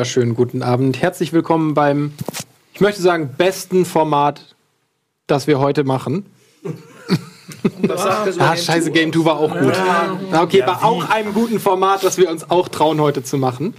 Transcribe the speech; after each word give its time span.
Wunderschönen 0.00 0.34
guten 0.34 0.62
Abend. 0.62 1.02
Herzlich 1.02 1.34
willkommen 1.34 1.74
beim, 1.74 2.14
ich 2.72 2.80
möchte 2.80 3.02
sagen, 3.02 3.34
besten 3.36 3.84
Format, 3.84 4.56
das 5.26 5.46
wir 5.46 5.58
heute 5.58 5.84
machen. 5.84 6.24
ah, 8.38 8.56
scheiße, 8.56 8.92
Game 8.92 9.12
2 9.12 9.24
war 9.26 9.38
auch 9.38 9.54
gut. 9.54 9.76
Ja. 9.76 10.40
Okay, 10.40 10.62
bei 10.64 10.72
auch 10.72 11.10
einem 11.10 11.34
guten 11.34 11.60
Format, 11.60 12.02
das 12.02 12.16
wir 12.16 12.30
uns 12.30 12.50
auch 12.50 12.70
trauen, 12.70 12.98
heute 12.98 13.22
zu 13.22 13.36
machen. 13.36 13.74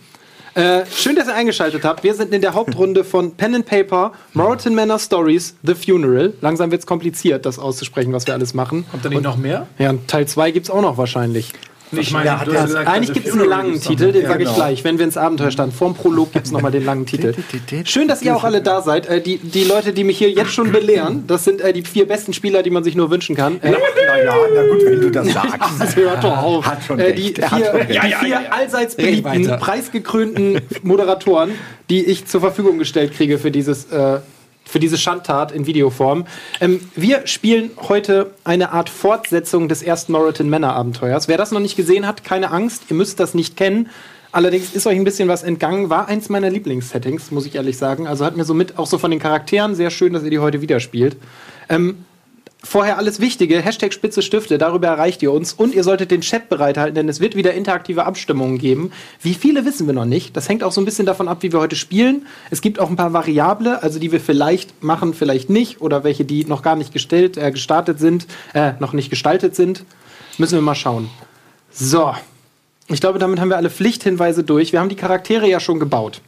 Äh, 0.54 0.86
schön, 0.96 1.16
dass 1.16 1.28
ihr 1.28 1.34
eingeschaltet 1.34 1.84
habt. 1.86 2.04
Wir 2.04 2.14
sind 2.14 2.32
in 2.36 2.42
der 2.42 2.54
Hauptrunde 2.54 3.04
von 3.04 3.32
Pen 3.32 3.56
and 3.56 3.66
Paper, 3.66 4.12
Moreton 4.34 4.76
Manor 4.76 5.00
Stories, 5.00 5.56
The 5.64 5.74
Funeral. 5.74 6.34
Langsam 6.42 6.70
wird 6.70 6.82
es 6.82 6.86
kompliziert, 6.86 7.48
das 7.48 7.58
auszusprechen, 7.58 8.14
was 8.14 8.28
wir 8.28 8.36
alles 8.36 8.54
machen. 8.54 8.86
Kommt 8.92 9.04
da 9.04 9.10
nicht 9.10 9.18
Und, 9.18 9.24
noch 9.24 9.38
mehr? 9.38 9.66
Ja, 9.80 9.96
Teil 10.06 10.28
2 10.28 10.52
gibt 10.52 10.68
es 10.68 10.70
auch 10.70 10.84
noch 10.84 11.00
wahrscheinlich. 11.00 11.54
Ich 11.92 12.12
meine, 12.12 12.26
ja, 12.28 12.44
ja, 12.46 12.66
gesagt, 12.66 12.88
eigentlich 12.88 13.14
gibt 13.14 13.28
es 13.28 13.34
einen 13.34 13.50
langen 13.50 13.80
Titel, 13.80 14.12
den 14.12 14.24
ja, 14.24 14.30
sage 14.30 14.44
ich 14.44 14.50
genau. 14.50 14.56
gleich. 14.56 14.84
Wenn 14.84 14.98
wir 14.98 15.06
ins 15.06 15.18
Abenteuer 15.18 15.52
standen, 15.52 15.76
vorm 15.76 15.94
Prolog 15.94 16.32
gibt 16.32 16.46
es 16.46 16.52
nochmal 16.52 16.72
den 16.72 16.86
langen 16.86 17.06
Titel. 17.06 17.34
Schön, 17.84 18.08
dass 18.08 18.22
ihr 18.22 18.36
auch 18.36 18.44
alle 18.44 18.62
da 18.62 18.82
seid. 18.82 19.08
Äh, 19.08 19.22
die, 19.22 19.38
die 19.38 19.64
Leute, 19.64 19.92
die 19.94 20.04
mich 20.04 20.18
hier 20.18 20.32
jetzt 20.32 20.54
schon 20.54 20.72
belehren, 20.72 21.26
das 21.28 21.44
sind 21.44 21.62
äh, 21.62 21.74
die 21.74 21.84
vier 21.84 22.08
besten 22.08 22.34
Spieler, 22.34 22.64
die 22.64 22.70
man 22.70 22.84
sich 22.84 22.96
nur 22.96 23.12
wünschen 23.12 23.36
kann. 23.36 23.62
Äh, 23.62 23.72
naja, 23.72 24.36
na 24.56 24.68
gut, 24.68 24.86
wenn 24.86 25.02
du 25.02 25.12
das 25.12 25.28
sagst. 25.34 25.70
das 25.80 25.96
hört 25.96 26.24
doch 26.24 26.38
auf. 26.38 26.66
Hat 26.66 26.84
schon 26.84 27.00
äh, 27.00 27.14
die, 27.14 27.34
vier, 27.34 27.88
die 27.90 28.16
vier 28.26 28.54
allseits 28.54 28.96
beliebten, 28.96 29.48
preisgekrönten 29.60 30.62
Moderatoren, 30.84 31.52
die 31.90 32.06
ich 32.06 32.26
zur 32.26 32.42
Verfügung 32.42 32.78
gestellt 32.78 33.14
kriege 33.14 33.38
für 33.38 33.52
dieses 33.52 33.86
äh, 33.92 34.20
für 34.66 34.80
diese 34.80 34.98
Schandtat 34.98 35.52
in 35.52 35.66
Videoform. 35.66 36.26
Ähm, 36.60 36.80
wir 36.96 37.28
spielen 37.28 37.72
heute 37.90 38.32
eine 38.44 38.72
Art 38.72 38.90
Fortsetzung 38.90 39.68
des 39.68 39.84
ersten 39.84 40.12
Moreton 40.12 40.50
Manor 40.50 40.74
Abenteuers. 40.74 41.28
Wer 41.28 41.38
das 41.38 41.52
noch 41.52 41.60
nicht 41.60 41.76
gesehen 41.76 42.08
hat, 42.08 42.24
keine 42.24 42.52
Angst, 42.52 42.84
ihr 42.90 42.96
müsst 42.96 43.20
das 43.20 43.34
nicht 43.34 43.58
kennen. 43.58 43.90
Allerdings 44.32 44.74
ist 44.74 44.88
euch 44.88 44.96
ein 44.96 45.04
bisschen 45.04 45.28
was 45.28 45.44
entgangen, 45.44 45.90
war 45.90 46.08
eins 46.08 46.30
meiner 46.30 46.50
Lieblingssettings, 46.50 47.32
muss 47.32 47.46
ich 47.46 47.56
ehrlich 47.56 47.78
sagen. 47.78 48.08
Also 48.08 48.24
hat 48.24 48.38
mir 48.38 48.46
somit 48.46 48.78
auch 48.78 48.88
so 48.88 48.98
von 48.98 49.12
den 49.12 49.20
Charakteren 49.20 49.76
sehr 49.76 49.90
schön, 49.90 50.14
dass 50.14 50.24
ihr 50.24 50.30
die 50.30 50.40
heute 50.40 50.62
wieder 50.62 50.80
spielt. 50.80 51.18
Ähm, 51.68 52.06
Vorher 52.64 53.00
alles 53.00 53.20
Wichtige, 53.20 53.60
Hashtag 53.60 53.92
Spitze 53.92 54.22
Stifte, 54.22 54.60
darüber 54.60 54.88
erreicht 54.88 55.24
ihr 55.24 55.32
uns. 55.32 55.52
Und 55.52 55.74
ihr 55.74 55.84
solltet 55.84 56.12
den 56.12 56.22
Chat 56.22 56.48
bereithalten, 56.48 56.94
denn 56.94 57.10
es 57.10 57.20
wird 57.20 57.36
wieder 57.36 57.54
interaktive 57.56 58.06
Abstimmungen 58.06 58.60
geben. 58.60 58.92
Wie 59.20 59.34
viele 59.34 59.66
wissen 59.66 59.88
wir 59.88 59.96
noch 59.96 60.06
nicht. 60.06 60.38
Das 60.38 60.48
hängt 60.48 60.64
auch 60.64 60.72
so 60.72 60.80
ein 60.80 60.86
bisschen 60.86 61.08
davon 61.08 61.28
ab, 61.28 61.42
wie 61.42 61.52
wir 61.52 61.60
heute 61.60 61.76
spielen. 61.76 62.28
Es 62.52 62.62
gibt 62.62 62.80
auch 62.80 62.90
ein 62.90 62.96
paar 62.96 63.14
Variable, 63.14 63.82
also 63.82 63.98
die 63.98 64.12
wir 64.12 64.22
vielleicht 64.22 64.84
machen, 64.84 65.16
vielleicht 65.16 65.50
nicht. 65.50 65.82
Oder 65.82 66.04
welche, 66.04 66.24
die 66.24 66.46
noch 66.46 66.62
gar 66.62 66.76
nicht 66.76 66.94
gestellt, 66.94 67.36
äh, 67.36 67.52
gestartet 67.52 68.00
sind, 68.00 68.28
äh, 68.54 68.74
noch 68.80 68.94
nicht 68.94 69.10
gestaltet 69.10 69.56
sind. 69.56 69.84
Müssen 70.38 70.56
wir 70.56 70.62
mal 70.62 70.76
schauen. 70.76 71.10
So. 71.72 72.14
Ich 72.88 73.02
glaube, 73.02 73.18
damit 73.18 73.40
haben 73.40 73.50
wir 73.50 73.58
alle 73.58 73.72
Pflichthinweise 73.72 74.44
durch. 74.44 74.72
Wir 74.72 74.82
haben 74.82 74.90
die 74.90 74.96
Charaktere 74.96 75.48
ja 75.48 75.60
schon 75.60 75.80
gebaut. 75.80 76.22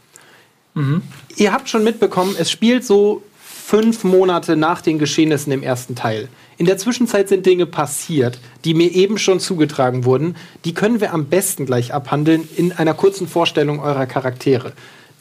Mhm. 0.74 1.04
Ihr 1.36 1.54
habt 1.54 1.70
schon 1.70 1.84
mitbekommen, 1.84 2.36
es 2.40 2.50
spielt 2.50 2.84
so 2.84 3.22
fünf 3.66 4.04
Monate 4.04 4.58
nach 4.58 4.82
den 4.82 5.00
Geschehnissen 5.00 5.52
im 5.54 5.64
ersten 5.64 5.96
Teil. 5.96 6.28
In 6.58 6.66
der 6.66 6.78
Zwischenzeit 6.78 7.30
sind 7.30 7.46
Dinge 7.46 7.66
passiert, 7.66 8.40
die 8.66 8.74
mir 8.74 8.92
eben 8.92 9.18
schon 9.18 9.40
zugetragen 9.40 10.04
wurden. 10.04 10.36
Die 10.66 10.74
können 10.74 11.00
wir 11.00 11.14
am 11.14 11.26
besten 11.26 11.66
gleich 11.66 11.94
abhandeln 11.94 12.48
in 12.58 12.74
einer 12.74 12.94
kurzen 12.94 13.28
Vorstellung 13.28 13.80
eurer 13.80 14.06
Charaktere. 14.06 14.74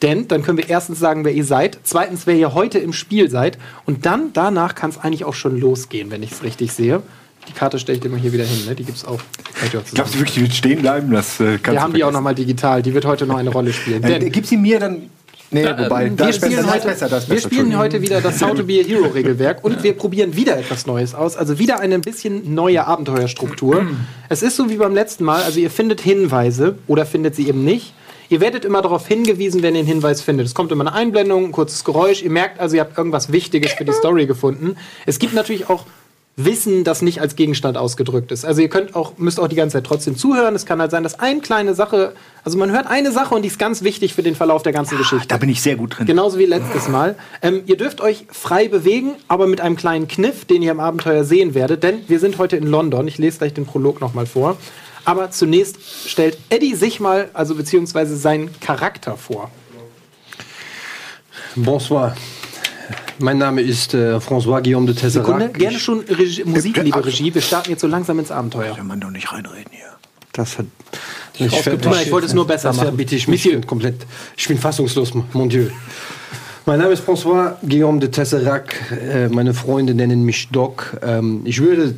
Denn 0.03 0.27
dann 0.27 0.43
können 0.43 0.59
wir 0.59 0.69
erstens 0.69 0.99
sagen, 0.99 1.25
wer 1.25 1.33
ihr 1.33 1.45
seid, 1.45 1.79
zweitens, 1.85 2.27
wer 2.27 2.35
ihr 2.35 2.53
heute 2.53 2.81
im 2.81 2.93
Spiel 2.93 3.31
seid 3.31 3.59
und 3.87 4.07
dann 4.07 4.33
danach 4.33 4.75
kann 4.75 4.91
es 4.91 4.99
eigentlich 4.99 5.25
auch 5.25 5.35
schon 5.35 5.59
losgehen, 5.59 6.11
wenn 6.11 6.25
ich 6.25 6.33
es 6.33 6.43
richtig 6.43 6.73
sehe. 6.73 7.01
Die 7.49 7.53
Karte 7.53 7.79
stelle 7.79 7.97
ich 7.97 8.03
dir 8.03 8.09
mal 8.09 8.19
hier 8.19 8.33
wieder 8.33 8.45
hin, 8.45 8.67
ne? 8.67 8.75
die 8.75 8.85
gibt 8.85 8.99
es 8.99 9.05
auch. 9.05 9.21
Glaubst 9.71 10.15
du 10.15 10.19
wirklich, 10.19 10.35
die 10.35 10.43
wird 10.43 10.55
stehen 10.55 10.81
bleiben? 10.81 11.13
Das, 11.13 11.39
äh, 11.39 11.59
wir 11.65 11.81
haben 11.81 11.95
die 11.95 12.03
auch 12.03 12.13
nochmal 12.13 12.35
digital, 12.35 12.83
die 12.83 12.93
wird 12.93 13.05
heute 13.05 13.27
noch 13.27 13.37
eine 13.37 13.51
Rolle 13.51 13.73
spielen. 13.73 14.03
Äh, 14.03 14.31
gib 14.31 14.47
sie 14.47 14.57
mir, 14.57 14.81
dann 14.81 15.11
Nee, 15.53 15.65
äh, 15.65 15.79
wobei, 15.79 16.07
ähm, 16.07 16.19
wir 16.19 16.33
spielen, 16.33 16.57
besser, 16.57 16.73
heute, 16.73 16.87
besser, 16.89 17.09
besser, 17.09 17.31
wir 17.31 17.41
spielen 17.41 17.79
heute 17.79 18.01
wieder 18.01 18.21
das 18.21 18.43
How 18.43 18.55
to 18.55 18.65
be 18.65 18.81
a 18.81 18.85
Hero 18.85 19.09
Regelwerk 19.09 19.63
und 19.63 19.83
wir 19.83 19.93
probieren 19.93 20.35
wieder 20.35 20.57
etwas 20.57 20.87
Neues 20.87 21.15
aus. 21.15 21.37
Also 21.37 21.59
wieder 21.59 21.81
eine 21.81 21.99
bisschen 21.99 22.55
neue 22.55 22.87
Abenteuerstruktur. 22.87 23.87
es 24.29 24.43
ist 24.43 24.57
so 24.57 24.71
wie 24.71 24.77
beim 24.77 24.95
letzten 24.95 25.25
Mal, 25.25 25.43
also 25.43 25.61
ihr 25.61 25.71
findet 25.71 26.01
Hinweise 26.01 26.77
oder 26.87 27.05
findet 27.05 27.37
sie 27.37 27.49
eben 27.49 27.65
nicht. 27.65 27.93
Ihr 28.31 28.41
werdet 28.41 28.65
immer 28.65 28.81
darauf 28.81 29.07
hingewiesen, 29.07 29.63
wenn 29.63 29.75
ihr 29.75 29.81
einen 29.81 29.89
Hinweis 29.89 30.23
findet. 30.23 30.47
Es 30.47 30.55
kommt 30.55 30.73
immer 30.73 30.87
eine 30.87 30.95
Einblendung, 30.95 31.45
ein 31.45 31.53
kurzes 31.53 31.85
Geräusch. 31.85 32.23
Ihr 32.23 32.31
merkt 32.31 32.61
also, 32.61 32.77
ihr 32.77 32.81
habt 32.81 32.97
irgendwas 32.97 33.31
Wichtiges 33.31 33.73
für 33.73 33.85
die 33.85 33.93
Story 33.93 34.25
gefunden. 34.25 34.77
Es 35.05 35.19
gibt 35.19 35.35
natürlich 35.35 35.69
auch 35.69 35.85
Wissen, 36.37 36.83
das 36.83 37.03
nicht 37.03 37.21
als 37.21 37.37
Gegenstand 37.37 37.77
ausgedrückt 37.77 38.33
ist. 38.33 38.47
Also 38.47 38.63
ihr 38.63 38.69
könnt 38.69 38.95
auch, 38.95 39.19
müsst 39.19 39.39
auch 39.39 39.49
die 39.49 39.57
ganze 39.57 39.75
Zeit 39.75 39.85
trotzdem 39.85 40.17
zuhören. 40.17 40.55
Es 40.55 40.65
kann 40.65 40.81
halt 40.81 40.91
sein, 40.91 41.03
dass 41.03 41.19
eine 41.19 41.41
kleine 41.41 41.75
Sache, 41.75 42.15
also 42.43 42.57
man 42.57 42.71
hört 42.71 42.87
eine 42.87 43.13
Sache 43.13 43.35
und 43.35 43.43
die 43.43 43.49
ist 43.49 43.59
ganz 43.59 43.83
wichtig 43.83 44.15
für 44.15 44.23
den 44.23 44.35
Verlauf 44.35 44.63
der 44.63 44.73
ganzen 44.73 44.95
ja, 44.95 44.99
Geschichte. 44.99 45.29
Da 45.29 45.37
bin 45.37 45.51
ich 45.51 45.61
sehr 45.61 45.77
gut 45.77 45.99
drin. 45.99 46.07
Genauso 46.07 46.39
wie 46.39 46.47
letztes 46.47 46.89
Mal. 46.89 47.17
Ähm, 47.43 47.63
ihr 47.67 47.77
dürft 47.77 48.01
euch 48.01 48.27
frei 48.31 48.69
bewegen, 48.69 49.13
aber 49.29 49.47
mit 49.47 49.61
einem 49.61 49.77
kleinen 49.77 50.09
Kniff, 50.09 50.47
den 50.47 50.63
ihr 50.63 50.71
im 50.71 50.81
Abenteuer 50.81 51.25
sehen 51.25 51.55
werdet, 51.55 51.83
denn 51.83 52.09
wir 52.09 52.19
sind 52.19 52.39
heute 52.39 52.57
in 52.57 52.67
London. 52.67 53.07
Ich 53.09 53.19
lese 53.19 53.39
gleich 53.39 53.53
den 53.53 53.67
Prolog 53.67 54.01
nochmal 54.01 54.27
vor. 54.27 54.57
Aber 55.05 55.31
zunächst 55.31 55.79
stellt 56.09 56.39
Eddie 56.49 56.77
sich 56.77 56.99
mal, 57.01 57.29
also 57.35 57.55
beziehungsweise 57.55 58.17
seinen 58.17 58.59
Charakter 58.61 59.17
vor. 59.17 59.51
Bonsoir. 61.57 62.15
Mein 63.19 63.39
Name 63.39 63.61
ist 63.61 63.95
äh, 63.95 64.17
François 64.19 64.63
Guillaume 64.63 64.87
de 64.87 64.95
Tesserac. 64.95 65.27
Sekunde, 65.27 65.49
gerne 65.51 65.79
schon 65.79 66.01
Regie, 66.01 66.45
Musik, 66.45 66.77
liebe 66.83 67.05
Regie. 67.05 67.35
Wir 67.35 67.43
starten 67.43 67.71
jetzt 67.71 67.81
so 67.81 67.87
langsam 67.87 68.19
ins 68.19 68.31
Abenteuer. 68.31 68.75
Kann 68.75 68.87
man 68.87 69.01
doch 69.01 69.11
nicht 69.11 69.33
reinreden 69.33 69.71
hier. 69.71 69.87
Das 70.33 70.59
hat. 70.59 70.67
Ich, 71.35 71.47
ich, 71.47 71.67
ich 71.67 72.13
wollte 72.13 72.27
es 72.27 72.35
nur 72.35 72.47
besser 72.47 72.69
das 72.69 72.79
machen. 72.79 72.97
bitte 72.97 73.15
ich 73.17 73.29
mich 73.29 73.45
Monsieur. 73.45 73.61
komplett. 73.63 74.07
Ich 74.37 74.49
bin 74.49 74.59
fassungslos, 74.59 75.13
mon 75.33 75.49
Dieu. 75.49 75.69
Mein 76.65 76.79
Name 76.79 76.93
ist 76.93 77.07
François 77.07 77.57
Guillaume 77.63 77.99
de 77.99 78.09
Tesserac. 78.09 78.75
Äh, 78.93 79.29
meine 79.29 79.53
Freunde 79.53 79.95
nennen 79.95 80.25
mich 80.25 80.49
Doc. 80.51 80.97
Ähm, 81.03 81.43
ich 81.45 81.61
würde 81.61 81.97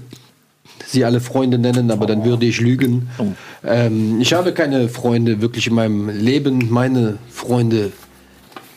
sie 0.87 1.05
alle 1.05 1.21
Freunde 1.21 1.59
nennen, 1.59 1.91
aber 1.91 2.07
dann 2.07 2.25
würde 2.25 2.47
ich 2.47 2.61
lügen. 2.61 3.09
Oh. 3.19 3.27
Ähm, 3.65 4.21
ich 4.21 4.33
habe 4.33 4.53
keine 4.53 4.89
Freunde 4.89 5.41
wirklich 5.41 5.67
in 5.67 5.75
meinem 5.75 6.09
Leben. 6.09 6.71
Meine 6.71 7.19
Freunde 7.31 7.93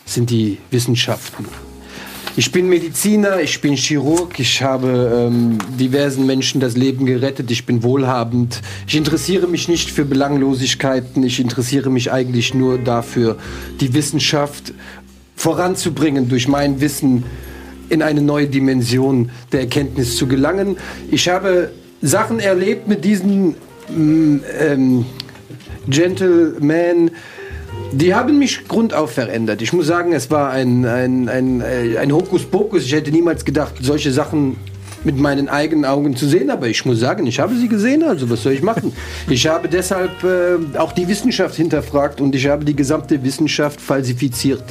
sind 0.05 0.29
die 0.29 0.57
Wissenschaften. 0.72 1.45
Ich 2.40 2.52
bin 2.52 2.70
Mediziner, 2.70 3.42
ich 3.42 3.62
bin 3.62 3.75
Chirurg, 3.75 4.40
ich 4.40 4.62
habe 4.62 5.28
ähm, 5.31 5.58
diversen 5.80 6.28
Menschen 6.28 6.62
das 6.62 6.78
Leben 6.78 7.08
gerettet, 7.08 7.50
ich 7.50 7.66
bin 7.66 7.81
wohlhabend. 7.81 8.62
Ich 8.86 8.96
interessiere 8.96 9.48
mich 9.48 9.68
nicht 9.68 9.90
für 9.90 10.06
Belanglosigkeiten, 10.06 11.24
ich 11.24 11.40
interessiere 11.40 11.90
mich 11.90 12.12
eigentlich 12.12 12.53
nur 12.53 12.78
dafür, 12.78 13.38
die 13.81 13.92
Wissenschaft 13.96 14.72
voranzubringen, 15.36 16.30
durch 16.30 16.47
mein 16.47 16.80
Wissen 16.80 17.24
in 17.90 18.03
eine 18.03 18.22
neue 18.22 18.46
Dimension 18.46 19.31
der 19.52 19.62
Erkenntnis 19.62 20.16
zu 20.16 20.28
gelangen. 20.28 20.78
Ich 21.09 21.30
habe 21.30 21.72
Sachen 22.03 22.40
erlebt 22.40 22.88
mit 22.88 23.03
diesen 23.03 23.56
mm, 23.90 24.41
ähm, 24.59 25.06
Gentlemen, 25.88 27.09
die 27.91 28.13
haben 28.13 28.39
mich 28.39 28.67
grundauf 28.67 29.11
verändert. 29.11 29.61
Ich 29.61 29.73
muss 29.73 29.87
sagen, 29.87 30.13
es 30.13 30.29
war 30.29 30.51
ein, 30.51 30.85
ein, 30.85 31.29
ein, 31.29 31.61
äh, 31.61 31.97
ein 31.97 32.11
Hokuspokus. 32.11 32.84
Ich 32.84 32.93
hätte 32.93 33.11
niemals 33.11 33.45
gedacht, 33.45 33.75
solche 33.81 34.11
Sachen 34.11 34.57
mit 35.03 35.17
meinen 35.17 35.47
eigenen 35.47 35.85
Augen 35.85 36.16
zu 36.16 36.28
sehen, 36.28 36.49
aber 36.49 36.67
ich 36.67 36.85
muss 36.85 36.99
sagen, 36.99 37.28
ich 37.28 37.39
habe 37.39 37.55
sie 37.55 37.67
gesehen, 37.67 38.03
also 38.03 38.29
was 38.29 38.43
soll 38.43 38.53
ich 38.53 38.61
machen? 38.61 38.93
Ich 39.29 39.47
habe 39.47 39.67
deshalb 39.67 40.23
äh, 40.23 40.78
auch 40.78 40.91
die 40.91 41.07
Wissenschaft 41.07 41.55
hinterfragt 41.55 42.22
und 42.22 42.35
ich 42.35 42.47
habe 42.47 42.66
die 42.66 42.75
gesamte 42.75 43.23
Wissenschaft 43.23 43.79
falsifiziert. 43.79 44.63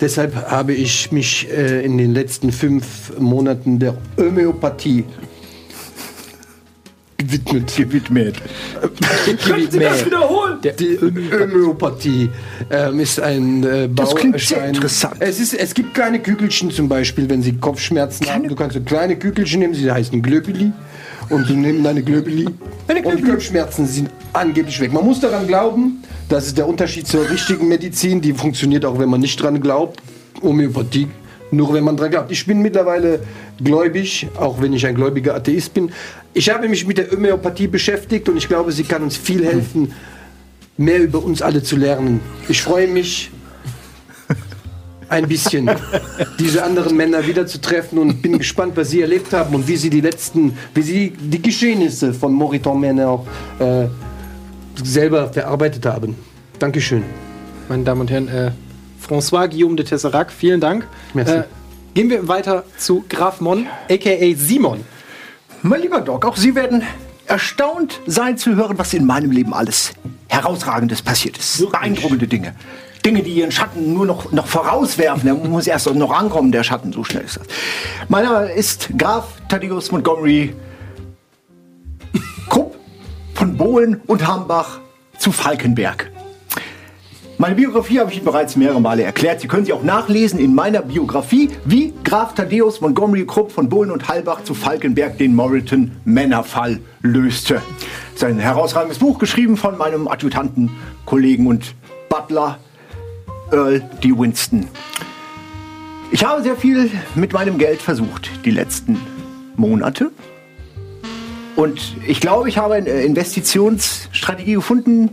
Deshalb 0.00 0.50
habe 0.50 0.72
ich 0.72 1.10
mich 1.10 1.48
äh, 1.50 1.84
in 1.84 1.98
den 1.98 2.14
letzten 2.14 2.52
fünf 2.52 3.18
Monaten 3.18 3.78
der 3.78 3.96
Homöopathie 4.16 5.04
gewidmet. 7.18 7.76
Gewidmet. 7.76 8.36
Können 9.44 9.70
Sie 9.70 9.78
das 9.78 10.06
wiederholen? 10.06 10.60
Der, 10.62 10.72
die 10.72 10.98
Homöopathie 11.00 12.30
ähm, 12.70 13.00
ist 13.00 13.20
ein 13.20 13.64
äh, 13.64 13.88
Baustein. 13.88 14.32
Das 14.32 14.48
sehr 14.48 14.68
interessant. 14.68 15.16
Es, 15.18 15.40
ist, 15.40 15.52
es 15.54 15.74
gibt 15.74 15.94
kleine 15.94 16.20
Kügelchen 16.20 16.70
zum 16.70 16.88
Beispiel, 16.88 17.28
wenn 17.28 17.42
Sie 17.42 17.56
Kopfschmerzen 17.56 18.24
kleine 18.24 18.44
haben. 18.44 18.48
Du 18.48 18.54
kannst 18.54 18.74
so 18.74 18.80
kleine 18.80 19.16
Kügelchen 19.16 19.60
nehmen, 19.60 19.74
sie 19.74 19.90
heißen 19.90 20.22
Glöbeli. 20.22 20.72
Und 21.28 21.46
Sie 21.46 21.54
nehmen 21.54 21.84
deine 21.84 22.02
Glöbeli. 22.02 22.46
Und 22.46 23.18
die 23.18 23.22
Kopfschmerzen 23.22 23.86
sind 23.86 24.10
angeblich 24.32 24.80
weg. 24.80 24.92
Man 24.92 25.04
muss 25.04 25.20
daran 25.20 25.46
glauben, 25.46 26.02
das 26.28 26.46
ist 26.46 26.56
der 26.56 26.66
Unterschied 26.66 27.06
zur 27.06 27.28
richtigen 27.28 27.68
Medizin. 27.68 28.20
Die 28.20 28.32
funktioniert 28.32 28.84
auch, 28.86 28.98
wenn 28.98 29.10
man 29.10 29.20
nicht 29.20 29.42
dran 29.42 29.60
glaubt. 29.60 30.00
Homöopathie 30.40 31.08
nur 31.50 31.72
wenn 31.74 31.84
man 31.84 31.96
dran 31.96 32.10
glaubt. 32.10 32.30
Ich 32.30 32.46
bin 32.46 32.60
mittlerweile 32.60 33.20
gläubig, 33.62 34.28
auch 34.38 34.60
wenn 34.60 34.72
ich 34.72 34.86
ein 34.86 34.94
gläubiger 34.94 35.34
Atheist 35.34 35.74
bin. 35.74 35.90
Ich 36.34 36.50
habe 36.50 36.68
mich 36.68 36.86
mit 36.86 36.98
der 36.98 37.10
Homöopathie 37.10 37.66
beschäftigt 37.66 38.28
und 38.28 38.36
ich 38.36 38.48
glaube, 38.48 38.72
sie 38.72 38.84
kann 38.84 39.02
uns 39.02 39.16
viel 39.16 39.44
helfen, 39.44 39.92
mehr 40.76 41.02
über 41.02 41.22
uns 41.22 41.42
alle 41.42 41.62
zu 41.62 41.76
lernen. 41.76 42.20
Ich 42.48 42.62
freue 42.62 42.88
mich, 42.88 43.30
ein 45.08 45.26
bisschen 45.26 45.70
diese 46.38 46.62
anderen 46.62 46.96
Männer 46.96 47.26
wiederzutreffen 47.26 47.98
und 47.98 48.22
bin 48.22 48.38
gespannt, 48.38 48.76
was 48.76 48.90
sie 48.90 49.00
erlebt 49.00 49.32
haben 49.32 49.54
und 49.54 49.66
wie 49.66 49.76
sie 49.76 49.90
die 49.90 50.00
letzten, 50.00 50.56
wie 50.74 50.82
sie 50.82 51.10
die 51.10 51.40
Geschehnisse 51.40 52.12
von 52.12 52.32
Moriton 52.32 52.80
Männer 52.80 53.08
auch 53.08 53.26
äh, 53.58 53.88
selber 54.82 55.32
verarbeitet 55.32 55.86
haben. 55.86 56.14
Dankeschön. 56.58 57.02
meine 57.68 57.84
Damen 57.84 58.02
und 58.02 58.10
Herren. 58.10 58.28
Äh, 58.28 58.50
François 59.08 59.48
Guillaume 59.48 59.76
de 59.76 59.84
Tesserac, 59.84 60.30
vielen 60.30 60.60
Dank. 60.60 60.86
Merci. 61.14 61.32
Äh, 61.32 61.44
gehen 61.94 62.10
wir 62.10 62.28
weiter 62.28 62.64
zu 62.76 63.04
Graf 63.08 63.40
Mon, 63.40 63.66
a.k.a. 63.90 64.36
Simon. 64.36 64.84
Mein 65.62 65.80
lieber 65.80 66.00
Doc, 66.00 66.24
auch 66.24 66.36
Sie 66.36 66.54
werden 66.54 66.82
erstaunt 67.26 68.00
sein 68.06 68.38
zu 68.38 68.54
hören, 68.54 68.78
was 68.78 68.92
in 68.94 69.06
meinem 69.06 69.30
Leben 69.30 69.54
alles 69.54 69.92
Herausragendes 70.28 71.02
passiert 71.02 71.38
ist. 71.38 71.70
Beeindruckende 71.70 72.26
Dinge. 72.26 72.54
Dinge, 73.04 73.22
die 73.22 73.32
ihren 73.32 73.52
Schatten 73.52 73.94
nur 73.94 74.06
noch, 74.06 74.32
noch 74.32 74.46
vorauswerfen. 74.46 75.24
Der 75.24 75.34
muss 75.34 75.66
erst 75.66 75.92
noch 75.94 76.12
ankommen, 76.12 76.52
der 76.52 76.62
Schatten, 76.62 76.92
so 76.92 77.04
schnell 77.04 77.24
ist 77.24 77.36
das. 77.36 77.46
Mein 78.08 78.24
Name 78.24 78.52
ist 78.52 78.90
Graf 78.98 79.24
Thaddeus 79.48 79.90
Montgomery 79.90 80.54
Krupp 82.48 82.76
von 83.34 83.56
Bohlen 83.56 84.00
und 84.06 84.26
Hambach 84.26 84.80
zu 85.18 85.32
Falkenberg. 85.32 86.10
Meine 87.40 87.54
Biografie 87.54 88.00
habe 88.00 88.12
ich 88.12 88.20
bereits 88.22 88.56
mehrere 88.56 88.80
Male 88.80 89.04
erklärt. 89.04 89.40
Sie 89.40 89.46
können 89.46 89.64
sie 89.64 89.72
auch 89.72 89.84
nachlesen 89.84 90.40
in 90.40 90.56
meiner 90.56 90.82
Biografie, 90.82 91.50
wie 91.64 91.94
Graf 92.02 92.34
Thaddeus 92.34 92.80
Montgomery 92.80 93.24
Krupp 93.26 93.52
von 93.52 93.68
Bohlen 93.68 93.92
und 93.92 94.08
Halbach 94.08 94.42
zu 94.42 94.54
Falkenberg 94.54 95.18
den 95.18 95.36
Moreton 95.36 95.92
Männerfall 96.04 96.80
löste. 97.00 97.62
Sein 98.16 98.40
herausragendes 98.40 98.98
Buch, 98.98 99.20
geschrieben 99.20 99.56
von 99.56 99.78
meinem 99.78 100.08
Adjutanten, 100.08 100.72
Kollegen 101.04 101.46
und 101.46 101.76
Butler 102.08 102.58
Earl 103.52 103.88
D. 104.02 104.18
Winston. 104.18 104.66
Ich 106.10 106.24
habe 106.24 106.42
sehr 106.42 106.56
viel 106.56 106.90
mit 107.14 107.32
meinem 107.32 107.56
Geld 107.56 107.80
versucht, 107.80 108.32
die 108.44 108.50
letzten 108.50 109.00
Monate. 109.54 110.10
Und 111.54 111.94
ich 112.04 112.18
glaube, 112.18 112.48
ich 112.48 112.58
habe 112.58 112.74
eine 112.74 112.90
Investitionsstrategie 112.90 114.54
gefunden, 114.54 115.10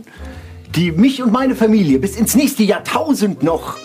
die 0.76 0.92
mich 0.92 1.22
und 1.22 1.32
meine 1.32 1.56
Familie 1.56 1.98
bis 1.98 2.16
ins 2.16 2.34
nächste 2.34 2.62
Jahrtausend 2.62 3.42
noch 3.42 3.78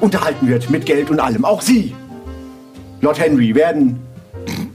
unterhalten 0.00 0.48
wird 0.48 0.68
mit 0.68 0.84
Geld 0.84 1.10
und 1.10 1.20
allem. 1.20 1.44
Auch 1.44 1.62
Sie, 1.62 1.94
Lord 3.00 3.20
Henry, 3.20 3.54
werden 3.54 4.00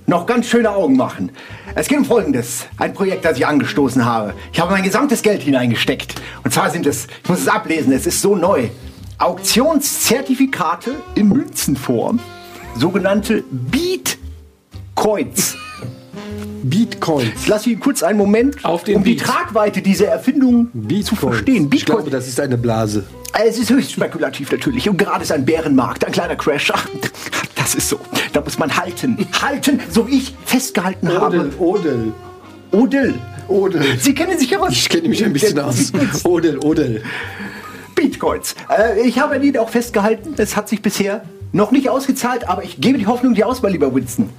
noch 0.08 0.26
ganz 0.26 0.48
schöne 0.48 0.72
Augen 0.72 0.96
machen. 0.96 1.32
Es 1.76 1.90
geht 1.90 1.98
um 1.98 2.06
Folgendes. 2.06 2.66
Ein 2.78 2.94
Projekt, 2.94 3.26
das 3.26 3.38
ich 3.38 3.46
angestoßen 3.46 4.06
habe. 4.06 4.34
Ich 4.54 4.60
habe 4.60 4.72
mein 4.72 4.84
gesamtes 4.84 5.22
Geld 5.22 5.42
hineingesteckt. 5.42 6.16
Und 6.44 6.54
zwar 6.54 6.70
sind 6.70 6.86
es, 6.86 7.08
ich 7.24 7.30
muss 7.30 7.42
es 7.42 7.48
ablesen, 7.50 7.92
es 7.92 8.08
ist 8.08 8.22
so 8.22 8.36
neu. 8.36 8.70
Auktionszertifikate 9.18 10.96
in 11.16 11.28
Münzenform. 11.28 12.20
Sogenannte 12.76 13.44
Beat-Coins. 13.52 15.58
Bitcoins. 16.64 17.30
Ich 17.42 17.48
lasse 17.48 17.70
Ihnen 17.70 17.80
kurz 17.80 18.04
einen 18.04 18.18
Moment, 18.18 18.64
Auf 18.64 18.84
den 18.84 18.98
um 18.98 19.04
die 19.04 19.16
Beat. 19.16 19.26
Tragweite 19.26 19.82
dieser 19.82 20.08
Erfindung 20.08 20.70
zu 21.04 21.16
verstehen. 21.16 21.70
Ich 21.74 21.86
glaube, 21.86 22.10
das 22.10 22.28
ist 22.28 22.40
eine 22.40 22.58
Blase. 22.58 23.04
Es 23.46 23.58
ist 23.58 23.70
höchst 23.70 23.92
spekulativ 23.94 24.52
natürlich. 24.52 24.90
Und 24.90 24.98
gerade 24.98 25.24
ist 25.24 25.32
ein 25.32 25.46
Bärenmarkt, 25.46 26.06
ein 26.06 26.12
kleiner 26.12 26.36
Crash. 26.36 26.72
Ach, 26.74 26.88
das 27.56 27.76
ist 27.76 27.90
so. 27.90 28.00
Da 28.34 28.42
muss 28.42 28.58
man 28.58 28.76
halten. 28.76 29.18
Halten, 29.42 29.80
so 29.90 30.08
wie 30.08 30.18
ich 30.18 30.36
festgehalten 30.46 31.08
habe. 31.10 31.50
Odel. 31.58 32.14
Odel. 32.72 33.16
Odel. 33.48 33.84
Sie 34.00 34.14
kennen 34.14 34.38
sich 34.38 34.50
ja 34.50 34.62
was. 34.62 34.74
Ich 34.74 34.90
kenne 34.90 35.10
mich 35.10 35.24
ein 35.24 35.34
bisschen 35.34 35.60
aus. 35.60 35.92
Odel, 36.24 36.58
Odel. 36.60 37.04
Bitcoins. 37.96 38.56
Äh, 38.70 39.02
ich 39.08 39.20
habe 39.20 39.36
an 39.36 39.44
Ihnen 39.44 39.58
auch 39.58 39.70
festgehalten, 39.70 40.34
es 40.38 40.56
hat 40.56 40.70
sich 40.70 40.82
bisher 40.82 41.24
noch 41.52 41.72
nicht 41.72 41.90
ausgezahlt, 41.90 42.48
aber 42.48 42.64
ich 42.64 42.80
gebe 42.80 42.98
die 42.98 43.08
Hoffnung 43.08 43.34
dir 43.34 43.48
aus, 43.48 43.62
mein 43.62 43.74
lieber 43.74 43.94
Winston. 43.94 44.30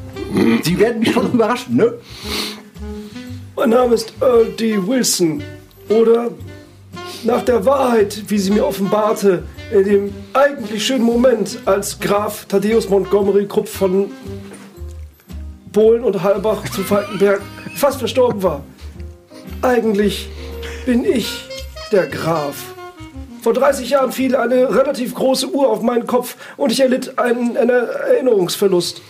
Sie 0.63 0.79
werden 0.79 1.01
mich 1.01 1.13
schon 1.13 1.33
überraschen, 1.33 1.77
ne? 1.77 1.95
Mein 3.55 3.71
Name 3.71 3.95
ist 3.95 4.15
Earl 4.21 4.47
D. 4.59 4.87
Wilson. 4.87 5.43
Oder 5.89 6.31
nach 7.25 7.43
der 7.43 7.65
Wahrheit, 7.67 8.23
wie 8.29 8.39
sie 8.39 8.51
mir 8.51 8.67
offenbarte, 8.67 9.45
in 9.73 9.85
dem 9.85 10.15
eigentlich 10.33 10.87
schönen 10.87 11.05
Moment, 11.05 11.59
als 11.67 12.01
Graf 12.01 12.47
Thaddeus 12.47 12.89
Montgomery 12.89 13.47
Krupp 13.47 13.69
von 13.69 14.11
Polen 15.73 16.05
und 16.05 16.23
Halbach 16.23 16.65
zu 16.71 16.83
Falkenberg 16.83 17.41
fast 17.75 17.99
verstorben 17.99 18.43
war. 18.43 18.63
Eigentlich 19.63 20.29
bin 20.87 21.05
ich 21.05 21.49
der 21.91 22.07
Graf. 22.07 22.72
Vor 23.43 23.53
30 23.55 23.91
Jahren 23.91 24.13
fiel 24.13 24.37
eine 24.37 24.73
relativ 24.75 25.15
große 25.15 25.49
Uhr 25.53 25.69
auf 25.69 25.83
meinen 25.83 26.07
Kopf 26.07 26.37
und 26.57 26.71
ich 26.71 26.79
erlitt 26.81 27.19
einen, 27.19 27.57
einen 27.57 27.71
Erinnerungsverlust. 27.89 29.03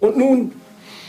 Und 0.00 0.16
nun 0.16 0.52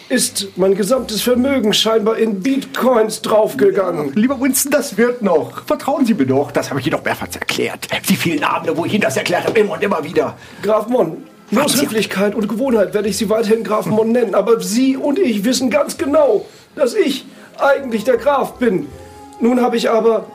ist 0.09 0.49
mein 0.57 0.75
gesamtes 0.75 1.21
Vermögen 1.23 1.73
scheinbar 1.73 2.17
in 2.17 2.41
Bitcoins 2.43 3.21
draufgegangen. 3.23 4.13
Lieber 4.13 4.39
Winston, 4.39 4.71
das 4.71 4.95
wird 4.97 5.23
noch. 5.23 5.63
Vertrauen 5.65 6.05
Sie 6.05 6.13
mir 6.13 6.27
doch. 6.27 6.51
Das 6.51 6.69
habe 6.69 6.79
ich 6.79 6.85
Ihnen 6.85 6.97
doch 6.97 7.03
mehrfach 7.03 7.27
erklärt. 7.33 7.87
Die 8.09 8.15
vielen 8.15 8.43
Abende, 8.43 8.77
wo 8.77 8.85
ich 8.85 8.93
Ihnen 8.93 9.01
das 9.01 9.17
erklärt 9.17 9.47
habe, 9.47 9.59
immer 9.59 9.73
und 9.73 9.83
immer 9.83 10.03
wieder. 10.03 10.37
Graf 10.61 10.87
Mon, 10.87 11.23
aus 11.55 11.73
Sie- 11.73 11.81
Höflichkeit 11.85 12.35
und 12.35 12.47
Gewohnheit 12.47 12.93
werde 12.93 13.07
ich 13.09 13.17
Sie 13.17 13.29
weiterhin 13.29 13.63
Graf 13.63 13.87
Mon 13.87 14.11
nennen, 14.11 14.35
aber 14.35 14.59
Sie 14.61 14.97
und 14.97 15.17
ich 15.17 15.45
wissen 15.45 15.71
ganz 15.71 15.97
genau, 15.97 16.45
dass 16.75 16.93
ich 16.93 17.25
eigentlich 17.57 18.03
der 18.03 18.17
Graf 18.17 18.55
bin. 18.59 18.87
Nun 19.39 19.61
habe 19.61 19.77
ich 19.77 19.89
aber 19.89 20.25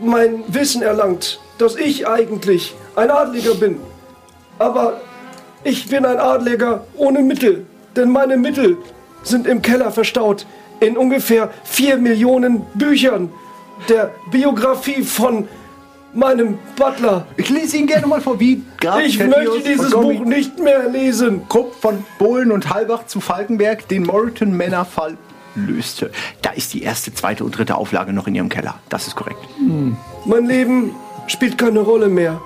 mein 0.00 0.42
Wissen 0.48 0.82
erlangt, 0.82 1.38
dass 1.62 1.76
ich 1.76 2.08
eigentlich 2.08 2.74
ein 2.96 3.10
Adliger 3.10 3.54
bin. 3.54 3.78
Aber 4.58 5.00
ich 5.62 5.88
bin 5.88 6.04
ein 6.04 6.18
Adliger 6.18 6.84
ohne 6.96 7.20
Mittel, 7.20 7.64
denn 7.94 8.10
meine 8.10 8.36
Mittel 8.36 8.76
sind 9.22 9.46
im 9.46 9.62
Keller 9.62 9.92
verstaut 9.92 10.44
in 10.80 10.96
ungefähr 10.96 11.50
vier 11.62 11.98
Millionen 11.98 12.62
Büchern 12.74 13.30
der 13.88 14.10
Biografie 14.32 15.04
von 15.04 15.46
meinem 16.12 16.58
Butler. 16.74 17.26
Ich 17.36 17.48
lese 17.48 17.76
Ihnen 17.76 17.86
gerne 17.86 18.08
mal 18.08 18.20
vor, 18.20 18.40
wie 18.40 18.62
Graf 18.80 19.00
Ich 19.00 19.18
möchte 19.18 19.60
dieses 19.64 19.92
Buch 19.92 20.24
nicht 20.24 20.58
mehr 20.58 20.88
lesen. 20.88 21.42
Krupp 21.48 21.74
von 21.80 22.04
Bohlen 22.18 22.50
und 22.50 22.70
Halbach 22.70 23.06
zu 23.06 23.20
Falkenberg 23.20 23.86
den 23.86 24.02
Moreton 24.02 24.56
Männerfall 24.56 25.16
löste. 25.54 26.10
Da 26.42 26.50
ist 26.50 26.74
die 26.74 26.82
erste, 26.82 27.14
zweite 27.14 27.44
und 27.44 27.56
dritte 27.56 27.76
Auflage 27.76 28.12
noch 28.12 28.26
in 28.26 28.34
Ihrem 28.34 28.48
Keller. 28.48 28.74
Das 28.88 29.06
ist 29.06 29.14
korrekt. 29.14 29.38
Mein 30.24 30.46
Leben 30.46 30.90
spielt 31.32 31.58
keine 31.58 31.80
Rolle 31.80 32.08
mehr. 32.08 32.40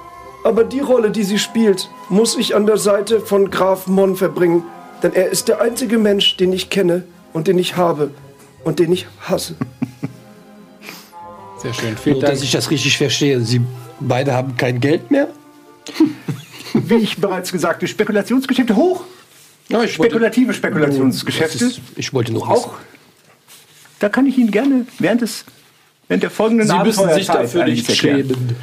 Aber 0.45 0.65
die 0.65 0.81
Rolle, 0.81 1.11
die 1.11 1.25
sie 1.25 1.39
spielt, 1.39 1.91
muss 2.09 2.37
ich 2.37 2.55
an 2.55 2.67
der 2.67 2.79
Seite 2.79 3.21
von 3.21 3.51
Graf 3.51 3.87
Mon 3.87 4.17
verbringen. 4.17 4.63
Denn 5.03 5.13
er 5.13 5.29
ist 5.29 5.49
der 5.49 5.61
einzige 5.61 5.99
Mensch, 5.99 6.37
den 6.37 6.53
ich 6.53 6.71
kenne 6.71 7.05
und 7.33 7.49
den 7.49 7.59
ich 7.59 7.77
habe 7.77 8.11
und 8.65 8.79
den 8.79 8.93
ich 8.93 9.07
hasse. 9.21 9.57
Sehr 11.59 11.75
schön. 11.75 11.97
Vielen 11.97 12.15
Nur, 12.17 12.23
Dank. 12.23 12.35
dass 12.35 12.43
ich 12.43 12.53
das 12.53 12.71
richtig 12.71 12.97
verstehe. 12.97 13.41
Sie 13.41 13.61
beide 14.01 14.33
haben 14.33 14.57
kein 14.57 14.81
Geld 14.81 15.11
mehr? 15.11 15.29
Wie 16.75 16.95
ich 16.97 17.17
bereits 17.19 17.51
gesagt 17.53 17.77
habe, 17.77 17.89
Spekulationsgeschäfte 17.89 18.77
hoch. 18.77 19.05
Ja, 19.69 19.83
ich 19.83 19.95
Spekulative 19.95 20.49
Das 20.49 20.57
Spekulationsgeschäfte. 20.57 21.65
ist, 21.65 21.81
ich 21.97 22.13
wollte 22.13 22.33
nur 22.33 22.49
auch. 22.49 22.75
Da 23.99 24.09
kann 24.09 24.27
ich 24.27 24.39
Ihnen 24.39 24.51
gerne 24.51 24.87
während 24.99 25.23
des 25.23 25.45
während 26.09 26.23
der 26.23 26.31
folgenden 26.31 26.69
Sie 26.69 26.79
müssen 26.79 27.09
sich 27.13 27.27
dafür 27.27 27.65
nicht 27.65 27.91
schämen. 27.91 28.57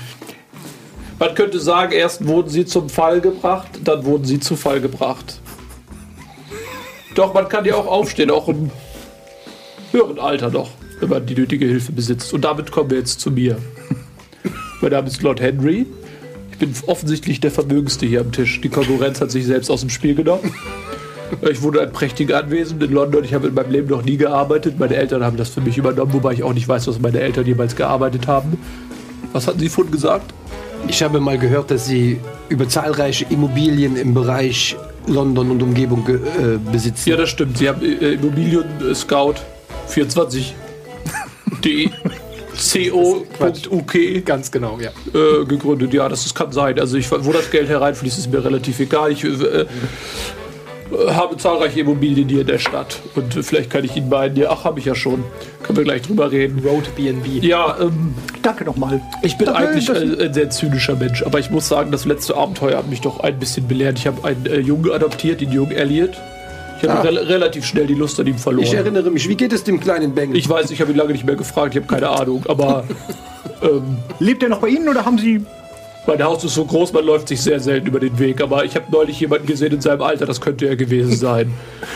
Man 1.19 1.35
könnte 1.35 1.59
sagen, 1.59 1.93
erst 1.93 2.25
wurden 2.27 2.49
sie 2.49 2.65
zum 2.65 2.89
Fall 2.89 3.21
gebracht, 3.21 3.69
dann 3.83 4.03
wurden 4.03 4.25
sie 4.25 4.39
zu 4.39 4.55
Fall 4.55 4.81
gebracht. 4.81 5.39
Doch, 7.15 7.33
man 7.33 7.47
kann 7.47 7.65
ja 7.65 7.75
auch 7.75 7.87
aufstehen, 7.87 8.31
auch 8.31 8.49
im 8.49 8.71
höheren 9.91 10.19
Alter 10.19 10.49
noch, 10.49 10.71
wenn 10.99 11.09
man 11.09 11.25
die 11.25 11.35
nötige 11.35 11.65
Hilfe 11.65 11.91
besitzt. 11.91 12.33
Und 12.33 12.41
damit 12.41 12.71
kommen 12.71 12.89
wir 12.89 12.97
jetzt 12.97 13.19
zu 13.19 13.31
mir. 13.31 13.57
mein 14.81 14.91
Name 14.91 15.07
ist 15.07 15.21
Lord 15.21 15.39
Henry. 15.39 15.85
Ich 16.51 16.57
bin 16.57 16.73
offensichtlich 16.87 17.39
der 17.39 17.51
Vermögendste 17.51 18.05
hier 18.05 18.21
am 18.21 18.31
Tisch. 18.31 18.59
Die 18.61 18.69
Konkurrenz 18.69 19.21
hat 19.21 19.31
sich 19.31 19.45
selbst 19.45 19.69
aus 19.69 19.81
dem 19.81 19.89
Spiel 19.89 20.15
genommen. 20.15 20.53
Ich 21.49 21.61
wohne 21.61 21.77
in 21.77 21.83
einem 21.83 21.93
prächtigen 21.93 22.35
Anwesen 22.35 22.79
in 22.81 22.91
London. 22.91 23.23
Ich 23.23 23.33
habe 23.33 23.47
in 23.47 23.53
meinem 23.53 23.71
Leben 23.71 23.87
noch 23.89 24.03
nie 24.03 24.17
gearbeitet. 24.17 24.79
Meine 24.79 24.95
Eltern 24.95 25.23
haben 25.23 25.37
das 25.37 25.49
für 25.49 25.61
mich 25.61 25.77
übernommen, 25.77 26.13
wobei 26.13 26.33
ich 26.33 26.43
auch 26.43 26.53
nicht 26.53 26.67
weiß, 26.67 26.87
was 26.87 26.99
meine 26.99 27.19
Eltern 27.19 27.45
jemals 27.45 27.75
gearbeitet 27.75 28.27
haben. 28.27 28.57
Was 29.31 29.47
hatten 29.47 29.59
Sie 29.59 29.69
vorhin 29.69 29.91
gesagt? 29.91 30.33
Ich 30.87 31.01
habe 31.01 31.19
mal 31.19 31.37
gehört, 31.37 31.71
dass 31.71 31.85
Sie 31.87 32.19
über 32.49 32.67
zahlreiche 32.67 33.25
Immobilien 33.29 33.95
im 33.95 34.13
Bereich 34.13 34.75
London 35.07 35.51
und 35.51 35.63
Umgebung 35.63 36.05
ge- 36.05 36.15
äh, 36.15 36.57
besitzen. 36.71 37.09
Ja, 37.09 37.17
das 37.17 37.29
stimmt. 37.29 37.57
Sie 37.57 37.67
haben 37.67 37.81
äh, 37.81 38.13
Immobilien 38.13 38.63
äh, 38.89 38.93
Scout 38.93 39.35
24 39.87 40.53
de 41.63 41.89
co.uk 42.55 43.93
Ganz 44.25 44.51
genau, 44.51 44.77
ja. 44.79 44.89
äh, 45.19 45.45
gegründet. 45.45 45.93
Ja, 45.93 46.07
das, 46.07 46.23
das 46.23 46.33
kann 46.35 46.51
sein. 46.51 46.79
Also 46.79 46.97
ich, 46.97 47.09
wo 47.11 47.31
das 47.31 47.49
Geld 47.49 47.67
hereinfließt, 47.69 48.17
ist 48.19 48.31
mir 48.31 48.43
relativ 48.43 48.79
egal. 48.79 49.11
Ich 49.11 49.23
äh, 49.23 49.65
habe 51.09 51.37
zahlreiche 51.37 51.81
Immobilien 51.81 52.29
hier 52.29 52.41
in 52.41 52.47
der 52.47 52.59
Stadt. 52.59 53.01
Und 53.15 53.33
vielleicht 53.33 53.69
kann 53.69 53.83
ich 53.83 53.95
Ihnen 53.95 54.09
beiden, 54.09 54.37
ja, 54.37 54.49
ach, 54.51 54.63
habe 54.63 54.79
ich 54.79 54.85
ja 54.85 54.95
schon. 54.95 55.23
Können 55.63 55.77
wir 55.77 55.83
gleich 55.83 56.01
drüber 56.01 56.31
reden. 56.31 56.61
Road 56.65 56.95
BNB. 56.95 57.43
Ja, 57.43 57.77
ähm, 57.79 58.13
Danke 58.41 58.65
nochmal. 58.65 59.01
ich 59.21 59.37
bin 59.37 59.47
Danke, 59.47 59.67
eigentlich 59.67 59.89
ein, 59.89 60.19
ein 60.19 60.33
sehr 60.33 60.49
zynischer 60.49 60.95
Mensch, 60.95 61.23
aber 61.23 61.39
ich 61.39 61.49
muss 61.49 61.67
sagen, 61.67 61.91
das 61.91 62.05
letzte 62.05 62.35
Abenteuer 62.35 62.77
hat 62.77 62.89
mich 62.89 63.01
doch 63.01 63.19
ein 63.21 63.39
bisschen 63.39 63.67
belehrt. 63.67 63.99
Ich 63.99 64.07
habe 64.07 64.23
einen 64.27 64.45
äh, 64.45 64.59
Jungen 64.59 64.91
adoptiert, 64.91 65.41
den 65.41 65.51
jungen 65.51 65.71
Elliot. 65.71 66.11
Ich 66.81 66.89
habe 66.89 67.07
re 67.07 67.29
relativ 67.29 67.65
schnell 67.65 67.87
die 67.87 67.93
Lust 67.93 68.19
an 68.19 68.27
ihm 68.27 68.37
verloren. 68.37 68.65
Ich 68.65 68.73
erinnere 68.73 69.09
mich, 69.09 69.29
wie 69.29 69.35
geht 69.35 69.53
es 69.53 69.63
dem 69.63 69.79
kleinen 69.79 70.13
Bengel? 70.13 70.35
Ich 70.35 70.49
weiß, 70.49 70.69
ich 70.71 70.81
habe 70.81 70.91
ihn 70.91 70.97
lange 70.97 71.13
nicht 71.13 71.25
mehr 71.25 71.35
gefragt, 71.35 71.75
ich 71.75 71.81
habe 71.81 71.87
keine 71.87 72.09
Ahnung, 72.09 72.43
aber 72.47 72.83
ähm, 73.61 73.97
Lebt 74.19 74.43
er 74.43 74.49
noch 74.49 74.59
bei 74.59 74.67
Ihnen 74.67 74.89
oder 74.89 75.05
haben 75.05 75.17
Sie. 75.17 75.45
Mein 76.05 76.21
Haus 76.23 76.43
ist 76.43 76.55
so 76.55 76.65
groß, 76.65 76.93
man 76.93 77.05
läuft 77.05 77.27
sich 77.27 77.41
sehr 77.41 77.59
selten 77.59 77.87
über 77.87 77.99
den 77.99 78.17
Weg. 78.19 78.41
Aber 78.41 78.65
ich 78.65 78.75
habe 78.75 78.85
neulich 78.91 79.19
jemanden 79.19 79.47
gesehen 79.47 79.73
in 79.73 79.81
seinem 79.81 80.01
Alter, 80.01 80.25
das 80.25 80.41
könnte 80.41 80.67
er 80.67 80.75
gewesen 80.75 81.15
sein. 81.15 81.53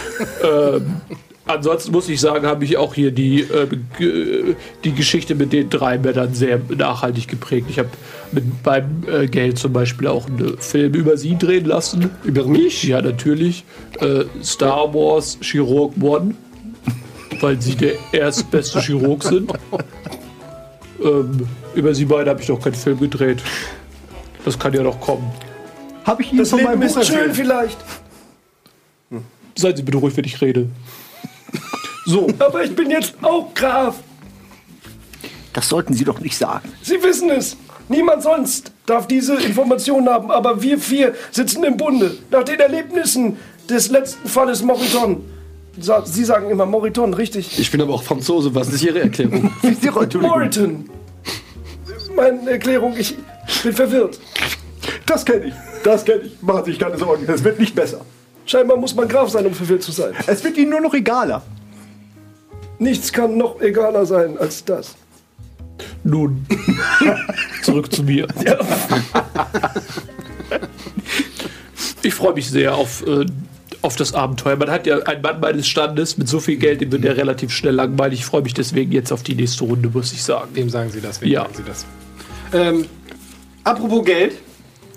ähm, 0.44 1.02
ansonsten 1.46 1.92
muss 1.92 2.08
ich 2.10 2.20
sagen, 2.20 2.46
habe 2.46 2.64
ich 2.64 2.78
auch 2.78 2.94
hier 2.94 3.12
die, 3.12 3.42
äh, 3.42 3.68
die 4.84 4.94
Geschichte 4.94 5.36
mit 5.36 5.54
den 5.54 5.70
drei 5.70 5.98
Männern 5.98 6.34
sehr 6.34 6.60
nachhaltig 6.76 7.28
geprägt. 7.28 7.68
Ich 7.70 7.80
habe 7.80 7.90
mit 8.32 8.64
beim 8.64 9.04
äh, 9.12 9.28
Geld 9.28 9.60
zum 9.60 9.74
Beispiel 9.74 10.08
auch 10.08 10.28
einen 10.28 10.58
Film 10.60 10.94
über 10.94 11.18
sie 11.18 11.38
drehen 11.38 11.66
lassen. 11.66 12.10
Über 12.24 12.46
mich? 12.46 12.84
Ja, 12.84 13.02
natürlich. 13.02 13.64
Äh, 14.00 14.26
Star 14.44 14.94
Wars 14.94 15.38
Chirurg 15.42 15.94
One, 16.02 16.36
weil 17.42 17.62
sie 17.62 17.76
der 17.76 17.94
erstbeste 18.12 18.80
Chirurg 18.82 19.24
sind. 19.24 19.52
Ähm, 21.04 21.48
über 21.76 21.94
sie 21.94 22.06
beide 22.06 22.32
habe 22.32 22.42
ich 22.42 22.50
noch 22.50 22.60
keinen 22.60 22.74
Film 22.74 23.00
gedreht. 23.00 23.44
Das 24.48 24.58
kann 24.58 24.72
ja 24.72 24.82
noch 24.82 25.02
kommen. 25.02 25.30
Habe 26.06 26.22
ich 26.24 26.30
Ihnen 26.30 26.40
Das 26.40 26.52
von 26.52 26.64
meinem 26.64 26.80
Leben 26.80 26.94
Buch 26.94 27.02
ist 27.02 27.08
schön 27.08 27.18
erzählt? 27.18 27.36
vielleicht. 27.36 27.78
Seien 29.56 29.76
Sie 29.76 29.84
bitte 29.84 29.98
ruhig, 29.98 30.16
wenn 30.16 30.24
ich 30.24 30.40
rede. 30.40 30.70
So, 32.06 32.30
Aber 32.40 32.64
ich 32.64 32.74
bin 32.74 32.90
jetzt 32.90 33.16
auch 33.22 33.54
Graf. 33.54 33.96
Das 35.52 35.68
sollten 35.68 35.94
Sie 35.94 36.06
doch 36.06 36.22
nicht 36.22 36.38
sagen. 36.38 36.72
Sie 36.82 37.04
wissen 37.04 37.30
es. 37.30 37.58
Niemand 37.90 38.24
sonst 38.24 38.72
darf 38.86 39.06
diese 39.06 39.36
Informationen 39.36 40.08
haben, 40.08 40.32
aber 40.32 40.62
wir 40.62 40.80
vier 40.80 41.14
sitzen 41.32 41.66
im 41.66 41.76
Bunde. 41.76 42.18
Nach 42.32 42.44
den 42.44 42.62
Erlebnissen 42.62 43.36
des 43.70 43.90
letzten 43.90 44.30
Falles 44.30 44.64
Moriton. 44.64 45.26
Sie 46.06 46.24
sagen 46.24 46.50
immer 46.50 46.66
Moriton, 46.66 47.14
richtig? 47.14 47.60
Ich 47.60 47.70
bin 47.70 47.82
aber 47.82 47.96
auch 47.96 48.04
Franzose, 48.04 48.56
was 48.56 48.70
ist 48.72 48.82
Ihre 48.82 49.02
Erklärung? 49.02 49.52
Moriton. 50.22 50.90
Meine 52.16 52.50
Erklärung, 52.50 52.96
ich 52.98 53.14
bin 53.64 53.74
verwirrt. 53.74 54.20
Das 55.06 55.26
kenne 55.26 55.46
ich. 55.46 55.54
Das 55.84 56.04
kenne 56.06 56.22
ich. 56.24 56.42
Machen 56.42 56.66
Sie 56.66 56.72
sich 56.72 56.80
keine 56.80 56.98
Sorgen. 56.98 57.26
Es 57.28 57.44
wird 57.44 57.60
nicht 57.60 57.76
besser. 57.76 58.02
Scheinbar 58.46 58.78
muss 58.78 58.96
man 58.96 59.08
Graf 59.08 59.30
sein, 59.30 59.46
um 59.46 59.54
verwirrt 59.54 59.84
zu 59.84 59.92
sein. 59.92 60.14
Es 60.26 60.44
wird 60.44 60.58
Ihnen 60.58 60.72
nur 60.72 60.82
noch 60.82 60.94
egaler. 60.94 61.42
Nichts 62.80 63.12
kann 63.12 63.38
noch 63.38 63.60
egaler 63.62 64.06
sein 64.06 64.38
als 64.38 64.64
das. 64.64 64.96
nun. 66.04 66.46
Zurück 67.64 67.92
zu 67.92 68.04
mir. 68.04 68.28
Ich 72.04 72.14
freue 72.14 72.34
mich 72.34 72.50
sehr 72.50 72.76
auf, 72.76 73.06
äh, 73.06 73.26
auf 73.82 73.96
das 73.96 74.14
Abenteuer. 74.14 74.56
Man 74.56 74.70
hat 74.70 74.88
ja 74.88 75.00
einen 75.00 75.22
Mann 75.22 75.40
meines 75.40 75.68
Standes 75.68 76.18
mit 76.18 76.28
so 76.30 76.40
viel 76.40 76.58
Geld, 76.58 76.82
dem 76.82 76.92
wird 76.92 77.04
der 77.04 77.18
relativ 77.18 77.52
schnell 77.52 77.74
langweilig. 77.74 78.20
Ich 78.20 78.26
freue 78.26 78.42
mich 78.44 78.54
deswegen 78.54 78.92
jetzt 78.92 79.12
auf 79.12 79.24
die 79.24 79.36
nächste 79.36 79.64
Runde, 79.66 79.90
muss 79.90 80.14
ich 80.14 80.24
sagen. 80.24 80.50
Wem 80.54 80.70
sagen 80.70 80.90
Sie 80.92 81.02
das? 81.02 81.20
Wem 81.22 81.30
Ja. 81.30 81.42
sagen 81.42 81.54
Sie 81.58 81.64
das? 81.64 81.86
Ähm, 82.54 82.86
apropos 83.70 84.06
Geld. 84.06 84.34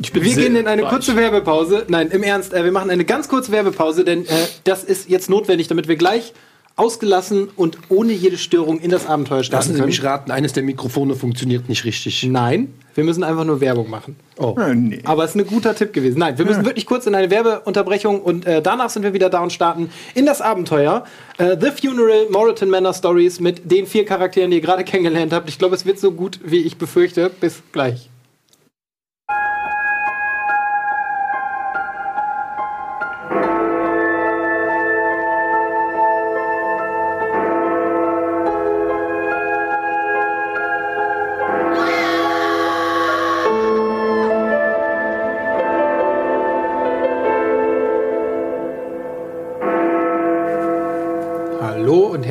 Ich 0.03 0.13
bin 0.13 0.25
Wir 0.25 0.35
gehen 0.35 0.57
in 0.57 0.67
eine 0.67 0.83
reich. 0.83 0.91
kurze 0.91 1.15
Werbepause. 1.15 1.85
Nein, 1.89 2.09
im 2.11 2.23
Ernst, 2.23 2.55
äh, 2.55 2.65
wir 2.65 2.73
machen 2.73 2.91
eine 2.91 3.05
ganz 3.05 3.29
kurze 3.29 3.53
Werbepause, 3.53 4.05
denn 4.05 4.25
äh, 4.25 4.29
das 4.65 4.83
ist 4.83 5.11
jetzt 5.11 5.29
notwendig, 5.29 5.69
damit 5.69 5.89
wir 5.89 5.97
gleich 5.97 6.33
ausgelassen 6.77 7.49
und 7.57 7.77
ohne 7.91 8.13
jede 8.15 8.39
Störung 8.39 8.81
in 8.81 8.91
das 8.91 9.07
Abenteuer 9.07 9.45
starten 9.45 9.59
Lassen 9.65 9.73
Sie 9.75 9.79
können. 9.81 9.89
mich 9.89 10.03
raten, 10.03 10.31
eines 10.31 10.55
der 10.55 10.63
Mikrofone 10.63 11.15
funktioniert 11.15 11.69
nicht 11.69 11.85
richtig. 11.85 12.23
Nein, 12.23 12.73
wir 12.95 13.05
müssen 13.05 13.23
einfach 13.23 13.45
nur 13.45 13.61
Werbung 13.61 13.91
machen. 13.91 14.17
Oh. 14.39 14.57
Äh, 14.59 14.75
nee. 14.75 15.01
Aber 15.05 15.25
es 15.25 15.35
ist 15.35 15.37
ein 15.43 15.47
guter 15.47 15.75
Tipp 15.75 15.93
gewesen. 15.93 16.19
Nein, 16.19 16.39
wir 16.39 16.47
müssen 16.47 16.65
wirklich 16.65 16.87
kurz 16.87 17.07
in 17.07 17.15
eine 17.15 17.31
Werbeunterbrechung 17.31 18.23
und 18.23 18.47
äh, 18.47 18.63
danach 18.63 18.89
sind 18.89 19.03
wir 19.03 19.13
wieder 19.13 19.29
da 19.29 19.43
und 19.43 19.53
starten 19.53 19.91
in 20.15 20.25
das 20.25 20.41
Abenteuer. 20.41 21.05
Äh, 21.37 21.59
The 21.61 21.69
Funeral 21.73 22.29
Moreton 22.31 22.71
Manor 22.71 22.95
Stories 22.95 23.41
mit 23.41 23.71
den 23.71 23.87
vier 23.87 24.07
Charakteren, 24.07 24.51
die 24.51 24.57
ihr 24.57 24.63
gerade 24.63 24.85
kennengelernt 24.85 25.35
habt. 25.35 25.51
Ich 25.51 25.59
glaube, 25.59 25.75
es 25.75 25.85
wird 25.85 25.99
so 26.01 26.13
gut, 26.13 26.41
wie 26.43 26.63
ich 26.63 26.79
befürchte. 26.79 27.31
Bis 27.41 27.63
gleich. 27.73 28.09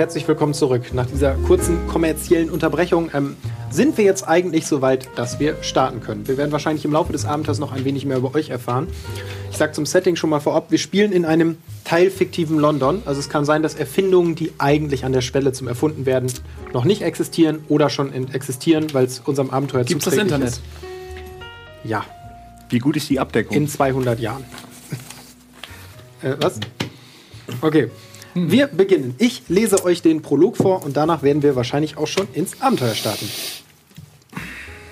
Herzlich 0.09 0.27
willkommen 0.27 0.55
zurück. 0.55 0.91
Nach 0.95 1.05
dieser 1.05 1.35
kurzen 1.35 1.85
kommerziellen 1.85 2.49
Unterbrechung 2.49 3.11
ähm, 3.13 3.35
sind 3.69 3.95
wir 3.95 4.05
jetzt 4.05 4.27
eigentlich 4.27 4.65
so 4.65 4.81
weit, 4.81 5.07
dass 5.15 5.39
wir 5.39 5.61
starten 5.61 6.01
können. 6.01 6.27
Wir 6.27 6.35
werden 6.35 6.51
wahrscheinlich 6.51 6.83
im 6.83 6.91
Laufe 6.93 7.11
des 7.11 7.25
Abenteuers 7.25 7.59
noch 7.59 7.71
ein 7.71 7.85
wenig 7.85 8.05
mehr 8.05 8.17
über 8.17 8.33
euch 8.33 8.49
erfahren. 8.49 8.87
Ich 9.51 9.57
sage 9.57 9.71
zum 9.73 9.85
Setting 9.85 10.15
schon 10.15 10.31
mal 10.31 10.39
vorab, 10.39 10.71
wir 10.71 10.79
spielen 10.79 11.11
in 11.11 11.25
einem 11.25 11.57
teilfiktiven 11.83 12.57
London. 12.57 13.03
Also 13.05 13.19
es 13.19 13.29
kann 13.29 13.45
sein, 13.45 13.61
dass 13.61 13.75
Erfindungen, 13.75 14.33
die 14.33 14.51
eigentlich 14.57 15.05
an 15.05 15.11
der 15.13 15.21
Schwelle 15.21 15.51
zum 15.53 15.67
Erfunden 15.67 16.07
werden, 16.07 16.31
noch 16.73 16.85
nicht 16.85 17.03
existieren 17.03 17.59
oder 17.67 17.91
schon 17.91 18.11
in- 18.11 18.33
existieren, 18.33 18.87
weil 18.93 19.05
es 19.05 19.19
unserem 19.19 19.51
Abenteuer 19.51 19.83
Gibt's 19.83 20.05
das 20.05 20.15
zuträglich 20.15 20.33
Internet? 20.33 20.53
ist. 20.55 20.61
Ja, 21.83 22.03
Wie 22.69 22.79
gut 22.79 22.97
ist 22.97 23.07
die 23.11 23.19
Abdeckung? 23.19 23.55
in 23.55 23.67
200 23.67 24.19
Jahren. 24.19 24.43
äh, 26.23 26.33
was? 26.39 26.59
Okay. 27.61 27.91
Wir 28.47 28.67
beginnen. 28.67 29.15
Ich 29.17 29.43
lese 29.49 29.83
euch 29.83 30.01
den 30.01 30.21
Prolog 30.21 30.55
vor 30.55 30.85
und 30.85 30.95
danach 30.95 31.23
werden 31.23 31.43
wir 31.43 31.55
wahrscheinlich 31.55 31.97
auch 31.97 32.07
schon 32.07 32.27
ins 32.33 32.61
Abenteuer 32.61 32.95
starten. 32.95 33.29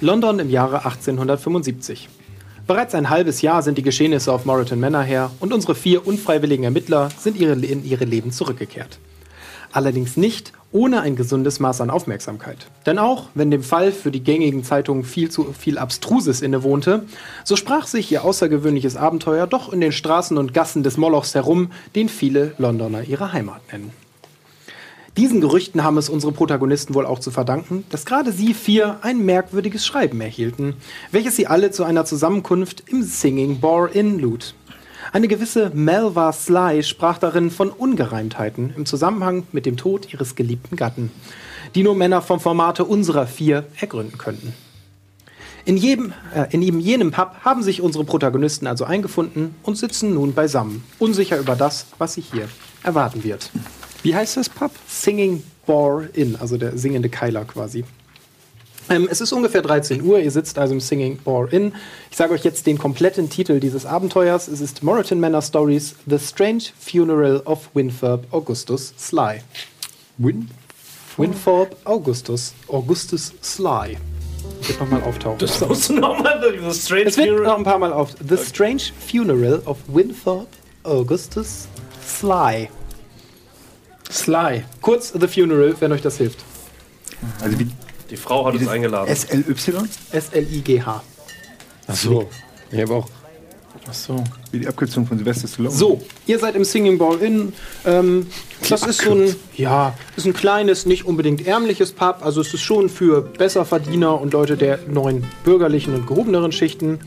London 0.02 0.40
im 0.40 0.50
Jahre 0.50 0.86
1875. 0.86 2.10
Bereits 2.68 2.94
ein 2.94 3.10
halbes 3.10 3.42
Jahr 3.42 3.64
sind 3.64 3.78
die 3.78 3.84
Geschehnisse 3.84 4.34
auf 4.34 4.44
Moreton 4.44 4.82
Manor 4.82 5.04
her 5.04 5.32
und 5.40 5.54
unsere 5.54 5.76
vier 5.76 6.06
unfreiwilligen 6.06 6.66
Ermittler 6.66 7.10
sind 7.18 7.38
ihre, 7.38 7.54
in 7.54 7.86
ihre 7.86 8.04
Leben 8.04 8.32
zurückgekehrt. 8.32 9.00
Allerdings 9.72 10.18
nicht 10.18 10.52
ohne 10.72 11.02
ein 11.02 11.16
gesundes 11.16 11.60
Maß 11.60 11.82
an 11.82 11.90
Aufmerksamkeit. 11.90 12.68
Denn 12.86 13.00
auch 13.00 13.30
wenn 13.34 13.52
dem 13.52 13.64
Fall 13.64 13.92
für 13.92 14.12
die 14.12 14.24
gängigen 14.24 14.64
Zeitungen 14.64 15.04
viel 15.04 15.30
zu 15.32 15.54
viel 15.54 15.78
Abstruses 15.78 16.42
innewohnte, 16.42 17.06
so 17.44 17.56
sprach 17.56 17.88
sich 17.88 18.12
ihr 18.12 18.24
außergewöhnliches 18.24 18.98
Abenteuer 18.98 19.48
doch 19.48 19.72
in 19.72 19.82
den 19.82 19.92
Straßen 19.92 20.38
und 20.38 20.54
Gassen 20.54 20.84
des 20.84 20.98
Molochs 20.98 21.36
herum, 21.36 21.72
den 21.96 22.10
viele 22.10 22.54
Londoner 22.58 23.04
ihre 23.04 23.34
Heimat 23.34 23.62
nennen. 23.72 23.92
Diesen 25.18 25.42
Gerüchten 25.42 25.84
haben 25.84 25.98
es 25.98 26.10
unsere 26.10 26.32
Protagonisten 26.32 26.94
wohl 26.94 27.08
auch 27.08 27.18
zu 27.18 27.32
verdanken, 27.32 27.84
dass 27.90 28.06
gerade 28.06 28.32
sie 28.32 28.54
vier 28.54 29.00
ein 29.02 29.26
merkwürdiges 29.26 29.84
Schreiben 29.84 30.22
erhielten, 30.22 30.76
welches 31.12 31.36
sie 31.36 31.48
alle 31.48 31.72
zu 31.72 31.84
einer 31.84 32.06
Zusammenkunft 32.06 32.84
im 32.88 33.02
Singing 33.02 33.60
Bar 33.60 33.96
Inn 33.96 34.20
lud. 34.20 34.54
Eine 35.18 35.28
gewisse 35.28 35.72
Melva 35.74 36.32
Sly 36.32 36.84
sprach 36.84 37.18
darin 37.18 37.50
von 37.50 37.72
Ungereimtheiten 37.72 38.76
im 38.78 38.86
Zusammenhang 38.86 39.48
mit 39.52 39.66
dem 39.66 39.76
Tod 39.76 40.14
ihres 40.14 40.36
geliebten 40.36 40.76
Gatten, 40.76 41.10
die 41.74 41.82
nur 41.82 41.96
Männer 41.96 42.22
vom 42.22 42.40
Formate 42.40 42.86
unserer 42.86 43.26
vier 43.26 43.66
ergründen 43.80 44.20
könnten. 44.20 44.54
In, 45.66 45.76
jedem, 45.76 46.14
äh, 46.36 46.46
in 46.52 46.62
eben 46.62 46.80
jenem 46.80 47.10
Pub 47.10 47.32
haben 47.42 47.64
sich 47.64 47.82
unsere 47.82 48.04
Protagonisten 48.04 48.68
also 48.68 48.86
eingefunden 48.86 49.56
und 49.64 49.76
sitzen 49.76 50.14
nun 50.14 50.36
beisammen, 50.36 50.84
unsicher 51.00 51.40
über 51.40 51.56
das, 51.56 51.88
was 51.98 52.14
sie 52.14 52.22
hier 52.22 52.48
erwarten 52.84 53.24
wird. 53.24 53.50
Wie 54.04 54.14
heißt 54.14 54.38
das 54.38 54.50
Pub? 54.50 54.70
Singing 54.88 55.42
Bar 55.66 56.04
Inn, 56.14 56.36
also 56.36 56.58
der 56.58 56.78
singende 56.78 57.10
Keiler 57.10 57.44
quasi. 57.44 57.86
Ähm, 58.90 59.08
es 59.12 59.20
ist 59.22 59.34
ungefähr 59.34 59.62
13 59.62 60.02
Uhr, 60.02 60.20
ihr 60.20 60.32
sitzt 60.32 60.58
also 60.58 60.74
im 60.74 60.80
Singing 60.80 61.18
Bar 61.18 61.52
Inn. 61.52 61.74
Ich 62.10 62.18
sage 62.18 62.34
euch 62.34 62.44
jetzt 62.44 62.66
den 62.68 62.78
kompletten 62.78 63.30
Titel 63.30 63.60
dieses 63.60 63.86
Abenteuers. 63.86 64.48
Es 64.48 64.62
ist 64.62 64.82
Moreton 64.82 65.20
Manor 65.20 65.42
Stories, 65.42 65.96
The 66.06 66.18
Strange 66.18 66.64
Funeral 66.80 67.42
of 67.46 67.70
Winthrop 67.74 68.26
Augustus 68.32 68.94
Sly. 68.98 69.42
Win? 70.18 70.50
Winthrop 71.18 71.76
Augustus, 71.84 72.54
Augustus 72.68 73.34
Sly. 73.44 73.98
Wird 74.62 74.80
nochmal 74.80 75.02
auftauchen. 75.04 75.40
Das 75.40 75.60
musst 75.62 75.90
du 75.90 75.94
nochmal 75.94 76.40
das 76.40 76.86
Strange 76.86 77.04
es 77.06 77.18
wird 77.18 77.28
noch 77.30 77.36
Funeral. 77.36 77.58
ein 77.58 77.64
paar 77.64 77.80
Mal 77.80 77.94
auf. 77.94 78.16
The 78.28 78.38
Strange 78.38 78.84
Funeral 79.12 79.62
of 79.66 79.78
Winthrop 79.88 80.48
Augustus 80.84 81.68
Sly. 82.06 82.70
Sly. 84.10 84.64
Kurz 84.82 85.12
The 85.20 85.28
Funeral, 85.28 85.76
wenn 85.80 85.92
euch 85.92 86.02
das 86.02 86.18
hilft. 86.18 86.40
Also 87.42 87.60
wie 87.60 87.68
Die 88.10 88.18
Frau 88.18 88.46
hat 88.46 88.56
uns 88.56 88.68
eingeladen. 88.68 89.14
SLY? 89.14 89.84
S-L-I-G-H. 90.12 91.04
Ach 91.88 91.96
so. 91.96 92.30
Ich 92.72 92.82
habe 92.82 92.94
auch. 92.96 93.10
Ach 93.90 93.94
so. 93.94 94.24
Wie 94.52 94.60
die 94.60 94.68
Abkürzung 94.68 95.06
von 95.06 95.18
Sylvester 95.18 95.48
Stallone. 95.48 95.74
So, 95.76 96.02
ihr 96.26 96.40
seid 96.40 96.56
im 96.56 96.64
Singing 96.64 96.98
Ball 96.98 97.22
Inn. 97.22 97.54
Ähm, 97.86 98.28
das 98.68 98.84
ist 98.84 99.02
so 99.02 99.12
ein, 99.12 99.36
ja, 99.56 99.94
ist 100.16 100.26
ein 100.26 100.34
kleines, 100.34 100.86
nicht 100.86 101.06
unbedingt 101.06 101.46
ärmliches 101.46 101.94
Pub. 101.94 102.18
Also 102.22 102.42
es 102.42 102.54
ist 102.54 102.62
schon 102.62 102.90
für 102.90 103.22
Besserverdiener 103.22 104.20
und 104.20 104.34
Leute 104.34 104.58
der 104.58 104.80
neuen 104.88 105.26
bürgerlichen 105.44 105.94
und 105.94 106.08
gehobeneren 106.08 106.52
Schichten. 106.52 107.00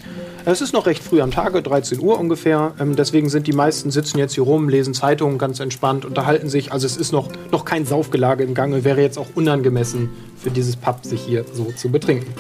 Es 0.47 0.62
ist 0.62 0.73
noch 0.73 0.87
recht 0.87 1.02
früh 1.02 1.20
am 1.20 1.30
Tage, 1.30 1.61
13 1.61 2.00
Uhr 2.00 2.18
ungefähr. 2.18 2.73
Ähm, 2.80 2.97
deswegen 2.97 3.28
sind 3.28 3.47
die 3.47 3.52
meisten 3.52 3.90
sitzen 3.90 4.18
jetzt 4.18 4.35
hier 4.35 4.44
rum, 4.44 4.68
lesen 4.68 4.94
Zeitungen 4.94 5.37
ganz 5.37 5.61
entspannt, 5.61 6.04
unterhalten 6.04 6.49
sich. 6.49 6.73
Also 6.73 6.87
es 6.87 6.97
ist 6.97 7.12
noch, 7.12 7.28
noch 7.50 7.64
kein 7.64 7.85
Saufgelage 7.85 8.42
im 8.42 8.54
Gange. 8.54 8.85
Wäre 8.85 9.02
jetzt 9.02 9.18
auch 9.18 9.28
unangemessen 9.35 10.09
für 10.37 10.50
dieses 10.50 10.76
Pub, 10.76 11.04
sich 11.04 11.20
hier 11.20 11.44
so 11.52 11.73
zu 11.73 11.90
betrinken. 11.90 12.32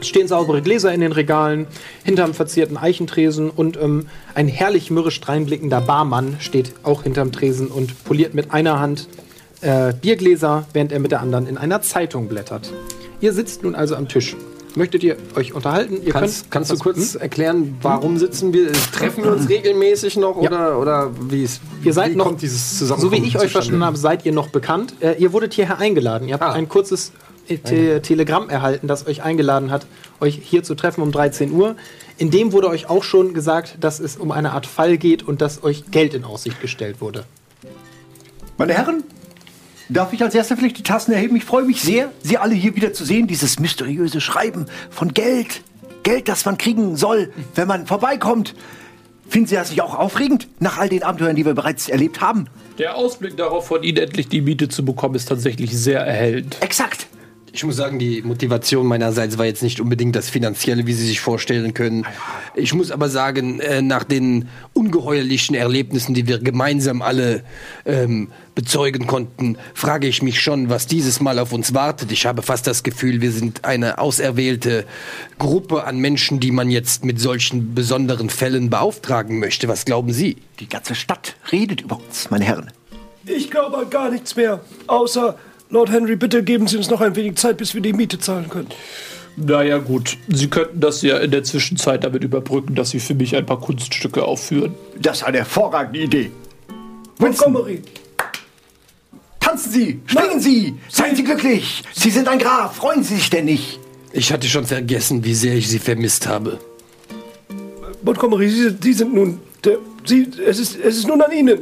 Es 0.00 0.06
stehen 0.06 0.28
saubere 0.28 0.62
Gläser 0.62 0.94
in 0.94 1.00
den 1.00 1.10
Regalen, 1.10 1.66
hinterm 2.04 2.34
verzierten 2.34 2.76
Eichentresen 2.76 3.50
und 3.50 3.76
ähm, 3.76 4.06
ein 4.34 4.46
herrlich 4.46 4.92
mürrisch 4.92 5.20
dreinblickender 5.20 5.80
Barmann 5.80 6.36
steht 6.38 6.72
auch 6.84 7.02
hinterm 7.02 7.32
Tresen 7.32 7.66
und 7.66 8.04
poliert 8.04 8.32
mit 8.32 8.52
einer 8.52 8.78
Hand 8.78 9.08
äh, 9.60 9.92
Biergläser, 9.92 10.66
während 10.72 10.92
er 10.92 11.00
mit 11.00 11.10
der 11.10 11.20
anderen 11.20 11.48
in 11.48 11.58
einer 11.58 11.82
Zeitung 11.82 12.28
blättert. 12.28 12.72
Ihr 13.20 13.32
sitzt 13.32 13.64
nun 13.64 13.74
also 13.74 13.96
am 13.96 14.06
Tisch. 14.06 14.36
Möchtet 14.78 15.02
ihr 15.02 15.16
euch 15.34 15.54
unterhalten? 15.54 15.98
Ihr 16.04 16.12
kannst, 16.12 16.42
könnt, 16.42 16.50
kannst 16.52 16.70
du 16.70 16.76
kurz 16.76 17.14
hm? 17.14 17.20
erklären, 17.20 17.76
warum 17.82 18.16
sitzen 18.16 18.52
wir? 18.52 18.72
Treffen 18.72 19.24
wir 19.24 19.32
uns 19.32 19.48
regelmäßig 19.48 20.16
noch 20.16 20.40
ja. 20.40 20.48
oder, 20.48 20.78
oder 20.78 21.10
wie 21.28 21.42
ist 21.42 21.60
Ihr 21.82 21.92
seid 21.92 22.14
noch, 22.14 22.32
so 22.38 23.10
wie 23.10 23.16
ich 23.16 23.36
euch 23.36 23.50
verstanden 23.50 23.84
habe, 23.84 23.96
seid 23.96 24.24
ihr 24.24 24.30
noch 24.30 24.50
bekannt. 24.50 24.94
Äh, 25.00 25.14
ihr 25.18 25.32
wurdet 25.32 25.54
hierher 25.54 25.78
eingeladen. 25.78 26.28
Ihr 26.28 26.34
habt 26.34 26.44
ah. 26.44 26.52
ein 26.52 26.68
kurzes 26.68 27.10
Te 27.48 28.02
Telegramm 28.02 28.50
erhalten, 28.50 28.86
das 28.86 29.08
euch 29.08 29.24
eingeladen 29.24 29.72
hat, 29.72 29.86
euch 30.20 30.38
hier 30.40 30.62
zu 30.62 30.76
treffen 30.76 31.02
um 31.02 31.10
13 31.10 31.50
Uhr. 31.50 31.74
In 32.16 32.30
dem 32.30 32.52
wurde 32.52 32.68
euch 32.68 32.88
auch 32.88 33.02
schon 33.02 33.34
gesagt, 33.34 33.78
dass 33.80 33.98
es 33.98 34.16
um 34.16 34.30
eine 34.30 34.52
Art 34.52 34.66
Fall 34.66 34.96
geht 34.96 35.26
und 35.26 35.40
dass 35.40 35.64
euch 35.64 35.90
Geld 35.90 36.14
in 36.14 36.22
Aussicht 36.22 36.60
gestellt 36.60 37.00
wurde. 37.00 37.24
Meine 38.58 38.74
Herren, 38.74 39.02
darf 39.88 40.12
ich 40.12 40.22
als 40.22 40.34
erster 40.34 40.56
vielleicht 40.56 40.78
die 40.78 40.82
Tassen 40.82 41.12
erheben? 41.12 41.36
Ich 41.36 41.44
freue 41.44 41.64
mich 41.64 41.80
sehr, 41.80 42.10
Sie 42.22 42.38
alle 42.38 42.54
hier 42.54 42.76
wieder 42.76 42.92
zu 42.92 43.04
sehen. 43.04 43.26
Dieses 43.26 43.58
mysteriöse 43.58 44.20
Schreiben 44.20 44.66
von 44.90 45.14
Geld. 45.14 45.62
Geld, 46.02 46.28
das 46.28 46.44
man 46.44 46.58
kriegen 46.58 46.96
soll, 46.96 47.32
wenn 47.54 47.68
man 47.68 47.86
vorbeikommt. 47.86 48.54
Finden 49.28 49.48
Sie 49.48 49.56
das 49.56 49.70
nicht 49.70 49.82
auch 49.82 49.94
aufregend, 49.94 50.48
nach 50.58 50.78
all 50.78 50.88
den 50.88 51.02
Abenteuern, 51.02 51.36
die 51.36 51.44
wir 51.44 51.54
bereits 51.54 51.88
erlebt 51.88 52.20
haben? 52.20 52.46
Der 52.78 52.96
Ausblick 52.96 53.36
darauf, 53.36 53.66
von 53.66 53.82
Ihnen 53.82 53.98
endlich 53.98 54.28
die 54.28 54.40
Miete 54.40 54.68
zu 54.68 54.84
bekommen, 54.84 55.16
ist 55.16 55.26
tatsächlich 55.26 55.76
sehr 55.76 56.00
erhellend. 56.00 56.56
Exakt. 56.60 57.08
Ich 57.52 57.64
muss 57.64 57.76
sagen, 57.76 57.98
die 57.98 58.22
Motivation 58.22 58.86
meinerseits 58.86 59.38
war 59.38 59.46
jetzt 59.46 59.62
nicht 59.62 59.80
unbedingt 59.80 60.14
das 60.14 60.28
Finanzielle, 60.28 60.86
wie 60.86 60.92
Sie 60.92 61.06
sich 61.06 61.20
vorstellen 61.20 61.74
können. 61.74 62.06
Ich 62.54 62.74
muss 62.74 62.90
aber 62.90 63.08
sagen, 63.08 63.60
äh, 63.60 63.80
nach 63.80 64.04
den 64.04 64.48
ungeheuerlichen 64.74 65.54
Erlebnissen, 65.54 66.14
die 66.14 66.26
wir 66.26 66.38
gemeinsam 66.38 67.00
alle 67.00 67.42
ähm, 67.86 68.28
bezeugen 68.54 69.06
konnten, 69.06 69.56
frage 69.74 70.06
ich 70.08 70.22
mich 70.22 70.40
schon, 70.40 70.68
was 70.68 70.86
dieses 70.86 71.20
Mal 71.20 71.38
auf 71.38 71.52
uns 71.52 71.74
wartet. 71.74 72.12
Ich 72.12 72.26
habe 72.26 72.42
fast 72.42 72.66
das 72.66 72.82
Gefühl, 72.82 73.20
wir 73.20 73.32
sind 73.32 73.64
eine 73.64 73.98
auserwählte 73.98 74.84
Gruppe 75.38 75.84
an 75.84 75.98
Menschen, 75.98 76.40
die 76.40 76.50
man 76.50 76.70
jetzt 76.70 77.04
mit 77.04 77.20
solchen 77.20 77.74
besonderen 77.74 78.30
Fällen 78.30 78.68
beauftragen 78.68 79.38
möchte. 79.38 79.68
Was 79.68 79.84
glauben 79.84 80.12
Sie? 80.12 80.36
Die 80.60 80.68
ganze 80.68 80.94
Stadt 80.94 81.36
redet 81.50 81.80
über 81.80 81.98
uns, 81.98 82.30
meine 82.30 82.44
Herren. 82.44 82.70
Ich 83.24 83.50
glaube 83.50 83.78
an 83.78 83.90
gar 83.90 84.10
nichts 84.10 84.36
mehr, 84.36 84.60
außer 84.86 85.36
Lord 85.70 85.90
Henry, 85.90 86.16
bitte 86.16 86.42
geben 86.42 86.66
Sie 86.66 86.78
uns 86.78 86.88
noch 86.88 87.00
ein 87.02 87.14
wenig 87.14 87.36
Zeit, 87.36 87.58
bis 87.58 87.74
wir 87.74 87.82
die 87.82 87.92
Miete 87.92 88.18
zahlen 88.18 88.48
können. 88.48 88.68
Naja, 89.36 89.78
gut. 89.78 90.16
Sie 90.28 90.48
könnten 90.48 90.80
das 90.80 91.02
ja 91.02 91.18
in 91.18 91.30
der 91.30 91.44
Zwischenzeit 91.44 92.04
damit 92.04 92.24
überbrücken, 92.24 92.74
dass 92.74 92.90
Sie 92.90 93.00
für 93.00 93.14
mich 93.14 93.36
ein 93.36 93.44
paar 93.44 93.60
Kunststücke 93.60 94.24
aufführen. 94.24 94.74
Das 95.00 95.18
ist 95.18 95.24
eine 95.24 95.38
hervorragende 95.38 96.00
Idee. 96.00 96.30
Montgomery. 97.18 97.82
Tanzen 99.40 99.70
Sie, 99.70 100.00
springen 100.06 100.40
Sie, 100.40 100.74
seien 100.88 101.14
Sie 101.14 101.24
glücklich. 101.24 101.82
Sie 101.92 102.10
sind 102.10 102.28
ein 102.28 102.38
Graf, 102.38 102.76
freuen 102.76 103.02
Sie 103.04 103.16
sich 103.16 103.30
denn 103.30 103.44
nicht? 103.44 103.78
Ich 104.12 104.32
hatte 104.32 104.48
schon 104.48 104.64
vergessen, 104.64 105.24
wie 105.24 105.34
sehr 105.34 105.54
ich 105.54 105.68
Sie 105.68 105.78
vermisst 105.78 106.26
habe. 106.26 106.58
Montgomery, 108.02 108.48
Sie, 108.48 108.76
Sie 108.80 108.92
sind 108.94 109.14
nun. 109.14 109.40
Der, 109.64 109.78
Sie, 110.04 110.28
es, 110.44 110.58
ist, 110.58 110.76
es 110.80 110.96
ist 110.96 111.06
nun 111.06 111.20
an 111.20 111.30
Ihnen. 111.30 111.60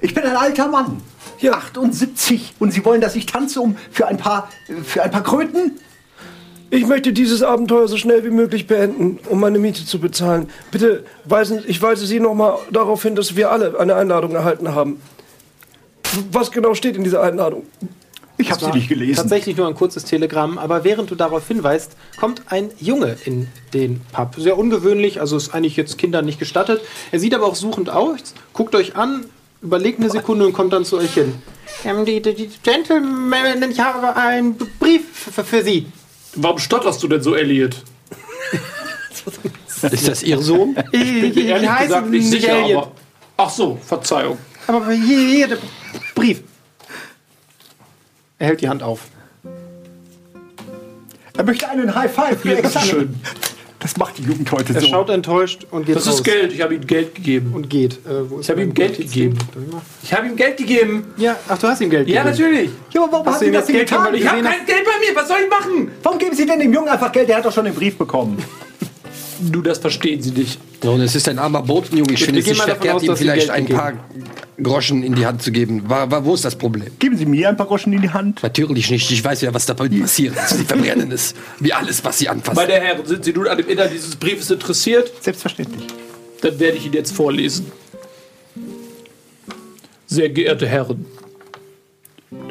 Ich 0.00 0.14
bin 0.14 0.24
ein 0.24 0.36
alter 0.36 0.68
Mann. 0.68 1.02
Ja. 1.40 1.52
78. 1.52 2.54
Und 2.58 2.72
Sie 2.72 2.84
wollen, 2.84 3.00
dass 3.00 3.16
ich 3.16 3.26
tanze 3.26 3.60
um 3.60 3.76
für 3.90 4.06
ein 4.06 4.16
paar, 4.16 4.48
für 4.84 5.02
ein 5.02 5.10
paar 5.10 5.22
Kröten? 5.22 5.72
Ich 6.70 6.86
möchte 6.86 7.12
dieses 7.12 7.42
Abenteuer 7.42 7.86
so 7.86 7.96
schnell 7.96 8.24
wie 8.24 8.30
möglich 8.30 8.66
beenden, 8.66 9.20
um 9.30 9.38
meine 9.38 9.58
Miete 9.58 9.86
zu 9.86 10.00
bezahlen. 10.00 10.50
Bitte 10.72 11.04
weisen, 11.24 11.62
ich 11.66 11.80
weise 11.80 12.06
Sie 12.06 12.18
noch 12.18 12.34
mal 12.34 12.58
darauf 12.72 13.02
hin, 13.02 13.14
dass 13.14 13.36
wir 13.36 13.52
alle 13.52 13.78
eine 13.78 13.94
Einladung 13.94 14.34
erhalten 14.34 14.74
haben. 14.74 15.00
Was 16.32 16.50
genau 16.50 16.74
steht 16.74 16.96
in 16.96 17.04
dieser 17.04 17.22
Einladung? 17.22 17.64
Ich 18.38 18.50
habe 18.50 18.62
sie 18.62 18.70
nicht 18.70 18.88
gelesen. 18.88 19.16
Tatsächlich 19.16 19.56
nur 19.56 19.66
ein 19.66 19.74
kurzes 19.74 20.04
Telegramm, 20.04 20.58
aber 20.58 20.84
während 20.84 21.10
du 21.10 21.14
darauf 21.14 21.48
hinweist, 21.48 21.96
kommt 22.18 22.42
ein 22.48 22.70
Junge 22.78 23.16
in 23.24 23.48
den 23.72 24.02
Pub. 24.12 24.34
Sehr 24.36 24.58
ungewöhnlich, 24.58 25.20
also 25.20 25.36
ist 25.36 25.54
eigentlich 25.54 25.76
jetzt 25.76 25.96
Kindern 25.96 26.26
nicht 26.26 26.38
gestattet. 26.38 26.82
Er 27.12 27.20
sieht 27.20 27.34
aber 27.34 27.46
auch 27.46 27.54
suchend 27.54 27.88
aus, 27.88 28.34
guckt 28.52 28.74
euch 28.74 28.96
an, 28.96 29.24
überlegt 29.66 30.00
eine 30.00 30.10
Sekunde 30.10 30.46
und 30.46 30.52
kommt 30.52 30.72
dann 30.72 30.84
zu 30.84 30.96
euch 30.98 31.14
hin. 31.14 31.34
Ähm, 31.84 32.04
die, 32.04 32.22
die, 32.22 32.34
die 32.34 32.50
Gentleman, 32.62 33.70
ich 33.70 33.80
habe 33.80 34.16
einen 34.16 34.56
Brief 34.56 35.02
für, 35.12 35.44
für 35.44 35.62
Sie. 35.62 35.86
Warum 36.36 36.58
stotterst 36.58 37.02
du 37.02 37.08
denn 37.08 37.22
so, 37.22 37.34
Elliot? 37.34 37.76
Ist 39.90 40.08
das 40.08 40.22
Ihr 40.22 40.38
Sohn? 40.38 40.76
Ich, 40.92 41.00
bin 41.02 41.30
ich, 41.32 41.46
ehrlich 41.46 41.68
ich 41.70 41.82
gesagt 41.82 42.08
nicht 42.08 42.30
sicher, 42.30 42.56
Elliot. 42.56 42.84
aber... 42.84 42.92
Ach 43.38 43.50
so, 43.50 43.78
Verzeihung. 43.84 44.38
Aber 44.66 44.90
hier, 44.92 45.18
hier, 45.18 45.48
der 45.48 45.58
Brief. 46.14 46.42
Er 48.38 48.48
hält 48.48 48.60
die 48.60 48.68
Hand 48.68 48.82
auf. 48.82 49.00
Er 51.36 51.44
möchte 51.44 51.68
einen 51.68 51.94
High 51.94 52.12
Five. 52.12 52.42
Hier, 52.42 52.62
das 52.62 52.74
ist 52.74 52.86
schön. 52.86 53.20
Das 53.78 53.96
macht 53.96 54.18
die 54.18 54.22
Jugend 54.22 54.50
heute 54.52 54.72
er 54.74 54.80
so. 54.80 54.86
Er 54.86 54.90
schaut 54.90 55.10
enttäuscht 55.10 55.66
und 55.70 55.86
geht 55.86 55.96
Das 55.96 56.06
ist 56.06 56.24
Geld. 56.24 56.52
Ich 56.52 56.62
habe 56.62 56.74
ihm 56.74 56.86
Geld 56.86 57.14
gegeben. 57.14 57.52
Und 57.54 57.68
geht. 57.68 57.94
Äh, 58.06 58.22
ich 58.40 58.50
habe 58.50 58.62
ihm 58.62 58.72
Geld 58.72 58.96
gegeben. 58.96 59.38
Ich 60.02 60.12
habe 60.12 60.26
ihm 60.26 60.36
Geld 60.36 60.56
gegeben. 60.56 61.04
Ja, 61.16 61.36
ach, 61.48 61.58
du 61.58 61.68
hast 61.68 61.80
ihm 61.80 61.90
Geld 61.90 62.06
gegeben. 62.06 62.24
Ja, 62.24 62.30
natürlich. 62.30 62.70
Ja, 62.92 63.02
aber 63.02 63.12
warum 63.12 63.26
hast 63.26 63.42
du 63.42 63.46
ihm 63.46 63.52
das 63.52 63.66
Geld 63.66 63.88
getan? 63.88 64.14
Ich 64.14 64.26
habe 64.26 64.42
kein 64.42 64.66
Geld 64.66 64.84
bei 64.84 65.06
mir. 65.06 65.14
Was 65.14 65.28
soll 65.28 65.38
ich 65.44 65.50
machen? 65.50 65.90
Warum 66.02 66.18
geben 66.18 66.34
Sie 66.34 66.46
denn 66.46 66.58
dem 66.58 66.72
Jungen 66.72 66.88
einfach 66.88 67.12
Geld? 67.12 67.28
Der 67.28 67.36
hat 67.36 67.44
doch 67.44 67.52
schon 67.52 67.64
den 67.66 67.74
Brief 67.74 67.96
bekommen. 67.98 68.42
Du, 69.40 69.62
das 69.62 69.78
verstehen 69.78 70.22
Sie 70.22 70.30
nicht. 70.30 70.58
So, 70.82 70.92
und 70.92 71.00
es 71.00 71.14
ist 71.14 71.28
ein 71.28 71.38
armer 71.38 71.62
Botenjunge. 71.62 72.12
Ich 72.12 72.24
finde 72.24 72.40
es 72.40 72.46
nicht 72.46 72.62
verkehrt, 72.62 73.02
ihm 73.02 73.16
vielleicht 73.16 73.50
ein 73.50 73.66
paar 73.66 73.94
Groschen 74.62 75.02
in 75.02 75.14
die 75.14 75.26
Hand 75.26 75.42
zu 75.42 75.52
geben. 75.52 75.88
War, 75.88 76.10
war, 76.10 76.24
wo 76.24 76.34
ist 76.34 76.44
das 76.44 76.56
Problem? 76.56 76.90
Geben 76.98 77.16
Sie 77.16 77.26
mir 77.26 77.48
ein 77.48 77.56
paar 77.56 77.66
Groschen 77.66 77.92
in 77.92 78.02
die 78.02 78.10
Hand. 78.10 78.42
Natürlich 78.42 78.90
nicht. 78.90 79.10
Ich 79.10 79.22
weiß 79.22 79.42
ja, 79.42 79.52
was 79.52 79.66
da 79.66 79.74
passiert. 79.74 80.34
Sie 80.48 80.64
verbrennen 80.64 81.10
es. 81.12 81.34
Wie 81.60 81.72
alles, 81.72 82.04
was 82.04 82.18
Sie 82.18 82.28
anfassen. 82.28 82.56
Meine 82.56 82.74
Herren, 82.74 83.06
sind 83.06 83.24
Sie 83.24 83.32
nun 83.32 83.48
an 83.48 83.58
dem 83.58 83.68
Inhalt 83.68 83.92
dieses 83.92 84.16
Briefes 84.16 84.50
interessiert? 84.50 85.12
Selbstverständlich. 85.20 85.86
Dann 86.40 86.58
werde 86.58 86.76
ich 86.76 86.86
ihn 86.86 86.92
jetzt 86.92 87.12
vorlesen. 87.12 87.70
Sehr 90.06 90.28
geehrte 90.28 90.66
Herren. 90.66 91.04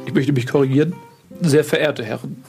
Ich 0.05 0.13
möchte 0.13 0.33
mich 0.33 0.47
korrigieren. 0.47 0.93
Sehr 1.41 1.63
verehrte 1.63 2.03
Herren. 2.03 2.43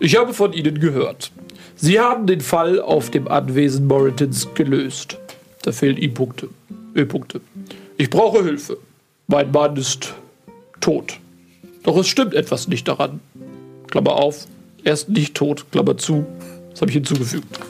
Ich 0.00 0.16
habe 0.16 0.32
von 0.32 0.52
Ihnen 0.52 0.78
gehört. 0.78 1.32
Sie 1.80 2.00
haben 2.00 2.26
den 2.26 2.40
Fall 2.40 2.80
auf 2.80 3.08
dem 3.10 3.28
Anwesen 3.28 3.86
Moritons 3.86 4.48
gelöst. 4.54 5.16
Da 5.62 5.70
fehlen 5.70 5.96
I-Punkte. 5.96 6.48
Ö-Punkte. 6.96 7.40
Ich 7.96 8.10
brauche 8.10 8.42
Hilfe. 8.42 8.78
Mein 9.28 9.52
Mann 9.52 9.76
ist 9.76 10.12
tot. 10.80 11.20
Doch 11.84 11.96
es 11.96 12.08
stimmt 12.08 12.34
etwas 12.34 12.66
nicht 12.66 12.88
daran. 12.88 13.20
Klammer 13.88 14.14
auf. 14.14 14.48
Er 14.82 14.94
ist 14.94 15.08
nicht 15.08 15.36
tot. 15.36 15.66
Klammer 15.70 15.96
zu. 15.96 16.26
Das 16.70 16.80
habe 16.80 16.90
ich 16.90 16.96
hinzugefügt. 16.96 17.60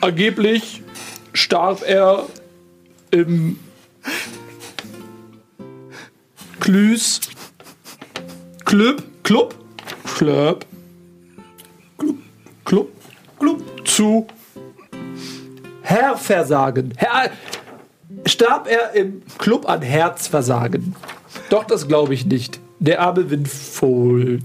Angeblich 0.00 0.82
starb 1.32 1.82
er 1.84 2.24
im 3.10 3.58
Klüs 6.60 7.20
Club 8.64 9.02
Club 9.24 9.56
Club 10.16 10.64
Club 12.68 12.88
Club 13.38 13.58
Club 13.58 13.88
zu 13.88 14.26
Herrversagen. 15.80 16.92
Herr 16.96 17.30
starb 18.26 18.68
er 18.68 18.94
im 18.94 19.22
Club 19.38 19.66
an 19.66 19.80
Herzversagen. 19.80 20.94
Doch, 21.48 21.64
das 21.64 21.88
glaube 21.88 22.12
ich 22.12 22.26
nicht. 22.26 22.60
Der 22.78 23.00
arme 23.00 23.30
Windfohl. 23.30 24.40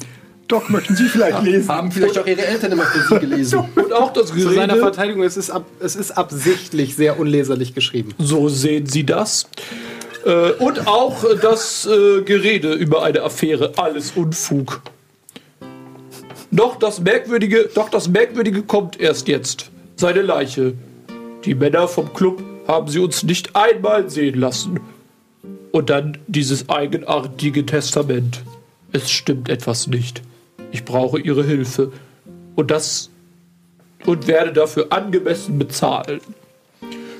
Doch, 0.47 0.69
möchten 0.69 0.95
Sie 0.95 1.09
vielleicht 1.09 1.41
lesen? 1.43 1.67
Haben 1.67 1.91
vielleicht 1.91 2.17
auch 2.17 2.25
Ihre 2.25 2.45
Eltern 2.45 2.71
immer 2.71 2.85
für 2.85 3.01
Sie 3.01 3.19
gelesen. 3.19 3.65
Und 3.75 3.91
auch 3.91 4.13
das 4.13 4.31
Gerede. 4.31 4.49
Zu 4.49 4.55
seiner 4.55 4.75
Verteidigung, 4.77 5.23
es 5.23 5.35
ist, 5.35 5.49
ab, 5.49 5.65
es 5.81 5.97
ist 5.97 6.11
absichtlich 6.11 6.95
sehr 6.95 7.19
unleserlich 7.19 7.73
geschrieben. 7.73 8.13
So 8.19 8.47
sehen 8.47 8.85
Sie 8.85 9.05
das. 9.05 9.47
Äh, 10.25 10.51
und 10.51 10.87
auch 10.87 11.25
das 11.41 11.85
äh, 11.85 12.21
Gerede 12.21 12.73
über 12.73 13.03
eine 13.03 13.21
Affäre. 13.23 13.73
Alles 13.75 14.11
Unfug. 14.15 14.81
Doch 16.53 16.75
das 16.75 16.99
Merkwürdige, 16.99 17.67
doch 17.73 17.89
das 17.89 18.07
Merkwürdige 18.07 18.61
kommt 18.61 18.99
erst 18.99 19.27
jetzt. 19.27 19.71
Seine 19.95 20.21
Leiche. 20.21 20.75
Die 21.45 21.55
Männer 21.55 21.87
vom 21.87 22.13
Club 22.13 22.43
haben 22.67 22.87
sie 22.87 22.99
uns 22.99 23.23
nicht 23.23 23.55
einmal 23.55 24.11
sehen 24.11 24.39
lassen. 24.39 24.79
Und 25.71 25.89
dann 25.89 26.19
dieses 26.27 26.69
eigenartige 26.69 27.65
Testament. 27.65 28.43
Es 28.91 29.09
stimmt 29.09 29.49
etwas 29.49 29.87
nicht. 29.87 30.21
Ich 30.71 30.85
brauche 30.85 31.19
ihre 31.19 31.43
Hilfe. 31.43 31.91
Und 32.55 32.69
das 32.69 33.09
und 34.05 34.27
werde 34.27 34.53
dafür 34.53 34.87
angemessen 34.91 35.57
bezahlen. 35.57 36.21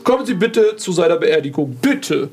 Kommen 0.03 0.27
Sie 0.27 0.35
bitte 0.35 0.75
zu 0.75 0.91
seiner 0.91 1.17
Beerdigung. 1.17 1.77
Bitte. 1.81 2.29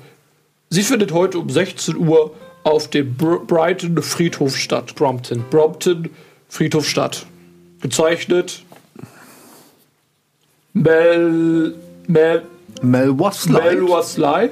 Sie 0.68 0.82
findet 0.82 1.12
heute 1.12 1.38
um 1.38 1.48
16 1.48 1.96
Uhr 1.96 2.34
auf 2.62 2.90
dem 2.90 3.14
Br 3.14 3.38
Brighton 3.46 4.02
Friedhof 4.02 4.54
statt. 4.54 4.94
Brompton. 4.96 5.44
Brompton 5.48 6.10
Friedhof 6.50 6.86
statt. 6.86 7.24
Gezeichnet 7.80 8.62
Mel. 10.74 11.74
Mel. 12.06 12.42
Mel 12.82 13.18
Wasley. 13.18 13.60
Melwa 13.62 14.02
Sly? 14.02 14.50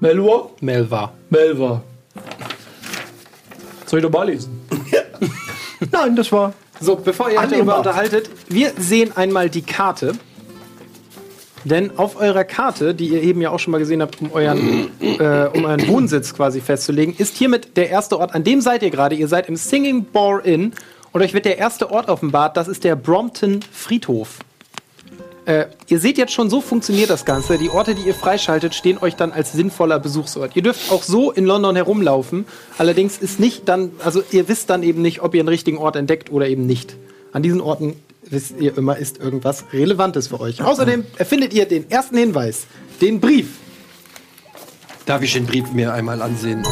Melwa? 0.00 0.50
Melva. 0.60 1.12
Melva. 1.30 1.82
Soll 3.86 3.98
ich 3.98 4.04
nochmal 4.04 4.28
lesen? 4.28 4.60
Nein, 5.92 6.14
das 6.16 6.30
war. 6.30 6.52
So, 6.80 6.96
bevor 6.96 7.28
ihr 7.30 7.32
euch 7.32 7.42
darüber 7.42 7.54
Annehmbar. 7.56 7.78
unterhaltet, 7.78 8.30
wir 8.48 8.72
sehen 8.78 9.16
einmal 9.16 9.50
die 9.50 9.62
Karte. 9.62 10.12
Denn 11.64 11.98
auf 11.98 12.18
eurer 12.18 12.44
Karte, 12.44 12.94
die 12.94 13.08
ihr 13.08 13.22
eben 13.22 13.40
ja 13.40 13.50
auch 13.50 13.58
schon 13.58 13.72
mal 13.72 13.78
gesehen 13.78 14.00
habt, 14.00 14.20
um 14.20 14.32
euren, 14.32 14.90
äh, 15.00 15.46
um 15.54 15.64
euren 15.64 15.86
Wohnsitz 15.88 16.34
quasi 16.34 16.60
festzulegen, 16.60 17.14
ist 17.16 17.36
hiermit 17.36 17.76
der 17.76 17.90
erste 17.90 18.18
Ort, 18.18 18.34
an 18.34 18.44
dem 18.44 18.60
seid 18.60 18.82
ihr 18.82 18.90
gerade. 18.90 19.14
Ihr 19.14 19.28
seid 19.28 19.48
im 19.48 19.56
Singing 19.56 20.06
Bar 20.06 20.44
Inn 20.44 20.72
und 21.12 21.22
euch 21.22 21.34
wird 21.34 21.44
der 21.44 21.58
erste 21.58 21.90
Ort 21.90 22.08
offenbart, 22.08 22.56
das 22.56 22.68
ist 22.68 22.84
der 22.84 22.96
Brompton 22.96 23.60
Friedhof. 23.72 24.38
Äh, 25.46 25.66
ihr 25.88 25.98
seht 25.98 26.18
jetzt 26.18 26.32
schon, 26.32 26.48
so 26.48 26.60
funktioniert 26.60 27.10
das 27.10 27.24
Ganze. 27.24 27.58
Die 27.58 27.70
Orte, 27.70 27.94
die 27.94 28.02
ihr 28.02 28.14
freischaltet, 28.14 28.74
stehen 28.74 28.98
euch 28.98 29.16
dann 29.16 29.32
als 29.32 29.52
sinnvoller 29.52 29.98
Besuchsort. 29.98 30.54
Ihr 30.54 30.62
dürft 30.62 30.92
auch 30.92 31.02
so 31.02 31.32
in 31.32 31.44
London 31.44 31.76
herumlaufen. 31.76 32.44
Allerdings 32.78 33.18
ist 33.18 33.40
nicht 33.40 33.68
dann, 33.68 33.92
also 34.04 34.22
ihr 34.30 34.48
wisst 34.48 34.70
dann 34.70 34.82
eben 34.82 35.02
nicht, 35.02 35.22
ob 35.22 35.34
ihr 35.34 35.40
einen 35.40 35.48
richtigen 35.48 35.78
Ort 35.78 35.96
entdeckt 35.96 36.30
oder 36.30 36.46
eben 36.46 36.66
nicht. 36.66 36.94
An 37.32 37.42
diesen 37.42 37.60
Orten 37.60 37.96
wisst 38.28 38.54
ihr 38.58 38.76
immer, 38.76 38.96
ist 38.96 39.18
irgendwas 39.18 39.64
Relevantes 39.72 40.28
für 40.28 40.40
euch. 40.40 40.62
Außerdem 40.62 41.04
erfindet 41.16 41.52
ihr 41.52 41.66
den 41.66 41.90
ersten 41.90 42.16
Hinweis, 42.16 42.66
den 43.00 43.20
Brief. 43.20 43.48
Darf 45.06 45.22
ich 45.22 45.32
den 45.32 45.46
Brief 45.46 45.72
mir 45.72 45.92
einmal 45.92 46.22
ansehen? 46.22 46.64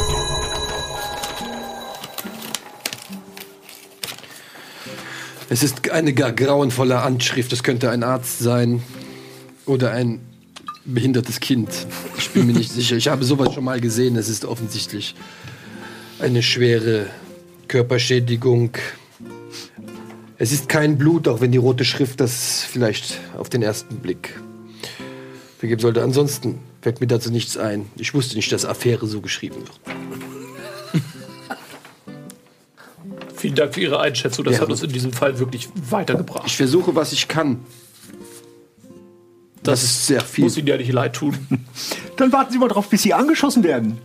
Es 5.51 5.63
ist 5.63 5.91
eine 5.91 6.13
gar 6.13 6.33
grauenvolle 6.33 7.01
Anschrift. 7.01 7.53
Es 7.53 7.63
könnte 7.63 7.91
ein 7.91 8.03
Arzt 8.03 8.39
sein 8.39 8.83
oder 9.65 9.93
ein 9.93 10.21
behindertes 10.85 11.41
Kind. 11.41 11.71
Ich 12.19 12.31
bin 12.31 12.47
mir 12.47 12.53
nicht 12.53 12.71
sicher. 12.71 12.97
Ich 12.97 13.09
habe 13.09 13.25
sowas 13.25 13.55
schon 13.55 13.65
mal 13.65 13.81
gesehen. 13.81 14.17
Es 14.17 14.29
ist 14.29 14.45
offensichtlich 14.45 15.15
eine 16.19 16.43
schwere 16.43 17.07
Körperschädigung. 17.67 18.73
Es 20.39 20.53
ist 20.53 20.69
kein 20.69 20.99
Blut, 20.99 21.27
auch 21.27 21.41
wenn 21.41 21.51
die 21.51 21.59
rote 21.59 21.85
Schrift 21.85 22.21
das 22.21 22.63
vielleicht 22.63 23.19
auf 23.37 23.49
den 23.49 23.63
ersten 23.63 23.97
Blick 23.97 24.39
vergeben 25.59 25.81
sollte. 25.81 26.03
Ansonsten 26.03 26.61
fällt 26.81 27.01
mir 27.01 27.09
dazu 27.09 27.33
nichts 27.33 27.57
ein. 27.57 27.87
Ich 27.97 28.15
wusste 28.15 28.37
nicht, 28.37 28.53
dass 28.53 28.65
Affäre 28.65 29.07
so 29.09 29.21
geschrieben 29.21 29.57
wird. 29.57 29.81
Vielen 33.35 33.57
Dank 33.57 33.75
für 33.75 33.81
Ihre 33.81 33.99
Einschätzung. 34.01 34.45
Das 34.45 34.55
Ja. 34.55 34.61
hat 34.63 34.71
uns 34.71 34.83
in 34.83 34.93
diesem 34.93 35.13
Fall 35.13 35.39
wirklich 35.41 35.69
weitergebracht. 35.91 36.45
Ich 36.47 36.57
versuche, 36.57 36.95
was 36.95 37.13
ich 37.13 37.27
kann. 37.27 37.59
Das, 39.65 39.83
ist 39.83 40.07
sehr 40.07 40.21
viel. 40.21 40.45
Muss 40.45 40.57
Ihnen 40.57 40.69
ja 40.69 40.77
nicht 40.77 40.93
leid 40.93 41.15
tun. 41.17 41.37
Dann 42.17 42.33
warten 42.33 42.53
Sie 42.53 42.59
mal 42.59 42.69
drauf, 42.69 42.89
bis 42.89 43.03
Sie 43.03 43.13
angeschossen 43.13 43.65
werden. 43.65 43.99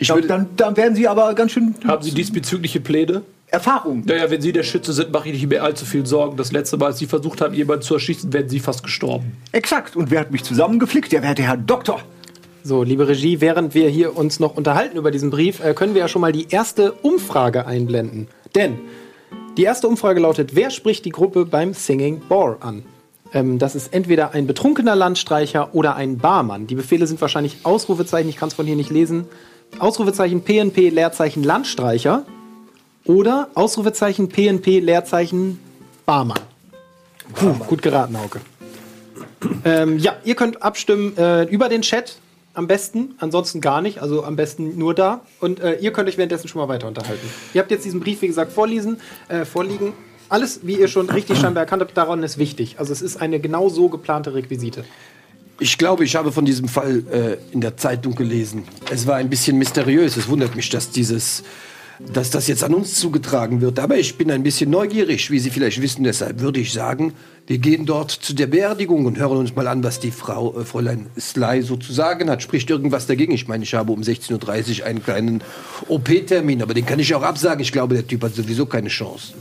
Ich 0.00 0.08
Dann, 0.08 0.16
würde, 0.18 0.28
dann, 0.28 0.48
dann 0.56 0.76
werden 0.76 0.94
Sie 0.94 1.08
aber 1.08 1.34
ganz 1.34 1.52
schön 1.52 1.74
Haben 1.84 2.02
Sie 2.02 2.12
diesbezügliche 2.12 2.78
Pläne? 2.80 3.22
Erfahrung. 3.50 4.02
Naja, 4.04 4.30
wenn 4.30 4.42
Sie 4.42 4.52
der 4.52 4.62
Schütze 4.62 4.92
sind, 4.92 5.10
mache 5.10 5.28
ich 5.28 5.34
nicht 5.34 5.48
mehr 5.48 5.62
allzu 5.62 5.86
viel 5.86 6.04
Sorgen. 6.04 6.36
Das 6.36 6.52
letzte 6.52 6.76
Mal, 6.76 6.86
als 6.86 6.98
Sie 6.98 7.06
versucht 7.06 7.40
haben, 7.40 7.54
jemanden 7.54 7.82
zu 7.82 7.94
erschießen, 7.94 8.32
werden 8.32 8.48
Sie 8.48 8.60
fast 8.60 8.82
gestorben. 8.82 9.36
Exakt. 9.52 9.96
Und 9.96 10.10
wer 10.10 10.20
hat 10.20 10.30
mich 10.30 10.44
zusammengeflickt? 10.44 11.12
Der 11.12 11.22
werte 11.22 11.42
Herr 11.42 11.56
Doktor. 11.56 12.02
So, 12.62 12.82
liebe 12.82 13.08
Regie, 13.08 13.40
während 13.40 13.74
wir 13.74 13.88
hier 13.88 14.16
uns 14.16 14.40
noch 14.40 14.56
unterhalten 14.56 14.98
über 14.98 15.10
diesen 15.10 15.30
Brief, 15.30 15.64
äh, 15.64 15.72
können 15.72 15.94
wir 15.94 16.02
ja 16.02 16.08
schon 16.08 16.20
mal 16.20 16.32
die 16.32 16.48
erste 16.50 16.92
Umfrage 16.92 17.66
einblenden. 17.66 18.28
Denn 18.54 18.78
die 19.56 19.62
erste 19.62 19.88
Umfrage 19.88 20.20
lautet, 20.20 20.54
wer 20.54 20.70
spricht 20.70 21.04
die 21.04 21.10
Gruppe 21.10 21.46
beim 21.46 21.72
Singing 21.72 22.20
Bar 22.28 22.58
an? 22.60 22.82
Ähm, 23.32 23.58
das 23.58 23.74
ist 23.74 23.94
entweder 23.94 24.34
ein 24.34 24.46
betrunkener 24.46 24.96
Landstreicher 24.96 25.74
oder 25.74 25.96
ein 25.96 26.18
Barmann. 26.18 26.66
Die 26.66 26.74
Befehle 26.74 27.06
sind 27.06 27.20
wahrscheinlich 27.20 27.64
Ausrufezeichen, 27.64 28.28
ich 28.28 28.36
kann 28.36 28.48
es 28.48 28.54
von 28.54 28.66
hier 28.66 28.76
nicht 28.76 28.90
lesen. 28.90 29.24
Ausrufezeichen 29.78 30.42
PNP 30.42 30.90
Leerzeichen 30.90 31.44
Landstreicher 31.44 32.24
oder 33.08 33.48
Ausrufezeichen 33.54 34.28
PNP 34.28 34.78
Leerzeichen 34.78 35.58
Barmann. 36.06 36.38
Puh, 37.34 37.54
gut 37.66 37.82
geraten, 37.82 38.16
Hauke. 38.18 38.40
Ähm, 39.64 39.98
ja, 39.98 40.16
ihr 40.24 40.34
könnt 40.34 40.62
abstimmen 40.62 41.16
äh, 41.16 41.44
über 41.44 41.68
den 41.68 41.82
Chat 41.82 42.18
am 42.54 42.66
besten, 42.66 43.14
ansonsten 43.18 43.60
gar 43.60 43.80
nicht, 43.80 44.00
also 44.00 44.24
am 44.24 44.36
besten 44.36 44.78
nur 44.78 44.94
da. 44.94 45.22
Und 45.40 45.60
äh, 45.60 45.76
ihr 45.76 45.92
könnt 45.92 46.08
euch 46.08 46.16
währenddessen 46.18 46.48
schon 46.48 46.60
mal 46.60 46.68
weiter 46.68 46.88
unterhalten. 46.88 47.28
Ihr 47.54 47.60
habt 47.60 47.70
jetzt 47.70 47.84
diesen 47.84 48.00
Brief, 48.00 48.20
wie 48.22 48.26
gesagt, 48.26 48.52
vorlesen, 48.52 49.00
äh, 49.28 49.44
vorliegen. 49.44 49.92
Alles, 50.28 50.60
wie 50.64 50.78
ihr 50.78 50.88
schon 50.88 51.08
richtig 51.08 51.38
scheinbar 51.38 51.62
erkannt 51.62 51.82
habt, 51.82 51.96
daran 51.96 52.22
ist 52.22 52.36
wichtig. 52.36 52.76
Also 52.78 52.92
es 52.92 53.00
ist 53.00 53.20
eine 53.20 53.40
genau 53.40 53.68
so 53.68 53.88
geplante 53.88 54.34
Requisite. 54.34 54.84
ich 55.60 55.78
glaube, 55.78 56.04
ich 56.04 56.16
habe 56.16 56.32
von 56.32 56.44
diesem 56.44 56.68
Fall 56.68 57.04
äh, 57.10 57.52
in 57.54 57.60
der 57.60 57.76
Zeitung 57.76 58.14
gelesen. 58.14 58.64
Es 58.90 59.06
war 59.06 59.16
ein 59.16 59.30
bisschen 59.30 59.56
mysteriös. 59.56 60.16
Es 60.16 60.28
wundert 60.28 60.54
mich, 60.54 60.68
dass 60.68 60.90
dieses, 60.90 61.44
dass 62.12 62.30
das 62.30 62.46
jetzt 62.46 62.62
an 62.64 62.74
uns 62.74 62.94
zugetragen 62.94 63.60
wird. 63.60 63.78
Aber 63.78 63.96
ich 63.96 64.16
bin 64.16 64.30
ein 64.30 64.42
bisschen 64.42 64.70
neugierig, 64.70 65.30
wie 65.30 65.38
Sie 65.38 65.50
vielleicht 65.50 65.82
wissen. 65.82 66.04
Deshalb 66.04 66.40
würde 66.40 66.60
ich 66.60 66.72
sagen, 66.72 67.14
wir 67.46 67.58
gehen 67.58 67.86
dort 67.86 68.10
zu 68.10 68.34
der 68.34 68.46
Beerdigung 68.46 69.06
und 69.06 69.18
hören 69.18 69.38
uns 69.38 69.56
mal 69.56 69.66
an, 69.66 69.82
was 69.82 70.00
die 70.00 70.10
Frau, 70.10 70.60
äh, 70.60 70.64
Fräulein 70.64 71.06
Sly 71.18 71.62
so 71.62 71.76
zu 71.76 71.92
sagen 71.92 72.30
hat. 72.30 72.42
Spricht 72.42 72.70
irgendwas 72.70 73.06
dagegen? 73.06 73.32
Ich 73.32 73.48
meine, 73.48 73.64
ich 73.64 73.74
habe 73.74 73.92
um 73.92 74.00
16.30 74.00 74.80
Uhr 74.80 74.86
einen 74.86 75.02
kleinen 75.02 75.42
OP-Termin, 75.88 76.62
aber 76.62 76.74
den 76.74 76.86
kann 76.86 76.98
ich 76.98 77.14
auch 77.14 77.22
absagen. 77.22 77.60
Ich 77.60 77.72
glaube, 77.72 77.94
der 77.94 78.06
Typ 78.06 78.22
hat 78.22 78.34
sowieso 78.34 78.66
keine 78.66 78.88
Chance. 78.88 79.32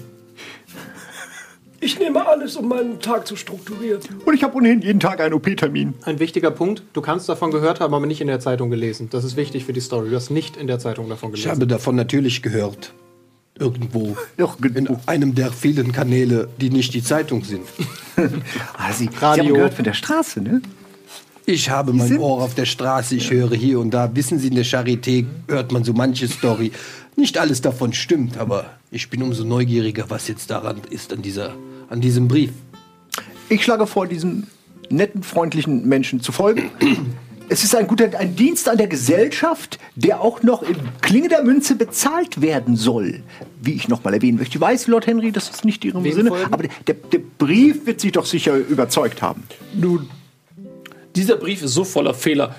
Ich 1.88 1.98
nehme 1.98 2.28
alles, 2.28 2.58
um 2.58 2.68
meinen 2.68 3.00
Tag 3.00 3.26
zu 3.26 3.38
strukturieren. 3.38 4.02
Und 4.26 4.34
ich 4.34 4.44
habe 4.44 4.58
ohnehin 4.58 4.82
jeden 4.82 5.00
Tag 5.00 5.22
einen 5.22 5.34
OP-Termin. 5.34 5.94
Ein 6.04 6.20
wichtiger 6.20 6.52
Punkt, 6.52 6.84
du 6.92 7.00
kannst 7.00 7.30
davon 7.30 7.50
gehört 7.50 7.80
haben, 7.80 7.94
aber 7.94 8.06
nicht 8.06 8.20
in 8.20 8.28
der 8.28 8.42
Zeitung 8.42 8.70
gelesen. 8.70 9.08
Das 9.10 9.24
ist 9.24 9.38
wichtig 9.38 9.64
für 9.64 9.72
die 9.72 9.80
Story. 9.80 10.10
Du 10.10 10.16
hast 10.18 10.30
nicht 10.30 10.58
in 10.58 10.68
der 10.68 10.80
Zeitung 10.80 11.08
davon 11.08 11.30
Ich 11.30 11.36
gelesen. 11.44 11.52
habe 11.62 11.66
davon 11.66 11.96
natürlich 11.96 12.42
gehört. 12.42 12.92
Irgendwo. 13.58 14.18
Irgendwo. 14.38 14.68
In 14.80 14.98
einem 15.06 15.34
der 15.34 15.50
vielen 15.50 15.94
Kanäle, 15.94 16.50
die 16.60 16.72
nicht 16.72 16.94
die 16.94 17.02
Zeitung 17.02 17.46
sind. 17.46 17.64
Ah, 18.78 18.92
Sie, 18.92 19.06
Sie 19.06 19.10
Radio. 19.22 19.44
haben 19.46 19.54
gehört 19.54 19.74
von 19.76 19.86
der 19.86 19.94
Straße, 19.94 20.42
ne? 20.42 20.62
Ich 21.46 21.70
habe 21.70 21.94
mein 21.94 22.08
sind- 22.10 22.20
Ohr 22.20 22.42
auf 22.44 22.54
der 22.54 22.66
Straße, 22.66 23.16
ich 23.16 23.32
höre 23.32 23.56
hier 23.56 23.80
und 23.80 23.92
da. 23.92 24.14
Wissen 24.14 24.40
Sie, 24.40 24.50
in 24.50 24.56
der 24.56 24.66
Charité 24.66 25.26
hört 25.48 25.72
man 25.72 25.86
so 25.86 25.94
manche 25.94 26.28
Story. 26.28 26.74
Nicht 27.16 27.38
alles 27.38 27.62
davon 27.62 27.94
stimmt, 27.94 28.38
aber 28.38 28.66
ich 28.92 29.10
bin 29.10 29.22
umso 29.24 29.46
neugieriger, 29.46 30.06
was 30.10 30.28
jetzt 30.28 30.50
daran 30.50 30.82
ist, 30.90 31.14
an, 31.14 31.22
dieser, 31.22 31.54
an 31.90 32.02
diesem 32.02 32.28
Brief. 32.28 32.52
Ich 33.50 33.64
schlage 33.64 33.88
vor, 33.88 34.08
diesem 34.08 34.48
netten, 34.90 35.24
freundlichen 35.24 35.88
Menschen 35.88 36.22
zu 36.22 36.32
folgen. 36.32 36.72
Es 37.50 37.64
ist 37.64 37.74
ein 37.76 37.88
guter 37.88 38.10
ein 38.20 38.36
Dienst 38.36 38.68
an 38.68 38.78
der 38.78 38.88
Gesellschaft, 38.88 39.80
der 39.96 40.20
auch 40.20 40.44
noch 40.44 40.64
in 40.64 40.76
Klinge 41.00 41.30
der 41.30 41.44
Münze 41.44 41.76
bezahlt 41.76 42.42
werden 42.42 42.76
soll. 42.76 43.24
Wie 43.62 43.72
ich 43.72 43.88
noch 43.88 44.04
mal 44.04 44.14
erwähnen 44.14 44.38
möchte. 44.38 44.58
Ich 44.58 44.62
weiß, 44.62 44.88
Lord 44.88 45.08
Henry, 45.08 45.32
das 45.32 45.50
ist 45.50 45.64
nicht 45.64 45.86
Ihrem 45.86 46.04
Wem 46.04 46.14
Sinne, 46.14 46.30
folgen? 46.32 46.54
aber 46.54 46.68
der, 46.86 46.96
der 46.96 47.22
Brief 47.38 47.86
wird 47.86 48.02
Sie 48.02 48.12
doch 48.12 48.26
sicher 48.26 48.58
überzeugt 48.58 49.22
haben. 49.22 49.44
Nun, 49.74 50.10
dieser 51.16 51.38
Brief 51.38 51.64
ist 51.64 51.74
so 51.74 51.86
voller 51.86 52.14
Fehler, 52.14 52.54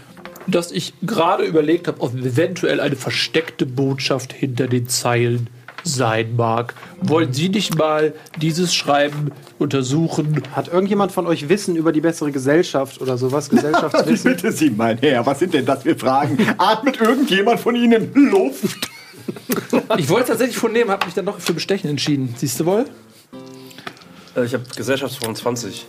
dass 0.47 0.73
ich 0.73 0.95
gerade 1.03 1.45
überlegt 1.45 1.87
habe, 1.87 2.01
ob 2.01 2.15
eventuell 2.15 2.81
eine 2.81 2.97
versteckte 2.97 3.67
Botschaft 3.67 4.33
hinter 4.33 4.69
den 4.69 4.89
Zeilen 4.89 5.51
sein 5.85 6.37
mag. 6.37 6.75
Wollen 7.01 7.33
Sie 7.33 7.49
nicht 7.49 7.77
mal 7.77 8.15
dieses 8.41 8.75
Schreiben 8.75 9.31
untersuchen? 9.59 10.43
Hat 10.55 10.69
irgendjemand 10.69 11.13
von 11.13 11.27
euch 11.27 11.49
Wissen 11.49 11.77
über 11.77 11.93
die 11.93 12.01
bessere 12.01 12.33
Gesellschaft 12.33 13.01
oder 13.01 13.17
sowas? 13.19 13.49
Gesellschaftswissen? 13.51 14.33
bitte 14.35 14.53
Sie, 14.53 14.71
mein 14.71 14.99
Herr, 14.99 15.25
was 15.27 15.39
sind 15.39 15.55
denn 15.55 15.65
das 15.67 15.83
für 15.83 15.97
Fragen? 15.97 16.39
Atmet 16.59 17.01
irgendjemand 17.01 17.61
von 17.61 17.75
Ihnen 17.77 18.13
Luft? 18.15 18.89
Ich 19.99 20.09
wollte 20.09 20.29
tatsächlich 20.29 20.57
von 20.57 20.73
nehmen, 20.73 20.91
habe 20.91 21.05
mich 21.07 21.15
dann 21.15 21.27
doch 21.27 21.39
für 21.39 21.53
Bestechen 21.53 21.91
entschieden. 21.91 22.35
Siehst 22.37 22.59
du 22.61 22.67
wohl? 22.67 22.85
Äh, 24.37 24.45
Ich 24.45 24.55
habe 24.55 24.65
Gesellschaftsform 24.77 25.35
20. 25.35 25.87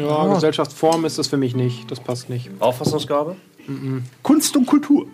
ja, 0.00 0.34
Gesellschaftsform 0.34 1.04
ist 1.04 1.18
das 1.18 1.28
für 1.28 1.36
mich 1.36 1.54
nicht. 1.54 1.90
Das 1.90 2.00
passt 2.00 2.28
nicht. 2.28 2.50
Auffassungsgabe? 2.60 3.36
Kunst 4.22 4.56
und 4.56 4.66
Kultur. 4.66 5.06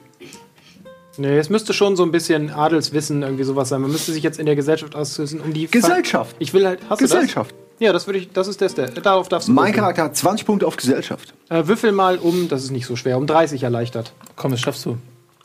Nee, 1.19 1.37
es 1.39 1.51
müsste 1.51 1.75
schon 1.75 1.95
so 1.97 2.03
ein 2.05 2.11
bisschen 2.11 2.51
Adelswissen 2.51 3.23
irgendwie 3.23 3.45
sowas 3.45 3.69
sein. 3.69 3.83
Man 3.83 3.93
müsste 3.93 4.13
sich 4.13 4.23
jetzt 4.23 4.39
in 4.39 4.47
der 4.47 4.57
Gesellschaft 4.57 4.95
auswissen, 4.95 5.41
um 5.41 5.53
die. 5.53 5.67
Gesellschaft. 5.67 6.35
Ich 6.39 6.55
will 6.55 6.67
halt. 6.67 6.81
Hast 6.89 7.01
Gesellschaft. 7.01 7.51
Du 7.51 7.57
das? 7.57 7.81
Ja, 7.81 7.93
das 7.93 8.07
würde 8.07 8.19
ich. 8.21 8.31
Das 8.33 8.49
ist 8.49 8.61
das. 8.63 8.75
der- 8.75 8.89
Darauf 8.91 9.29
darfst 9.29 9.49
du. 9.49 9.53
Mein 9.53 9.67
würfeln. 9.67 9.81
Charakter 9.81 10.05
hat 10.05 10.17
20 10.17 10.47
Punkte 10.47 10.67
auf 10.67 10.77
Gesellschaft. 10.77 11.35
Äh, 11.51 11.67
würfel 11.67 11.93
mal 11.93 12.17
um. 12.19 12.49
Das 12.49 12.65
ist 12.65 12.71
nicht 12.71 12.87
so 12.87 12.97
schwer. 12.97 13.19
Um 13.19 13.27
30 13.27 13.63
erleichtert. 13.63 14.13
Komm, 14.37 14.53
das 14.53 14.61
schaffst 14.61 14.87
du. 14.87 14.97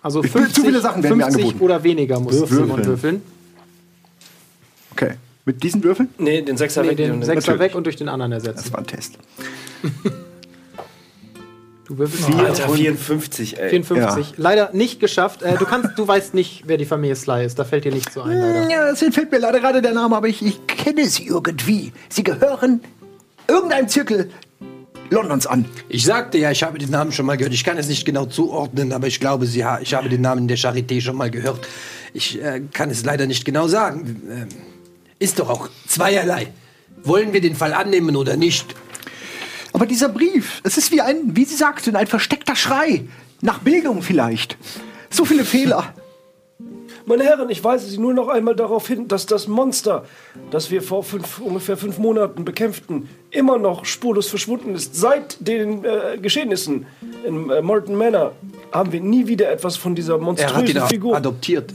Also 0.01 0.23
Ich 0.23 0.33
will- 0.33 0.43
50, 0.43 0.55
zu 0.55 0.61
viele 0.69 0.79
Sachen 0.79 1.03
werden 1.03 1.17
mir 1.17 1.23
50 1.25 1.43
angeboten. 1.43 1.65
oder 1.65 1.83
weniger 1.83 2.19
muss 2.21 2.33
Würfeln. 2.33 2.63
Simon 2.65 2.85
würfeln. 2.85 3.21
Okay. 4.93 5.15
Mit 5.43 5.63
diesen 5.63 5.83
Würfeln? 5.83 6.09
Nee, 6.17 6.41
den 6.43 6.55
Sechser 6.57 6.81
Nee, 6.83 6.89
weg. 6.89 6.97
den 6.97 7.23
Sechser 7.23 7.59
weg 7.59 7.75
und 7.75 7.85
durch 7.85 7.95
den 7.97 8.07
anderen 8.09 8.31
Das 8.31 8.43
ersetzen. 8.45 8.71
war 8.73 8.79
ein 8.79 8.87
Test. 8.87 9.17
Du 11.87 11.97
würfelst 11.97 12.29
Alter, 12.29 12.67
54, 12.67 13.59
ey. 13.59 13.69
54. 13.69 14.33
Leider 14.35 14.71
nicht 14.73 14.99
geschafft. 14.99 15.41
Äh, 15.41 15.55
du 15.57 15.63
kannst, 15.63 15.97
du 15.97 16.05
weißt 16.05 16.33
nicht, 16.33 16.63
wer 16.65 16.75
die 16.77 16.83
Familie 16.83 17.15
Sly 17.15 17.45
ist. 17.45 17.57
Da 17.59 17.63
fällt 17.63 17.85
dir 17.85 17.93
nicht 17.93 18.11
so 18.11 18.23
ein, 18.23 18.37
leider. 18.37 18.69
Ja, 18.69 18.89
es 18.89 19.01
entfällt 19.01 19.31
mir 19.31 19.37
leider 19.37 19.61
gerade 19.61 19.81
der 19.81 19.93
Name, 19.93 20.17
aber 20.17 20.27
ich, 20.27 20.45
ich 20.45 20.67
kenne 20.67 21.07
sie 21.07 21.27
irgendwie. 21.27 21.93
Sie 22.09 22.23
gehören 22.23 22.81
irgendeinem 23.47 23.87
Zirkel 23.87 24.29
Londons 25.11 25.47
an. 25.47 25.63
Ich 25.87 26.03
sagte 26.03 26.37
ja, 26.37 26.51
ich 26.51 26.61
habe 26.61 26.77
den 26.77 26.89
Namen 26.89 27.13
schon 27.13 27.25
mal 27.25 27.37
gehört. 27.37 27.53
Ich 27.53 27.63
kann 27.63 27.77
es 27.77 27.87
nicht 27.87 28.03
genau 28.03 28.25
zuordnen, 28.25 28.91
aber 28.91 29.07
ich 29.07 29.21
glaube, 29.21 29.45
Sie 29.45 29.63
ha 29.63 29.79
ich 29.81 29.93
habe 29.93 30.09
den 30.09 30.19
Namen 30.19 30.49
der 30.49 30.57
Charité 30.57 30.99
schon 30.99 31.15
mal 31.15 31.31
gehört. 31.31 31.65
Ich 32.13 32.43
äh, 32.43 32.63
kann 32.73 32.89
es 32.89 33.05
leider 33.05 33.27
nicht 33.27 33.45
genau 33.45 33.69
sagen. 33.69 34.21
Ähm, 34.29 34.49
ist 35.19 35.39
doch 35.39 35.49
auch 35.49 35.69
zweierlei. 35.87 36.47
Wollen 37.03 37.31
wir 37.31 37.39
den 37.39 37.55
Fall 37.55 37.73
annehmen 37.73 38.17
oder 38.17 38.35
nicht? 38.35 38.75
Aber 39.77 39.85
dieser 39.85 40.09
Brief, 40.09 40.59
es 40.63 40.75
ist 40.75 40.91
wie 40.91 41.01
ein, 41.01 41.35
wie 41.35 41.45
Sie 41.45 41.53
sagten, 41.55 41.95
ein 41.95 42.07
versteckter 42.07 42.55
Schrei. 42.55 43.03
Nach 43.41 43.59
Bildung 43.59 44.01
vielleicht. 44.01 44.57
So 45.11 45.23
viele 45.23 45.45
Fehler. 45.45 45.93
Meine 47.05 47.23
Herren, 47.23 47.47
ich 47.51 47.63
weise 47.63 47.85
Sie 47.87 47.99
nur 47.99 48.15
noch 48.15 48.27
einmal 48.27 48.55
darauf 48.55 48.87
hin, 48.87 49.07
dass 49.07 49.27
das 49.27 49.47
Monster, 49.47 50.03
das 50.49 50.71
wir 50.71 50.81
vor 50.81 51.03
fünf, 51.03 51.37
ungefähr 51.37 51.77
fünf 51.77 51.99
Monaten 51.99 52.43
bekämpften, 52.43 53.07
immer 53.29 53.59
noch 53.59 53.85
spurlos 53.85 54.27
verschwunden 54.29 54.73
ist. 54.73 54.95
Seit 54.95 55.37
den 55.47 55.85
äh, 55.85 56.17
Geschehnissen 56.19 56.87
in 57.23 57.51
äh, 57.51 57.61
Morton 57.61 57.95
Manor 57.95 58.31
haben 58.71 58.91
wir 58.91 58.99
nie 58.99 59.27
wieder 59.27 59.51
etwas 59.51 59.77
von 59.77 59.93
dieser 59.93 60.13
Er 60.13 60.19
monströsen 60.21 60.87
Figur. 60.87 61.15
adoptiert. 61.15 61.71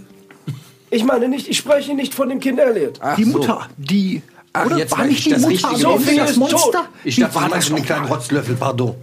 Ich 0.90 1.04
meine 1.04 1.28
nicht, 1.28 1.46
ich 1.46 1.56
spreche 1.56 1.94
nicht 1.94 2.14
von 2.14 2.28
dem 2.28 2.40
Kind 2.40 2.58
Elliot. 2.58 2.98
Ach 3.00 3.14
Die 3.14 3.22
so. 3.22 3.38
Mutter, 3.38 3.68
die. 3.76 4.22
Ach, 4.54 4.66
oder 4.66 4.76
jetzt 4.78 4.92
war 4.96 5.04
nicht 5.04 5.18
ich 5.18 5.24
die 5.24 5.30
das 5.30 5.40
Mutter 5.42 5.52
Richtige. 5.54 5.76
so 5.80 5.98
viel 5.98 6.16
das 6.16 6.30
ist 6.32 6.36
tot. 6.38 6.50
Monster? 6.52 6.88
Ich 7.04 7.16
dachte, 7.16 7.34
war 7.34 7.48
das 7.48 7.66
den 7.66 7.76
noch 7.76 7.84
kleinen? 7.86 8.04
Rotzlöffel, 8.06 8.54
pardon. 8.56 8.94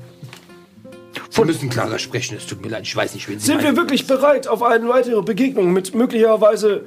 Sie 1.31 1.43
müssen 1.45 1.69
klarer 1.69 1.97
sprechen, 1.99 2.37
es 2.37 2.45
tut 2.45 2.61
mir 2.61 2.69
leid, 2.69 2.83
ich 2.83 2.95
weiß 2.95 3.13
nicht, 3.13 3.27
wen 3.29 3.39
Sie 3.39 3.45
Sind 3.47 3.59
wir 3.59 3.65
meinen. 3.67 3.77
wirklich 3.77 4.05
bereit 4.07 4.47
auf 4.47 4.61
eine 4.61 4.87
weitere 4.89 5.21
Begegnung 5.21 5.71
mit 5.73 5.95
möglicherweise 5.95 6.85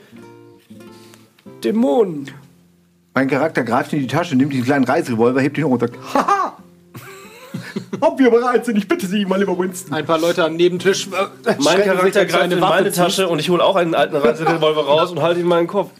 Dämonen? 1.64 2.30
Mein 3.14 3.28
Charakter 3.28 3.62
greift 3.64 3.92
in 3.92 4.00
die 4.00 4.06
Tasche, 4.06 4.36
nimmt 4.36 4.52
diesen 4.52 4.64
kleinen 4.64 4.84
Reiserevolver, 4.84 5.40
hebt 5.40 5.58
ihn 5.58 5.64
hoch 5.64 5.72
und 5.72 5.80
sagt: 5.80 5.96
Haha! 6.14 6.56
Ob 8.00 8.18
wir 8.18 8.30
bereit 8.30 8.64
sind, 8.64 8.76
ich 8.76 8.88
bitte 8.88 9.06
Sie, 9.06 9.24
mein 9.26 9.40
lieber 9.40 9.58
Winston. 9.58 9.92
Ein 9.94 10.06
paar 10.06 10.18
Leute 10.18 10.44
am 10.44 10.56
Nebentisch. 10.56 11.08
Äh, 11.08 11.54
Mein 11.60 11.82
Charakter 11.82 12.24
greift 12.24 12.52
in 12.52 12.60
Waffe 12.60 12.74
meine. 12.74 12.92
Tasche 12.92 13.28
und 13.28 13.38
ich 13.38 13.48
hole 13.50 13.62
auch 13.62 13.76
einen 13.76 13.94
alten 13.94 14.16
Reiserevolver 14.16 14.84
raus 14.84 15.10
und 15.10 15.20
halte 15.22 15.40
ihn 15.40 15.44
in 15.44 15.48
meinen 15.48 15.66
Kopf. 15.66 15.90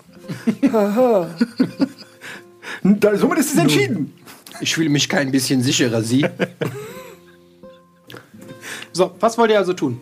Da, 2.82 3.16
somit 3.16 3.38
ist 3.38 3.52
es 3.52 3.58
entschieden. 3.58 4.12
Ich 4.60 4.74
fühle 4.74 4.88
mich 4.88 5.08
kein 5.08 5.30
bisschen 5.30 5.62
sicherer, 5.62 6.02
Sie. 6.02 6.26
So, 8.92 9.14
was 9.20 9.38
wollt 9.38 9.50
ihr 9.50 9.58
also 9.58 9.72
tun? 9.72 10.00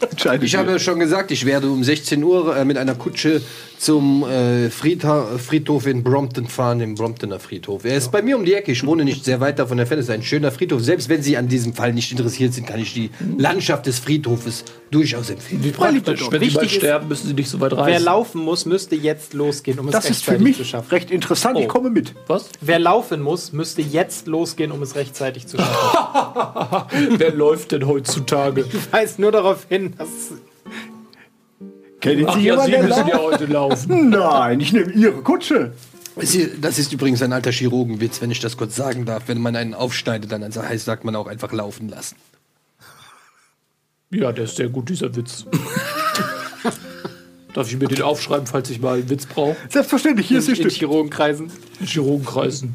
Entscheidend. 0.00 0.44
Ich 0.44 0.56
habe 0.56 0.78
schon 0.80 0.98
gesagt, 0.98 1.30
ich 1.30 1.44
werde 1.44 1.70
um 1.70 1.82
16 1.82 2.22
Uhr 2.22 2.56
äh, 2.56 2.64
mit 2.64 2.76
einer 2.76 2.94
Kutsche 2.94 3.40
zum 3.78 4.24
äh, 4.24 4.70
Friedha 4.70 5.38
Friedhof 5.38 5.86
in 5.86 6.02
Brompton 6.02 6.46
fahren, 6.48 6.80
im 6.80 6.94
Bromptoner 6.96 7.38
Friedhof. 7.38 7.84
Er 7.84 7.96
ist 7.96 8.10
bei 8.10 8.22
mir 8.22 8.36
um 8.36 8.44
die 8.44 8.54
Ecke. 8.54 8.72
Ich 8.72 8.84
wohne 8.84 9.04
nicht 9.04 9.24
sehr 9.24 9.40
weit 9.40 9.58
davon 9.58 9.78
entfernt. 9.78 10.00
Es 10.00 10.08
ist 10.08 10.14
ein 10.14 10.22
schöner 10.22 10.50
Friedhof. 10.50 10.82
Selbst 10.82 11.08
wenn 11.08 11.22
Sie 11.22 11.36
an 11.36 11.48
diesem 11.48 11.74
Fall 11.74 11.92
nicht 11.92 12.10
interessiert 12.10 12.54
sind, 12.54 12.66
kann 12.66 12.80
ich 12.80 12.92
die 12.92 13.10
Landschaft 13.38 13.86
des 13.86 13.98
Friedhofes 14.00 14.64
durchaus 14.90 15.30
empfehlen. 15.30 15.62
Wie 15.64 15.70
praktisch. 15.70 16.20
Wenn 16.30 16.42
Sie 16.42 16.50
bald 16.50 16.70
sterben, 16.70 17.08
müssen 17.08 17.28
Sie 17.28 17.34
nicht 17.34 17.48
so 17.48 17.60
weit 17.60 17.72
Wer 17.72 17.78
reisen. 17.78 18.04
laufen 18.04 18.40
muss, 18.42 18.66
müsste 18.66 18.96
jetzt 18.96 19.32
losgehen, 19.34 19.78
um 19.78 19.86
es 19.86 19.92
das 19.92 20.10
ist 20.10 20.24
für 20.24 20.32
rechtzeitig 20.32 20.44
mich 20.48 20.56
zu 20.56 20.64
schaffen. 20.64 20.90
recht 20.90 21.10
interessant. 21.10 21.58
Ich 21.58 21.64
Oh. 21.66 21.68
komme 21.68 21.90
mit. 21.90 22.14
Was? 22.26 22.48
Wer 22.60 22.78
laufen 22.80 23.20
muss, 23.22 23.52
müsste 23.52 23.82
jetzt 23.82 24.26
losgehen, 24.26 24.72
um 24.72 24.82
es 24.82 24.96
rechtzeitig 24.96 25.46
zu 25.46 25.56
schaffen. 25.58 26.86
Wer 27.18 27.32
läuft 27.32 27.72
denn 27.72 27.86
heutzutage? 27.86 28.64
Ich 28.72 28.92
weise 28.92 29.20
nur 29.20 29.30
darauf 29.32 29.66
hin, 29.68 29.94
dass 29.98 30.08
Kennen 32.00 32.26
Ach 32.28 32.34
Sie 32.34 32.42
ja, 32.42 32.52
jemanden, 32.54 32.72
Sie 32.72 32.82
müssen 32.88 33.08
ja 33.08 33.18
heute 33.18 33.46
laufen. 33.46 34.10
Nein, 34.10 34.60
ich 34.60 34.72
nehme 34.72 34.92
Ihre 34.92 35.20
Kutsche. 35.22 35.72
Das 36.16 36.34
ist- 36.34 36.50
Das 36.62 36.78
ist 36.78 36.92
übrigens 36.92 37.22
ein 37.22 37.32
alter 37.32 37.50
Chirurgenwitz, 37.52 38.20
wenn 38.20 38.30
ich 38.30 38.40
das 38.40 38.56
kurz 38.56 38.76
sagen 38.76 39.04
darf. 39.04 39.24
Wenn 39.26 39.40
man 39.40 39.56
einen 39.56 39.74
aufschneidet, 39.74 40.30
dann 40.32 40.42
heißt, 40.44 40.84
sagt 40.84 41.04
man 41.04 41.16
auch 41.16 41.26
einfach 41.26 41.52
laufen 41.52 41.88
lassen. 41.88 42.16
Ja, 44.10 44.32
der 44.32 44.44
ist 44.44 44.56
sehr 44.56 44.68
gut, 44.68 44.88
dieser 44.88 45.14
Witz. 45.14 45.44
Darf 47.54 47.68
ich 47.70 47.78
mir 47.78 47.88
den 47.88 48.02
aufschreiben, 48.02 48.46
falls 48.46 48.70
ich 48.70 48.80
mal 48.80 48.98
einen 48.98 49.10
Witz 49.10 49.26
brauche? 49.26 49.56
Selbstverständlich, 49.68 50.28
hier 50.28 50.38
ist 50.38 50.46
Ihr 50.48 50.54
in 50.54 50.60
Stück. 50.60 50.72
Chirurgenkreisen. 50.72 51.50
In 51.80 51.86
Chirurgenkreisen. 51.86 52.74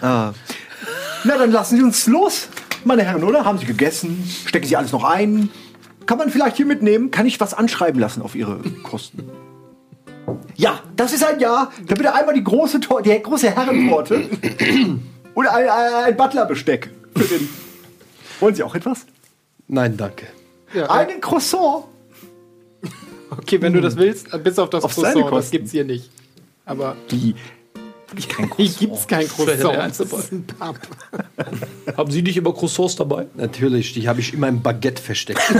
Na, 0.00 0.32
dann 1.24 1.52
lassen 1.52 1.76
Sie 1.76 1.82
uns 1.82 2.06
los, 2.06 2.48
meine 2.84 3.02
Herren, 3.04 3.24
oder? 3.24 3.44
Haben 3.44 3.58
Sie 3.58 3.66
gegessen? 3.66 4.22
Stecken 4.46 4.66
Sie 4.66 4.76
alles 4.76 4.92
noch 4.92 5.04
ein? 5.04 5.48
Kann 6.06 6.18
man 6.18 6.30
vielleicht 6.30 6.56
hier 6.56 6.66
mitnehmen? 6.66 7.10
Kann 7.10 7.26
ich 7.26 7.40
was 7.40 7.54
anschreiben 7.54 8.00
lassen 8.00 8.22
auf 8.22 8.34
Ihre 8.34 8.58
Kosten? 8.82 9.28
Ja, 10.56 10.80
das 10.96 11.12
ist 11.12 11.24
ein 11.24 11.40
Ja. 11.40 11.70
Da 11.86 11.94
bitte 11.94 12.14
einmal 12.14 12.34
die 12.34 12.44
große, 12.44 12.80
Tor 12.80 13.02
die 13.02 13.18
große 13.20 13.50
Herrentorte 13.50 14.14
und 15.34 15.46
ein, 15.46 15.68
ein, 15.68 15.94
ein 16.04 16.16
Butlerbesteck. 16.16 16.90
Für 17.16 17.24
den. 17.24 17.48
Wollen 18.40 18.54
Sie 18.54 18.62
auch 18.62 18.74
etwas? 18.74 19.06
Nein, 19.68 19.96
danke. 19.96 20.26
Ja, 20.74 20.90
Einen 20.90 21.20
Croissant. 21.20 21.84
okay, 23.30 23.60
wenn 23.60 23.72
du 23.72 23.80
das 23.80 23.96
willst, 23.96 24.28
bis 24.42 24.58
auf 24.58 24.70
das 24.70 24.84
Auf 24.84 24.94
Croissant, 24.94 25.30
das 25.32 25.50
gibt's 25.50 25.70
hier 25.70 25.84
nicht. 25.84 26.10
Aber 26.64 26.96
Die. 27.10 27.34
Ich 28.16 28.28
kein 28.28 28.46
hier 28.56 28.66
Croissant. 28.66 28.78
gibt's 28.78 29.06
kein 29.06 29.20
wäre 29.20 29.56
der 29.56 29.56
Croissant. 29.58 29.90
Das 29.90 29.98
dabei. 29.98 30.22
ist 30.22 30.32
ein 30.32 30.44
Pub. 30.46 30.76
Haben 31.96 32.10
Sie 32.10 32.22
nicht 32.22 32.36
immer 32.36 32.52
Croissants 32.52 32.96
dabei? 32.96 33.26
Natürlich, 33.34 33.94
die 33.94 34.08
habe 34.08 34.20
ich 34.20 34.34
immer 34.34 34.48
im 34.48 34.62
Baguette 34.62 35.02
versteckt. 35.02 35.40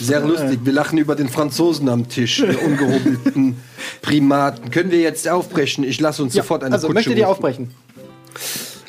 Sehr 0.00 0.20
lustig. 0.20 0.60
Wir 0.64 0.72
lachen 0.72 0.98
über 0.98 1.14
den 1.16 1.28
Franzosen 1.28 1.88
am 1.88 2.08
Tisch, 2.08 2.36
die 2.36 2.56
ungehobelten 2.56 3.56
Primaten. 4.02 4.70
Können 4.70 4.90
wir 4.90 5.00
jetzt 5.00 5.28
aufbrechen? 5.28 5.84
Ich 5.84 6.00
lasse 6.00 6.22
uns 6.22 6.34
Ja, 6.34 6.42
sofort 6.42 6.62
eine 6.62 6.74
also 6.74 6.88
Kutsche 6.88 6.98
möchtet 6.98 7.18
ihr 7.18 7.28
aufbrechen? 7.28 7.70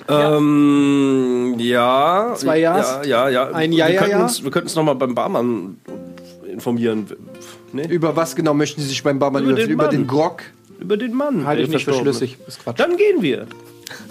Ähm, 0.09 1.55
ja. 1.57 2.33
Zwei 2.37 2.59
Ja's? 2.59 3.05
Ja, 3.05 3.27
ja, 3.27 3.29
ja. 3.29 3.51
Ein 3.51 3.71
Ja, 3.71 3.87
wir 3.87 3.93
ja, 3.93 3.99
könnten 3.99 4.17
ja? 4.17 4.23
Uns, 4.23 4.43
wir 4.43 4.51
könnten 4.51 4.67
uns 4.67 4.75
noch 4.75 4.83
mal 4.83 4.93
beim 4.95 5.15
Barmann 5.15 5.77
informieren. 6.51 7.07
Nee? 7.73 7.87
Über 7.87 8.15
was 8.15 8.35
genau 8.35 8.53
möchten 8.53 8.81
Sie 8.81 8.87
sich 8.87 9.03
beim 9.03 9.19
Barmann 9.19 9.43
Über 9.43 9.51
überführen? 9.53 9.69
den 9.69 9.73
Über 9.73 9.87
den 9.89 10.07
Grog? 10.07 10.41
Über 10.79 10.97
den 10.97 11.13
Mann. 11.13 11.45
Halte 11.45 11.63
ich 11.63 11.69
nicht 11.69 11.85
für 11.85 11.93
schlüssig. 11.93 12.37
Ist 12.47 12.63
Quatsch. 12.63 12.79
Dann 12.79 12.97
gehen 12.97 13.21
wir. 13.21 13.47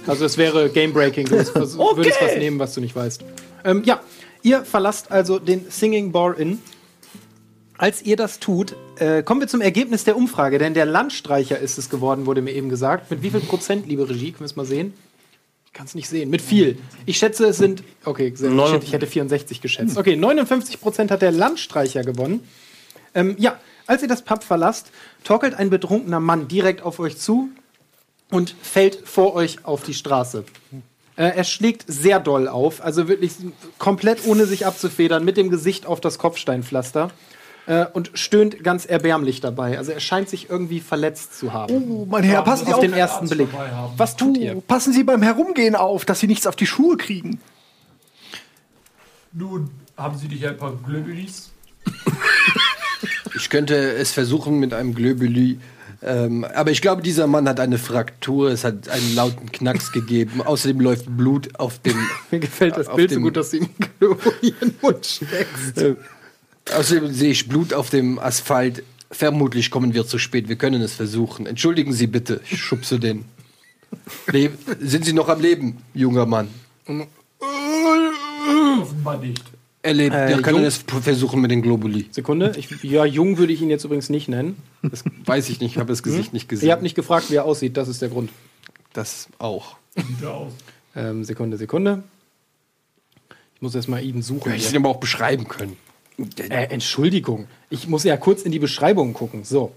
Also 0.06 0.24
es 0.24 0.38
wäre 0.38 0.68
Game-Breaking. 0.70 1.26
Du 1.26 1.32
würdest 1.36 1.56
Okay. 1.56 1.96
würdest 1.96 2.20
was 2.22 2.36
nehmen, 2.36 2.58
was 2.58 2.74
du 2.74 2.80
nicht 2.80 2.94
weißt. 2.96 3.24
Ähm, 3.64 3.82
ja, 3.84 4.00
ihr 4.42 4.64
verlasst 4.64 5.10
also 5.10 5.38
den 5.38 5.66
Singing 5.70 6.12
Bar 6.12 6.38
Inn. 6.38 6.58
Als 7.78 8.02
ihr 8.02 8.16
das 8.16 8.40
tut, 8.40 8.74
äh, 8.98 9.22
kommen 9.22 9.40
wir 9.40 9.48
zum 9.48 9.60
Ergebnis 9.60 10.04
der 10.04 10.16
Umfrage, 10.16 10.58
denn 10.58 10.72
der 10.72 10.86
Landstreicher 10.86 11.58
ist 11.58 11.76
es 11.76 11.90
geworden, 11.90 12.24
wurde 12.24 12.40
mir 12.40 12.52
eben 12.52 12.70
gesagt. 12.70 13.10
Mit 13.10 13.22
wie 13.22 13.30
viel 13.30 13.40
Prozent, 13.40 13.86
liebe 13.86 14.08
Regie, 14.08 14.30
können 14.32 14.40
wir 14.40 14.46
es 14.46 14.56
mal 14.56 14.64
sehen? 14.64 14.94
Ich 15.66 15.74
kann 15.74 15.84
es 15.84 15.94
nicht 15.94 16.08
sehen. 16.08 16.30
Mit 16.30 16.40
viel. 16.40 16.78
Ich 17.04 17.18
schätze, 17.18 17.46
es 17.46 17.58
sind. 17.58 17.82
Okay, 18.06 18.30
hätte, 18.30 18.80
ich 18.82 18.92
hätte 18.94 19.06
64 19.06 19.60
geschätzt. 19.60 19.98
Okay, 19.98 20.16
59 20.16 20.80
Prozent 20.80 21.10
hat 21.10 21.20
der 21.20 21.32
Landstreicher 21.32 22.02
gewonnen. 22.02 22.40
Ähm, 23.14 23.36
ja, 23.38 23.60
als 23.86 24.00
ihr 24.00 24.08
das 24.08 24.22
Pub 24.22 24.42
verlasst, 24.42 24.90
torkelt 25.26 25.54
ein 25.54 25.70
betrunkener 25.70 26.20
Mann 26.20 26.48
direkt 26.48 26.82
auf 26.82 27.00
euch 27.00 27.18
zu 27.18 27.48
und 28.30 28.54
fällt 28.62 29.06
vor 29.06 29.34
euch 29.34 29.64
auf 29.64 29.82
die 29.82 29.94
Straße. 29.94 30.44
Äh, 31.16 31.36
er 31.36 31.44
schlägt 31.44 31.84
sehr 31.88 32.20
doll 32.20 32.46
auf, 32.46 32.82
also 32.82 33.08
wirklich 33.08 33.32
komplett 33.78 34.24
ohne 34.26 34.46
sich 34.46 34.66
abzufedern, 34.66 35.24
mit 35.24 35.36
dem 35.36 35.50
Gesicht 35.50 35.84
auf 35.84 36.00
das 36.00 36.18
Kopfsteinpflaster 36.18 37.10
äh, 37.66 37.86
und 37.86 38.12
stöhnt 38.14 38.62
ganz 38.62 38.86
erbärmlich 38.86 39.40
dabei. 39.40 39.78
Also 39.78 39.90
er 39.90 40.00
scheint 40.00 40.28
sich 40.28 40.48
irgendwie 40.48 40.78
verletzt 40.78 41.36
zu 41.36 41.52
haben. 41.52 41.74
Oh, 41.90 42.06
mein 42.08 42.22
Herr, 42.22 42.42
passen 42.42 42.66
Sie 42.66 42.72
auf 42.72 42.78
auf. 42.78 42.84
den 42.84 42.92
ersten 42.92 43.28
Blick. 43.28 43.48
Was 43.96 44.16
tut 44.16 44.36
ihr? 44.36 44.60
Passen 44.60 44.92
Sie 44.92 45.02
beim 45.02 45.22
Herumgehen 45.22 45.74
auf, 45.74 46.04
dass 46.04 46.20
Sie 46.20 46.28
nichts 46.28 46.46
auf 46.46 46.54
die 46.54 46.66
Schuhe 46.66 46.96
kriegen. 46.96 47.40
Nun, 49.32 49.70
haben 49.96 50.16
Sie 50.16 50.28
nicht 50.28 50.46
ein 50.46 50.56
paar 50.56 50.72
Glöbulis? 50.86 51.50
Ich 53.36 53.50
könnte 53.50 53.74
es 53.92 54.12
versuchen 54.12 54.58
mit 54.58 54.72
einem 54.72 54.94
Glöbuli. 54.94 55.58
Ähm, 56.02 56.44
aber 56.44 56.70
ich 56.70 56.82
glaube, 56.82 57.02
dieser 57.02 57.26
Mann 57.26 57.48
hat 57.48 57.60
eine 57.60 57.78
Fraktur. 57.78 58.50
Es 58.50 58.64
hat 58.64 58.88
einen 58.88 59.14
lauten 59.14 59.50
Knacks 59.52 59.92
gegeben. 59.92 60.42
Außerdem 60.42 60.80
läuft 60.80 61.16
Blut 61.16 61.58
auf 61.58 61.78
dem. 61.80 61.96
Mir 62.30 62.40
gefällt 62.40 62.76
das 62.76 62.94
Bild 62.94 63.10
so 63.10 63.20
gut, 63.20 63.36
dass 63.36 63.50
du 63.50 63.58
ihm 63.58 63.68
in 64.00 64.54
den 64.60 64.74
Mund 64.80 65.06
steckst. 65.06 65.96
Außerdem 66.74 67.12
sehe 67.12 67.30
ich 67.30 67.48
Blut 67.48 67.72
auf 67.72 67.90
dem 67.90 68.18
Asphalt. 68.18 68.82
Vermutlich 69.10 69.70
kommen 69.70 69.94
wir 69.94 70.06
zu 70.06 70.18
spät. 70.18 70.48
Wir 70.48 70.56
können 70.56 70.82
es 70.82 70.94
versuchen. 70.94 71.46
Entschuldigen 71.46 71.92
Sie 71.92 72.06
bitte. 72.06 72.40
Ich 72.50 72.60
schubse 72.60 72.98
den. 72.98 73.24
Le 74.26 74.50
sind 74.80 75.04
Sie 75.04 75.12
noch 75.12 75.28
am 75.28 75.40
Leben, 75.40 75.78
junger 75.94 76.26
Mann? 76.26 76.48
Offenbar 78.80 79.18
nicht. 79.18 79.44
Erlebt. 79.86 80.14
Äh, 80.14 80.28
Wir 80.28 80.42
können 80.42 80.58
jung- 80.58 80.66
es 80.66 80.78
p- 80.80 81.00
versuchen 81.00 81.40
mit 81.40 81.50
den 81.50 81.62
Globuli. 81.62 82.06
Sekunde. 82.10 82.52
Ich, 82.56 82.68
ja, 82.82 83.04
jung 83.04 83.38
würde 83.38 83.52
ich 83.52 83.62
ihn 83.62 83.70
jetzt 83.70 83.84
übrigens 83.84 84.10
nicht 84.10 84.28
nennen. 84.28 84.56
Das 84.82 85.04
weiß 85.24 85.48
ich 85.48 85.60
nicht, 85.60 85.72
ich 85.72 85.78
habe 85.78 85.88
das 85.88 86.02
Gesicht 86.02 86.32
nicht 86.32 86.48
gesehen. 86.48 86.66
Ihr 86.68 86.72
habt 86.72 86.82
nicht 86.82 86.94
gefragt, 86.96 87.30
wie 87.30 87.36
er 87.36 87.44
aussieht. 87.44 87.76
Das 87.76 87.88
ist 87.88 88.02
der 88.02 88.08
Grund. 88.10 88.30
das 88.92 89.28
auch. 89.38 89.76
Ähm, 90.94 91.24
Sekunde, 91.24 91.56
Sekunde. 91.56 92.02
Ich 93.54 93.62
muss 93.62 93.74
erst 93.74 93.88
mal 93.88 94.02
ihn 94.02 94.22
suchen. 94.22 94.50
Hätte 94.52 94.62
ich 94.64 94.70
ihn 94.70 94.76
aber 94.76 94.90
auch 94.90 95.00
beschreiben 95.00 95.48
können. 95.48 95.76
Äh, 96.38 96.66
Entschuldigung. 96.70 97.46
Ich 97.70 97.88
muss 97.88 98.04
ja 98.04 98.16
kurz 98.16 98.42
in 98.42 98.52
die 98.52 98.58
Beschreibung 98.58 99.12
gucken. 99.14 99.44
So. 99.44 99.72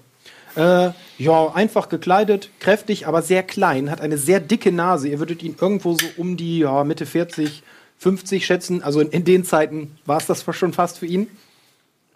Äh, 0.56 0.90
ja, 1.18 1.48
einfach 1.54 1.90
gekleidet, 1.90 2.50
kräftig, 2.60 3.08
aber 3.08 3.22
sehr 3.22 3.44
klein, 3.44 3.92
hat 3.92 4.02
eine 4.02 4.18
sehr 4.18 4.40
dicke 4.40 4.72
Nase. 4.72 5.08
Ihr 5.08 5.20
würdet 5.20 5.44
ihn 5.44 5.56
irgendwo 5.60 5.94
so 5.94 6.06
um 6.18 6.38
die 6.38 6.60
ja, 6.60 6.84
Mitte 6.84 7.06
40, 7.06 7.62
50 8.00 8.46
schätzen. 8.46 8.82
Also 8.84 9.00
in, 9.02 9.10
in 9.10 9.24
den 9.24 9.44
Zeiten 9.44 9.98
war 10.06 10.18
es 10.18 10.26
das 10.26 10.44
schon 10.52 10.74
fast 10.74 10.98
für 10.98 11.06
ihn. 11.06 11.28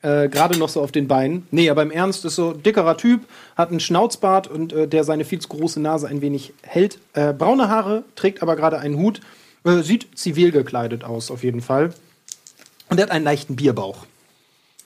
Äh, 0.01 0.27
Gerade 0.27 0.57
noch 0.57 0.69
so 0.69 0.81
auf 0.81 0.91
den 0.91 1.07
Beinen. 1.07 1.47
Nee, 1.51 1.69
aber 1.69 1.81
im 1.81 1.91
Ernst 1.91 2.25
ist 2.25 2.35
so 2.35 2.51
ein 2.51 2.63
dickerer 2.63 2.97
Typ, 2.97 3.21
hat 3.55 3.69
einen 3.69 3.79
Schnauzbart 3.79 4.47
und 4.47 4.73
äh, 4.73 4.87
der 4.87 5.03
seine 5.03 5.23
viel 5.23 5.39
zu 5.39 5.47
große 5.47 5.79
Nase 5.79 6.07
ein 6.07 6.21
wenig 6.21 6.53
hält. 6.61 6.99
Äh, 7.13 7.31
braune 7.33 7.69
Haare, 7.69 8.03
trägt 8.15 8.41
aber 8.41 8.55
gerade 8.55 8.79
einen 8.79 8.97
Hut. 8.97 9.21
Äh, 9.63 9.81
sieht 9.81 10.17
zivil 10.17 10.51
gekleidet 10.51 11.05
aus, 11.05 11.31
auf 11.31 11.43
jeden 11.43 11.61
Fall. 11.61 11.93
Und 12.89 12.99
er 12.99 13.03
hat 13.03 13.11
einen 13.11 13.23
leichten 13.23 13.55
Bierbauch. 13.55 14.05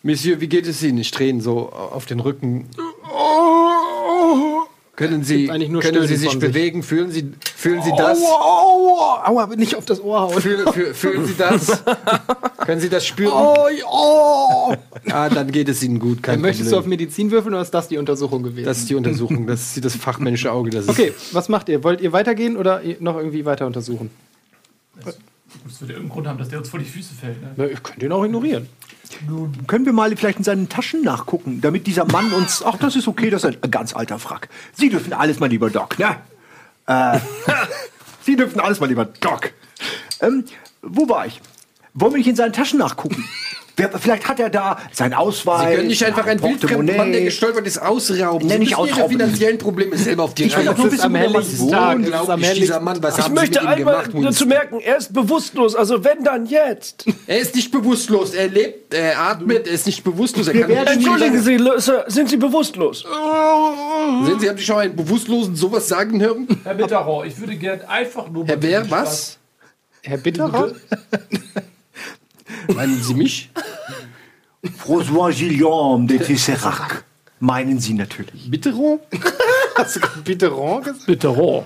Monsieur, 0.04 0.40
wie 0.40 0.48
geht 0.48 0.68
es 0.68 0.84
Ihnen? 0.84 1.00
Ich 1.00 1.10
drehe 1.10 1.30
ihn 1.30 1.42
so 1.42 1.72
auf 1.72 2.06
den 2.06 2.20
Rücken. 2.20 2.70
Können 4.98 5.24
Sie, 5.24 5.42
gibt 5.42 5.52
eigentlich 5.52 5.70
nur 5.70 5.84
können 5.84 6.08
Sie 6.08 6.16
sich 6.16 6.32
sich. 6.32 6.40
bewegen? 6.40 6.82
Fühlen 6.82 7.12
Sie, 7.12 7.32
fühlen 7.56 7.84
Sie 7.84 7.92
das? 7.96 8.18
Aua, 8.18 9.22
aua, 9.22 9.28
aua, 9.28 9.56
nicht 9.56 9.76
auf 9.76 9.86
das 9.86 10.02
Ohr 10.02 10.22
hauen. 10.22 10.42
Fühlen, 10.42 10.74
fühlen, 10.74 10.94
fühlen 10.96 11.26
Sie 11.28 11.36
das? 11.38 11.84
können 12.58 12.82
Sie 12.82 12.90
das 12.90 13.06
spüren? 13.06 13.32
Ah, 15.12 15.30
dann 15.30 15.52
geht 15.52 15.70
es 15.70 15.84
Ihnen 15.84 16.00
gut. 16.00 16.24
Kein 16.24 16.42
Möchtest 16.42 16.72
du 16.72 16.78
auf. 16.80 16.88
Medizin 16.88 17.30
würfeln 17.30 17.54
oder 17.54 17.62
ist 17.62 17.76
das 17.76 17.90
die 17.90 18.00
Untersuchung 18.00 18.42
gewesen? 18.42 18.66
Das 18.66 18.80
ist 18.80 18.90
die 18.90 18.96
Untersuchung. 18.96 19.46
Das 19.46 19.78
ist 19.78 19.86
das 19.86 19.96
fachmännische 19.96 20.52
Auge. 20.52 20.72
Das 20.72 20.86
ist 20.86 20.90
okay, 20.90 21.14
was 21.32 21.48
macht 21.48 21.70
ihr? 21.70 21.84
Wollt 21.84 22.02
ihr 22.02 22.12
weitergehen 22.12 22.58
oder 22.58 22.82
noch 23.00 23.18
irgendwie 23.18 23.46
weiter 23.46 23.68
untersuchen? 23.68 24.10
Das 25.06 25.16
wird 25.80 25.92
irgendeinen 25.92 26.10
Grund 26.10 26.28
haben, 26.28 26.40
dass 26.40 26.50
der 26.50 26.58
uns 26.58 26.70
vor 26.70 26.80
die 26.80 26.86
Füße 26.86 27.14
fällt. 27.14 27.40
Ne? 27.40 27.52
Na, 27.56 27.66
ihr 27.68 27.78
könnt 27.78 28.02
ihn 28.02 28.12
auch 28.12 28.26
ignorieren. 28.26 28.68
Können 29.68 29.86
wir 29.86 29.94
mal 29.94 30.16
vielleicht 30.16 30.40
in 30.40 30.44
seinen 30.44 30.70
Taschen 30.70 31.02
nachgucken, 31.04 31.62
damit 31.62 31.88
dieser 31.88 32.06
Mann 32.06 32.32
uns. 32.34 32.64
Ach, 32.66 32.78
das 32.78 32.96
ist 32.96 33.08
okay, 33.08 33.30
das 33.30 33.44
ist 33.44 33.64
ein 33.64 33.72
ganz 33.72 33.96
alter 33.96 34.20
Frack. 34.20 34.50
Sie 34.74 34.90
dürfen 34.90 35.14
alles 35.14 35.40
mal 35.40 35.50
lieber 35.50 35.70
Doc, 35.70 35.98
ne? 36.00 36.18
Äh, 36.88 37.20
Sie 38.22 38.36
dürfen 38.36 38.60
alles 38.60 38.80
mal 38.80 38.88
lieber 38.88 39.06
Doc. 39.06 39.52
Ähm, 40.22 40.46
wo 40.82 41.08
war 41.10 41.26
ich? 41.26 41.42
Wollen 41.94 42.14
wir 42.14 42.18
nicht 42.18 42.28
in 42.28 42.36
seinen 42.36 42.54
Taschen 42.54 42.80
nachgucken? 42.80 43.24
Wer, 43.80 43.92
vielleicht 44.00 44.28
hat 44.28 44.40
er 44.40 44.50
da 44.50 44.80
seinen 44.92 45.14
Ausweis. 45.14 45.70
Sie 45.70 45.76
können 45.76 45.88
nicht 45.88 46.04
einfach 46.04 46.26
ein 46.26 46.42
wildfremden 46.42 46.60
Portemonnaie. 46.88 46.98
Mann, 46.98 47.12
der 47.12 47.22
gestolpert 47.22 47.68
ist, 47.68 47.78
ausrauben. 47.78 48.48
Nee, 48.48 48.54
Sie 48.54 48.60
nicht 48.60 48.72
müssen 48.72 48.86
Ihre 48.88 48.94
ausrauben. 48.96 49.12
finanziellen 49.20 49.58
Probleme 49.60 49.96
selber 49.98 50.24
auf 50.24 50.34
die 50.34 50.46
Ich 50.46 50.58
Reihe 50.58 50.66
Das 50.66 50.94
ist 50.94 51.00
am 51.02 51.14
helllichten 51.16 51.70
Tag. 51.70 52.00
dieser 52.56 52.80
Mann, 52.80 53.04
was 53.04 53.18
Ich 53.20 53.24
haben 53.24 53.36
Sie 53.36 53.40
möchte 53.40 53.60
ihm 53.60 53.68
einmal 53.68 54.04
gemacht? 54.04 54.26
dazu 54.26 54.48
merken, 54.48 54.80
er 54.80 54.98
ist 54.98 55.14
bewusstlos, 55.14 55.76
also 55.76 56.04
wenn 56.04 56.24
dann 56.24 56.48
jetzt. 56.48 57.06
Er 57.28 57.40
ist 57.40 57.56
nicht 57.56 57.72
bewusstlos. 57.72 58.34
Er 58.34 58.48
lebt, 58.48 58.94
er 58.94 59.20
atmet, 59.20 59.68
er 59.68 59.74
ist 59.74 59.86
nicht 59.86 60.04
bewusstlos. 60.04 60.48
Er 60.48 60.88
Entschuldigen 60.88 61.40
Sie, 61.42 61.58
Sir, 61.78 62.06
sind 62.08 62.30
Sie 62.30 62.38
bewusstlos? 62.38 63.06
Sehen 64.26 64.40
Sie, 64.40 64.50
haben 64.50 64.58
Sie 64.58 64.64
schon 64.64 64.76
mal 64.78 64.86
einen 64.86 64.96
Bewusstlosen 64.96 65.56
sowas 65.56 65.88
sagen 65.88 66.20
hören? 66.22 66.48
Herr 66.64 66.74
Bitterrohr, 66.74 67.26
ich 67.26 67.38
würde 67.40 67.56
gern 67.56 67.82
einfach 67.82 68.30
nur. 68.30 68.46
Herr 68.48 68.62
Wer, 68.62 68.90
was? 68.90 69.38
Herr 70.02 70.18
Bitterer? 70.18 70.72
Meinen 72.74 73.02
Sie 73.02 73.14
mich? 73.14 73.50
François 74.78 75.32
Guillaume 75.32 76.08
de 76.08 76.20
Tesserac. 76.20 77.04
Meinen 77.40 77.80
Sie 77.80 77.94
natürlich. 77.94 78.50
Bitteron? 78.50 79.00
Hast 79.76 79.96
du 79.96 80.00
gerade 80.00 80.22
Bitteron 80.22 80.84
gesagt? 80.84 81.06
Bitterrohr. 81.06 81.66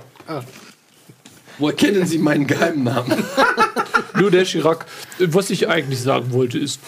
Woher 1.58 1.76
kennen 1.76 2.06
Sie 2.06 2.18
meinen 2.18 2.48
geheimen 2.48 2.84
Namen? 2.84 3.24
Nur 4.20 4.32
der 4.32 4.46
Chirac, 4.46 4.86
was 5.20 5.50
ich 5.50 5.70
eigentlich 5.70 6.02
sagen 6.02 6.32
wollte, 6.34 6.58
ist, 6.58 6.80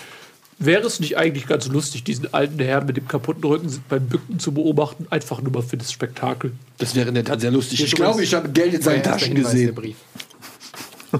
wäre 0.59 0.85
es 0.85 0.99
nicht 0.99 1.17
eigentlich 1.17 1.47
ganz 1.47 1.67
lustig, 1.67 2.03
diesen 2.03 2.33
alten 2.33 2.59
Herrn 2.59 2.85
mit 2.85 2.97
dem 2.97 3.07
kaputten 3.07 3.43
Rücken 3.43 3.83
beim 3.89 4.07
Bücken 4.07 4.39
zu 4.39 4.51
beobachten, 4.51 5.07
einfach 5.09 5.41
nur 5.41 5.51
mal 5.51 5.61
für 5.63 5.77
das 5.77 5.91
Spektakel? 5.91 6.51
Das 6.77 6.95
wäre 6.95 7.09
in 7.09 7.15
der 7.15 7.25
Tat 7.25 7.41
sehr 7.41 7.51
lustig. 7.51 7.83
Ich 7.83 7.95
glaube, 7.95 8.23
ich 8.23 8.33
habe 8.33 8.49
Geld 8.49 8.73
in 8.73 8.81
seinen 8.81 9.03
Taschen 9.03 9.35
gesehen. 9.35 9.75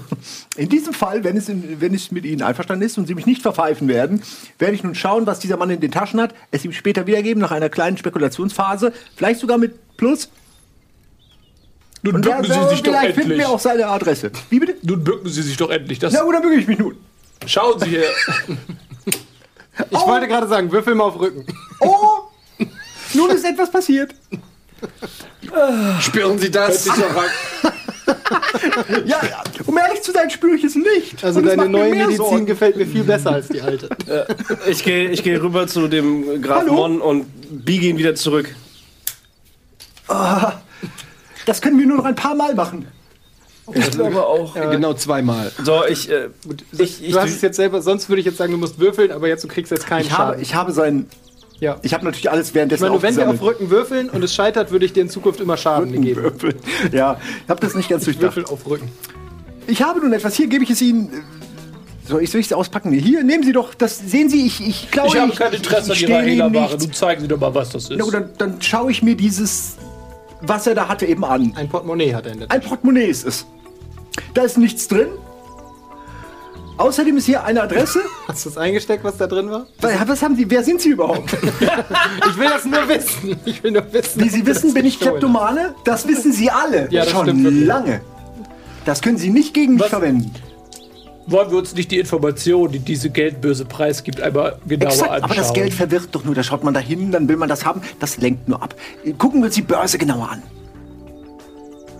In 0.58 0.70
diesem 0.70 0.94
Fall, 0.94 1.24
wenn 1.24 1.38
es, 1.38 1.50
in, 1.50 1.82
wenn 1.82 1.94
es 1.94 2.12
mit 2.12 2.26
Ihnen 2.26 2.42
einverstanden 2.42 2.86
ist 2.86 2.98
und 2.98 3.08
Sie 3.08 3.16
mich 3.16 3.26
nicht 3.26 3.42
verpfeifen 3.42 3.88
werden, 3.88 4.22
werde 4.60 4.76
ich 4.76 4.84
nun 4.84 4.96
schauen, 4.96 5.26
was 5.26 5.40
dieser 5.40 5.58
Mann 5.58 5.70
in 5.70 5.80
den 5.80 5.92
Taschen 5.92 6.22
hat, 6.22 6.34
es 6.52 6.66
ihm 6.66 6.72
später 6.72 7.08
wiedergeben, 7.08 7.42
nach 7.42 7.52
einer 7.52 7.70
kleinen 7.70 7.98
Spekulationsphase, 7.98 8.94
vielleicht 9.16 9.40
sogar 9.40 9.58
mit 9.58 9.98
Plus. 9.98 10.30
Nun 12.02 12.16
Und 12.16 12.22
bücken 12.22 12.44
Sie 12.44 12.50
sich 12.70 12.82
doch 12.82 12.92
vielleicht 12.92 13.16
finden 13.16 13.32
endlich. 13.32 13.40
wir 13.40 13.50
auch 13.50 13.60
seine 13.60 13.88
Adresse. 13.88 14.32
Wie 14.50 14.60
bitte? 14.60 14.76
Nun 14.82 15.04
bücken 15.04 15.30
Sie 15.30 15.42
sich 15.42 15.56
doch 15.58 15.70
endlich. 15.70 16.00
Das 16.00 16.14
Na 16.14 16.24
gut, 16.24 16.36
dann 16.36 16.42
büge 16.42 16.56
ich 16.56 16.68
mich 16.68 16.80
nun. 16.80 16.98
Schauen 17.46 17.80
Sie 17.80 17.90
her. 17.90 18.10
Ich 19.90 20.00
wollte 20.00 20.28
gerade 20.28 20.48
sagen, 20.48 20.72
würfel 20.72 20.96
mal 20.96 21.06
auf 21.06 21.20
Rücken. 21.20 21.46
Oh! 21.80 22.24
nun 23.14 23.30
ist 23.32 23.46
etwas 23.46 23.72
passiert. 23.72 24.14
Spüren 26.00 26.38
Sie 26.38 26.52
das? 26.52 26.88
Ja, 29.06 29.20
um 29.66 29.78
ehrlich 29.78 30.02
zu 30.02 30.12
sein, 30.12 30.30
spüre 30.30 30.56
ich 30.56 30.64
es 30.64 30.76
nicht. 30.76 31.24
Also 31.24 31.42
deine 31.42 31.64
mir 31.64 31.70
neue 31.70 31.90
Medizin 31.92 32.18
Sorgen. 32.18 32.46
gefällt 32.46 32.76
mir 32.78 32.86
viel 32.86 33.04
besser 33.04 33.32
als 33.32 33.48
die 33.48 33.62
alte. 33.62 33.90
Ich 34.68 34.84
gehe 34.84 35.10
ich 35.10 35.24
geh 35.24 35.36
rüber 35.38 35.68
zu 35.68 35.88
dem 35.88 36.42
Graf? 36.42 36.66
Mon 36.66 37.02
und 37.02 37.26
biege 37.66 37.88
ihn 37.88 37.98
wieder 37.98 38.16
zurück. 38.16 38.54
Das 41.46 41.62
können 41.62 41.78
wir 41.80 41.86
nur 41.86 41.98
noch 41.98 42.06
ein 42.06 42.16
paar 42.16 42.36
Mal 42.36 42.56
machen. 42.56 42.88
Ich 43.74 43.92
glaube 43.92 44.26
auch. 44.26 44.54
Genau 44.56 44.94
zweimal. 44.94 45.52
So, 45.64 45.86
ich, 45.86 46.10
äh, 46.10 46.28
ich, 46.78 47.02
ich, 47.02 47.12
Du 47.14 47.20
hast 47.20 47.30
es 47.32 47.42
jetzt 47.42 47.56
selber, 47.56 47.82
sonst 47.82 48.10
würde 48.10 48.20
ich 48.20 48.26
jetzt 48.26 48.38
sagen, 48.38 48.52
du 48.52 48.58
musst 48.58 48.78
würfeln, 48.78 49.12
aber 49.12 49.30
jetzt 49.30 49.44
du 49.44 49.48
kriegst 49.48 49.72
jetzt 49.72 49.88
keinen 49.88 50.02
Ich 50.06 50.12
habe, 50.12 50.32
Schaden. 50.34 50.42
ich 50.42 50.56
habe 50.56 50.72
seinen. 50.74 51.10
Ja. 51.64 51.78
Ich 51.82 51.94
habe 51.94 52.06
natürlich 52.06 52.30
alles 52.30 52.50
Ich 52.50 52.56
währenddessen 52.56 52.88
meine, 52.88 53.02
wenn 53.02 53.16
wir 53.16 53.30
auf. 53.30 53.42
Rücken 53.42 53.70
würfeln 53.70 54.10
und 54.10 54.24
es 54.24 54.34
scheitert, 54.36 54.72
würde 54.72 54.86
ich 54.86 54.94
dir 54.94 55.02
in 55.02 55.10
Zukunft 55.10 55.40
immer 55.40 55.58
Schaden 55.58 56.02
geben. 56.02 56.22
Würfeln. 56.22 56.56
Ja, 56.92 57.18
ich 57.44 57.50
habe 57.50 57.62
das 57.62 57.74
nicht 57.76 57.90
ganz 57.90 58.04
durchdacht. 58.06 58.36
Würfel 58.36 58.46
auf 58.54 58.68
Rücken. 58.70 58.90
Ich 59.68 59.82
habe 59.82 60.00
nun 60.02 60.14
etwas. 60.14 60.36
Hier 60.36 60.48
gebe 60.48 60.64
ich 60.64 60.70
es 60.70 60.82
Ihnen. 60.82 61.10
Soll 62.06 62.22
ich 62.22 62.34
es 62.36 62.52
auspacken? 62.52 62.92
Hier, 62.92 63.24
nehmen 63.24 63.44
Sie 63.44 63.54
doch. 63.54 63.74
Das 63.74 63.98
sehen 63.98 64.30
Sie. 64.30 64.46
Ich, 64.46 64.60
ich 64.68 64.92
glaube, 64.92 65.08
Ich 65.10 65.18
habe 65.18 65.32
kein 65.32 65.54
Interesse 65.54 65.92
an 65.92 65.96
ich 65.96 66.02
Ihrer 66.04 66.12
stehle 66.20 66.20
Ihnen 66.20 66.30
Hehlerware. 66.52 66.68
nichts. 66.72 66.84
Nun 66.84 66.94
zeigen 66.94 67.22
Sie 67.22 67.28
doch 67.30 67.40
mal, 67.40 67.56
was 67.56 67.70
das 67.70 67.84
ist. 67.90 67.98
Na 67.98 68.04
gut, 68.04 68.14
dann, 68.14 68.30
dann 68.38 68.62
schaue 68.62 68.92
ich 68.92 69.02
mir 69.02 69.16
dieses, 69.16 69.78
was 70.42 70.68
er 70.68 70.76
da 70.76 70.90
hatte, 70.90 71.06
eben 71.06 71.24
an. 71.24 71.54
Ein 71.56 71.70
Portemonnaie 71.70 72.14
hat 72.14 72.26
er 72.26 72.34
in 72.34 72.40
der 72.40 72.52
Ein 72.52 72.60
Portemonnaie 72.62 73.06
ist 73.06 73.26
es. 73.26 73.46
Da 74.34 74.42
ist 74.44 74.58
nichts 74.58 74.88
drin. 74.90 75.08
Außerdem 76.78 77.18
ist 77.18 77.26
hier 77.26 77.44
eine 77.44 77.62
Adresse. 77.62 78.00
Hast 78.28 78.46
du 78.46 78.50
es 78.50 78.58
eingesteckt, 78.58 79.04
was 79.04 79.18
da 79.18 79.28
drin 79.28 79.50
war? 79.52 79.68
Was 79.80 80.22
haben 80.24 80.36
Sie? 80.36 80.50
Wer 80.50 80.64
sind 80.64 80.82
Sie 80.82 80.90
überhaupt? 80.90 81.36
Ich 82.30 82.38
will 82.40 82.50
das 82.50 82.66
nur 82.66 82.88
wissen. 82.90 83.36
Ich 83.46 83.64
will 83.64 83.72
nur 83.72 83.94
wissen. 83.94 84.22
Wie 84.24 84.30
Sie 84.30 84.44
das 84.44 84.58
wissen, 84.64 84.74
bin 84.74 84.86
ich 84.86 85.00
Kleptomane. 85.00 85.76
Das 85.86 86.08
wissen 86.08 86.32
Sie 86.32 86.50
alle. 86.50 86.88
Ja, 86.90 87.04
das 87.04 87.12
Schon 87.12 87.26
stimmt 87.28 87.66
lange. 87.66 88.02
Das 88.86 89.02
können 89.02 89.18
Sie 89.18 89.30
nicht 89.30 89.54
gegen 89.54 89.74
mich 89.74 89.84
Was? 89.84 89.90
verwenden. 89.90 90.32
Wollen 91.28 91.52
wir 91.52 91.58
uns 91.60 91.74
nicht 91.76 91.90
die 91.92 92.00
Information, 92.00 92.72
die 92.72 92.80
diese 92.80 93.10
Geldbörse 93.10 93.64
preisgibt, 93.66 94.20
einmal 94.20 94.58
genauer 94.68 94.92
Exakt, 94.92 95.10
anschauen? 95.12 95.24
aber 95.24 95.36
das 95.36 95.54
Geld 95.54 95.74
verwirrt 95.74 96.10
doch 96.12 96.26
nur. 96.26 96.36
Da 96.36 96.44
schaut 96.44 96.64
man 96.64 96.74
da 96.74 96.80
hin, 96.82 97.12
dann 97.12 97.30
will 97.30 97.38
man 97.38 97.48
das 97.48 97.64
haben. 97.66 97.82
Das 98.00 98.18
lenkt 98.18 98.50
nur 98.50 98.62
ab. 98.62 98.76
Gucken 99.18 99.42
wir 99.42 99.46
uns 99.46 99.56
die 99.56 99.62
Börse 99.62 99.98
genauer 99.98 100.30
an. 100.32 100.44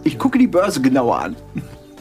Ich 0.04 0.18
gucke 0.20 0.38
die 0.38 0.48
Börse 0.48 0.82
genauer 0.82 1.20
an. 1.20 1.36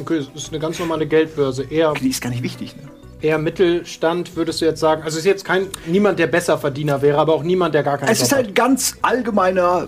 Okay, 0.00 0.16
es 0.18 0.28
ist 0.34 0.48
eine 0.50 0.58
ganz 0.58 0.78
normale 0.78 1.06
Geldbörse. 1.06 1.64
Eher, 1.64 1.92
Die 1.94 2.08
ist 2.08 2.20
gar 2.20 2.30
nicht 2.30 2.42
wichtig. 2.42 2.74
Ne? 2.76 2.82
eher 3.20 3.38
Mittelstand, 3.38 4.34
würdest 4.34 4.60
du 4.60 4.64
jetzt 4.64 4.80
sagen. 4.80 5.02
Also 5.02 5.14
es 5.16 5.20
ist 5.20 5.26
jetzt 5.26 5.44
kein 5.44 5.68
niemand, 5.86 6.18
der 6.18 6.26
besser 6.26 6.58
Verdiener 6.58 7.02
wäre, 7.02 7.18
aber 7.18 7.34
auch 7.34 7.44
niemand, 7.44 7.72
der 7.74 7.84
gar 7.84 7.96
keinen 7.98 8.08
Es 8.08 8.20
ist 8.20 8.32
Job 8.32 8.40
ein 8.40 8.54
ganz 8.54 8.96
allgemeiner 9.00 9.86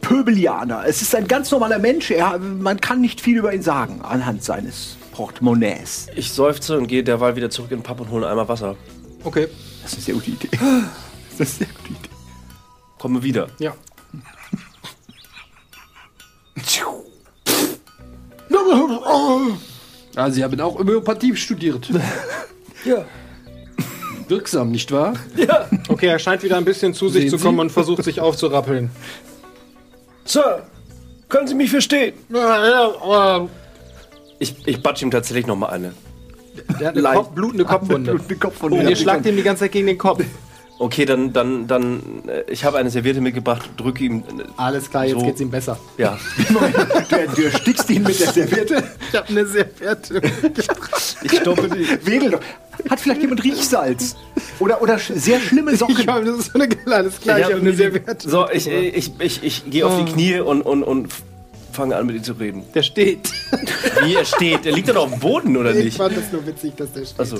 Pöbelianer. 0.00 0.84
Es 0.86 1.02
ist 1.02 1.12
ein 1.16 1.26
ganz 1.26 1.50
normaler 1.50 1.80
Mensch. 1.80 2.10
Er, 2.12 2.38
man 2.38 2.80
kann 2.80 3.00
nicht 3.00 3.20
viel 3.20 3.36
über 3.36 3.52
ihn 3.52 3.62
sagen 3.62 4.00
anhand 4.02 4.44
seines 4.44 4.96
Portemonnaies. 5.12 6.06
ich 6.14 6.30
seufze 6.32 6.78
und 6.78 6.86
gehe 6.86 7.02
derweil 7.02 7.34
wieder 7.34 7.50
zurück 7.50 7.72
in 7.72 7.78
den 7.78 7.82
Pub 7.82 7.98
und 8.00 8.10
hole 8.10 8.28
einmal 8.28 8.48
Wasser. 8.48 8.68
hat. 8.68 8.76
Okay, 9.24 9.48
Das 9.82 9.94
ist 9.94 9.96
eine 9.96 10.04
sehr 10.04 10.14
gute 10.14 10.30
Idee. 10.30 10.48
Das 11.36 11.48
ist 11.50 11.60
eine 11.60 11.68
sehr 11.70 11.76
gute 11.78 11.90
Idee. 11.98 12.08
Komme 12.98 13.22
wieder. 13.24 13.48
ja. 13.58 13.74
Ah, 20.16 20.30
Sie 20.30 20.42
haben 20.42 20.60
auch 20.60 20.78
Homöopathie 20.78 21.34
studiert. 21.36 21.88
Ja. 22.84 23.04
Wirksam, 24.28 24.70
nicht 24.70 24.92
wahr? 24.92 25.14
Okay, 25.88 26.06
er 26.06 26.18
scheint 26.20 26.44
wieder 26.44 26.56
ein 26.56 26.64
bisschen 26.64 26.94
zu 26.94 27.08
sich 27.08 27.22
Sehen 27.22 27.30
zu 27.30 27.38
kommen 27.44 27.58
Sie? 27.58 27.62
und 27.62 27.70
versucht 27.70 28.04
sich 28.04 28.20
aufzurappeln. 28.20 28.90
Sir, 30.24 30.62
können 31.28 31.48
Sie 31.48 31.54
mich 31.56 31.70
verstehen? 31.70 32.14
Ich, 34.38 34.54
ich 34.64 34.80
batsch 34.80 35.02
ihm 35.02 35.10
tatsächlich 35.10 35.46
noch 35.48 35.56
mal 35.56 35.66
eine. 35.70 35.92
Der 36.78 36.88
hat 36.88 36.96
eine. 36.96 37.08
Kopf, 37.16 37.30
blutende 37.30 37.64
Kopfwunde. 37.64 38.10
Blutende 38.12 38.36
Kopfwunde, 38.36 38.76
Und 38.78 38.84
ja. 38.84 38.90
ihr 38.90 38.96
schlagt 38.96 39.26
ihm 39.26 39.36
die 39.36 39.42
ganze 39.42 39.64
Zeit 39.64 39.72
gegen 39.72 39.88
den 39.88 39.98
Kopf. 39.98 40.24
Okay, 40.80 41.04
dann, 41.04 41.32
dann, 41.32 41.66
dann, 41.66 42.22
äh, 42.28 42.44
ich 42.50 42.64
habe 42.64 42.78
eine 42.78 42.88
Serviette 42.90 43.20
mitgebracht, 43.20 43.68
drücke 43.76 44.04
ihm, 44.04 44.18
äh, 44.18 44.44
Alles 44.56 44.88
klar, 44.88 45.04
jetzt 45.06 45.18
So. 45.18 45.26
geht's 45.26 45.40
ihm 45.40 45.50
besser. 45.50 45.76
ja. 45.96 46.16
Der, 47.10 47.26
der 47.26 47.50
stickst 47.50 47.90
ihn 47.90 48.02
mit 48.04 48.20
der 48.20 48.28
Serviette. 48.32 48.84
Ich 49.10 49.16
habe 49.18 49.28
eine 49.28 49.46
Serviette. 49.46 50.22
Ich 51.22 51.38
stoppe 51.38 51.68
die. 51.68 52.06
Wedel 52.06 52.30
doch. 52.32 52.40
Hat 52.90 53.00
vielleicht 53.00 53.22
jemand 53.22 53.42
Riechsalz? 53.42 54.14
Oder, 54.60 54.80
oder 54.80 54.98
sehr 54.98 55.40
schlimme 55.40 55.72
Ich 55.72 55.78
Socken? 55.80 56.06
hab, 56.06 56.24
das 56.24 56.38
ist 56.38 56.52
so 56.52 56.60
eine 56.60 56.68
alles 56.94 57.20
klar, 57.20 57.38
ich 57.38 57.46
Ja, 57.48 57.50
habe 57.52 57.60
eine 57.60 57.72
Serviette. 57.72 58.28
So, 58.28 58.48
ich, 58.50 58.68
äh, 58.68 58.88
ich, 58.90 59.12
ich, 59.18 59.42
ich 59.42 59.70
gehe 59.70 59.84
auf 59.86 60.04
die 60.04 60.12
Knie 60.12 60.38
und, 60.40 60.62
und, 60.62 60.84
und 60.84 61.08
fange 61.78 61.94
an, 61.96 62.06
mit 62.06 62.16
ihm 62.16 62.24
zu 62.24 62.32
reden. 62.32 62.64
Der 62.74 62.82
steht. 62.82 63.30
Wie 64.04 64.16
er 64.16 64.24
steht. 64.24 64.66
Er 64.66 64.72
liegt 64.72 64.88
doch 64.88 64.96
auf 64.96 65.10
dem 65.10 65.20
Boden, 65.20 65.56
oder 65.56 65.74
Ich 65.74 65.84
nicht? 65.84 65.96
fand 65.96 66.16
das 66.16 66.32
nur 66.32 66.44
witzig, 66.44 66.74
dass 66.76 66.92
der 66.92 67.04
steht. 67.04 67.20
Achso. 67.20 67.36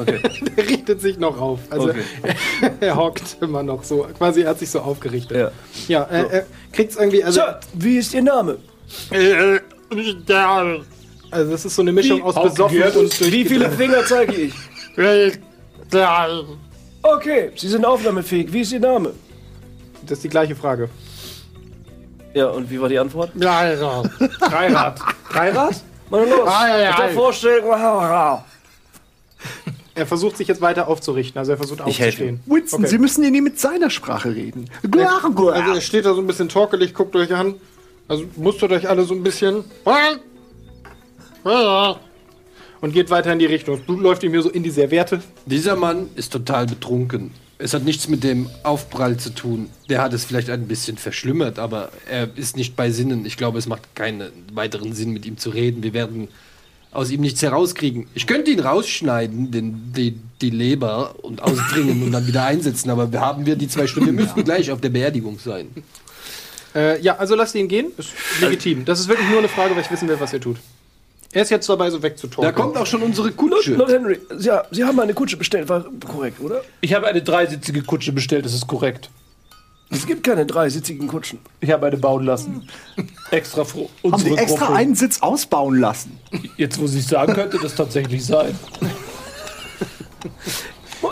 Okay. 0.00 0.20
Der 0.56 0.68
richtet 0.68 1.00
sich 1.00 1.18
noch 1.18 1.40
auf. 1.40 1.58
Also 1.70 1.88
Okay. 1.90 2.02
er 2.80 2.96
hockt 2.96 3.36
immer 3.40 3.62
noch 3.64 3.82
so. 3.82 4.06
Quasi 4.16 4.42
er 4.42 4.50
hat 4.50 4.60
sich 4.60 4.70
so 4.70 4.80
aufgerichtet. 4.80 5.36
Ja. 5.36 5.50
Ja, 5.88 6.02
äh, 6.04 6.36
er 6.38 6.46
kriegt's 6.72 6.96
irgendwie. 6.96 7.24
Also, 7.24 7.40
So, 7.40 7.46
wie 7.74 7.98
ist 7.98 8.14
Ihr 8.14 8.22
Name? 8.22 8.58
also 11.30 11.50
das 11.50 11.64
ist 11.64 11.74
so 11.74 11.82
eine 11.82 11.92
Mischung 11.92 12.22
aus 12.22 12.36
Auch 12.36 12.48
besoffen 12.48 12.80
und 12.82 13.32
Wie 13.32 13.44
viele 13.44 13.70
Finger 13.70 14.04
zeige 14.06 14.34
ich? 14.34 14.54
Okay, 17.02 17.50
Sie 17.56 17.68
sind 17.68 17.84
aufnahmefähig. 17.84 18.52
Wie 18.52 18.60
ist 18.60 18.72
Ihr 18.72 18.80
Name? 18.80 19.12
Das 20.06 20.18
ist 20.18 20.24
die 20.24 20.28
gleiche 20.28 20.54
Frage. 20.54 20.88
Ja, 22.34 22.46
und 22.48 22.70
wie 22.70 22.80
war 22.80 22.88
die 22.88 22.98
Antwort? 22.98 23.30
Dreirad. 24.40 24.98
Dreirad? 25.30 25.82
Mal 26.10 26.28
los. 26.28 26.48
Mit 26.90 26.98
der 26.98 27.08
Vorstellung. 27.14 27.72
Er 29.94 30.06
versucht 30.06 30.38
sich 30.38 30.48
jetzt 30.48 30.60
weiter 30.62 30.88
aufzurichten. 30.88 31.38
Also 31.38 31.52
er 31.52 31.58
versucht 31.58 31.80
Ich 31.86 32.00
helfe 32.00 32.24
aufzustehen. 32.24 32.40
Winston, 32.46 32.80
Okay. 32.80 32.88
Sie 32.90 32.98
müssen 32.98 33.24
ihn 33.24 33.44
mit 33.44 33.60
seiner 33.60 33.90
Sprache 33.90 34.34
reden. 34.34 34.70
Also 34.90 35.72
er 35.74 35.80
steht 35.80 36.06
da 36.06 36.14
so 36.14 36.20
ein 36.20 36.26
bisschen 36.26 36.48
torkelig, 36.48 36.94
guckt 36.94 37.14
euch 37.16 37.34
an. 37.34 37.54
Also 38.08 38.24
mustert 38.36 38.72
euch 38.72 38.88
alle 38.88 39.04
so 39.04 39.14
ein 39.14 39.22
bisschen. 39.22 39.64
Und 42.80 42.92
geht 42.92 43.10
weiter 43.10 43.32
in 43.32 43.38
die 43.38 43.46
Richtung. 43.46 43.76
Das 43.76 43.86
Blut 43.86 44.00
läuft 44.00 44.22
ihm 44.22 44.32
hier 44.32 44.42
so 44.42 44.50
in 44.50 44.62
die 44.62 44.70
Serviette. 44.70 45.22
Dieser 45.46 45.76
Mann 45.76 46.08
ist 46.14 46.32
total 46.32 46.66
betrunken. 46.66 47.32
Es 47.62 47.74
hat 47.74 47.84
nichts 47.84 48.08
mit 48.08 48.24
dem 48.24 48.50
Aufprall 48.64 49.18
zu 49.18 49.30
tun. 49.30 49.70
Der 49.88 50.02
hat 50.02 50.12
es 50.12 50.24
vielleicht 50.24 50.50
ein 50.50 50.66
bisschen 50.66 50.98
verschlimmert, 50.98 51.60
aber 51.60 51.92
er 52.10 52.28
ist 52.36 52.56
nicht 52.56 52.74
bei 52.74 52.90
Sinnen. 52.90 53.24
Ich 53.24 53.36
glaube, 53.36 53.58
es 53.58 53.66
macht 53.66 53.94
keinen 53.94 54.32
weiteren 54.52 54.92
Sinn, 54.94 55.10
mit 55.10 55.24
ihm 55.26 55.38
zu 55.38 55.50
reden. 55.50 55.84
Wir 55.84 55.94
werden 55.94 56.26
aus 56.90 57.10
ihm 57.10 57.20
nichts 57.20 57.40
herauskriegen. 57.40 58.08
Ich 58.14 58.26
könnte 58.26 58.50
ihn 58.50 58.58
rausschneiden, 58.58 59.52
den, 59.52 59.92
die, 59.96 60.18
die 60.40 60.50
Leber, 60.50 61.14
und 61.22 61.40
ausbringen 61.40 62.02
und 62.02 62.10
dann 62.10 62.26
wieder 62.26 62.44
einsetzen, 62.44 62.90
aber 62.90 63.12
wir 63.12 63.20
haben 63.20 63.46
wir 63.46 63.54
die 63.54 63.68
zwei 63.68 63.86
Stunden. 63.86 64.08
Wir 64.08 64.24
müssten 64.24 64.42
gleich 64.42 64.70
auf 64.72 64.80
der 64.80 64.90
Beerdigung 64.90 65.38
sein. 65.38 65.68
Äh, 66.74 67.00
ja, 67.00 67.16
also 67.16 67.36
lasst 67.36 67.54
ihn 67.54 67.68
gehen. 67.68 67.92
Ist 67.96 68.10
legitim. 68.40 68.84
Das 68.84 68.98
ist 68.98 69.08
wirklich 69.08 69.28
nur 69.28 69.38
eine 69.38 69.48
Frage, 69.48 69.74
weil 69.76 69.82
ich 69.82 69.90
wissen 69.90 70.08
will, 70.08 70.18
was 70.18 70.32
ihr 70.32 70.40
tut. 70.40 70.56
Er 71.32 71.42
ist 71.42 71.50
jetzt 71.50 71.68
dabei, 71.68 71.88
so 71.90 72.02
wegzutorkeln. 72.02 72.54
Da 72.54 72.60
kommt 72.60 72.76
auch 72.76 72.86
schon 72.86 73.02
unsere 73.02 73.32
Kutsche. 73.32 73.74
Lord 73.74 73.90
Henry, 73.90 74.20
ja, 74.38 74.64
Sie 74.70 74.84
haben 74.84 75.00
eine 75.00 75.14
Kutsche 75.14 75.36
bestellt, 75.38 75.68
war 75.68 75.84
korrekt, 76.06 76.40
oder? 76.40 76.60
Ich 76.82 76.92
habe 76.92 77.06
eine 77.06 77.22
dreisitzige 77.22 77.82
Kutsche 77.82 78.12
bestellt, 78.12 78.44
das 78.44 78.52
ist 78.52 78.66
korrekt. 78.66 79.08
Es 79.90 80.06
gibt 80.06 80.24
keine 80.24 80.46
dreisitzigen 80.46 81.06
Kutschen. 81.06 81.38
Ich 81.60 81.70
habe 81.70 81.86
eine 81.86 81.98
bauen 81.98 82.24
lassen. 82.24 82.66
Extra 83.30 83.62
froh. 83.64 83.90
Haben 84.04 84.18
Sie 84.22 84.30
extra 84.36 84.66
Gruppe. 84.66 84.78
einen 84.78 84.94
Sitz 84.94 85.20
ausbauen 85.20 85.78
lassen? 85.80 86.18
Jetzt, 86.56 86.80
wo 86.80 86.86
Sie 86.86 86.98
es 87.00 87.08
sagen, 87.08 87.34
könnte 87.34 87.58
das 87.58 87.74
tatsächlich 87.74 88.24
sein. 88.24 88.58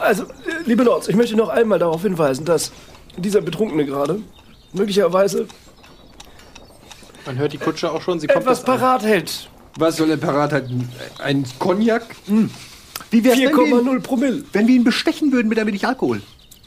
Also, 0.01 0.25
liebe 0.65 0.83
Lords, 0.83 1.09
ich 1.09 1.17
möchte 1.17 1.37
noch 1.37 1.49
einmal 1.51 1.79
darauf 1.79 2.03
hinweisen, 2.03 2.45
dass 2.47 2.73
dieser 3.17 3.41
Betrunkene 3.43 3.85
gerade 3.85 4.21
möglicherweise 4.73 5.47
Man 7.27 7.37
hört 7.37 7.53
die 7.53 7.59
Kutsche 7.59 7.91
auch 7.91 8.01
schon. 8.01 8.19
Sie 8.21 8.29
kommt 8.29 8.43
etwas 8.43 8.61
jetzt 8.61 8.69
an. 8.69 8.79
parat 8.79 9.03
hält. 9.03 9.51
Was 9.77 9.97
soll 9.97 10.11
er 10.11 10.17
parat 10.17 10.53
halten? 10.53 10.89
Ein 11.19 11.45
Cognac? 11.59 12.03
Wie 13.11 13.25
wär's, 13.25 13.39
wenn 13.39 13.57
wir, 13.57 13.67
ihn, 13.67 13.89
4,0 13.89 14.01
Promille. 14.01 14.45
wenn 14.53 14.67
wir 14.69 14.75
ihn 14.75 14.85
bestechen 14.85 15.33
würden 15.33 15.49
mit 15.49 15.59
ein 15.59 15.67
wenig 15.67 15.87
Alkohol? 15.87 16.21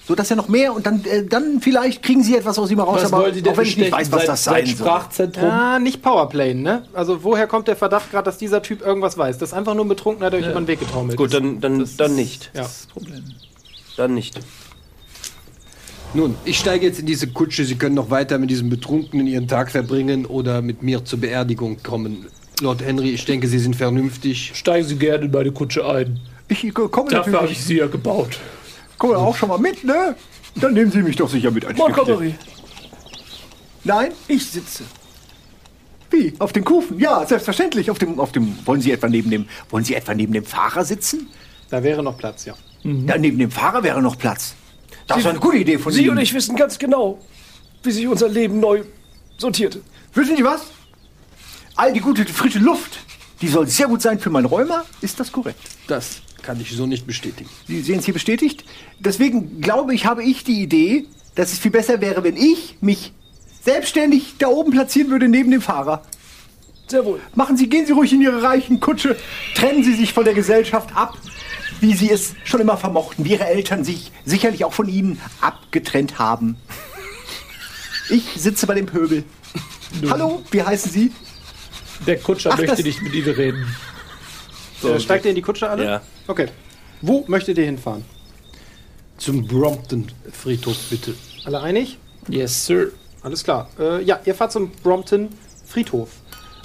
So 0.05 0.15
dass 0.15 0.29
er 0.29 0.35
noch 0.35 0.49
mehr 0.49 0.73
und 0.73 0.85
dann, 0.85 1.05
äh, 1.05 1.23
dann 1.25 1.61
vielleicht 1.61 2.03
kriegen 2.03 2.23
Sie 2.23 2.35
etwas 2.35 2.59
aus 2.59 2.69
ihm 2.69 2.79
raus, 2.81 3.03
Was 3.03 3.13
aber 3.13 3.23
wollen 3.23 3.33
Sie 3.35 3.41
denn 3.41 3.53
auch 3.53 3.57
wenn 3.57 3.65
ich 3.65 3.77
nicht 3.77 3.91
bestechen? 3.91 4.11
weiß, 4.11 4.11
was 4.11 4.19
Sein- 4.21 4.27
das 4.27 4.43
sein 4.43 4.53
sein 4.55 4.75
soll. 4.75 4.85
Sprachzentrum? 4.85 5.43
Ja, 5.45 5.79
nicht 5.79 6.01
Powerplay, 6.01 6.53
ne? 6.53 6.83
Also 6.93 7.23
woher 7.23 7.47
kommt 7.47 7.69
der 7.69 7.77
Verdacht 7.77 8.11
gerade, 8.11 8.25
dass 8.25 8.37
dieser 8.37 8.61
Typ 8.61 8.81
irgendwas 8.81 9.17
weiß? 9.17 9.37
Das 9.37 9.49
ist 9.49 9.53
einfach 9.53 9.73
nur 9.75 9.85
ein 9.85 9.89
Betrunkener, 9.89 10.29
der 10.29 10.41
euch 10.41 10.45
über 10.49 10.59
den 10.59 10.67
Weg 10.67 10.79
getrommelt 10.81 11.15
Gut, 11.17 11.27
ist. 11.27 11.35
dann, 11.35 11.61
dann, 11.61 11.89
dann 11.97 12.15
nicht. 12.15 12.51
Ja. 12.53 12.65
Dann 13.95 14.13
nicht. 14.13 14.37
Nun, 16.13 16.35
ich 16.45 16.59
steige 16.59 16.85
jetzt 16.85 16.99
in 16.99 17.05
diese 17.05 17.27
Kutsche. 17.27 17.63
Sie 17.65 17.75
können 17.75 17.95
noch 17.95 18.09
weiter 18.09 18.37
mit 18.39 18.49
diesem 18.49 18.69
Betrunkenen 18.69 19.25
Ihren 19.25 19.47
Tag 19.47 19.71
verbringen 19.71 20.25
oder 20.25 20.61
mit 20.61 20.83
mir 20.83 21.05
zur 21.05 21.19
Beerdigung 21.21 21.81
kommen. 21.81 22.27
Lord 22.61 22.81
Henry, 22.83 23.09
ich 23.11 23.25
denke, 23.25 23.47
Sie 23.47 23.59
sind 23.59 23.75
vernünftig. 23.75 24.51
Steigen 24.55 24.87
Sie 24.87 24.95
gerne 24.95 25.25
in 25.25 25.31
meine 25.31 25.51
Kutsche 25.51 25.85
ein. 25.85 26.19
Ich 26.47 26.73
komme 26.73 27.09
Dafür 27.09 27.41
habe 27.41 27.51
ich 27.51 27.63
sie 27.63 27.77
ja 27.77 27.87
gebaut. 27.87 28.39
komme 28.97 29.17
auch 29.17 29.35
schon 29.35 29.49
mal 29.49 29.57
mit, 29.57 29.83
ne? 29.83 30.15
Dann 30.55 30.73
nehmen 30.73 30.91
Sie 30.91 31.01
mich 31.01 31.15
doch 31.15 31.29
sicher 31.29 31.49
mit 31.51 31.65
ein 31.65 31.75
Montgomery, 31.75 32.35
Nein? 33.83 34.11
ich 34.27 34.45
sitze. 34.45 34.83
Wie? 36.11 36.33
Auf 36.37 36.53
den 36.53 36.63
Kufen? 36.63 36.99
Ja, 36.99 37.25
selbstverständlich. 37.25 37.89
Auf 37.89 37.97
dem, 37.97 38.19
auf 38.19 38.31
dem. 38.31 38.55
Wollen 38.65 38.81
Sie 38.81 38.91
etwa 38.91 39.09
neben 39.09 39.31
dem. 39.31 39.45
Wollen 39.71 39.83
Sie 39.83 39.95
etwa 39.95 40.13
neben 40.13 40.31
dem 40.31 40.45
Fahrer 40.45 40.85
sitzen? 40.85 41.27
Da 41.69 41.81
wäre 41.81 42.03
noch 42.03 42.17
Platz, 42.17 42.45
ja. 42.45 42.53
Ja, 42.83 43.17
neben 43.17 43.39
dem 43.39 43.49
Fahrer 43.49 43.81
wäre 43.83 44.01
noch 44.01 44.17
Platz. 44.17 44.53
Das 45.07 45.17
ist 45.17 45.25
eine 45.25 45.39
gute 45.39 45.57
Idee 45.57 45.79
von 45.79 45.91
Sie 45.91 46.01
Ihnen. 46.03 46.11
und 46.11 46.17
ich 46.19 46.33
wissen 46.33 46.55
ganz 46.55 46.77
genau, 46.77 47.17
wie 47.81 47.91
sich 47.91 48.07
unser 48.07 48.29
Leben 48.29 48.59
neu 48.59 48.83
sortierte. 49.37 49.81
Wissen 50.13 50.37
Sie 50.37 50.43
was? 50.43 50.67
All 51.75 51.91
die 51.91 52.01
gute 52.01 52.25
frische 52.25 52.59
Luft, 52.59 52.99
die 53.41 53.47
soll 53.47 53.67
sehr 53.67 53.87
gut 53.87 54.01
sein 54.01 54.19
für 54.19 54.29
mein 54.29 54.45
Rheuma. 54.45 54.85
Ist 55.01 55.19
das 55.19 55.31
korrekt? 55.31 55.59
Das 55.87 56.21
kann 56.43 56.59
ich 56.61 56.71
so 56.71 56.85
nicht 56.85 57.07
bestätigen. 57.07 57.49
Sie 57.67 57.81
sehen 57.81 57.99
es 57.99 58.05
hier 58.05 58.13
bestätigt. 58.13 58.63
Deswegen 58.99 59.59
glaube 59.59 59.95
ich, 59.95 60.05
habe 60.05 60.23
ich 60.23 60.43
die 60.43 60.61
Idee, 60.61 61.07
dass 61.35 61.51
es 61.51 61.59
viel 61.59 61.71
besser 61.71 61.99
wäre, 61.99 62.23
wenn 62.23 62.37
ich 62.37 62.77
mich 62.81 63.11
selbstständig 63.63 64.35
da 64.37 64.47
oben 64.47 64.71
platzieren 64.71 65.09
würde 65.09 65.29
neben 65.29 65.49
dem 65.49 65.61
Fahrer. 65.61 66.03
Sehr 66.87 67.05
wohl. 67.05 67.19
Machen 67.33 67.57
Sie, 67.57 67.67
gehen 67.67 67.87
Sie 67.87 67.93
ruhig 67.93 68.13
in 68.13 68.21
Ihre 68.21 68.43
reichen 68.43 68.79
Kutsche. 68.79 69.17
Trennen 69.55 69.83
Sie 69.83 69.95
sich 69.95 70.13
von 70.13 70.25
der 70.25 70.33
Gesellschaft 70.35 70.95
ab, 70.95 71.17
wie 71.79 71.95
Sie 71.95 72.11
es 72.11 72.35
schon 72.43 72.61
immer 72.61 72.77
vermochten, 72.77 73.25
wie 73.25 73.31
Ihre 73.31 73.45
Eltern 73.45 73.83
sich 73.83 74.11
sicherlich 74.25 74.63
auch 74.63 74.73
von 74.73 74.87
Ihnen 74.87 75.19
abgetrennt 75.41 76.19
haben. 76.19 76.57
Ich 78.09 78.25
sitze 78.35 78.67
bei 78.67 78.75
dem 78.75 78.85
Pöbel. 78.85 79.23
Hallo, 80.09 80.43
wie 80.51 80.61
heißen 80.61 80.91
Sie? 80.91 81.11
Der 82.05 82.19
Kutscher 82.19 82.51
Ach, 82.53 82.57
möchte 82.57 82.83
nicht 82.83 83.01
mit 83.01 83.13
Ihnen 83.13 83.33
reden. 83.33 83.75
Äh, 84.83 84.99
steigt 84.99 85.25
ihr 85.25 85.29
in 85.29 85.35
die 85.35 85.41
Kutsche 85.41 85.69
alle? 85.69 85.85
Ja. 85.85 86.01
Okay. 86.27 86.47
Wo 87.01 87.23
möchtet 87.27 87.57
ihr 87.57 87.65
hinfahren? 87.65 88.03
Zum 89.17 89.47
Brompton-Friedhof, 89.47 90.77
bitte. 90.89 91.13
Alle 91.45 91.61
einig? 91.61 91.97
Yes, 92.27 92.65
sir. 92.65 92.91
Alles 93.21 93.43
klar. 93.43 93.69
Äh, 93.79 94.03
ja, 94.03 94.19
ihr 94.25 94.35
fahrt 94.35 94.51
zum 94.51 94.71
Brompton 94.83 95.29
Friedhof. 95.65 96.09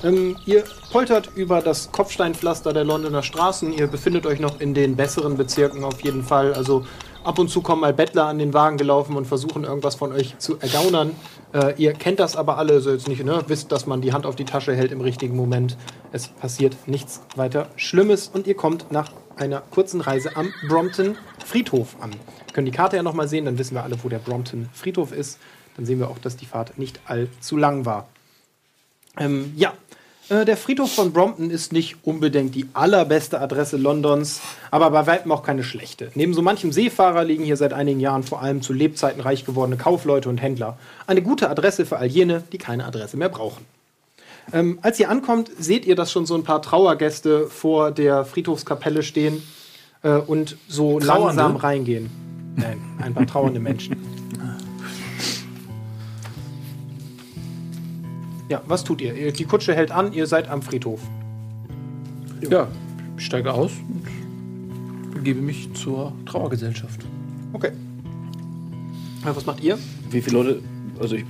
Ähm, 0.02 0.36
ihr 0.46 0.64
poltert 0.90 1.30
über 1.34 1.60
das 1.60 1.90
Kopfsteinpflaster 1.92 2.72
der 2.72 2.84
Londoner 2.84 3.22
Straßen. 3.22 3.72
Ihr 3.72 3.86
befindet 3.86 4.26
euch 4.26 4.40
noch 4.40 4.60
in 4.60 4.74
den 4.74 4.96
besseren 4.96 5.36
Bezirken 5.36 5.84
auf 5.84 6.00
jeden 6.02 6.24
Fall. 6.24 6.54
Also 6.54 6.86
ab 7.24 7.38
und 7.38 7.48
zu 7.48 7.60
kommen 7.60 7.80
mal 7.80 7.92
Bettler 7.92 8.26
an 8.26 8.38
den 8.38 8.54
Wagen 8.54 8.76
gelaufen 8.76 9.16
und 9.16 9.26
versuchen 9.26 9.64
irgendwas 9.64 9.94
von 9.94 10.12
euch 10.12 10.38
zu 10.38 10.58
ergaunern. 10.58 11.14
Äh, 11.52 11.74
ihr 11.76 11.92
kennt 11.92 12.20
das 12.20 12.36
aber 12.36 12.58
alle, 12.58 12.80
so 12.80 12.90
jetzt 12.90 13.08
nicht, 13.08 13.24
ne? 13.24 13.42
Wisst, 13.46 13.72
dass 13.72 13.86
man 13.86 14.00
die 14.00 14.12
Hand 14.12 14.26
auf 14.26 14.36
die 14.36 14.44
Tasche 14.44 14.74
hält 14.74 14.92
im 14.92 15.00
richtigen 15.00 15.36
Moment. 15.36 15.76
Es 16.12 16.28
passiert 16.28 16.76
nichts 16.86 17.22
weiter 17.36 17.68
Schlimmes 17.76 18.28
und 18.28 18.46
ihr 18.46 18.54
kommt 18.54 18.90
nach 18.92 19.12
einer 19.36 19.60
kurzen 19.70 20.00
Reise 20.00 20.36
am 20.36 20.52
Brompton 20.68 21.16
Friedhof 21.44 21.96
an. 22.00 22.10
Wir 22.10 22.52
können 22.52 22.66
die 22.66 22.72
Karte 22.72 22.96
ja 22.96 23.02
nochmal 23.02 23.28
sehen, 23.28 23.44
dann 23.44 23.58
wissen 23.58 23.74
wir 23.74 23.82
alle, 23.82 24.02
wo 24.02 24.08
der 24.08 24.18
Brompton 24.18 24.68
Friedhof 24.72 25.12
ist. 25.12 25.38
Dann 25.76 25.86
sehen 25.86 26.00
wir 26.00 26.08
auch, 26.08 26.18
dass 26.18 26.36
die 26.36 26.46
Fahrt 26.46 26.76
nicht 26.76 27.00
allzu 27.06 27.56
lang 27.56 27.86
war. 27.86 28.08
Ähm, 29.16 29.52
ja, 29.56 29.72
äh, 30.28 30.44
der 30.44 30.56
Friedhof 30.56 30.94
von 30.94 31.12
Brompton 31.12 31.50
ist 31.50 31.72
nicht 31.72 31.96
unbedingt 32.02 32.54
die 32.54 32.66
allerbeste 32.74 33.40
Adresse 33.40 33.76
Londons, 33.76 34.40
aber 34.70 34.90
bei 34.90 35.06
weitem 35.06 35.32
auch 35.32 35.42
keine 35.42 35.64
schlechte. 35.64 36.10
Neben 36.14 36.34
so 36.34 36.42
manchem 36.42 36.72
Seefahrer 36.72 37.24
liegen 37.24 37.44
hier 37.44 37.56
seit 37.56 37.72
einigen 37.72 38.00
Jahren 38.00 38.22
vor 38.22 38.42
allem 38.42 38.62
zu 38.62 38.72
Lebzeiten 38.72 39.20
reich 39.20 39.44
gewordene 39.44 39.76
Kaufleute 39.76 40.28
und 40.28 40.38
Händler. 40.38 40.78
Eine 41.06 41.22
gute 41.22 41.48
Adresse 41.48 41.86
für 41.86 41.96
all 41.98 42.06
jene, 42.06 42.42
die 42.52 42.58
keine 42.58 42.84
Adresse 42.84 43.16
mehr 43.16 43.28
brauchen. 43.28 43.64
Ähm, 44.52 44.78
als 44.82 44.98
ihr 44.98 45.10
ankommt, 45.10 45.50
seht 45.58 45.86
ihr, 45.86 45.94
dass 45.94 46.10
schon 46.10 46.26
so 46.26 46.34
ein 46.34 46.44
paar 46.44 46.62
Trauergäste 46.62 47.48
vor 47.48 47.90
der 47.90 48.24
Friedhofskapelle 48.24 49.02
stehen 49.02 49.42
äh, 50.02 50.12
und 50.12 50.56
so 50.68 50.98
langsam 50.98 51.56
reingehen. 51.56 52.10
Nein, 52.56 52.78
ein 53.00 53.14
paar 53.14 53.26
trauernde 53.26 53.60
Menschen. 53.60 53.96
Ja, 58.48 58.62
was 58.66 58.84
tut 58.84 59.00
ihr? 59.00 59.32
Die 59.32 59.44
Kutsche 59.44 59.74
hält 59.74 59.90
an, 59.90 60.12
ihr 60.12 60.26
seid 60.26 60.48
am 60.48 60.62
Friedhof. 60.62 61.00
Ja, 62.48 62.68
Ich 63.16 63.24
steige 63.24 63.52
aus 63.52 63.72
und 63.72 65.12
begebe 65.12 65.40
mich 65.40 65.72
zur 65.74 66.12
Trauergesellschaft. 66.24 67.04
Okay. 67.52 67.72
Ja, 69.24 69.34
was 69.34 69.44
macht 69.44 69.62
ihr? 69.62 69.78
Wie 70.10 70.22
viele 70.22 70.38
Leute, 70.38 70.62
also 71.00 71.16
ich 71.16 71.24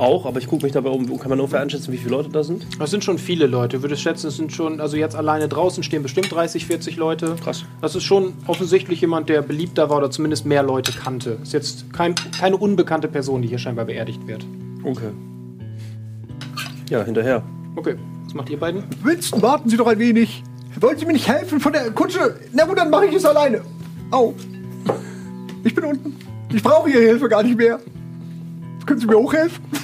auch, 0.00 0.24
aber 0.24 0.38
ich 0.38 0.46
gucke 0.46 0.64
mich 0.64 0.72
dabei 0.72 0.88
um. 0.88 1.18
Kann 1.18 1.28
man 1.28 1.40
ungefähr 1.40 1.60
einschätzen, 1.60 1.92
wie 1.92 1.98
viele 1.98 2.12
Leute 2.12 2.30
da 2.30 2.42
sind? 2.42 2.64
Das 2.78 2.90
sind 2.90 3.04
schon 3.04 3.18
viele 3.18 3.46
Leute. 3.46 3.76
Ich 3.76 3.82
würde 3.82 3.98
schätzen, 3.98 4.28
es 4.28 4.36
sind 4.36 4.50
schon, 4.50 4.80
also 4.80 4.96
jetzt 4.96 5.14
alleine 5.14 5.46
draußen 5.46 5.82
stehen 5.82 6.02
bestimmt 6.02 6.32
30, 6.32 6.64
40 6.64 6.96
Leute. 6.96 7.36
Krass. 7.44 7.66
Das 7.82 7.94
ist 7.94 8.04
schon 8.04 8.32
offensichtlich 8.46 9.02
jemand, 9.02 9.28
der 9.28 9.42
beliebter 9.42 9.90
war 9.90 9.98
oder 9.98 10.10
zumindest 10.10 10.46
mehr 10.46 10.62
Leute 10.62 10.92
kannte. 10.92 11.36
Ist 11.42 11.52
jetzt 11.52 11.92
kein, 11.92 12.14
keine 12.14 12.56
unbekannte 12.56 13.08
Person, 13.08 13.42
die 13.42 13.48
hier 13.48 13.58
scheinbar 13.58 13.84
beerdigt 13.84 14.26
wird. 14.26 14.46
Okay. 14.84 15.10
Ja, 16.90 17.04
hinterher. 17.04 17.42
Okay, 17.76 17.94
was 18.24 18.34
macht 18.34 18.50
ihr 18.50 18.58
beiden? 18.58 18.82
Winston, 19.04 19.40
warten 19.40 19.70
Sie 19.70 19.76
doch 19.76 19.86
ein 19.86 20.00
wenig. 20.00 20.42
Wollen 20.80 20.98
Sie 20.98 21.06
mir 21.06 21.12
nicht 21.12 21.28
helfen 21.28 21.60
von 21.60 21.72
der 21.72 21.88
Kutsche? 21.92 22.34
Na 22.52 22.64
gut, 22.64 22.76
dann 22.78 22.90
mache 22.90 23.06
ich 23.06 23.14
es 23.14 23.24
alleine. 23.24 23.60
Au. 24.10 24.34
Ich 25.62 25.72
bin 25.72 25.84
unten. 25.84 26.16
Ich 26.52 26.62
brauche 26.62 26.90
Ihre 26.90 27.02
Hilfe 27.02 27.28
gar 27.28 27.44
nicht 27.44 27.56
mehr. 27.56 27.78
Können 28.86 28.98
Sie 28.98 29.06
mir 29.06 29.16
hochhelfen? 29.16 29.64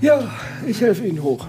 Ja, 0.00 0.30
ich 0.66 0.82
helfe 0.82 1.06
Ihnen 1.06 1.22
hoch. 1.22 1.46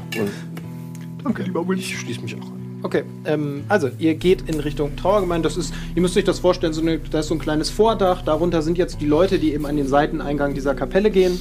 Danke, 1.22 1.44
lieber 1.44 1.68
Winston. 1.68 1.92
Ich 1.92 2.00
schließe 2.00 2.22
mich 2.22 2.36
auch 2.36 2.48
an. 2.48 2.80
Okay, 2.84 3.04
ähm, 3.26 3.66
also 3.68 3.90
ihr 4.00 4.16
geht 4.16 4.48
in 4.48 4.62
Richtung 4.62 4.96
Trauergemeinde. 4.96 5.50
Das 5.50 5.58
ist, 5.58 5.74
ihr 5.94 6.02
müsst 6.02 6.16
euch 6.16 6.24
das 6.24 6.40
vorstellen, 6.40 6.72
so 6.72 6.80
eine, 6.82 7.00
da 7.00 7.20
ist 7.20 7.28
so 7.28 7.36
ein 7.36 7.40
kleines 7.40 7.70
Vordach. 7.70 8.22
Darunter 8.22 8.62
sind 8.62 8.78
jetzt 8.78 9.02
die 9.02 9.08
Leute, 9.08 9.40
die 9.40 9.54
eben 9.54 9.66
an 9.66 9.76
den 9.76 9.88
Seiteneingang 9.88 10.54
dieser 10.54 10.74
Kapelle 10.74 11.12
gehen. 11.12 11.38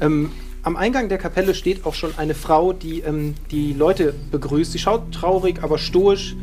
Ähm, 0.00 0.30
am 0.66 0.76
Eingang 0.76 1.08
der 1.08 1.18
Kapelle 1.18 1.54
steht 1.54 1.86
auch 1.86 1.94
schon 1.94 2.18
eine 2.18 2.34
Frau, 2.34 2.72
die 2.72 2.98
ähm, 3.00 3.34
die 3.52 3.72
Leute 3.72 4.12
begrüßt. 4.32 4.72
Sie 4.72 4.80
schaut 4.80 5.12
traurig, 5.12 5.62
aber 5.62 5.78
stoisch 5.78 6.34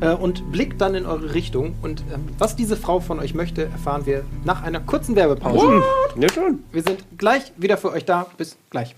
äh, 0.00 0.12
und 0.12 0.50
blickt 0.50 0.80
dann 0.80 0.96
in 0.96 1.06
eure 1.06 1.32
Richtung. 1.32 1.76
Und 1.80 2.02
ähm, 2.12 2.24
was 2.38 2.56
diese 2.56 2.76
Frau 2.76 2.98
von 2.98 3.20
euch 3.20 3.34
möchte, 3.34 3.66
erfahren 3.66 4.04
wir 4.04 4.24
nach 4.44 4.64
einer 4.64 4.80
kurzen 4.80 5.14
Werbepause. 5.14 5.80
Ja, 6.18 6.28
schon. 6.28 6.64
Wir 6.72 6.82
sind 6.82 7.04
gleich 7.18 7.52
wieder 7.56 7.76
für 7.76 7.92
euch 7.92 8.04
da. 8.04 8.26
Bis 8.36 8.56
gleich. 8.68 8.96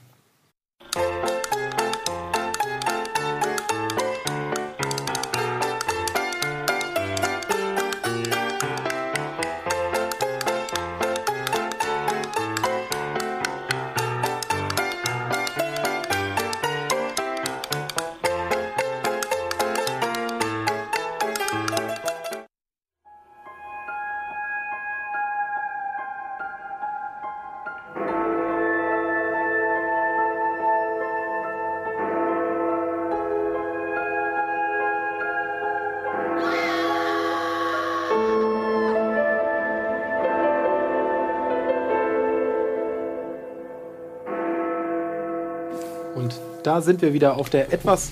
Da 46.70 46.80
sind 46.80 47.02
wir 47.02 47.12
wieder 47.12 47.36
auf 47.36 47.50
der 47.50 47.72
etwas 47.72 48.10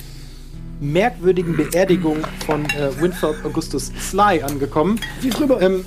merkwürdigen 0.81 1.57
Beerdigung 1.57 2.17
von 2.45 2.65
äh, 2.65 2.91
Winthrop 3.01 3.37
Augustus 3.45 3.93
Sly 4.01 4.43
angekommen. 4.43 4.99
Ähm, 5.61 5.85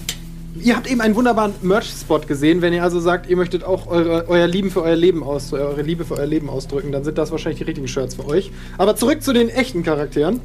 ihr 0.55 0.77
habt 0.77 0.89
eben 0.89 1.01
einen 1.01 1.13
wunderbaren 1.15 1.53
Merch-Spot 1.61 2.19
gesehen. 2.19 2.61
Wenn 2.61 2.71
ihr 2.71 2.81
also 2.81 3.01
sagt, 3.01 3.29
ihr 3.29 3.35
möchtet 3.35 3.65
auch 3.65 3.87
eure, 3.87 4.29
euer 4.29 4.47
Lieben 4.47 4.71
für 4.71 4.83
euer 4.83 4.95
Leben 4.95 5.21
aus, 5.21 5.51
eure 5.51 5.81
Liebe 5.81 6.05
für 6.05 6.15
euer 6.15 6.25
Leben 6.25 6.49
ausdrücken, 6.49 6.93
dann 6.93 7.03
sind 7.03 7.17
das 7.17 7.29
wahrscheinlich 7.31 7.57
die 7.57 7.65
richtigen 7.65 7.89
Shirts 7.89 8.15
für 8.15 8.25
euch. 8.25 8.51
Aber 8.77 8.95
zurück 8.95 9.21
zu 9.21 9.33
den 9.33 9.49
echten 9.49 9.83
Charakteren. 9.83 10.39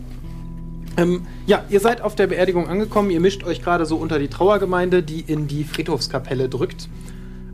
Ähm, 0.97 1.29
ja, 1.47 1.64
ihr 1.68 1.79
seid 1.79 2.01
auf 2.01 2.16
der 2.16 2.27
Beerdigung 2.27 2.68
angekommen. 2.68 3.11
Ihr 3.12 3.20
mischt 3.20 3.45
euch 3.45 3.62
gerade 3.62 3.87
so 3.87 3.95
unter 3.99 4.18
die 4.18 4.29
Trauergemeinde, 4.29 5.05
die 5.05 5.20
in 5.20 5.47
die 5.47 5.62
Friedhofskapelle 5.62 6.49
drückt. 6.49 6.89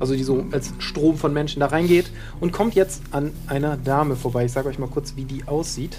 Also 0.03 0.17
die 0.17 0.25
so 0.25 0.45
als 0.51 0.73
Strom 0.81 1.17
von 1.17 1.33
Menschen 1.33 1.61
da 1.61 1.67
reingeht. 1.67 2.11
Und 2.41 2.51
kommt 2.51 2.75
jetzt 2.75 3.03
an 3.13 3.31
einer 3.47 3.77
Dame 3.77 4.17
vorbei. 4.17 4.47
Ich 4.47 4.53
sage 4.53 4.69
euch 4.69 4.81
mal 4.81 4.89
kurz, 4.89 5.15
wie 5.15 5.25
die 5.25 5.47
aussieht. 5.47 5.97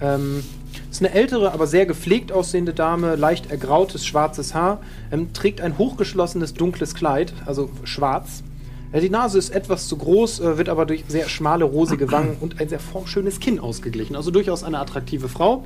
Ähm, 0.00 0.42
ist 0.90 1.00
eine 1.00 1.14
ältere, 1.14 1.52
aber 1.52 1.68
sehr 1.68 1.86
gepflegt 1.86 2.32
aussehende 2.32 2.74
Dame, 2.74 3.14
leicht 3.14 3.52
ergrautes, 3.52 4.04
schwarzes 4.04 4.52
Haar, 4.52 4.80
ähm, 5.12 5.32
trägt 5.32 5.60
ein 5.60 5.78
hochgeschlossenes, 5.78 6.54
dunkles 6.54 6.96
Kleid, 6.96 7.32
also 7.46 7.70
schwarz. 7.84 8.42
Äh, 8.90 9.00
die 9.00 9.10
Nase 9.10 9.38
ist 9.38 9.50
etwas 9.50 9.86
zu 9.86 9.96
groß, 9.96 10.40
äh, 10.40 10.58
wird 10.58 10.68
aber 10.68 10.86
durch 10.86 11.04
sehr 11.06 11.28
schmale, 11.28 11.64
rosige 11.64 12.10
Wangen 12.10 12.36
und 12.40 12.60
ein 12.60 12.68
sehr 12.68 12.80
formschönes 12.80 13.38
Kinn 13.38 13.60
ausgeglichen. 13.60 14.16
Also 14.16 14.32
durchaus 14.32 14.64
eine 14.64 14.80
attraktive 14.80 15.28
Frau. 15.28 15.62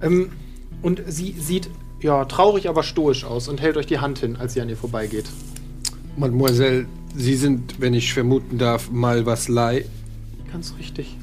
Ähm, 0.00 0.30
und 0.82 1.02
sie 1.08 1.32
sieht 1.32 1.68
ja 2.00 2.24
traurig, 2.26 2.68
aber 2.68 2.84
stoisch 2.84 3.24
aus 3.24 3.48
und 3.48 3.60
hält 3.60 3.76
euch 3.76 3.86
die 3.86 3.98
Hand 3.98 4.20
hin, 4.20 4.36
als 4.36 4.52
sie 4.52 4.60
an 4.60 4.68
ihr 4.68 4.76
vorbeigeht. 4.76 5.26
Mademoiselle, 6.16 6.86
Sie 7.14 7.34
sind, 7.34 7.80
wenn 7.80 7.94
ich 7.94 8.12
vermuten 8.12 8.58
darf, 8.58 8.90
mal 8.90 9.26
was 9.26 9.48
Lei. 9.48 9.84
Ganz 10.52 10.74
richtig. 10.78 11.16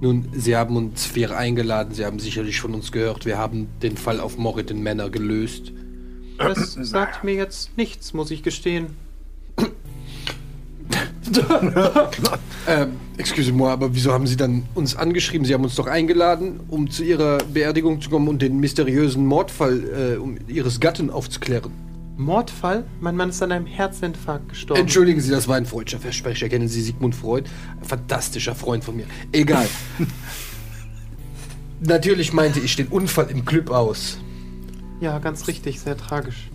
Nun, 0.00 0.28
Sie 0.32 0.56
haben 0.56 0.76
uns 0.76 1.06
vier 1.06 1.36
eingeladen. 1.36 1.94
Sie 1.94 2.04
haben 2.04 2.18
sicherlich 2.18 2.60
von 2.60 2.74
uns 2.74 2.92
gehört. 2.92 3.24
Wir 3.24 3.38
haben 3.38 3.68
den 3.82 3.96
Fall 3.96 4.20
auf 4.20 4.36
Morriton 4.36 4.82
Männer 4.82 5.08
gelöst. 5.08 5.72
Das 6.38 6.74
sagt 6.74 7.24
mir 7.24 7.34
jetzt 7.34 7.76
nichts, 7.78 8.12
muss 8.12 8.30
ich 8.30 8.42
gestehen. 8.42 8.88
Ähm, 12.68 12.92
excuse-moi, 13.16 13.70
aber 13.70 13.94
wieso 13.94 14.12
haben 14.12 14.26
Sie 14.26 14.36
dann 14.36 14.64
uns 14.74 14.96
angeschrieben? 14.96 15.44
Sie 15.44 15.54
haben 15.54 15.62
uns 15.62 15.76
doch 15.76 15.86
eingeladen, 15.86 16.60
um 16.68 16.90
zu 16.90 17.04
Ihrer 17.04 17.38
Beerdigung 17.38 18.00
zu 18.00 18.10
kommen 18.10 18.26
und 18.26 18.42
den 18.42 18.58
mysteriösen 18.58 19.24
Mordfall 19.24 20.14
äh, 20.14 20.16
um 20.16 20.36
Ihres 20.48 20.80
Gatten 20.80 21.10
aufzuklären. 21.10 21.72
Mordfall? 22.16 22.84
Mein 23.00 23.16
Mann 23.16 23.28
ist 23.28 23.42
an 23.42 23.52
einem 23.52 23.66
Herzinfarkt 23.66 24.48
gestorben. 24.48 24.80
Entschuldigen 24.80 25.20
Sie, 25.20 25.30
das 25.30 25.48
war 25.48 25.56
ein 25.56 25.66
freudscher 25.66 25.98
Versprecher. 25.98 26.48
Kennen 26.48 26.68
Sie 26.68 26.80
Sigmund 26.80 27.14
Freud? 27.14 27.48
Ein 27.80 27.86
fantastischer 27.86 28.54
Freund 28.54 28.84
von 28.84 28.96
mir. 28.96 29.06
Egal. 29.32 29.68
Natürlich 31.80 32.32
meinte 32.32 32.60
ich 32.60 32.74
den 32.76 32.86
Unfall 32.88 33.30
im 33.30 33.44
Club 33.44 33.70
aus. 33.70 34.18
Ja, 35.00 35.18
ganz 35.18 35.46
richtig, 35.46 35.78
sehr 35.78 35.96
tragisch. 35.96 36.50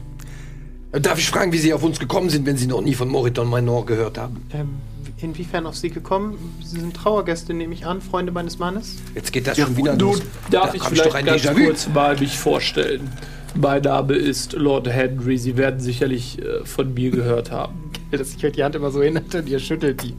Darf 0.91 1.19
ich 1.19 1.29
fragen, 1.29 1.53
wie 1.53 1.59
Sie 1.59 1.73
auf 1.73 1.83
uns 1.83 1.99
gekommen 1.99 2.29
sind, 2.29 2.45
wenn 2.45 2.57
Sie 2.57 2.67
noch 2.67 2.81
nie 2.81 2.95
von 2.95 3.07
Moriton 3.07 3.49
Minor 3.49 3.85
gehört 3.85 4.17
haben? 4.17 4.45
Ähm, 4.51 4.69
inwiefern 5.17 5.67
auf 5.67 5.77
Sie 5.77 5.89
gekommen? 5.89 6.37
Sie 6.63 6.79
sind 6.79 6.95
Trauergäste, 6.95 7.53
nehme 7.53 7.73
ich 7.73 7.85
an, 7.85 8.01
Freunde 8.01 8.31
meines 8.31 8.57
Mannes? 8.59 8.95
Jetzt 9.13 9.31
geht 9.31 9.47
das 9.47 9.57
schon 9.57 9.77
wieder 9.77 9.95
Nun, 9.95 10.13
los. 10.15 10.21
darf 10.49 10.71
Da 10.71 10.73
ich 10.73 10.83
hab 10.83 10.91
ich 10.91 10.97
doch 10.97 11.11
vielleicht 11.11 11.15
ein 11.15 11.25
ganz 11.25 11.57
kurz 11.65 11.87
mal 11.87 12.19
mich 12.19 12.37
vorstellen? 12.37 13.09
Mein 13.55 13.81
Name 13.81 14.13
ist 14.13 14.53
Lord 14.53 14.87
Henry. 14.87 15.37
Sie 15.37 15.57
werden 15.57 15.79
sicherlich 15.79 16.39
äh, 16.39 16.63
von 16.65 16.93
mir 16.93 17.11
gehört 17.11 17.51
haben. 17.51 17.91
Das, 18.11 18.35
ich 18.35 18.43
halte 18.43 18.57
die 18.57 18.63
Hand 18.65 18.75
immer 18.75 18.91
so 18.91 19.01
hin 19.01 19.17
und 19.33 19.47
ihr 19.47 19.59
schüttelt 19.59 20.03
die. 20.03 20.13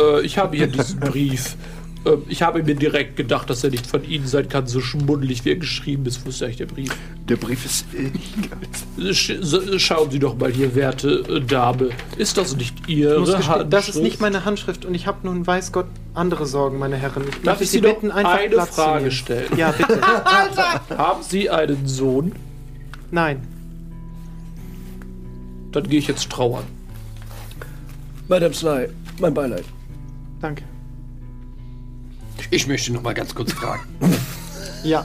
Äh, 0.00 0.20
ich 0.24 0.38
habe 0.38 0.56
hier 0.56 0.68
diesen 0.68 1.00
Brief. 1.00 1.56
Äh, 2.04 2.16
ich 2.28 2.42
habe 2.42 2.62
mir 2.62 2.74
direkt 2.74 3.16
gedacht, 3.16 3.50
dass 3.50 3.64
er 3.64 3.70
nicht 3.70 3.86
von 3.86 4.04
Ihnen 4.04 4.26
sein 4.26 4.48
kann, 4.48 4.66
so 4.66 4.80
schmuddelig 4.80 5.44
wie 5.44 5.50
er 5.50 5.56
geschrieben 5.56 6.06
ist. 6.06 6.24
Wo 6.24 6.30
ist 6.30 6.42
eigentlich 6.42 6.56
der 6.56 6.66
Brief? 6.66 6.90
Der 7.28 7.36
Brief 7.36 7.64
ist. 7.64 7.86
Sch 9.16 9.32
schauen 9.78 10.10
Sie 10.10 10.18
doch 10.18 10.36
mal 10.36 10.50
hier, 10.50 10.74
werte 10.74 11.24
äh, 11.28 11.40
Dame. 11.40 11.90
Ist 12.16 12.36
das 12.38 12.56
nicht 12.56 12.88
Ihre 12.88 13.20
gestehen, 13.20 13.46
Handschrift? 13.46 13.72
das 13.72 13.88
ist 13.88 14.02
nicht 14.02 14.20
meine 14.20 14.44
Handschrift 14.44 14.84
und 14.84 14.94
ich 14.94 15.06
habe 15.06 15.18
nun, 15.22 15.46
weiß 15.46 15.72
Gott, 15.72 15.86
andere 16.14 16.46
Sorgen, 16.46 16.78
meine 16.78 16.96
Herren. 16.96 17.24
Ich 17.28 17.42
Darf 17.42 17.60
ich 17.60 17.70
Sie 17.70 17.80
doch 17.80 17.90
bitten, 17.90 18.10
einfach 18.10 18.38
eine 18.38 18.48
Platz 18.48 18.74
zu 18.74 18.82
Frage 18.82 19.10
stellen? 19.10 19.56
Ja, 19.56 19.72
bitte. 19.72 20.00
Haben 20.96 21.22
Sie 21.22 21.50
einen 21.50 21.86
Sohn? 21.86 22.32
Nein. 23.10 23.46
Dann 25.72 25.88
gehe 25.88 25.98
ich 25.98 26.08
jetzt 26.08 26.30
trauern. 26.30 26.64
Madame 28.28 28.54
Sly, 28.54 28.88
mein 29.20 29.34
Beileid. 29.34 29.64
Danke. 30.40 30.64
Ich 32.50 32.66
möchte 32.66 32.92
noch 32.92 33.02
mal 33.02 33.14
ganz 33.14 33.34
kurz 33.34 33.52
fragen. 33.52 33.82
Ja. 34.82 35.04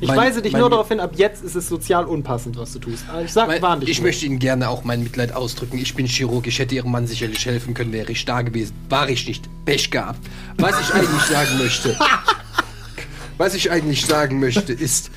Ich 0.00 0.08
Mein- 0.08 0.16
weise 0.16 0.40
dich 0.40 0.52
mein- 0.52 0.60
nur 0.60 0.70
darauf 0.70 0.88
hin, 0.88 0.98
ab 1.00 1.10
jetzt 1.16 1.42
ist 1.44 1.54
es 1.56 1.68
sozial 1.68 2.06
unpassend, 2.06 2.56
was 2.56 2.72
du 2.72 2.78
tust. 2.78 3.04
Ich 3.24 3.32
sag, 3.32 3.48
Weil 3.48 3.60
warn 3.60 3.80
dich. 3.80 3.90
ich 3.90 3.98
nur. 3.98 4.06
möchte 4.06 4.24
Ihnen 4.24 4.38
gerne 4.38 4.70
auch 4.70 4.82
mein 4.84 5.02
Mitleid 5.02 5.32
ausdrücken. 5.34 5.76
Ich 5.76 5.94
bin 5.94 6.06
Chirurg, 6.06 6.46
ich 6.46 6.58
hätte 6.58 6.74
Ihrem 6.74 6.90
Mann 6.92 7.06
sicherlich 7.06 7.44
helfen 7.44 7.74
können, 7.74 7.92
wäre 7.92 8.10
ich 8.12 8.24
da 8.24 8.40
gewesen. 8.40 8.72
War 8.88 9.10
ich 9.10 9.26
nicht. 9.28 9.46
Pech 9.66 9.90
gehabt. 9.90 10.20
Was 10.56 10.80
ich 10.80 10.94
eigentlich 10.94 11.22
sagen 11.22 11.58
möchte. 11.58 11.98
Was 13.36 13.54
ich 13.54 13.70
eigentlich 13.70 14.06
sagen 14.06 14.40
möchte, 14.40 14.72
ist. 14.72 15.10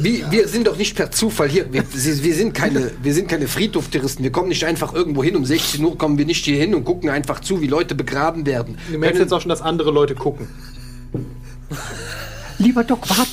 Wie, 0.00 0.24
wir 0.30 0.46
sind 0.48 0.66
doch 0.66 0.76
nicht 0.76 0.94
per 0.94 1.10
Zufall 1.10 1.48
hier. 1.48 1.72
Wir, 1.72 1.82
wir, 1.92 2.34
sind 2.34 2.52
keine, 2.54 2.90
wir 3.02 3.14
sind 3.14 3.28
keine 3.28 3.48
Friedhoftouristen. 3.48 4.22
Wir 4.22 4.30
kommen 4.32 4.48
nicht 4.48 4.64
einfach 4.64 4.92
irgendwo 4.92 5.24
hin. 5.24 5.36
Um 5.36 5.44
16 5.44 5.82
Uhr 5.84 5.96
kommen 5.96 6.18
wir 6.18 6.26
nicht 6.26 6.44
hier 6.44 6.56
hin 6.58 6.74
und 6.74 6.84
gucken 6.84 7.08
einfach 7.08 7.40
zu, 7.40 7.60
wie 7.60 7.66
Leute 7.66 7.94
begraben 7.94 8.44
werden. 8.46 8.76
Du 8.90 8.98
merkst 8.98 9.12
Können- 9.16 9.22
jetzt 9.28 9.32
auch 9.32 9.40
schon, 9.40 9.48
dass 9.48 9.62
andere 9.62 9.90
Leute 9.90 10.14
gucken. 10.14 10.48
Lieber 12.58 12.84
Doc, 12.84 13.08
warten 13.08 13.24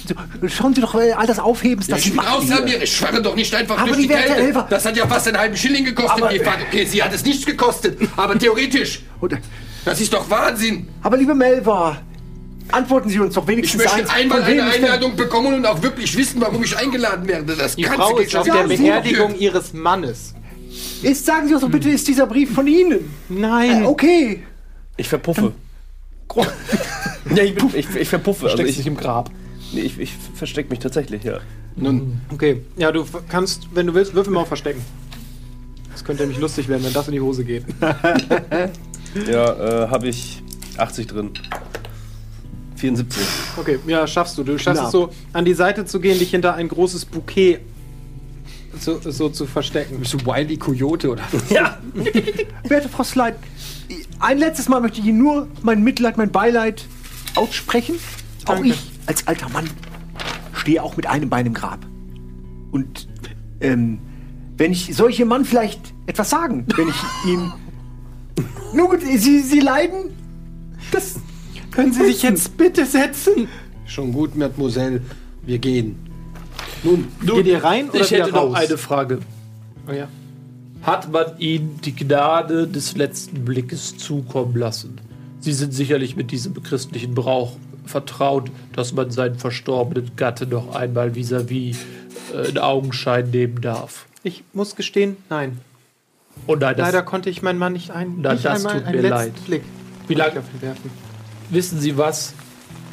Sie. 0.41 0.49
Schauen 0.49 0.73
Sie 0.73 0.79
doch 0.79 0.95
äh, 0.95 1.11
all 1.11 1.27
das 1.27 1.37
Aufhebens, 1.39 1.87
das 1.87 2.05
Ich 2.05 2.17
raus, 2.17 2.45
hier. 2.65 2.81
Ich 2.81 2.95
schwöre 2.95 3.21
doch 3.21 3.35
nicht 3.35 3.53
einfach 3.53 3.77
Aber 3.77 3.87
durch 3.87 3.99
die 4.03 4.07
Kälte. 4.07 4.35
Elfer- 4.35 4.67
Das 4.69 4.85
hat 4.85 4.95
ja 4.95 5.05
fast 5.05 5.27
einen 5.27 5.37
halben 5.37 5.57
Schilling 5.57 5.83
gekostet. 5.83 6.23
Aber- 6.23 6.31
Fahrt. 6.43 6.59
Okay, 6.69 6.85
sie 6.85 7.03
hat 7.03 7.13
es 7.13 7.25
nichts 7.25 7.45
gekostet. 7.45 7.99
Aber 8.15 8.39
theoretisch. 8.39 9.01
Und, 9.19 9.33
Das 9.83 9.99
ist 9.99 10.13
doch 10.13 10.29
Wahnsinn. 10.29 10.87
Aber 11.03 11.17
liebe 11.17 11.35
Melva, 11.35 11.97
antworten 12.71 13.09
Sie 13.09 13.19
uns 13.19 13.33
doch 13.35 13.43
Ich 13.43 13.47
wenigstens 13.49 13.83
möchte 13.83 13.97
eins. 13.97 14.09
einmal 14.09 14.43
eine 14.43 14.63
Einladung 14.63 15.15
bekommen 15.15 15.53
und 15.55 15.65
auch 15.65 15.81
wirklich 15.81 16.15
wissen, 16.17 16.41
warum 16.41 16.63
ich 16.63 16.75
eingeladen 16.77 17.27
werde. 17.27 17.55
Das 17.55 17.75
Die 17.75 17.83
ganze 17.83 17.97
Frau 17.99 18.15
geht 18.15 18.25
ist 18.27 18.31
schon 18.31 18.41
auf 18.41 18.45
wieder 18.47 18.67
der 18.67 18.77
Sie- 18.77 18.83
Beerdigung 18.83 19.35
ihres 19.37 19.73
Mannes. 19.73 20.33
Ist, 21.01 21.25
sagen 21.25 21.47
Sie 21.47 21.53
uns 21.53 21.63
doch 21.63 21.69
bitte, 21.71 21.89
ist 21.89 22.07
dieser 22.07 22.27
Brief 22.27 22.53
von 22.53 22.67
Ihnen? 22.67 23.11
Nein. 23.29 23.83
Äh, 23.83 23.87
okay. 23.87 24.43
Ich 24.95 25.07
verpuffe. 25.09 25.53
ja, 27.35 27.43
ich, 27.43 27.55
bin, 27.55 27.69
ich, 27.73 27.87
ich 27.95 28.09
verpuffe. 28.09 28.45
Also 28.45 28.57
Steckst 28.57 28.71
ich, 28.71 28.77
dich 28.77 28.87
im 28.87 28.97
Grab. 28.97 29.29
nee, 29.73 29.81
ich, 29.81 29.97
ich 29.99 30.13
verstecke 30.35 30.69
mich 30.69 30.79
tatsächlich, 30.79 31.23
ja. 31.23 31.39
Nun, 31.75 32.21
Okay, 32.33 32.61
ja, 32.77 32.91
du 32.91 33.01
f- 33.01 33.21
kannst, 33.29 33.67
wenn 33.73 33.85
du 33.87 33.93
willst, 33.93 34.13
würfel 34.15 34.33
mal 34.33 34.41
auf 34.41 34.47
Verstecken. 34.47 34.81
Das 35.91 36.03
könnte 36.03 36.23
nämlich 36.23 36.39
lustig 36.39 36.67
werden, 36.67 36.83
wenn 36.83 36.93
das 36.93 37.07
in 37.07 37.13
die 37.13 37.21
Hose 37.21 37.43
geht. 37.43 37.63
Ja, 39.31 39.85
äh, 39.85 39.87
habe 39.89 40.07
ich 40.09 40.43
80 40.77 41.07
drin. 41.07 41.31
74. 42.77 43.23
Okay, 43.57 43.79
ja, 43.87 44.07
schaffst 44.07 44.37
du. 44.37 44.43
Du 44.43 44.57
schaffst 44.57 44.79
Knapp. 44.79 44.85
es 44.85 44.91
so, 44.91 45.09
an 45.33 45.45
die 45.45 45.53
Seite 45.53 45.85
zu 45.85 45.99
gehen, 45.99 46.17
dich 46.19 46.31
hinter 46.31 46.55
ein 46.55 46.67
großes 46.67 47.05
Bouquet 47.05 47.59
so, 48.79 48.99
so 49.03 49.29
zu 49.29 49.45
verstecken. 49.45 49.99
Bist 49.99 50.13
du 50.13 50.25
Wiley 50.25 50.57
Coyote 50.57 51.09
oder? 51.09 51.23
Ja! 51.49 51.77
Werte 52.67 52.89
Frau 52.89 53.03
Slide, 53.03 53.37
ein 54.19 54.37
letztes 54.37 54.69
Mal 54.69 54.81
möchte 54.81 54.99
ich 54.99 55.07
Ihnen 55.07 55.19
nur 55.19 55.47
mein 55.61 55.83
Mitleid, 55.83 56.17
mein 56.17 56.31
Beileid 56.31 56.85
aussprechen. 57.35 57.95
Auch 58.45 58.55
Danke. 58.55 58.69
ich 58.69 58.91
als 59.05 59.27
alter 59.27 59.49
Mann 59.49 59.69
stehe 60.53 60.81
auch 60.83 60.97
mit 60.97 61.07
einem 61.07 61.29
Bein 61.29 61.45
im 61.45 61.53
Grab. 61.53 61.79
Und 62.71 63.07
ähm, 63.61 63.99
wenn 64.57 64.71
ich 64.71 64.95
solche 64.95 65.25
Mann 65.25 65.45
vielleicht 65.45 65.93
etwas 66.07 66.29
sagen, 66.29 66.65
wenn 66.75 66.89
ich 66.89 66.95
ihm. 67.25 67.53
Nur 68.73 68.89
gut, 68.89 69.01
Sie, 69.01 69.39
Sie 69.41 69.59
leiden? 69.59 70.15
Das 70.91 71.15
Können 71.77 71.93
Sie 71.93 72.05
sich 72.05 72.23
jetzt 72.23 72.57
bitte 72.57 72.87
setzen? 72.87 73.47
Schon 73.85 74.11
gut, 74.11 74.35
Mademoiselle. 74.35 74.99
Wir 75.45 75.59
gehen. 75.59 75.95
Nun, 76.83 77.07
geht 77.23 77.45
ihr 77.45 77.63
rein 77.63 77.91
oder 77.91 78.01
Ich 78.01 78.09
hätte 78.09 78.29
wieder 78.29 78.35
noch 78.35 78.49
raus? 78.49 78.57
eine 78.57 78.77
Frage. 78.79 79.19
Oh, 79.87 79.91
ja. 79.91 80.07
Hat 80.81 81.11
man 81.11 81.37
ihnen 81.37 81.79
die 81.85 81.95
Gnade 81.95 82.65
des 82.67 82.97
letzten 82.97 83.45
Blickes 83.45 83.95
zukommen 83.95 84.55
lassen? 84.55 84.99
Sie 85.39 85.53
sind 85.53 85.71
sicherlich 85.71 86.15
mit 86.15 86.31
diesem 86.31 86.61
christlichen 86.63 87.13
Brauch 87.13 87.57
vertraut, 87.85 88.49
dass 88.73 88.93
man 88.93 89.11
seinen 89.11 89.35
verstorbenen 89.37 90.09
Gatten 90.15 90.49
noch 90.49 90.73
einmal 90.73 91.11
vis-à-vis 91.13 91.77
äh, 92.33 92.49
in 92.49 92.57
Augenschein 92.57 93.29
nehmen 93.29 93.61
darf. 93.61 94.07
Ich 94.23 94.43
muss 94.53 94.75
gestehen, 94.75 95.15
nein. 95.29 95.59
Und 96.47 96.61
nein, 96.61 96.75
das, 96.75 96.87
Leider 96.87 97.03
konnte 97.03 97.29
ich 97.29 97.43
meinen 97.43 97.59
Mann 97.59 97.73
nicht 97.73 97.91
ein. 97.91 98.15
Na, 98.19 98.33
nicht 98.33 98.45
das 98.45 98.65
einmal 98.65 98.79
tut 98.79 98.87
einen 98.87 98.95
mir 98.95 99.01
letzten 99.03 99.15
leid. 99.35 99.45
Blick. 99.45 99.63
Wie 100.07 100.13
lang- 100.15 100.29
auf 100.37 100.43
ihn 100.55 100.61
werfen. 100.63 101.06
Wissen 101.49 101.79
Sie 101.79 101.97
was? 101.97 102.33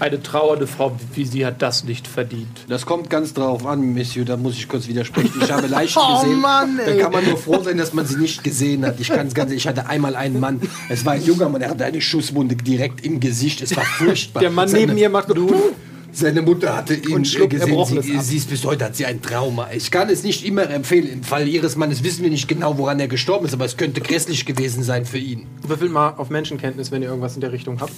Eine 0.01 0.21
trauernde 0.21 0.67
Frau 0.67 0.97
wie 1.15 1.25
Sie 1.25 1.47
hat 1.47 1.63
das 1.63 1.85
nicht 1.85 2.09
verdient. 2.09 2.49
Das 2.69 2.85
kommt 2.85 3.11
ganz 3.11 3.33
drauf 3.33 3.65
an, 3.65 3.95
Monsieur, 3.95 4.25
da 4.25 4.37
muss 4.37 4.55
ich 4.55 4.69
kurz 4.69 4.89
widersprechen. 4.89 5.33
Ich 5.41 5.53
habe 5.53 5.69
Leichen 5.69 6.03
Oh 6.05 6.21
gesehen. 6.23 6.41
Mann, 6.41 6.81
da 6.85 6.95
kann 6.97 7.13
man 7.13 7.25
nur 7.25 7.37
froh 7.39 7.63
sein, 7.63 7.79
dass 7.79 7.93
man 7.93 8.05
sie 8.05 8.17
nicht 8.17 8.43
gesehen 8.43 8.85
hat. 8.85 8.99
Ich 8.99 9.09
kann 9.09 9.29
es 9.29 9.35
ganz 9.35 9.53
ich 9.53 9.69
hatte 9.69 9.87
einmal 9.87 10.17
einen 10.17 10.41
Mann, 10.41 10.61
es 10.89 11.05
war 11.05 11.13
ein 11.13 11.23
junger 11.25 11.49
Mann, 11.49 11.63
er 11.63 11.71
hatte 11.71 11.85
eine 11.85 12.01
Schusswunde 12.01 12.57
direkt 12.57 13.07
im 13.07 13.21
Gesicht. 13.21 13.63
Es 13.63 13.77
war 13.77 13.85
furchtbar. 13.85 14.41
Der 14.41 14.51
Mann 14.51 14.69
Seine- 14.69 14.87
neben 14.89 14.99
ihr 14.99 15.09
macht 15.11 15.33
nur. 15.33 15.55
Seine 16.13 16.43
Mutter 16.43 16.77
hatte 16.77 16.95
ihn 16.95 17.13
Und 17.15 17.27
schluckt 17.29 17.51
gesehen. 17.51 18.03
Sie, 18.03 18.19
sie 18.21 18.37
ist 18.37 18.49
bis 18.51 18.65
heute 18.65 18.85
hat 18.85 18.95
sie 18.97 19.05
ein 19.07 19.21
Trauma. 19.23 19.69
Ich 19.73 19.91
kann 19.91 20.09
es 20.09 20.23
nicht 20.25 20.45
immer 20.45 20.69
empfehlen. 20.71 21.09
Im 21.09 21.23
Fall 21.25 21.47
ihres 21.49 21.75
Mannes 21.77 22.03
wissen 22.05 22.23
wir 22.23 22.31
nicht 22.31 22.47
genau, 22.49 22.79
woran 22.79 22.99
er 23.01 23.09
gestorben 23.09 23.47
ist, 23.47 23.53
aber 23.55 23.65
es 23.65 23.77
könnte 23.77 24.01
grässlich 24.01 24.45
gewesen 24.47 24.83
sein 24.85 25.07
für 25.07 25.19
ihn. 25.19 25.47
Würfelt 25.67 25.91
mal 25.93 26.11
auf 26.17 26.31
Menschenkenntnis, 26.31 26.91
wenn 26.93 27.03
ihr 27.03 27.09
irgendwas 27.09 27.35
in 27.37 27.41
der 27.41 27.51
Richtung 27.53 27.81
habt. 27.81 27.93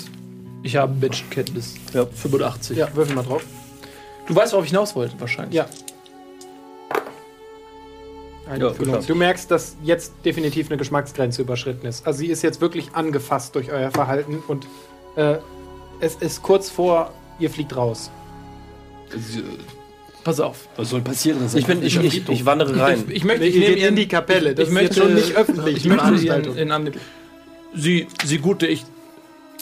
Ich 0.62 0.76
habe 0.76 0.94
Menschenkenntnis. 0.94 1.74
Ja. 1.92 2.06
85. 2.06 2.76
Ja, 2.76 2.88
würfel 2.94 3.14
mal 3.14 3.22
drauf. 3.22 3.44
Du 4.26 4.34
weißt, 4.34 4.52
worauf 4.52 4.64
ich 4.64 4.70
hinaus 4.72 4.96
wollte, 4.96 5.14
wahrscheinlich. 5.20 5.54
Ja. 5.54 5.66
Eine 8.48 8.64
Ja, 8.66 8.70
klar. 8.72 9.02
du 9.04 9.14
merkst, 9.14 9.50
dass 9.50 9.76
jetzt 9.82 10.12
definitiv 10.24 10.68
eine 10.68 10.76
Geschmacksgrenze 10.76 11.42
überschritten 11.42 11.86
ist. 11.86 12.06
Also 12.06 12.20
sie 12.20 12.26
ist 12.28 12.42
jetzt 12.42 12.60
wirklich 12.60 12.90
angefasst 12.94 13.54
durch 13.56 13.72
euer 13.72 13.90
Verhalten 13.90 14.42
und 14.46 14.66
äh, 15.16 15.36
es 16.00 16.14
ist 16.16 16.42
kurz 16.42 16.70
vor, 16.70 17.12
ihr 17.40 17.50
fliegt 17.50 17.74
raus. 17.76 18.10
Pass 20.22 20.40
auf. 20.40 20.68
Was 20.76 20.90
soll 20.90 21.00
passieren? 21.00 21.38
Das 21.40 21.54
ist 21.54 21.60
Ich, 21.60 21.66
bin, 21.66 21.82
ich, 21.82 21.96
ich, 21.98 22.28
ich 22.28 22.44
wandere 22.46 22.78
rein. 22.78 23.04
Ich, 23.08 23.16
ich 23.16 23.24
möchte, 23.24 23.44
ich 23.46 23.54
ihr 23.56 23.60
nehme 23.62 23.74
geht 23.76 23.84
in 23.88 23.96
die 23.96 24.08
Kapelle. 24.08 24.54
Das 24.54 24.64
ich 24.64 24.68
ist 24.68 24.74
möchte 24.74 24.94
jetzt 24.94 24.98
schon 25.06 25.14
nicht 25.14 25.36
öffentlich, 25.36 25.76
Ich 25.78 25.84
möchte 25.86 26.04
Ihren, 26.04 26.16
Veranstaltung. 26.26 26.56
in 26.56 26.72
Anne- 26.72 26.92
Sie, 27.74 28.06
Sie 28.24 28.38
gute, 28.38 28.66
ich, 28.66 28.84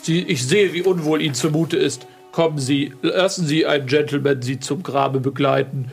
Sie, 0.04 0.20
ich 0.22 0.46
sehe, 0.46 0.72
wie 0.72 0.82
unwohl 0.82 1.22
Ihnen 1.22 1.34
zumute 1.34 1.76
ist. 1.76 2.06
Kommen 2.32 2.58
Sie, 2.58 2.92
lassen 3.02 3.46
Sie 3.46 3.64
einen 3.66 3.86
Gentleman 3.86 4.42
Sie 4.42 4.58
zum 4.60 4.82
Grabe 4.82 5.20
begleiten. 5.20 5.90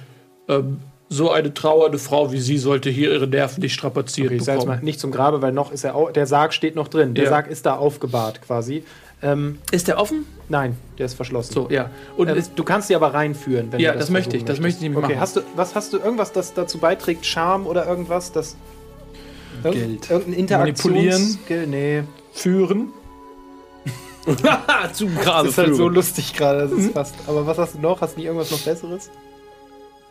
Ähm, 0.48 0.80
so 1.08 1.30
eine 1.30 1.54
trauernde 1.54 1.98
Frau 2.00 2.32
wie 2.32 2.40
Sie 2.40 2.58
sollte 2.58 2.90
hier 2.90 3.12
ihre 3.12 3.28
Nerven 3.28 3.62
nicht 3.62 3.74
strapaziert 3.74 4.28
Okay, 4.28 4.38
ich 4.38 4.44
sag 4.44 4.56
jetzt 4.56 4.66
mal 4.66 4.80
nicht 4.82 5.00
zum 5.00 5.12
Grabe, 5.12 5.42
weil 5.42 5.52
noch 5.52 5.72
ist 5.72 5.84
er 5.84 5.96
au 5.96 6.10
der 6.10 6.26
Sarg 6.26 6.54
steht 6.54 6.76
noch 6.76 6.88
drin. 6.88 7.14
Der 7.14 7.26
Ja. 7.26 7.30
Sarg 7.30 7.48
ist 7.50 7.66
da 7.66 7.76
aufgebahrt 7.76 8.42
quasi. 8.42 8.84
Ähm, 9.22 9.60
Ist 9.72 9.88
der 9.88 10.00
offen? 10.00 10.26
nein, 10.50 10.76
der 10.98 11.06
ist 11.06 11.14
verschlossen. 11.14 11.54
So, 11.54 11.70
ja. 11.70 11.92
Und 12.18 12.28
Ähm, 12.30 12.38
ist, 12.38 12.54
du 12.56 12.64
kannst 12.64 12.88
sie 12.88 12.96
aber 12.96 13.14
reinführen, 13.14 13.72
wenn 13.72 13.80
Ja, 13.80 13.92
du 13.92 14.00
das 14.00 14.08
das 14.08 14.14
möchte 14.14 14.36
ich, 14.36 14.46
das 14.46 14.60
möchte 14.60 14.78
ich 14.78 14.84
nämlich 14.84 14.98
Okay, 15.04 15.14
machen. 15.14 15.22
hast 15.22 15.36
du, 15.36 15.42
was 15.56 15.76
hast 15.76 15.94
du 15.94 15.98
irgendwas, 16.00 16.32
das 16.32 16.54
dazu 16.56 16.80
beiträgt, 16.80 17.26
Charme 17.26 17.68
oder 17.68 17.86
irgendwas, 17.88 18.32
das 18.32 18.56
Geld. 19.64 20.10
Irgendein 20.10 20.34
Interaktions 20.34 20.84
Manipulieren? 20.86 21.22
Skill? 21.44 21.68
Nee. 21.68 22.04
führen? 22.34 22.88
Zum 24.94 25.16
Das 25.16 25.24
Grabe 25.24 25.48
ist 25.50 25.58
halt 25.58 25.76
so 25.76 25.88
lustig 25.90 26.34
gerade, 26.34 26.62
das 26.62 26.72
ist 26.72 26.88
Mhm. 26.88 26.94
fast. 26.94 27.16
Aber 27.28 27.46
was 27.48 27.58
hast 27.58 27.76
du 27.76 27.80
noch? 27.80 28.02
Hast 28.02 28.16
du 28.16 28.20
nie 28.20 28.26
irgendwas 28.28 28.52
noch 28.52 28.60
Besseres? 28.60 29.10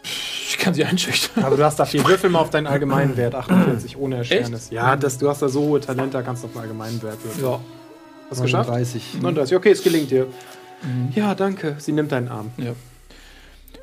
Ich 0.03 0.59
kann 0.59 0.75
Sie 0.75 0.85
einschüchtern. 0.85 1.45
Aber 1.45 1.57
du 1.57 1.65
hast 1.65 1.77
da 1.79 1.85
viel. 1.85 2.05
Würfel 2.05 2.29
mal 2.29 2.41
auf 2.41 2.51
deinen 2.51 2.67
allgemeinen 2.67 3.17
Wert, 3.17 3.35
48, 3.35 3.97
ohne 3.97 4.17
Erschwernis. 4.17 4.71
Ja, 4.71 4.97
das, 4.97 5.17
du 5.19 5.29
hast 5.29 5.41
da 5.43 5.49
so 5.49 5.61
hohe 5.61 5.81
Talente, 5.81 6.11
da 6.19 6.23
kannst 6.23 6.43
du 6.43 6.49
auf 6.49 6.53
den 6.53 6.63
allgemeinen 6.63 7.01
Wert 7.03 7.23
würfeln. 7.25 7.45
Ja. 7.45 7.61
Hast 8.31 8.39
du 8.41 8.43
geschafft? 8.45 8.69
30. 8.71 9.15
39. 9.23 9.57
Okay, 9.57 9.71
es 9.71 9.83
gelingt 9.83 10.11
dir. 10.11 10.27
Ja, 11.15 11.35
danke. 11.35 11.77
Sie 11.79 11.93
nimmt 11.93 12.11
deinen 12.13 12.29
Arm. 12.29 12.51
Ja. 12.57 12.73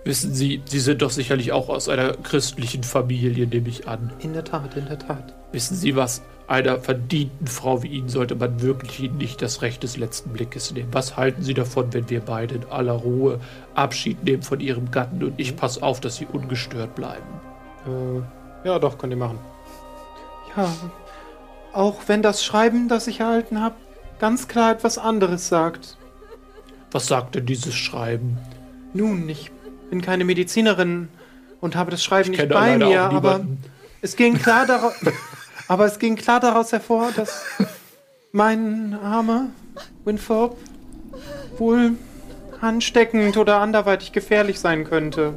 Wissen 0.03 0.33
Sie, 0.33 0.61
Sie 0.65 0.79
sind 0.79 1.01
doch 1.01 1.11
sicherlich 1.11 1.51
auch 1.51 1.69
aus 1.69 1.89
einer 1.89 2.13
christlichen 2.13 2.83
Familie, 2.83 3.45
nehme 3.47 3.67
ich 3.69 3.87
an. 3.87 4.13
In 4.19 4.33
der 4.33 4.43
Tat, 4.43 4.75
in 4.75 4.85
der 4.85 4.99
Tat. 4.99 5.33
Wissen 5.51 5.75
Sie 5.75 5.95
was? 5.95 6.21
Einer 6.47 6.79
verdienten 6.79 7.45
Frau 7.45 7.83
wie 7.83 7.87
Ihnen 7.87 8.07
sollte 8.07 8.35
man 8.35 8.61
wirklich 8.61 9.11
nicht 9.11 9.41
das 9.41 9.61
Recht 9.61 9.83
des 9.83 9.97
letzten 9.97 10.31
Blickes 10.31 10.71
nehmen. 10.71 10.87
Was 10.93 11.17
halten 11.17 11.43
Sie 11.43 11.53
davon, 11.53 11.93
wenn 11.93 12.09
wir 12.09 12.21
beide 12.21 12.55
in 12.55 12.65
aller 12.69 12.93
Ruhe 12.93 13.41
Abschied 13.75 14.23
nehmen 14.23 14.43
von 14.43 14.61
Ihrem 14.61 14.89
Gatten 14.89 15.21
und 15.23 15.33
ich 15.37 15.57
passe 15.57 15.83
auf, 15.83 15.99
dass 15.99 16.15
Sie 16.15 16.25
ungestört 16.25 16.95
bleiben? 16.95 17.25
Äh, 17.85 18.67
ja, 18.67 18.79
doch, 18.79 18.97
könnt 18.97 19.11
ihr 19.11 19.17
machen. 19.17 19.39
Ja, 20.55 20.73
auch 21.73 21.99
wenn 22.07 22.21
das 22.21 22.43
Schreiben, 22.43 22.87
das 22.87 23.07
ich 23.07 23.19
erhalten 23.19 23.61
habe, 23.61 23.75
ganz 24.19 24.47
klar 24.47 24.71
etwas 24.71 24.97
anderes 24.97 25.49
sagt. 25.49 25.97
Was 26.91 27.07
sagt 27.07 27.35
denn 27.35 27.45
dieses 27.45 27.75
Schreiben? 27.75 28.37
Nun, 28.93 29.27
ich 29.27 29.51
bin 29.89 30.01
keine 30.01 30.23
Medizinerin 30.23 31.09
und 31.61 31.75
habe 31.75 31.91
das 31.91 32.03
Schreiben 32.03 32.31
Ich 32.33 32.39
nicht 32.39 32.49
bei 32.49 32.77
mir, 32.77 33.01
aber 33.01 33.45
es 34.01 34.15
ging 34.15 34.37
klar 34.37 34.65
daraus, 34.65 34.93
aber 35.67 35.85
es 35.85 35.99
ging 35.99 36.15
klar 36.15 36.39
daraus 36.39 36.71
hervor, 36.71 37.11
dass 37.15 37.43
mein 38.31 38.93
armer 38.93 39.47
Winthorpe 40.05 40.57
wohl 41.57 41.91
ansteckend 42.61 43.37
oder 43.37 43.59
anderweitig 43.59 44.11
gefährlich 44.11 44.59
sein 44.59 44.83
könnte. 44.83 45.33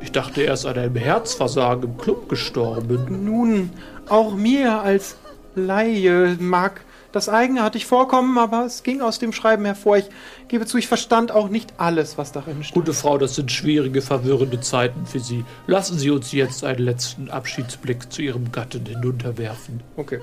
Ich 0.00 0.12
dachte, 0.12 0.42
er 0.42 0.54
ist 0.54 0.64
an 0.64 0.78
einem 0.78 0.96
Herzversagen 0.96 1.84
im 1.84 1.98
Club 1.98 2.28
gestorben. 2.28 3.24
Nun, 3.24 3.70
auch 4.08 4.34
mir 4.34 4.80
als 4.80 5.16
Laie 5.54 6.36
mag 6.38 6.82
das 7.12 7.28
eigenartig 7.28 7.86
vorkommen, 7.86 8.38
aber 8.38 8.64
es 8.64 8.82
ging 8.82 9.00
aus 9.00 9.18
dem 9.18 9.32
Schreiben 9.32 9.64
hervor. 9.64 9.96
Ich 9.96 10.08
gebe 10.48 10.66
zu, 10.66 10.78
ich 10.78 10.86
verstand 10.86 11.32
auch 11.32 11.48
nicht 11.48 11.74
alles, 11.78 12.18
was 12.18 12.32
darin 12.32 12.62
steht. 12.62 12.74
Gute 12.74 12.92
Frau, 12.92 13.18
das 13.18 13.34
sind 13.34 13.50
schwierige, 13.50 14.02
verwirrende 14.02 14.60
Zeiten 14.60 15.06
für 15.06 15.20
Sie. 15.20 15.44
Lassen 15.66 15.98
Sie 15.98 16.10
uns 16.10 16.32
jetzt 16.32 16.64
einen 16.64 16.80
letzten 16.80 17.30
Abschiedsblick 17.30 18.12
zu 18.12 18.22
Ihrem 18.22 18.52
Gatten 18.52 18.84
hinunterwerfen. 18.84 19.80
Okay. 19.96 20.20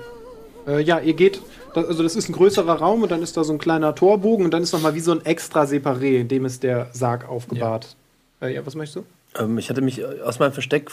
Äh, 0.66 0.82
ja, 0.82 0.98
ihr 0.98 1.14
geht, 1.14 1.40
das, 1.74 1.86
also 1.86 2.02
das 2.02 2.16
ist 2.16 2.28
ein 2.28 2.32
größerer 2.32 2.74
Raum 2.74 3.02
und 3.02 3.10
dann 3.10 3.22
ist 3.22 3.36
da 3.36 3.44
so 3.44 3.52
ein 3.52 3.58
kleiner 3.58 3.94
Torbogen 3.94 4.44
und 4.44 4.52
dann 4.52 4.62
ist 4.62 4.72
nochmal 4.72 4.94
wie 4.94 5.00
so 5.00 5.12
ein 5.12 5.24
extra 5.24 5.62
Separé, 5.62 6.20
in 6.20 6.28
dem 6.28 6.44
ist 6.44 6.62
der 6.62 6.88
Sarg 6.92 7.28
aufgebahrt. 7.28 7.96
Ja, 8.40 8.48
äh, 8.48 8.54
ja 8.54 8.66
was 8.66 8.74
möchtest 8.74 8.96
du? 8.96 9.04
Ähm, 9.38 9.58
ich 9.58 9.70
hatte 9.70 9.80
mich 9.80 10.00
äh, 10.00 10.20
aus 10.24 10.38
meinem 10.38 10.52
Versteck 10.52 10.90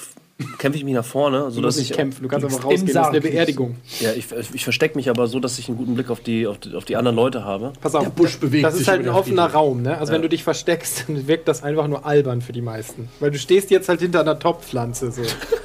kämpfe 0.58 0.78
ich 0.78 0.84
mich 0.84 0.94
nach 0.94 1.06
vorne, 1.06 1.52
so 1.52 1.62
Du 1.62 1.68
dass 1.68 1.78
ich 1.78 1.92
kämpfen, 1.92 2.24
du 2.24 2.28
kannst 2.28 2.46
aber 2.46 2.56
rausgehen, 2.56 2.88
das 2.88 3.08
ist 3.08 3.10
eine. 3.10 3.22
Beerdigung. 3.22 3.76
ja 4.00 4.14
ich, 4.14 4.26
ich 4.54 4.64
verstecke 4.64 4.96
mich 4.98 5.10
aber 5.10 5.28
so, 5.28 5.40
dass 5.40 5.60
ich 5.60 5.70
einen 5.70 5.78
guten 5.78 5.94
Blick 5.94 6.10
auf 6.10 6.20
die 6.20 6.48
auf 6.48 6.58
die, 6.58 6.74
auf 6.74 6.86
die 6.86 6.96
anderen 6.96 7.16
Leute 7.16 7.46
habe. 7.46 7.74
Pass 7.82 7.96
auf, 7.96 8.04
Der 8.04 8.10
Busch 8.10 8.40
bewegt 8.40 8.66
das 8.66 8.74
ist 8.74 8.80
sich 8.80 8.88
halt 8.88 9.00
ein 9.00 9.06
über 9.06 9.14
der 9.14 9.20
offener. 9.20 9.46
Raum, 9.46 9.82
ne? 9.84 9.98
Also 9.98 10.12
wenn 10.12 10.22
du 10.22 10.30
dich 10.30 10.44
versteckst, 10.44 11.06
dann 11.08 11.28
wirkt 11.28 11.48
das 11.48 11.64
einfach 11.64 11.88
nur 11.88 12.06
albern 12.06 12.42
für 12.42 12.52
die 12.52 12.62
meisten. 12.62 13.10
Weil 13.20 13.32
du 13.32 13.38
stehst 13.38 13.70
jetzt 13.70 13.90
halt 13.90 14.02
hinter 14.02 14.22
einer 14.22 14.40
Topfpflanze 14.40 15.12
so. 15.12 15.22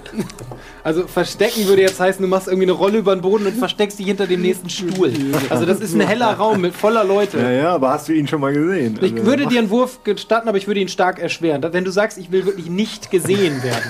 Also 0.84 1.06
verstecken 1.06 1.66
würde 1.66 1.82
jetzt 1.82 2.00
heißen, 2.00 2.22
du 2.22 2.28
machst 2.28 2.48
irgendwie 2.48 2.64
eine 2.66 2.72
Rolle 2.72 2.98
über 2.98 3.14
den 3.14 3.20
Boden 3.22 3.46
und 3.46 3.56
versteckst 3.56 3.98
dich 3.98 4.06
hinter 4.06 4.26
dem 4.26 4.40
nächsten 4.42 4.70
Stuhl. 4.70 5.12
Also 5.50 5.66
das 5.66 5.80
ist 5.80 5.94
ein 5.94 6.00
heller 6.00 6.32
Raum 6.34 6.61
mit 6.61 6.74
voller 6.74 7.04
Leute. 7.04 7.38
Ja, 7.38 7.50
ja, 7.50 7.74
aber 7.74 7.90
hast 7.90 8.09
du 8.09 8.12
ihn 8.12 8.26
schon 8.26 8.40
mal 8.40 8.52
gesehen? 8.52 8.98
Ich 9.02 9.12
Also, 9.12 9.26
würde 9.26 9.46
dir 9.46 9.59
einen 9.59 9.70
Wurf 9.70 10.02
gestatten, 10.04 10.48
aber 10.48 10.59
ich 10.59 10.66
würde 10.66 10.80
ihn 10.80 10.88
stark 10.88 11.18
erschweren. 11.18 11.62
Wenn 11.72 11.84
du 11.84 11.90
sagst, 11.90 12.18
ich 12.18 12.30
will 12.32 12.46
wirklich 12.46 12.68
nicht 12.70 13.11
gesehen 13.11 13.62
werden. 13.62 13.82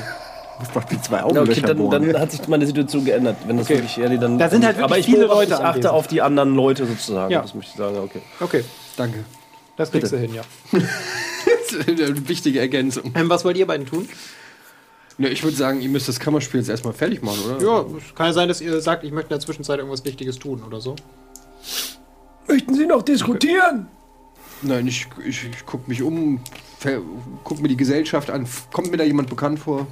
musst 0.58 0.74
doch 0.74 0.84
die 0.84 1.00
zwei 1.00 1.18
Ja, 1.18 1.24
okay, 1.26 1.38
Augenlöcher 1.38 1.62
dann, 1.74 1.90
dann 1.90 2.20
hat 2.20 2.30
sich 2.32 2.46
meine 2.48 2.66
Situation 2.66 3.04
geändert. 3.04 3.36
Wenn 3.46 3.56
das 3.58 3.68
wirklich 3.68 3.96
ehrlich, 3.98 4.18
dann. 4.18 4.38
Da 4.38 4.48
sind 4.48 4.64
halt 4.64 4.78
aber 4.80 4.98
ich 4.98 5.06
viele 5.06 5.26
Leute 5.26 5.52
Ich 5.52 5.52
achte 5.54 5.66
anwesend. 5.66 5.86
auf 5.94 6.06
die 6.08 6.20
anderen 6.22 6.54
Leute 6.54 6.86
sozusagen. 6.86 7.32
Ja. 7.32 7.42
Das 7.42 7.54
möchte 7.54 7.70
ich 7.72 7.78
sagen. 7.78 7.96
Okay. 7.98 8.20
Okay, 8.40 8.64
Danke. 8.96 9.24
das 9.76 9.90
kriegst 9.92 10.12
du 10.12 10.16
hin, 10.18 10.34
ja. 10.34 10.42
Eine 11.86 12.28
wichtige 12.28 12.60
Ergänzung. 12.60 13.12
Ähm, 13.14 13.28
was 13.28 13.44
wollt 13.44 13.56
ihr 13.56 13.66
beiden 13.66 13.86
tun? 13.86 14.08
Ja, 15.18 15.28
ich 15.28 15.42
würde 15.42 15.56
sagen, 15.56 15.80
ihr 15.80 15.88
müsst 15.88 16.08
das 16.08 16.20
Kammerspiel 16.20 16.60
jetzt 16.60 16.68
erstmal 16.70 16.92
fertig 16.92 17.22
machen, 17.22 17.38
oder? 17.44 17.60
Ja, 17.64 17.80
es 17.98 18.14
kann 18.14 18.26
ja 18.26 18.32
sein, 18.32 18.48
dass 18.48 18.60
ihr 18.60 18.80
sagt, 18.80 19.02
ich 19.04 19.10
möchte 19.10 19.26
in 19.34 19.38
der 19.38 19.40
Zwischenzeit 19.40 19.78
irgendwas 19.78 20.04
Wichtiges 20.04 20.38
tun 20.38 20.62
oder 20.64 20.80
so. 20.80 20.94
Möchten 22.46 22.74
Sie 22.74 22.86
noch 22.86 23.02
diskutieren? 23.02 23.88
Nein, 24.62 24.86
ich, 24.86 25.06
ich, 25.26 25.44
ich 25.50 25.66
gucke 25.66 25.88
mich 25.88 26.02
um, 26.02 26.40
ver- 26.78 27.00
guck 27.44 27.60
mir 27.60 27.68
die 27.68 27.76
Gesellschaft 27.76 28.30
an. 28.30 28.46
Kommt 28.72 28.90
mir 28.90 28.96
da 28.96 29.04
jemand 29.04 29.28
bekannt 29.28 29.58
vor? 29.58 29.86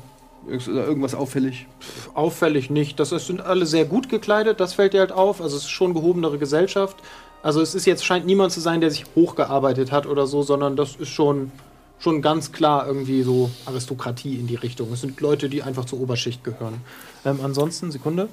Ist 0.49 0.69
da 0.69 0.73
irgendwas 0.87 1.15
auffällig? 1.15 1.67
Auffällig 2.15 2.71
nicht. 2.71 3.01
Das 3.01 3.11
sind 3.11 3.41
alle 3.41 3.67
sehr 3.67 3.85
gut 3.85 4.09
gekleidet, 4.09 4.61
das 4.61 4.75
fällt 4.75 4.93
dir 4.95 5.01
halt 5.01 5.13
auf. 5.13 5.41
Also 5.41 5.57
es 5.57 5.65
ist 5.65 5.71
schon 5.71 5.93
gehobenere 5.93 6.39
Gesellschaft. 6.39 6.97
Also 7.43 7.61
es 7.61 7.75
ist 7.75 7.85
jetzt, 7.85 8.05
scheint 8.05 8.27
niemand 8.27 8.53
zu 8.53 8.61
sein, 8.61 8.81
der 8.81 8.91
sich 8.91 9.05
hochgearbeitet 9.17 9.91
hat 9.93 10.07
oder 10.07 10.27
so, 10.27 10.43
sondern 10.43 10.77
das 10.77 10.97
ist 10.97 11.09
schon, 11.11 11.51
schon 11.99 12.23
ganz 12.23 12.53
klar 12.53 12.87
irgendwie 12.87 13.23
so 13.23 13.51
Aristokratie 13.65 14.37
in 14.37 14.47
die 14.47 14.55
Richtung. 14.55 14.93
Es 14.93 15.01
sind 15.01 15.21
Leute, 15.21 15.49
die 15.49 15.63
einfach 15.63 15.85
zur 15.87 16.01
Oberschicht 16.01 16.45
gehören. 16.45 16.81
Ähm, 17.25 17.41
ansonsten, 17.43 17.91
Sekunde. 17.91 18.29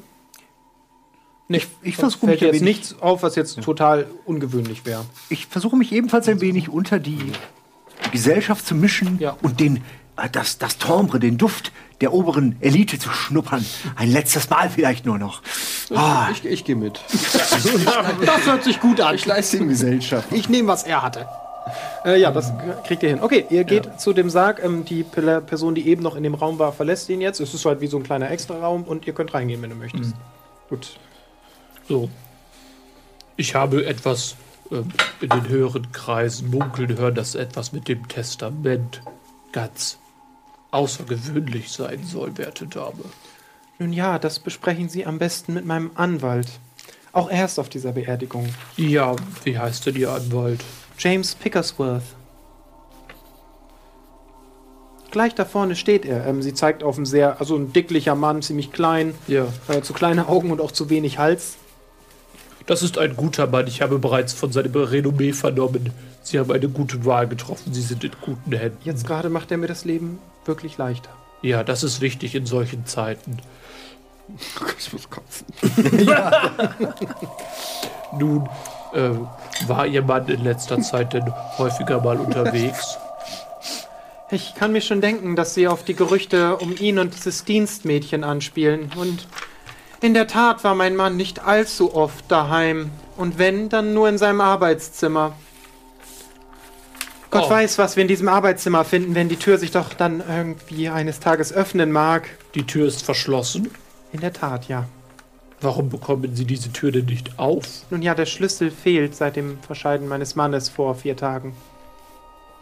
Nicht, 1.48 1.68
ich 1.82 1.98
versuche 1.98 2.26
mich 2.28 2.40
jetzt 2.42 2.62
nichts 2.62 2.96
auf, 3.02 3.22
was 3.22 3.36
jetzt 3.36 3.62
total 3.62 4.08
ungewöhnlich 4.26 4.86
wäre. 4.86 5.06
Ich 5.30 5.48
versuche 5.48 5.76
mich 5.76 5.92
ebenfalls 5.92 6.28
ein 6.30 6.40
wenig 6.42 6.70
unter 6.70 7.00
die 7.00 7.20
Gesellschaft 8.12 8.66
zu 8.66 8.76
mischen 8.76 9.20
Ja. 9.20 9.38
und 9.42 9.60
den, 9.60 9.78
äh, 10.18 10.30
das, 10.32 10.58
das 10.58 10.78
Timbre, 10.78 11.20
den 11.20 11.38
Duft 11.38 11.72
der 12.02 12.14
oberen 12.14 12.58
Elite 12.60 12.98
zu 13.00 13.10
schnuppern. 13.10 13.66
Ein 13.96 14.12
letztes 14.12 14.50
Mal 14.50 14.70
vielleicht 14.70 15.06
nur 15.06 15.18
noch. 15.20 15.42
Ah, 15.94 16.30
Ich, 16.32 16.44
ich 16.44 16.66
gehe 16.66 16.76
mit. 16.76 17.00
Das 18.26 18.46
hört 18.46 18.64
sich 18.64 18.80
gut 18.80 19.00
an. 19.00 19.16
Ich 19.16 19.26
leiste 19.26 19.58
ihm 19.58 19.70
Gesellschaft. 19.70 20.28
Ich 20.32 20.50
nehme, 20.50 20.68
was 20.68 20.84
er 20.84 21.02
hatte. 21.02 21.28
Äh, 22.06 22.20
ja, 22.20 22.32
das 22.32 22.52
kriegt 22.86 23.04
ihr 23.04 23.10
hin. 23.10 23.20
Okay, 23.22 23.46
ihr 23.50 23.64
geht 23.64 24.00
zu 24.00 24.14
dem 24.14 24.30
Sarg. 24.30 24.62
Ähm, 24.64 24.84
die 24.86 25.04
Pe- 25.04 25.42
Person, 25.42 25.76
die 25.76 25.88
eben 25.88 26.04
noch 26.04 26.16
in 26.16 26.24
dem 26.24 26.34
Raum 26.34 26.60
war, 26.60 26.74
verlässt 26.74 27.10
ihn 27.10 27.22
jetzt. 27.22 27.40
Es 27.40 27.54
ist 27.54 27.66
halt 27.66 27.82
wie 27.82 27.88
so 27.88 27.98
ein 27.98 28.04
kleiner 28.04 28.30
Extra-Raum 28.30 28.84
und 28.84 29.08
ihr 29.08 29.14
könnt 29.14 29.34
reingehen, 29.34 29.62
wenn 29.62 29.70
du 29.70 29.76
möchtest. 29.76 30.14
Gut. 30.70 30.98
So. 31.88 32.10
Ich 33.38 33.56
habe 33.56 33.86
etwas 33.86 34.36
ähm, 34.72 34.90
in 35.22 35.30
den 35.30 35.48
höheren 35.48 35.92
Kreisen 35.92 36.50
munkeln 36.52 36.98
hören, 36.98 37.16
dass 37.16 37.36
etwas 37.36 37.72
mit 37.72 37.88
dem 37.88 38.08
Testament 38.08 39.02
ganz 39.52 39.98
außergewöhnlich 40.72 41.72
sein 41.72 42.04
soll, 42.04 42.38
werte 42.38 42.68
Dame. 42.68 43.06
Nun 43.80 43.94
ja, 43.94 44.20
das 44.20 44.40
besprechen 44.40 44.90
Sie 44.90 45.06
am 45.06 45.18
besten 45.20 45.54
mit 45.54 45.66
meinem 45.66 45.92
Anwalt. 45.96 46.48
Auch 47.12 47.30
er 47.30 47.46
ist 47.46 47.60
auf 47.60 47.70
dieser 47.70 47.92
Beerdigung. 47.92 48.50
Ja, 48.76 49.16
wie 49.44 49.58
heißt 49.58 49.86
denn 49.86 49.96
Ihr 49.96 50.12
Anwalt? 50.12 50.64
James 51.04 51.36
Pickersworth. 51.36 52.02
Gleich 55.12 55.36
da 55.36 55.44
vorne 55.44 55.76
steht 55.76 56.06
er. 56.06 56.26
Ähm, 56.26 56.42
sie 56.42 56.54
zeigt 56.54 56.82
auf 56.82 56.96
einen 56.96 57.06
sehr, 57.06 57.42
also 57.42 57.58
ein 57.58 57.74
dicklicher 57.74 58.16
Mann, 58.16 58.42
ziemlich 58.42 58.72
klein, 58.72 59.14
Ja. 59.28 59.48
äh, 59.68 59.82
zu 59.82 59.92
kleine 59.92 60.30
Augen 60.30 60.50
und 60.50 60.62
auch 60.62 60.72
zu 60.72 60.90
wenig 60.90 61.18
Hals. 61.18 61.58
Das 62.68 62.82
ist 62.82 62.98
ein 62.98 63.18
guter 63.18 63.48
Mann. 63.48 63.68
Ich 63.68 63.82
habe 63.82 64.00
bereits 64.00 64.32
von 64.32 64.54
seinem 64.54 64.74
Renommee 64.74 65.34
vernommen. 65.34 65.92
Sie 66.22 66.40
haben 66.40 66.50
eine 66.50 66.70
gute 66.70 67.04
Wahl 67.04 67.28
getroffen. 67.28 67.74
Sie 67.74 67.82
sind 67.82 68.06
in 68.06 68.12
guten 68.22 68.54
Händen. 68.54 68.78
Jetzt 68.86 69.06
gerade 69.06 69.30
macht 69.30 69.52
er 69.52 69.58
mir 69.58 69.68
das 69.68 69.84
Leben 69.84 70.20
wirklich 70.46 70.78
leichter. 70.78 71.10
Ja, 71.42 71.66
das 71.66 71.84
ist 71.84 72.00
wichtig 72.00 72.34
in 72.34 72.46
solchen 72.46 72.86
Zeiten. 72.86 73.40
Ich 74.80 74.94
muss 74.94 75.10
kotzen. 75.10 75.46
Nun, 78.18 78.48
äh, 78.94 79.10
war 79.68 79.88
Ihr 79.88 80.02
Mann 80.02 80.28
in 80.28 80.44
letzter 80.44 80.82
Zeit 80.82 81.14
denn 81.14 81.32
häufiger 81.58 82.02
mal 82.02 82.18
unterwegs? 82.18 82.98
Ich 84.32 84.56
kann 84.56 84.72
mir 84.72 84.82
schon 84.82 85.02
denken, 85.02 85.36
dass 85.36 85.54
Sie 85.54 85.68
auf 85.68 85.84
die 85.84 85.94
Gerüchte 85.94 86.58
um 86.58 86.76
ihn 86.78 86.98
und 86.98 87.14
dieses 87.14 87.46
Dienstmädchen 87.46 88.24
anspielen. 88.24 88.92
Und 88.96 89.28
in 90.02 90.14
der 90.14 90.28
Tat 90.28 90.64
war 90.64 90.76
mein 90.76 90.96
Mann 90.96 91.16
nicht 91.18 91.46
allzu 91.46 91.96
oft 91.96 92.26
daheim. 92.30 92.90
Und 93.16 93.38
wenn, 93.38 93.70
dann 93.70 93.94
nur 93.94 94.10
in 94.10 94.18
seinem 94.18 94.42
Arbeitszimmer. 94.42 95.34
Gott 97.30 97.46
Oh. 97.48 97.50
weiß, 97.50 97.78
was 97.78 97.96
wir 97.96 98.02
in 98.02 98.08
diesem 98.08 98.28
Arbeitszimmer 98.28 98.86
finden, 98.86 99.16
wenn 99.16 99.30
die 99.30 99.38
Tür 99.38 99.58
sich 99.58 99.72
doch 99.72 99.94
dann 99.94 100.24
irgendwie 100.28 100.90
eines 100.90 101.20
Tages 101.20 101.54
öffnen 101.54 101.92
mag. 101.92 102.30
Die 102.54 102.66
Tür 102.66 102.88
ist 102.88 103.04
verschlossen. 103.04 103.70
In 104.12 104.20
der 104.22 104.34
Tat, 104.34 104.68
ja. 104.68 104.86
Warum 105.64 105.88
bekommen 105.88 106.36
Sie 106.36 106.44
diese 106.44 106.74
Tür 106.74 106.92
denn 106.92 107.06
nicht 107.06 107.40
auf? 107.40 107.86
Nun 107.90 108.02
ja, 108.02 108.14
der 108.16 108.26
Schlüssel 108.26 108.70
fehlt 108.70 109.16
seit 109.16 109.38
dem 109.38 109.58
Verscheiden 109.60 110.10
meines 110.10 110.36
Mannes 110.36 110.68
vor 110.68 110.94
vier 110.94 111.16
Tagen. 111.16 111.56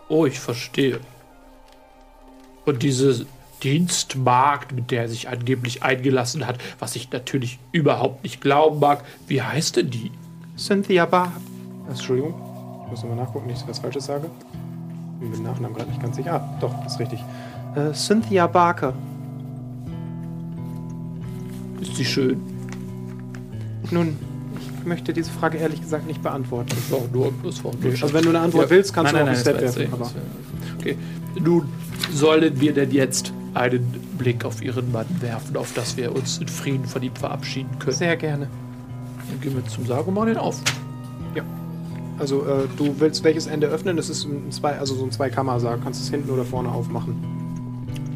Oh, 0.07 0.27
ich 0.27 0.39
verstehe. 0.39 0.99
Und 2.63 2.83
diese 2.83 3.25
Dienstmagd, 3.63 4.71
mit 4.73 4.91
der 4.91 5.01
er 5.03 5.09
sich 5.09 5.29
angeblich 5.29 5.81
eingelassen 5.81 6.45
hat, 6.45 6.59
was 6.77 6.95
ich 6.95 7.11
natürlich 7.11 7.57
überhaupt 7.71 8.23
nicht 8.23 8.39
glauben 8.39 8.79
mag, 8.79 9.03
wie 9.27 9.41
heißt 9.41 9.77
denn 9.77 9.89
die? 9.89 10.11
Cynthia 10.55 11.07
Bar. 11.07 11.33
Entschuldigung, 11.89 12.35
ich 12.83 12.91
muss 12.91 13.01
nochmal 13.01 13.17
nachgucken, 13.17 13.47
nicht, 13.47 13.57
dass 13.57 13.63
ich 13.63 13.69
was 13.69 13.79
Falsches 13.79 14.05
sage. 14.05 14.29
Bin 15.19 15.29
mit 15.29 15.39
dem 15.39 15.45
Nachnamen 15.45 15.75
gerade 15.75 15.89
nicht 15.89 16.03
ganz 16.03 16.17
sicher. 16.17 16.35
Ah, 16.35 16.57
doch, 16.61 16.83
das 16.83 16.93
ist 16.93 16.99
richtig. 16.99 17.19
Äh, 17.75 17.93
Cynthia 17.93 18.45
Barker. 18.45 18.93
Ist 21.81 21.95
sie 21.95 22.05
schön? 22.05 22.50
Nun, 23.89 24.17
ich 24.79 24.85
möchte 24.85 25.13
diese 25.13 25.31
Frage 25.31 25.57
ehrlich 25.57 25.81
gesagt 25.81 26.07
nicht 26.07 26.21
beantworten. 26.21 26.69
Das 26.69 26.91
war 26.91 27.07
nur, 27.11 27.33
das 27.43 27.63
war 27.63 27.71
nur 27.73 27.91
Also 27.91 28.13
wenn 28.13 28.23
du 28.23 28.29
eine 28.29 28.39
Antwort 28.39 28.69
willst, 28.69 28.93
kannst 28.93 29.13
nein, 29.13 29.25
du 29.25 29.31
nein, 29.31 29.39
auch 29.39 29.45
nein, 29.45 29.55
einen 29.55 29.71
Step 29.71 29.89
werfen. 29.89 30.15
Okay. 30.79 30.97
Nun, 31.39 31.69
sollen 32.13 32.59
wir 32.59 32.73
denn 32.73 32.91
jetzt 32.91 33.33
einen 33.53 33.83
Blick 34.17 34.45
auf 34.45 34.61
Ihren 34.61 34.91
Mann 34.91 35.05
werfen, 35.19 35.57
auf 35.57 35.73
dass 35.73 35.97
wir 35.97 36.15
uns 36.15 36.37
in 36.37 36.47
Frieden 36.47 36.85
von 36.85 37.01
ihm 37.01 37.15
verabschieden 37.15 37.69
können? 37.79 37.95
sehr 37.95 38.15
gerne. 38.15 38.47
Dann 39.29 39.41
gehen 39.41 39.55
wir 39.55 39.65
zum 39.67 39.85
Sarg 39.85 40.07
und 40.07 40.13
machen 40.13 40.27
den 40.27 40.37
auf. 40.37 40.61
Also 42.21 42.45
äh, 42.45 42.67
du 42.77 42.93
willst 42.99 43.23
welches 43.23 43.47
Ende 43.47 43.65
öffnen? 43.65 43.97
Das 43.97 44.07
ist 44.07 44.25
ein 44.25 44.51
zwei, 44.51 44.77
also 44.77 44.93
so 44.93 45.03
ein 45.03 45.11
Zweikammersarg. 45.11 45.83
Kannst 45.83 46.01
du 46.01 46.03
es 46.03 46.11
hinten 46.11 46.29
oder 46.29 46.45
vorne 46.45 46.69
aufmachen? 46.69 47.15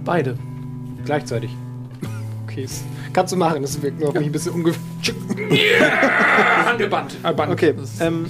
Beide. 0.06 0.38
Gleichzeitig. 1.06 1.50
Okay, 2.56 2.64
das 2.64 2.84
kannst 3.12 3.34
du 3.34 3.38
machen. 3.38 3.62
Das 3.62 3.82
wirkt 3.82 4.00
nur 4.00 4.10
auf 4.10 4.16
mich 4.16 4.28
ein 4.28 4.32
bisschen 4.32 4.54
ungewöhnlich. 4.54 5.62
Angebannt. 6.66 7.18
Okay, 7.52 7.74
ähm, 8.00 8.28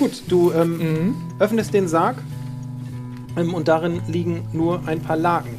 gut. 0.00 0.22
Du 0.26 0.50
ähm, 0.50 1.14
öffnest 1.38 1.72
den 1.72 1.86
Sarg 1.86 2.16
ähm, 3.36 3.54
und 3.54 3.68
darin 3.68 4.02
liegen 4.08 4.48
nur 4.52 4.82
ein 4.86 5.00
paar 5.00 5.16
Laken. 5.16 5.54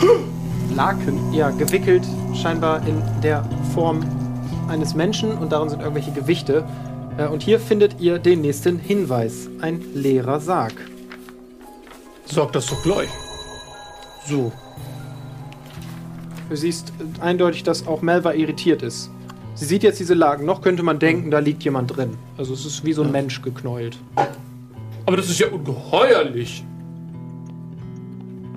Laken? 0.76 1.32
Ja, 1.32 1.50
gewickelt 1.50 2.04
scheinbar 2.40 2.86
in 2.86 3.02
der 3.20 3.44
Form 3.74 4.04
eines 4.68 4.94
Menschen 4.94 5.36
und 5.36 5.50
darin 5.50 5.70
sind 5.70 5.80
irgendwelche 5.80 6.12
Gewichte. 6.12 6.64
Äh, 7.18 7.26
und 7.26 7.42
hier 7.42 7.58
findet 7.58 8.00
ihr 8.00 8.20
den 8.20 8.42
nächsten 8.42 8.78
Hinweis. 8.78 9.48
Ein 9.60 9.82
leerer 9.92 10.38
Sarg. 10.38 10.74
Sag 12.26 12.52
das 12.52 12.66
doch 12.66 12.80
gleich. 12.84 13.10
So. 14.24 14.52
Du 16.54 16.60
siehst 16.60 16.92
eindeutig, 17.20 17.64
dass 17.64 17.84
auch 17.84 18.00
Melva 18.00 18.32
irritiert 18.32 18.82
ist. 18.82 19.10
Sie 19.56 19.64
sieht 19.64 19.82
jetzt 19.82 19.98
diese 19.98 20.14
Lagen. 20.14 20.46
Noch 20.46 20.62
könnte 20.62 20.84
man 20.84 21.00
denken, 21.00 21.32
da 21.32 21.40
liegt 21.40 21.64
jemand 21.64 21.96
drin. 21.96 22.16
Also 22.38 22.54
es 22.54 22.64
ist 22.64 22.84
wie 22.84 22.92
so 22.92 23.02
ein 23.02 23.10
Mensch 23.10 23.42
geknäult. 23.42 23.98
Aber 25.04 25.16
das 25.16 25.28
ist 25.28 25.40
ja 25.40 25.48
ungeheuerlich. 25.48 26.64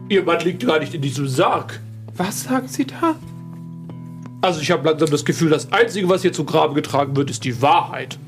Ihr 0.10 0.22
Mann 0.22 0.42
liegt 0.42 0.64
gar 0.64 0.78
nicht 0.78 0.94
in 0.94 1.02
diesem 1.02 1.28
Sarg. 1.28 1.82
Was 2.16 2.44
sagt 2.44 2.70
sie 2.70 2.86
da? 2.86 3.16
Also 4.42 4.62
ich 4.62 4.70
habe 4.70 4.88
langsam 4.88 5.10
das 5.10 5.26
Gefühl, 5.26 5.50
das 5.50 5.72
Einzige, 5.72 6.08
was 6.08 6.22
hier 6.22 6.34
zu 6.34 6.44
Grabe 6.44 6.76
getragen 6.76 7.16
wird, 7.16 7.32
ist 7.32 7.46
die 7.46 7.64
Wahrheit. 7.64 8.20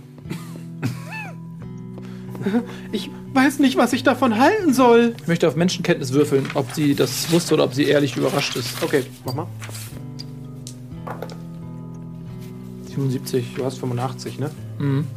Ich 2.91 3.11
weiß 3.34 3.59
nicht, 3.59 3.77
was 3.77 3.93
ich 3.93 4.03
davon 4.03 4.39
halten 4.39 4.73
soll. 4.73 5.15
Ich 5.21 5.27
möchte 5.27 5.47
auf 5.47 5.55
Menschenkenntnis 5.55 6.13
würfeln, 6.13 6.47
ob 6.53 6.71
sie 6.73 6.95
das 6.95 7.32
wusste 7.32 7.53
oder 7.53 7.63
ob 7.63 7.73
sie 7.73 7.86
ehrlich 7.86 8.15
überrascht 8.17 8.55
ist. 8.55 8.82
Okay, 8.82 9.03
mach 9.25 9.34
mal. 9.34 9.47
77. 12.88 13.55
Du 13.55 13.65
hast 13.65 13.77
85, 13.77 14.39
ne? 14.39 14.49
Mhm. 14.80 15.07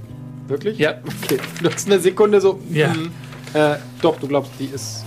Wirklich? 0.49 0.79
Ja. 0.79 0.95
Okay. 1.25 1.39
Du 1.63 1.71
hast 1.71 1.87
eine 1.87 1.99
Sekunde 1.99 2.41
so. 2.41 2.61
Ja. 2.71 2.93
mhm. 2.93 3.11
Äh, 3.55 3.77
doch, 4.01 4.19
du 4.19 4.27
glaubst, 4.29 4.53
die 4.59 4.67
ist. 4.67 5.05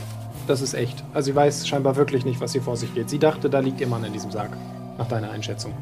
Das 0.47 0.61
ist 0.61 0.75
echt. 0.75 1.03
Also 1.13 1.31
sie 1.31 1.35
weiß 1.35 1.67
scheinbar 1.67 1.95
wirklich 1.95 2.23
nicht, 2.25 2.39
was 2.39 2.51
hier 2.51 2.61
vor 2.61 2.77
sich 2.77 2.93
geht. 2.93 3.09
Sie 3.09 3.17
dachte, 3.17 3.49
da 3.49 3.59
liegt 3.59 3.81
ihr 3.81 3.87
Mann 3.87 4.03
in 4.03 4.13
diesem 4.13 4.29
Sarg. 4.31 4.51
Nach 4.97 5.07
deiner 5.07 5.31
Einschätzung. 5.31 5.73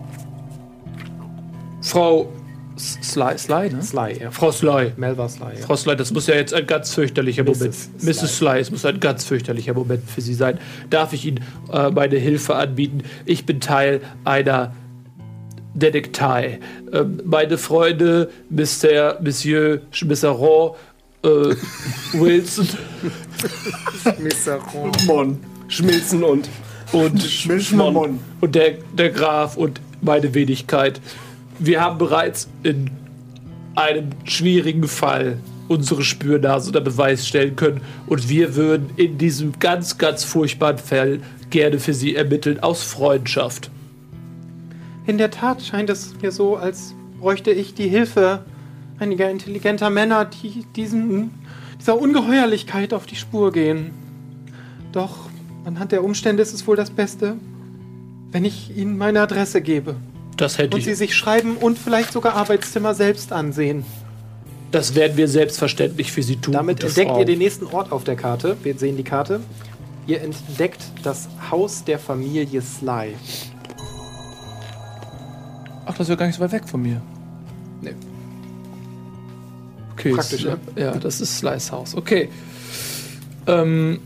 Frau 1.81 2.31
Sly, 2.75 3.37
Sly, 3.37 3.69
ne? 3.69 3.81
Sly, 3.83 4.17
ja. 4.21 4.31
Frau 4.31 4.51
Sly. 4.51 4.93
Melva 4.97 5.29
Sly, 5.29 5.59
ja. 5.59 5.65
Frau 5.65 5.75
Sly, 5.75 5.95
das 5.95 6.11
muss 6.11 6.27
ja 6.27 6.35
jetzt 6.35 6.53
ein 6.53 6.65
ganz 6.65 6.93
fürchterlicher 6.93 7.43
Mrs. 7.43 7.59
Moment. 7.59 7.75
Sly. 7.75 8.09
Mrs. 8.09 8.37
Sly, 8.37 8.59
es 8.59 8.71
muss 8.71 8.85
ein 8.85 8.99
ganz 8.99 9.25
fürchterlicher 9.25 9.73
Moment 9.73 10.09
für 10.09 10.21
Sie 10.21 10.33
sein. 10.33 10.59
Darf 10.89 11.13
ich 11.13 11.25
Ihnen 11.25 11.43
äh, 11.71 11.89
meine 11.91 12.17
Hilfe 12.17 12.55
anbieten? 12.55 13.03
Ich 13.25 13.45
bin 13.45 13.59
Teil 13.59 14.01
einer 14.23 14.73
Detektei. 15.73 16.59
Ähm, 16.91 17.21
meine 17.25 17.57
Freunde, 17.57 18.29
Mr. 18.49 19.19
Monsieur 19.21 19.81
Schmisseron, 19.91 20.75
äh, 21.23 21.27
Wilson 22.13 22.67
Mon. 25.05 25.39
Schmilzen 25.67 26.23
und. 26.23 26.49
und 26.91 27.71
Mon. 27.73 28.19
und 28.41 28.55
der, 28.55 28.77
der 28.97 29.09
Graf 29.09 29.57
und 29.57 29.81
meine 30.01 30.33
Wenigkeit. 30.33 31.01
Wir 31.59 31.81
haben 31.81 31.97
bereits 31.97 32.49
in 32.63 32.89
einem 33.75 34.09
schwierigen 34.25 34.87
Fall 34.87 35.37
unsere 35.67 36.03
Spürnase 36.03 36.67
unter 36.67 36.81
Beweis 36.81 37.27
stellen 37.27 37.55
können 37.55 37.81
und 38.07 38.29
wir 38.29 38.55
würden 38.55 38.89
in 38.97 39.17
diesem 39.17 39.59
ganz, 39.59 39.97
ganz 39.97 40.23
furchtbaren 40.23 40.77
Fall 40.77 41.19
gerne 41.49 41.79
für 41.79 41.93
Sie 41.93 42.15
ermitteln 42.15 42.59
aus 42.59 42.83
Freundschaft. 42.83 43.71
In 45.05 45.17
der 45.17 45.31
Tat 45.31 45.61
scheint 45.61 45.89
es 45.89 46.13
mir 46.21 46.31
so, 46.31 46.55
als 46.55 46.93
bräuchte 47.19 47.51
ich 47.51 47.73
die 47.73 47.87
Hilfe 47.87 48.43
einiger 48.99 49.29
intelligenter 49.29 49.89
Männer, 49.89 50.25
die 50.25 50.65
diesen, 50.75 51.31
dieser 51.79 51.99
Ungeheuerlichkeit 51.99 52.93
auf 52.93 53.05
die 53.05 53.15
Spur 53.15 53.51
gehen. 53.51 53.91
Doch 54.91 55.29
anhand 55.65 55.91
der 55.91 56.03
Umstände 56.03 56.43
ist 56.43 56.53
es 56.53 56.67
wohl 56.67 56.75
das 56.75 56.91
Beste, 56.91 57.35
wenn 58.31 58.45
ich 58.45 58.75
ihnen 58.75 58.97
meine 58.97 59.21
Adresse 59.21 59.61
gebe 59.61 59.95
Das 60.37 60.57
hätte 60.57 60.75
und 60.75 60.83
sie 60.83 60.91
ich. 60.91 60.97
sich 60.97 61.15
schreiben 61.15 61.57
und 61.57 61.77
vielleicht 61.77 62.11
sogar 62.11 62.35
Arbeitszimmer 62.35 62.95
selbst 62.95 63.31
ansehen. 63.31 63.85
Das 64.71 64.95
werden 64.95 65.17
wir 65.17 65.27
selbstverständlich 65.27 66.11
für 66.11 66.23
Sie 66.23 66.37
tun. 66.37 66.53
Damit 66.53 66.83
entdeckt 66.83 67.11
Frau. 67.11 67.19
ihr 67.19 67.25
den 67.25 67.37
nächsten 67.37 67.67
Ort 67.67 67.91
auf 67.91 68.03
der 68.03 68.15
Karte. 68.15 68.57
Wir 68.63 68.75
sehen 68.75 68.97
die 68.97 69.03
Karte. 69.03 69.39
Ihr 70.07 70.21
entdeckt 70.21 70.81
das 71.03 71.29
Haus 71.51 71.83
der 71.83 71.99
Familie 71.99 72.61
Sly. 72.61 73.13
Ach, 75.85 75.91
das 75.91 76.01
ist 76.01 76.09
ja 76.09 76.15
gar 76.15 76.25
nicht 76.25 76.35
so 76.35 76.41
weit 76.41 76.51
weg 76.51 76.67
von 76.67 76.81
mir. 76.81 77.01
Nee. 77.81 77.93
Okay, 79.93 80.13
Praktisch, 80.13 80.45
ist, 80.45 80.57
ja, 80.75 80.91
das 80.95 81.21
ist 81.21 81.37
Slice 81.37 81.71
Haus. 81.71 81.95
Okay. 81.95 82.29
Ähm, 83.45 83.99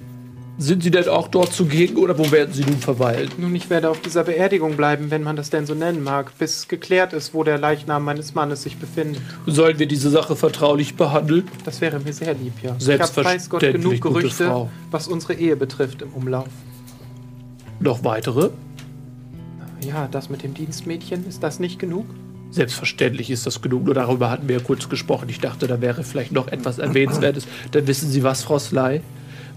sind 0.57 0.81
Sie 0.81 0.91
denn 0.91 1.07
auch 1.07 1.27
dort 1.27 1.53
zugegen 1.53 1.97
oder 1.97 2.17
wo 2.17 2.31
werden 2.31 2.53
Sie 2.53 2.63
nun 2.63 2.77
verweilen? 2.77 3.29
Nun, 3.37 3.55
ich 3.55 3.69
werde 3.69 3.89
auf 3.89 4.01
dieser 4.01 4.23
Beerdigung 4.23 4.75
bleiben, 4.75 5.11
wenn 5.11 5.21
man 5.21 5.35
das 5.35 5.49
denn 5.49 5.65
so 5.65 5.75
nennen 5.75 6.03
mag, 6.03 6.35
bis 6.39 6.67
geklärt 6.67 7.13
ist, 7.13 7.33
wo 7.33 7.43
der 7.43 7.57
Leichnam 7.57 8.03
meines 8.03 8.33
Mannes 8.33 8.63
sich 8.63 8.77
befindet. 8.77 9.21
Sollen 9.45 9.77
wir 9.77 9.87
diese 9.87 10.09
Sache 10.09 10.35
vertraulich 10.35 10.95
behandeln? 10.95 11.43
Das 11.63 11.79
wäre 11.79 11.99
mir 11.99 12.13
sehr 12.13 12.33
lieb, 12.33 12.53
ja. 12.63 12.69
Ich 12.69 12.69
habe 12.71 12.83
Selbstverständlich, 12.83 13.41
weiß 13.41 13.49
Gott 13.49 13.61
genug 13.61 14.01
Gerüchte, 14.01 14.45
Frau. 14.47 14.69
was 14.89 15.07
unsere 15.07 15.35
Ehe 15.35 15.55
betrifft, 15.55 16.01
im 16.01 16.09
Umlauf. 16.13 16.47
Noch 17.79 18.03
weitere? 18.03 18.49
Ja, 19.85 20.07
das 20.09 20.29
mit 20.29 20.41
dem 20.41 20.55
Dienstmädchen, 20.55 21.27
ist 21.27 21.43
das 21.43 21.59
nicht 21.59 21.77
genug? 21.77 22.07
Selbstverständlich 22.49 23.29
ist 23.29 23.45
das 23.45 23.61
genug. 23.61 23.85
Nur 23.85 23.93
darüber 23.93 24.31
hatten 24.31 24.47
wir 24.47 24.57
ja 24.57 24.63
kurz 24.63 24.89
gesprochen. 24.89 25.29
Ich 25.29 25.39
dachte, 25.39 25.67
da 25.67 25.81
wäre 25.81 26.03
vielleicht 26.03 26.31
noch 26.31 26.47
etwas 26.47 26.79
Erwähnenswertes. 26.79 27.45
Dann 27.71 27.85
wissen 27.85 28.09
Sie 28.09 28.23
was, 28.23 28.43
Frau 28.43 28.57
Sly? 28.57 29.01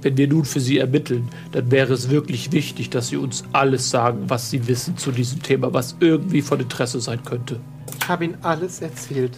Wenn 0.03 0.17
wir 0.17 0.29
nun 0.29 0.45
für 0.45 0.61
Sie 0.61 0.79
ermitteln, 0.79 1.29
dann 1.53 1.71
wäre 1.71 1.93
es 1.93 2.09
wirklich 2.09 2.53
wichtig, 2.53 2.91
dass 2.91 3.09
Sie 3.09 3.17
uns 3.17 3.45
alles 3.53 3.91
sagen, 3.91 4.25
was 4.29 4.51
Sie 4.51 4.67
wissen 4.67 4.97
zu 4.97 5.13
diesem 5.13 5.43
Thema, 5.43 5.75
was 5.75 5.97
irgendwie 6.01 6.43
von 6.43 6.61
Interesse 6.61 7.01
sein 7.01 7.23
könnte. 7.25 7.61
Ich 8.01 8.09
habe 8.09 8.25
Ihnen 8.25 8.37
alles 8.43 8.81
erzählt. 8.81 9.37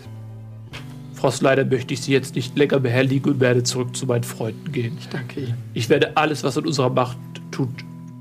Dann 1.21 1.69
möchte 1.69 1.95
ich 1.95 2.01
Sie 2.01 2.13
jetzt 2.13 2.35
nicht 2.35 2.59
länger 2.59 2.81
behelligen 2.81 3.35
und 3.35 3.41
werde 3.41 3.63
zurück 3.63 3.95
zu 3.95 4.07
meinen 4.07 4.25
Freunden 4.25 4.73
gehen. 4.73 4.97
Ich 4.99 5.09
danke 5.09 5.41
Ihnen. 5.41 5.55
Ich 5.73 5.89
werde 5.89 6.17
alles, 6.17 6.43
was 6.43 6.57
in 6.57 6.67
unserer 6.67 6.91
Macht 6.91 7.17
tut, 7.53 7.69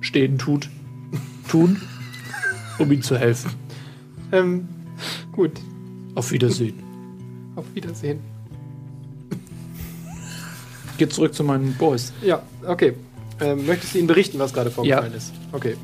stehen 0.02 0.38
tut, 0.38 0.70
tun, 1.50 1.82
um 2.78 2.92
Ihnen 2.92 3.02
zu 3.02 3.18
helfen. 3.18 3.52
Ähm, 4.32 4.68
gut. 5.32 5.52
Auf 6.14 6.32
Wiedersehen. 6.32 6.76
Auf 7.56 7.66
Wiedersehen. 7.74 8.20
Ich 11.02 11.08
gehe 11.08 11.16
zurück 11.16 11.34
zu 11.34 11.44
meinen 11.44 11.74
Boys. 11.80 12.14
Ja, 12.22 12.44
okay. 12.68 12.94
Ähm, 13.40 13.66
möchtest 13.66 13.96
du 13.96 13.98
Ihnen 13.98 14.08
berichten, 14.08 14.38
was 14.38 14.54
gerade 14.54 14.70
vorgefallen 14.70 15.16
ist? 15.16 15.34
Okay. 15.52 15.76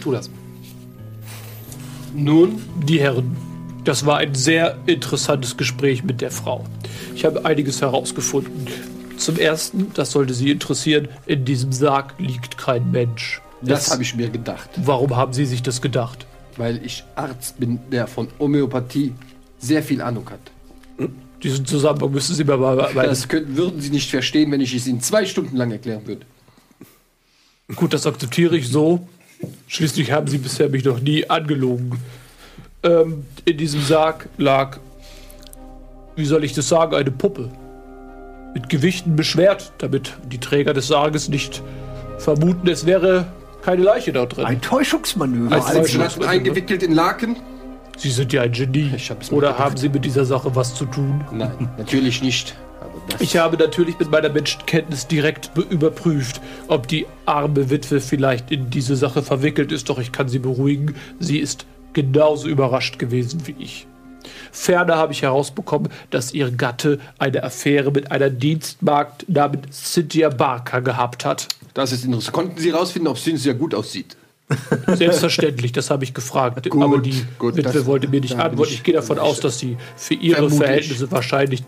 Tu 0.00 0.12
das. 0.12 0.30
Nun, 2.14 2.62
die 2.86 3.00
Herren, 3.00 3.36
das 3.82 4.06
war 4.06 4.18
ein 4.18 4.36
sehr 4.36 4.78
interessantes 4.86 5.56
Gespräch 5.56 6.04
mit 6.04 6.20
der 6.20 6.30
Frau. 6.30 6.64
Ich 7.16 7.24
habe 7.24 7.44
einiges 7.44 7.80
herausgefunden. 7.80 8.68
Zum 9.16 9.36
Ersten, 9.36 9.90
das 9.94 10.12
sollte 10.12 10.32
Sie 10.32 10.52
interessieren, 10.52 11.08
in 11.26 11.44
diesem 11.44 11.72
Sarg 11.72 12.14
liegt 12.18 12.56
kein 12.56 12.92
Mensch. 12.92 13.42
Das 13.62 13.90
habe 13.90 14.04
ich 14.04 14.14
mir 14.14 14.28
gedacht, 14.30 14.70
Warum 14.76 15.16
haben 15.16 15.32
Sie 15.32 15.44
sich 15.44 15.60
das 15.60 15.82
gedacht? 15.82 16.24
weil 16.56 16.84
ich 16.86 17.02
Arzt 17.16 17.58
bin, 17.58 17.80
der 17.90 18.06
von 18.06 18.28
Homöopathie 18.38 19.12
sehr 19.58 19.82
viel 19.82 20.02
Ahnung 20.02 20.30
hat. 20.30 20.38
Diesen 21.42 21.64
Zusammenhang 21.64 22.10
müssen 22.10 22.34
Sie 22.34 22.44
mir 22.44 22.56
mal. 22.56 22.76
Weil 22.94 23.06
Das 23.08 23.28
könnten, 23.28 23.56
würden 23.56 23.80
Sie 23.80 23.90
nicht 23.90 24.10
verstehen, 24.10 24.50
wenn 24.52 24.60
ich 24.60 24.74
es 24.74 24.86
Ihnen 24.86 25.00
zwei 25.00 25.24
Stunden 25.24 25.56
lang 25.56 25.70
erklären 25.70 26.06
würde. 26.06 26.26
Gut, 27.76 27.94
das 27.94 28.06
akzeptiere 28.06 28.56
ich 28.56 28.68
so. 28.68 29.08
Schließlich 29.68 30.12
haben 30.12 30.26
Sie 30.26 30.38
bisher 30.38 30.68
mich 30.68 30.84
noch 30.84 31.00
nie 31.00 31.28
angelogen. 31.30 31.92
Ähm, 32.82 33.24
in 33.44 33.56
diesem 33.56 33.80
Sarg 33.80 34.28
lag, 34.36 34.78
wie 36.16 36.24
soll 36.24 36.44
ich 36.44 36.52
das 36.52 36.68
sagen, 36.68 36.94
eine 36.94 37.10
Puppe. 37.10 37.50
Mit 38.54 38.68
Gewichten 38.68 39.16
beschwert, 39.16 39.72
damit 39.78 40.14
die 40.30 40.38
Träger 40.38 40.74
des 40.74 40.88
Sarges 40.88 41.28
nicht 41.28 41.62
vermuten, 42.18 42.68
es 42.68 42.84
wäre 42.84 43.32
keine 43.62 43.82
Leiche 43.82 44.12
da 44.12 44.26
drin. 44.26 44.44
Ein 44.44 44.60
Täuschungsmanöver. 44.60 45.54
Als 45.54 45.66
Also, 45.66 45.80
Täuschungsmanöver. 45.82 46.28
eingewickelt 46.30 46.82
in 46.82 46.92
Laken? 46.92 47.36
Sie 48.00 48.10
sind 48.10 48.32
ja 48.32 48.40
ein 48.40 48.52
Genie. 48.52 48.90
Oder 49.30 49.58
haben 49.58 49.76
Sie 49.76 49.90
mit 49.90 50.06
dieser 50.06 50.24
Sache 50.24 50.56
was 50.56 50.74
zu 50.74 50.86
tun? 50.86 51.22
Nein, 51.32 51.68
natürlich 51.76 52.22
nicht. 52.22 52.56
Ich 53.18 53.36
habe 53.36 53.58
natürlich 53.58 53.98
mit 53.98 54.10
meiner 54.10 54.30
Menschenkenntnis 54.30 55.06
direkt 55.06 55.52
be- 55.52 55.66
überprüft, 55.68 56.40
ob 56.68 56.88
die 56.88 57.04
arme 57.26 57.68
Witwe 57.68 58.00
vielleicht 58.00 58.50
in 58.50 58.70
diese 58.70 58.96
Sache 58.96 59.22
verwickelt 59.22 59.70
ist, 59.70 59.90
doch 59.90 59.98
ich 59.98 60.12
kann 60.12 60.28
Sie 60.30 60.38
beruhigen, 60.38 60.94
sie 61.18 61.38
ist 61.38 61.66
genauso 61.92 62.48
überrascht 62.48 62.98
gewesen 62.98 63.46
wie 63.46 63.54
ich. 63.58 63.86
Ferner 64.50 64.96
habe 64.96 65.12
ich 65.12 65.20
herausbekommen, 65.20 65.90
dass 66.08 66.32
ihr 66.32 66.50
Gatte 66.50 67.00
eine 67.18 67.42
Affäre 67.42 67.90
mit 67.90 68.10
einer 68.10 68.30
Dienstmagd 68.30 69.28
namens 69.28 69.92
Cynthia 69.92 70.30
Barker 70.30 70.80
gehabt 70.80 71.26
hat. 71.26 71.48
Das 71.74 71.92
ist 71.92 72.04
interessant. 72.06 72.32
Konnten 72.32 72.58
Sie 72.60 72.72
herausfinden, 72.72 73.08
ob 73.08 73.18
Cynthia 73.18 73.52
gut 73.52 73.74
aussieht? 73.74 74.16
Selbstverständlich, 74.86 75.72
das 75.72 75.90
habe 75.90 76.04
ich 76.04 76.12
gefragt. 76.14 76.68
Gut, 76.68 76.82
aber 76.82 76.98
die 76.98 77.22
gut, 77.38 77.56
Witwe 77.56 77.72
das- 77.72 77.86
wollte 77.86 78.08
mir 78.08 78.20
nicht 78.20 78.36
antworten. 78.38 78.72
ich- 78.72 78.82
gehe 78.82 78.94
davon 78.94 79.18
aus, 79.18 79.40
dass 79.40 79.58
sie 79.58 79.76
für 79.96 80.14
ihre. 80.14 80.50
Verhältnisse 80.50 81.10
wahrscheinlich 81.10 81.62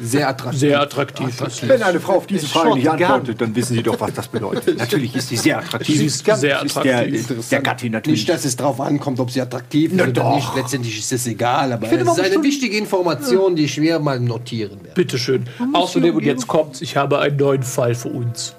Sehr 0.00 0.28
attraktiv. 0.28 0.60
sehr 0.60 0.80
attraktiv 0.80 1.40
ist. 1.40 1.68
wenn 1.68 1.82
eine 1.82 2.00
Frau 2.00 2.14
auf 2.14 2.26
diese 2.26 2.46
Frage 2.46 2.74
nicht 2.74 2.88
antwortet, 2.88 3.40
dann 3.40 3.54
wissen 3.54 3.74
Sie 3.76 3.82
doch, 3.82 4.00
was 4.00 4.12
das 4.14 4.26
bedeutet. 4.28 4.76
Natürlich 4.78 5.14
ist 5.14 5.28
sie 5.28 5.36
sehr 5.36 5.58
attraktiv. 5.58 5.96
Sie 5.96 6.06
ist 6.06 6.24
sehr 6.24 6.36
der, 6.36 6.62
attraktiv. 6.62 7.48
der 7.50 7.60
Gattin 7.62 7.92
natürlich. 7.92 8.20
Nicht, 8.20 8.28
dass 8.28 8.44
es 8.44 8.56
drauf 8.56 8.80
ankommt, 8.80 9.20
ob 9.20 9.30
sie 9.30 9.40
attraktiv 9.40 9.92
ist 9.92 9.96
Na 9.96 10.04
oder 10.04 10.12
doch. 10.12 10.34
nicht. 10.34 10.54
Letztendlich 10.56 10.98
ist 10.98 11.12
es 11.12 11.26
egal. 11.26 11.72
Aber 11.72 11.86
es 11.86 11.92
ist 11.92 12.20
eine 12.20 12.42
wichtige 12.42 12.76
Information, 12.76 13.54
die 13.56 13.64
ich 13.64 13.78
mir 13.78 13.98
mal 14.00 14.18
notieren 14.18 14.78
werde. 14.82 14.94
Bitteschön. 14.94 15.44
Außerdem, 15.72 16.16
und 16.16 16.24
jetzt 16.24 16.46
kommt's, 16.48 16.80
ich 16.82 16.96
habe 16.96 17.20
einen 17.20 17.36
neuen 17.36 17.62
Fall 17.62 17.94
für 17.94 18.08
uns. 18.08 18.54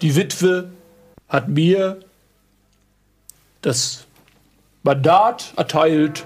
Die 0.00 0.16
Witwe 0.16 0.71
hat 1.32 1.48
mir 1.48 1.96
das 3.62 4.04
Mandat 4.82 5.54
erteilt, 5.56 6.24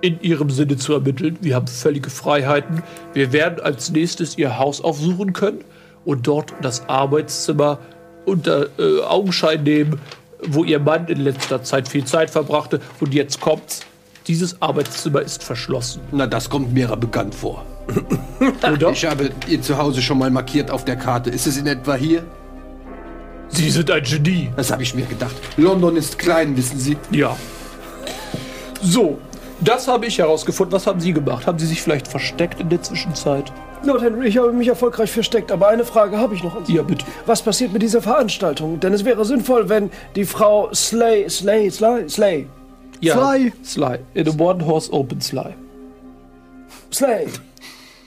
in 0.00 0.20
ihrem 0.20 0.50
Sinne 0.50 0.76
zu 0.76 0.94
ermitteln. 0.94 1.38
Wir 1.40 1.54
haben 1.54 1.66
völlige 1.66 2.10
Freiheiten. 2.10 2.82
Wir 3.12 3.32
werden 3.32 3.62
als 3.62 3.90
nächstes 3.90 4.36
ihr 4.38 4.58
Haus 4.58 4.80
aufsuchen 4.80 5.32
können 5.32 5.64
und 6.04 6.26
dort 6.26 6.52
das 6.62 6.88
Arbeitszimmer 6.88 7.78
unter 8.24 8.68
äh, 8.78 9.02
Augenschein 9.02 9.62
nehmen, 9.62 10.00
wo 10.46 10.64
ihr 10.64 10.78
Mann 10.78 11.06
in 11.08 11.20
letzter 11.20 11.62
Zeit 11.62 11.88
viel 11.88 12.04
Zeit 12.04 12.30
verbrachte. 12.30 12.80
Und 13.00 13.14
jetzt 13.14 13.40
kommt's. 13.40 13.80
Dieses 14.26 14.60
Arbeitszimmer 14.62 15.20
ist 15.20 15.44
verschlossen. 15.44 16.00
Na, 16.12 16.26
das 16.26 16.48
kommt 16.48 16.72
mir 16.72 16.88
bekannt 16.96 17.34
vor. 17.34 17.64
Oder? 18.72 18.90
Ich 18.90 19.04
habe 19.04 19.30
ihr 19.48 19.60
Zuhause 19.60 20.00
schon 20.00 20.18
mal 20.18 20.30
markiert 20.30 20.70
auf 20.70 20.86
der 20.86 20.96
Karte. 20.96 21.28
Ist 21.28 21.46
es 21.46 21.58
in 21.58 21.66
etwa 21.66 21.94
hier? 21.94 22.24
Sie 23.48 23.70
sind 23.70 23.90
ein 23.90 24.02
Genie. 24.02 24.50
Das 24.56 24.70
habe 24.70 24.82
ich 24.82 24.94
mir 24.94 25.06
gedacht. 25.06 25.34
London 25.56 25.96
ist 25.96 26.18
klein, 26.18 26.56
wissen 26.56 26.78
Sie. 26.78 26.96
Ja. 27.10 27.36
So, 28.82 29.18
das 29.60 29.86
habe 29.88 30.06
ich 30.06 30.18
herausgefunden. 30.18 30.72
Was 30.72 30.86
haben 30.86 31.00
Sie 31.00 31.12
gemacht? 31.12 31.46
Haben 31.46 31.58
Sie 31.58 31.66
sich 31.66 31.80
vielleicht 31.80 32.08
versteckt 32.08 32.60
in 32.60 32.68
der 32.68 32.82
Zwischenzeit? 32.82 33.52
Lord 33.84 34.02
Henry, 34.02 34.28
ich 34.28 34.38
habe 34.38 34.50
mich 34.52 34.68
erfolgreich 34.68 35.10
versteckt, 35.10 35.52
aber 35.52 35.68
eine 35.68 35.84
Frage 35.84 36.16
habe 36.18 36.34
ich 36.34 36.42
noch 36.42 36.56
an 36.56 36.64
Sie. 36.64 36.74
Ja, 36.74 36.82
bitte. 36.82 37.04
Was 37.26 37.42
passiert 37.42 37.72
mit 37.72 37.82
dieser 37.82 38.00
Veranstaltung? 38.00 38.80
Denn 38.80 38.92
es 38.94 39.04
wäre 39.04 39.24
sinnvoll, 39.24 39.68
wenn 39.68 39.90
die 40.16 40.24
Frau 40.24 40.72
Slay, 40.72 41.28
Slay, 41.28 41.70
Slay, 41.70 42.08
Slay, 42.08 42.46
Ja. 43.00 43.14
Sly. 43.14 43.52
Sly. 43.62 43.98
In 44.14 44.28
a 44.28 44.32
one-horse 44.42 44.90
open 44.92 45.20
Sly. 45.20 45.54
Slay, 46.92 47.26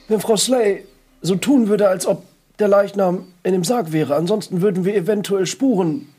wenn 0.07 0.19
Frau 0.19 0.35
Slay 0.35 0.85
so 1.21 1.35
tun 1.35 1.67
würde, 1.67 1.88
als 1.88 2.07
ob 2.07 2.23
der 2.60 2.68
Leichnam 2.68 3.26
in 3.43 3.53
dem 3.53 3.64
Sarg 3.64 3.91
wäre. 3.91 4.16
Ansonsten 4.16 4.62
würden 4.62 4.86
wir 4.86 4.95
eventuell 4.95 5.45
Spuren. 5.45 6.10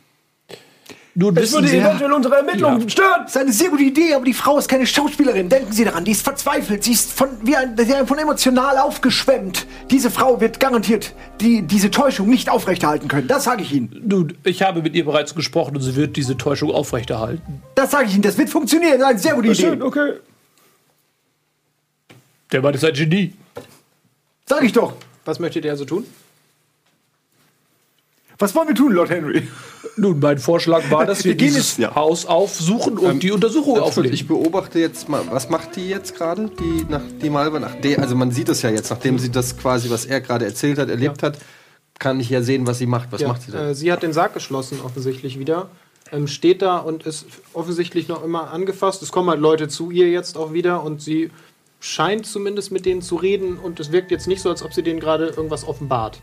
Nun 1.21 1.37
Es 1.37 1.53
würde 1.53 1.67
Sie, 1.67 1.79
eventuell 1.79 2.13
unsere 2.13 2.37
Ermittlungen 2.37 2.89
stören. 2.89 3.23
Das 3.23 3.35
ist 3.35 3.41
eine 3.41 3.53
sehr 3.53 3.71
gute 3.71 3.83
Idee, 3.83 4.15
aber 4.15 4.25
die 4.25 4.35
Frau 4.35 4.57
ist 4.57 4.69
keine 4.69 4.87
Schauspielerin. 4.87 5.49
Denken 5.49 5.73
Sie 5.73 5.85
daran, 5.85 6.05
die 6.05 6.13
ist 6.13 6.23
verzweifelt. 6.23 6.85
Sie 6.85 6.93
ist 6.93 7.11
von, 7.11 7.31
wie 7.43 7.57
ein, 7.57 7.77
sie 7.77 7.91
ist 7.91 8.07
von 8.07 8.19
emotional 8.19 8.79
aufgeschwemmt. 8.79 9.67
Diese 9.91 10.13
Frau 10.13 10.41
wird 10.41 10.61
garantiert 10.61 11.15
die, 11.41 11.63
diese 11.63 11.91
Täuschung 11.91 12.29
nicht 12.29 12.49
aufrechterhalten 12.49 13.09
können. 13.09 13.27
Das 13.27 13.43
sage 13.43 13.63
ich 13.63 13.73
Ihnen. 13.73 14.01
nun, 14.07 14.39
ich 14.45 14.63
habe 14.63 14.81
mit 14.81 14.95
ihr 14.95 15.05
bereits 15.05 15.35
gesprochen 15.35 15.75
und 15.75 15.83
sie 15.83 15.97
wird 15.97 16.17
diese 16.17 16.37
Täuschung 16.37 16.71
aufrechterhalten. 16.71 17.63
Das 17.75 17.91
sage 17.91 18.07
ich 18.07 18.13
Ihnen. 18.15 18.23
Das 18.23 18.39
wird 18.39 18.49
funktionieren. 18.49 19.01
Das 19.01 19.09
ist 19.09 19.11
eine 19.11 19.19
sehr 19.19 19.35
gute 19.35 19.49
Idee. 19.49 19.61
Schön, 19.63 19.83
okay. 19.83 20.13
Der 22.53 22.63
Mann 22.63 22.75
ist 22.75 22.85
ein 22.85 22.95
Genie. 22.95 23.33
Sag 24.47 24.63
ich 24.63 24.73
doch. 24.73 24.93
Was 25.25 25.41
möchtet 25.41 25.65
ihr 25.65 25.73
also 25.73 25.85
tun? 25.85 26.07
Was 28.41 28.55
wollen 28.55 28.69
wir 28.69 28.75
tun, 28.75 28.93
Lord 28.93 29.11
Henry? 29.11 29.49
Nun, 29.97 30.21
mein 30.21 30.39
Vorschlag 30.39 30.89
war, 30.93 31.05
dass 31.05 31.25
wir 31.25 31.33
Wir 31.33 31.37
gehen 31.37 31.49
dieses 31.49 31.77
jetzt- 31.77 31.79
ja. 31.79 31.95
Haus 31.97 32.25
aufsuchen 32.25 32.97
und 32.97 33.21
die 33.23 33.33
Untersuchung 33.33 33.79
auflegen. 33.81 34.13
Ich 34.13 34.29
beobachte 34.29 34.79
jetzt 34.79 35.09
mal, 35.09 35.23
was 35.31 35.51
macht 35.51 35.75
die 35.75 35.89
jetzt 35.89 36.15
gerade, 36.17 36.49
die 36.49 36.87
nach 36.89 37.03
die 37.21 37.31
Malva 37.31 37.59
nach 37.59 37.75
der, 37.81 37.99
also 37.99 38.15
man 38.15 38.31
sieht 38.31 38.49
das 38.49 38.63
ja 38.63 38.71
jetzt, 38.71 38.91
nachdem 38.91 39.19
sie 39.19 39.31
das 39.31 39.57
quasi, 39.57 39.91
was 39.91 40.05
er 40.05 40.21
gerade 40.21 40.45
erzählt 40.45 40.79
hat, 40.79 40.89
erlebt 40.89 41.23
hat, 41.25 41.39
kann 41.99 42.21
ich 42.21 42.31
ja 42.31 42.43
sehen, 42.43 42.65
was 42.69 42.79
sie 42.79 42.87
macht. 42.87 43.11
Was 43.11 43.21
Ja, 43.23 43.29
macht 43.29 43.43
sie 43.43 43.51
denn? 43.51 43.61
Äh, 43.71 43.75
sie 43.75 43.91
hat 43.91 44.05
den 44.05 44.13
Sarg 44.13 44.35
geschlossen, 44.35 44.79
offensichtlich 44.85 45.39
wieder. 45.41 45.69
Ähm, 46.13 46.29
steht 46.29 46.63
da 46.63 46.79
und 46.79 47.03
ist 47.07 47.27
offensichtlich 47.55 48.07
noch 48.07 48.23
immer 48.25 48.53
angefasst. 48.53 49.03
Es 49.03 49.11
kommen 49.11 49.29
halt 49.31 49.41
Leute 49.41 49.67
zu 49.67 49.91
ihr 49.91 50.09
jetzt 50.11 50.37
auch 50.39 50.53
wieder 50.53 50.85
und 50.85 51.03
sie 51.03 51.31
scheint 51.81 52.25
zumindest 52.25 52.71
mit 52.71 52.87
denen 52.87 53.03
zu 53.03 53.17
reden 53.17 53.59
und 53.59 53.81
es 53.81 53.91
wirkt 53.91 54.13
jetzt 54.13 54.29
nicht 54.29 54.43
so, 54.43 54.49
als 54.49 54.63
ob 54.63 54.73
sie 54.73 54.83
denen 54.85 55.01
gerade 55.01 55.27
irgendwas 55.27 55.67
offenbart. 55.67 56.23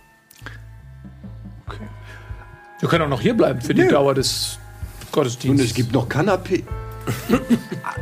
Wir 2.80 2.89
können 2.89 3.05
auch 3.05 3.09
noch 3.09 3.21
hier 3.21 3.36
bleiben 3.36 3.61
für 3.61 3.73
die 3.73 3.88
Dauer 3.88 4.13
des 4.13 4.59
Und 5.05 5.11
Gottesdienstes. 5.13 5.69
es 5.69 5.73
gibt 5.73 5.93
noch 5.93 6.09
Kanapé. 6.09 6.63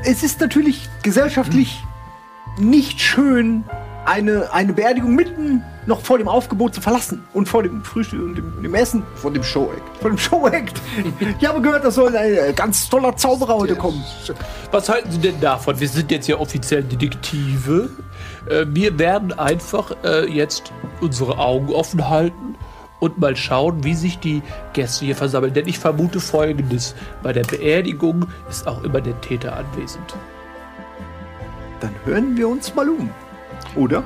Es 0.04 0.24
ist 0.24 0.40
natürlich 0.40 0.90
gesellschaftlich 1.04 1.84
nicht 2.58 3.00
schön, 3.00 3.64
eine, 4.06 4.52
eine 4.52 4.74
Beerdigung 4.74 5.16
mitten 5.16 5.64
noch 5.86 6.02
vor 6.02 6.18
dem 6.18 6.28
Aufgebot 6.28 6.74
zu 6.74 6.82
verlassen 6.82 7.24
und 7.34 7.48
vor 7.48 7.64
dem 7.64 7.84
Frühstück 7.84 8.22
und 8.22 8.36
dem, 8.36 8.64
dem 8.64 8.74
Essen. 8.74 9.04
Von 9.16 9.34
dem 9.34 9.44
Show-Act. 9.44 9.98
Vor 10.02 10.10
dem 10.10 10.18
Show-Act. 10.18 10.82
Ich 11.40 11.48
habe 11.48 11.62
gehört, 11.62 11.84
da 11.86 11.92
soll 11.92 12.16
ein 12.16 12.34
äh, 12.34 12.54
ganz 12.54 12.90
toller 12.90 13.16
Zauberer 13.16 13.56
heute 13.56 13.76
kommen. 13.76 14.04
Was 14.72 14.90
halten 14.90 15.12
Sie 15.12 15.20
denn 15.20 15.40
davon? 15.40 15.80
Wir 15.80 15.88
sind 15.88 16.10
jetzt 16.12 16.28
ja 16.28 16.38
offiziell 16.38 16.84
Detektive. 16.84 17.90
Äh, 18.50 18.66
wir 18.70 18.98
werden 18.98 19.34
einfach 19.34 19.96
äh, 20.04 20.26
jetzt 20.30 20.72
unsere 21.02 21.38
Augen 21.38 21.74
offen 21.74 22.10
halten 22.10 22.56
und 23.04 23.20
mal 23.20 23.36
schauen, 23.36 23.84
wie 23.84 23.96
sich 23.96 24.18
die 24.20 24.42
Gäste 24.72 25.04
hier 25.04 25.16
versammeln. 25.18 25.54
Denn 25.54 25.68
ich 25.68 25.78
vermute 25.78 26.22
Folgendes. 26.22 26.96
Bei 27.22 27.34
der 27.34 27.44
Beerdigung 27.44 28.28
ist 28.50 28.66
auch 28.66 28.82
immer 28.84 29.02
der 29.02 29.20
Täter 29.20 29.58
anwesend. 29.58 30.16
Dann 31.82 31.94
hören 32.06 32.38
wir 32.38 32.48
uns 32.48 32.74
mal 32.74 32.88
um. 32.88 33.10
Oder? 33.76 34.04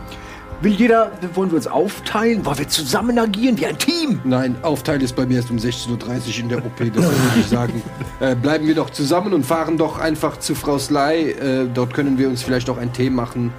Will 0.61 0.71
jeder, 0.71 1.11
wollen 1.35 1.51
wir 1.51 1.57
uns 1.57 1.67
aufteilen? 1.67 2.43
Wollen 2.43 2.57
wir 2.57 2.67
zusammen 2.67 3.19
agieren 3.19 3.59
wie 3.59 3.67
ein 3.67 3.77
Team? 3.77 4.19
Nein, 4.23 4.55
Aufteil 4.63 4.99
ist 5.03 5.15
bei 5.15 5.27
mir 5.27 5.35
erst 5.35 5.51
um 5.51 5.57
16.30 5.57 5.89
Uhr 5.91 6.39
in 6.39 6.49
der 6.49 6.57
OP, 6.65 6.77
das 6.79 7.03
würde 7.03 7.39
ich 7.39 7.47
sagen. 7.47 7.81
Äh, 8.19 8.33
bleiben 8.33 8.65
wir 8.65 8.73
doch 8.73 8.89
zusammen 8.89 9.31
und 9.31 9.45
fahren 9.45 9.77
doch 9.77 9.99
einfach 9.99 10.39
zu 10.39 10.55
Frau 10.55 10.79
Sly. 10.79 11.29
Äh, 11.29 11.67
dort 11.71 11.93
können 11.93 12.17
wir 12.17 12.27
uns 12.27 12.41
vielleicht 12.41 12.67
auch 12.67 12.79
einen 12.79 12.91
Tee 12.91 13.11
machen. 13.11 13.53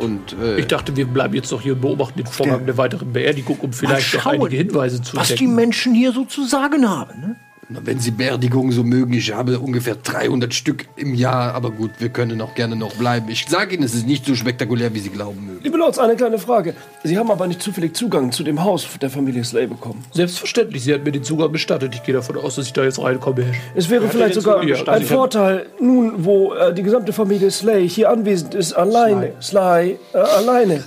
Und 0.00 0.34
äh, 0.40 0.58
Ich 0.58 0.66
dachte, 0.66 0.96
wir 0.96 1.06
bleiben 1.06 1.34
jetzt 1.34 1.50
noch 1.52 1.60
hier 1.60 1.74
und 1.74 1.80
beobachten 1.82 2.16
den 2.18 2.26
Vorgang 2.26 2.66
der 2.66 2.76
weiteren 2.76 3.12
Beerdigung, 3.12 3.58
um 3.60 3.72
vielleicht 3.72 4.14
noch 4.14 4.26
einige 4.26 4.56
Hinweise 4.56 5.02
zu 5.02 5.16
Was 5.16 5.28
die 5.28 5.32
entdecken. 5.34 5.54
Menschen 5.54 5.94
hier 5.94 6.12
so 6.12 6.24
zu 6.24 6.44
sagen 6.46 6.88
haben. 6.88 7.20
Ne? 7.20 7.36
Na, 7.72 7.80
wenn 7.84 8.00
Sie 8.00 8.10
Beerdigungen 8.10 8.72
so 8.72 8.82
mögen, 8.82 9.12
ich 9.12 9.32
habe 9.32 9.60
ungefähr 9.60 9.94
300 9.94 10.52
Stück 10.52 10.86
im 10.96 11.14
Jahr, 11.14 11.54
aber 11.54 11.70
gut, 11.70 11.92
wir 11.98 12.08
können 12.08 12.40
auch 12.40 12.56
gerne 12.56 12.74
noch 12.74 12.94
bleiben. 12.94 13.28
Ich 13.28 13.46
sage 13.48 13.76
Ihnen, 13.76 13.84
es 13.84 13.94
ist 13.94 14.08
nicht 14.08 14.26
so 14.26 14.34
spektakulär, 14.34 14.92
wie 14.92 14.98
Sie 14.98 15.10
glauben 15.10 15.46
mögen. 15.46 15.60
Liebe 15.62 15.78
Lords, 15.78 16.00
eine 16.00 16.16
kleine 16.16 16.38
Frage. 16.38 16.74
Sie 17.04 17.16
haben 17.16 17.30
aber 17.30 17.46
nicht 17.46 17.62
zufällig 17.62 17.94
Zugang 17.94 18.32
zu 18.32 18.42
dem 18.42 18.64
Haus 18.64 18.88
der 19.00 19.08
Familie 19.08 19.44
Slay 19.44 19.68
bekommen. 19.68 20.04
Selbstverständlich, 20.12 20.82
sie 20.82 20.92
hat 20.92 21.04
mir 21.04 21.12
den 21.12 21.22
Zugang 21.22 21.52
gestattet. 21.52 21.94
Ich 21.94 22.02
gehe 22.02 22.14
davon 22.14 22.38
aus, 22.38 22.56
dass 22.56 22.66
ich 22.66 22.72
da 22.72 22.82
jetzt 22.82 23.00
reinkomme. 23.00 23.44
Es 23.76 23.88
wäre 23.88 24.08
vielleicht 24.08 24.34
sogar 24.34 24.60
ein 24.60 25.04
Vorteil, 25.04 25.66
nun, 25.80 26.24
wo 26.24 26.54
äh, 26.54 26.74
die 26.74 26.82
gesamte 26.82 27.12
Familie 27.12 27.52
Slay 27.52 27.88
hier 27.88 28.10
anwesend 28.10 28.54
ist, 28.54 28.72
alleine, 28.72 29.34
Sly, 29.40 29.96
äh, 30.12 30.18
alleine 30.18 30.82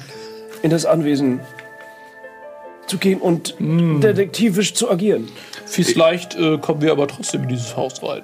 in 0.63 0.69
das 0.69 0.86
Anwesen 0.86 1.39
zu 2.88 2.97
gehen 2.97 3.21
und 3.21 3.55
detektivisch 3.59 4.73
zu 4.73 4.91
agieren. 4.91 5.29
Fies 5.74 5.95
leicht 5.95 6.36
äh, 6.36 6.57
kommen 6.59 6.82
wir 6.82 6.91
aber 6.91 7.07
trotzdem 7.07 7.43
in 7.43 7.49
dieses 7.49 7.76
Haus 7.76 8.03
rein. 8.03 8.21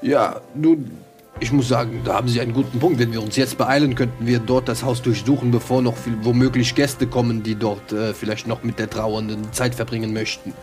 Ja, 0.00 0.40
nun, 0.54 0.90
ich 1.38 1.52
muss 1.52 1.68
sagen, 1.68 2.00
da 2.04 2.14
haben 2.14 2.28
Sie 2.28 2.40
einen 2.40 2.54
guten 2.54 2.78
Punkt. 2.78 2.98
Wenn 2.98 3.12
wir 3.12 3.22
uns 3.22 3.36
jetzt 3.36 3.58
beeilen, 3.58 3.94
könnten 3.94 4.26
wir 4.26 4.38
dort 4.38 4.68
das 4.68 4.82
Haus 4.82 5.02
durchsuchen, 5.02 5.50
bevor 5.50 5.82
noch 5.82 5.96
viel, 5.96 6.16
womöglich 6.22 6.74
Gäste 6.74 7.06
kommen, 7.06 7.42
die 7.42 7.54
dort 7.56 7.92
äh, 7.92 8.14
vielleicht 8.14 8.46
noch 8.46 8.62
mit 8.62 8.78
der 8.78 8.88
Trauernden 8.88 9.52
Zeit 9.52 9.74
verbringen 9.74 10.12
möchten. 10.14 10.54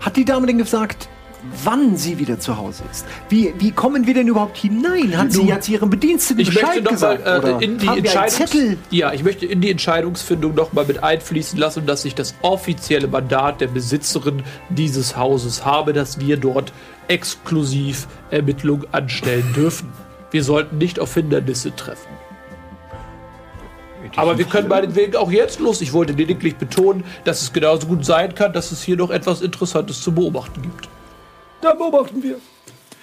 Hat 0.00 0.16
die 0.16 0.24
Dame 0.24 0.46
denn 0.46 0.58
gesagt, 0.58 1.08
wann 1.64 1.96
sie 1.96 2.18
wieder 2.18 2.38
zu 2.38 2.56
Hause 2.56 2.84
ist? 2.90 3.04
Wie, 3.28 3.52
wie 3.58 3.72
kommen 3.72 4.06
wir 4.06 4.14
denn 4.14 4.28
überhaupt 4.28 4.56
hinein? 4.56 5.16
Hat 5.16 5.32
sie, 5.32 5.52
sie 5.60 5.72
ihren 5.72 5.90
Bediensteten 5.90 6.40
Ich 6.40 6.54
möchte 6.54 6.82
Bescheid 6.82 6.84
noch 6.84 7.00
mal 7.00 7.16
gesagt? 7.16 7.62
äh, 7.62 7.64
in 7.64 7.78
die 7.78 7.86
Entscheidungs 7.86 8.76
ja, 8.90 9.12
ich 9.12 9.24
möchte 9.24 9.46
in 9.46 9.60
die 9.60 9.70
Entscheidungsfindung 9.70 10.54
noch 10.54 10.72
mal 10.72 10.84
mit 10.84 11.02
einfließen 11.02 11.58
lassen, 11.58 11.86
dass 11.86 12.04
ich 12.04 12.14
das 12.14 12.34
offizielle 12.42 13.08
Mandat 13.08 13.60
der 13.60 13.68
Besitzerin 13.68 14.42
dieses 14.68 15.16
Hauses 15.16 15.64
habe, 15.64 15.92
dass 15.92 16.20
wir 16.20 16.36
dort 16.36 16.72
exklusiv 17.08 18.06
Ermittlungen 18.30 18.86
anstellen 18.92 19.52
dürfen. 19.54 19.92
Wir 20.30 20.44
sollten 20.44 20.78
nicht 20.78 21.00
auf 21.00 21.14
Hindernisse 21.14 21.74
treffen. 21.74 22.08
Aber 24.16 24.36
wir 24.36 24.44
können 24.44 24.68
meinetwegen 24.68 25.16
auch 25.16 25.30
jetzt 25.30 25.60
los. 25.60 25.80
Ich 25.80 25.92
wollte 25.92 26.12
lediglich 26.12 26.56
betonen, 26.56 27.04
dass 27.24 27.42
es 27.42 27.52
genauso 27.52 27.86
gut 27.86 28.04
sein 28.04 28.34
kann, 28.34 28.52
dass 28.52 28.72
es 28.72 28.82
hier 28.82 28.96
noch 28.96 29.10
etwas 29.10 29.42
Interessantes 29.42 30.00
zu 30.02 30.12
beobachten 30.12 30.62
gibt. 30.62 30.88
Da 31.62 31.74
beobachten 31.74 32.22
wir. 32.22 32.38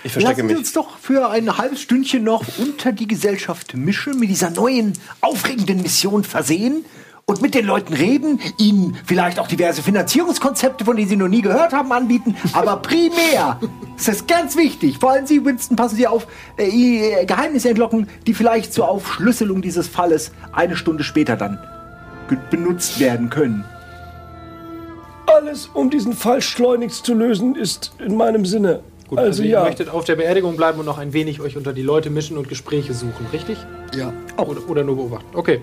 Ich 0.04 0.12
verstecke 0.12 0.42
Lassen 0.42 0.50
wir 0.50 0.56
mich. 0.56 0.58
uns 0.58 0.74
doch 0.74 0.98
für 0.98 1.30
ein 1.30 1.58
halbes 1.58 1.82
Stündchen 1.82 2.24
noch 2.24 2.44
unter 2.58 2.92
die 2.92 3.08
Gesellschaft 3.08 3.74
mischen, 3.76 4.20
mit 4.20 4.30
dieser 4.30 4.50
neuen, 4.50 4.94
aufregenden 5.22 5.82
Mission 5.82 6.24
versehen 6.24 6.86
und 7.26 7.42
mit 7.42 7.54
den 7.54 7.66
Leuten 7.66 7.94
reden, 7.94 8.40
ihnen 8.58 8.98
vielleicht 9.06 9.40
auch 9.40 9.48
diverse 9.48 9.82
Finanzierungskonzepte, 9.82 10.84
von 10.84 10.98
denen 10.98 11.08
sie 11.08 11.16
noch 11.16 11.28
nie 11.28 11.42
gehört 11.42 11.74
haben, 11.74 11.92
anbieten. 11.92 12.36
Aber 12.54 12.78
primär 12.82 13.60
ist 13.98 14.08
das 14.08 14.28
ganz 14.28 14.58
wichtig. 14.58 14.98
Vor 15.00 15.12
allem 15.12 15.26
Sie, 15.26 15.44
Winston, 15.46 15.78
passen 15.78 15.96
Sie 15.96 16.08
auf, 16.08 16.28
äh, 16.58 16.68
ihr 16.68 17.26
Geheimnisse 17.26 17.70
entlocken, 17.70 18.10
die 18.28 18.34
vielleicht 18.34 18.74
zur 18.74 18.90
Aufschlüsselung 18.90 19.62
dieses 19.62 19.88
Falles 19.88 20.32
eine 20.52 20.76
Stunde 20.76 21.04
später 21.04 21.38
dann 21.38 21.60
benutzt 22.50 23.00
werden 23.00 23.30
können. 23.30 23.64
Alles, 25.36 25.70
um 25.74 25.90
diesen 25.90 26.14
Fall 26.14 26.42
schleunigst 26.42 27.06
zu 27.06 27.14
lösen, 27.14 27.56
ist 27.56 27.92
in 28.00 28.16
meinem 28.16 28.46
Sinne. 28.46 28.82
Gut, 29.08 29.18
also 29.18 29.30
also, 29.30 29.44
ihr 29.44 29.50
ja. 29.50 29.64
möchtet 29.64 29.90
auf 29.90 30.06
der 30.06 30.16
Beerdigung 30.16 30.56
bleiben 30.56 30.80
und 30.80 30.86
noch 30.86 31.00
ein 31.00 31.14
wenig 31.14 31.42
euch 31.42 31.58
unter 31.58 31.74
die 31.74 31.82
Leute 31.82 32.10
mischen 32.10 32.38
und 32.38 32.48
Gespräche 32.48 32.94
suchen, 32.94 33.26
richtig? 33.34 33.58
Ja. 33.96 34.14
Oder, 34.38 34.70
oder 34.70 34.84
nur 34.84 34.98
beobachten. 34.98 35.28
Okay. 35.34 35.62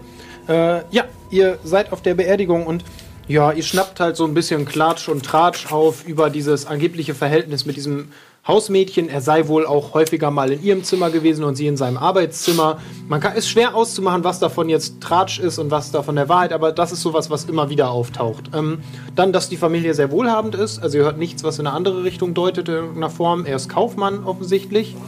Äh, 0.49 0.81
ja, 0.91 1.05
ihr 1.31 1.59
seid 1.63 1.93
auf 1.93 2.03
der 2.03 2.15
Beerdigung 2.15 2.67
und 2.67 2.85
ja, 3.29 3.53
ihr 3.53 3.63
schnappt 3.63 3.99
halt 3.99 4.17
so 4.17 4.25
ein 4.25 4.35
bisschen 4.35 4.67
Klatsch 4.67 5.09
und 5.09 5.25
Tratsch 5.25 5.73
auf 5.73 6.07
über 6.07 6.31
dieses 6.31 6.67
angebliche 6.67 7.15
Verhältnis 7.15 7.67
mit 7.67 7.77
diesem 7.77 8.09
Hausmädchen. 8.47 9.09
Er 9.09 9.21
sei 9.21 9.49
wohl 9.49 9.67
auch 9.67 9.95
häufiger 9.95 10.31
mal 10.31 10.53
in 10.53 10.63
ihrem 10.63 10.85
Zimmer 10.85 11.11
gewesen 11.11 11.45
und 11.45 11.57
sie 11.57 11.67
in 11.67 11.77
seinem 11.77 11.97
Arbeitszimmer. 11.97 12.79
Man 13.09 13.21
kann, 13.21 13.35
ist 13.35 13.49
schwer 13.49 13.75
auszumachen, 13.75 14.23
was 14.25 14.39
davon 14.39 14.69
jetzt 14.69 15.01
Tratsch 15.01 15.39
ist 15.41 15.59
und 15.59 15.71
was 15.71 15.91
davon 15.91 16.17
der 16.17 16.29
Wahrheit, 16.29 16.53
aber 16.53 16.73
das 16.73 16.93
ist 16.93 17.03
sowas, 17.03 17.29
was 17.31 17.45
immer 17.45 17.71
wieder 17.71 17.91
auftaucht. 17.91 18.51
Ähm, 18.55 18.79
dann, 19.15 19.33
dass 19.33 19.49
die 19.49 19.57
Familie 19.57 19.95
sehr 19.95 20.11
wohlhabend 20.11 20.55
ist. 20.55 20.79
Also 20.79 20.99
ihr 20.99 21.05
hört 21.05 21.19
nichts, 21.19 21.43
was 21.45 21.59
in 21.59 21.67
eine 21.67 21.75
andere 21.77 22.05
Richtung 22.05 22.35
deutet 22.35 22.69
in 22.69 22.75
irgendeiner 22.75 23.11
Form. 23.11 23.45
Er 23.47 23.57
ist 23.57 23.69
Kaufmann 23.69 24.25
offensichtlich. 24.25 24.97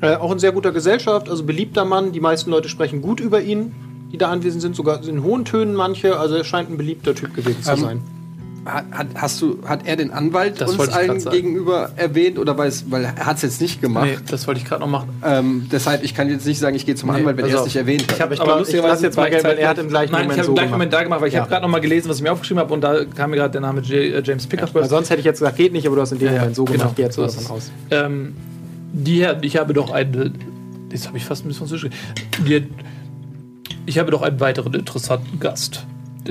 Äh, 0.00 0.16
auch 0.16 0.32
in 0.32 0.38
sehr 0.38 0.52
guter 0.52 0.72
Gesellschaft, 0.72 1.30
also 1.30 1.44
beliebter 1.44 1.86
Mann. 1.86 2.12
Die 2.12 2.20
meisten 2.20 2.50
Leute 2.50 2.68
sprechen 2.68 3.00
gut 3.00 3.20
über 3.20 3.40
ihn. 3.40 3.72
die 4.12 4.18
da 4.18 4.28
anwesend 4.28 4.60
sind, 4.60 4.76
sogar 4.76 5.02
in 5.02 5.22
hohen 5.22 5.44
Tönen 5.46 5.74
manche. 5.74 6.18
Also 6.18 6.34
er 6.34 6.44
scheint 6.44 6.68
ein 6.68 6.76
beliebter 6.76 7.14
Typ 7.14 7.32
gewesen 7.32 7.62
zu 7.62 7.70
Ähm, 7.72 7.78
sein. 7.78 8.02
Hat, 8.66 8.84
hat, 8.92 9.06
hast 9.14 9.42
du, 9.42 9.58
hat 9.66 9.86
er 9.86 9.96
den 9.96 10.10
Anwalt 10.10 10.60
Das 10.60 10.74
uns 10.76 10.88
allen 10.88 11.22
gegenüber 11.30 11.90
erwähnt 11.96 12.38
oder 12.38 12.56
weiß, 12.56 12.86
weil 12.88 13.04
er 13.04 13.14
hat 13.26 13.36
es 13.36 13.42
jetzt 13.42 13.60
nicht 13.60 13.82
gemacht. 13.82 14.06
Nee, 14.06 14.16
das 14.30 14.46
wollte 14.46 14.60
ich 14.60 14.66
gerade 14.66 14.80
noch 14.80 14.88
machen. 14.88 15.10
Ähm, 15.22 15.66
deshalb, 15.70 16.02
ich 16.02 16.14
kann 16.14 16.30
jetzt 16.30 16.46
nicht 16.46 16.58
sagen, 16.58 16.74
ich 16.74 16.86
gehe 16.86 16.94
zum 16.94 17.10
Nee, 17.10 17.16
Anwalt, 17.18 17.36
wenn 17.36 17.44
pass 17.44 17.52
er 17.52 17.58
es 17.60 17.64
nicht 17.66 17.76
erwähnt 17.76 18.02
hat. 18.08 18.12
Ich 18.16 18.20
habe 18.22 18.40
Aber 18.40 18.60
ich 18.66 18.72
lass 18.74 19.02
jetzt 19.02 19.16
mal 19.16 19.28
gelten, 19.28 19.46
weil 19.46 19.58
er 19.58 19.68
hat 19.68 19.78
im 19.78 19.88
gleichen 19.88 20.12
Nein, 20.12 20.22
Moment 20.22 20.32
ich 20.32 20.38
habe 20.38 20.46
so 20.46 20.52
im 20.52 20.54
gleichen 20.54 20.68
gemacht. 20.68 20.78
Moment 20.78 20.92
da 20.94 21.02
gemacht, 21.02 21.20
weil 21.20 21.28
ich 21.28 21.34
Ja. 21.34 21.40
habe 21.40 21.50
gerade 21.50 21.62
noch 21.62 21.70
mal 21.70 21.80
gelesen, 21.80 22.08
was 22.08 22.16
ich 22.16 22.22
mir 22.22 22.32
aufgeschrieben 22.32 22.60
habe 22.60 22.72
und 22.72 22.80
da 22.80 23.04
kam 23.04 23.30
mir 23.30 23.36
gerade 23.36 23.52
der 23.52 23.60
Name 23.60 23.80
J, 23.82 23.90
äh, 23.92 24.22
James 24.24 24.44
Weil 24.44 24.48
Pickersburg. 24.50 24.86
sonst 24.86 25.10
hätte 25.10 25.20
ich 25.20 25.26
jetzt 25.26 25.40
gesagt, 25.40 25.56
geht 25.56 25.72
nicht, 25.72 25.86
aber 25.86 25.96
du 25.96 26.02
hast 26.02 26.12
in 26.12 26.18
dem 26.18 26.28
Ja, 26.28 26.32
ja, 26.34 26.38
Moment 26.40 26.56
so 26.56 26.64
genau, 26.64 26.78
gemacht, 26.78 26.98
jetzt 26.98 27.16
so 27.16 27.22
so 27.22 27.28
ist 27.28 27.36
davon 27.42 27.56
aus. 27.56 27.70
Ähm, 27.90 28.34
die, 28.92 29.26
ich 29.42 29.56
habe 29.56 29.74
doch 29.74 29.90
einen. 29.90 30.38
Jetzt 30.90 31.06
habe 31.08 31.18
ich 31.18 31.24
fast 31.24 31.44
ein 31.44 31.48
bisschen. 31.48 31.90
Die, 32.46 32.66
ich 33.86 33.98
habe 33.98 34.10
doch 34.10 34.22
einen 34.22 34.40
weiteren 34.40 34.72
interessanten 34.74 35.38
Gast. 35.40 35.84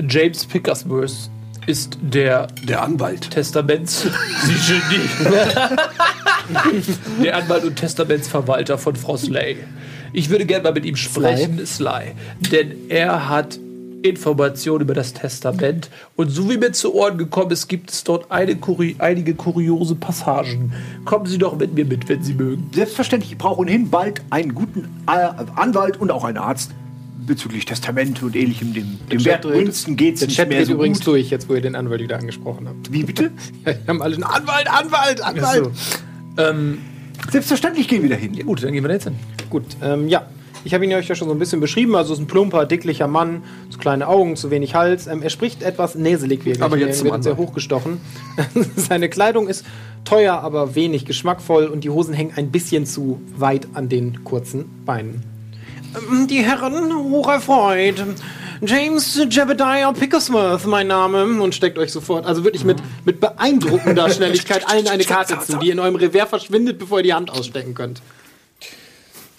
James 0.08 0.44
Pickersworth 0.46 1.30
ist 1.66 1.98
der 2.00 2.48
Der 2.66 2.82
Anwalt. 2.82 3.30
Testaments. 3.30 4.02
Sie 4.42 4.72
Genie. 4.72 5.08
der 7.22 7.36
Anwalt 7.36 7.64
und 7.64 7.76
Testamentsverwalter 7.76 8.78
von 8.78 8.96
Frau 8.96 9.16
Slay. 9.16 9.56
Ich 10.12 10.30
würde 10.30 10.46
gerne 10.46 10.62
mal 10.62 10.72
mit 10.72 10.84
ihm 10.84 10.96
sprechen, 10.96 11.64
Sly. 11.66 12.12
Denn 12.52 12.88
er 12.88 13.28
hat 13.28 13.58
Informationen 14.04 14.82
über 14.82 14.94
das 14.94 15.14
Testament. 15.14 15.88
Und 16.14 16.28
so 16.28 16.50
wie 16.50 16.58
mir 16.58 16.72
zu 16.72 16.94
Ohren 16.94 17.16
gekommen 17.16 17.50
ist, 17.50 17.68
gibt 17.68 17.90
es 17.90 18.04
dort 18.04 18.30
eine 18.30 18.54
kuri 18.54 18.96
einige 18.98 19.34
kuriose 19.34 19.94
Passagen. 19.94 20.72
Kommen 21.06 21.26
Sie 21.26 21.38
doch 21.38 21.56
mit 21.56 21.74
mir 21.74 21.86
mit, 21.86 22.08
wenn 22.08 22.22
Sie 22.22 22.34
mögen. 22.34 22.70
Selbstverständlich, 22.74 23.32
ich 23.32 23.38
brauche 23.38 23.60
ohnehin 23.60 23.90
bald 23.90 24.20
einen 24.30 24.54
guten 24.54 24.88
äh, 25.06 25.30
Anwalt 25.56 25.96
und 25.96 26.10
auch 26.10 26.24
einen 26.24 26.36
Arzt 26.36 26.72
bezüglich 27.26 27.64
Testamente 27.64 28.24
und 28.24 28.36
ähnlichem. 28.36 28.72
Dem, 28.74 28.98
dem 29.10 29.18
Chat 29.18 29.24
Wert 29.26 29.44
dreht- 29.44 29.66
Winston 29.66 29.96
geht 29.96 30.14
es 30.14 30.20
Der 30.20 30.28
nicht 30.28 30.36
Chat 30.36 30.48
mehr 30.48 30.58
geht 30.58 30.66
so 30.68 30.74
übrigens 30.74 30.98
gut. 30.98 31.06
durch, 31.08 31.30
jetzt 31.30 31.48
wo 31.48 31.54
ihr 31.54 31.60
den 31.60 31.74
Anwalt 31.76 32.00
wieder 32.00 32.18
angesprochen 32.18 32.68
habt. 32.68 32.92
Wie 32.92 33.02
bitte? 33.04 33.30
Ja, 33.66 33.72
wir 33.72 33.86
haben 33.88 34.02
alle 34.02 34.14
einen 34.14 34.24
Anwalt, 34.24 34.68
Anwalt, 34.70 35.20
Anwalt. 35.22 35.70
Ähm, 36.38 36.78
Selbstverständlich 37.30 37.88
gehen 37.88 38.02
wir 38.02 38.10
dahin. 38.10 38.34
gut, 38.44 38.62
dann 38.62 38.72
gehen 38.72 38.82
wir 38.84 38.88
da 38.88 38.94
jetzt 38.94 39.04
hin. 39.04 39.14
Gut, 39.50 39.64
ähm, 39.82 40.08
ja. 40.08 40.26
Ich 40.66 40.72
habe 40.72 40.82
ihn 40.86 40.94
euch 40.94 41.06
ja 41.08 41.14
schon 41.14 41.28
so 41.28 41.34
ein 41.34 41.38
bisschen 41.38 41.60
beschrieben. 41.60 41.94
Also 41.94 42.14
es 42.14 42.18
ist 42.18 42.24
ein 42.24 42.26
plumper, 42.26 42.64
dicklicher 42.64 43.06
Mann, 43.06 43.42
so 43.68 43.78
kleine 43.78 44.08
Augen, 44.08 44.34
zu 44.34 44.50
wenig 44.50 44.74
Hals. 44.74 45.06
Ähm, 45.06 45.20
er 45.20 45.28
spricht 45.28 45.62
etwas 45.62 45.94
näselig, 45.94 46.46
ihr 46.46 46.60
Aber 46.62 46.78
jetzt 46.78 46.98
zum 47.00 47.08
werdet, 47.08 47.22
sehr 47.24 47.36
hochgestochen. 47.36 47.98
Seine 48.76 49.10
Kleidung 49.10 49.46
ist 49.48 49.64
teuer, 50.06 50.34
aber 50.40 50.74
wenig 50.74 51.04
geschmackvoll 51.04 51.66
und 51.66 51.84
die 51.84 51.90
Hosen 51.90 52.14
hängen 52.14 52.32
ein 52.36 52.50
bisschen 52.50 52.86
zu 52.86 53.20
weit 53.36 53.68
an 53.74 53.90
den 53.90 54.24
kurzen 54.24 54.64
Beinen. 54.86 55.22
Die 56.28 56.42
Herren, 56.42 56.92
hocherfreut. 56.92 58.04
James 58.62 59.16
Jebediah 59.30 59.92
Pickersworth, 59.92 60.66
mein 60.66 60.86
Name. 60.86 61.24
Und 61.42 61.54
steckt 61.54 61.78
euch 61.78 61.92
sofort, 61.92 62.26
also 62.26 62.44
wirklich 62.44 62.64
mit, 62.64 62.78
mit 63.04 63.20
beeindruckender 63.20 64.10
Schnelligkeit 64.10 64.68
allen 64.68 64.88
eine 64.88 65.04
Karte 65.04 65.38
zu, 65.40 65.58
die 65.58 65.70
in 65.70 65.78
eurem 65.78 65.96
Revers 65.96 66.28
verschwindet, 66.28 66.78
bevor 66.78 66.98
ihr 66.98 67.04
die 67.04 67.14
Hand 67.14 67.30
ausstecken 67.30 67.74
könnt. 67.74 68.00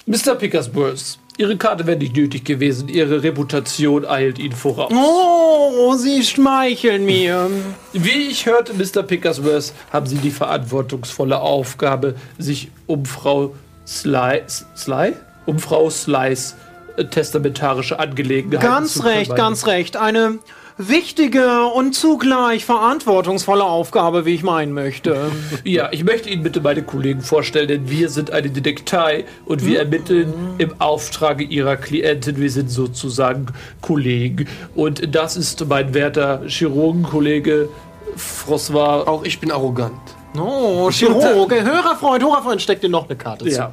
Mr. 0.06 0.36
Pickersworth, 0.36 1.18
Ihre 1.38 1.58
Karte 1.58 1.86
wäre 1.86 1.98
nicht 1.98 2.16
nötig 2.16 2.46
gewesen. 2.46 2.88
Ihre 2.88 3.24
Reputation 3.24 4.06
eilt 4.06 4.40
Ihnen 4.40 4.56
voraus. 4.56 4.94
Oh, 4.94 5.96
Sie 5.96 6.24
schmeicheln 6.24 7.06
mir. 7.06 7.50
Wie 7.92 8.30
ich 8.30 8.46
hörte, 8.46 8.74
Mr. 8.74 9.04
Pickersworth, 9.04 9.74
haben 9.92 10.06
Sie 10.06 10.18
die 10.18 10.32
verantwortungsvolle 10.32 11.40
Aufgabe, 11.40 12.16
sich 12.38 12.70
um 12.86 13.06
Frau 13.06 13.56
Sly, 13.86 14.44
Sly? 14.78 15.14
Um 15.46 15.60
Frau 15.60 15.90
Slys 15.90 16.56
äh, 16.98 17.06
testamentarische 17.06 18.00
Angelegenheiten 18.00 18.68
Ganz 18.68 18.94
zu 18.96 19.04
recht, 19.04 19.26
kümmern. 19.32 19.38
ganz 19.38 19.68
recht. 19.68 19.98
Eine 19.98 20.40
wichtige 20.78 21.66
und 21.68 21.94
zugleich 21.94 22.66
verantwortungsvolle 22.66 23.64
Aufgabe, 23.64 24.26
wie 24.26 24.36
ich 24.36 24.44
meinen 24.44 24.74
möchte. 24.74 25.32
Ja, 25.64 25.90
ich 25.92 26.04
möchte 26.04 26.30
Ihnen 26.30 26.44
bitte 26.44 26.62
meine 26.62 26.84
Kollegen 26.84 27.22
vorstellen, 27.22 27.68
denn 27.68 27.90
wir 27.90 28.10
sind 28.10 28.32
eine 28.32 28.50
Detektei 28.50 29.26
und 29.46 29.66
wir 29.66 29.80
ermitteln 29.80 30.34
im 30.58 30.80
Auftrage 30.80 31.44
Ihrer 31.44 31.76
Klientin. 31.78 32.38
Wir 32.40 32.52
sind 32.52 32.70
sozusagen 32.70 33.48
Kollegen. 33.82 34.48
Und 34.76 35.16
das 35.16 35.38
ist 35.38 35.66
mein 35.68 35.94
werter 35.94 36.42
Chirurgenkollege 36.48 37.70
François. 38.18 39.08
Auch 39.08 39.24
ich 39.24 39.40
bin 39.40 39.52
arrogant. 39.52 39.94
Oh, 40.38 40.90
Chirurg, 40.92 41.52
Hörerfreund, 41.64 42.24
Hörerfreund, 42.24 42.62
steckt 42.62 42.84
dir 42.84 42.90
noch 42.90 43.08
eine 43.08 43.18
Karte 43.18 43.46
zu. 43.46 43.52
Ja. 43.52 43.72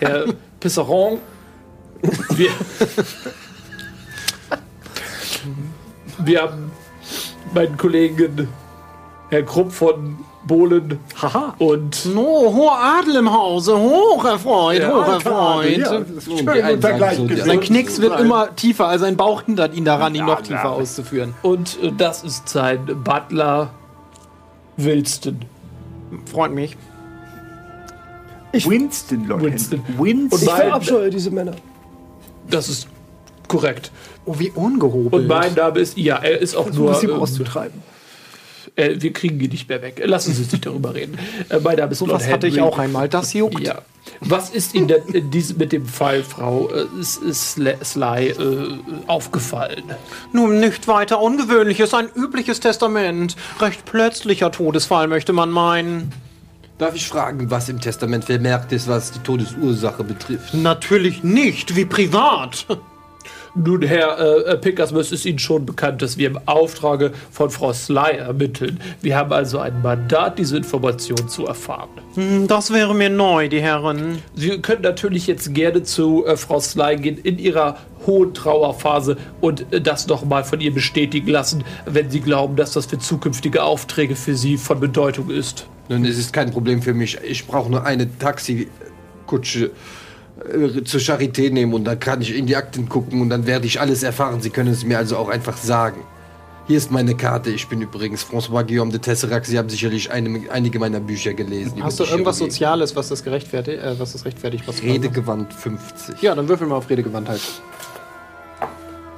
Herr 0.00 0.26
Pisseron. 0.64 1.18
Wir, 2.36 2.48
wir 6.24 6.40
haben 6.40 6.72
meinen 7.52 7.76
Kollegen 7.76 8.48
Herr 9.28 9.42
Krupp 9.42 9.72
von 9.72 10.16
Bohlen 10.46 11.00
Haha. 11.20 11.54
und 11.58 12.06
No, 12.06 12.50
hoher 12.54 12.78
Adel 12.78 13.16
im 13.16 13.30
Hause, 13.30 13.72
Ja, 13.72 13.78
hocherfreut. 14.90 15.76
Ja, 15.76 16.00
Die 16.00 16.38
schön 16.38 16.48
einen 16.48 16.76
und 16.76 16.82
sagen 16.82 16.96
gleich 16.96 17.16
so, 17.16 17.22
die 17.24 17.28
gesund 17.34 17.46
Sein 17.46 17.60
Knicks 17.60 18.00
wird 18.00 18.18
immer 18.18 18.56
tiefer, 18.56 18.86
also 18.86 19.04
sein 19.04 19.18
Bauch 19.18 19.42
hindert 19.42 19.74
ihn 19.74 19.84
daran, 19.84 20.14
ihn 20.14 20.24
noch 20.24 20.40
tiefer 20.40 20.70
auszuführen. 20.70 21.34
Und 21.42 21.78
äh, 21.82 21.92
das 21.94 22.24
ist 22.24 22.48
sein 22.48 22.86
Butler 23.04 23.68
Wilston. 24.78 25.40
Freut 26.24 26.52
mich. 26.52 26.74
Winston, 28.68 29.26
Leute. 29.26 29.44
Winston. 29.44 29.82
Winston. 29.98 30.40
Ich 30.40 30.46
mein- 30.46 30.56
verabscheue 30.68 31.10
diese 31.10 31.30
Männer. 31.30 31.54
Das 32.50 32.68
ist 32.68 32.88
korrekt. 33.48 33.90
Oh, 34.26 34.34
wie 34.38 34.50
ungehobelt. 34.50 35.12
Und 35.14 35.26
mein 35.26 35.54
Name 35.54 35.80
ist, 35.80 35.96
ja, 35.98 36.16
er 36.16 36.38
ist 36.40 36.54
auch 36.56 36.64
Versuch 36.64 36.82
nur. 36.84 36.92
es 36.92 37.02
ihm 37.02 37.10
ähm, 37.10 37.16
auszutreiben. 37.20 37.82
äh, 38.76 38.96
wir 38.98 39.12
kriegen 39.12 39.38
ihn 39.40 39.50
nicht 39.50 39.68
mehr 39.68 39.82
weg. 39.82 40.00
Lassen 40.04 40.32
Sie 40.32 40.42
uns 40.42 40.52
nicht 40.52 40.64
darüber 40.66 40.94
reden. 40.94 41.18
Äh, 41.48 41.58
mein 41.60 41.76
Name 41.76 41.92
ist 41.92 41.98
so 41.98 42.06
Lord 42.06 42.20
was 42.20 42.28
hatte 42.30 42.46
ich 42.46 42.56
Henry. 42.56 42.68
auch 42.68 42.78
einmal, 42.78 43.08
das 43.08 43.32
juckt. 43.32 43.60
Ja. 43.60 43.82
Was 44.20 44.50
ist 44.50 44.74
Ihnen 44.74 44.88
denn 44.88 45.02
in 45.12 45.30
diesem, 45.30 45.56
mit 45.58 45.72
dem 45.72 45.86
Fall, 45.86 46.22
Frau 46.22 46.70
äh, 46.70 46.84
S- 47.00 47.20
Sly 47.82 48.28
äh, 48.28 48.78
aufgefallen? 49.06 49.84
Nun, 50.32 50.60
nicht 50.60 50.86
weiter 50.88 51.20
ungewöhnliches, 51.20 51.94
ein 51.94 52.08
übliches 52.14 52.60
Testament. 52.60 53.36
Recht 53.60 53.84
plötzlicher 53.86 54.50
Todesfall, 54.52 55.08
möchte 55.08 55.32
man 55.32 55.50
meinen. 55.50 56.12
Darf 56.76 56.96
ich 56.96 57.06
fragen, 57.06 57.50
was 57.50 57.68
im 57.68 57.80
Testament 57.80 58.24
vermerkt 58.24 58.72
ist, 58.72 58.88
was 58.88 59.12
die 59.12 59.20
Todesursache 59.20 60.02
betrifft? 60.02 60.54
Natürlich 60.54 61.22
nicht, 61.22 61.76
wie 61.76 61.84
privat. 61.84 62.66
Nun, 63.56 63.82
Herr 63.82 64.18
äh, 64.48 64.56
Pickersworth, 64.56 65.12
ist 65.12 65.24
Ihnen 65.24 65.38
schon 65.38 65.64
bekannt, 65.64 66.02
dass 66.02 66.18
wir 66.18 66.26
im 66.26 66.38
Auftrage 66.46 67.12
von 67.30 67.50
Frau 67.50 67.72
Sly 67.72 68.16
ermitteln. 68.18 68.80
Wir 69.00 69.16
haben 69.16 69.32
also 69.32 69.60
ein 69.60 69.80
Mandat, 69.80 70.40
diese 70.40 70.56
Information 70.56 71.28
zu 71.28 71.46
erfahren. 71.46 71.88
Hm, 72.14 72.48
Das 72.48 72.72
wäre 72.72 72.94
mir 72.96 73.10
neu, 73.10 73.48
die 73.48 73.60
Herren. 73.60 74.18
Sie 74.34 74.58
können 74.60 74.82
natürlich 74.82 75.28
jetzt 75.28 75.54
gerne 75.54 75.84
zu 75.84 76.26
äh, 76.26 76.36
Frau 76.36 76.58
Sly 76.58 76.96
gehen 76.96 77.16
in 77.18 77.38
ihrer 77.38 77.76
hohen 78.06 78.34
Trauerphase 78.34 79.16
und 79.40 79.72
äh, 79.72 79.80
das 79.80 80.08
nochmal 80.08 80.42
von 80.42 80.60
ihr 80.60 80.74
bestätigen 80.74 81.28
lassen, 81.28 81.62
wenn 81.86 82.10
Sie 82.10 82.20
glauben, 82.20 82.56
dass 82.56 82.72
das 82.72 82.86
für 82.86 82.98
zukünftige 82.98 83.62
Aufträge 83.62 84.16
für 84.16 84.34
Sie 84.34 84.56
von 84.56 84.80
Bedeutung 84.80 85.30
ist. 85.30 85.68
Nun, 85.88 86.04
es 86.04 86.18
ist 86.18 86.32
kein 86.32 86.50
Problem 86.50 86.82
für 86.82 86.94
mich. 86.94 87.18
Ich 87.22 87.46
brauche 87.46 87.70
nur 87.70 87.84
eine 87.84 88.08
Taxikutsche 88.18 89.70
äh, 90.40 90.82
zur 90.84 91.00
Charité 91.00 91.50
nehmen 91.50 91.74
und 91.74 91.84
dann 91.84 92.00
kann 92.00 92.20
ich 92.20 92.36
in 92.36 92.46
die 92.46 92.56
Akten 92.56 92.88
gucken 92.88 93.20
und 93.20 93.30
dann 93.30 93.46
werde 93.46 93.66
ich 93.66 93.80
alles 93.80 94.02
erfahren. 94.02 94.40
Sie 94.40 94.50
können 94.50 94.72
es 94.72 94.84
mir 94.84 94.98
also 94.98 95.16
auch 95.16 95.28
einfach 95.28 95.56
sagen. 95.56 96.02
Hier 96.66 96.78
ist 96.78 96.90
meine 96.90 97.14
Karte. 97.14 97.50
Ich 97.50 97.68
bin 97.68 97.82
übrigens 97.82 98.24
François 98.24 98.64
Guillaume 98.64 98.90
de 98.90 98.98
Tesserac. 98.98 99.44
Sie 99.44 99.58
haben 99.58 99.68
sicherlich 99.68 100.10
eine, 100.10 100.50
einige 100.50 100.78
meiner 100.78 100.98
Bücher 100.98 101.34
gelesen. 101.34 101.84
Hast 101.84 102.00
du 102.00 102.04
irgendwas 102.04 102.38
Chirurgie. 102.38 102.52
Soziales, 102.52 102.96
was 102.96 103.10
das 103.10 103.22
gerechtfertigt, 103.22 103.82
äh, 103.82 103.98
was 103.98 104.12
das 104.12 104.24
rechtfertigt? 104.24 104.66
Was 104.66 104.82
Redegewandt 104.82 105.52
50. 105.52 106.22
Ja, 106.22 106.34
dann 106.34 106.48
würfel 106.48 106.66
mal 106.66 106.76
auf 106.76 106.88
Redegewandtheit. 106.88 107.36
Das 107.36 107.93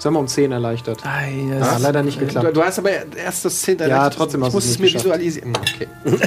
haben 0.05 0.15
wir 0.15 0.21
um 0.21 0.29
10 0.29 0.53
erleichtert. 0.53 1.03
Ja, 1.03 1.79
leider 1.79 2.03
nicht 2.03 2.19
geklappt. 2.21 2.55
du 2.55 2.63
hast 2.63 2.79
aber 2.79 2.91
erst 3.17 3.45
das 3.47 3.63
10 3.63 3.79
Ja, 3.79 4.11
trotzdem 4.11 4.43
hast 4.45 4.49
Ich 4.49 4.53
du 4.53 4.57
muss 4.57 4.65
es 4.65 4.71
nicht 4.79 4.81
mir 4.81 4.87
geschafft. 4.87 5.05
visualisieren. 5.05 5.53
Okay. 5.57 5.89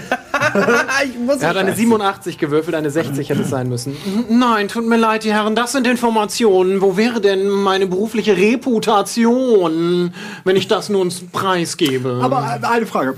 Er 0.52 1.50
hat 1.50 1.58
eine 1.58 1.76
87 1.76 2.38
gewürfelt, 2.40 2.76
eine 2.76 2.90
60 2.90 3.30
hätte 3.30 3.42
es 3.42 3.50
sein 3.50 3.70
müssen. 3.70 3.96
Nein, 4.30 4.68
tut 4.68 4.88
mir 4.88 4.98
leid, 4.98 5.24
die 5.24 5.32
Herren, 5.34 5.54
das 5.54 5.74
sind 5.74 5.86
Informationen. 5.86 6.82
Wo 6.82 6.98
wäre 6.98 7.22
denn 7.22 7.48
meine 7.50 7.86
berufliche 7.88 8.36
Reputation, 8.36 10.14
wenn 10.46 10.56
ich 10.56 10.68
das 10.68 10.90
nun 10.90 11.12
preisgebe? 11.32 12.20
Aber 12.24 12.60
äh, 12.62 12.66
eine 12.66 12.86
Frage, 12.86 13.14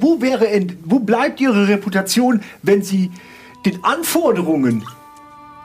wo, 0.00 0.20
wäre, 0.20 0.44
in- 0.46 0.76
wo 0.84 0.98
bleibt 0.98 1.40
Ihre 1.40 1.68
Reputation, 1.68 2.42
wenn 2.62 2.82
Sie 2.82 3.10
den 3.64 3.82
Anforderungen 3.84 4.84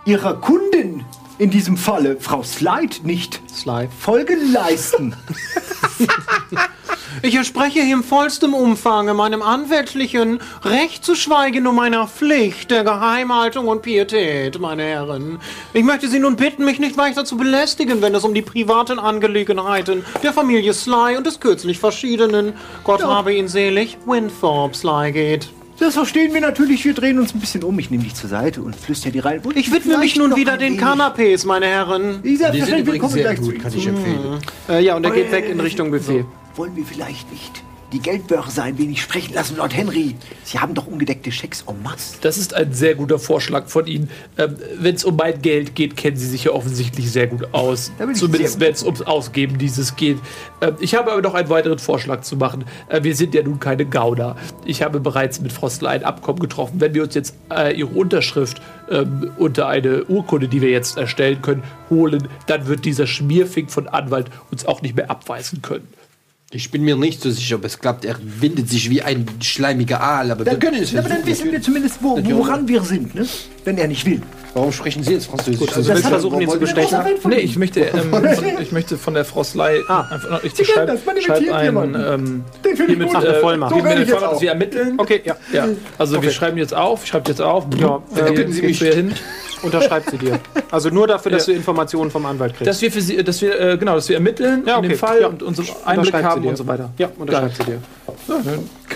Ihrer 0.06 0.36
Kundin, 0.36 1.04
in 1.40 1.50
diesem 1.50 1.78
Falle 1.78 2.18
Frau 2.20 2.44
Slide, 2.44 2.98
nicht 3.04 3.42
Sly. 3.50 3.88
Folge 3.98 4.36
leisten? 4.36 5.16
Ich 7.22 7.36
verspreche 7.36 7.82
hier 7.82 7.96
im 7.96 8.04
vollstem 8.04 8.54
Umfange 8.54 9.14
meinem 9.14 9.42
anwältlichen 9.42 10.40
Recht 10.64 11.04
zu 11.04 11.16
schweigen 11.16 11.68
um 11.68 11.76
meiner 11.76 12.08
Pflicht 12.08 12.72
der 12.72 12.84
Geheimhaltung 12.84 13.68
und 13.68 13.82
Pietät, 13.82 14.60
meine 14.60 14.84
Herren. 14.84 15.40
Ich 15.74 15.84
möchte 15.84 16.08
Sie 16.08 16.20
nun 16.20 16.36
bitten, 16.36 16.64
mich 16.64 16.80
nicht 16.80 16.98
weiter 16.98 17.26
zu 17.26 17.36
belästigen, 17.36 18.02
wenn 18.02 18.16
es 18.16 18.24
um 18.24 18.34
die 18.34 18.42
privaten 18.42 19.00
Angelegenheiten 19.00 20.06
der 20.24 20.34
Familie 20.34 20.74
Sly 20.74 21.18
und 21.18 21.26
des 21.26 21.40
kürzlich 21.40 21.80
verschiedenen, 21.80 22.54
Gott 22.84 23.04
habe 23.04 23.34
ihn 23.34 23.48
selig, 23.48 23.98
Winthrop 24.06 24.76
Sly 24.76 25.12
geht. 25.12 25.50
Das 25.80 25.94
verstehen 25.94 26.34
wir 26.34 26.42
natürlich. 26.42 26.84
Wir 26.84 26.94
drehen 26.94 27.20
uns 27.20 27.34
ein 27.34 27.40
bisschen 27.40 27.64
um. 27.64 27.80
Ich 27.80 27.90
nehme 27.90 28.04
dich 28.04 28.14
zur 28.14 28.30
Seite 28.30 28.62
und 28.62 28.76
flüster 28.76 29.12
dir 29.12 29.24
rein. 29.24 29.40
Und 29.44 29.56
Ich 29.56 29.72
widme 29.72 29.98
mich 29.98 30.16
nun 30.16 30.36
wieder 30.36 30.58
den 30.58 30.80
Kanapés, 30.80 31.48
meine 31.48 31.68
Herren. 31.68 32.22
Dieser 32.22 32.52
Die 32.52 32.60
sind 32.62 32.72
wir 32.72 32.78
übrigens 32.80 33.02
kommen 33.02 33.14
sehr 33.14 33.24
gleich 33.24 33.38
zu 33.38 33.52
gut, 33.52 33.60
kann 33.62 33.74
ich 33.74 33.88
empfehlen. 33.88 34.40
Äh, 34.68 34.84
ja, 34.84 34.96
und 34.96 35.06
er 35.06 35.12
geht 35.12 35.32
weg 35.32 35.50
in 35.50 35.60
Richtung 35.60 35.92
Buffet. 35.92 36.26
Wollen 36.56 36.76
wir 36.76 36.86
vielleicht 36.86 37.32
nicht 37.32 37.64
die 37.92 38.00
Geldbörse 38.00 38.62
ein 38.62 38.78
wenig 38.78 39.02
sprechen 39.02 39.34
lassen, 39.34 39.58
Lord 39.58 39.76
Henry? 39.76 40.16
Sie 40.44 40.60
haben 40.60 40.74
doch 40.74 40.88
ungedeckte 40.88 41.32
Schecks 41.32 41.64
en 41.68 41.82
masse. 41.82 42.18
Das 42.22 42.38
ist 42.38 42.54
ein 42.54 42.74
sehr 42.74 42.96
guter 42.96 43.20
Vorschlag 43.20 43.68
von 43.68 43.88
Ihnen. 43.88 44.10
Ähm, 44.38 44.56
wenn 44.80 44.96
es 44.96 45.04
um 45.04 45.16
mein 45.16 45.42
Geld 45.42 45.76
geht, 45.76 45.98
kennen 45.98 46.18
Sie 46.18 46.28
sich 46.28 46.46
ja 46.46 46.52
offensichtlich 46.52 47.12
sehr 47.12 47.28
gut 47.28 47.54
aus. 47.54 47.92
Zumindest 48.14 48.60
wenn 48.60 48.74
es 48.74 48.84
ums 48.84 49.02
Ausgeben 49.02 49.58
dieses 49.58 49.96
geht. 49.96 50.18
Ähm, 50.62 50.76
ich 50.80 50.96
habe 50.96 51.12
aber 51.12 51.22
noch 51.22 51.34
einen 51.34 51.50
weiteren 51.50 51.80
Vorschlag 51.80 52.22
zu 52.22 52.38
machen. 52.38 52.66
Äh, 52.88 53.04
wir 53.04 53.16
sind 53.16 53.34
ja 53.34 53.44
nun 53.44 53.60
keine 53.60 53.86
Gauner. 53.86 54.36
Ich 54.66 54.82
habe 54.82 55.00
bereits 55.00 55.42
mit 55.42 55.52
Frostler 55.52 55.90
ein 55.90 56.04
Abkommen 56.04 56.40
getroffen. 56.40 56.80
Wenn 56.80 56.94
wir 56.94 57.04
uns 57.04 57.16
jetzt 57.16 57.36
äh, 57.52 57.76
Ihre 57.76 57.90
Unterschrift 57.90 58.62
ähm, 58.90 59.32
unter 59.38 59.68
eine 59.68 60.06
Urkunde, 60.06 60.48
die 60.48 60.62
wir 60.62 60.70
jetzt 60.70 60.98
erstellen 60.98 61.42
können, 61.42 61.64
holen, 61.90 62.28
dann 62.48 62.68
wird 62.68 62.86
dieser 62.86 63.08
Schmierfink 63.08 63.72
von 63.72 63.88
Anwalt 63.88 64.28
uns 64.52 64.66
auch 64.66 64.82
nicht 64.82 64.96
mehr 64.96 65.10
abweisen 65.10 65.62
können. 65.62 65.88
Ich 66.52 66.72
bin 66.72 66.82
mir 66.84 66.96
nicht 66.96 67.22
so 67.22 67.30
sicher, 67.30 67.58
ob 67.58 67.66
es 67.66 67.78
klappt. 67.78 68.06
Er 68.06 68.16
windet 68.40 68.70
sich 68.70 68.90
wie 68.90 69.04
ein 69.04 69.24
schleimiger 69.40 70.02
Aal, 70.02 70.32
aber 70.32 70.48
wir 70.48 70.58
können 70.58 70.82
es 70.82 70.96
aber 70.96 71.08
dann 71.08 71.24
wissen 71.24 71.52
wir 71.52 71.62
zumindest, 71.62 72.00
wo, 72.02 72.18
woran 72.24 72.68
wir 72.68 72.82
sind, 72.82 73.14
ne? 73.14 73.28
wenn 73.66 73.78
er 73.78 73.88
nicht 73.88 74.04
will. 74.08 74.20
Warum 74.56 74.72
sprechen 74.72 75.04
Sie 75.04 75.14
jetzt 75.14 75.28
Französisch? 75.28 75.72
Also 75.76 75.94
willst 75.94 76.06
du 76.06 76.10
versuchen, 76.10 76.42
ihn 76.42 76.50
zu 76.50 76.58
bestechen? 76.58 77.00
Nee, 77.26 77.36
ich 77.36 77.56
möchte, 77.56 77.82
ähm, 77.82 78.10
von, 78.10 78.26
ich 78.62 78.72
möchte 78.72 78.98
von 78.98 79.14
der 79.14 79.26
Frostlei 79.26 79.78
einfach 79.88 80.28
noch, 80.28 80.44
ich 80.44 80.56
Sie 80.56 80.64
kennen 80.64 80.74
schreibe 80.74 80.92
das, 80.94 81.06
man 81.06 81.22
schreib 81.22 81.54
einen, 81.54 81.94
ähm, 81.94 82.44
Den 82.66 82.76
finde 82.76 82.94
ich 82.94 82.98
hiermit, 82.98 83.08
gut. 83.10 83.16
Ach, 83.18 83.24
äh, 83.24 83.40
Vollmacht. 83.42 83.76
So 83.76 83.80
Vollmacht, 83.82 84.22
dass 84.24 84.42
wir 84.42 84.50
ermitteln. 84.50 84.94
Okay, 84.98 85.22
ja. 85.24 85.36
Ja, 85.54 85.68
also 86.00 86.20
wir 86.20 86.32
schreiben 86.32 86.58
jetzt 86.58 86.74
auf, 86.74 87.04
ich 87.04 87.10
schreibe 87.12 87.30
jetzt 87.30 87.42
auf. 87.42 87.66
Ja, 87.80 88.02
äh, 88.16 88.34
können 88.34 88.52
Sie 88.52 88.64
mich- 88.64 88.80
hier 88.80 88.96
hin. 88.96 89.14
Unterschreibt 89.62 90.10
sie 90.12 90.18
dir. 90.18 90.40
Also 90.72 90.90
nur 90.90 91.08
dafür, 91.08 91.32
dass 91.32 91.48
Ja. 91.48 91.54
du 91.54 91.58
Informationen 91.58 92.12
vom 92.12 92.26
Anwalt 92.26 92.54
kriegst. 92.56 92.68
Dass 92.68 92.82
wir 92.82 92.92
für 92.92 93.02
sie, 93.02 93.24
dass 93.24 93.42
wir, 93.42 93.60
äh, 93.60 93.78
genau, 93.78 93.96
dass 93.96 94.08
wir 94.10 94.16
ermitteln 94.16 94.64
Ja, 94.66 94.78
in 94.78 94.84
dem 94.84 94.92
okay. 94.92 94.98
Fall 94.98 95.22
Ja. 95.22 95.28
und 95.28 95.44
unseren 95.44 95.68
Einblick 95.86 96.14
haben 96.14 96.46
und 96.46 96.58
so 96.58 96.66
weiter. 96.68 96.92
Ja, 96.98 97.10
unterschreibt 97.18 97.56
sie 97.58 97.64
dir. 97.64 97.82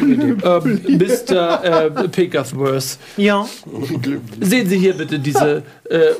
Ähm, 0.02 0.81
Mr. 0.88 1.64
Äh, 1.64 2.07
Pickersworth, 2.10 2.98
Ja. 3.18 3.45
sehen 4.41 4.68
Sie 4.68 4.77
hier 4.77 4.94
bitte 4.95 5.19
diese 5.19 5.64
äh, 5.90 5.95
äh, 5.98 6.14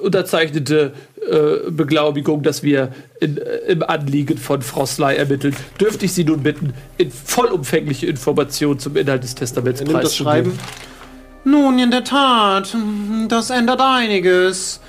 unterzeichnete 0.00 0.92
äh, 1.30 1.70
Beglaubigung, 1.70 2.42
dass 2.42 2.62
wir 2.62 2.92
in, 3.20 3.38
äh, 3.38 3.56
im 3.68 3.82
Anliegen 3.82 4.36
von 4.38 4.62
Frau 4.62 4.86
Sly 4.86 5.16
ermitteln. 5.16 5.54
Dürfte 5.80 6.04
ich 6.04 6.12
Sie 6.12 6.24
nun 6.24 6.42
bitten, 6.42 6.74
in 6.96 7.10
vollumfängliche 7.10 8.06
Informationen 8.06 8.78
zum 8.78 8.96
Inhalt 8.96 9.22
des 9.24 9.34
Testaments 9.34 9.82
preiszugeben? 9.82 10.58
Nun, 11.50 11.78
in 11.78 11.90
der 11.90 12.04
Tat, 12.04 12.76
das 13.28 13.48
ändert 13.48 13.80
einiges. 13.80 14.80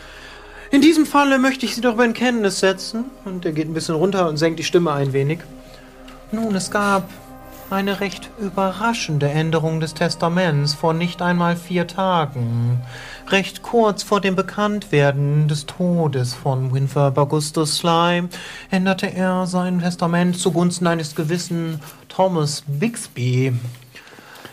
In 0.72 0.82
diesem 0.82 1.06
Falle 1.06 1.40
möchte 1.40 1.66
ich 1.66 1.74
Sie 1.74 1.80
darüber 1.80 2.04
in 2.04 2.12
Kenntnis 2.12 2.60
setzen. 2.60 3.06
Und 3.24 3.46
er 3.46 3.54
geht 3.54 3.70
ein 3.70 3.74
bisschen 3.74 3.96
runter 3.96 4.28
und 4.28 4.36
senkt 4.36 4.60
die 4.60 4.66
Stimme 4.66 4.92
ein 4.92 5.14
wenig. 5.14 5.40
Nun, 6.34 6.54
es 6.56 6.70
gab 6.70 7.10
eine 7.70 8.02
recht 8.02 8.30
überraschende 8.40 9.30
Änderung 9.30 9.80
des 9.80 9.94
Testaments 9.94 10.74
vor 10.74 10.94
nicht 10.94 11.22
einmal 11.22 11.56
vier 11.56 11.88
Tagen. 11.88 12.82
Recht 13.30 13.62
kurz 13.62 14.04
vor 14.04 14.20
dem 14.20 14.36
Bekanntwerden 14.36 15.48
des 15.48 15.66
Todes 15.66 16.34
von 16.34 16.74
Winford 16.74 17.18
Augustus 17.18 17.78
Sly 17.78 18.24
änderte 18.70 19.08
er 19.08 19.48
sein 19.48 19.80
Testament 19.80 20.38
zugunsten 20.38 20.88
eines 20.88 21.16
gewissen 21.16 21.80
Thomas 22.10 22.64
Bixby. 22.68 23.54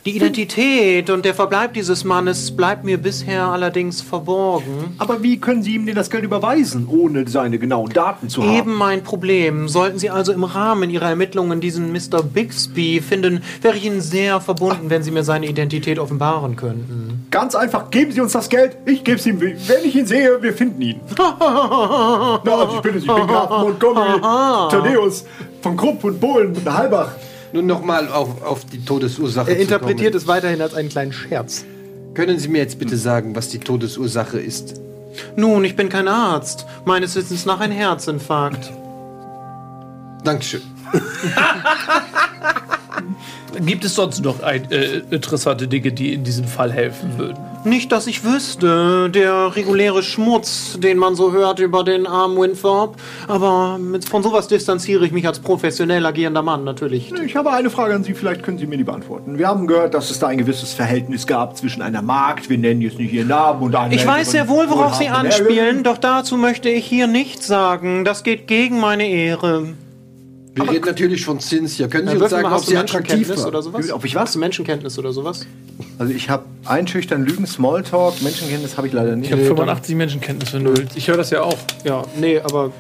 Die 0.07 0.15
Identität 0.15 1.11
und 1.11 1.25
der 1.25 1.35
Verbleib 1.35 1.75
dieses 1.75 2.05
Mannes 2.05 2.57
bleibt 2.57 2.85
mir 2.85 2.97
bisher 2.97 3.43
allerdings 3.47 4.03
verborgen. 4.03 4.95
Aber 4.99 5.21
wie 5.25 5.41
können 5.41 5.65
Sie 5.65 5.75
ihm 5.75 5.85
denn 5.85 5.97
das 5.97 6.11
Geld 6.11 6.23
überweisen, 6.23 6.87
ohne 6.87 7.27
seine 7.27 7.59
genauen 7.59 7.93
Daten 7.93 8.29
zu 8.29 8.45
haben? 8.45 8.55
Eben 8.55 8.75
mein 8.75 9.03
Problem. 9.03 9.67
Sollten 9.67 9.99
Sie 9.99 10.09
also 10.09 10.33
im 10.33 10.45
Rahmen 10.45 10.91
Ihrer 10.91 11.09
Ermittlungen 11.09 11.61
diesen 11.61 11.91
Mr. 11.91 12.23
Bixby 12.23 13.01
finden, 13.01 13.43
wäre 13.63 13.77
ich 13.77 13.85
Ihnen 13.85 14.01
sehr 14.01 14.41
verbunden, 14.41 14.91
wenn 14.91 15.03
Sie 15.03 15.11
mir 15.11 15.25
seine 15.25 15.49
Identität 15.49 15.99
offenbaren 15.99 16.55
könnten. 16.55 17.27
Ganz 17.33 17.57
einfach, 17.57 17.91
geben 17.91 18.13
Sie 18.13 18.21
uns 18.21 18.31
das 18.31 18.49
Geld, 18.49 18.77
ich 18.87 19.03
gebe 19.03 19.19
es 19.19 19.27
ihm. 19.27 19.41
Wenn 19.41 19.85
ich 19.85 19.97
ihn 19.97 20.07
sehe, 20.07 20.41
wir 20.41 20.53
finden 20.53 20.83
ihn. 20.83 21.01
Na, 21.19 22.69
ich 22.77 22.81
bitte 22.81 23.01
Sie, 23.01 23.09
ich 23.09 23.13
bin 23.13 23.27
Graf 23.27 23.51
Montgomery, 23.51 24.21
Thaddeus 24.71 25.25
von 25.63 25.77
Krupp 25.77 26.05
und 26.05 26.21
Bohlen 26.21 26.55
und 26.55 26.73
Halbach. 26.73 27.11
Nun 27.53 27.67
nochmal 27.67 28.09
auf, 28.09 28.43
auf 28.43 28.65
die 28.65 28.85
Todesursache 28.85 29.51
Er 29.51 29.59
interpretiert 29.59 30.13
zu 30.13 30.19
es 30.19 30.27
weiterhin 30.27 30.61
als 30.61 30.75
einen 30.75 30.89
kleinen 30.89 31.13
Scherz. 31.13 31.65
Können 32.15 32.39
Sie 32.39 32.49
mir 32.49 32.59
jetzt 32.59 32.79
bitte 32.79 32.97
sagen, 32.97 33.37
was 33.37 33.49
die 33.49 33.59
Todesursache 33.59 34.39
ist? 34.39 34.81
Nun, 35.37 35.65
ich 35.65 35.77
bin 35.77 35.89
kein 35.89 36.09
Arzt. 36.09 36.67
Meines 36.85 37.15
Wissens 37.15 37.47
nach 37.47 37.61
ein 37.61 37.71
Herzinfarkt. 37.71 38.73
Dankeschön. 40.25 40.63
Gibt 43.65 43.85
es 43.85 43.95
sonst 43.95 44.23
noch 44.23 44.41
ein, 44.43 44.71
äh, 44.71 44.99
interessante 45.11 45.69
Dinge, 45.69 45.93
die 45.93 46.13
in 46.13 46.25
diesem 46.25 46.47
Fall 46.47 46.73
helfen 46.73 47.17
würden? 47.17 47.39
Nicht, 47.67 47.91
dass 47.91 48.07
ich 48.07 48.23
wüsste. 48.23 49.11
Der 49.11 49.57
reguläre 49.57 50.05
Schmutz, 50.05 50.79
den 50.79 50.99
man 50.99 51.17
so 51.17 51.33
hört 51.33 51.59
über 51.59 51.83
den 51.83 52.07
armen 52.07 52.39
Winthrop. 52.39 52.95
Aber 53.27 53.77
mit, 53.77 54.05
von 54.05 54.23
sowas 54.23 54.47
distanziere 54.47 55.05
ich 55.05 55.11
mich 55.11 55.27
als 55.27 55.41
professionell 55.41 56.07
agierender 56.07 56.43
Mann 56.43 56.63
natürlich. 56.63 57.13
Ich 57.13 57.35
habe 57.35 57.51
eine 57.51 57.69
Frage 57.69 57.97
an 57.97 58.05
Sie, 58.05 58.15
vielleicht 58.15 58.45
können 58.45 58.59
Sie 58.59 58.69
mir 58.69 58.77
die 58.77 58.85
beantworten. 58.85 59.37
Wir 59.37 59.49
haben 59.49 59.67
gehört, 59.67 59.95
dass 59.95 60.13
es 60.13 60.21
da 60.21 60.29
ein 60.29 60.39
gewisses 60.39 60.75
Verhältnis 60.75 61.27
gab 61.27 61.57
zwischen 61.57 61.83
einer 61.83 62.03
Magd, 62.03 62.49
wir 62.49 62.57
nennen 62.57 62.83
jetzt 62.83 62.99
nicht 62.99 63.13
ihren 63.13 63.29
Namen, 63.29 63.61
und 63.61 63.75
einer 63.75 63.93
Ich 63.93 64.07
weiß 64.07 64.31
sehr 64.31 64.49
wohl, 64.49 64.71
worauf 64.71 64.95
Sie 64.95 65.09
anspielen, 65.09 65.83
doch 65.83 65.99
dazu 65.99 66.37
möchte 66.37 66.69
ich 66.69 66.87
hier 66.87 67.09
nichts 67.09 67.49
sagen. 67.49 68.05
Das 68.05 68.23
geht 68.23 68.47
gegen 68.47 68.79
meine 68.79 69.09
Ehre. 69.09 69.75
Wir 70.57 70.71
reden 70.71 70.87
natürlich 70.87 71.25
von 71.25 71.39
Cynthia. 71.39 71.87
Können 71.87 72.09
Sie 72.09 72.17
uns 72.17 72.31
sagen, 72.31 72.47
ob 72.47 72.53
hast 72.53 72.67
du 72.67 72.71
sie 72.71 72.79
attraktiv 72.79 73.29
Menschenkenntnis 73.29 73.43
war? 73.43 73.49
oder 73.49 73.63
sowas? 73.63 73.93
Ob 73.93 74.05
ich 74.05 74.15
was? 74.15 74.23
Hast 74.23 74.37
Menschenkenntnis 74.37 74.99
oder 74.99 75.13
sowas? 75.13 75.47
Also 75.99 76.15
ich 76.15 76.31
habe 76.31 76.45
einschüchtern 76.65 77.25
Lügen, 77.25 77.47
Smalltalk, 77.47 78.23
Menschenkenntnis 78.23 78.79
habe 78.79 78.87
ich 78.87 78.95
leider 78.95 79.17
nicht. 79.17 79.27
Ich 79.27 79.33
habe 79.33 79.45
85 79.45 79.95
Menschenkenntnis 79.95 80.51
für 80.51 80.61
null. 80.61 80.87
Ich 80.95 81.09
höre 81.09 81.19
das 81.19 81.31
ja 81.31 81.43
auch. 81.43 81.59
Ja, 81.85 82.03
nee, 82.19 82.41
aber. 82.41 82.73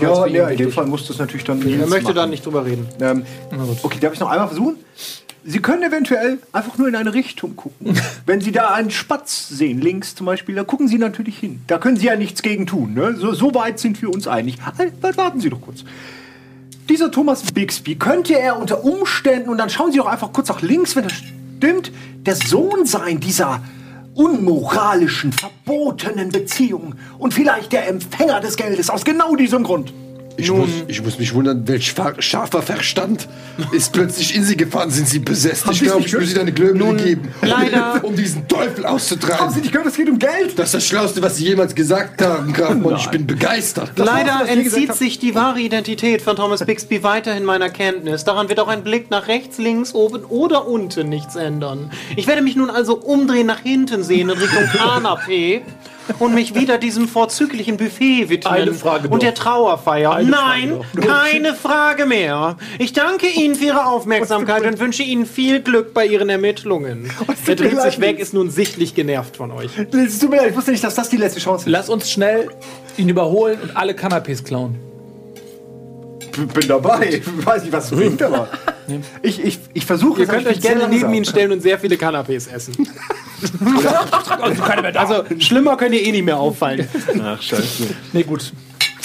ja, 0.00 0.26
ja, 0.26 0.48
in 0.48 0.58
dem. 0.58 0.70
Fall 0.70 0.86
muss 0.86 1.08
das 1.08 1.18
natürlich 1.18 1.44
dann 1.44 1.60
Er 1.60 1.86
möchte 1.88 2.04
machen. 2.04 2.14
da 2.14 2.26
nicht 2.26 2.46
drüber 2.46 2.64
reden. 2.64 2.86
Ähm, 3.00 3.24
okay, 3.82 3.98
darf 4.00 4.12
ich 4.12 4.20
noch 4.20 4.30
einmal 4.30 4.46
versuchen? 4.46 4.76
Sie 5.46 5.58
können 5.58 5.82
eventuell 5.82 6.38
einfach 6.52 6.78
nur 6.78 6.88
in 6.88 6.94
eine 6.94 7.12
Richtung 7.12 7.56
gucken. 7.56 7.98
Wenn 8.26 8.40
Sie 8.40 8.52
da 8.52 8.68
einen 8.68 8.90
Spatz 8.90 9.48
sehen, 9.48 9.80
links 9.80 10.14
zum 10.14 10.24
Beispiel, 10.24 10.54
da 10.54 10.62
gucken 10.64 10.86
Sie 10.88 10.98
natürlich 10.98 11.36
hin. 11.38 11.60
Da 11.66 11.78
können 11.78 11.96
Sie 11.96 12.06
ja 12.06 12.16
nichts 12.16 12.42
gegen 12.42 12.66
tun. 12.66 12.94
Ne? 12.94 13.16
So, 13.18 13.34
so 13.34 13.54
weit 13.54 13.78
sind 13.78 14.00
wir 14.00 14.08
uns 14.10 14.26
einig. 14.26 14.56
Halt, 14.78 14.94
warten 15.16 15.40
Sie 15.40 15.50
doch 15.50 15.60
kurz. 15.60 15.84
Dieser 16.88 17.10
Thomas 17.10 17.42
Bixby, 17.52 17.94
könnte 17.94 18.38
er 18.38 18.58
unter 18.58 18.84
Umständen, 18.84 19.48
und 19.48 19.58
dann 19.58 19.70
schauen 19.70 19.90
Sie 19.90 19.98
doch 19.98 20.06
einfach 20.06 20.32
kurz 20.32 20.48
nach 20.48 20.60
links, 20.60 20.94
wenn 20.94 21.04
das 21.04 21.14
stimmt, 21.14 21.90
der 22.26 22.36
Sohn 22.36 22.84
sein 22.84 23.20
dieser 23.20 23.62
unmoralischen, 24.14 25.32
verbotenen 25.32 26.30
Beziehung 26.30 26.94
und 27.18 27.34
vielleicht 27.34 27.72
der 27.72 27.88
Empfänger 27.88 28.40
des 28.40 28.56
Geldes 28.56 28.90
aus 28.90 29.04
genau 29.04 29.34
diesem 29.34 29.64
Grund. 29.64 29.92
Ich 30.36 30.50
muss, 30.50 30.68
ich 30.88 31.02
muss 31.02 31.18
mich 31.18 31.32
wundern, 31.34 31.66
welch 31.68 31.94
scharfer 32.18 32.60
Verstand 32.62 33.28
ist 33.72 33.92
plötzlich 33.92 34.34
in 34.34 34.44
Sie 34.44 34.56
gefahren. 34.56 34.90
Sind 34.90 35.08
Sie 35.08 35.20
besessen? 35.20 35.70
Ich 35.70 35.78
Sie 35.78 35.84
glaube, 35.86 36.04
ich 36.06 36.12
muss 36.12 36.30
Ihnen 36.30 36.40
eine 36.40 36.52
Glöckle 36.52 36.94
geben. 36.96 37.28
leider- 37.42 38.02
Um 38.04 38.16
diesen 38.16 38.46
Teufel 38.48 38.84
Haben 38.84 38.98
Sie 38.98 39.14
auszutreiben. 39.14 39.54
nicht 39.60 39.70
gehört, 39.72 39.86
es 39.88 39.96
geht 39.96 40.08
um 40.10 40.18
Geld? 40.18 40.58
Das 40.58 40.66
ist 40.68 40.74
das 40.74 40.86
Schlauste, 40.86 41.22
was 41.22 41.36
Sie 41.36 41.44
jemals 41.44 41.74
gesagt 41.74 42.20
haben, 42.22 42.52
Graf 42.52 42.74
Mon. 42.74 42.96
Ich 42.96 43.06
bin 43.08 43.26
begeistert. 43.26 43.92
Leider 43.96 44.40
was 44.42 44.48
entzieht 44.48 44.94
sich 44.94 45.18
die 45.18 45.34
wahre 45.34 45.60
Identität 45.60 46.20
von 46.22 46.36
Thomas 46.36 46.64
Bixby 46.64 47.02
weiterhin 47.02 47.44
meiner 47.44 47.70
Kenntnis. 47.70 48.24
Daran 48.24 48.48
wird 48.48 48.58
auch 48.60 48.68
ein 48.68 48.82
Blick 48.82 49.10
nach 49.10 49.28
rechts, 49.28 49.58
links, 49.58 49.94
oben 49.94 50.24
oder 50.24 50.66
unten 50.66 51.08
nichts 51.08 51.36
ändern. 51.36 51.90
Ich 52.16 52.26
werde 52.26 52.42
mich 52.42 52.56
nun 52.56 52.70
also 52.70 52.96
umdrehen, 52.96 53.46
nach 53.46 53.60
hinten 53.60 54.02
sehen 54.02 54.28
in 54.30 54.36
Richtung 54.38 54.64
Kanapé 54.72 55.62
und 56.18 56.34
mich 56.34 56.54
wieder 56.54 56.78
diesem 56.78 57.08
vorzüglichen 57.08 57.76
Buffet 57.76 58.28
widmen. 58.28 58.52
Eine 58.52 58.74
Frage 58.74 59.04
und 59.04 59.14
noch. 59.14 59.18
der 59.18 59.34
Trauerfeier. 59.34 60.12
Eine 60.14 60.30
Nein, 60.30 60.80
Frage 60.92 61.06
keine 61.06 61.54
Frage 61.54 62.06
mehr. 62.06 62.56
Ich 62.78 62.92
danke 62.92 63.26
Ihnen 63.26 63.54
für 63.54 63.66
Ihre 63.66 63.86
Aufmerksamkeit 63.86 64.64
und 64.66 64.78
wünsche 64.78 65.02
Ihnen 65.02 65.26
viel 65.26 65.60
Glück 65.60 65.94
bei 65.94 66.06
Ihren 66.06 66.28
Ermittlungen. 66.28 67.10
Er 67.46 67.56
dreht 67.56 67.80
sich 67.80 68.00
weg, 68.00 68.18
ist 68.18 68.34
nun 68.34 68.50
sichtlich 68.50 68.94
genervt 68.94 69.36
von 69.36 69.50
euch. 69.50 69.70
Es 69.92 70.18
tut 70.18 70.30
mir 70.30 70.36
leid, 70.36 70.50
ich 70.50 70.56
wusste 70.56 70.70
nicht, 70.70 70.84
dass 70.84 70.94
das 70.94 71.08
die 71.08 71.16
letzte 71.16 71.40
Chance 71.40 71.66
ist. 71.66 71.72
Lass 71.72 71.88
uns 71.88 72.10
schnell 72.10 72.48
ihn 72.96 73.08
überholen 73.08 73.58
und 73.60 73.76
alle 73.76 73.92
Canapés 73.92 74.44
klauen. 74.44 74.76
bin 76.32 76.68
dabei. 76.68 77.22
Ich 77.22 77.22
weiß 77.46 77.62
nicht, 77.62 77.72
was 77.72 77.90
es 77.90 77.98
bringt, 77.98 78.22
aber 78.22 78.48
ich, 79.22 79.42
ich, 79.42 79.58
ich 79.72 79.86
versuche 79.86 80.22
Ihr 80.22 80.26
könnt 80.26 80.46
euch 80.46 80.60
gerne 80.60 80.88
neben 80.88 81.12
ihn 81.12 81.24
stellen 81.24 81.52
und 81.52 81.60
sehr 81.60 81.78
viele 81.78 81.96
Canapés 81.96 82.50
essen. 82.50 82.74
also 84.94 85.24
schlimmer 85.38 85.76
könnt 85.76 85.94
ihr 85.94 86.02
eh 86.02 86.12
nicht 86.12 86.24
mehr 86.24 86.38
auffallen. 86.38 86.88
Ach, 87.22 87.40
scheiße. 87.40 87.84
Nee, 88.12 88.22
gut. 88.22 88.52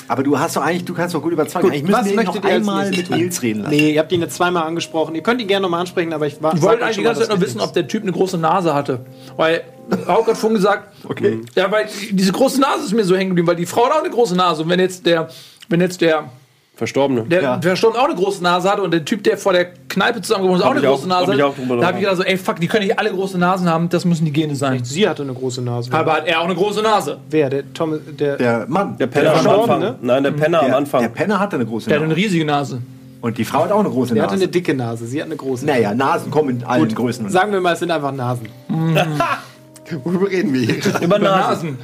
Aber 0.07 0.23
du 0.23 0.39
hast 0.39 0.55
doch 0.55 0.63
eigentlich, 0.63 0.85
du 0.85 0.95
kannst 0.95 1.13
doch 1.13 1.21
gut 1.21 1.33
überzeugen. 1.33 1.69
Gut, 1.69 1.91
was 1.91 2.05
möchtet 2.11 2.43
noch 2.43 2.49
ihr 2.49 2.55
einmal 2.55 2.89
mit? 2.89 3.11
Nils 3.11 3.43
reden 3.43 3.61
lassen. 3.61 3.75
Nee, 3.75 3.91
ihr 3.91 3.99
habt 3.99 4.11
ihn 4.11 4.21
jetzt 4.21 4.35
zweimal 4.35 4.63
angesprochen. 4.63 5.13
Ihr 5.13 5.21
könnt 5.21 5.39
ihn 5.39 5.47
gerne 5.47 5.61
nochmal 5.61 5.81
ansprechen, 5.81 6.13
aber 6.13 6.25
ich 6.25 6.41
war. 6.41 6.55
Ich 6.55 6.61
wollte 6.63 6.83
eigentlich 6.83 6.97
die 6.97 7.03
ganze 7.03 7.21
Zeit 7.21 7.29
noch 7.29 7.39
wissen, 7.39 7.61
ob 7.61 7.73
der 7.73 7.87
Typ 7.87 8.01
eine 8.01 8.11
große 8.11 8.39
Nase 8.39 8.73
hatte. 8.73 9.05
Weil 9.37 9.63
Hauke 10.07 10.31
hat 10.31 10.37
vorhin 10.37 10.55
gesagt, 10.55 10.93
Okay. 11.07 11.41
ja, 11.55 11.69
weil 11.71 11.87
diese 12.09 12.31
große 12.31 12.59
Nase 12.59 12.85
ist 12.85 12.93
mir 12.93 13.03
so 13.03 13.15
hängen 13.15 13.29
geblieben, 13.29 13.47
weil 13.47 13.55
die 13.55 13.67
Frau 13.67 13.85
hat 13.85 13.91
auch 13.93 13.99
eine 13.99 14.09
große 14.09 14.35
Nase. 14.35 14.63
Und 14.63 14.69
wenn 14.69 14.79
jetzt 14.79 15.05
der, 15.05 15.29
wenn 15.67 15.79
jetzt 15.79 16.01
der, 16.01 16.31
Verstorbene. 16.79 17.23
der 17.23 17.41
Ja. 17.43 17.59
Verstorbene 17.61 18.01
auch 18.01 18.07
eine 18.07 18.15
große 18.15 18.41
Nase 18.41 18.71
hat 18.71 18.79
und 18.79 18.91
der 18.91 19.03
Typ, 19.05 19.23
der 19.23 19.37
vor 19.37 19.53
der 19.53 19.65
Kneipe 19.89 20.21
zusammengewohnt 20.21 20.61
ist, 20.61 20.65
auch 20.65 20.71
eine 20.71 20.79
auch- 20.79 20.93
große 20.95 21.07
Nase 21.09 21.31
auch 21.45 21.49
hat, 21.51 21.57
drüber 21.57 21.77
da 21.77 21.87
habe 21.87 21.97
ich 21.97 22.03
gedacht, 22.05 22.17
so, 22.17 22.23
ey, 22.23 22.37
fuck, 22.37 22.59
die 22.59 22.67
können 22.67 22.85
nicht 22.87 22.97
alle 22.97 23.11
große 23.11 23.37
Nasen 23.37 23.69
haben, 23.69 23.89
das 23.89 24.05
müssen 24.05 24.25
die 24.25 24.31
Gene 24.31 24.55
sein. 24.55 24.83
Sie 24.83 25.07
hatte 25.07 25.23
eine 25.23 25.33
große 25.33 25.61
Nase. 25.61 25.91
Aber 25.93 26.13
hat 26.13 26.25
er 26.27 26.39
auch 26.39 26.45
eine 26.45 26.55
große 26.55 26.81
Nase? 26.81 27.17
wer? 27.29 27.49
Der 27.49 27.73
Tom. 27.73 27.99
Der. 28.17 28.37
Der 28.37 28.65
Mann, 28.67 28.97
Der 28.97 29.07
Penner 29.07 29.29
am 29.31 29.35
Verstorbene, 29.41 29.73
Anfang. 29.75 29.79
ne? 29.81 29.95
Nein, 30.01 30.23
der 30.23 30.31
Penner 30.31 30.59
am 30.61 30.65
der, 30.67 30.77
Anfang. 30.77 31.01
der 31.01 31.09
Penner 31.09 31.39
hatte 31.39 31.55
eine 31.57 31.65
große 31.65 31.89
Der 31.89 31.97
hat 31.97 32.03
eine 32.03 32.13
Nase. 32.13 32.25
riesige 32.25 32.45
Nase. 32.45 32.81
Und 33.21 33.37
die 33.37 33.43
Frau 33.43 33.63
hat 33.65 33.71
auch 33.73 33.79
eine 33.81 33.89
große 33.89 34.13
der 34.13 34.23
hatte 34.23 34.35
Nase. 34.35 34.43
eine 34.45 34.51
dicke 34.51 34.73
Nase. 34.73 35.05
Sie 35.05 35.19
hat 35.19 35.25
eine 35.25 35.35
große. 35.35 35.65
naja, 35.65 35.93
Nasen 35.93 36.31
kommen 36.31 36.49
in 36.51 36.63
allen 36.63 36.87
Größen. 36.95 37.27
Sagen 37.29 37.51
wir 37.51 37.59
mal, 37.59 37.73
es 37.73 37.79
sind 37.79 37.91
einfach 37.91 38.13
Nasen. 38.13 38.47
Worüber 40.05 40.29
reden 40.29 40.53
wir 40.53 40.61
hier? 40.61 41.01
Über 41.01 41.19
Nasen. 41.19 41.77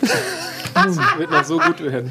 Das 0.84 1.18
wird 1.18 1.30
noch 1.30 1.44
so 1.44 1.58
gut 1.58 1.82
werden. 1.82 2.10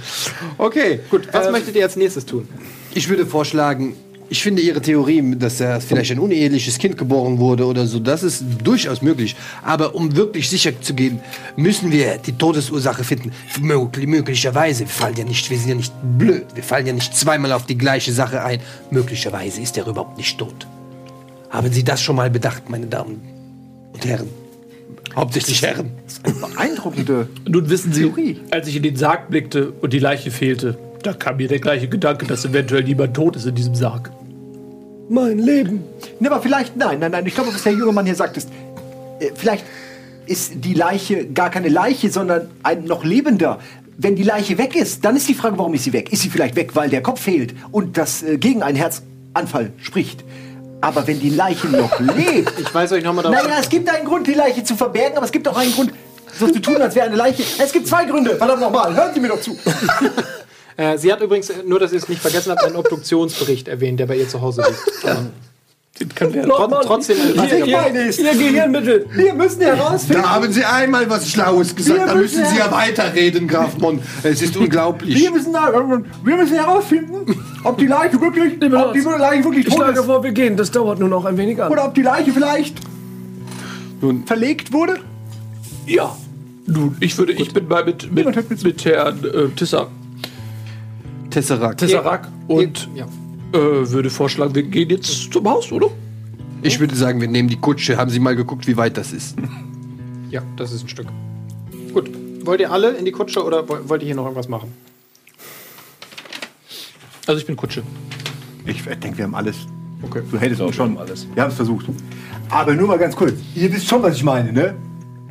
Okay, 0.58 1.00
Gut, 1.10 1.28
was 1.32 1.52
möchtet 1.52 1.76
ihr 1.76 1.84
als 1.84 1.96
nächstes 1.96 2.26
tun? 2.26 2.48
Ich 2.94 3.08
würde 3.10 3.26
vorschlagen, 3.26 3.96
ich 4.30 4.42
finde 4.42 4.62
Ihre 4.64 4.82
Theorie, 4.82 5.36
dass 5.36 5.60
er 5.60 5.80
vielleicht 5.80 6.12
ein 6.12 6.20
uneheliches 6.20 6.80
Kind 6.80 6.98
geboren 6.98 7.38
wurde 7.38 7.66
oder 7.68 7.86
so, 7.86 8.00
das 8.00 8.24
ist 8.24 8.44
durchaus 8.64 9.02
möglich. 9.02 9.36
Aber 9.62 9.94
um 9.94 10.16
wirklich 10.16 10.50
sicher 10.50 10.72
zu 10.82 10.96
gehen, 10.96 11.20
müssen 11.56 11.92
wir 11.92 12.18
die 12.18 12.34
Todesursache 12.34 13.04
finden. 13.04 13.32
Möglich, 13.62 14.08
möglicherweise, 14.08 14.82
wir 14.82 14.88
fallen 14.88 15.18
ja 15.18 15.24
nicht, 15.24 15.50
wir 15.52 15.58
sind 15.60 15.70
ja 15.70 15.76
nicht 15.76 15.94
blöd, 16.18 16.46
wir 16.56 16.64
fallen 16.64 16.88
ja 16.88 16.94
nicht 16.94 17.16
zweimal 17.16 17.52
auf 17.52 17.68
die 17.68 17.78
gleiche 17.78 18.12
Sache 18.12 18.44
ein. 18.44 18.60
Möglicherweise 18.90 19.62
ist 19.62 19.78
er 19.78 19.86
überhaupt 19.86 20.18
nicht 20.18 20.38
tot. 20.38 20.66
Haben 21.52 21.72
Sie 21.72 21.84
das 21.84 22.02
schon 22.02 22.16
mal 22.16 22.32
bedacht, 22.32 22.70
meine 22.70 22.88
Damen 22.88 23.22
und 23.94 24.04
Herren? 24.04 24.43
Hauptsächlich 25.16 25.62
Herren. 25.62 25.92
Beeindruckende. 26.24 27.28
Nun 27.48 27.70
wissen 27.70 27.94
Sie, 27.94 28.04
Theorie. 28.04 28.40
als 28.52 28.68
ich 28.68 28.76
in 28.76 28.84
den 28.84 28.96
Sarg 28.96 29.30
blickte 29.30 29.72
und 29.72 29.94
die 29.94 30.00
Leiche 30.00 30.32
fehlte, 30.32 30.78
da 31.04 31.14
kam 31.14 31.38
mir 31.38 31.48
der 31.48 31.60
gleiche 31.60 31.88
Gedanke, 31.88 32.26
dass 32.26 32.46
eventuell 32.46 32.88
jemand 32.88 33.14
tot 33.14 33.36
ist 33.36 33.46
in 33.46 33.56
diesem 33.56 33.76
Sarg. 33.76 34.12
Mein 35.10 35.38
Leben. 35.38 35.84
Ne, 36.20 36.32
aber 36.32 36.42
vielleicht, 36.42 36.78
nein, 36.78 37.00
nein, 37.00 37.12
nein. 37.12 37.26
Ich 37.26 37.36
glaube, 37.36 37.54
was 37.54 37.64
der 37.64 37.74
junge 37.74 37.92
Mann 37.92 38.06
hier 38.06 38.16
sagt, 38.16 38.38
ist, 38.38 38.50
äh, 39.20 39.30
vielleicht 39.36 39.66
ist 40.26 40.54
die 40.56 40.74
Leiche 40.74 41.26
gar 41.28 41.50
keine 41.50 41.68
Leiche, 41.68 42.10
sondern 42.10 42.48
ein 42.64 42.86
noch 42.86 43.04
lebender. 43.04 43.60
Wenn 43.98 44.16
die 44.16 44.24
Leiche 44.24 44.58
weg 44.58 44.76
ist, 44.76 45.06
dann 45.06 45.16
ist 45.16 45.28
die 45.28 45.34
Frage, 45.34 45.58
warum 45.58 45.74
ist 45.74 45.84
sie 45.84 45.94
weg? 45.94 46.12
Ist 46.12 46.24
sie 46.24 46.30
vielleicht 46.30 46.56
weg, 46.56 46.76
weil 46.76 46.90
der 46.90 47.04
Kopf 47.04 47.22
fehlt 47.22 47.54
und 47.72 47.98
das 47.98 48.24
äh, 48.24 48.38
gegen 48.38 48.64
einen 48.64 48.78
Herzanfall 48.78 49.74
spricht? 49.78 50.24
Aber 50.84 51.08
wenn 51.08 51.18
die 51.20 51.30
Leiche 51.30 51.68
noch 51.68 51.98
lebt, 52.00 52.52
Ich 52.60 52.74
weise 52.74 52.96
euch 52.96 53.04
nochmal 53.04 53.24
darauf. 53.24 53.42
naja, 53.42 53.56
es 53.62 53.70
gibt 53.70 53.90
einen 53.90 54.06
Grund, 54.06 54.28
die 54.28 54.34
Leiche 54.34 54.64
zu 54.66 54.76
verbergen, 54.76 55.16
aber 55.16 55.26
es 55.26 55.32
gibt 55.32 55.48
auch 55.48 55.56
einen 55.58 55.72
Grund, 55.72 55.94
so 56.38 56.48
zu 56.48 56.60
tun, 56.60 56.82
als 56.82 56.94
wäre 56.96 57.06
eine 57.06 57.16
Leiche. 57.16 57.44
Es 57.58 57.72
gibt 57.72 57.88
zwei 57.88 58.04
Gründe. 58.06 58.36
Verdammt 58.36 58.60
nochmal, 58.60 58.94
hören 58.94 59.14
Sie 59.14 59.20
mir 59.20 59.30
doch 59.30 59.40
zu. 59.42 59.58
Äh, 60.76 60.98
sie 60.98 61.14
hat 61.14 61.22
übrigens, 61.22 61.52
nur 61.68 61.80
dass 61.80 61.92
ihr 61.92 62.00
es 62.00 62.10
nicht 62.10 62.20
vergessen 62.20 62.50
habt, 62.52 62.64
einen 62.64 62.76
Obduktionsbericht 62.78 63.68
erwähnt, 63.68 64.00
der 64.00 64.08
bei 64.08 64.16
ihr 64.18 64.28
zu 64.28 64.42
Hause 64.42 64.64
liegt. 64.68 65.02
Trot- 65.04 65.18
trotzdem 65.98 67.18
ein 67.18 67.38
Was 67.38 67.44
wichtiger 67.52 67.66
ich 67.66 67.72
meine 67.72 68.00
ist, 68.00 68.20
Ihr 68.20 68.32
Gehirnmittel. 68.34 69.06
wir 69.14 69.34
müssen 69.34 69.62
herausfinden, 69.62 70.22
Da 70.24 70.30
haben 70.32 70.52
Sie 70.52 70.64
einmal 70.66 71.10
was 71.10 71.30
Schlaues 71.30 71.76
gesagt, 71.76 72.00
Wir 72.00 72.06
da 72.08 72.16
müssen 72.16 72.40
müssen 72.42 72.52
Sie 72.54 72.60
ja- 72.60 72.72
weiterreden, 72.72 73.48
Graf 73.48 73.78
Mon. 73.78 74.00
Es 74.24 74.42
ist 74.42 74.58
unglaublich. 74.58 75.16
wir 75.16 75.32
müssen, 75.32 75.54
wir 75.54 76.36
müssen 76.36 76.56
herausfinden, 76.56 77.36
ob 77.64 77.78
die 77.78 77.86
Leiche 77.88 78.20
wirklich, 78.20 78.54
ob 78.74 78.94
die 78.94 79.00
Leiche 79.02 79.44
wirklich 79.44 79.68
Ich 79.68 79.74
tot 79.74 79.84
schlage 79.84 80.00
ist. 80.00 80.06
vor, 80.06 80.24
wir 80.24 80.32
gehen. 80.32 80.58
Das 80.58 80.72
dauert 80.72 81.00
nur 81.00 81.10
noch 81.10 81.26
ein 81.26 81.38
wenig 81.38 81.62
an. 81.62 81.72
Oder 81.72 81.86
ob 81.86 81.94
die 81.94 82.02
Leiche 82.02 82.32
vielleicht 82.32 82.78
verlegt 84.26 84.74
wurde? 84.74 84.96
Ja. 85.86 86.16
Nun, 86.66 86.96
ich 87.02 87.18
würde, 87.18 87.34
ich 87.34 87.54
bin 87.54 87.68
mal 87.68 87.84
mit, 87.86 88.12
mit, 88.12 88.64
mit 88.64 88.86
Herrn 88.86 89.20
äh, 89.26 89.50
Tissa, 89.56 89.88
Tesseract. 91.30 91.80
Tesserac 91.82 92.28
und 92.48 92.90
Ja. 92.96 93.06
Äh, 93.54 93.90
würde 93.92 94.10
vorschlagen, 94.10 94.54
wir 94.56 94.64
gehen 94.64 94.90
jetzt 94.90 95.32
zum 95.32 95.48
Haus, 95.50 95.72
oder? 95.72 95.88
Ich 96.62 96.80
würde 96.80 96.96
sagen, 96.96 97.20
wir 97.22 97.28
nehmen 97.28 97.50
die 97.50 97.58
Kutsche. 97.60 97.98
Haben 97.98 98.10
Sie 98.10 98.20
mal 98.20 98.36
geguckt, 98.36 98.68
wie 98.68 98.78
weit 98.78 98.98
das 98.98 99.12
ist? 99.14 99.36
ja, 100.30 100.42
das 100.56 100.72
ist 100.72 100.84
ein 100.86 100.90
Stück. 100.90 101.08
Gut. 101.94 102.10
Wollt 102.46 102.60
ihr 102.60 102.72
alle 102.72 102.92
in 102.92 103.06
die 103.06 103.12
Kutsche 103.12 103.44
oder 103.44 103.68
woll- 103.70 103.88
wollt 103.88 104.02
ihr 104.02 104.08
hier 104.08 104.16
noch 104.16 104.24
irgendwas 104.24 104.50
machen? 104.50 104.74
Also 107.28 107.40
ich 107.40 107.46
bin 107.46 107.56
Kutsche. 107.56 107.84
Ich 108.66 108.84
denke, 108.84 109.18
wir 109.18 109.26
haben 109.26 109.36
alles. 109.36 109.56
Okay. 110.02 110.22
Du 110.30 110.38
hättest 110.38 110.62
uns 110.62 110.76
schon. 110.76 110.98
alles. 110.98 111.28
Wir 111.34 111.44
haben 111.44 111.50
es 111.50 111.56
versucht. 111.56 111.86
Aber 112.50 112.74
nur 112.74 112.88
mal 112.88 112.98
ganz 112.98 113.16
kurz. 113.16 113.34
Ihr 113.56 113.72
wisst 113.74 113.88
schon, 113.88 114.02
was 114.04 114.16
ich 114.16 114.24
meine, 114.24 114.52
ne? 114.52 114.76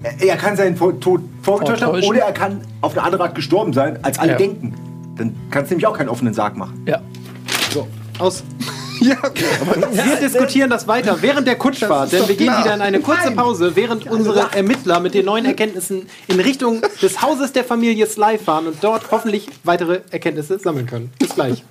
Er 0.02 0.20
er 0.20 0.36
kann 0.36 0.56
seinen 0.56 0.76
Tod 0.76 1.20
vorgetäuscht 1.42 1.82
haben 1.82 2.02
oder 2.02 2.20
er 2.20 2.32
kann 2.32 2.62
auf 2.80 2.92
eine 2.92 3.02
andere 3.02 3.22
Art 3.24 3.34
gestorben 3.34 3.72
sein, 3.72 4.02
als 4.02 4.18
alle 4.18 4.32
Ja. 4.32 4.38
denken. 4.38 4.74
Dann 5.16 5.34
kannst 5.50 5.70
du 5.70 5.74
nämlich 5.74 5.86
auch 5.86 5.96
keinen 5.96 6.08
offenen 6.08 6.34
Sarg 6.34 6.56
machen. 6.56 6.82
Ja. 6.86 7.00
Aus. 8.18 8.42
Ja, 9.00 9.16
Wir 9.24 10.16
diskutieren 10.20 10.70
das 10.70 10.86
weiter 10.86 11.20
während 11.22 11.48
der 11.48 11.56
Kutschfahrt, 11.56 12.12
denn 12.12 12.28
wir 12.28 12.36
gehen 12.36 12.56
wieder 12.56 12.72
in 12.72 12.80
eine 12.80 13.00
kurze. 13.00 13.32
Pause, 13.32 13.74
während 13.74 14.08
unsere 14.08 14.52
Ermittler 14.54 15.00
mit 15.00 15.14
den 15.14 15.24
neuen 15.24 15.44
Erkenntnissen 15.44 16.08
in 16.28 16.38
Richtung 16.38 16.82
des 17.02 17.20
Hauses 17.20 17.52
der 17.52 17.64
Familie 17.64 18.06
Sly 18.06 18.38
fahren 18.38 18.68
und 18.68 18.76
dort 18.84 19.10
hoffentlich 19.10 19.48
weitere 19.64 20.02
Erkenntnisse 20.12 20.60
sammeln 20.60 20.86
können. 20.86 21.12
Bis 21.18 21.34
gleich. 21.34 21.64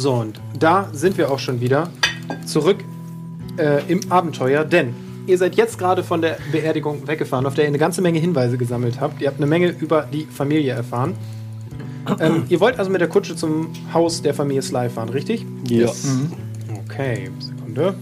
So, 0.00 0.14
und 0.14 0.40
da 0.58 0.88
sind 0.94 1.18
wir 1.18 1.30
auch 1.30 1.38
schon 1.38 1.60
wieder 1.60 1.90
zurück 2.46 2.78
äh, 3.58 3.82
im 3.86 4.10
Abenteuer, 4.10 4.64
denn 4.64 4.94
ihr 5.26 5.36
seid 5.36 5.56
jetzt 5.56 5.78
gerade 5.78 6.02
von 6.02 6.22
der 6.22 6.38
Beerdigung 6.50 7.06
weggefahren, 7.06 7.44
auf 7.44 7.52
der 7.52 7.64
ihr 7.64 7.68
eine 7.68 7.76
ganze 7.76 8.00
Menge 8.00 8.18
Hinweise 8.18 8.56
gesammelt 8.56 8.98
habt. 8.98 9.20
Ihr 9.20 9.28
habt 9.28 9.36
eine 9.36 9.46
Menge 9.46 9.68
über 9.68 10.08
die 10.10 10.24
Familie 10.24 10.72
erfahren. 10.72 11.12
Ähm, 12.18 12.44
ihr 12.48 12.60
wollt 12.60 12.78
also 12.78 12.90
mit 12.90 13.02
der 13.02 13.08
Kutsche 13.08 13.36
zum 13.36 13.72
Haus 13.92 14.22
der 14.22 14.32
Familie 14.32 14.62
Sly 14.62 14.88
fahren, 14.88 15.10
richtig? 15.10 15.44
Ja. 15.68 15.90
Okay, 16.86 17.28
Sekunde. 17.38 17.94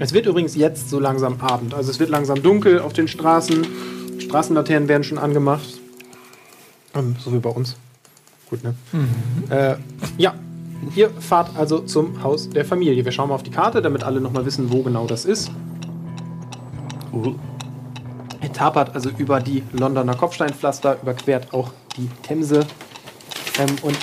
Es 0.00 0.12
wird 0.12 0.26
übrigens 0.26 0.56
jetzt 0.56 0.90
so 0.90 0.98
langsam 0.98 1.40
Abend. 1.40 1.72
Also 1.72 1.92
es 1.92 2.00
wird 2.00 2.10
langsam 2.10 2.42
dunkel 2.42 2.80
auf 2.80 2.92
den 2.92 3.06
Straßen. 3.06 3.64
Straßenlaternen 4.18 4.88
werden 4.88 5.04
schon 5.04 5.18
angemacht. 5.18 5.68
Ähm, 6.96 7.14
so 7.20 7.32
wie 7.32 7.38
bei 7.38 7.50
uns. 7.50 7.76
Gut, 8.50 8.64
ne? 8.64 8.74
Äh, 9.50 9.76
ja, 10.18 10.34
ihr 10.94 11.10
fahrt 11.10 11.56
also 11.56 11.80
zum 11.80 12.22
Haus 12.22 12.48
der 12.48 12.64
Familie. 12.64 13.04
Wir 13.04 13.12
schauen 13.12 13.28
mal 13.28 13.34
auf 13.34 13.42
die 13.42 13.50
Karte, 13.50 13.82
damit 13.82 14.02
alle 14.04 14.20
nochmal 14.20 14.44
wissen, 14.44 14.72
wo 14.72 14.82
genau 14.82 15.06
das 15.06 15.24
ist. 15.24 15.50
Ihr 18.42 18.52
tapert 18.52 18.94
also 18.94 19.10
über 19.16 19.40
die 19.40 19.62
Londoner 19.72 20.14
Kopfsteinpflaster, 20.14 20.98
überquert 21.02 21.52
auch 21.52 21.70
die 21.96 22.08
Themse. 22.22 22.66
Ähm, 23.58 23.76
und 23.82 23.96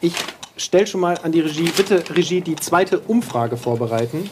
ich 0.00 0.14
stelle 0.56 0.86
schon 0.86 1.00
mal 1.00 1.18
an 1.22 1.32
die 1.32 1.40
Regie, 1.40 1.70
bitte 1.76 2.04
Regie, 2.14 2.40
die 2.40 2.56
zweite 2.56 3.00
Umfrage 3.00 3.56
vorbereiten. 3.56 4.28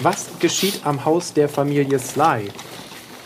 Was 0.00 0.38
geschieht 0.38 0.80
am 0.84 1.04
Haus 1.04 1.34
der 1.34 1.48
Familie 1.48 1.98
Sly? 1.98 2.48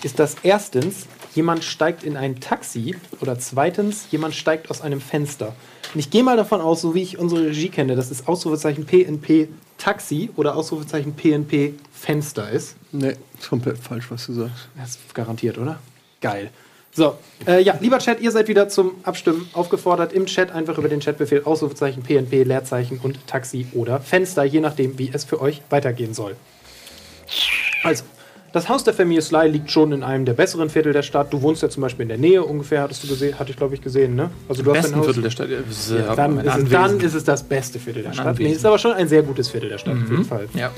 Ist 0.02 0.18
das 0.18 0.36
erstens, 0.42 1.06
jemand 1.34 1.62
steigt 1.62 2.02
in 2.02 2.16
ein 2.16 2.40
Taxi 2.40 2.96
oder 3.20 3.38
zweitens, 3.38 4.06
jemand 4.10 4.34
steigt 4.34 4.70
aus 4.70 4.80
einem 4.80 5.00
Fenster? 5.00 5.54
Und 5.94 6.00
ich 6.00 6.10
gehe 6.10 6.24
mal 6.24 6.36
davon 6.36 6.60
aus, 6.60 6.80
so 6.80 6.94
wie 6.94 7.02
ich 7.02 7.18
unsere 7.18 7.46
Regie 7.46 7.68
kenne, 7.68 7.94
dass 7.94 8.10
es 8.10 8.26
Ausrufezeichen 8.26 8.84
PNP 8.84 9.48
Taxi 9.78 10.30
oder 10.36 10.56
Ausrufezeichen 10.56 11.14
PNP 11.14 11.74
Fenster 11.92 12.50
ist. 12.50 12.74
nee, 12.90 13.14
ist 13.38 13.48
komplett 13.48 13.78
falsch, 13.78 14.10
was 14.10 14.26
du 14.26 14.32
sagst. 14.32 14.68
Das 14.76 14.90
ist 14.90 15.14
garantiert, 15.14 15.56
oder? 15.56 15.78
Geil. 16.20 16.50
So, 16.92 17.16
äh, 17.46 17.60
ja, 17.60 17.76
lieber 17.80 17.98
Chat, 17.98 18.20
ihr 18.20 18.30
seid 18.30 18.48
wieder 18.48 18.68
zum 18.68 18.92
Abstimmen 19.02 19.48
aufgefordert. 19.52 20.12
Im 20.12 20.26
Chat 20.26 20.52
einfach 20.52 20.78
über 20.78 20.88
den 20.88 21.00
Chatbefehl 21.00 21.42
Ausrufezeichen, 21.44 22.02
PNP, 22.02 22.44
Leerzeichen 22.44 22.98
und 22.98 23.26
Taxi 23.26 23.66
oder 23.72 24.00
Fenster, 24.00 24.44
je 24.44 24.60
nachdem, 24.60 24.98
wie 24.98 25.10
es 25.12 25.24
für 25.24 25.40
euch 25.40 25.62
weitergehen 25.70 26.14
soll. 26.14 26.36
Also, 27.82 28.04
Das 28.54 28.68
Haus 28.68 28.84
der 28.84 28.94
Familie 28.94 29.20
Sly 29.20 29.48
liegt 29.48 29.68
schon 29.68 29.90
in 29.90 30.04
einem 30.04 30.24
der 30.24 30.34
besseren 30.34 30.70
Viertel 30.70 30.92
der 30.92 31.02
Stadt. 31.02 31.32
Du 31.32 31.42
wohnst 31.42 31.60
ja 31.62 31.68
zum 31.68 31.80
Beispiel 31.80 32.04
in 32.04 32.08
der 32.08 32.18
Nähe 32.18 32.44
ungefähr, 32.44 32.82
hattest 32.82 33.02
du 33.02 33.08
gesehen, 33.08 33.36
hatte 33.36 33.50
ich 33.50 33.56
glaube 33.56 33.74
ich 33.74 33.82
gesehen, 33.82 34.14
ne? 34.14 34.30
Also 34.48 34.62
du 34.62 34.70
hast 34.70 34.76
Besten 34.76 34.92
dein 34.92 35.00
Haus. 35.00 35.06
Viertel 35.06 35.22
der 35.24 35.30
Stadt. 35.30 35.50
Ja, 35.50 35.58
das 35.68 35.76
ist, 35.76 35.90
Ja, 35.90 36.12
äh, 36.12 36.16
dann, 36.16 36.34
mein 36.36 36.46
ist 36.46 36.56
es, 36.56 36.68
dann 36.68 37.00
ist 37.00 37.14
es 37.14 37.24
das 37.24 37.42
beste 37.42 37.80
Viertel 37.80 38.04
der 38.04 38.12
Stadt. 38.12 38.38
Nee, 38.38 38.44
Anwesen. 38.44 38.52
ist 38.52 38.64
aber 38.64 38.78
schon 38.78 38.92
ein 38.92 39.08
sehr 39.08 39.24
gutes 39.24 39.48
Viertel 39.48 39.70
der 39.70 39.78
Stadt, 39.78 39.96
auf 40.00 40.08
jeden 40.08 40.24
Fall. 40.24 40.46
Ja. 40.54 40.70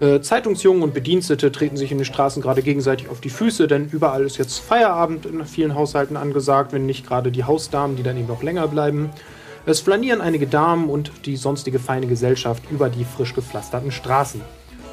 Äh, 0.00 0.22
Zeitungsjungen 0.22 0.82
und 0.82 0.94
Bedienstete 0.94 1.52
treten 1.52 1.76
sich 1.76 1.92
in 1.92 1.98
den 1.98 2.06
Straßen 2.06 2.40
gerade 2.40 2.62
gegenseitig 2.62 3.10
auf 3.10 3.20
die 3.20 3.28
Füße, 3.28 3.68
denn 3.68 3.90
überall 3.92 4.24
ist 4.24 4.38
jetzt 4.38 4.58
Feierabend 4.58 5.26
in 5.26 5.44
vielen 5.44 5.74
Haushalten 5.74 6.16
angesagt, 6.16 6.72
wenn 6.72 6.86
nicht 6.86 7.06
gerade 7.06 7.30
die 7.30 7.44
Hausdamen, 7.44 7.96
die 7.96 8.02
dann 8.02 8.16
eben 8.16 8.28
noch 8.28 8.42
länger 8.42 8.66
bleiben. 8.66 9.10
Es 9.66 9.80
flanieren 9.80 10.22
einige 10.22 10.46
Damen 10.46 10.88
und 10.88 11.12
die 11.26 11.36
sonstige 11.36 11.80
feine 11.80 12.06
Gesellschaft 12.06 12.62
über 12.70 12.88
die 12.88 13.04
frisch 13.04 13.34
gepflasterten 13.34 13.92
Straßen. 13.92 14.40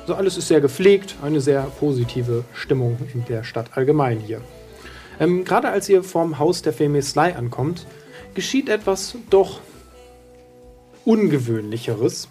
Also 0.08 0.16
alles 0.16 0.38
ist 0.38 0.48
sehr 0.48 0.62
gepflegt, 0.62 1.16
eine 1.22 1.42
sehr 1.42 1.64
positive 1.64 2.46
Stimmung 2.54 2.98
in 3.14 3.26
der 3.26 3.44
Stadt 3.44 3.72
allgemein 3.76 4.20
hier. 4.20 4.40
Ähm, 5.20 5.44
gerade 5.44 5.68
als 5.68 5.90
ihr 5.90 6.02
vorm 6.02 6.40
Haus 6.40 6.62
der 6.62 6.72
Sly 6.72 7.34
ankommt, 7.34 7.86
geschieht 8.34 8.70
etwas 8.70 9.18
doch 9.30 9.60
Ungewöhnlicheres. 11.04 12.30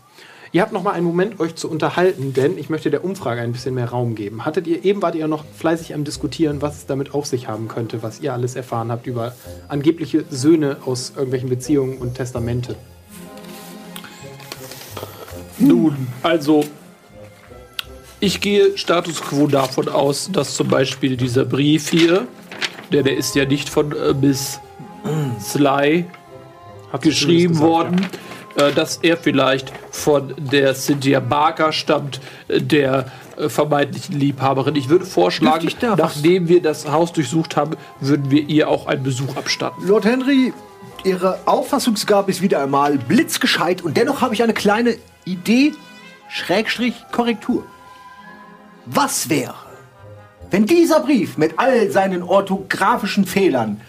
Ihr 0.52 0.62
habt 0.62 0.72
noch 0.72 0.84
mal 0.84 0.92
einen 0.92 1.04
Moment, 1.04 1.38
euch 1.38 1.54
zu 1.54 1.70
unterhalten, 1.70 2.32
denn 2.32 2.56
ich 2.56 2.70
möchte 2.70 2.90
der 2.90 3.04
Umfrage 3.04 3.42
ein 3.42 3.52
bisschen 3.52 3.74
mehr 3.74 3.90
Raum 3.90 4.14
geben. 4.14 4.46
Hattet 4.46 4.66
ihr 4.66 4.82
eben 4.82 5.02
wart 5.02 5.14
ihr 5.14 5.28
noch 5.28 5.44
fleißig 5.44 5.92
am 5.92 6.02
diskutieren, 6.02 6.62
was 6.62 6.78
es 6.78 6.86
damit 6.86 7.12
auf 7.12 7.26
sich 7.26 7.46
haben 7.46 7.68
könnte, 7.68 8.02
was 8.02 8.20
ihr 8.20 8.32
alles 8.32 8.56
erfahren 8.56 8.90
habt 8.90 9.06
über 9.06 9.34
angebliche 9.68 10.24
Söhne 10.30 10.78
aus 10.86 11.10
irgendwelchen 11.14 11.50
Beziehungen 11.50 11.98
und 11.98 12.14
Testamente? 12.14 12.74
Nun, 15.58 16.08
also 16.22 16.64
ich 18.20 18.40
gehe 18.40 18.76
Status 18.76 19.20
quo 19.20 19.46
davon 19.46 19.88
aus, 19.88 20.30
dass 20.32 20.54
zum 20.54 20.68
Beispiel 20.68 21.16
dieser 21.16 21.44
Brief 21.44 21.90
hier, 21.90 22.26
der, 22.92 23.02
der 23.02 23.16
ist 23.16 23.34
ja 23.34 23.44
nicht 23.44 23.68
von 23.68 23.92
äh, 23.92 24.14
Miss 24.14 24.60
Sly 25.40 26.06
ihr 26.92 26.98
geschrieben 26.98 27.54
zumindest 27.54 27.60
worden, 27.60 28.06
äh, 28.56 28.72
dass 28.72 28.98
er 28.98 29.16
vielleicht 29.16 29.72
von 29.90 30.34
der 30.38 30.74
Cynthia 30.74 31.20
Barker 31.20 31.72
stammt, 31.72 32.20
äh, 32.48 32.60
der 32.60 33.10
äh, 33.36 33.48
vermeintlichen 33.48 34.18
Liebhaberin. 34.18 34.76
Ich 34.76 34.88
würde 34.88 35.04
vorschlagen, 35.04 35.66
ich 35.66 35.76
nachdem 35.80 36.48
wir 36.48 36.62
das 36.62 36.90
Haus 36.90 37.12
durchsucht 37.12 37.56
haben, 37.56 37.76
würden 38.00 38.30
wir 38.30 38.48
ihr 38.48 38.68
auch 38.68 38.86
einen 38.86 39.02
Besuch 39.02 39.36
abstatten. 39.36 39.86
Lord 39.86 40.04
Henry, 40.04 40.52
Ihre 41.04 41.38
Auffassungsgabe 41.46 42.30
ist 42.30 42.42
wieder 42.42 42.60
einmal 42.62 42.98
blitzgescheit 42.98 43.82
und 43.82 43.96
dennoch 43.96 44.22
habe 44.22 44.34
ich 44.34 44.42
eine 44.42 44.54
kleine 44.54 44.96
Idee, 45.24 45.72
Schrägstrich, 46.28 46.94
Korrektur. 47.12 47.64
Was 48.86 49.28
wäre, 49.28 49.54
wenn 50.50 50.66
dieser 50.66 51.00
Brief 51.00 51.36
mit 51.38 51.58
all 51.58 51.90
seinen 51.90 52.22
orthografischen 52.22 53.26
Fehlern, 53.26 53.80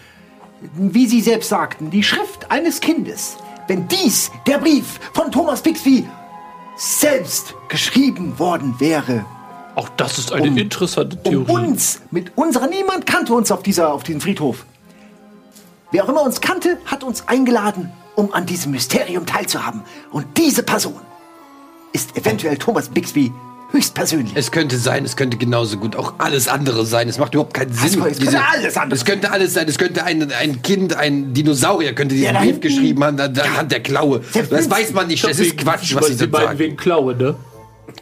wie 0.74 1.06
Sie 1.06 1.20
selbst 1.20 1.48
sagten, 1.48 1.90
die 1.90 2.02
Schrift 2.02 2.50
eines 2.50 2.80
Kindes, 2.80 3.36
wenn 3.68 3.86
dies 3.88 4.30
der 4.46 4.58
Brief 4.58 4.98
von 5.12 5.30
Thomas 5.30 5.62
Bixby 5.62 6.06
selbst 6.76 7.54
geschrieben 7.68 8.38
worden 8.38 8.74
wäre, 8.78 9.24
Auch 9.76 9.88
das 9.90 10.18
ist 10.18 10.32
eine 10.32 10.48
Um- 10.48 10.58
interessante 10.58 11.16
um 11.18 11.22
Theorie. 11.46 11.52
uns, 11.68 12.00
mit 12.10 12.32
unserer, 12.36 12.66
niemand 12.66 13.06
kannte 13.06 13.32
uns 13.34 13.52
auf, 13.52 13.62
dieser, 13.62 13.92
auf 13.92 14.02
diesem 14.02 14.20
Friedhof. 14.20 14.66
Wer 15.92 16.04
auch 16.04 16.08
immer 16.08 16.22
uns 16.22 16.40
kannte, 16.40 16.78
hat 16.86 17.04
uns 17.04 17.28
eingeladen, 17.28 17.92
um 18.16 18.32
an 18.34 18.44
diesem 18.46 18.72
Mysterium 18.72 19.24
teilzuhaben. 19.26 19.82
Und 20.10 20.26
diese 20.36 20.64
Person 20.64 21.00
ist 21.92 22.16
eventuell 22.16 22.58
Thomas 22.58 22.88
Bixby 22.88 23.32
höchstpersönlich. 23.70 24.32
Es 24.34 24.50
könnte 24.50 24.76
sein, 24.78 25.04
es 25.04 25.16
könnte 25.16 25.36
genauso 25.36 25.76
gut 25.76 25.94
auch 25.96 26.14
alles 26.18 26.48
andere 26.48 26.86
sein. 26.86 27.08
Es 27.08 27.18
macht 27.18 27.34
überhaupt 27.34 27.54
keinen 27.54 27.72
Sinn. 27.72 28.02
es 28.02 28.18
könnte 28.18 28.42
alles 28.44 28.76
andere 28.76 28.96
Es 28.98 29.04
könnte 29.04 29.30
alles 29.30 29.54
sein. 29.54 29.68
Es 29.68 29.78
könnte 29.78 30.04
ein, 30.04 30.32
ein 30.32 30.62
Kind, 30.62 30.94
ein 30.94 31.34
Dinosaurier 31.34 31.94
könnte 31.94 32.14
diesen 32.14 32.32
Ja, 32.34 32.40
Brief 32.40 32.44
hinten- 32.52 32.60
geschrieben 32.62 33.04
haben, 33.04 33.20
an 33.20 33.34
der 33.34 33.56
Hand 33.56 33.70
der 33.72 33.80
Klaue. 33.82 34.20
Das 34.50 34.70
weiß 34.70 34.92
man 34.92 35.06
nicht. 35.06 35.22
Das 35.24 35.38
ist 35.38 35.56
Quatsch, 35.58 35.94
was 35.94 36.06
sie 36.06 36.16
da 36.16 36.26
beiden 36.26 36.46
sagen. 36.48 36.58
wegen 36.58 36.76
Klaue, 36.76 37.14
ne? 37.14 37.36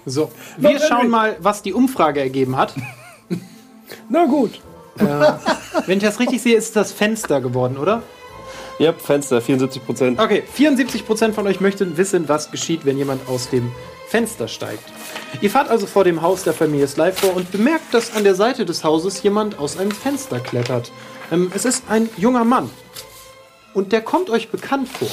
So, 0.05 0.31
wir 0.57 0.79
schauen 0.81 1.09
mal, 1.09 1.37
was 1.41 1.63
die 1.63 1.73
Umfrage 1.73 2.21
ergeben 2.21 2.57
hat. 2.57 2.75
Na 4.09 4.25
gut. 4.27 4.61
Wenn 5.87 5.99
ich 5.99 6.05
das 6.05 6.19
richtig 6.21 6.41
sehe, 6.43 6.57
ist 6.57 6.75
das 6.77 6.93
Fenster 6.93 7.41
geworden, 7.41 7.77
oder? 7.77 8.03
Ja, 8.79 8.93
Fenster, 8.93 9.41
74 9.41 9.85
Prozent. 9.85 10.19
Okay, 10.21 10.43
74% 10.57 11.33
von 11.33 11.47
euch 11.47 11.61
möchten 11.61 11.97
wissen, 11.97 12.29
was 12.29 12.51
geschieht, 12.51 12.85
wenn 12.85 12.97
jemand 12.99 13.29
aus 13.29 13.49
dem 13.51 13.71
Fenster 14.09 14.49
steigt. 14.49 14.85
Ihr 15.41 15.51
fahrt 15.51 15.69
also 15.69 15.87
vor 15.87 16.05
dem 16.05 16.23
Haus 16.23 16.45
der 16.45 16.53
Familie 16.53 16.87
Sly 16.89 17.12
vor 17.12 17.35
und 17.35 17.51
bemerkt, 17.51 17.93
dass 17.93 18.15
an 18.15 18.24
der 18.24 18.35
Seite 18.35 18.65
des 18.65 18.85
Hauses 18.85 19.23
jemand 19.23 19.59
aus 19.59 19.78
einem 19.78 19.91
Fenster 19.91 20.41
klettert. 20.41 20.93
Ähm, 21.33 21.51
es 21.55 21.65
ist 21.65 21.85
ein 21.89 22.09
junger 22.16 22.45
Mann. 22.45 22.70
Und 23.74 23.93
der 23.93 24.01
kommt 24.01 24.31
euch 24.31 24.49
bekannt 24.49 24.89
vor. 24.89 25.09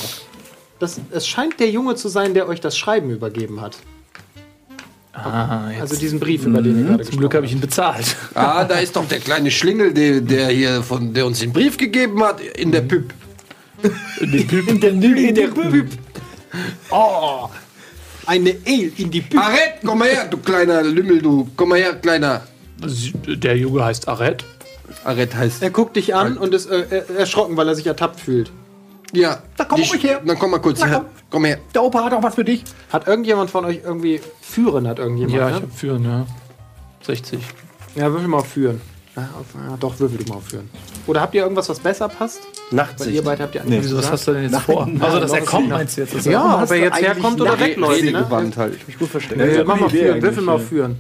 Das, 0.80 1.00
es 1.12 1.28
scheint 1.28 1.60
der 1.60 1.70
Junge 1.70 1.96
zu 1.96 2.08
sein, 2.08 2.34
der 2.34 2.48
euch 2.48 2.62
das 2.62 2.78
Schreiben 2.78 3.10
übergeben 3.10 3.62
hat. 3.62 3.78
Ah, 5.14 5.70
Also 5.80 5.96
diesen 5.96 6.20
Brief, 6.20 6.46
über 6.46 6.62
den 6.62 6.80
ihr 6.80 6.86
gerade 6.86 7.04
Zum 7.04 7.20
Glück 7.20 7.36
habe 7.36 7.46
ich 7.46 7.52
ihn 7.52 7.60
bezahlt. 7.62 8.16
Ah, 8.34 8.64
da 8.64 8.80
ist 8.80 8.96
doch 8.96 9.08
der 9.08 9.20
kleine 9.20 9.52
Schlingel, 9.52 9.94
der, 9.94 10.22
der 10.22 10.48
hier 10.48 10.82
von 10.82 11.14
der 11.14 11.26
uns 11.28 11.40
den 11.40 11.54
Brief 11.54 11.78
gegeben 11.78 12.24
hat, 12.24 12.42
in 12.42 12.72
der 12.72 12.82
Püpp. 12.82 13.14
In 14.22 14.80
der, 14.80 14.92
in 14.92 15.36
der 15.36 15.48
Büb. 15.50 15.88
habt. 16.92 17.63
Eine 18.26 18.56
Ale 18.66 18.92
in 18.98 19.12
die 19.12 19.22
Bühne. 19.22 19.42
Arrête, 19.44 19.74
komm 19.86 20.00
mal 20.00 20.08
her, 20.08 20.26
du 20.30 20.38
kleiner 20.38 20.82
Lümmel, 20.84 21.22
du. 21.22 21.50
Komm 21.56 21.70
mal 21.70 21.80
her, 21.80 21.96
kleiner. 21.96 22.42
Der 23.28 23.58
Junge 23.58 23.84
heißt 23.86 24.08
Aret. 24.08 24.44
Arrête 25.06 25.34
heißt. 25.36 25.62
Er 25.64 25.70
guckt 25.70 25.96
dich 25.96 26.16
an 26.16 26.38
und 26.38 26.54
ist 26.54 26.68
äh, 26.70 26.86
er- 26.90 27.10
erschrocken, 27.20 27.58
weil 27.58 27.68
er 27.68 27.76
sich 27.76 27.88
ertappt 27.88 28.20
fühlt. 28.20 28.52
Ja. 29.14 29.42
Da 29.58 29.66
komm 29.66 29.82
ruhig 29.82 30.04
her. 30.04 30.22
Dann 30.26 30.38
komm 30.40 30.52
mal 30.52 30.60
kurz 30.60 30.80
Na, 30.80 30.88
her. 30.88 30.98
komm. 31.00 31.06
Komm 31.30 31.46
her. 31.46 31.58
Der 31.74 31.84
Opa 31.84 32.04
hat 32.06 32.14
auch 32.14 32.24
was 32.24 32.36
für 32.36 32.44
dich. 32.44 32.64
Hat 32.92 33.08
irgendjemand 33.08 33.50
von 33.50 33.66
euch 33.66 33.82
irgendwie 33.84 34.22
führen? 34.42 34.88
Hat 34.88 35.00
irgendjemand? 35.00 35.36
Ja, 35.38 35.48
ich 35.50 35.56
ne? 35.56 35.62
habe 35.62 35.72
führen, 35.72 36.04
ja. 36.06 36.26
60. 37.04 37.40
Ja, 37.96 38.12
würfel 38.12 38.28
mal 38.28 38.38
auf 38.38 38.48
führen. 38.48 38.82
Ja, 39.16 39.30
doch, 39.80 40.00
würfel 40.00 40.18
du 40.18 40.30
mal 40.30 40.38
auf 40.38 40.46
führen. 40.48 40.70
Oder 41.06 41.22
habt 41.22 41.36
ihr 41.36 41.44
irgendwas, 41.44 41.70
was 41.70 41.80
besser 41.80 42.08
passt? 42.10 42.42
Weil 42.72 42.78
Nachtsicht. 42.78 43.12
ihr 43.12 43.24
beide 43.24 43.44
habt 43.44 43.54
ja 43.54 43.62
Wieso, 43.66 43.98
was 43.98 44.12
hast 44.12 44.28
du 44.28 44.34
denn 44.34 44.44
jetzt 44.50 44.60
vor? 44.62 44.90
Also, 45.00 45.20
dass 45.20 45.32
er 45.34 45.42
kommt, 45.42 45.70
meinst 45.70 45.98
du 45.98 46.02
jetzt? 46.02 46.26
Ja, 46.26 46.64
ob 46.64 46.72
er 46.72 46.78
du 46.78 46.84
jetzt 46.84 47.02
herkommt 47.02 47.40
oder 47.40 47.60
wegläuft. 47.60 48.02
Ne? 48.02 48.08
Redegewandt 48.08 48.58
halt. 48.58 48.74
Ja, 49.38 49.64
mach 49.66 49.80
mal 49.80 49.90
führen, 49.90 50.22
würfel 50.22 50.44
mal 50.44 50.54
auf 50.54 50.68
führen. 50.68 50.98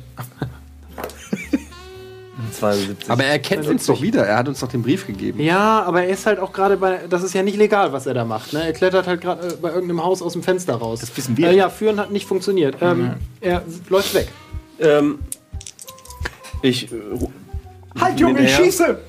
72. 2.51 3.09
Aber 3.09 3.23
er 3.23 3.39
kennt 3.39 3.67
uns 3.67 3.85
doch 3.85 4.01
wieder. 4.01 4.25
Er 4.25 4.37
hat 4.37 4.47
uns 4.47 4.59
doch 4.59 4.67
den 4.67 4.83
Brief 4.83 5.07
gegeben. 5.07 5.39
Ja, 5.39 5.81
aber 5.83 6.03
er 6.03 6.09
ist 6.09 6.25
halt 6.25 6.39
auch 6.39 6.53
gerade 6.53 6.77
bei. 6.77 6.99
Das 7.09 7.23
ist 7.23 7.33
ja 7.33 7.41
nicht 7.43 7.57
legal, 7.57 7.93
was 7.93 8.05
er 8.05 8.13
da 8.13 8.25
macht. 8.25 8.53
Ne? 8.53 8.63
Er 8.63 8.73
klettert 8.73 9.07
halt 9.07 9.21
gerade 9.21 9.47
äh, 9.47 9.53
bei 9.61 9.69
irgendeinem 9.69 10.03
Haus 10.03 10.21
aus 10.21 10.33
dem 10.33 10.43
Fenster 10.43 10.75
raus. 10.75 10.99
Das 11.01 11.15
wissen 11.17 11.35
wir. 11.35 11.49
Äh, 11.49 11.55
ja, 11.57 11.69
führen 11.69 11.99
hat 11.99 12.11
nicht 12.11 12.27
funktioniert. 12.27 12.75
Ähm, 12.81 13.13
Er 13.41 13.63
läuft 13.89 14.13
weg. 14.13 14.27
ähm, 14.79 15.19
ich. 16.61 16.91
Äh, 16.91 16.95
Halt, 17.99 18.19
Junge, 18.19 18.41
ich 18.41 18.55
schieße. 18.55 18.99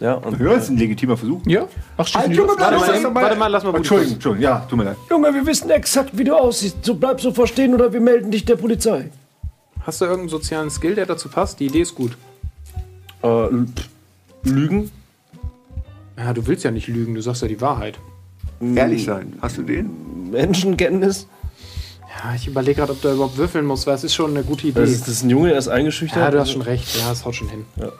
Ja, 0.00 0.14
und. 0.14 0.38
Ja, 0.40 0.52
ist 0.52 0.68
ein 0.70 0.76
legitimer 0.76 1.16
Versuch. 1.16 1.40
Ja? 1.46 1.66
Ach, 1.96 2.14
Halt, 2.14 2.32
Junge, 2.32 2.52
bleib 2.56 2.72
Warte 2.72 2.78
mal, 2.78 2.94
einmal- 2.94 3.14
warte 3.22 3.36
mal, 3.36 3.46
lass 3.46 3.62
mal 3.64 3.70
gut 3.70 3.78
Entschuldigung, 3.78 4.14
Entschuldigung, 4.14 4.42
ja, 4.44 4.66
tut 4.68 4.78
mir 4.78 4.84
leid. 4.84 4.96
Junge, 5.10 5.32
wir 5.34 5.46
wissen 5.46 5.70
exakt, 5.70 6.16
wie 6.18 6.24
du 6.24 6.34
aussiehst. 6.36 6.84
So 6.84 6.94
bleib 6.94 7.20
so 7.20 7.32
verstehen 7.32 7.74
oder 7.74 7.92
wir 7.92 8.00
melden 8.00 8.30
dich 8.30 8.44
der 8.44 8.56
Polizei. 8.56 9.10
Hast 9.82 10.00
du 10.00 10.04
irgendeinen 10.04 10.28
sozialen 10.28 10.70
Skill, 10.70 10.94
der 10.96 11.06
dazu 11.06 11.28
passt? 11.28 11.60
Die 11.60 11.66
Idee 11.66 11.80
ist 11.82 11.94
gut. 11.94 12.16
Äh, 13.22 13.46
Lügen? 14.42 14.90
Ja, 16.18 16.32
du 16.32 16.46
willst 16.46 16.64
ja 16.64 16.70
nicht 16.70 16.88
lügen, 16.88 17.14
du 17.14 17.20
sagst 17.20 17.42
ja 17.42 17.48
die 17.48 17.60
Wahrheit. 17.60 17.98
Ehrlich 18.60 19.04
sein. 19.04 19.34
Hast 19.42 19.58
du 19.58 19.62
den? 19.62 20.30
Menschenkenntnis? 20.30 21.26
Ja, 22.22 22.34
ich 22.34 22.46
überlege 22.46 22.76
gerade, 22.76 22.92
ob 22.92 23.02
du 23.02 23.12
überhaupt 23.12 23.36
würfeln 23.36 23.66
musst, 23.66 23.86
weil 23.86 23.94
es 23.94 24.04
ist 24.04 24.14
schon 24.14 24.30
eine 24.30 24.42
gute 24.42 24.66
Idee. 24.68 24.80
Das 24.80 24.90
ist, 24.90 25.02
das 25.02 25.08
ist 25.08 25.22
ein 25.24 25.30
Junge, 25.30 25.50
der 25.50 25.58
ist 25.58 25.68
eingeschüchtert. 25.68 26.18
ja, 26.18 26.30
du 26.30 26.40
hast 26.40 26.52
schon 26.52 26.62
recht. 26.62 26.96
Ja, 26.98 27.12
es 27.12 27.24
haut 27.24 27.34
schon 27.34 27.48
hin. 27.48 27.64
Ja. 27.76 27.92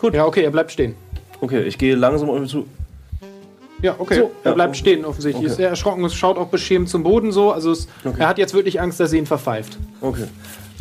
Gut. 0.00 0.14
Ja, 0.14 0.24
okay, 0.24 0.42
er 0.42 0.50
bleibt 0.50 0.72
stehen. 0.72 0.94
Okay, 1.40 1.62
ich 1.62 1.76
gehe 1.76 1.94
langsam 1.94 2.30
auf 2.30 2.38
ihn 2.38 2.46
zu. 2.46 2.66
Ja, 3.82 3.96
okay. 3.98 4.14
So, 4.14 4.30
er 4.44 4.50
ja, 4.50 4.54
bleibt 4.54 4.70
okay. 4.70 4.78
stehen 4.78 5.04
offensichtlich. 5.04 5.44
Ist 5.44 5.56
sehr 5.56 5.68
erschrocken, 5.68 6.04
es 6.04 6.14
schaut 6.14 6.38
auch 6.38 6.48
beschämt 6.48 6.88
zum 6.88 7.02
Boden 7.02 7.32
so. 7.32 7.52
Also 7.52 7.72
es, 7.72 7.88
er 8.16 8.28
hat 8.28 8.38
jetzt 8.38 8.54
wirklich 8.54 8.80
Angst, 8.80 9.00
dass 9.00 9.12
ihr 9.12 9.18
ihn 9.18 9.26
verpfeift. 9.26 9.76
Okay. 10.00 10.24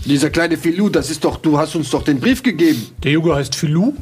Dieser 0.05 0.29
kleine 0.29 0.57
Filou, 0.57 0.89
das 0.89 1.09
ist 1.09 1.25
doch, 1.25 1.37
du 1.37 1.57
hast 1.57 1.75
uns 1.75 1.89
doch 1.89 2.03
den 2.03 2.19
Brief 2.19 2.41
gegeben. 2.41 2.89
Der 3.03 3.11
Junge 3.11 3.35
heißt 3.35 3.55
Philou? 3.55 3.93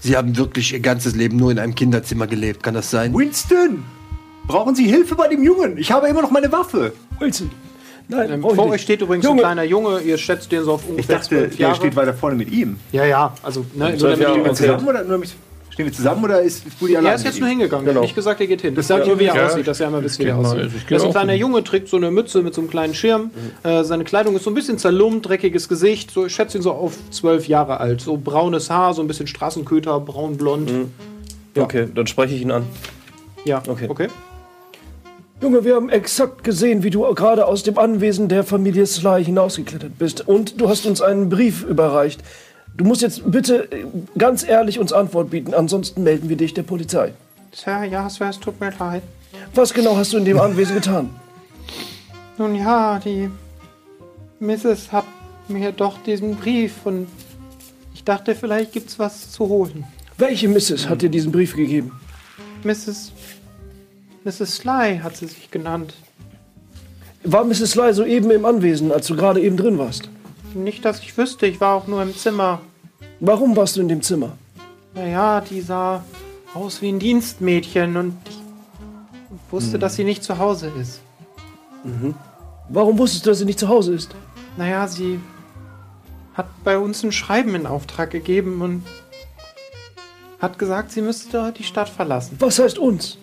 Sie 0.00 0.16
haben 0.16 0.36
wirklich 0.36 0.72
ihr 0.72 0.80
ganzes 0.80 1.14
Leben 1.14 1.36
nur 1.36 1.50
in 1.50 1.58
einem 1.58 1.74
Kinderzimmer 1.74 2.26
gelebt, 2.26 2.62
kann 2.62 2.74
das 2.74 2.90
sein? 2.90 3.14
Winston! 3.14 3.84
Brauchen 4.46 4.74
Sie 4.74 4.86
Hilfe 4.86 5.14
bei 5.14 5.28
dem 5.28 5.42
Jungen? 5.42 5.78
Ich 5.78 5.90
habe 5.90 6.08
immer 6.08 6.22
noch 6.22 6.30
meine 6.30 6.50
Waffe. 6.52 6.92
Wilson. 7.18 7.50
Nein, 8.08 8.30
Ähm, 8.32 8.44
ich 8.46 8.54
vor 8.54 8.66
euch 8.68 8.82
steht 8.82 9.00
übrigens 9.00 9.24
Junge. 9.24 9.40
ein 9.40 9.44
kleiner 9.44 9.62
Junge, 9.64 10.00
ihr 10.00 10.18
schätzt 10.18 10.52
den 10.52 10.62
so 10.64 10.72
auf 10.74 10.82
Ich 10.84 10.90
ungefähr 10.90 11.16
dachte, 11.16 11.28
zwölf 11.28 11.56
der 11.56 11.74
steht 11.74 11.96
weiter 11.96 12.12
vorne 12.12 12.36
mit 12.36 12.52
ihm. 12.52 12.76
ja, 12.92 13.06
ja, 13.06 13.32
also 13.42 13.64
ne, 13.74 13.94
okay. 13.98 14.26
ungefähr- 14.26 14.54
Zusammen 14.54 14.88
oder 14.88 15.04
nur 15.04 15.18
mit 15.18 15.30
Stehen 15.70 15.86
wir 15.86 15.92
zusammen 15.92 16.22
oder 16.22 16.40
ist 16.40 16.78
Bulli 16.78 16.96
allein? 16.96 17.10
Er 17.12 17.14
ist 17.16 17.24
jetzt 17.24 17.40
nur 17.40 17.48
hingegangen. 17.48 17.88
Er 17.88 17.94
hat 17.96 18.02
nicht 18.02 18.14
gesagt, 18.14 18.40
er 18.40 18.46
geht 18.46 18.60
hin. 18.60 18.76
Ich 18.78 18.86
sag 18.86 19.00
ja, 19.00 19.06
nur, 19.06 19.18
wie 19.18 19.24
er 19.24 19.34
ja, 19.34 19.46
aussieht, 19.46 19.66
dass 19.66 19.80
er 19.80 19.86
einmal 19.88 20.04
wisst, 20.04 20.20
wie 20.20 20.24
er 20.26 20.38
aussieht. 20.38 20.66
ich 20.66 20.88
Er 20.88 20.96
ist 20.98 21.02
ein 21.02 21.08
auch 21.08 21.12
kleiner 21.12 21.32
hin. 21.32 21.40
Junge, 21.40 21.64
trägt 21.64 21.88
so 21.88 21.96
eine 21.96 22.12
Mütze 22.12 22.42
mit 22.42 22.54
so 22.54 22.60
einem 22.60 22.70
kleinen 22.70 22.94
Schirm. 22.94 23.32
Äh, 23.64 23.82
seine 23.82 24.04
Kleidung 24.04 24.36
ist 24.36 24.44
so 24.44 24.50
ein 24.50 24.54
bisschen 24.54 24.78
zerlumpt, 24.78 25.26
dreckiges 25.28 25.68
Gesicht. 25.68 26.12
So, 26.12 26.26
ich 26.26 26.32
schätze 26.34 26.58
ihn 26.58 26.62
so 26.62 26.70
auf 26.70 26.92
zwölf 27.10 27.48
Jahre 27.48 27.80
alt. 27.80 28.02
So 28.02 28.16
braunes 28.16 28.70
Haar, 28.70 28.94
so 28.94 29.02
ein 29.02 29.08
bisschen 29.08 29.26
Straßenköter, 29.26 29.98
braun-blond. 29.98 30.70
Ja. 31.56 31.62
Okay, 31.64 31.88
dann 31.92 32.06
spreche 32.06 32.36
ich 32.36 32.42
ihn 32.42 32.52
an. 32.52 32.66
Ja, 33.44 33.60
Okay. 33.66 33.86
okay. 33.88 34.06
Junge, 35.40 35.64
wir 35.64 35.74
haben 35.74 35.90
exakt 35.90 36.44
gesehen, 36.44 36.84
wie 36.84 36.90
du 36.90 37.02
gerade 37.14 37.46
aus 37.46 37.64
dem 37.64 37.76
Anwesen 37.76 38.28
der 38.28 38.44
Familie 38.44 38.86
Sly 38.86 39.24
hinausgeklettert 39.24 39.98
bist. 39.98 40.26
Und 40.26 40.60
du 40.60 40.68
hast 40.68 40.86
uns 40.86 41.02
einen 41.02 41.28
Brief 41.28 41.64
überreicht. 41.64 42.22
Du 42.76 42.84
musst 42.84 43.02
jetzt 43.02 43.30
bitte 43.30 43.70
äh, 43.72 43.84
ganz 44.16 44.46
ehrlich 44.46 44.78
uns 44.78 44.92
Antwort 44.92 45.30
bieten, 45.30 45.52
ansonsten 45.52 46.02
melden 46.02 46.28
wir 46.28 46.36
dich 46.36 46.54
der 46.54 46.62
Polizei. 46.62 47.12
Sir, 47.52 47.84
ja, 47.84 48.08
Sir, 48.08 48.30
es 48.30 48.40
tut 48.40 48.60
mir 48.60 48.72
leid. 48.78 49.02
Was 49.54 49.74
genau 49.74 49.96
hast 49.96 50.12
du 50.12 50.18
in 50.18 50.24
dem 50.24 50.40
Anwesen 50.40 50.74
getan? 50.74 51.10
Nun 52.38 52.54
ja, 52.54 52.98
die 52.98 53.30
Mrs. 54.40 54.92
hat 54.92 55.04
mir 55.48 55.72
doch 55.72 55.98
diesen 56.04 56.36
Brief 56.36 56.84
und 56.84 57.08
ich 57.94 58.02
dachte, 58.02 58.34
vielleicht 58.34 58.72
gibt's 58.72 58.98
was 58.98 59.30
zu 59.30 59.48
holen. 59.48 59.84
Welche 60.16 60.48
Mrs. 60.48 60.88
hat 60.88 61.02
dir 61.02 61.08
diesen 61.08 61.32
Brief 61.32 61.54
gegeben? 61.54 61.92
Mrs. 62.64 63.12
Mrs. 64.24 64.56
Sly 64.56 65.00
hat 65.02 65.16
sie 65.16 65.26
sich 65.26 65.50
genannt. 65.50 65.94
War 67.24 67.44
Mrs. 67.44 67.72
Sly 67.72 67.92
soeben 67.92 68.30
im 68.30 68.44
Anwesen, 68.44 68.90
als 68.90 69.06
du 69.06 69.16
gerade 69.16 69.40
eben 69.40 69.56
drin 69.56 69.78
warst? 69.78 70.08
Nicht, 70.54 70.84
dass 70.84 71.00
ich 71.00 71.16
wüsste, 71.16 71.46
ich 71.46 71.60
war 71.60 71.74
auch 71.74 71.86
nur 71.86 72.02
im 72.02 72.16
Zimmer. 72.16 72.60
Warum 73.20 73.54
warst 73.56 73.76
du 73.76 73.80
in 73.80 73.88
dem 73.88 74.02
Zimmer? 74.02 74.32
Naja, 74.94 75.40
die 75.40 75.60
sah 75.60 76.04
aus 76.54 76.80
wie 76.80 76.88
ein 76.88 76.98
Dienstmädchen 76.98 77.96
und 77.96 78.16
ich 78.26 79.52
wusste, 79.52 79.78
dass 79.78 79.96
sie 79.96 80.04
nicht 80.04 80.22
zu 80.22 80.38
Hause 80.38 80.72
ist. 80.80 81.00
Warum 82.68 82.98
wusstest 82.98 83.26
du, 83.26 83.30
dass 83.30 83.38
sie 83.40 83.44
nicht 83.44 83.58
zu 83.58 83.68
Hause 83.68 83.94
ist? 83.94 84.14
Naja, 84.56 84.86
sie 84.88 85.20
hat 86.34 86.46
bei 86.62 86.78
uns 86.78 87.02
ein 87.02 87.12
Schreiben 87.12 87.54
in 87.54 87.66
Auftrag 87.66 88.10
gegeben 88.10 88.62
und 88.62 88.84
hat 90.40 90.58
gesagt, 90.58 90.92
sie 90.92 91.02
müsste 91.02 91.52
die 91.56 91.64
Stadt 91.64 91.88
verlassen. 91.88 92.36
Was 92.38 92.58
heißt 92.58 92.78
uns? 92.78 93.18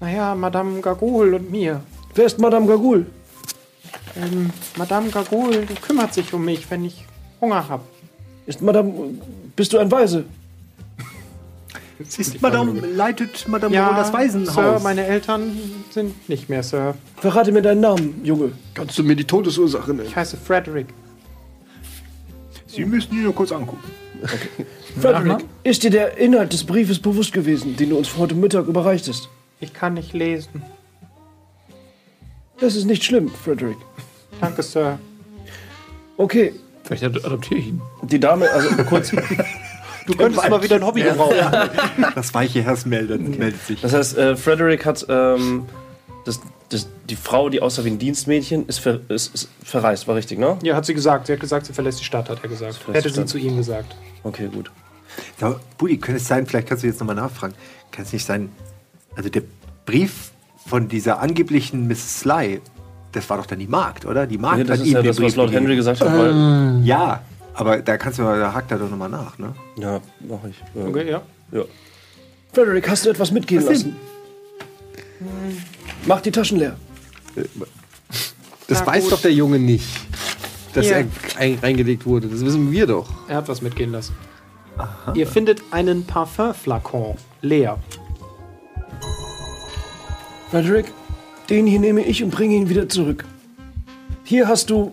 Naja, 0.00 0.34
Madame 0.34 0.80
Gagol 0.80 1.34
und 1.34 1.50
mir. 1.50 1.80
Wer 2.14 2.26
ist 2.26 2.38
Madame 2.38 2.66
Gagul? 2.66 3.06
Ähm, 4.16 4.50
Madame 4.76 5.10
die 5.10 5.74
kümmert 5.74 6.14
sich 6.14 6.32
um 6.32 6.44
mich, 6.44 6.70
wenn 6.70 6.84
ich 6.84 7.04
Hunger 7.40 7.68
habe. 7.68 7.84
Ist 8.46 8.62
Madame. 8.62 8.92
Bist 9.54 9.72
du 9.72 9.78
ein 9.78 9.90
Weise? 9.90 10.24
Ist 11.98 12.42
Madame, 12.42 12.78
leitet 12.80 13.48
Madame 13.48 13.74
Ja, 13.74 13.96
das 13.96 14.12
Waisenhaus? 14.12 14.54
Sir, 14.54 14.80
meine 14.82 15.06
Eltern 15.06 15.58
sind 15.90 16.28
nicht 16.28 16.48
mehr 16.50 16.62
Sir. 16.62 16.94
Verrate 17.16 17.52
mir 17.52 17.62
deinen 17.62 17.80
Namen, 17.80 18.20
Junge. 18.22 18.52
Kannst 18.74 18.98
du 18.98 19.02
mir 19.02 19.16
die 19.16 19.24
Todesursache 19.24 19.94
nennen? 19.94 20.08
Ich 20.08 20.14
heiße 20.14 20.36
Frederick. 20.36 20.88
Sie 22.66 22.84
müssen 22.84 23.14
ihn 23.14 23.22
nur 23.22 23.34
kurz 23.34 23.50
angucken. 23.50 23.84
Frederick, 25.00 25.46
ist 25.62 25.82
dir 25.82 25.90
der 25.90 26.18
Inhalt 26.18 26.52
des 26.52 26.64
Briefes 26.64 26.98
bewusst 26.98 27.32
gewesen, 27.32 27.76
den 27.76 27.90
du 27.90 27.96
uns 27.96 28.16
heute 28.16 28.34
Mittag 28.34 28.66
überreichtest? 28.66 29.30
Ich 29.60 29.72
kann 29.72 29.94
nicht 29.94 30.12
lesen. 30.12 30.62
Das 32.58 32.74
ist 32.74 32.84
nicht 32.84 33.04
schlimm, 33.04 33.30
Frederick. 33.30 33.78
Danke, 34.40 34.62
Sir. 34.62 34.98
Okay, 36.16 36.54
Vielleicht 36.84 37.04
adoptiere 37.04 37.60
ich 37.60 37.66
ihn. 37.68 37.82
die 38.02 38.20
Dame, 38.20 38.50
also 38.50 38.68
kurz. 38.84 39.12
Du 40.06 40.14
könntest 40.14 40.48
mal 40.48 40.62
wieder 40.62 40.76
ein 40.76 40.86
Hobby 40.86 41.02
gebrauchen. 41.02 41.34
Das 42.14 42.32
weiche 42.32 42.62
Herz 42.62 42.86
meldet, 42.86 43.20
meldet 43.38 43.60
sich. 43.66 43.80
Das 43.80 43.92
heißt, 43.92 44.16
äh, 44.16 44.36
Frederick 44.36 44.86
hat 44.86 45.04
ähm, 45.08 45.66
das, 46.24 46.40
das, 46.68 46.86
die 47.10 47.16
Frau, 47.16 47.48
die 47.48 47.60
aussah 47.60 47.84
wie 47.84 47.90
ein 47.90 47.98
Dienstmädchen, 47.98 48.68
ist, 48.68 48.78
ver, 48.78 49.00
ist, 49.08 49.34
ist 49.34 49.48
verreist, 49.64 50.06
war 50.06 50.14
richtig, 50.14 50.38
ne? 50.38 50.58
Ja, 50.62 50.76
hat 50.76 50.86
sie 50.86 50.94
gesagt. 50.94 51.26
Sie 51.26 51.32
hat 51.32 51.40
gesagt, 51.40 51.66
sie 51.66 51.72
verlässt 51.72 51.98
die 51.98 52.04
Stadt, 52.04 52.30
hat 52.30 52.38
er 52.40 52.48
gesagt. 52.48 52.78
Hätte 52.92 53.10
sie 53.10 53.26
zu 53.26 53.36
ihm 53.36 53.56
gesagt. 53.56 53.96
Okay, 54.22 54.48
gut. 54.52 54.70
So, 55.40 55.58
Budi, 55.76 55.98
könnte 55.98 56.20
es 56.20 56.28
sein, 56.28 56.46
vielleicht 56.46 56.68
kannst 56.68 56.84
du 56.84 56.86
jetzt 56.86 57.00
nochmal 57.00 57.16
nachfragen, 57.16 57.54
kann 57.90 58.04
es 58.04 58.12
nicht 58.12 58.24
sein, 58.24 58.50
also 59.16 59.28
der 59.28 59.42
Brief 59.86 60.30
von 60.66 60.88
dieser 60.88 61.20
angeblichen 61.20 61.86
Miss 61.86 62.20
Sly, 62.20 62.60
das 63.12 63.28
war 63.30 63.38
doch 63.38 63.46
dann 63.46 63.58
die 63.58 63.66
Magd, 63.66 64.04
oder? 64.04 64.26
Die 64.26 64.36
Magd 64.38 64.58
Nee, 64.58 64.64
das 64.64 64.78
hat 64.80 64.86
ist 64.86 64.92
ja 64.92 64.98
ihm 64.98 65.02
den 65.04 65.08
das, 65.10 65.16
was 65.16 65.22
Brief 65.24 65.36
Lord 65.36 65.48
gegeben. 65.50 65.64
Henry 65.66 65.76
gesagt 65.76 66.00
hat. 66.00 66.08
Weil, 66.18 66.80
Ja, 66.84 67.22
aber 67.54 67.78
da 67.78 67.96
kannst 67.96 68.18
du 68.18 68.22
mal, 68.22 68.38
da 68.38 68.52
hakt 68.52 68.70
er 68.70 68.78
doch 68.78 68.90
nochmal 68.90 69.08
nach, 69.08 69.38
ne? 69.38 69.54
ja, 69.78 70.00
mach 70.28 70.44
ich. 70.48 70.56
Ja. 70.74 70.84
Okay, 70.86 71.10
ja. 71.10 71.22
Ja. 71.52 71.62
Frederick, 72.52 72.88
hast 72.88 73.06
du 73.06 73.10
etwas 73.10 73.30
mitgehen 73.30 73.62
Was 73.62 73.68
lassen? 73.70 73.96
Mach 76.06 76.20
die 76.20 76.30
Taschen 76.30 76.58
leer. 76.58 76.76
Das 78.68 78.80
Na 78.80 78.86
weiß 78.86 79.04
gut. 79.04 79.12
doch 79.12 79.20
der 79.22 79.32
Junge 79.32 79.58
nicht, 79.58 79.86
dass 80.74 80.86
Ja. 80.88 80.96
er 80.98 81.06
ein, 81.38 81.58
reingelegt 81.62 82.04
wurde. 82.06 82.28
Das 82.28 82.44
wissen 82.44 82.70
wir 82.72 82.86
doch. 82.86 83.08
Er 83.28 83.36
hat 83.36 83.48
was 83.48 83.62
mitgehen 83.62 83.92
lassen. 83.92 84.14
Ihr 85.14 85.26
findet 85.26 85.62
einen 85.70 86.04
Parfümflakon 86.04 87.16
leer. 87.40 87.78
Frederick, 90.50 90.86
den 91.50 91.66
hier 91.66 91.80
nehme 91.80 92.02
ich 92.04 92.22
und 92.22 92.30
bringe 92.30 92.54
ihn 92.54 92.68
wieder 92.68 92.88
zurück. 92.88 93.24
Hier 94.24 94.48
hast 94.48 94.70
du. 94.70 94.92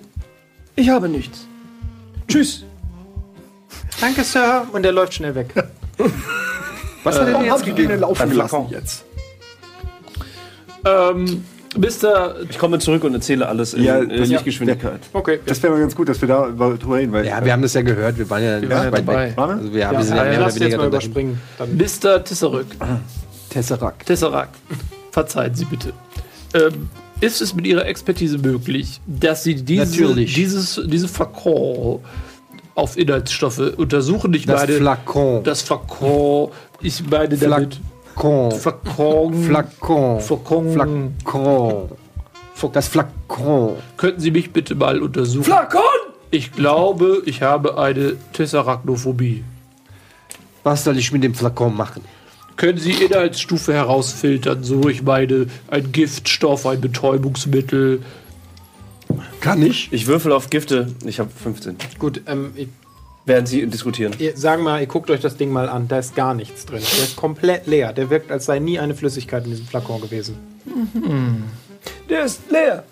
Ich 0.76 0.90
habe 0.90 1.08
nichts. 1.10 1.48
Tschüss. 2.28 2.64
Danke, 4.02 4.24
Sir. 4.24 4.68
Und 4.72 4.86
er 4.86 4.92
läuft 4.92 5.14
schnell 5.14 5.36
weg. 5.36 5.54
Was 7.04 7.20
hat 7.20 7.28
er 7.28 7.34
denn 7.40 7.46
jetzt 7.46 7.66
gegeben? 7.66 8.00
laufen 8.00 8.30
gelassen 8.30 8.66
jetzt? 8.70 9.04
Ähm, 10.86 11.44
Mr. 11.78 12.36
Ich 12.50 12.58
komme 12.58 12.80
zurück 12.80 13.04
und 13.04 13.14
erzähle 13.14 13.48
alles 13.48 13.74
in 13.74 13.84
Ja, 13.84 14.00
äh, 14.00 14.08
das- 14.20 14.30
Lichtgeschwindigkeit. 14.30 15.00
Okay. 15.14 15.40
Das 15.46 15.62
wäre 15.64 15.74
mal 15.74 15.80
ganz 15.80 15.96
gut, 15.96 16.10
dass 16.10 16.20
wir 16.22 16.28
da 16.28 16.48
drüber 16.48 16.96
reden, 16.98 17.12
weil 17.12 17.26
Ja, 17.26 17.44
wir 17.44 17.52
haben 17.54 17.62
das 17.62 17.74
ja 17.74 17.82
gehört. 17.82 18.18
Wir 18.18 18.30
waren 18.30 18.44
ja, 18.44 18.62
waren 18.70 18.86
ja 18.86 18.92
dabei. 18.92 19.36
Waren 19.38 19.50
wir? 19.50 19.56
Also 19.58 19.74
wir, 19.74 19.88
haben- 19.88 19.94
Ja, 19.94 20.00
wir 20.00 20.06
sind 20.06 20.18
ja, 20.18 20.24
ja 20.26 20.30
mehr 20.32 20.40
lass 20.40 20.56
oder 20.56 20.66
jetzt 20.66 20.72
weniger 20.74 20.78
mal 20.78 20.84
da- 20.84 20.88
überspringen. 20.90 21.42
Dann 21.58 21.78
Mr. 21.78 22.24
Tesserac. 22.24 22.66
Tesseract. 23.50 24.06
Tesserac. 24.06 24.50
Verzeihen 25.14 25.54
Sie 25.54 25.66
bitte. 25.66 25.94
Ähm, 26.56 26.90
ist 27.22 27.40
es 27.40 27.54
mit 27.54 27.68
Ihrer 27.68 27.86
Expertise 27.86 28.40
möglich, 28.40 29.00
dass 29.06 29.44
Sie 29.44 29.54
diese, 29.54 30.16
dieses, 30.16 30.82
diese 30.86 31.08
Flakon 31.08 32.00
auf 32.74 32.98
Inhaltsstoffe 32.98 33.60
untersuchen? 33.78 34.34
Ich 34.34 34.48
Das 34.48 34.62
meine, 34.62 34.74
Flakon. 34.80 35.44
das 35.44 35.62
Flakon, 35.62 36.50
ich 36.82 37.08
meine 37.08 37.38
damit 37.38 37.80
Flakon. 38.16 38.52
Flakon. 38.60 39.44
Flakon. 39.44 40.20
Flakon. 40.20 40.74
Flakon. 40.74 41.90
Das 42.74 42.88
Flakon. 42.88 43.76
Könnten 43.98 44.20
Sie 44.20 44.32
mich 44.32 44.52
bitte 44.52 44.74
mal 44.74 45.00
untersuchen? 45.00 45.44
Flakon! 45.44 45.82
Ich 46.32 46.52
glaube, 46.54 47.22
ich 47.26 47.44
habe 47.44 47.78
eine 47.78 48.16
Tesseracnophobie. 48.34 49.44
Was 50.64 50.84
soll 50.84 50.98
ich 50.98 51.12
mit 51.12 51.24
dem 51.24 51.36
Flakon 51.36 51.76
machen? 51.78 52.04
Können 52.56 52.78
Sie 52.78 52.92
Inhaltsstufe 52.92 53.74
herausfiltern? 53.74 54.64
So, 54.64 54.88
ich 54.88 55.02
meine, 55.04 55.48
ein 55.70 55.92
Giftstoff, 55.92 56.66
ein 56.66 56.82
Betäubungsmittel. 56.82 58.02
Kann 59.42 59.62
ich? 59.62 59.90
Ich 59.92 60.08
würfel 60.08 60.32
auf 60.32 60.50
Gifte. 60.50 60.88
Ich 61.06 61.20
habe 61.20 61.30
15. 61.32 61.78
gut, 62.00 62.22
ähm, 62.28 62.52
ich, 62.56 62.68
Während 63.26 63.48
Sie 63.48 63.66
diskutieren. 63.68 64.14
ihr, 64.20 64.36
sagen 64.36 64.64
mal, 64.64 64.82
ihr 64.82 64.88
guckt 64.88 65.10
euch 65.10 65.22
das 65.22 65.38
Ding 65.38 65.50
mal 65.50 65.70
an. 65.70 65.88
Da 65.88 66.00
ist 66.00 66.14
gar 66.16 66.34
nichts 66.34 66.66
drin. 66.66 66.82
Der 66.98 67.04
ist 67.06 67.16
komplett 67.16 67.68
leer. 67.68 67.94
Der 67.94 68.10
wirkt, 68.10 68.32
als 68.32 68.46
sei 68.46 68.60
nie 68.60 68.80
eine 68.80 68.96
Flüssigkeit 68.96 69.46
in 69.46 69.52
diesem 69.52 69.66
Flakon 69.66 70.02
gewesen. 70.02 70.36
Der 72.10 72.26
ist 72.26 72.42
leer. 72.52 72.84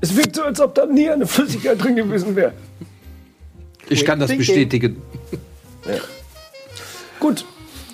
Es 0.00 0.16
wirkt 0.16 0.34
so, 0.36 0.42
als 0.42 0.60
ob 0.60 0.74
da 0.74 0.84
nie 0.84 1.08
eine 1.08 1.26
Flüssigkeit 1.26 1.82
drin 1.82 1.94
gewesen 1.96 2.34
wäre. 2.34 2.52
Ich 3.88 4.04
kann 4.04 4.18
das 4.18 4.28
Thinking. 4.30 4.46
bestätigen. 4.46 5.02
Gut. 7.20 7.44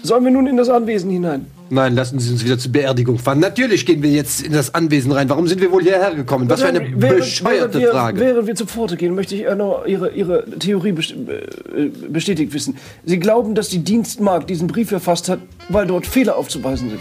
Sollen 0.03 0.25
wir 0.25 0.31
nun 0.33 0.47
in 0.47 0.57
das 0.57 0.69
Anwesen 0.69 1.11
hinein? 1.11 1.47
Nein, 1.71 1.95
lassen 1.95 2.19
Sie 2.19 2.31
uns 2.31 2.45
wieder 2.45 2.59
zur 2.59 2.71
Beerdigung 2.71 3.19
fahren. 3.19 3.39
Natürlich 3.41 3.87
gehen 3.87 4.03
wir 4.03 4.11
jetzt 4.11 4.43
in 4.43 4.53
das 4.53 4.75
Anwesen 4.75 5.11
rein. 5.11 5.31
Warum 5.31 5.47
sind 5.49 5.61
wir 5.63 5.73
wohl 5.73 5.83
hierher 5.83 6.15
gekommen? 6.15 6.51
Was 6.51 6.61
für 6.61 6.67
eine 6.69 6.81
Während- 6.81 7.01
während 7.03 7.19
bescheuerte 7.21 7.81
wir, 7.81 7.91
Frage. 7.93 8.21
Während 8.21 8.47
wir 8.47 8.55
zur 8.55 8.67
Pforte 8.67 8.97
gehen, 8.99 9.15
möchte 9.15 9.35
ich 9.37 9.45
noch 9.57 9.87
Ihre, 9.87 10.11
Ihre 10.11 10.45
Theorie 10.59 10.91
äh, 10.91 11.89
bestätigt 12.11 12.53
wissen. 12.53 12.77
Sie 13.07 13.19
glauben, 13.19 13.55
dass 13.55 13.71
die 13.71 13.79
Dienstmagd 13.79 14.51
diesen 14.51 14.67
Brief 14.69 14.91
verfasst 14.91 15.31
hat, 15.31 15.39
weil 15.71 15.87
dort 15.87 16.07
Fehler 16.07 16.37
aufzuweisen 16.37 16.91
sind. 16.91 17.01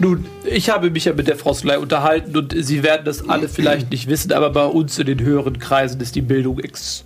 Nun, 0.00 0.24
ich 0.46 0.70
habe 0.70 0.88
mich 0.90 1.04
ja 1.04 1.12
mit 1.12 1.28
der 1.28 1.36
Frau 1.36 1.52
Sly 1.52 1.76
unterhalten 1.76 2.34
und 2.38 2.54
Sie 2.56 2.82
werden 2.82 3.02
das 3.04 3.28
alle 3.28 3.48
vielleicht 3.50 3.90
nicht 3.90 4.08
wissen, 4.08 4.32
aber 4.32 4.48
bei 4.48 4.64
uns 4.64 4.98
in 4.98 5.06
den 5.06 5.20
höheren 5.20 5.58
Kreisen 5.58 6.00
ist 6.00 6.14
die 6.14 6.22
Bildung 6.22 6.58
extrem 6.60 7.05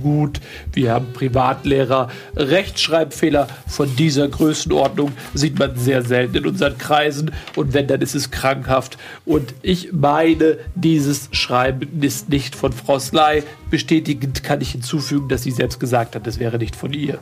gut. 0.00 0.40
Wir 0.72 0.92
haben 0.92 1.12
Privatlehrer. 1.12 2.08
Rechtschreibfehler 2.36 3.48
von 3.66 3.94
dieser 3.96 4.28
Größenordnung 4.28 5.12
sieht 5.34 5.58
man 5.58 5.76
sehr 5.76 6.02
selten 6.02 6.36
in 6.36 6.46
unseren 6.46 6.78
Kreisen 6.78 7.32
und 7.56 7.74
wenn, 7.74 7.86
dann 7.86 8.00
ist 8.00 8.14
es 8.14 8.30
krankhaft. 8.30 8.98
Und 9.24 9.54
ich 9.62 9.92
meine, 9.92 10.58
dieses 10.74 11.28
Schreiben 11.32 12.02
ist 12.02 12.28
nicht 12.28 12.54
von 12.54 12.72
Frau 12.72 12.98
Sly. 12.98 13.42
Bestätigend 13.70 14.42
kann 14.42 14.60
ich 14.60 14.72
hinzufügen, 14.72 15.28
dass 15.28 15.42
sie 15.42 15.50
selbst 15.50 15.80
gesagt 15.80 16.14
hat, 16.14 16.26
es 16.26 16.38
wäre 16.38 16.58
nicht 16.58 16.76
von 16.76 16.92
ihr. 16.92 17.18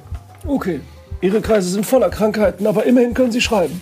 Okay. 0.47 0.81
Ihre 1.21 1.41
Kreise 1.41 1.69
sind 1.69 1.85
voller 1.85 2.09
Krankheiten, 2.09 2.67
aber 2.67 2.87
immerhin 2.87 3.13
können 3.13 3.31
Sie 3.31 3.43
schreiben. 3.43 3.81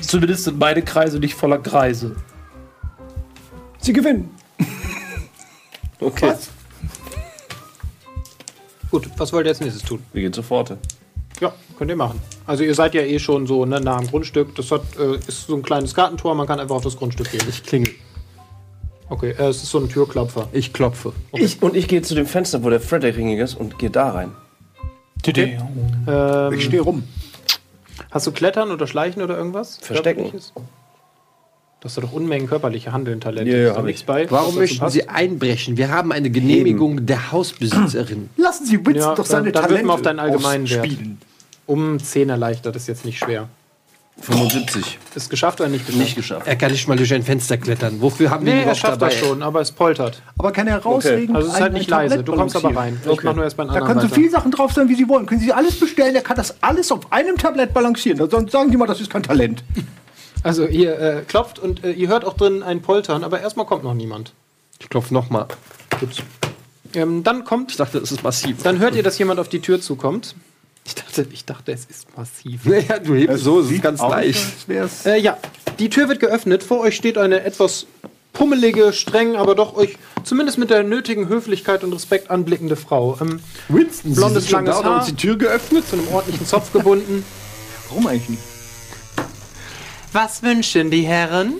Zumindest 0.00 0.44
sind 0.44 0.58
meine 0.58 0.82
Kreise 0.82 1.18
nicht 1.18 1.34
voller 1.34 1.58
Kreise. 1.58 2.16
Sie 3.78 3.92
gewinnen. 3.92 4.30
Okay, 6.00 6.34
Gut, 8.92 9.08
was 9.16 9.32
wollt 9.32 9.46
ihr 9.46 9.50
als 9.50 9.60
nächstes 9.60 9.82
tun? 9.82 10.00
wir 10.12 10.20
gehen 10.20 10.34
sofort. 10.34 10.76
Ja, 11.40 11.52
könnt 11.78 11.90
ihr 11.90 11.96
machen. 11.96 12.20
Also 12.46 12.62
ihr 12.62 12.74
seid 12.74 12.94
ja 12.94 13.00
eh 13.00 13.18
schon 13.18 13.46
so 13.46 13.64
ne, 13.64 13.80
nah 13.80 13.96
am 13.96 14.06
Grundstück. 14.06 14.54
Das 14.54 14.70
hat, 14.70 14.82
äh, 14.98 15.16
ist 15.16 15.46
so 15.46 15.56
ein 15.56 15.62
kleines 15.62 15.94
Gartentor, 15.94 16.34
man 16.34 16.46
kann 16.46 16.60
einfach 16.60 16.76
auf 16.76 16.84
das 16.84 16.96
Grundstück 16.98 17.30
gehen. 17.30 17.42
Ich 17.48 17.64
klingel. 17.64 17.94
Okay, 19.08 19.30
äh, 19.30 19.44
es 19.48 19.62
ist 19.62 19.70
so 19.70 19.78
ein 19.78 19.88
Türklopfer. 19.88 20.48
Ich 20.52 20.74
klopfe. 20.74 21.14
Ich, 21.32 21.62
und 21.62 21.74
ich 21.74 21.88
gehe 21.88 22.02
zu 22.02 22.14
dem 22.14 22.26
Fenster, 22.26 22.62
wo 22.62 22.68
der 22.68 22.80
Frederick 22.80 23.38
ist 23.38 23.54
und 23.54 23.78
gehe 23.78 23.90
da 23.90 24.10
rein. 24.10 24.32
Okay. 25.26 25.58
Ähm, 26.06 26.52
Ich 26.52 26.64
stehe 26.64 26.82
rum. 26.82 27.04
hast 28.10 28.26
du 28.26 28.32
Klettern 28.32 28.70
oder 28.70 28.86
Schleichen 28.86 29.22
oder 29.22 29.38
irgendwas? 29.38 29.78
Verstecken. 29.78 30.24
Körperliches? 30.24 30.52
Du 31.82 31.86
hast 31.88 31.98
doch 31.98 32.12
Unmengen 32.12 32.46
körperliche 32.48 32.92
Handeln-Talente. 32.92 33.50
Ja, 33.50 33.74
ja, 33.74 33.82
nichts 33.82 34.02
ich. 34.02 34.06
bei? 34.06 34.30
Warum 34.30 34.54
möchten? 34.54 34.88
Sie 34.88 35.08
einbrechen? 35.08 35.76
Wir 35.76 35.88
haben 35.90 36.12
eine 36.12 36.30
Genehmigung 36.30 37.04
der 37.06 37.32
Hausbesitzerin. 37.32 38.30
Lassen 38.36 38.64
Sie 38.66 38.76
Winston 38.86 38.94
Ja, 38.94 39.14
doch 39.16 39.26
seine 39.26 39.50
dann- 39.50 39.62
dann 39.64 39.70
Talente 39.72 39.92
auf 39.92 40.02
deinen 40.02 40.20
allgemeinen 40.20 40.70
Wert. 40.70 40.80
ausspielen. 40.86 41.18
Um 41.66 41.98
10 41.98 42.28
erleichtert 42.28 42.76
ist 42.76 42.86
jetzt 42.86 43.04
nicht 43.04 43.18
schwer. 43.18 43.48
75. 44.20 44.98
Ist 45.16 45.28
geschafft 45.28 45.60
oder 45.60 45.70
nicht 45.70 45.84
geschafft? 45.86 46.04
Nicht 46.04 46.14
geschafft. 46.14 46.46
Er 46.46 46.54
kann 46.54 46.70
nicht 46.70 46.86
mal 46.86 46.96
durch 46.96 47.12
ein 47.14 47.24
Fenster 47.24 47.56
klettern. 47.56 48.00
Wofür 48.00 48.30
haben 48.30 48.46
wir 48.46 48.54
Nee, 48.54 48.62
ihn 48.62 48.68
er 48.68 48.74
schafft 48.76 49.00
dabei? 49.02 49.08
das 49.08 49.18
schon, 49.18 49.42
aber 49.42 49.60
es 49.60 49.72
poltert. 49.72 50.22
Aber 50.38 50.52
kann 50.52 50.68
er 50.68 50.78
rauslegen? 50.78 51.34
Also 51.34 51.48
es 51.48 51.54
ist 51.54 51.60
halt 51.60 51.72
nicht 51.72 51.90
leise. 51.90 52.22
Du 52.22 52.32
kommst 52.36 52.54
aber 52.54 52.68
rein. 52.68 53.00
balancieren? 53.02 53.14
Ich 53.18 53.24
mach 53.24 53.34
nur 53.34 53.42
erst 53.44 53.56
bei 53.56 53.64
Da 53.64 53.80
können 53.80 54.00
so 54.00 54.08
viele 54.08 54.30
Sachen 54.30 54.52
drauf 54.52 54.72
sein, 54.72 54.88
wie 54.88 54.94
Sie 54.94 55.08
wollen. 55.08 55.26
Können 55.26 55.40
Sie 55.40 55.52
alles 55.52 55.80
bestellen, 55.80 56.12
der 56.12 56.22
kann 56.22 56.36
das 56.36 56.54
alles 56.62 56.92
auf 56.92 57.10
einem 57.12 57.36
Tablett 57.36 57.74
balancieren. 57.74 58.30
Sonst 58.30 58.52
sagen 58.52 58.70
Sie 58.70 58.76
mal, 58.76 58.86
das 58.86 59.00
ist 59.00 59.10
kein 59.10 59.24
Talent. 59.24 59.64
Also 60.42 60.66
ihr 60.66 60.98
äh, 60.98 61.22
klopft 61.26 61.58
und 61.58 61.84
äh, 61.84 61.92
ihr 61.92 62.08
hört 62.08 62.24
auch 62.24 62.34
drin 62.36 62.62
ein 62.62 62.82
Poltern, 62.82 63.24
aber 63.24 63.40
erstmal 63.40 63.66
kommt 63.66 63.84
noch 63.84 63.94
niemand. 63.94 64.32
Ich 64.80 64.88
klopfe 64.88 65.14
nochmal. 65.14 65.46
Ähm, 66.94 67.22
dann 67.22 67.44
kommt, 67.44 67.70
Ich 67.70 67.76
dachte, 67.76 68.00
das 68.00 68.10
ist 68.12 68.22
massiv. 68.22 68.62
dann 68.62 68.78
hört 68.80 68.94
ihr, 68.96 69.02
dass 69.02 69.18
jemand 69.18 69.38
auf 69.40 69.48
die 69.48 69.60
Tür 69.60 69.80
zukommt. 69.80 70.34
Ich 70.84 70.94
dachte, 70.96 71.26
ich 71.30 71.44
dachte, 71.44 71.72
es 71.72 71.84
ist 71.84 72.16
massiv. 72.16 72.62
Ja, 72.88 72.98
du 72.98 73.14
hebst 73.14 73.44
so, 73.44 73.60
es 73.60 73.70
ist 73.70 73.82
ganz 73.82 74.00
leicht. 74.00 74.68
Äh, 75.06 75.20
ja, 75.20 75.38
die 75.78 75.88
Tür 75.88 76.08
wird 76.08 76.18
geöffnet. 76.20 76.62
Vor 76.64 76.80
euch 76.80 76.96
steht 76.96 77.16
eine 77.18 77.44
etwas 77.44 77.86
pummelige, 78.32 78.92
streng, 78.92 79.36
aber 79.36 79.54
doch 79.54 79.76
euch 79.76 79.96
zumindest 80.24 80.58
mit 80.58 80.70
der 80.70 80.82
nötigen 80.82 81.28
Höflichkeit 81.28 81.84
und 81.84 81.92
Respekt 81.92 82.30
anblickende 82.30 82.76
Frau. 82.76 83.16
Ähm, 83.20 83.40
Winston, 83.68 84.14
Blondes, 84.14 84.50
langes 84.50 84.76
da, 84.76 84.82
da 84.82 84.88
Haar. 84.88 84.96
uns 84.98 85.06
die 85.06 85.14
Tür 85.14 85.36
geöffnet. 85.36 85.86
zu 85.88 85.96
einem 85.96 86.08
ordentlichen 86.08 86.46
Zopf 86.46 86.72
gebunden. 86.72 87.24
Warum 87.88 88.06
eigentlich 88.08 88.30
nicht? 88.30 88.42
Was 90.12 90.42
wünschen 90.42 90.90
die 90.90 91.02
Herren? 91.06 91.54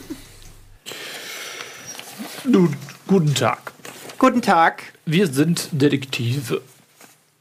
Nun, 2.44 2.76
guten 3.06 3.34
Tag. 3.34 3.72
Guten 4.18 4.42
Tag. 4.42 4.92
Wir 5.06 5.26
sind 5.26 5.68
Detektive. 5.72 6.60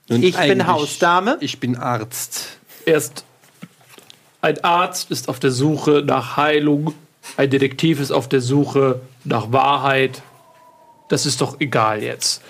Und 0.10 0.24
Ich 0.24 0.38
bin 0.38 0.68
Hausdame. 0.68 1.38
Ich 1.42 1.60
bin 1.60 1.76
Arzt. 1.76 2.60
Erst 2.86 3.26
ein 4.42 4.64
Arzt 4.64 5.12
ist 5.12 5.28
auf 5.28 5.40
der 5.40 5.52
Suche 5.52 6.02
nach 6.06 6.38
Heilung, 6.38 6.94
ein 7.38 7.50
Detektiv 7.50 8.00
ist 8.00 8.12
auf 8.12 8.28
der 8.28 8.42
Suche 8.42 9.02
nach 9.24 9.52
Wahrheit. 9.52 10.24
Das 11.10 11.26
ist 11.26 11.42
doch 11.42 11.60
egal 11.60 12.02
jetzt. 12.02 12.42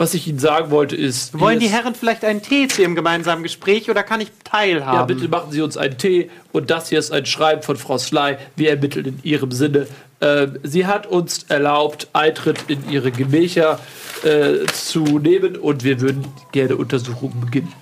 Was 0.00 0.14
ich 0.14 0.26
Ihnen 0.26 0.38
sagen 0.38 0.70
wollte 0.70 0.96
ist, 0.96 1.38
Wollen 1.38 1.60
die 1.60 1.68
Herren 1.68 1.94
vielleicht 1.94 2.24
einen 2.24 2.40
Tee 2.40 2.68
zu 2.68 2.80
ihrem 2.80 2.94
gemeinsamen 2.94 3.42
Gespräch 3.42 3.90
oder 3.90 4.02
kann 4.02 4.22
ich 4.22 4.30
teilhaben? 4.44 4.96
Ja, 4.96 5.04
bitte 5.04 5.28
machen 5.28 5.52
Sie 5.52 5.60
uns 5.60 5.76
einen 5.76 5.98
Tee. 5.98 6.30
Und 6.52 6.70
das 6.70 6.88
hier 6.88 6.98
ist 6.98 7.12
ein 7.12 7.26
Schreiben 7.26 7.60
von 7.60 7.76
Frau 7.76 7.98
Sly. 7.98 8.38
Wir 8.56 8.70
ermitteln 8.70 9.04
in 9.04 9.20
Ihrem 9.24 9.52
Sinne. 9.52 9.86
Ähm, 10.22 10.58
sie 10.62 10.86
hat 10.86 11.06
uns 11.06 11.42
erlaubt, 11.50 12.08
Eintritt 12.14 12.60
in 12.68 12.88
Ihre 12.88 13.12
Gemächer 13.12 13.78
äh, 14.24 14.64
zu 14.72 15.18
nehmen 15.18 15.56
und 15.56 15.84
wir 15.84 16.00
würden 16.00 16.24
gerne 16.52 16.76
Untersuchungen 16.76 17.38
beginnen. 17.38 17.74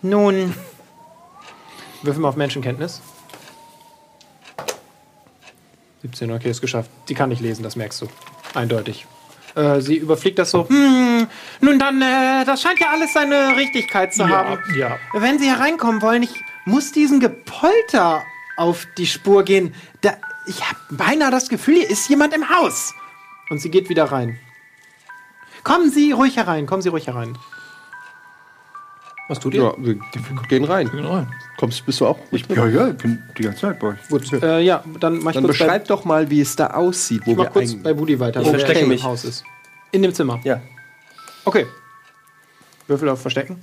Nun. 0.00 0.54
Würfeln 2.00 2.22
wir 2.22 2.28
auf 2.30 2.36
Menschenkenntnis. 2.36 3.02
17, 6.00 6.30
okay, 6.30 6.48
ist 6.48 6.62
geschafft. 6.62 6.88
Sie 7.04 7.12
kann 7.12 7.28
nicht 7.28 7.42
lesen, 7.42 7.62
das 7.62 7.76
merkst 7.76 8.00
du. 8.00 8.08
Eindeutig. 8.54 9.04
Äh, 9.56 9.80
sie 9.80 9.96
überfliegt 9.96 10.38
das 10.38 10.50
so. 10.50 10.68
Hm, 10.68 11.26
nun 11.60 11.78
dann, 11.78 12.02
äh, 12.02 12.44
das 12.44 12.60
scheint 12.60 12.78
ja 12.78 12.90
alles 12.92 13.14
seine 13.14 13.56
Richtigkeit 13.56 14.12
zu 14.12 14.28
haben. 14.28 14.58
ja. 14.76 14.98
Wenn 15.14 15.38
Sie 15.38 15.48
hereinkommen 15.48 16.02
wollen, 16.02 16.22
ich 16.22 16.34
muss 16.66 16.92
diesen 16.92 17.20
Gepolter 17.20 18.22
auf 18.56 18.86
die 18.98 19.06
Spur 19.06 19.44
gehen. 19.44 19.74
Da, 20.02 20.12
ich 20.46 20.62
habe 20.62 20.78
beinahe 20.90 21.30
das 21.30 21.48
Gefühl, 21.48 21.76
hier 21.76 21.90
ist 21.90 22.08
jemand 22.08 22.34
im 22.34 22.48
Haus. 22.50 22.92
Und 23.48 23.60
sie 23.60 23.70
geht 23.70 23.88
wieder 23.88 24.04
rein. 24.04 24.38
Kommen 25.64 25.90
Sie 25.90 26.12
ruhig 26.12 26.36
herein, 26.36 26.66
kommen 26.66 26.82
Sie 26.82 26.90
ruhig 26.90 27.06
herein. 27.06 27.38
Was 29.28 29.40
tut 29.40 29.54
ihr? 29.54 29.62
Ja, 29.62 29.74
wir 29.78 29.96
gehen 30.48 30.64
rein. 30.64 30.88
Genau. 30.90 31.26
Kommst, 31.58 31.84
bist 31.84 32.00
du 32.00 32.06
auch? 32.06 32.18
Ich 32.30 32.46
Ja, 32.48 32.66
ja, 32.66 32.88
ich 32.88 32.96
bin 32.96 33.18
die 33.36 33.42
ganze 33.42 33.60
Zeit 33.62 33.80
bei 33.80 33.88
euch. 33.88 34.08
Gut, 34.08 34.32
äh, 34.32 34.60
ja, 34.60 34.84
dann 35.00 35.18
mach 35.18 35.30
ich 35.32 35.34
Dann 35.34 35.44
kurz 35.44 35.58
bei, 35.58 35.64
beschreib 35.64 35.88
doch 35.88 36.04
mal, 36.04 36.30
wie 36.30 36.40
es 36.40 36.54
da 36.54 36.68
aussieht, 36.68 37.22
wo 37.24 37.32
ich 37.32 37.36
mach 37.36 37.44
wir 37.44 37.50
kurz 37.50 37.74
bei 37.74 37.92
Budi 37.92 38.20
weiter, 38.20 38.40
Ich 38.40 38.46
wo 38.46 38.50
verstecke 38.50 38.80
im 38.80 38.88
mich. 38.88 39.02
Haus 39.02 39.24
ist. 39.24 39.44
In 39.90 40.02
dem 40.02 40.14
Zimmer. 40.14 40.40
Ja, 40.44 40.60
Okay. 41.46 41.66
Würfel 42.88 43.08
auf 43.08 43.20
Verstecken. 43.20 43.60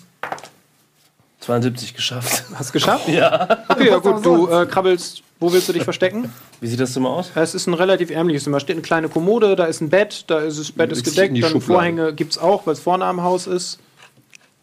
72 1.41 1.93
geschafft. 1.93 2.45
Hast 2.55 2.71
geschafft? 2.71 3.07
Ja. 3.09 3.65
Okay, 3.67 3.89
ja 3.89 3.97
gut, 3.97 4.25
du 4.25 4.47
äh, 4.47 4.65
krabbelst. 4.65 5.21
Wo 5.39 5.51
willst 5.51 5.67
du 5.67 5.73
dich 5.73 5.83
verstecken? 5.83 6.31
Wie 6.61 6.67
sieht 6.67 6.79
das 6.79 6.93
Zimmer 6.93 7.09
aus? 7.09 7.31
Es 7.35 7.53
ist 7.53 7.67
ein 7.67 7.73
relativ 7.73 8.09
ärmliches 8.09 8.45
Zimmer. 8.45 8.55
Da 8.57 8.61
steht 8.61 8.77
eine 8.77 8.81
kleine 8.81 9.09
Kommode, 9.09 9.57
da 9.57 9.65
ist 9.65 9.81
ein 9.81 9.89
Bett, 9.89 10.23
da 10.27 10.39
ist 10.39 10.57
das 10.57 10.71
Bett 10.71 10.93
ist 10.93 10.99
in 10.99 11.03
gedeckt, 11.03 11.35
die 11.35 11.41
dann 11.41 11.51
Schublade. 11.51 11.73
Vorhänge 11.73 12.13
gibt 12.13 12.31
es 12.31 12.37
auch, 12.37 12.65
weil 12.65 12.73
es 12.73 12.79
vorne 12.79 13.03
am 13.03 13.21
Haus 13.23 13.47
ist. 13.47 13.79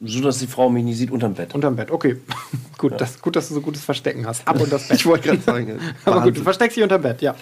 So, 0.03 0.21
dass 0.23 0.39
die 0.39 0.47
Frau 0.47 0.71
mich 0.71 0.83
nie 0.83 0.95
sieht 0.95 1.11
unterm 1.11 1.35
Bett. 1.35 1.55
Unterm 1.55 1.77
Bett, 1.77 1.91
okay. 1.91 2.17
gut, 2.79 2.95
das, 2.99 3.21
gut, 3.21 3.37
dass 3.37 3.49
du 3.49 3.55
so 3.55 3.61
gutes 3.61 3.85
Verstecken 3.85 4.27
hast. 4.27 4.47
Ab 4.49 4.61
und 4.61 4.73
das 4.73 4.89
Bett. 4.89 4.97
Ich 4.99 5.05
wollte 5.07 5.29
gerade 5.29 5.43
sagen. 5.43 5.79
Aber 6.07 6.23
gut, 6.23 6.39
du 6.39 6.43
versteckst 6.43 6.77
dich 6.77 6.83
unterm 6.83 7.03
Bett, 7.03 7.21
ja. 7.21 7.35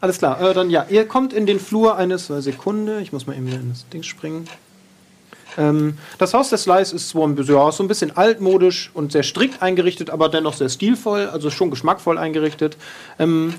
Alles 0.00 0.18
klar. 0.18 0.40
Äh, 0.40 0.52
dann 0.52 0.68
ja, 0.68 0.84
ihr 0.90 1.06
kommt 1.06 1.32
in 1.32 1.46
den 1.46 1.58
Flur 1.58 1.96
eines 1.96 2.28
äh, 2.28 2.42
Sekunde. 2.42 3.00
Ich 3.00 3.12
muss 3.12 3.26
mal 3.26 3.34
eben 3.36 3.46
wieder 3.46 3.56
in 3.60 3.70
das 3.70 3.88
Ding 3.88 4.02
springen. 4.02 4.46
Ähm, 5.56 5.96
das 6.18 6.34
Haus 6.34 6.50
des 6.50 6.64
Slice 6.64 6.92
ist 6.94 7.10
so 7.10 7.24
ein, 7.26 7.34
bisschen- 7.34 7.54
ja, 7.54 7.72
so 7.72 7.82
ein 7.82 7.88
bisschen 7.88 8.14
altmodisch 8.16 8.90
und 8.94 9.12
sehr 9.12 9.22
strikt 9.22 9.62
eingerichtet, 9.62 10.10
aber 10.10 10.28
dennoch 10.28 10.54
sehr 10.54 10.68
stilvoll, 10.68 11.26
also 11.28 11.50
schon 11.50 11.70
geschmackvoll 11.70 12.18
eingerichtet. 12.18 12.76
Ähm, 13.18 13.54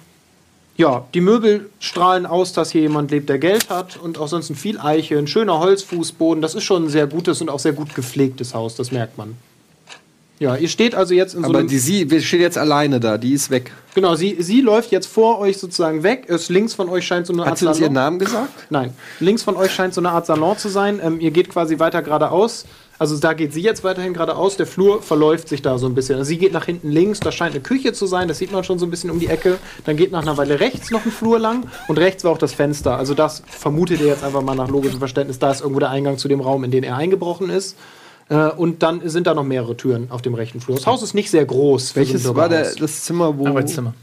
ja, 0.76 1.06
die 1.14 1.22
Möbel 1.22 1.70
strahlen 1.80 2.26
aus, 2.26 2.54
dass 2.54 2.72
hier 2.72 2.82
jemand 2.82 3.12
lebt, 3.12 3.30
der 3.30 3.38
Geld 3.38 3.70
hat 3.70 3.98
und 3.98 4.18
auch 4.18 4.28
sonst 4.28 4.52
viel 4.56 4.80
Eiche, 4.80 5.18
ein 5.18 5.28
schöner 5.28 5.60
Holzfußboden. 5.60 6.42
Das 6.42 6.56
ist 6.56 6.64
schon 6.64 6.86
ein 6.86 6.90
sehr 6.90 7.08
gutes 7.08 7.42
und 7.42 7.50
auch 7.50 7.60
sehr 7.60 7.74
gut 7.74 7.94
gepflegtes 7.94 8.54
Haus, 8.54 8.76
das 8.76 8.92
merkt 8.92 9.18
man. 9.18 9.36
Ja, 10.40 10.56
ihr 10.56 10.68
steht 10.68 10.96
also 10.96 11.14
jetzt 11.14 11.36
in 11.36 11.44
so 11.44 11.50
Aber 11.50 11.60
einem 11.60 11.68
die, 11.68 11.78
sie, 11.78 12.10
wir 12.10 12.20
stehen 12.22 12.42
jetzt 12.42 12.58
alleine 12.58 13.00
da, 13.00 13.18
die 13.18 13.34
ist 13.34 13.52
weg. 13.52 13.72
Genau, 13.94 14.16
sie, 14.16 14.36
sie 14.40 14.62
läuft 14.62 14.92
jetzt 14.92 15.06
vor 15.06 15.40
euch 15.40 15.60
sozusagen 15.60 16.02
weg. 16.02 16.26
Ist 16.28 16.50
links 16.50 16.74
von 16.74 16.90
euch 16.90 17.06
scheint 17.06 17.28
so 17.28 17.34
eine 17.34 17.44
Hat 17.44 17.52
Art 17.52 17.58
sie 17.60 17.68
uns 17.68 17.80
ihren 17.80 17.94
Salon. 17.94 17.94
Namen 17.94 18.20
gesagt? 18.20 18.52
Nein, 18.70 18.94
links 19.20 19.44
von 19.44 19.56
euch 19.56 19.72
scheint 19.72 19.94
so 19.94 20.02
eine 20.02 20.10
Art 20.10 20.26
Salon 20.26 20.58
zu 20.58 20.70
sein. 20.70 21.00
Ähm, 21.02 21.20
ihr 21.22 21.32
geht 21.32 21.50
quasi 21.50 21.78
weiter 21.78 22.02
geradeaus. 22.02 22.66
Also 23.00 23.18
da 23.18 23.34
geht 23.34 23.54
sie 23.54 23.62
jetzt 23.62 23.84
weiterhin 23.84 24.14
geradeaus. 24.14 24.56
Der 24.56 24.68
Flur 24.68 25.02
verläuft 25.02 25.50
sich 25.50 25.62
da 25.62 25.78
so 25.78 25.88
ein 25.88 25.96
bisschen. 25.96 26.16
Also 26.18 26.30
sie 26.30 26.38
geht 26.38 26.54
nach 26.54 26.66
hinten 26.66 26.92
links. 26.92 27.20
Da 27.20 27.32
scheint 27.32 27.54
eine 27.54 27.64
Küche 27.64 27.94
zu 27.94 28.06
sein. 28.06 28.28
Das 28.28 28.38
sieht 28.38 28.52
man 28.52 28.64
schon 28.64 28.80
so 28.80 28.86
ein 28.86 28.92
bisschen 28.92 29.10
um 29.10 29.20
die 29.20 29.28
Ecke. 29.28 29.58
Dann 29.86 29.98
geht 29.98 30.12
nach 30.12 30.22
einer 30.22 30.38
Weile 30.38 30.60
rechts 30.60 30.92
noch 30.92 31.06
ein 31.06 31.12
Flur 31.12 31.40
lang. 31.40 31.66
Und 31.88 31.98
rechts 31.98 32.24
war 32.24 32.32
auch 32.32 32.38
das 32.38 32.54
Fenster. 32.54 32.98
Also 32.98 33.14
das 33.14 33.44
vermutet 33.48 34.00
ihr 34.00 34.08
jetzt 34.08 34.24
einfach 34.24 34.42
mal 34.42 34.56
nach 34.56 34.70
logischem 34.70 35.00
Verständnis. 35.00 35.40
Da 35.40 35.52
ist 35.52 35.62
irgendwo 35.62 35.80
der 35.80 35.90
Eingang 35.90 36.18
zu 36.18 36.28
dem 36.28 36.40
Raum, 36.40 36.64
in 36.64 36.72
den 36.72 36.84
er 36.84 36.96
eingebrochen 36.96 37.50
ist. 37.50 37.78
Äh, 38.30 38.50
und 38.50 38.84
dann 38.84 39.08
sind 39.10 39.28
da 39.28 39.34
noch 39.34 39.44
mehrere 39.44 39.76
Türen 39.76 40.10
auf 40.12 40.22
dem 40.22 40.34
rechten 40.34 40.62
Flur. 40.62 40.76
Das 40.76 40.88
Haus 40.88 41.04
ist 41.04 41.14
nicht 41.14 41.30
sehr 41.30 41.46
groß. 41.46 41.96
Welches 41.96 42.24
so 42.24 42.36
war 42.36 42.48
der, 42.48 42.74
das 42.76 43.04
Zimmer, 43.04 43.38
wo. 43.38 43.48
Arbeitszimmer. 43.48 43.94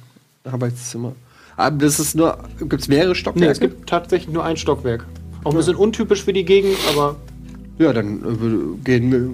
Arbeitszimmer. 0.45 1.13
Aber 1.57 1.77
das 1.85 2.01
ist 2.01 2.17
nur. 2.17 2.39
Gibt 2.59 2.83
es 2.83 2.89
mehrere 2.89 3.15
Stockwerke? 3.15 3.47
Nee, 3.47 3.53
es 3.53 3.61
gibt 3.61 3.89
tatsächlich 3.89 4.33
nur 4.33 4.45
ein 4.45 4.57
Stockwerk. 4.57 5.07
Auch 5.45 5.53
ein 5.53 5.57
bisschen 5.57 5.77
untypisch 5.77 6.25
für 6.25 6.33
die 6.33 6.45
Gegend, 6.45 6.77
aber 6.93 7.17
Ja, 7.81 7.95
dann 7.95 8.19
äh, 8.19 8.85
gehen 8.85 9.11
wir. 9.11 9.31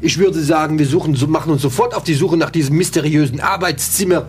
Ich 0.00 0.18
würde 0.18 0.40
sagen, 0.40 0.78
wir 0.78 0.86
suchen, 0.86 1.16
so, 1.16 1.26
machen 1.26 1.50
uns 1.50 1.62
sofort 1.62 1.96
auf 1.96 2.04
die 2.04 2.14
Suche 2.14 2.36
nach 2.36 2.50
diesem 2.50 2.76
mysteriösen 2.76 3.40
Arbeitszimmer 3.40 4.26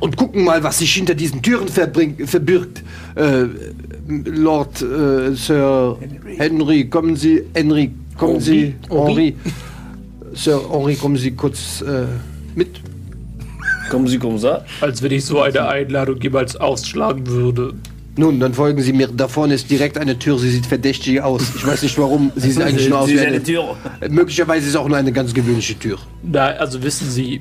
und 0.00 0.16
gucken 0.16 0.42
mal, 0.42 0.64
was 0.64 0.78
sich 0.78 0.94
hinter 0.94 1.14
diesen 1.14 1.42
Türen 1.42 1.68
verbring, 1.68 2.26
verbirgt. 2.26 2.82
Äh, 3.16 3.44
Lord 4.08 4.80
äh, 4.80 5.34
Sir 5.34 5.98
Henry, 6.38 6.86
kommen 6.88 7.14
Sie, 7.14 7.42
Henry, 7.52 7.90
kommen 8.16 8.40
Sie, 8.40 8.74
Henry, 8.88 9.36
Sir 10.32 10.58
Henry, 10.70 10.94
kommen 10.94 11.16
Sie 11.18 11.32
kurz 11.32 11.82
äh, 11.82 12.06
mit. 12.54 12.80
Kommen 13.90 14.06
Sie, 14.06 14.18
kommen 14.18 14.38
Sie. 14.38 14.62
Als 14.80 15.02
wenn 15.02 15.12
ich 15.12 15.26
so 15.26 15.42
eine 15.42 15.68
Einladung 15.68 16.18
jemals 16.22 16.56
ausschlagen 16.56 17.26
würde. 17.26 17.74
Nun, 18.20 18.38
dann 18.38 18.52
folgen 18.52 18.82
Sie 18.82 18.92
mir. 18.92 19.08
Da 19.08 19.28
vorne 19.28 19.54
ist 19.54 19.70
direkt 19.70 19.96
eine 19.96 20.18
Tür. 20.18 20.38
Sie 20.38 20.50
sieht 20.50 20.66
verdächtig 20.66 21.22
aus. 21.22 21.54
Ich 21.56 21.66
weiß 21.66 21.82
nicht 21.82 21.96
warum. 21.96 22.30
Sie 22.36 22.50
sieht 22.50 22.62
eigentlich 22.66 22.90
nur 22.90 23.00
aus 23.00 23.08
wie 23.08 23.18
eine 23.18 23.42
Tür. 23.42 23.78
Möglicherweise 24.10 24.66
ist 24.66 24.74
es 24.74 24.76
auch 24.76 24.88
nur 24.88 24.98
eine 24.98 25.10
ganz 25.10 25.32
gewöhnliche 25.32 25.78
Tür. 25.78 25.96
Na, 26.22 26.48
also 26.48 26.82
wissen 26.82 27.08
Sie, 27.08 27.40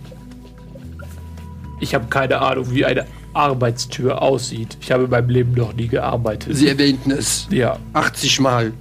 ich 1.81 1.93
habe 1.93 2.05
keine 2.09 2.39
Ahnung, 2.39 2.73
wie 2.73 2.85
eine 2.85 3.05
Arbeitstür 3.33 4.21
aussieht. 4.21 4.77
Ich 4.79 4.89
habe 4.93 5.03
in 5.03 5.09
meinem 5.09 5.27
Leben 5.27 5.53
noch 5.53 5.73
nie 5.73 5.89
gearbeitet. 5.89 6.55
Sie 6.55 6.69
erwähnten 6.69 7.11
es 7.11 7.49
ja, 7.51 7.77
80 7.91 8.39
Mal. 8.39 8.71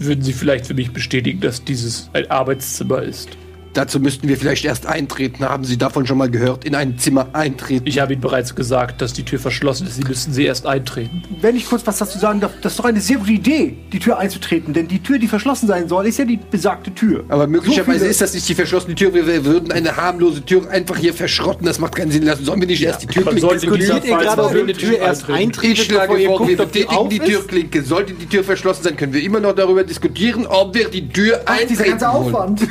würden 0.00 0.24
Sie 0.24 0.32
vielleicht 0.32 0.66
für 0.66 0.74
mich 0.74 0.92
bestätigen, 0.92 1.40
dass 1.40 1.62
dieses 1.62 2.10
ein 2.14 2.28
Arbeitszimmer 2.32 3.00
ist? 3.00 3.28
Dazu 3.74 3.98
müssten 3.98 4.28
wir 4.28 4.36
vielleicht 4.36 4.64
erst 4.64 4.86
eintreten. 4.86 5.44
Haben 5.44 5.64
Sie 5.64 5.76
davon 5.76 6.06
schon 6.06 6.16
mal 6.16 6.30
gehört? 6.30 6.64
In 6.64 6.76
ein 6.76 6.96
Zimmer 6.96 7.26
eintreten. 7.32 7.86
Ich 7.86 7.98
habe 7.98 8.12
Ihnen 8.12 8.22
bereits 8.22 8.54
gesagt, 8.54 9.02
dass 9.02 9.12
die 9.12 9.24
Tür 9.24 9.40
verschlossen 9.40 9.86
ist. 9.88 9.96
Sie 9.96 10.04
müssen 10.04 10.32
sie 10.32 10.44
erst 10.44 10.64
eintreten. 10.64 11.22
Wenn 11.40 11.56
ich 11.56 11.68
kurz 11.68 11.84
was 11.86 11.98
dazu 11.98 12.18
sagen 12.18 12.40
darf, 12.40 12.52
das 12.62 12.74
ist 12.74 12.78
doch 12.78 12.84
eine 12.84 13.00
sehr 13.00 13.18
gute 13.18 13.32
Idee, 13.32 13.76
die 13.92 13.98
Tür 13.98 14.18
einzutreten. 14.18 14.72
Denn 14.72 14.86
die 14.86 15.02
Tür, 15.02 15.18
die 15.18 15.26
verschlossen 15.26 15.66
sein 15.66 15.88
soll, 15.88 16.06
ist 16.06 16.18
ja 16.18 16.24
die 16.24 16.38
besagte 16.38 16.94
Tür. 16.94 17.24
Aber 17.28 17.48
möglicherweise 17.48 18.04
So 18.04 18.10
ist 18.10 18.20
das 18.20 18.34
nicht 18.34 18.48
die 18.48 18.54
verschlossene 18.54 18.94
Tür. 18.94 19.12
Wir, 19.12 19.44
würden 19.44 19.72
eine 19.72 19.96
harmlose 19.96 20.44
Tür 20.44 20.70
einfach 20.70 20.96
hier 20.96 21.12
verschrotten. 21.12 21.66
Das 21.66 21.78
macht 21.80 21.96
keinen 21.96 22.10
Sinn. 22.10 22.24
Lassen. 22.24 22.44
Sollen 22.44 22.60
wir 22.60 22.68
nicht 22.68 22.82
erst 22.82 23.02
die 23.02 23.06
Tür 23.06 23.24
dieser 23.32 23.48
Diskutiert 23.48 24.04
ihr 24.04 24.16
gerade, 24.16 24.42
ob 24.42 24.52
ihr 24.52 24.58
eine 24.60 24.68
wirklich 24.68 24.88
Tür 24.88 24.98
erst 24.98 25.28
eintreten. 25.28 25.72
Ich 25.72 25.82
schlage 25.82 26.24
vor, 26.24 26.40
wir 26.40 26.46
die 26.46 26.56
betätigen 26.56 27.08
die 27.10 27.16
ist? 27.16 27.24
Türklinke. 27.26 27.82
Sollte 27.82 28.14
die 28.14 28.26
Tür 28.26 28.44
verschlossen 28.44 28.84
sein, 28.84 28.96
können 28.96 29.12
wir 29.12 29.22
immer 29.22 29.40
noch 29.40 29.54
darüber 29.54 29.82
diskutieren, 29.82 30.46
ob 30.46 30.74
wir 30.74 30.88
die 30.88 31.08
Tür 31.08 31.40
Ach, 31.44 31.56
dieser 31.68 31.84
eintreten 31.84 31.98
ganze 31.98 32.06
wollen. 32.06 32.34
Aufwand. 32.34 32.60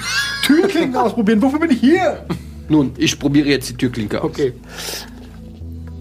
Türklinken 0.94 0.98
ausprobieren. 0.98 1.42
Wofür 1.42 1.60
bin 1.60 1.72
ich 1.72 1.80
hier? 1.80 2.26
Nun, 2.70 2.94
ich 2.98 3.20
probiere 3.20 3.48
jetzt 3.48 3.70
die 3.70 3.76
Türklinke 3.76 4.22
aus. 4.22 4.30
Okay. 4.30 4.54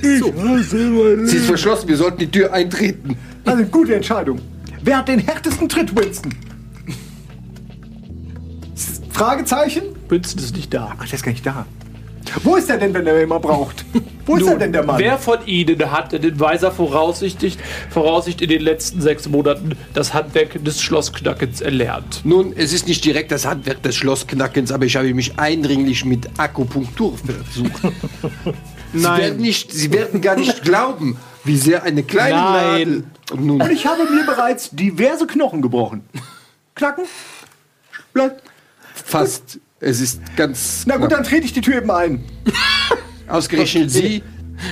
Sie 0.00 1.36
ist 1.36 1.46
verschlossen, 1.46 1.88
wir 1.88 1.96
sollten 1.96 2.18
die 2.18 2.30
Tür 2.30 2.52
eintreten. 2.52 3.16
Also, 3.44 3.64
gute 3.64 3.94
Entscheidung. 3.94 4.40
Wer 4.82 4.98
hat 4.98 5.08
den 5.08 5.20
härtesten 5.20 5.68
Tritt, 5.68 5.94
Winston? 5.96 6.34
Fragezeichen? 9.10 9.82
Winston 10.08 10.42
ist 10.42 10.56
nicht 10.56 10.74
da. 10.74 10.96
Ach, 10.98 11.04
der 11.04 11.14
ist 11.14 11.22
gar 11.22 11.30
nicht 11.32 11.46
da. 11.46 11.66
Wo 12.42 12.56
ist 12.56 12.70
er 12.70 12.78
denn, 12.78 12.94
wenn 12.94 13.06
er 13.06 13.20
immer 13.20 13.40
braucht? 13.40 13.84
Wo 14.26 14.36
ist 14.36 14.46
er 14.46 14.56
denn, 14.56 14.72
der 14.72 14.84
Mann? 14.84 14.98
Wer 14.98 15.18
von 15.18 15.46
Ihnen 15.46 15.90
hat 15.90 16.12
in 16.12 16.40
weiser 16.40 16.70
Voraussicht, 16.70 17.38
Voraussicht 17.90 18.40
in 18.40 18.48
den 18.48 18.62
letzten 18.62 19.00
sechs 19.00 19.28
Monaten 19.28 19.76
das 19.94 20.14
Handwerk 20.14 20.64
des 20.64 20.80
Schlossknackens 20.80 21.60
erlernt? 21.60 22.22
Nun, 22.24 22.52
es 22.56 22.72
ist 22.72 22.86
nicht 22.88 23.04
direkt 23.04 23.32
das 23.32 23.46
Handwerk 23.46 23.82
des 23.82 23.96
Schlossknackens, 23.96 24.72
aber 24.72 24.84
ich 24.84 24.96
habe 24.96 25.12
mich 25.14 25.38
eindringlich 25.38 26.04
mit 26.04 26.28
Akupunktur 26.38 27.16
versucht. 27.18 27.82
Sie 28.94 29.04
werden, 29.04 29.40
nicht, 29.40 29.72
Sie 29.72 29.92
werden 29.92 30.20
gar 30.20 30.36
nicht 30.36 30.62
glauben, 30.64 31.16
wie 31.44 31.56
sehr 31.56 31.82
eine 31.82 32.02
kleine 32.02 32.36
Nein. 32.36 32.64
Nadel... 32.64 33.04
Und 33.32 33.46
nun, 33.46 33.62
Und 33.62 33.70
ich 33.70 33.86
habe 33.86 34.04
mir 34.04 34.26
bereits 34.26 34.70
diverse 34.70 35.26
Knochen 35.26 35.62
gebrochen. 35.62 36.04
Knacken? 36.74 37.04
Bleib. 38.12 38.42
fast. 38.94 39.58
Es 39.82 40.00
ist 40.00 40.20
ganz... 40.36 40.84
Na 40.86 40.94
gut, 40.96 41.08
knapp. 41.08 41.18
dann 41.18 41.28
trete 41.28 41.44
ich 41.44 41.52
die 41.52 41.60
Tür 41.60 41.78
eben 41.78 41.90
ein. 41.90 42.24
Ausgerechnet 43.28 43.90
Sie. 43.90 44.22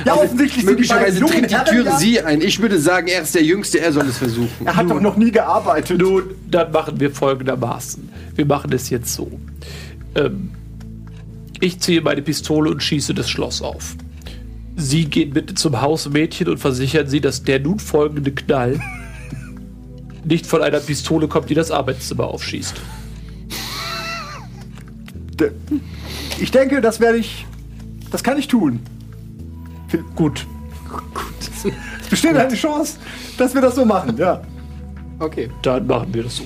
Ja, 0.07 0.15
offensichtlich 0.15 0.65
sind 0.65 0.71
Möglicherweise 0.71 1.19
tritt 1.19 1.51
die 1.51 1.55
Herren 1.55 1.67
Tür 1.67 1.85
ja- 1.85 1.99
Sie 1.99 2.21
ein. 2.21 2.41
Ich 2.41 2.63
würde 2.63 2.79
sagen, 2.79 3.09
er 3.09 3.23
ist 3.23 3.35
der 3.35 3.43
Jüngste, 3.43 3.81
er 3.81 3.93
soll 3.93 4.07
es 4.07 4.19
versuchen. 4.19 4.65
Er 4.65 4.77
hat 4.77 4.89
doch 4.89 5.01
noch 5.01 5.17
nie 5.17 5.33
gearbeitet. 5.33 6.01
Nun, 6.01 6.23
dann 6.49 6.71
machen 6.71 7.01
wir 7.01 7.11
folgendermaßen. 7.11 8.09
Wir 8.37 8.47
machen 8.47 8.73
es 8.73 8.89
jetzt 8.89 9.13
so. 9.13 9.33
Ähm, 10.15 10.53
ich 11.59 11.81
ziehe 11.81 12.03
meine 12.03 12.23
Pistole 12.23 12.71
und 12.71 12.81
schieße 12.81 13.13
das 13.13 13.29
Schloss 13.29 13.63
auf. 13.63 13.97
Sie 14.77 15.07
gehen 15.07 15.31
bitte 15.31 15.55
zum 15.55 15.81
Hausmädchen 15.81 16.49
und 16.49 16.59
versichern 16.59 17.09
Sie, 17.09 17.21
dass 17.21 17.43
der 17.43 17.59
nun 17.59 17.81
folgende 17.81 18.31
Knall 18.31 18.79
nicht 20.25 20.47
von 20.47 20.63
einer 20.63 20.79
Pistole 20.79 21.27
kommt, 21.27 21.51
die 21.51 21.55
das 21.55 21.73
Arbeitszimmer 21.73 22.29
aufschießt. 22.29 22.77
Ich 26.39 26.51
denke, 26.51 26.81
das 26.81 27.01
werde 27.01 27.19
ich. 27.19 27.47
Das 28.11 28.23
kann 28.23 28.39
ich 28.39 28.49
tun. 28.49 28.81
Gut. 30.15 30.47
Es 32.03 32.09
besteht 32.09 32.37
eine 32.37 32.55
Chance, 32.55 32.99
dass 33.37 33.55
wir 33.55 33.61
das 33.61 33.77
so 33.77 33.85
machen, 33.85 34.17
ja. 34.17 34.43
Okay. 35.21 35.51
Dann 35.63 35.87
machen 35.87 36.13
wir 36.13 36.25
das 36.25 36.39
so. 36.39 36.45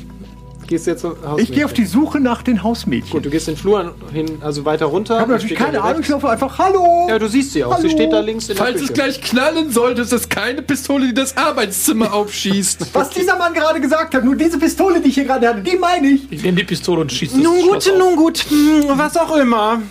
Gehst 0.66 0.86
jetzt? 0.86 1.06
Ich 1.36 1.52
gehe 1.52 1.64
auf 1.64 1.72
die 1.74 1.84
Suche 1.84 2.20
nach 2.20 2.42
den 2.42 2.62
Hausmädchen. 2.62 3.10
Gut, 3.10 3.24
du 3.26 3.30
gehst 3.30 3.48
den 3.48 3.56
Flur 3.56 3.94
hin, 4.12 4.38
also 4.40 4.64
weiter 4.64 4.86
runter. 4.86 5.14
ich 5.16 5.20
habe 5.20 5.32
natürlich 5.32 5.56
keine 5.58 5.82
Ahnung, 5.82 6.00
ich 6.00 6.08
laufe 6.08 6.28
einfach 6.28 6.58
Hallo! 6.58 7.06
Ja, 7.08 7.18
du 7.18 7.28
siehst 7.28 7.52
sie 7.52 7.64
auch. 7.64 7.76
Sie 7.76 7.84
Hallo? 7.88 7.96
steht 7.96 8.12
da 8.12 8.20
links 8.20 8.48
in 8.48 8.56
der 8.56 8.64
Falls 8.64 8.80
Küche. 8.80 8.84
es 8.86 8.92
gleich 8.92 9.20
knallen 9.20 9.70
sollte, 9.70 10.02
ist 10.02 10.12
es 10.12 10.28
keine 10.28 10.62
Pistole, 10.62 11.08
die 11.08 11.14
das 11.14 11.36
Arbeitszimmer 11.36 12.12
aufschießt. 12.14 12.86
Was 12.94 13.10
dieser 13.10 13.36
Mann 13.36 13.52
gerade 13.52 13.80
gesagt 13.80 14.14
hat, 14.14 14.24
nur 14.24 14.36
diese 14.36 14.58
Pistole, 14.58 15.00
die 15.00 15.08
ich 15.08 15.14
hier 15.14 15.24
gerade 15.24 15.48
hatte, 15.48 15.60
die 15.60 15.76
meine 15.76 16.08
ich. 16.08 16.32
Ich 16.32 16.42
nehme 16.42 16.56
die 16.56 16.64
Pistole 16.64 17.02
und 17.02 17.12
schieße 17.12 17.34
das 17.36 17.42
Nun 17.44 17.60
Schloss 17.60 17.84
gut, 17.84 17.92
auf. 17.92 17.98
nun 17.98 18.16
gut, 18.16 18.38
hm, 18.48 18.84
was 18.98 19.16
auch 19.16 19.36
immer. 19.36 19.82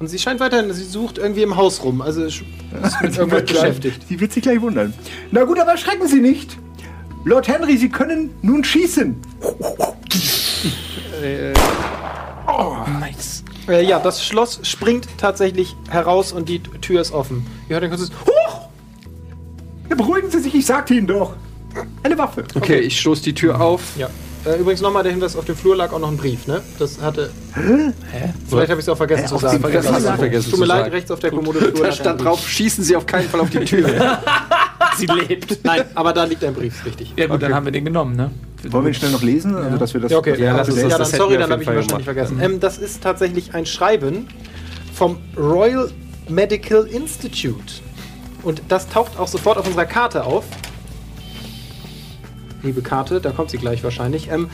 Und 0.00 0.08
sie 0.08 0.18
scheint 0.18 0.40
weiterhin, 0.40 0.72
sie 0.72 0.84
sucht 0.84 1.18
irgendwie 1.18 1.42
im 1.42 1.56
Haus 1.56 1.82
rum. 1.82 2.02
Also 2.02 2.24
ist 2.24 2.42
mit 3.00 3.16
irgendwas 3.16 3.44
beschäftigt. 3.44 4.02
Sie 4.08 4.20
wird 4.20 4.32
sich 4.32 4.42
gleich 4.42 4.60
wundern. 4.60 4.92
Na 5.30 5.44
gut, 5.44 5.58
aber 5.58 5.70
erschrecken 5.72 6.06
Sie 6.08 6.20
nicht. 6.20 6.58
Lord 7.24 7.48
Henry, 7.48 7.76
Sie 7.78 7.88
können 7.88 8.30
nun 8.42 8.62
schießen. 8.62 9.16
Nice. 13.00 13.44
Äh, 13.66 13.84
ja, 13.86 13.98
das 13.98 14.24
Schloss 14.24 14.60
springt 14.62 15.08
tatsächlich 15.16 15.74
heraus 15.88 16.32
und 16.32 16.48
die 16.48 16.60
Tür 16.60 17.00
ist 17.00 17.12
offen. 17.12 17.46
Ihr 17.68 17.74
hört 17.74 17.84
ein 17.84 17.90
kurzes 17.90 18.10
Huch! 18.10 18.68
Ja, 19.88 19.96
beruhigen 19.96 20.30
Sie 20.30 20.40
sich, 20.40 20.54
ich 20.54 20.66
sagte 20.66 20.94
Ihnen 20.94 21.06
doch. 21.06 21.34
Eine 22.02 22.18
Waffe. 22.18 22.44
Okay, 22.54 22.80
ich 22.80 23.00
stoße 23.00 23.22
die 23.22 23.34
Tür 23.34 23.60
auf. 23.60 23.80
Ja. 23.96 24.08
Äh, 24.46 24.58
übrigens 24.60 24.82
nochmal 24.82 25.02
der 25.02 25.12
Hinweis, 25.12 25.36
auf 25.36 25.44
dem 25.46 25.56
Flur 25.56 25.74
lag 25.74 25.92
auch 25.92 25.98
noch 25.98 26.10
ein 26.10 26.16
Brief, 26.18 26.46
ne? 26.46 26.62
Das 26.78 27.00
hatte... 27.00 27.30
Hä? 27.54 28.32
Vielleicht 28.48 28.70
habe 28.70 28.80
ich 28.80 28.84
es 28.84 28.88
auch 28.90 28.96
vergessen 28.96 29.26
zu 29.28 29.36
auf 29.36 29.40
sagen. 29.40 29.60
Vergessen, 29.60 29.88
Vergessen, 29.88 30.06
hast 30.06 30.14
du 30.14 30.18
vergessen 30.18 30.50
Tut 30.50 30.60
mir 30.60 30.66
zu 30.66 30.72
leid, 30.72 30.92
rechts 30.92 31.10
auf 31.10 31.20
der 31.20 31.30
Kommode 31.30 31.58
Flur 31.60 31.84
Da 31.86 31.92
stand 31.92 32.22
drauf, 32.24 32.46
schießen 32.46 32.84
Sie 32.84 32.94
auf 32.94 33.06
keinen 33.06 33.28
Fall 33.28 33.40
auf 33.40 33.50
die 33.50 33.64
Tür. 33.64 33.88
Sie 34.98 35.06
lebt. 35.06 35.64
Nein, 35.64 35.84
aber 35.94 36.12
da 36.12 36.24
liegt 36.24 36.44
ein 36.44 36.54
Brief, 36.54 36.84
richtig. 36.84 37.14
Ja 37.16 37.26
gut, 37.26 37.42
dann 37.42 37.54
haben 37.54 37.64
wir 37.64 37.72
den 37.72 37.84
genommen, 37.84 38.16
ne? 38.16 38.30
Wollen 38.70 38.84
wir 38.84 38.90
ihn 38.90 38.94
schnell 38.94 39.10
noch 39.10 39.22
lesen? 39.22 39.54
Also, 39.56 39.76
dass 39.76 39.94
wir 39.94 40.00
das 40.00 40.12
Ja, 40.12 40.18
okay. 40.18 40.40
Ja, 40.40 40.56
lass 40.56 40.68
uns 40.68 40.76
das- 40.76 40.82
ja, 40.84 40.88
dann 40.90 40.98
das 40.98 41.10
sorry, 41.12 41.36
dann 41.38 41.50
habe 41.50 41.62
ich 41.62 41.68
ihn 41.68 41.74
wahrscheinlich 41.76 42.04
vergessen. 42.04 42.38
Ähm, 42.40 42.60
das 42.60 42.78
ist 42.78 43.02
tatsächlich 43.02 43.54
ein 43.54 43.66
Schreiben 43.66 44.28
vom 44.92 45.18
Royal 45.36 45.90
Medical 46.28 46.86
Institute. 46.86 47.74
Und 48.42 48.62
das 48.68 48.88
taucht 48.88 49.18
auch 49.18 49.28
sofort 49.28 49.58
auf 49.58 49.66
unserer 49.66 49.86
Karte 49.86 50.24
auf. 50.24 50.44
Liebe 52.64 52.82
Karte, 52.82 53.20
da 53.20 53.30
kommt 53.30 53.50
sie 53.50 53.58
gleich 53.58 53.84
wahrscheinlich. 53.84 54.30
Ähm, 54.30 54.50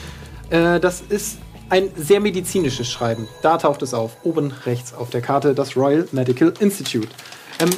äh, 0.51 0.81
das 0.81 1.01
ist 1.01 1.39
ein 1.69 1.91
sehr 1.97 2.21
medizinisches 2.21 2.91
Schreiben. 2.91 3.29
Da 3.43 3.57
taucht 3.57 3.83
es 3.83 3.95
auf. 3.95 4.17
Oben 4.25 4.53
rechts 4.67 4.93
auf 4.93 5.11
der 5.11 5.23
Karte 5.23 5.55
das 5.55 5.77
Royal 5.77 6.07
Medical 6.13 6.53
Institute. 6.59 7.09
Ähm, 7.61 7.71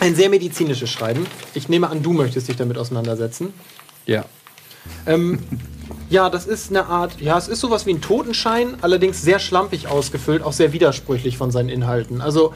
ein 0.00 0.14
sehr 0.14 0.28
medizinisches 0.28 0.90
Schreiben. 0.90 1.26
Ich 1.54 1.68
nehme 1.68 1.88
an, 1.88 2.02
du 2.02 2.12
möchtest 2.12 2.48
dich 2.48 2.56
damit 2.56 2.78
auseinandersetzen. 2.78 3.52
ja. 4.06 4.24
Ähm, 5.06 5.40
ja, 6.08 6.30
das 6.30 6.46
ist 6.46 6.70
eine 6.70 6.86
Art, 6.86 7.20
ja, 7.20 7.36
es 7.36 7.48
ist 7.48 7.60
sowas 7.60 7.86
wie 7.86 7.90
ein 7.90 8.00
Totenschein, 8.00 8.78
allerdings 8.80 9.20
sehr 9.22 9.38
schlampig 9.38 9.88
ausgefüllt, 9.88 10.42
auch 10.42 10.52
sehr 10.52 10.72
widersprüchlich 10.72 11.36
von 11.36 11.50
seinen 11.50 11.68
Inhalten. 11.68 12.20
Also 12.20 12.54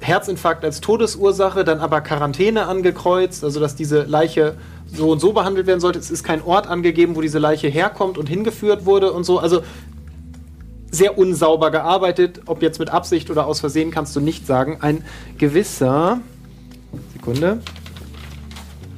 Herzinfarkt 0.00 0.64
als 0.64 0.80
Todesursache, 0.80 1.64
dann 1.64 1.80
aber 1.80 2.00
Quarantäne 2.00 2.66
angekreuzt, 2.66 3.44
also 3.44 3.60
dass 3.60 3.76
diese 3.76 4.02
Leiche 4.02 4.56
so 4.86 5.10
und 5.10 5.20
so 5.20 5.32
behandelt 5.32 5.66
werden 5.66 5.80
sollte. 5.80 5.98
Es 5.98 6.10
ist 6.10 6.24
kein 6.24 6.42
Ort 6.42 6.66
angegeben, 6.66 7.16
wo 7.16 7.20
diese 7.20 7.38
Leiche 7.38 7.68
herkommt 7.68 8.18
und 8.18 8.28
hingeführt 8.28 8.86
wurde 8.86 9.12
und 9.12 9.24
so. 9.24 9.38
Also 9.38 9.62
sehr 10.90 11.18
unsauber 11.18 11.70
gearbeitet, 11.70 12.42
ob 12.46 12.62
jetzt 12.62 12.78
mit 12.78 12.90
Absicht 12.90 13.30
oder 13.30 13.46
aus 13.46 13.60
Versehen, 13.60 13.90
kannst 13.90 14.16
du 14.16 14.20
nicht 14.20 14.46
sagen. 14.46 14.78
Ein 14.80 15.04
gewisser, 15.38 16.20
Sekunde, 17.12 17.60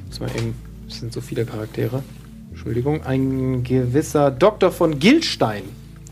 muss 0.07 0.21
mal 0.21 0.31
eben, 0.37 0.55
es 0.89 1.01
sind 1.01 1.13
so 1.13 1.21
viele 1.21 1.45
Charaktere. 1.45 2.03
Entschuldigung, 2.51 3.05
ein 3.05 3.63
gewisser 3.65 4.31
Dr. 4.31 4.71
von 4.71 4.99
Gilstein. 4.99 5.65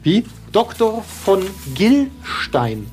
Wie? 0.02 0.24
Dr. 0.52 1.02
von 1.02 1.42
Gilstein, 1.74 2.86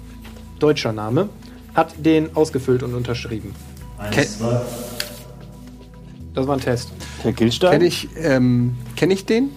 deutscher 0.60 0.94
Name, 0.94 1.30
hat 1.78 1.94
den 2.04 2.36
ausgefüllt 2.36 2.84
und 2.84 2.94
unterschrieben. 2.96 3.54
Das 6.34 6.48
war 6.48 6.56
ein 6.56 6.60
Test. 6.60 6.92
Der 7.24 7.32
Gilstein? 7.32 7.72
Kenne 7.72 7.86
ich, 7.86 8.10
ähm, 8.18 8.76
kenn 8.96 9.12
ich 9.12 9.26
den? 9.26 9.52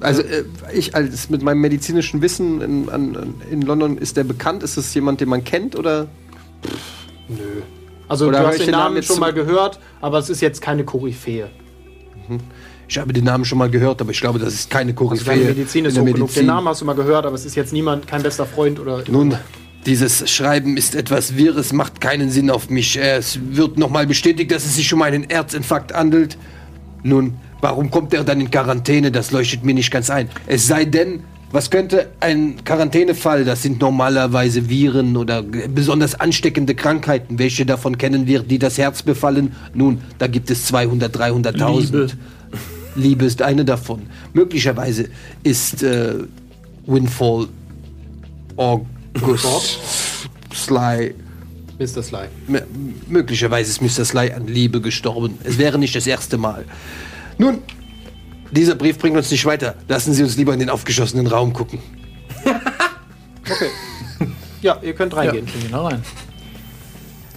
Also 0.00 0.22
äh, 0.22 0.44
ich 0.72 0.94
als 0.94 1.28
mit 1.28 1.42
meinem 1.42 1.60
medizinischen 1.60 2.22
Wissen 2.22 2.62
in, 2.62 2.88
an, 2.88 3.34
in 3.50 3.62
London, 3.62 3.98
ist 3.98 4.16
der 4.16 4.24
bekannt? 4.24 4.62
Ist 4.62 4.76
es 4.76 4.94
jemand, 4.94 5.20
den 5.20 5.28
man 5.28 5.44
kennt 5.44 5.76
oder? 5.76 6.06
Also 8.08 8.28
Oder 8.28 8.40
du 8.40 8.46
hast 8.46 8.54
ich 8.54 8.60
den 8.60 8.66
den 8.68 8.72
Namen 8.80 9.02
schon 9.02 9.20
mal 9.20 9.32
gehört, 9.32 9.78
aber 10.00 10.18
es 10.18 10.30
ist 10.30 10.40
jetzt 10.40 10.62
keine 10.62 10.84
Koryphäe. 10.84 11.50
Ich 12.88 12.98
habe 12.98 13.12
den 13.12 13.24
Namen 13.24 13.44
schon 13.44 13.58
mal 13.58 13.70
gehört, 13.70 14.00
aber 14.00 14.10
ich 14.10 14.20
glaube, 14.20 14.38
das 14.38 14.54
ist 14.54 14.70
keine 14.70 14.92
Also 14.92 15.04
Koryphäe. 15.04 15.34
deine 15.34 15.44
Medizin 15.50 15.84
ist 15.84 15.94
in 15.96 16.00
hoch 16.00 16.04
der 16.06 16.14
genug. 16.14 16.28
Medizin. 16.28 16.42
Den 16.42 16.46
Namen 16.46 16.68
hast 16.68 16.80
du 16.80 16.84
mal 16.84 16.94
gehört, 16.94 17.26
aber 17.26 17.34
es 17.34 17.44
ist 17.44 17.54
jetzt 17.56 17.72
niemand, 17.72 18.06
kein 18.06 18.22
bester 18.22 18.46
Freund 18.46 18.80
oder. 18.80 19.04
Nun, 19.08 19.36
Dieses 19.86 20.30
Schreiben 20.30 20.76
ist 20.76 20.94
etwas 20.94 21.36
Wirres, 21.36 21.72
macht 21.72 22.00
keinen 22.00 22.30
Sinn 22.30 22.50
auf 22.50 22.68
mich. 22.68 22.98
Es 22.98 23.38
wird 23.50 23.78
nochmal 23.78 24.06
bestätigt, 24.06 24.50
dass 24.50 24.66
es 24.66 24.76
sich 24.76 24.92
um 24.92 25.00
einen 25.00 25.28
Erzinfarkt 25.30 25.94
handelt. 25.94 26.36
Nun, 27.02 27.34
warum 27.62 27.90
kommt 27.90 28.12
er 28.12 28.24
dann 28.24 28.40
in 28.40 28.50
Quarantäne? 28.50 29.10
Das 29.10 29.30
leuchtet 29.30 29.64
mir 29.64 29.72
nicht 29.74 29.90
ganz 29.90 30.10
ein. 30.10 30.28
Es 30.46 30.66
sei 30.66 30.84
denn, 30.84 31.22
was 31.52 31.70
könnte 31.70 32.10
ein 32.20 32.62
Quarantänefall? 32.62 33.44
Das 33.44 33.62
sind 33.62 33.80
normalerweise 33.80 34.68
Viren 34.68 35.16
oder 35.16 35.42
besonders 35.42 36.14
ansteckende 36.14 36.74
Krankheiten. 36.74 37.38
Welche 37.38 37.64
davon 37.64 37.96
kennen 37.96 38.26
wir, 38.26 38.40
die 38.40 38.58
das 38.58 38.76
Herz 38.76 39.02
befallen? 39.02 39.56
Nun, 39.74 40.02
da 40.18 40.26
gibt 40.26 40.50
es 40.50 40.66
200, 40.66 41.16
300.000. 41.16 41.80
Liebe. 41.80 42.08
Liebe 42.96 43.24
ist 43.24 43.40
eine 43.42 43.64
davon. 43.64 44.02
Möglicherweise 44.32 45.08
ist 45.42 45.82
äh, 45.82 46.14
Windfall 46.86 47.48
August 49.22 49.78
Sly. 50.54 51.14
Mr. 51.78 52.02
Sly. 52.02 52.26
M 52.48 52.60
möglicherweise 53.08 53.70
ist 53.70 53.80
Mr. 53.80 54.04
Sly 54.04 54.32
an 54.32 54.46
Liebe 54.46 54.80
gestorben. 54.80 55.38
Es 55.44 55.58
wäre 55.58 55.78
nicht 55.78 55.94
das 55.96 56.06
erste 56.06 56.36
Mal. 56.38 56.64
Nun, 57.38 57.58
dieser 58.50 58.74
Brief 58.74 58.98
bringt 58.98 59.16
uns 59.16 59.30
nicht 59.30 59.44
weiter. 59.46 59.74
Lassen 59.88 60.12
Sie 60.12 60.22
uns 60.22 60.36
lieber 60.36 60.52
in 60.52 60.60
den 60.60 60.68
aufgeschossenen 60.70 61.26
Raum 61.26 61.52
gucken. 61.52 61.78
Okay. 63.52 63.66
Ja, 64.62 64.78
ihr 64.80 64.92
könnt 64.94 65.16
reingehen. 65.16 65.44
Gehen 65.46 65.62
wir 65.62 65.70
da 65.70 65.82
rein. 65.88 66.04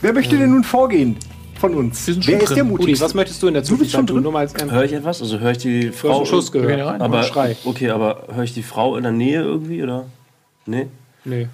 Wer 0.02 0.14
möchte 0.14 0.38
denn 0.38 0.52
nun 0.52 0.64
vorgehen 0.64 1.16
von 1.60 1.74
uns? 1.74 2.06
Wir 2.06 2.14
sind 2.14 2.28
Wer 2.28 2.34
schon 2.36 2.44
ist 2.44 2.50
der 2.50 2.58
drin. 2.64 2.72
Udi, 2.74 2.82
mutigste? 2.84 3.06
was 3.06 3.14
möchtest 3.16 3.42
du 3.42 3.48
in 3.48 3.54
der 3.56 3.64
Du 3.64 3.78
bist 3.80 3.92
schon 3.92 4.06
tun? 4.06 4.18
drin? 4.18 4.24
Nur 4.24 4.32
mal 4.32 4.40
als 4.42 4.54
Höre 4.54 4.84
ich 4.84 4.94
etwas? 4.94 5.22
Also 5.24 5.40
höre 5.40 5.52
ich 5.52 5.58
die 5.60 5.86
Du 5.86 5.88
hast 5.92 5.98
Frau. 6.02 6.18
einen 6.18 6.26
Schuss 6.28 6.52
gehört. 6.52 7.02
aber, 7.02 7.24
Schrei. 7.24 7.56
okay, 7.66 7.90
aber 7.90 8.28
höre 8.32 8.44
ich 8.44 8.54
die 8.54 8.62
Frau 8.62 8.96
in 8.96 9.04
der 9.04 9.12
Nähe 9.12 9.42
irgendwie 9.42 9.82
oder? 9.82 10.06
Nee. 10.68 10.86
Nee. 11.26 11.48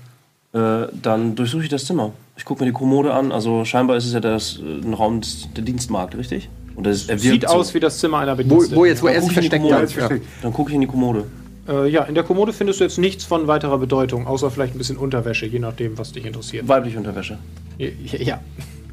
Äh, 0.54 0.88
dann 1.02 1.36
durchsuche 1.36 1.64
ich 1.64 1.70
das 1.70 1.86
Zimmer. 1.86 2.12
Ich 2.36 2.46
gucke 2.46 2.64
mir 2.64 2.70
die 2.72 2.74
Kommode 2.74 3.14
an. 3.14 3.32
Also 3.32 3.66
scheinbar 3.66 3.98
ist 3.98 4.06
es 4.06 4.14
ja 4.14 4.20
das, 4.20 4.58
äh, 4.60 4.86
ein 4.86 4.94
Raum 4.94 5.22
des, 5.22 5.48
der 5.56 5.64
Dienstmarkt, 5.64 6.18
richtig? 6.18 6.50
Und 6.76 6.86
das, 6.88 7.08
er 7.08 7.20
Sieht 7.20 7.44
so. 7.44 7.48
aus 7.50 7.74
wie 7.74 7.80
das 7.80 8.00
Zimmer 8.00 8.20
einer 8.20 8.34
Wo, 8.34 8.38
Bediensteten. 8.38 8.78
wo 8.78 8.86
jetzt, 8.86 9.04
wo 9.04 9.08
er 9.08 9.18
ich 9.18 9.24
in 9.24 9.28
die 9.28 9.34
versteckt. 9.34 9.66
Ja. 9.66 9.86
versteckt. 9.88 10.26
Dann 10.42 10.54
gucke 10.54 10.70
ich 10.72 10.76
in 10.76 10.82
die 10.82 10.88
Kommode. 10.88 11.26
Äh, 11.68 11.90
ja, 11.90 12.04
in 12.04 12.16
der 12.16 12.24
Kommode 12.24 12.52
findest 12.54 12.80
du 12.80 12.84
jetzt 12.86 12.98
nichts 12.98 13.26
von 13.26 13.48
weiterer 13.48 13.78
Bedeutung, 13.78 14.26
außer 14.26 14.50
vielleicht 14.50 14.74
ein 14.74 14.80
bisschen 14.80 14.98
Unterwäsche, 14.98 15.46
je 15.46 15.60
nachdem, 15.60 15.98
was 16.00 16.14
dich 16.14 16.26
interessiert. 16.26 16.68
Weibliche 16.68 16.98
Unterwäsche. 16.98 17.38
Ja, 17.78 17.90
ja. 18.18 18.40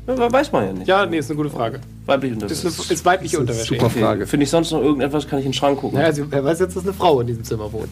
Ja, 0.06 0.32
weiß 0.32 0.52
man 0.52 0.66
ja 0.66 0.72
nicht. 0.72 0.86
ja 0.86 1.06
nee, 1.06 1.18
ist 1.18 1.30
eine 1.30 1.36
gute 1.36 1.50
Frage. 1.50 1.80
Weibliche 2.04 2.34
Ist, 2.36 2.42
Unterwäsche. 2.42 2.82
eine, 2.84 2.92
ist 2.92 3.04
weibliche 3.04 3.40
Unterwäsche. 3.40 3.74
super 3.74 3.90
ja. 3.94 4.06
Frage. 4.06 4.26
Finde 4.26 4.44
ich 4.44 4.50
sonst 4.50 4.70
noch 4.72 4.80
irgendetwas, 4.82 5.26
kann 5.26 5.38
ich 5.40 5.46
in 5.46 5.50
den 5.52 5.56
Schrank 5.56 5.80
gucken. 5.80 5.96
Naja, 5.96 6.08
also, 6.08 6.30
wer 6.30 6.44
weiß 6.44 6.60
jetzt, 6.60 6.76
dass 6.76 6.84
eine 6.84 6.92
Frau 6.92 7.20
in 7.20 7.26
diesem 7.26 7.42
Zimmer 7.44 7.72
wohnt. 7.72 7.90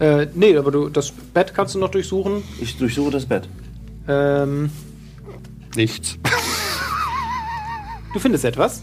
Äh, 0.00 0.26
nee, 0.34 0.56
aber 0.56 0.70
du, 0.70 0.88
das 0.88 1.10
Bett 1.10 1.54
kannst 1.54 1.74
du 1.74 1.78
noch 1.78 1.90
durchsuchen. 1.90 2.42
Ich 2.60 2.76
durchsuche 2.76 3.10
das 3.10 3.26
Bett. 3.26 3.48
Ähm, 4.08 4.70
Nichts. 5.76 6.18
du 8.12 8.18
findest 8.18 8.44
etwas. 8.44 8.82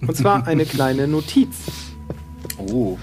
Und 0.00 0.16
zwar 0.16 0.46
eine 0.46 0.64
kleine 0.66 1.06
Notiz. 1.08 1.56
Oh. 2.58 2.96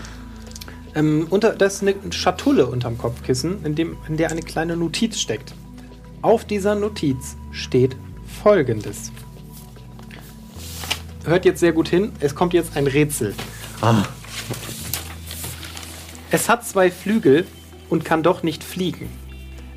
Ähm, 0.96 1.28
unter, 1.30 1.54
da 1.54 1.66
ist 1.66 1.82
eine 1.82 1.96
Schatulle 2.12 2.68
unterm 2.68 2.98
Kopfkissen, 2.98 3.66
in, 3.66 3.76
dem, 3.76 3.98
in 4.08 4.18
der 4.18 4.32
eine 4.32 4.42
kleine 4.42 4.78
Notiz 4.78 5.20
steckt. 5.20 5.54
Auf 6.22 6.46
dieser 6.46 6.76
Notiz 6.76 7.36
steht 7.52 7.96
folgendes. 8.42 9.12
Hört 11.26 11.46
jetzt 11.46 11.60
sehr 11.60 11.72
gut 11.72 11.88
hin, 11.88 12.12
es 12.20 12.36
kommt 12.36 12.54
jetzt 12.54 12.76
ein 12.78 12.86
Rätsel. 12.86 13.34
Es 16.34 16.50
hat 16.50 16.66
zwei 16.66 16.90
Flügel 16.90 17.46
und 17.92 18.06
kann 18.06 18.24
doch 18.24 18.42
nicht 18.42 18.64
fliegen. 18.64 19.08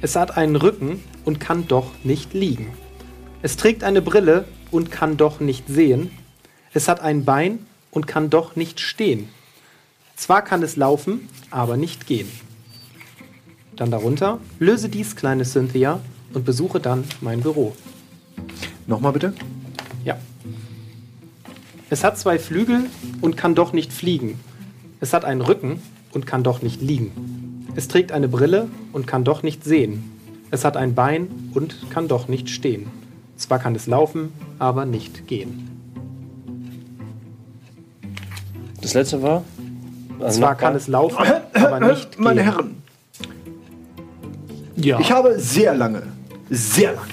Es 0.00 0.16
hat 0.16 0.38
einen 0.38 0.56
Rücken 0.56 1.04
und 1.26 1.38
kann 1.38 1.68
doch 1.68 1.90
nicht 2.02 2.32
liegen. 2.32 2.72
Es 3.42 3.58
trägt 3.58 3.84
eine 3.84 4.00
Brille 4.00 4.46
und 4.70 4.90
kann 4.90 5.18
doch 5.18 5.38
nicht 5.38 5.68
sehen. 5.68 6.10
Es 6.72 6.88
hat 6.88 7.00
ein 7.00 7.26
Bein 7.26 7.66
und 7.90 8.06
kann 8.06 8.30
doch 8.30 8.56
nicht 8.56 8.80
stehen. 8.80 9.28
Zwar 10.14 10.40
kann 10.40 10.62
es 10.62 10.76
laufen, 10.76 11.28
aber 11.50 11.76
nicht 11.76 12.06
gehen. 12.06 12.32
Dann 13.76 13.90
darunter, 13.90 14.40
löse 14.58 14.88
dies, 14.88 15.14
kleine 15.14 15.44
Cynthia, 15.44 16.00
und 16.32 16.46
besuche 16.46 16.80
dann 16.80 17.04
mein 17.20 17.42
Büro. 17.42 17.76
Nochmal 18.86 19.12
bitte. 19.12 19.34
Ja. 20.06 20.16
Es 21.90 22.02
hat 22.02 22.16
zwei 22.18 22.38
Flügel 22.38 22.88
und 23.20 23.36
kann 23.36 23.54
doch 23.54 23.74
nicht 23.74 23.92
fliegen. 23.92 24.40
Es 25.00 25.12
hat 25.12 25.26
einen 25.26 25.42
Rücken 25.42 25.82
und 26.16 26.26
kann 26.26 26.42
doch 26.42 26.62
nicht 26.62 26.80
liegen. 26.80 27.66
Es 27.76 27.88
trägt 27.88 28.10
eine 28.10 28.26
Brille 28.26 28.68
und 28.92 29.06
kann 29.06 29.22
doch 29.22 29.42
nicht 29.42 29.62
sehen. 29.64 30.10
Es 30.50 30.64
hat 30.64 30.76
ein 30.76 30.94
Bein 30.94 31.28
und 31.54 31.90
kann 31.90 32.08
doch 32.08 32.26
nicht 32.26 32.48
stehen. 32.48 32.86
Zwar 33.36 33.58
kann 33.58 33.74
es 33.74 33.86
laufen, 33.86 34.32
aber 34.58 34.86
nicht 34.86 35.26
gehen. 35.26 35.68
Das 38.80 38.94
letzte 38.94 39.22
war? 39.22 39.44
Also 40.18 40.40
Zwar 40.40 40.54
kann 40.54 40.74
es 40.74 40.88
laufen, 40.88 41.18
aber 41.52 41.80
nicht 41.80 42.18
Meine 42.18 42.42
gehen. 42.42 42.50
Herren, 42.52 42.82
Ja. 44.76 44.98
ich 44.98 45.12
habe 45.12 45.38
sehr 45.38 45.74
lange, 45.74 46.02
sehr 46.48 46.92
lange, 46.94 47.12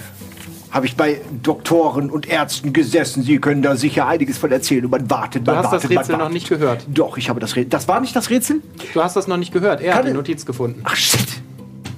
habe 0.74 0.88
ich 0.88 0.96
bei 0.96 1.22
Doktoren 1.44 2.10
und 2.10 2.28
Ärzten 2.28 2.74
gesessen. 2.74 3.22
Sie 3.24 3.38
können 3.38 3.62
da 3.62 3.76
sicher 3.76 4.08
einiges 4.08 4.38
von 4.40 4.52
erzählen. 4.52 4.84
Und 4.86 4.92
man 4.92 5.10
wartet, 5.10 5.48
Du 5.48 5.52
man 5.52 5.60
hast 5.60 5.66
wartet, 5.72 5.84
das 5.84 5.90
Rätsel 5.92 6.14
wartet. 6.14 6.20
noch 6.20 6.30
nicht 6.34 6.50
gehört. 6.50 6.86
Doch, 6.88 7.18
ich 7.18 7.30
habe 7.30 7.40
das 7.40 7.56
Rätsel. 7.56 7.70
Das 7.70 7.88
war 7.88 8.00
nicht 8.02 8.16
das 8.16 8.30
Rätsel? 8.32 8.62
Du 8.94 9.02
hast 9.04 9.16
das 9.16 9.28
noch 9.28 9.38
nicht 9.38 9.54
gehört. 9.54 9.82
Er 9.82 9.92
hat 9.94 9.98
Kann 10.00 10.06
die 10.08 10.12
es- 10.12 10.18
Notiz 10.18 10.46
gefunden. 10.46 10.82
Ach 10.84 10.96
shit. 10.96 11.20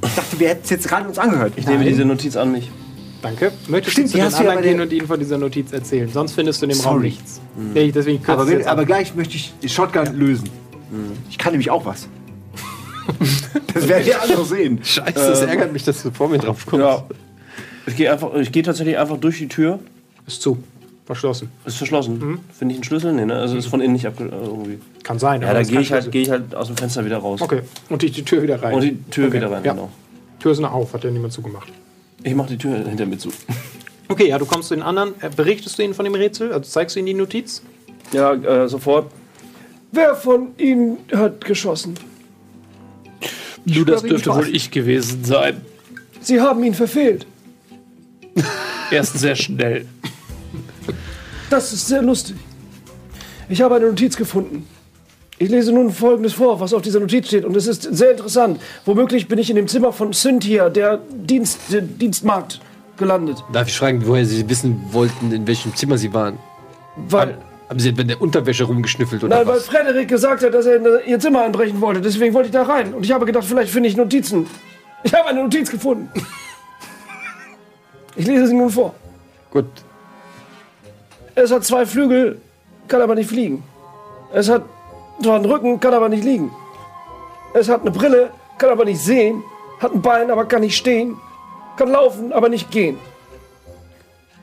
Ich 0.04 0.14
dachte, 0.14 0.40
wir 0.40 0.50
hätten 0.50 0.62
es 0.66 0.70
jetzt 0.70 0.88
gerade 0.88 1.08
uns 1.08 1.18
angehört. 1.18 1.54
Ich 1.56 1.66
nehme 1.66 1.84
diese 1.86 2.04
Notiz 2.06 2.36
an 2.36 2.52
mich. 2.52 2.70
Danke. 3.22 3.52
Möchtest 3.70 3.94
Stimmt, 3.94 4.10
du 4.10 4.12
zu 4.12 4.18
die 4.18 4.22
den 4.24 4.30
du 4.30 4.44
ja 4.44 4.50
anderen 4.52 4.62
gehen 4.62 4.82
und 4.82 4.94
ihnen 4.94 5.08
von 5.08 5.20
dieser 5.20 5.38
Notiz 5.38 5.72
erzählen? 5.72 6.10
Sonst 6.12 6.34
findest 6.34 6.62
du 6.62 6.66
in 6.68 6.72
dem 6.74 6.80
Raum 6.82 6.96
Sorry. 6.98 7.08
nichts. 7.08 7.42
Nee, 7.74 7.92
deswegen 7.92 8.24
Aber, 8.28 8.44
ich 8.44 8.50
wenn, 8.60 8.68
aber 8.68 8.86
gleich 8.86 9.16
möchte 9.16 9.36
ich 9.36 9.54
die 9.64 9.70
Shotgun 9.70 10.14
lösen. 10.16 10.50
Ich 11.30 11.38
kann 11.38 11.54
nämlich 11.54 11.72
auch 11.72 11.86
was. 11.86 12.08
das 13.74 13.88
werdet 13.88 14.08
ihr 14.08 14.22
alle 14.22 14.36
noch 14.36 14.46
sehen. 14.46 14.80
Scheiße, 14.84 15.14
das 15.14 15.42
ärgert 15.42 15.72
mich, 15.74 15.84
dass 15.84 16.04
du 16.04 16.12
vor 16.12 16.28
mir 16.30 16.38
drauf 16.40 16.66
kommst. 16.66 16.86
Ja. 16.86 17.04
Ich 17.88 17.96
gehe 17.96 18.12
einfach, 18.12 18.34
ich 18.36 18.52
gehe 18.52 18.64
tatsächlich 18.64 18.98
einfach 18.98 19.18
durch 19.18 19.38
die 19.38 19.48
Tür. 19.48 19.80
Ist 20.28 20.42
zu. 20.42 20.58
Verschlossen. 21.06 21.50
Ist 21.66 21.78
verschlossen. 21.78 22.40
Finde 22.58 22.74
ich 22.74 22.78
einen 22.80 22.84
Schlüssel? 22.84 23.14
Nee, 23.14 23.26
ne? 23.26 23.36
Also 23.36 23.56
ist 23.58 23.68
von 23.68 23.80
innen 23.80 23.94
nicht 23.94 24.08
abge... 24.08 24.24
äh, 24.26 24.30
Irgendwie. 24.32 24.80
Kann 25.04 25.20
sein. 25.20 25.42
Ja, 25.42 25.48
aber 25.50 25.54
dann 25.56 25.62
ist 25.62 25.70
gehe 25.72 25.80
ich, 25.82 25.92
halt, 25.92 26.12
gehe 26.12 26.22
ich 26.24 26.32
halt 26.32 26.56
aus 26.56 26.66
dem 26.68 26.78
Fenster 26.78 27.06
wieder 27.06 27.18
raus. 27.18 27.42
Okay. 27.42 27.62
Und 27.90 28.02
die, 28.02 28.10
die 28.10 28.24
Tür 28.24 28.42
wieder 28.42 28.62
rein. 28.62 28.74
Und 28.74 28.82
die 28.82 28.98
Tür 29.12 29.28
Okay. 29.28 29.38
wieder 29.38 29.52
rein, 29.52 29.64
ja. 29.64 29.74
genau. 29.74 29.92
Tür 30.40 30.52
ist 30.52 30.60
noch 30.60 30.74
auf, 30.74 30.94
hat 30.94 31.04
ja 31.04 31.12
niemand 31.12 31.32
zugemacht. 31.32 31.72
Ich 32.24 32.34
mache 32.34 32.50
die 32.50 32.58
Tür 32.58 32.78
hinter 32.88 33.06
mir 33.06 33.18
zu. 33.18 33.30
Okay, 34.08 34.28
ja, 34.30 34.38
du 34.38 34.46
kommst 34.46 34.68
zu 34.68 34.76
den 34.76 34.84
anderen. 34.84 35.16
Äh, 35.20 35.32
Berichtest 35.36 35.80
du 35.80 35.84
ihnen 35.84 35.96
von 35.96 36.06
dem 36.06 36.14
Rätsel? 36.14 36.54
Also 36.54 36.70
zeigst 36.70 36.96
du 36.96 37.00
ihnen 37.00 37.08
die 37.08 37.14
Notiz? 37.16 37.64
Ja, 38.14 38.34
äh, 38.34 38.68
sofort. 38.70 39.12
Wer 39.92 40.14
von 40.16 40.50
Ihnen 40.60 40.98
hat 41.12 41.44
geschossen? 41.44 41.96
Du, 43.66 43.84
das 43.84 44.04
dürfte 44.04 44.30
wohl 44.36 44.54
ich 44.56 44.70
gewesen 44.70 45.24
sein. 45.24 45.62
Sie 46.22 46.40
haben 46.40 46.64
ihn 46.64 46.76
verfehlt. 46.76 47.26
Erst 48.92 49.18
sehr 49.20 49.36
schnell. 49.36 49.86
Das 51.50 51.74
ist 51.74 51.88
sehr 51.88 52.02
lustig. 52.02 52.36
Ich 53.50 53.62
habe 53.62 53.76
eine 53.76 53.88
Notiz 53.88 54.16
gefunden. 54.16 54.68
Ich 55.38 55.50
lese 55.50 55.74
nun 55.74 55.92
Folgendes 55.92 56.34
vor, 56.34 56.60
was 56.60 56.74
auf 56.74 56.82
dieser 56.82 57.00
Notiz 57.00 57.28
steht. 57.28 57.44
Und 57.44 57.56
es 57.58 57.68
ist 57.68 57.84
sehr 57.84 58.12
interessant. 58.12 58.60
Womöglich 58.86 59.28
bin 59.28 59.38
ich 59.38 59.50
in 59.50 59.58
dem 59.58 59.68
Zimmer 59.68 59.92
von 59.92 60.14
Cynthia, 60.14 60.70
der, 60.70 61.00
Dienst, 61.14 61.60
der 61.72 61.82
Dienstmarkt, 61.82 62.62
gelandet. 62.98 63.44
Darf 63.52 63.68
ich 63.68 63.78
fragen, 63.78 64.02
woher 64.08 64.26
Sie 64.26 64.48
wissen 64.50 64.82
wollten, 64.92 65.34
in 65.34 65.46
welchem 65.46 65.76
Zimmer 65.76 65.98
Sie 65.98 66.14
waren? 66.14 66.40
Weil, 66.96 67.38
Haben 67.68 67.80
Sie 67.80 67.90
in 67.90 68.08
der 68.08 68.22
Unterwäsche 68.22 68.64
rumgeschnüffelt 68.64 69.26
oder 69.26 69.38
nein, 69.38 69.48
weil 69.48 69.58
was? 69.58 69.66
Frederik 69.66 70.08
gesagt 70.08 70.44
hat, 70.44 70.54
dass 70.54 70.66
er 70.66 70.78
in 70.78 71.12
ihr 71.12 71.20
Zimmer 71.20 71.42
einbrechen 71.42 71.82
wollte. 71.82 72.00
Deswegen 72.00 72.34
wollte 72.34 72.48
ich 72.48 72.54
da 72.54 72.64
rein. 72.64 72.94
Und 72.94 73.04
ich 73.04 73.12
habe 73.12 73.26
gedacht, 73.26 73.44
vielleicht 73.44 73.72
finde 73.72 73.90
ich 73.90 73.98
Notizen. 73.98 74.48
Ich 75.04 75.14
habe 75.14 75.28
eine 75.28 75.44
Notiz 75.44 75.70
gefunden. 75.70 76.10
Ich 78.16 78.26
lese 78.28 78.48
sie 78.48 78.54
nun 78.54 78.70
vor. 78.70 78.94
Gut. 79.52 79.66
Es 81.36 81.52
hat 81.52 81.64
zwei 81.66 81.86
Flügel, 81.86 82.40
kann 82.88 83.02
aber 83.02 83.16
nicht 83.16 83.30
fliegen. 83.30 83.64
Es 84.34 84.50
hat 84.50 84.64
zwar 85.22 85.36
einen 85.36 85.46
Rücken, 85.46 85.80
kann 85.80 85.94
aber 85.94 86.10
nicht 86.10 86.24
liegen. 86.24 86.52
Es 87.54 87.70
hat 87.70 87.82
eine 87.82 87.92
Brille, 87.92 88.32
kann 88.58 88.70
aber 88.70 88.86
nicht 88.86 89.02
sehen. 89.02 89.44
Hat 89.80 89.94
ein 89.94 90.02
Bein, 90.02 90.32
aber 90.32 90.46
kann 90.46 90.62
nicht 90.62 90.78
stehen. 90.78 91.18
Kann 91.78 91.90
laufen, 91.90 92.32
aber 92.32 92.50
nicht 92.50 92.72
gehen. 92.72 92.98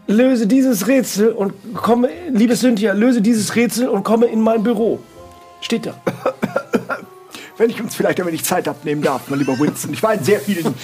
Löse 0.07 0.47
dieses 0.47 0.87
Rätsel 0.89 1.31
und 1.31 1.55
komme, 1.75 2.09
liebe 2.31 2.57
Cynthia, 2.57 2.93
löse 2.93 3.23
dieses 3.23 3.55
Rätsel 3.55 3.89
und 3.89 4.03
komme 4.03 4.27
in 4.27 4.41
mein 4.41 4.63
Büro. 4.63 4.99
Steht 5.61 5.87
da. 5.87 5.95
Wenn 7.57 7.71
ich 7.71 7.81
uns 7.81 7.95
vielleicht 7.95 8.21
ein 8.21 8.27
wenig 8.27 8.45
Zeit 8.45 8.67
abnehmen 8.67 9.03
darf, 9.03 9.29
mein 9.29 9.39
lieber 9.39 9.59
Winston. 9.59 9.93
Ich 9.93 10.03
war 10.03 10.15
in 10.15 10.25
sehr 10.25 10.41
vielen, 10.41 10.75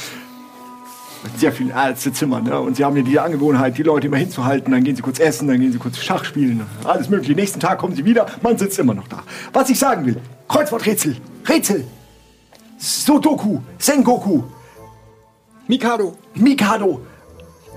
sehr 1.37 1.53
vielen 1.53 1.71
Ärztezimmern. 1.71 2.45
Ne? 2.45 2.59
Und 2.59 2.77
sie 2.77 2.85
haben 2.85 2.97
ja 2.97 3.03
diese 3.03 3.23
Angewohnheit, 3.23 3.77
die 3.79 3.83
Leute 3.83 4.07
immer 4.07 4.17
hinzuhalten. 4.17 4.73
Dann 4.73 4.85
gehen 4.85 4.97
sie 4.97 5.03
kurz 5.03 5.19
essen, 5.19 5.49
dann 5.49 5.61
gehen 5.61 5.73
sie 5.73 5.79
kurz 5.79 5.99
Schach 5.99 6.25
spielen. 6.25 6.65
Alles 6.85 7.09
mögliche. 7.09 7.35
Nächsten 7.35 7.61
Tag 7.61 7.79
kommen 7.79 7.95
sie 7.95 8.05
wieder, 8.05 8.27
man 8.43 8.57
sitzt 8.59 8.79
immer 8.79 8.95
noch 8.95 9.09
da. 9.09 9.23
Was 9.53 9.71
ich 9.71 9.79
sagen 9.79 10.07
will, 10.07 10.17
Kreuzworträtsel, 10.49 11.17
Rätsel, 11.49 11.85
Sudoku, 12.79 13.61
Sengoku. 13.79 14.43
Mikado, 15.67 16.17
Mikado. 16.35 17.01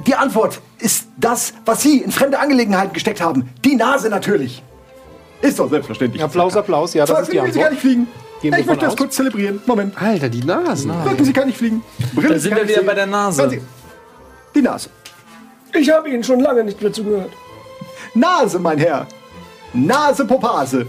Die 0.07 0.15
Antwort 0.15 0.61
ist 0.79 1.07
das, 1.17 1.53
was 1.65 1.81
Sie 1.81 1.97
in 1.99 2.11
fremde 2.11 2.39
Angelegenheiten 2.39 2.93
gesteckt 2.93 3.21
haben. 3.21 3.49
Die 3.63 3.75
Nase 3.75 4.09
natürlich. 4.09 4.63
Ist 5.41 5.59
doch 5.59 5.69
selbstverständlich. 5.69 6.23
Applaus, 6.23 6.55
Applaus. 6.55 6.93
Ja, 6.93 7.05
das 7.05 7.21
ist 7.21 7.33
die 7.33 7.37
Fliegen 7.39 7.53
Sie 7.53 7.59
gar 7.59 7.69
Antwort. 7.69 7.71
nicht 7.71 7.81
fliegen. 7.81 8.07
Gehen 8.41 8.53
ich 8.57 8.65
möchte 8.65 8.85
das 8.85 8.93
aus? 8.93 8.97
kurz 8.97 9.15
zelebrieren. 9.15 9.61
Moment. 9.65 10.01
Alter, 10.01 10.29
die 10.29 10.43
Nase. 10.43 10.87
Wirken 10.89 11.25
Sie 11.25 11.33
kann 11.33 11.47
nicht 11.47 11.57
fliegen. 11.57 11.83
Brille 12.15 12.29
Da 12.29 12.33
Sie 12.35 12.39
sind 12.41 12.55
wir 12.55 12.67
wieder 12.67 12.81
bei 12.83 12.95
der 12.95 13.05
Nase. 13.05 13.61
Die 14.55 14.61
Nase. 14.61 14.89
Ich 15.73 15.89
habe 15.91 16.09
Ihnen 16.09 16.23
schon 16.23 16.39
lange 16.39 16.63
nicht 16.63 16.81
mehr 16.81 16.91
zugehört. 16.91 17.31
Nase, 18.13 18.59
mein 18.59 18.77
Herr. 18.79 19.07
Nase 19.73 20.25
Popase. 20.25 20.87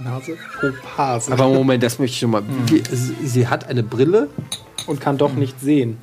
Nase, 0.00 0.36
Popase. 0.60 1.32
Aber 1.32 1.48
Moment, 1.48 1.82
das 1.82 1.98
möchte 1.98 2.16
ich 2.16 2.22
noch 2.22 2.30
mal. 2.30 2.42
Wie, 2.66 2.82
sie, 3.24 3.46
hat 3.46 3.68
eine 3.68 3.82
Brille. 3.82 4.28
Und 4.86 5.00
kann 5.00 5.16
doch 5.16 5.32
nicht 5.32 5.60
sehen. 5.60 5.98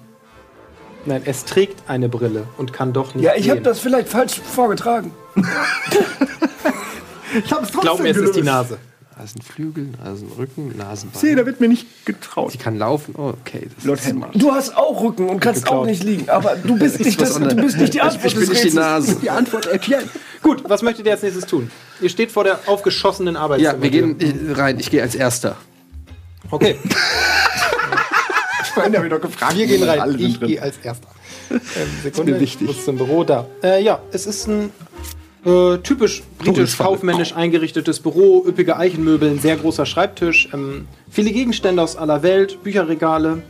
Nein, 1.05 1.21
es 1.25 1.45
trägt 1.45 1.87
eine 1.89 2.09
Brille 2.09 2.45
und 2.57 2.73
kann 2.73 2.93
doch 2.93 3.13
nicht 3.13 3.23
Ja, 3.23 3.33
ich 3.35 3.49
habe 3.49 3.61
das 3.61 3.79
vielleicht 3.79 4.07
falsch 4.09 4.39
vorgetragen. 4.39 5.11
Ich 7.33 7.51
habe 7.53 7.63
es 7.63 7.71
trotzdem 7.71 7.81
Glaub 7.81 7.99
mir, 8.01 8.09
es 8.09 8.17
ist 8.17 8.35
die 8.35 8.41
gelöst. 8.41 8.45
Nase. 8.45 8.77
Nasenflügel, 9.21 9.89
Nasenrücken, 10.03 10.75
Nasenbein. 10.77 11.19
Sehe, 11.21 11.35
da 11.35 11.45
wird 11.45 11.61
mir 11.61 11.67
nicht 11.67 12.05
getraut. 12.05 12.51
Sie 12.53 12.57
kann 12.57 12.77
laufen. 12.77 13.13
Oh, 13.17 13.33
okay. 13.39 13.67
Das 13.75 13.85
Lord 13.85 13.99
ist 13.99 14.05
Henry. 14.07 14.17
smart. 14.19 14.41
Du 14.41 14.51
hast 14.51 14.75
auch 14.75 14.99
Rücken 15.03 15.29
und 15.29 15.39
kannst 15.39 15.63
geklaut. 15.63 15.81
auch 15.83 15.85
nicht 15.85 16.03
liegen. 16.03 16.27
Aber 16.29 16.55
du 16.55 16.75
bist 16.77 16.99
nicht, 17.05 17.21
das, 17.21 17.35
du 17.35 17.55
bist 17.55 17.77
nicht 17.77 17.93
die 17.93 18.01
Antwort 18.01 18.25
Ich 18.25 18.35
bin 18.39 18.49
nicht 18.49 18.63
die. 18.63 18.71
Nase. 18.73 19.15
Die 19.21 19.29
Antwort 19.29 19.67
erklären. 19.67 20.09
Gut, 20.41 20.63
was 20.67 20.81
möchtet 20.81 21.05
ihr 21.05 21.11
als 21.11 21.21
nächstes 21.21 21.45
tun? 21.45 21.69
Ihr 22.01 22.09
steht 22.09 22.31
vor 22.31 22.43
der 22.43 22.59
aufgeschossenen 22.65 23.35
Arbeitszimmer. 23.35 23.73
Ja, 23.75 23.81
wir 23.83 23.89
gehen 23.91 24.53
rein. 24.55 24.79
Ich 24.79 24.89
gehe 24.89 25.03
als 25.03 25.13
Erster. 25.13 25.55
Okay, 26.49 26.77
Vorhin 28.73 28.95
habe 28.95 29.05
ich 29.05 29.11
doch 29.13 29.21
gefragt. 29.21 29.55
wir 29.55 29.67
gehen 29.67 29.83
rein. 29.83 30.15
Ich 30.17 30.39
gehe 30.39 30.61
als 30.61 30.77
Erster. 30.81 31.07
Ähm, 31.51 31.59
Sekunde, 32.01 32.31
mir 32.33 32.39
wichtig. 32.39 32.69
ich 32.69 32.75
muss 32.77 32.85
zum 32.85 32.97
Büro 32.97 33.23
da. 33.23 33.45
Äh, 33.61 33.83
ja, 33.83 34.01
es 34.11 34.25
ist 34.25 34.47
ein 34.47 34.71
äh, 35.45 35.77
typisch 35.79 36.23
britisch 36.37 36.77
kaufmännisch 36.77 37.33
eingerichtetes 37.33 37.99
Büro, 37.99 38.45
üppige 38.47 38.77
Eichenmöbel, 38.77 39.29
ein 39.29 39.39
sehr 39.39 39.57
großer 39.57 39.85
Schreibtisch, 39.85 40.49
ähm, 40.53 40.87
viele 41.09 41.31
Gegenstände 41.31 41.81
aus 41.81 41.95
aller 41.95 42.21
Welt, 42.21 42.63
Bücherregale, 42.63 43.41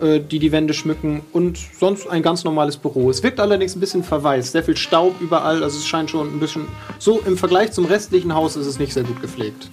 äh, 0.00 0.20
die 0.20 0.38
die 0.38 0.52
Wände 0.52 0.72
schmücken 0.72 1.22
und 1.32 1.58
sonst 1.78 2.08
ein 2.08 2.22
ganz 2.22 2.44
normales 2.44 2.76
Büro. 2.76 3.10
Es 3.10 3.22
wirkt 3.22 3.40
allerdings 3.40 3.76
ein 3.76 3.80
bisschen 3.80 4.02
verwaist, 4.02 4.52
sehr 4.52 4.64
viel 4.64 4.76
Staub 4.76 5.20
überall, 5.20 5.62
also 5.62 5.78
es 5.78 5.86
scheint 5.86 6.10
schon 6.10 6.28
ein 6.28 6.40
bisschen 6.40 6.66
so 6.98 7.20
im 7.26 7.36
Vergleich 7.36 7.72
zum 7.72 7.84
restlichen 7.84 8.34
Haus 8.34 8.56
ist 8.56 8.66
es 8.66 8.78
nicht 8.78 8.94
sehr 8.94 9.04
gut 9.04 9.20
gepflegt. 9.20 9.70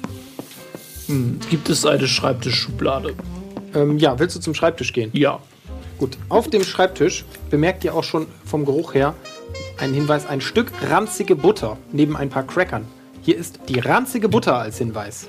Gibt 1.49 1.69
es 1.69 1.85
eine 1.85 2.07
Schreibtischschublade? 2.07 3.15
Ähm, 3.73 3.97
ja, 3.97 4.17
willst 4.19 4.35
du 4.35 4.39
zum 4.39 4.53
Schreibtisch 4.53 4.93
gehen? 4.93 5.09
Ja. 5.13 5.39
Gut, 5.97 6.17
auf 6.29 6.49
dem 6.49 6.63
Schreibtisch 6.63 7.25
bemerkt 7.49 7.83
ihr 7.83 7.93
auch 7.93 8.03
schon 8.03 8.27
vom 8.45 8.65
Geruch 8.65 8.93
her 8.93 9.13
einen 9.77 9.93
Hinweis, 9.93 10.27
ein 10.27 10.41
Stück 10.41 10.71
ranzige 10.89 11.35
Butter 11.35 11.77
neben 11.91 12.15
ein 12.15 12.29
paar 12.29 12.43
Crackern. 12.43 12.85
Hier 13.21 13.37
ist 13.37 13.59
die 13.67 13.79
ranzige 13.79 14.29
Butter 14.29 14.55
als 14.57 14.77
Hinweis. 14.77 15.27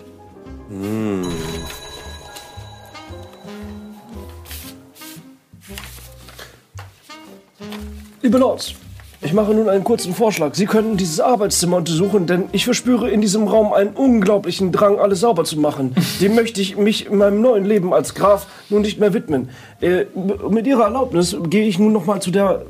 Liebe 8.23 8.39
Lords, 8.39 8.75
ich 9.21 9.33
mache 9.33 9.53
nun 9.53 9.69
einen 9.69 9.85
kurzen 9.85 10.15
Vorschlag. 10.15 10.55
Sie 10.55 10.67
könnten 10.67 10.97
dieses 10.97 11.21
Arbeitszimmer 11.21 11.77
untersuchen, 11.77 12.27
denn 12.27 12.45
ich 12.53 12.65
verspüre 12.65 13.11
in 13.11 13.21
diesem 13.21 13.47
Raum 13.47 13.73
einen 13.73 13.91
unglaublichen 13.91 14.73
Drang, 14.73 14.99
alles 14.99 15.21
sauber 15.21 15.45
zu 15.45 15.61
machen. 15.61 15.95
Dem 16.21 16.35
möchte 16.35 16.61
ich 16.61 16.77
mich 16.77 17.07
in 17.07 17.19
meinem 17.19 17.41
neuen 17.41 17.65
Leben 17.65 17.93
als 17.93 18.15
Graf 18.15 18.47
nun 18.69 18.83
nicht 18.83 18.99
mehr 18.99 19.15
widmen. 19.15 19.51
Äh, 19.81 20.07
mit 20.51 20.67
Ihrer 20.67 20.85
Erlaubnis 20.85 21.37
gehe 21.45 21.67
ich 21.67 21.79
nun 21.79 21.93
noch 21.93 22.07
mal 22.07 22.21
zu 22.21 22.31
der 22.31 22.65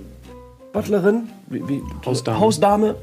Butlerin, 0.73 1.29
wie, 1.49 1.67
wie, 1.69 1.83
Hausdame. 2.05 2.41
Hausdame 2.41 2.95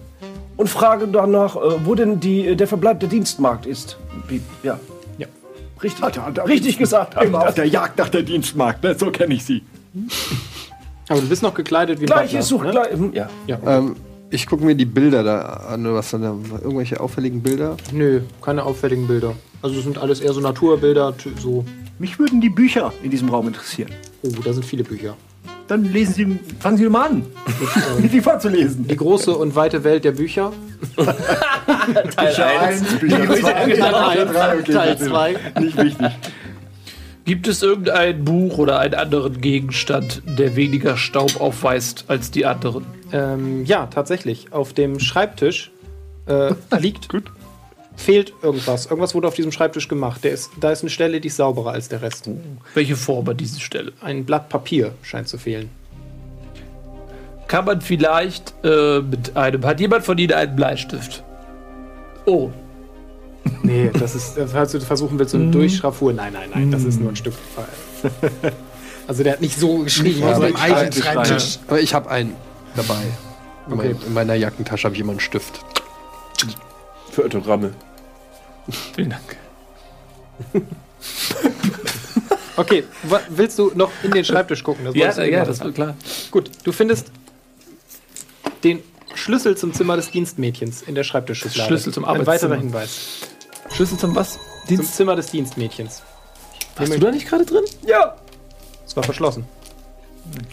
und 0.57 0.69
frage 0.69 1.07
danach, 1.07 1.55
äh, 1.55 1.85
wo 1.85 1.95
denn 1.95 2.19
die, 2.19 2.55
der 2.55 2.67
Verbleib 2.67 2.99
der 2.99 3.09
Dienstmarkt 3.09 3.65
ist. 3.65 3.97
Wie, 4.27 4.41
ja. 4.63 4.79
Ja. 5.17 5.27
Richtig, 5.81 6.03
Hat 6.03 6.17
hat 6.19 6.37
er- 6.37 6.47
richtig 6.47 6.77
gesagt. 6.77 7.21
Immer 7.23 7.47
auf 7.47 7.53
der 7.55 7.65
Jagd 7.67 7.97
nach 7.97 8.09
der 8.09 8.23
Dienstmarkt. 8.23 8.83
Ne? 8.83 8.95
So 8.97 9.11
kenne 9.11 9.33
ich 9.35 9.45
sie. 9.45 9.63
Aber 11.07 11.21
du 11.21 11.27
bist 11.27 11.41
noch 11.43 11.53
gekleidet 11.53 11.99
wie 11.99 12.03
ein 12.03 12.07
Gleich, 12.07 12.25
Butler, 12.31 12.39
ich 12.39 12.45
suche 12.45 12.67
ne? 12.67 12.83
hm, 12.91 13.13
Ja. 13.13 13.29
Ähm, 13.65 13.95
ich 14.31 14.45
gucke 14.45 14.63
mir 14.63 14.75
die 14.75 14.85
Bilder 14.85 15.23
da 15.23 15.41
an. 15.41 15.91
Was 15.93 16.11
dann 16.11 16.21
da, 16.21 16.35
irgendwelche 16.61 16.99
auffälligen 16.99 17.41
Bilder? 17.41 17.77
Nö, 17.91 18.21
keine 18.41 18.63
auffälligen 18.63 19.07
Bilder. 19.07 19.33
Also 19.61 19.77
es 19.77 19.83
sind 19.83 19.97
alles 19.97 20.19
eher 20.21 20.33
so 20.33 20.39
Naturbilder, 20.39 21.13
so. 21.41 21.65
Mich 21.97 22.17
würden 22.19 22.39
die 22.39 22.49
Bücher 22.49 22.93
in 23.03 23.09
diesem 23.11 23.29
Raum 23.29 23.47
interessieren. 23.47 23.89
Oh, 24.21 24.29
da 24.43 24.53
sind 24.53 24.65
viele 24.65 24.83
Bücher. 24.83 25.15
Dann 25.69 25.83
lesen 25.85 26.13
Sie, 26.15 26.39
fangen 26.59 26.77
Sie 26.77 26.89
mal 26.89 27.09
an, 27.09 27.25
die 28.11 28.21
vorzulesen. 28.21 28.87
Die 28.87 28.95
große 28.95 29.31
und 29.31 29.55
weite 29.55 29.83
Welt 29.83 30.03
der 30.03 30.13
Bücher. 30.13 30.51
Bücher 30.95 32.59
1, 32.59 32.83
Bücher 32.99 33.35
2, 33.35 33.75
Teil 33.75 33.95
eins, 33.95 34.67
Teil 34.67 34.97
zwei. 34.97 35.35
Nicht 35.59 35.77
wichtig. 35.77 36.07
Gibt 37.25 37.47
es 37.47 37.61
irgendein 37.61 38.25
Buch 38.25 38.57
oder 38.57 38.79
einen 38.79 38.95
anderen 38.95 39.39
Gegenstand, 39.39 40.23
der 40.25 40.55
weniger 40.55 40.97
Staub 40.97 41.39
aufweist 41.39 42.05
als 42.07 42.31
die 42.31 42.47
anderen? 42.47 42.87
Ähm, 43.11 43.63
ja, 43.65 43.85
tatsächlich. 43.85 44.51
Auf 44.51 44.73
dem 44.73 44.99
Schreibtisch 44.99 45.69
äh, 46.25 46.53
liegt. 46.79 47.09
Fehlt 47.99 48.33
irgendwas. 48.41 48.85
Irgendwas 48.85 49.13
wurde 49.13 49.27
auf 49.27 49.33
diesem 49.33 49.51
Schreibtisch 49.51 49.89
gemacht. 49.89 50.23
Der 50.23 50.31
ist, 50.31 50.51
da 50.59 50.71
ist 50.71 50.81
eine 50.81 50.89
Stelle, 50.89 51.19
die 51.19 51.27
ist 51.27 51.35
sauberer 51.35 51.71
als 51.71 51.89
der 51.89 52.01
Rest. 52.01 52.29
Welche 52.73 52.95
Form 52.95 53.27
hat 53.27 53.39
diese 53.39 53.59
Stelle? 53.59 53.91
Ein 54.01 54.23
Blatt 54.23 54.47
Papier 54.47 54.93
scheint 55.01 55.27
zu 55.27 55.37
fehlen. 55.37 55.69
Kann 57.47 57.65
man 57.65 57.81
vielleicht 57.81 58.53
äh, 58.63 59.01
mit 59.01 59.35
einem. 59.35 59.65
Hat 59.65 59.79
jemand 59.81 60.05
von 60.05 60.17
Ihnen 60.17 60.33
einen 60.33 60.55
Bleistift? 60.55 61.23
Oh, 62.25 62.49
Nee, 63.63 63.89
das 63.97 64.15
ist, 64.15 64.37
äh, 64.37 64.47
falls 64.47 64.71
du 64.71 64.79
versuchen 64.79 65.17
willst, 65.19 65.31
so 65.31 65.37
eine 65.37 65.51
Durchschraffur. 65.51 66.13
Nein, 66.13 66.33
nein, 66.33 66.49
nein, 66.53 66.71
das 66.71 66.83
ist 66.83 66.99
nur 67.01 67.09
ein 67.09 67.15
Stück. 67.15 67.33
Also 69.07 69.23
der 69.23 69.33
hat 69.33 69.41
nicht 69.41 69.57
so 69.59 69.79
geschrieben, 69.79 70.19
Ja, 70.19 70.27
aus 70.29 70.35
aber 70.35 70.45
dem 70.47 70.55
ich- 70.55 70.61
Eichenschreibtisch. 70.61 71.57
Aber 71.67 71.79
ich 71.81 71.95
habe 71.95 72.11
einen 72.11 72.35
dabei. 72.75 73.01
In 73.67 73.73
Okay. 73.73 73.95
In 74.05 74.13
meiner 74.13 74.35
Jackentasche 74.35 74.83
habe 74.85 74.93
ich 74.93 75.01
immer 75.01 75.13
einen 75.13 75.19
Stift. 75.19 75.61
Für 77.11 77.25
Autogramme. 77.25 77.71
Vielen 78.71 79.09
Dank. 79.11 79.35
Okay, 82.55 82.83
wa- 83.03 83.21
willst 83.29 83.57
du 83.57 83.71
noch 83.73 83.89
in 84.03 84.11
den 84.11 84.25
Schreibtisch 84.25 84.63
gucken? 84.63 84.83
Das 84.83 84.93
Ja, 84.93 85.23
ja, 85.23 85.45
das 85.45 85.61
wird 85.63 85.75
klar. 85.75 85.95
Gut, 86.29 86.51
du 86.65 86.73
findest 86.73 87.09
den 88.65 88.81
Schlüssel 89.15 89.55
zum 89.55 89.73
Zimmer 89.73 89.95
des 89.95 90.11
Dienstmädchens 90.11 90.81
in 90.81 90.93
der 90.93 91.03
Schreibtischschublade. 91.05 91.67
Schlüssel 91.67 91.93
zum 91.93 92.03
Ein 92.03 92.19
Arbeitszimmer. 92.19 92.51
weiterer 92.55 92.59
Hinweis. 92.61 92.99
Schlüssel 93.73 93.97
zum 93.97 94.13
was? 94.13 94.39
Zum 94.67 94.83
Zimmer 94.83 95.15
des 95.15 95.27
Dienstmädchens. 95.27 96.01
Warst 96.75 96.93
du 96.93 96.99
da 96.99 97.11
nicht 97.11 97.27
gerade 97.29 97.45
drin? 97.45 97.63
Ja. 97.87 98.15
Es 98.85 98.93
war 98.97 99.03
verschlossen. 99.03 99.45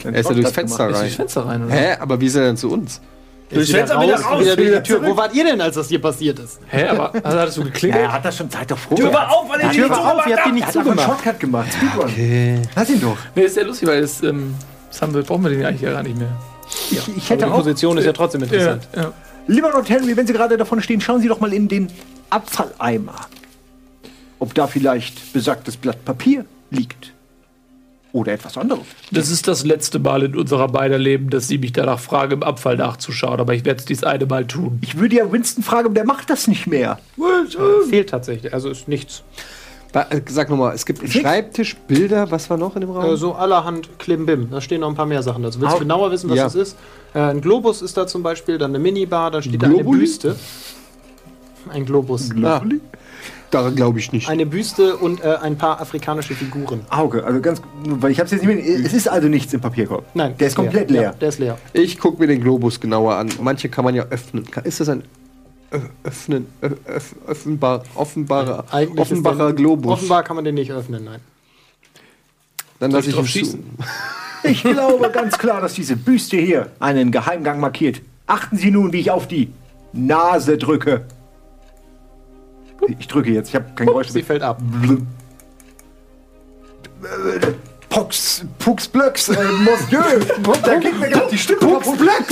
Er 0.05 0.15
ist 0.15 0.29
ja 0.29 0.35
durchs 0.35 0.53
Fenster 0.53 0.89
Ist 0.89 1.01
durchs 1.01 1.01
rein. 1.03 1.11
Fenster 1.11 1.45
rein, 1.47 1.65
oder? 1.67 1.75
Hä? 1.75 1.97
Aber 1.99 2.21
wie 2.21 2.27
ist 2.27 2.37
er 2.37 2.45
denn 2.45 2.57
zu 2.57 2.71
uns? 2.71 3.01
Wieder 3.49 3.65
Fenster 3.65 4.01
wieder 4.03 4.15
raus, 4.17 4.25
raus, 4.25 4.41
wieder 4.41 4.57
durch 4.57 4.67
wieder 4.69 4.81
die 4.81 4.89
Tür. 4.89 4.97
zurück. 4.99 5.11
Wo 5.13 5.17
wart 5.17 5.35
ihr 5.35 5.45
denn, 5.45 5.61
als 5.61 5.77
das 5.77 5.89
hier 5.89 6.01
passiert 6.01 6.39
ist? 6.41 6.59
Hä, 6.69 6.87
aber 6.87 7.13
also 7.23 7.39
hattest 7.39 7.57
du 7.59 7.65
geklingelt? 7.65 8.03
Er 8.03 8.13
hat 8.13 8.25
das 8.25 8.37
schon 8.37 8.51
Zeit 8.51 8.71
davor. 8.71 8.97
Tür 8.97 9.13
war 9.13 9.31
auf, 9.31 9.49
weil 9.49 9.61
ich 9.61 9.69
Die 9.69 9.77
Tür 9.77 9.89
nicht 9.89 9.99
war 9.99 10.15
auf, 10.19 10.27
ihr 10.27 10.37
habt 10.37 10.47
die 10.47 10.51
zugemacht 10.51 10.55
nicht 10.55 10.63
Er 10.63 10.67
hat 10.67 10.73
zugemacht. 10.73 11.07
Shortcut 11.07 11.41
gemacht. 11.41 11.69
Speedrun. 11.73 12.63
Lass 12.75 12.91
ihn 12.91 13.01
doch. 13.01 13.17
Nee, 13.35 13.43
ist 13.43 13.57
ja 13.57 13.63
lustig, 13.63 13.89
weil 13.89 14.01
das, 14.01 14.23
ähm, 14.23 14.55
wir, 15.01 15.23
brauchen 15.23 15.43
wir 15.45 15.51
den 15.51 15.65
eigentlich 15.65 15.83
ja 15.83 15.93
gar 15.93 16.03
nicht 16.03 16.19
mehr. 16.19 16.29
Ich, 16.91 16.97
ich 16.97 17.07
Aber 17.07 17.15
hätte 17.29 17.37
die 17.37 17.45
auch. 17.45 17.57
Position 17.57 17.99
ist 17.99 18.05
ja 18.05 18.13
trotzdem 18.13 18.43
interessant. 18.43 18.89
ja. 18.97 19.13
Lieber 19.49 19.71
Lord 19.71 19.89
Henry, 19.89 20.17
wenn 20.17 20.27
Sie 20.27 20.33
gerade 20.33 20.57
davon 20.57 20.83
stehen, 20.83 21.01
schauen 21.01 21.21
Sie 21.21 21.29
doch 21.29 21.39
mal 21.39 21.53
in 21.53 21.69
den 21.69 21.89
Abfalleimer. 22.31 23.15
Ob 24.41 24.53
da 24.55 24.67
vielleicht 24.67 25.33
besagtes 25.33 25.77
Blatt 25.77 26.05
Papier 26.05 26.45
liegt. 26.71 27.13
Oder 28.17 28.33
etwas 28.33 28.57
anderes. 28.57 28.83
Das 29.13 29.29
ist 29.31 29.47
das 29.47 29.65
letzte 29.67 29.99
Mal 29.99 30.23
in 30.23 30.37
unserer 30.37 30.69
beider 30.69 30.97
Leben, 30.97 31.29
dass 31.29 31.49
sie 31.49 31.59
mich 31.59 31.73
danach 31.73 32.01
fragen, 32.01 32.33
im 32.33 32.43
Abfall 32.43 32.77
nachzuschauen. 32.79 33.39
Aber 33.41 33.53
ich 33.53 33.65
werde 33.67 33.81
es 33.81 33.85
dies 33.85 34.05
eine 34.05 34.25
Mal 34.25 34.47
tun. 34.47 34.79
Ich 34.81 34.97
würde 34.99 35.17
ja 35.17 35.31
Winston 35.31 35.63
fragen, 35.63 35.87
aber 35.87 35.95
der 35.95 36.07
macht 36.07 36.31
das 36.31 36.47
nicht 36.49 36.67
mehr. 36.67 36.99
Fehlt 37.91 38.09
tatsächlich, 38.09 38.55
also 38.55 38.71
ist 38.71 38.89
nichts. 38.89 39.23
Ba- 39.93 40.07
äh, 40.09 40.23
Sag 40.29 40.49
nochmal, 40.49 40.75
es 40.75 40.87
gibt 40.87 41.01
einen 41.01 41.11
Schreibtisch, 41.13 41.77
Bilder, 41.89 42.31
was 42.31 42.49
war 42.49 42.57
noch 42.57 42.75
in 42.75 42.81
dem 42.81 42.91
Raum? 42.91 43.05
Äh, 43.13 43.17
so 43.19 43.35
allerhand 43.35 43.99
Klimbim. 43.99 44.49
Da 44.51 44.61
stehen 44.63 44.81
noch 44.81 44.89
ein 44.89 44.95
paar 44.95 45.07
mehr 45.07 45.23
Sachen 45.23 45.43
dazu. 45.43 45.61
Willst 45.61 45.75
du 45.75 45.77
Au. 45.77 45.81
genauer 45.81 46.11
wissen, 46.11 46.31
was 46.31 46.37
Ja. 46.39 46.45
das 46.45 46.55
ist? 46.55 46.77
Äh, 47.15 47.19
ein 47.21 47.41
Globus 47.43 47.83
ist 47.83 47.97
da 47.99 48.07
zum 48.07 48.23
Beispiel, 48.23 48.57
dann 48.57 48.71
eine 48.71 48.79
Minibar, 48.79 49.31
dann 49.31 49.43
steht 49.43 49.63
da 49.63 49.67
eine 49.67 49.77
Globuli? 49.77 49.99
Büste. 50.01 50.37
Ein 51.69 51.85
Globus. 51.85 52.31
ah, 52.43 52.63
daran 53.51 53.75
glaube 53.77 53.99
ich 53.99 54.13
nicht. 54.13 54.29
Eine 54.29 54.47
Büste 54.47 54.97
und 54.97 55.23
äh, 55.23 55.37
ein 55.43 55.57
paar 55.57 55.81
afrikanische 55.81 56.35
Figuren. 56.35 56.81
Auge, 56.91 57.25
also 57.25 57.41
ganz, 57.41 57.61
weil 57.85 58.11
ich 58.11 58.19
habe 58.19 58.27
es 58.27 58.33
jetzt 58.33 58.45
nicht 58.45 58.55
mehr. 58.67 58.85
Es 58.87 58.93
ist 58.93 59.09
also 59.09 59.29
nichts 59.29 59.53
im 59.53 59.61
Papierkorb. 59.61 60.05
Nein, 60.15 60.35
der 60.39 60.49
ist 60.49 60.57
komplett 60.57 60.91
leer. 60.91 61.03
Ja, 61.03 61.13
der 61.13 61.29
ist 61.29 61.39
leer. 61.39 61.59
Ich 61.73 61.99
gucke 61.99 62.21
mir 62.21 62.27
den 62.27 62.41
Globus 62.41 62.81
genauer 62.81 63.15
an. 63.17 63.29
Manche 63.41 63.69
kann 63.69 63.85
man 63.85 63.95
ja 63.95 64.05
öffnen. 64.11 64.45
Ist 64.65 64.81
das 64.81 64.89
ein 64.89 65.03
öffnen, 66.05 66.47
öff, 66.61 67.15
offenbar, 67.27 67.83
offenbarer, 67.97 68.65
Eigentlich 68.71 69.01
offenbarer 69.01 69.47
der- 69.47 69.53
Globus? 69.55 69.93
Offenbar 69.95 70.23
kann 70.23 70.37
man 70.37 70.45
den 70.45 70.55
nicht 70.55 70.71
öffnen, 70.73 71.05
nein. 71.05 71.21
Dann 72.79 72.91
lasse 72.91 73.11
ich 73.11 73.17
ihn 73.17 73.27
schießen? 73.27 73.65
Ich 74.43 74.63
glaube 74.63 75.11
ganz 75.11 75.39
klar, 75.39 75.61
dass 75.61 75.75
diese 75.75 75.97
Büste 75.97 76.37
hier 76.37 76.71
einen 76.79 77.11
Geheimgang 77.11 77.59
markiert. 77.59 78.01
Achten 78.29 78.57
Sie 78.57 78.71
nun, 78.71 78.93
wie 78.93 79.01
ich 79.01 79.11
auf 79.11 79.27
die 79.27 79.49
Nase 79.93 80.57
drücke. 80.57 81.05
Ich 82.99 83.09
drücke 83.09 83.31
jetzt, 83.31 83.49
ich 83.49 83.55
habe 83.55 83.67
kein 83.75 83.87
Geräusch. 83.87 84.09
Sie 84.09 84.23
fällt 84.23 84.43
ab. 84.43 84.61
Pux, 87.89 88.45
Pux 88.59 88.89
Blöcks, 88.89 89.29
äh, 89.29 89.37
Monsieur. 89.61 90.05
Da 90.63 90.75
geht 90.77 91.01
mir 91.01 91.09
gerade 91.09 91.31
die 91.31 91.39
Stimme 91.39 91.61
Pux 91.61 91.97
Blöcks. 91.97 92.27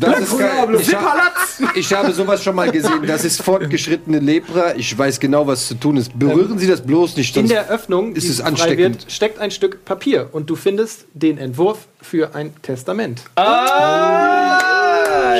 Das 0.00 0.20
ist 0.20 0.38
geil. 0.38 0.78
Ich, 0.80 0.94
hab, 0.94 1.76
ich 1.76 1.92
habe 1.92 2.12
sowas 2.12 2.42
schon 2.42 2.54
mal 2.54 2.70
gesehen. 2.70 3.04
Das 3.06 3.26
ist 3.26 3.42
fortgeschrittene 3.42 4.20
Lepra. 4.20 4.74
Ich 4.74 4.96
weiß 4.96 5.20
genau, 5.20 5.46
was 5.46 5.68
zu 5.68 5.74
tun 5.74 5.98
ist. 5.98 6.18
Berühren 6.18 6.58
Sie 6.58 6.66
das 6.66 6.80
bloß 6.80 7.16
nicht. 7.16 7.36
In 7.36 7.48
der 7.48 7.68
Öffnung, 7.68 8.14
ist 8.14 8.30
es 8.30 8.40
ansteckend. 8.40 9.02
wird, 9.02 9.12
steckt 9.12 9.38
ein 9.38 9.50
Stück 9.50 9.84
Papier 9.84 10.30
und 10.32 10.48
du 10.48 10.56
findest 10.56 11.04
den 11.12 11.36
Entwurf 11.36 11.88
für 12.00 12.34
ein 12.34 12.54
Testament. 12.62 13.22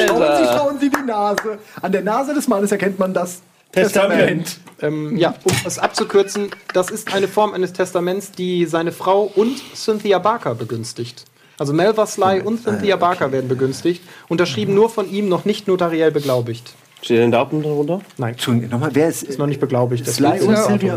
Schauen 0.06 0.36
Sie, 0.36 0.44
schauen 0.44 0.80
Sie 0.80 0.90
die 0.90 1.02
Nase. 1.06 1.58
An 1.82 1.92
der 1.92 2.02
Nase 2.02 2.34
des 2.34 2.48
Mannes 2.48 2.72
erkennt 2.72 2.98
man 2.98 3.12
das 3.14 3.40
Testament. 3.72 4.58
Ähm, 4.80 5.16
ja, 5.16 5.34
um 5.44 5.52
es 5.66 5.78
abzukürzen, 5.78 6.48
das 6.72 6.90
ist 6.90 7.12
eine 7.12 7.28
Form 7.28 7.52
eines 7.52 7.72
Testaments, 7.72 8.32
die 8.32 8.64
seine 8.66 8.92
Frau 8.92 9.22
und 9.34 9.60
Cynthia 9.74 10.18
Barker 10.18 10.54
begünstigt. 10.54 11.24
Also 11.58 11.72
Melva 11.72 12.06
Sly 12.06 12.40
und 12.42 12.62
Cynthia 12.62 12.96
Barker 12.96 13.32
werden 13.32 13.48
begünstigt, 13.48 14.02
unterschrieben 14.28 14.74
nur 14.74 14.88
von 14.88 15.10
ihm, 15.10 15.28
noch 15.28 15.44
nicht 15.44 15.66
notariell 15.66 16.12
beglaubigt. 16.12 16.72
Steht 17.02 17.18
denn 17.18 17.30
Datum 17.32 17.62
darunter? 17.62 18.00
Nein, 18.16 18.32
Entschuldigung, 18.34 18.70
nochmal, 18.70 18.90
wer 18.92 19.08
ist, 19.08 19.22
ist 19.24 19.38
noch 19.38 19.46
nicht 19.46 19.60
beglaubigt. 19.60 20.06
Das 20.06 20.16
Sly 20.16 20.40
und. 20.40 20.56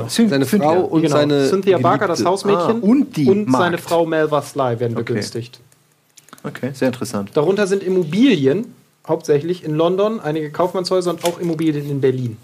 Syn- 0.09 0.29
Seine 0.29 0.45
Cynthia. 0.45 0.69
Frau 0.71 0.81
und 0.81 1.01
Genau. 1.03 1.15
seine 1.15 1.47
Cynthia 1.47 1.77
Barker, 1.79 2.07
das. 2.07 2.23
Hausmädchen, 2.23 2.81
Ah, 2.81 2.85
und 2.85 3.17
die 3.17 3.27
und 3.29 3.47
Magd. 3.47 3.63
seine 3.63 3.77
Frau 3.79 4.05
Melva 4.05 4.41
Sly 4.41 4.79
werden 4.79 4.93
Okay. 4.93 5.03
begünstigt. 5.03 5.59
Okay, 6.43 6.71
sehr 6.73 6.87
interessant. 6.87 7.31
Darunter 7.33 7.67
sind 7.67 7.83
Immobilien, 7.83 8.73
hauptsächlich 9.07 9.63
in 9.63 9.75
London, 9.75 10.19
einige 10.19 10.51
Kaufmannshäuser 10.51 11.11
und 11.11 11.23
auch 11.23 11.39
Immobilien 11.39 11.89
in 11.89 12.01
Berlin. 12.01 12.37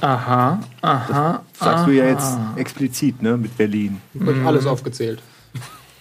Aha, 0.00 0.60
aha. 0.82 1.42
Sagst 1.58 1.86
du 1.86 1.90
ja 1.90 2.04
jetzt 2.06 2.36
explizit, 2.56 3.22
ne, 3.22 3.36
mit 3.36 3.56
Berlin. 3.56 4.00
Wird 4.14 4.44
alles 4.46 4.66
aufgezählt. 4.66 5.20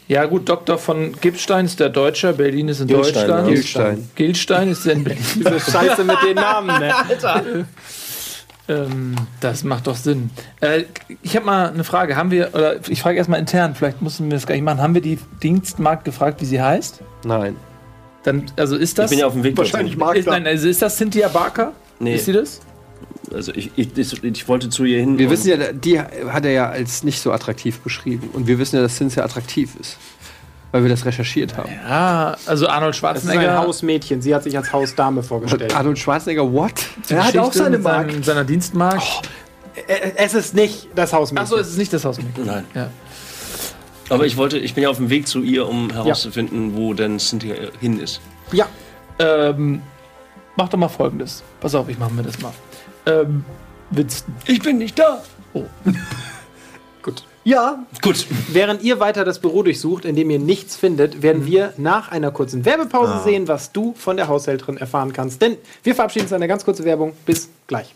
Ja, 0.07 0.25
gut, 0.25 0.47
Dr. 0.47 0.77
von 0.77 1.13
Gipstein 1.19 1.65
ist 1.65 1.79
der 1.81 1.89
Deutscher, 1.89 2.31
Berlin 2.31 2.69
ist 2.69 2.79
in 2.79 2.87
Gilstein, 2.87 3.27
Deutschland. 3.27 3.47
ja. 3.47 3.53
Gilstein. 3.53 4.09
Gilstein 4.15 4.69
ist 4.69 4.85
in 4.85 5.03
Berlin. 5.03 5.23
Diese 5.35 5.59
Scheiße 5.59 6.03
mit 6.05 6.17
den 6.25 6.35
Namen, 6.35 6.79
ne? 6.79 6.93
ähm, 8.69 9.15
das 9.39 9.63
macht 9.63 9.87
doch 9.87 9.95
Sinn. 9.95 10.29
Äh, 10.59 10.83
ich 11.21 11.35
habe 11.35 11.45
mal 11.45 11.69
eine 11.69 11.83
Frage. 11.83 12.15
Haben 12.15 12.31
wir, 12.31 12.49
oder 12.53 12.75
ich 12.89 13.01
frage 13.01 13.17
erstmal 13.17 13.39
intern, 13.39 13.75
vielleicht 13.75 14.01
müssen 14.01 14.25
wir 14.25 14.35
das 14.35 14.45
gar 14.45 14.55
nicht 14.55 14.63
machen. 14.63 14.81
Haben 14.81 14.93
wir 14.93 15.01
die 15.01 15.19
Dienstmarkt 15.41 16.05
gefragt, 16.05 16.41
wie 16.41 16.45
sie 16.45 16.61
heißt? 16.61 17.01
Nein. 17.25 17.55
Dann, 18.23 18.43
also 18.57 18.75
ist 18.75 18.97
das. 18.97 19.05
Ich 19.05 19.17
bin 19.17 19.19
ja 19.19 19.27
auf 19.27 19.33
dem 19.33 19.43
Weg 19.43 19.57
Wahrscheinlich 19.57 19.95
mag 19.95 20.17
ist, 20.17 20.25
nein, 20.25 20.45
also 20.45 20.67
ist 20.67 20.81
das 20.81 20.97
Cynthia 20.97 21.29
Barker? 21.29 21.71
Nee. 21.99 22.15
Ist 22.15 22.25
sie 22.25 22.33
das? 22.33 22.59
Also 23.33 23.53
ich, 23.53 23.71
ich, 23.75 23.97
ich, 23.97 24.23
ich 24.23 24.47
wollte 24.47 24.69
zu 24.69 24.83
ihr 24.83 24.99
hin. 24.99 25.17
Wir 25.17 25.29
wissen 25.29 25.49
ja, 25.49 25.71
die 25.71 25.99
hat 25.99 26.45
er 26.45 26.51
ja 26.51 26.69
als 26.69 27.03
nicht 27.03 27.21
so 27.21 27.31
attraktiv 27.31 27.79
beschrieben. 27.79 28.29
Und 28.33 28.47
wir 28.47 28.59
wissen 28.59 28.75
ja, 28.75 28.81
dass 28.81 28.97
Cynthia 28.97 29.23
attraktiv 29.23 29.75
ist. 29.79 29.97
Weil 30.71 30.83
wir 30.83 30.89
das 30.89 31.05
recherchiert 31.05 31.55
haben. 31.57 31.69
Ja, 31.87 32.35
also 32.45 32.67
Arnold 32.67 32.93
Das 32.93 32.97
ist 32.97 33.03
ein 33.03 33.15
Schwarzenegger. 33.33 33.57
Hausmädchen. 33.59 34.21
Sie 34.21 34.35
hat 34.35 34.43
sich 34.43 34.57
als 34.57 34.71
Hausdame 34.73 35.23
vorgestellt. 35.23 35.73
Arnold 35.75 35.97
Schwarzenegger, 35.97 36.51
what? 36.51 36.73
Er 37.09 37.25
hat 37.25 37.37
auch 37.37 37.53
seine 37.53 37.77
mit 37.77 37.83
seinem- 37.83 38.07
Mark. 38.07 38.25
seiner 38.25 38.43
Dienstmarkt. 38.43 39.29
Äh, 39.87 40.11
Es 40.17 40.33
ist 40.33 40.53
nicht 40.55 40.89
das 40.95 41.13
Hausmädchen. 41.13 41.43
Achso, 41.45 41.57
es 41.57 41.69
ist 41.69 41.77
nicht 41.77 41.93
das 41.93 42.03
Hausmädchen. 42.03 42.45
Nein. 42.45 42.65
Ja. 42.73 42.89
Aber 44.09 44.25
ich 44.25 44.35
wollte, 44.37 44.57
ich 44.57 44.73
bin 44.73 44.83
ja 44.83 44.89
auf 44.89 44.97
dem 44.97 45.09
Weg 45.09 45.27
zu 45.27 45.41
ihr, 45.41 45.67
um 45.67 45.89
herauszufinden, 45.91 46.75
wo 46.75 46.93
denn 46.93 47.19
Cynthia 47.19 47.55
hin 47.79 47.99
ist. 47.99 48.19
ja, 48.51 48.65
Ähm, 49.19 49.81
mach 50.55 50.69
doch 50.69 50.77
mal 50.77 50.87
folgendes. 50.89 51.43
Pass 51.59 51.75
auf, 51.75 51.89
ich 51.89 51.97
mache 51.97 52.13
mir 52.13 52.23
das 52.23 52.39
mal. 52.39 52.53
Ähm, 53.05 53.43
Winston. 53.89 54.33
Ich 54.45 54.61
bin 54.61 54.77
nicht 54.79 54.99
da. 54.99 55.21
gut. 55.53 55.65
Ja, 57.47 57.85
Gut. 58.01 58.27
Während 58.49 58.83
ihr 58.83 58.99
weiter 58.99 59.23
das 59.23 59.39
Büro 59.39 59.63
durchsucht, 59.63 60.03
in 60.03 60.17
dem 60.17 60.29
ihr 60.29 60.37
nichts 60.37 60.75
findet, 60.75 61.21
werden 61.21 61.45
wir 61.45 61.73
nach 61.77 62.11
einer 62.11 62.29
kurzen 62.29 62.65
Werbepause 62.65 63.23
sehen, 63.23 63.47
was 63.47 63.71
du 63.71 63.93
von 63.93 64.17
der 64.17 64.27
Haushälterin 64.27 64.75
erfahren 64.75 65.13
kannst. 65.13 65.41
Denn 65.41 65.55
wir 65.81 65.95
verabschieden 65.95 66.25
uns 66.25 66.33
in 66.33 66.35
einer 66.35 66.49
ganz 66.49 66.65
kurze 66.65 66.83
Werbung. 66.83 67.13
Bis 67.25 67.47
gleich. 67.67 67.95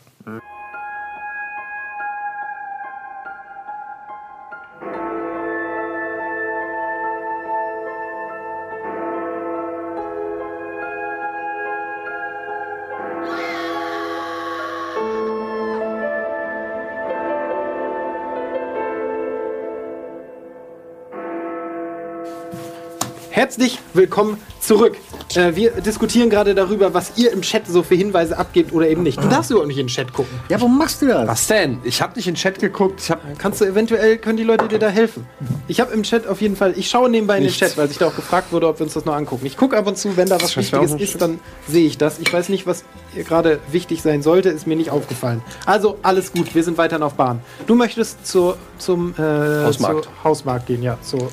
Herzlich 23.41 23.80
willkommen 23.95 24.38
zurück. 24.59 24.95
Äh, 25.34 25.55
wir 25.55 25.72
diskutieren 25.72 26.30
gerade 26.30 26.53
darüber, 26.53 26.93
was 26.93 27.13
ihr 27.18 27.31
im 27.31 27.41
Chat 27.41 27.65
so 27.65 27.81
für 27.81 27.95
Hinweise 27.95 28.38
abgebt 28.38 28.72
oder 28.72 28.88
eben 28.88 29.01
nicht. 29.01 29.18
Du 29.18 29.27
darfst 29.27 29.49
überhaupt 29.49 29.68
nicht 29.68 29.80
in 29.80 29.88
den 29.88 29.91
Chat 29.91 30.13
gucken. 30.13 30.39
ja, 30.47 30.61
warum 30.61 30.77
machst 30.77 31.01
du 31.01 31.07
das? 31.07 31.27
Was 31.27 31.47
denn? 31.47 31.80
Ich 31.84 32.03
habe 32.03 32.15
nicht 32.18 32.27
in 32.27 32.35
den 32.35 32.38
Chat 32.38 32.59
geguckt. 32.59 33.01
Ich 33.01 33.09
habe 33.09 33.22
Kannst 33.39 33.59
du 33.59 33.65
eventuell, 33.65 34.19
können 34.19 34.38
die 34.38 34.43
Leute 34.43 34.68
dir 34.68 34.77
da 34.77 34.89
helfen? 34.89 35.26
Ich 35.68 35.80
habe 35.80 35.91
im 35.91 36.03
Chat 36.03 36.27
auf 36.27 36.39
jeden 36.39 36.55
Fall, 36.55 36.76
ich 36.77 36.88
schaue 36.88 37.09
nebenbei 37.09 37.38
in 37.38 37.41
den 37.41 37.45
Nichts. 37.47 37.57
Chat, 37.57 37.77
weil 37.80 37.88
sich 37.88 37.97
da 37.97 38.09
auch 38.09 38.15
gefragt 38.15 38.51
wurde, 38.51 38.68
ob 38.68 38.77
wir 38.77 38.84
uns 38.84 38.93
das 38.93 39.05
noch 39.05 39.15
angucken. 39.15 39.47
Ich 39.47 39.57
gucke 39.57 39.76
ab 39.76 39.88
und 39.88 39.97
zu, 39.97 40.15
wenn 40.18 40.30
da 40.30 40.39
was 40.39 40.55
Wichtiges 40.55 40.93
ist, 40.93 41.19
dann 41.19 41.39
sehe 41.68 41.88
ich 41.88 41.97
das. 41.97 42.19
Ich 42.19 42.31
weiß 42.31 42.49
nicht, 42.49 42.68
was 42.68 42.84
gerade 43.15 43.59
wichtig 43.72 44.03
sein 44.03 44.22
sollte, 44.22 44.49
ist 44.49 44.68
mir 44.68 44.76
nicht 44.76 44.91
aufgefallen. 44.91 45.41
Also 45.65 45.97
alles 46.03 46.31
gut, 46.31 46.53
wir 46.53 46.63
sind 46.63 46.77
weiterhin 46.77 47.01
auf 47.01 47.15
Bahn. 47.15 47.41
Du 47.65 47.73
möchtest 47.73 48.23
zur, 48.27 48.57
zum 48.77 49.15
äh, 49.18 49.63
Hausmarkt. 49.63 50.03
Zur 50.03 50.23
Hausmarkt 50.23 50.68
gehen, 50.68 50.84
ja. 50.84 50.99
Zur 51.01 51.31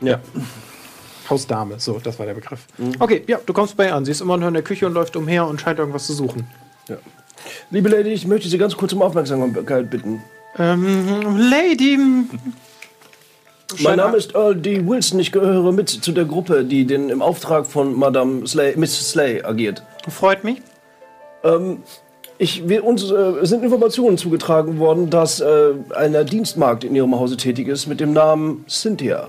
Ja. 0.00 0.20
Hausdame, 1.30 1.78
so, 1.78 1.98
das 2.02 2.18
war 2.18 2.26
der 2.26 2.34
Begriff. 2.34 2.66
Okay, 2.98 3.22
ja, 3.26 3.38
du 3.44 3.52
kommst 3.52 3.76
bei 3.76 3.86
ihr 3.86 3.94
an. 3.94 4.04
Sie 4.04 4.10
ist 4.10 4.20
immer 4.20 4.36
noch 4.36 4.48
in 4.48 4.54
der 4.54 4.62
Küche 4.62 4.86
und 4.86 4.94
läuft 4.94 5.16
umher 5.16 5.46
und 5.46 5.60
scheint 5.60 5.78
irgendwas 5.78 6.06
zu 6.06 6.12
suchen. 6.12 6.46
Liebe 7.70 7.88
Lady, 7.88 8.10
ich 8.10 8.26
möchte 8.26 8.48
Sie 8.48 8.58
ganz 8.58 8.76
kurz 8.76 8.92
um 8.92 9.02
Aufmerksamkeit 9.02 9.90
bitten. 9.90 10.22
Ähm, 10.58 11.36
Lady. 11.36 11.98
Mein 13.80 13.96
Name 13.96 14.16
ist 14.16 14.34
Earl 14.34 14.56
D. 14.56 14.86
Wilson. 14.86 15.20
Ich 15.20 15.30
gehöre 15.30 15.72
mit 15.72 15.90
zu 15.90 16.12
der 16.12 16.24
Gruppe, 16.24 16.64
die 16.64 16.86
den 16.86 17.10
im 17.10 17.20
Auftrag 17.20 17.66
von 17.66 17.94
Madame 17.98 18.46
Slay, 18.46 18.74
Miss 18.76 18.98
Slay 19.10 19.42
agiert. 19.42 19.82
Freut 20.08 20.42
mich. 20.44 20.62
Ich, 22.38 22.68
wir, 22.68 22.84
uns 22.84 23.10
äh, 23.10 23.44
sind 23.44 23.64
Informationen 23.64 24.16
zugetragen 24.16 24.78
worden, 24.78 25.10
dass 25.10 25.40
äh, 25.40 25.72
einer 25.94 26.24
Dienstmarkt 26.24 26.84
in 26.84 26.94
Ihrem 26.94 27.18
Hause 27.18 27.36
tätig 27.36 27.66
ist 27.66 27.88
mit 27.88 27.98
dem 28.00 28.12
Namen 28.12 28.64
Cynthia. 28.68 29.28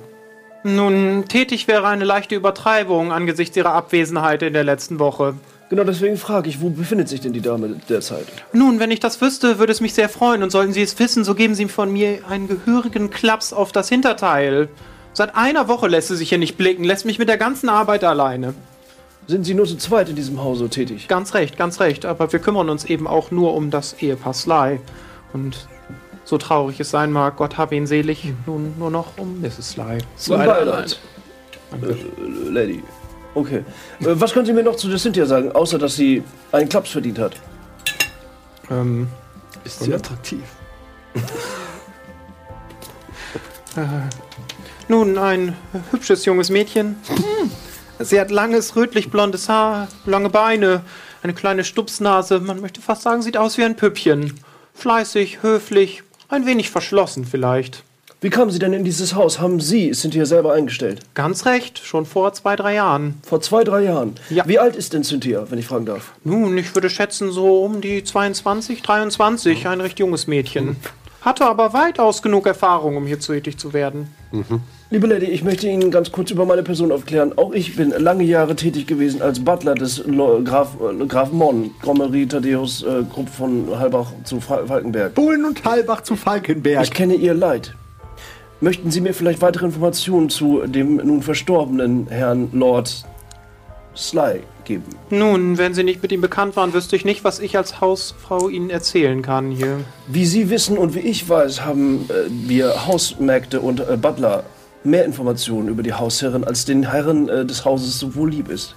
Nun, 0.63 1.25
tätig 1.27 1.67
wäre 1.67 1.87
eine 1.87 2.03
leichte 2.03 2.35
Übertreibung 2.35 3.11
angesichts 3.11 3.55
ihrer 3.55 3.73
Abwesenheit 3.73 4.41
in 4.43 4.53
der 4.53 4.63
letzten 4.63 4.99
Woche. 4.99 5.35
Genau 5.69 5.83
deswegen 5.83 6.17
frage 6.17 6.49
ich, 6.49 6.61
wo 6.61 6.69
befindet 6.69 7.07
sich 7.07 7.21
denn 7.21 7.31
die 7.31 7.41
Dame 7.41 7.79
derzeit? 7.87 8.25
Nun, 8.53 8.79
wenn 8.79 8.89
ich 8.89 8.99
das 8.99 9.21
wüsste, 9.21 9.59
würde 9.59 9.71
es 9.71 9.81
mich 9.81 9.93
sehr 9.93 10.09
freuen. 10.09 10.41
Und 10.41 10.49
sollten 10.49 10.73
Sie 10.73 10.81
es 10.81 10.97
wissen, 10.97 11.23
so 11.23 11.35
geben 11.35 11.53
Sie 11.53 11.67
von 11.67 11.93
mir 11.93 12.21
einen 12.27 12.47
gehörigen 12.47 13.11
Klaps 13.11 13.53
auf 13.53 13.71
das 13.71 13.87
Hinterteil. 13.87 14.67
Seit 15.13 15.35
einer 15.35 15.67
Woche 15.67 15.87
lässt 15.87 16.07
sie 16.07 16.17
sich 16.17 16.29
hier 16.29 16.37
nicht 16.37 16.57
blicken, 16.57 16.83
lässt 16.83 17.05
mich 17.05 17.19
mit 17.19 17.29
der 17.29 17.37
ganzen 17.37 17.69
Arbeit 17.69 18.03
alleine. 18.03 18.53
Sind 19.27 19.43
Sie 19.43 19.53
nur 19.53 19.67
zu 19.67 19.77
zweit 19.77 20.09
in 20.09 20.15
diesem 20.15 20.43
Hause 20.43 20.69
tätig? 20.69 21.07
Ganz 21.07 21.35
recht, 21.35 21.55
ganz 21.55 21.79
recht. 21.79 22.03
Aber 22.03 22.31
wir 22.33 22.39
kümmern 22.39 22.67
uns 22.67 22.85
eben 22.85 23.05
auch 23.05 23.29
nur 23.29 23.53
um 23.53 23.69
das 23.69 23.93
Ehepaar 24.01 24.33
Sly. 24.33 24.79
Und 25.33 25.67
so 26.29 26.37
traurig 26.37 26.79
es 26.79 26.91
sein 26.91 27.11
mag, 27.11 27.37
Gott 27.37 27.57
habe 27.57 27.75
ihn 27.75 27.87
selig, 27.87 28.31
nun 28.45 28.75
nur 28.77 28.91
noch 28.91 29.17
um 29.17 29.41
Mrs. 29.41 29.71
Sly. 29.71 29.97
Mein 30.27 30.45
Beileid. 30.45 30.99
Äh, 31.71 32.49
Lady. 32.49 32.83
Okay. 33.33 33.63
Äh, 34.01 34.05
was 34.09 34.33
können 34.33 34.45
Sie 34.45 34.53
mir 34.53 34.61
noch 34.61 34.75
zu 34.75 34.89
der 34.89 34.99
Cynthia 34.99 35.25
sagen, 35.25 35.51
außer 35.51 35.79
dass 35.79 35.95
sie 35.95 36.23
einen 36.51 36.69
Klaps 36.69 36.91
verdient 36.91 37.17
hat? 37.17 37.33
Ähm, 38.69 39.07
ist 39.63 39.81
sie 39.81 39.91
attraktiv. 39.91 40.43
Nun, 44.87 45.17
ein 45.17 45.55
hübsches 45.91 46.25
junges 46.25 46.51
Mädchen. 46.51 46.95
Sie 47.97 48.19
hat 48.19 48.29
langes, 48.29 48.75
rötlich-blondes 48.75 49.49
Haar, 49.49 49.87
lange 50.05 50.29
Beine, 50.29 50.83
eine 51.23 51.33
kleine 51.33 51.63
Stupsnase. 51.63 52.39
Man 52.39 52.61
möchte 52.61 52.81
fast 52.81 53.01
sagen, 53.01 53.23
sieht 53.23 53.37
aus 53.37 53.57
wie 53.57 53.63
ein 53.63 53.75
Püppchen. 53.75 54.39
Fleißig, 54.73 55.41
höflich, 55.41 56.03
ein 56.29 56.45
wenig 56.45 56.69
verschlossen 56.69 57.25
vielleicht. 57.25 57.83
Wie 58.21 58.29
kamen 58.29 58.51
Sie 58.51 58.59
denn 58.59 58.73
in 58.73 58.83
dieses 58.83 59.15
Haus? 59.15 59.39
Haben 59.39 59.61
Sie 59.61 59.91
Cynthia 59.93 60.25
selber 60.25 60.53
eingestellt? 60.53 60.99
Ganz 61.13 61.45
recht, 61.45 61.79
schon 61.79 62.05
vor 62.05 62.33
zwei, 62.33 62.57
drei 62.57 62.75
Jahren. 62.75 63.15
Vor 63.25 63.39
zwei, 63.39 63.63
drei 63.63 63.83
Jahren. 63.83 64.15
Ja. 64.29 64.45
Wie 64.45 64.59
alt 64.59 64.75
ist 64.75 64.91
denn 64.91 65.05
Cynthia, 65.05 65.49
wenn 65.49 65.57
ich 65.57 65.67
fragen 65.67 65.85
darf? 65.85 66.11
Nun, 66.25 66.57
ich 66.57 66.75
würde 66.75 66.89
schätzen, 66.89 67.31
so 67.31 67.63
um 67.63 67.79
die 67.79 68.03
22, 68.03 68.81
23, 68.81 69.67
ein 69.67 69.79
recht 69.79 69.99
junges 69.99 70.27
Mädchen. 70.27 70.75
Hatte 71.21 71.45
aber 71.45 71.73
weitaus 71.73 72.21
genug 72.21 72.47
Erfahrung, 72.47 72.95
um 72.95 73.05
hier 73.05 73.19
tätig 73.19 73.57
zu 73.57 73.73
werden. 73.73 74.07
Liebe 74.89 75.05
Lady, 75.05 75.25
ich 75.25 75.43
möchte 75.43 75.67
Ihnen 75.67 75.91
ganz 75.91 76.11
kurz 76.11 76.31
über 76.31 76.45
meine 76.45 76.63
Person 76.63 76.91
aufklären. 76.91 77.37
Auch 77.37 77.51
ich 77.51 77.75
bin 77.75 77.89
lange 77.89 78.23
Jahre 78.23 78.55
tätig 78.55 78.87
gewesen 78.87 79.21
als 79.21 79.43
Butler 79.43 79.75
des 79.75 80.05
Lo 80.05 80.41
Graf, 80.43 80.77
äh, 80.79 81.05
Graf 81.05 81.31
Mon, 81.31 81.71
Grommerie 81.81 82.25
Thaddeus 82.25 82.83
äh, 82.83 83.03
Grupp 83.03 83.29
von 83.29 83.67
Halbach 83.77 84.13
zu 84.23 84.39
Fal 84.39 84.65
Falkenberg. 84.67 85.13
Bohlen 85.13 85.45
und 85.45 85.63
Halbach 85.65 86.01
zu 86.01 86.15
Falkenberg. 86.15 86.83
Ich 86.83 86.91
kenne 86.91 87.15
Ihr 87.15 87.33
Leid. 87.33 87.75
Möchten 88.61 88.89
Sie 88.89 89.01
mir 89.01 89.13
vielleicht 89.13 89.41
weitere 89.41 89.65
Informationen 89.65 90.29
zu 90.29 90.61
dem 90.65 90.97
nun 90.97 91.21
verstorbenen 91.21 92.07
Herrn 92.09 92.49
Lord 92.53 93.05
Sly 93.95 94.41
geben? 94.69 94.85
Nun, 95.09 95.57
wenn 95.57 95.73
Sie 95.73 95.83
nicht 95.83 96.01
mit 96.01 96.13
ihm 96.13 96.21
bekannt 96.21 96.55
waren, 96.55 96.73
wüsste 96.73 96.95
ich 96.95 97.03
nicht, 97.03 97.25
was 97.25 97.39
ich 97.39 97.57
als 97.57 97.81
Hausfrau 97.81 98.47
Ihnen 98.47 98.69
erzählen 98.69 99.21
kann 99.21 99.51
hier. 99.51 99.79
Wie 100.07 100.25
Sie 100.25 100.49
wissen 100.49 100.77
und 100.77 100.95
wie 100.95 100.99
ich 100.99 101.27
weiß, 101.27 101.65
haben 101.65 102.05
äh, 102.09 102.29
wir 102.29 102.87
Hausmägde 102.87 103.59
und 103.59 103.81
äh, 103.81 103.97
Butler 103.97 104.45
mehr 104.85 105.03
Informationen 105.03 105.67
über 105.67 105.83
die 105.83 105.93
Hausherrin, 105.93 106.45
als 106.45 106.63
den 106.63 106.89
Herren 106.89 107.27
äh, 107.27 107.45
des 107.45 107.65
Hauses 107.65 107.99
so 107.99 108.15
wohl 108.15 108.29
lieb 108.29 108.49
ist. 108.49 108.75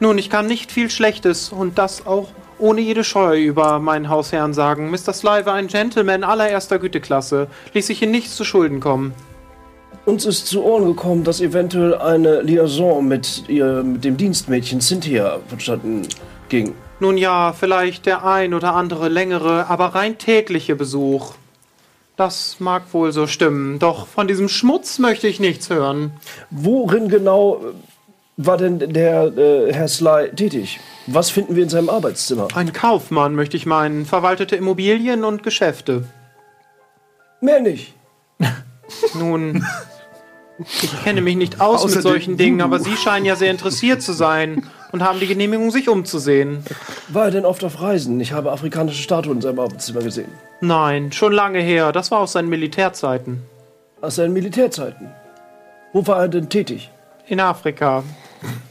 Nun, 0.00 0.18
ich 0.18 0.30
kann 0.30 0.46
nicht 0.46 0.72
viel 0.72 0.90
Schlechtes 0.90 1.50
und 1.50 1.78
das 1.78 2.06
auch 2.06 2.30
ohne 2.58 2.80
jede 2.80 3.04
Scheu 3.04 3.40
über 3.40 3.78
meinen 3.78 4.08
Hausherrn 4.08 4.54
sagen. 4.54 4.90
Mr. 4.90 5.12
Sly 5.12 5.46
war 5.46 5.54
ein 5.54 5.66
Gentleman 5.66 6.24
allererster 6.24 6.78
Güteklasse, 6.78 7.48
ließ 7.74 7.86
sich 7.86 8.02
in 8.02 8.10
nichts 8.10 8.34
zu 8.34 8.44
Schulden 8.44 8.80
kommen. 8.80 9.14
Uns 10.04 10.26
ist 10.26 10.48
zu 10.48 10.64
Ohren 10.64 10.86
gekommen, 10.86 11.22
dass 11.22 11.40
eventuell 11.40 11.94
eine 11.94 12.42
Liaison 12.42 13.06
mit, 13.06 13.44
ihr, 13.48 13.84
mit 13.84 14.02
dem 14.02 14.16
Dienstmädchen 14.16 14.80
Cynthia 14.80 15.38
vonstatten 15.46 16.02
ging. 16.48 16.74
Nun 16.98 17.16
ja, 17.16 17.52
vielleicht 17.52 18.06
der 18.06 18.24
ein 18.24 18.52
oder 18.52 18.74
andere 18.74 19.08
längere, 19.08 19.68
aber 19.68 19.94
rein 19.94 20.18
tägliche 20.18 20.74
Besuch. 20.74 21.34
Das 22.16 22.56
mag 22.58 22.82
wohl 22.92 23.12
so 23.12 23.26
stimmen, 23.26 23.78
doch 23.78 24.06
von 24.06 24.28
diesem 24.28 24.48
Schmutz 24.48 24.98
möchte 24.98 25.28
ich 25.28 25.40
nichts 25.40 25.70
hören. 25.70 26.12
Worin 26.50 27.08
genau 27.08 27.56
äh, 27.56 27.72
war 28.36 28.56
denn 28.56 28.78
der 28.78 29.36
äh, 29.36 29.72
Herr 29.72 29.88
Sly 29.88 30.30
tätig? 30.34 30.80
Was 31.06 31.30
finden 31.30 31.56
wir 31.56 31.62
in 31.62 31.68
seinem 31.68 31.88
Arbeitszimmer? 31.88 32.48
Ein 32.54 32.72
Kaufmann, 32.72 33.34
möchte 33.34 33.56
ich 33.56 33.66
meinen, 33.66 34.04
verwaltete 34.04 34.56
Immobilien 34.56 35.24
und 35.24 35.42
Geschäfte. 35.42 36.04
Mehr 37.40 37.60
nicht. 37.60 37.94
Nun, 39.14 39.64
ich 40.82 41.04
kenne 41.04 41.20
mich 41.20 41.36
nicht 41.36 41.60
aus 41.60 41.84
Außer 41.84 41.96
mit 41.96 42.02
solchen 42.02 42.36
Dingen, 42.36 42.60
aber 42.60 42.78
Sie 42.78 42.96
scheinen 42.96 43.26
ja 43.26 43.36
sehr 43.36 43.50
interessiert 43.50 44.02
zu 44.02 44.12
sein 44.12 44.66
und 44.92 45.02
haben 45.02 45.20
die 45.20 45.26
Genehmigung, 45.26 45.70
sich 45.70 45.88
umzusehen. 45.88 46.64
War 47.08 47.26
er 47.26 47.30
denn 47.30 47.44
oft 47.44 47.64
auf 47.64 47.80
Reisen? 47.80 48.20
Ich 48.20 48.32
habe 48.32 48.52
afrikanische 48.52 49.02
Statuen 49.02 49.36
in 49.36 49.42
seinem 49.42 49.58
Arbeitszimmer 49.58 50.00
gesehen. 50.00 50.30
Nein, 50.60 51.12
schon 51.12 51.32
lange 51.32 51.60
her. 51.60 51.92
Das 51.92 52.10
war 52.10 52.20
aus 52.20 52.32
seinen 52.32 52.48
Militärzeiten. 52.48 53.42
Aus 54.00 54.16
seinen 54.16 54.32
Militärzeiten. 54.32 55.10
Wo 55.92 56.06
war 56.06 56.20
er 56.20 56.28
denn 56.28 56.48
tätig? 56.48 56.90
In 57.26 57.40
Afrika. 57.40 58.02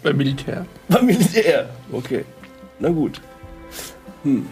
Beim 0.04 0.18
Militär. 0.18 0.66
Beim 0.88 1.06
Militär. 1.06 1.70
Okay. 1.92 2.26
Na 2.80 2.90
gut. 2.90 3.22
Hm. 4.24 4.48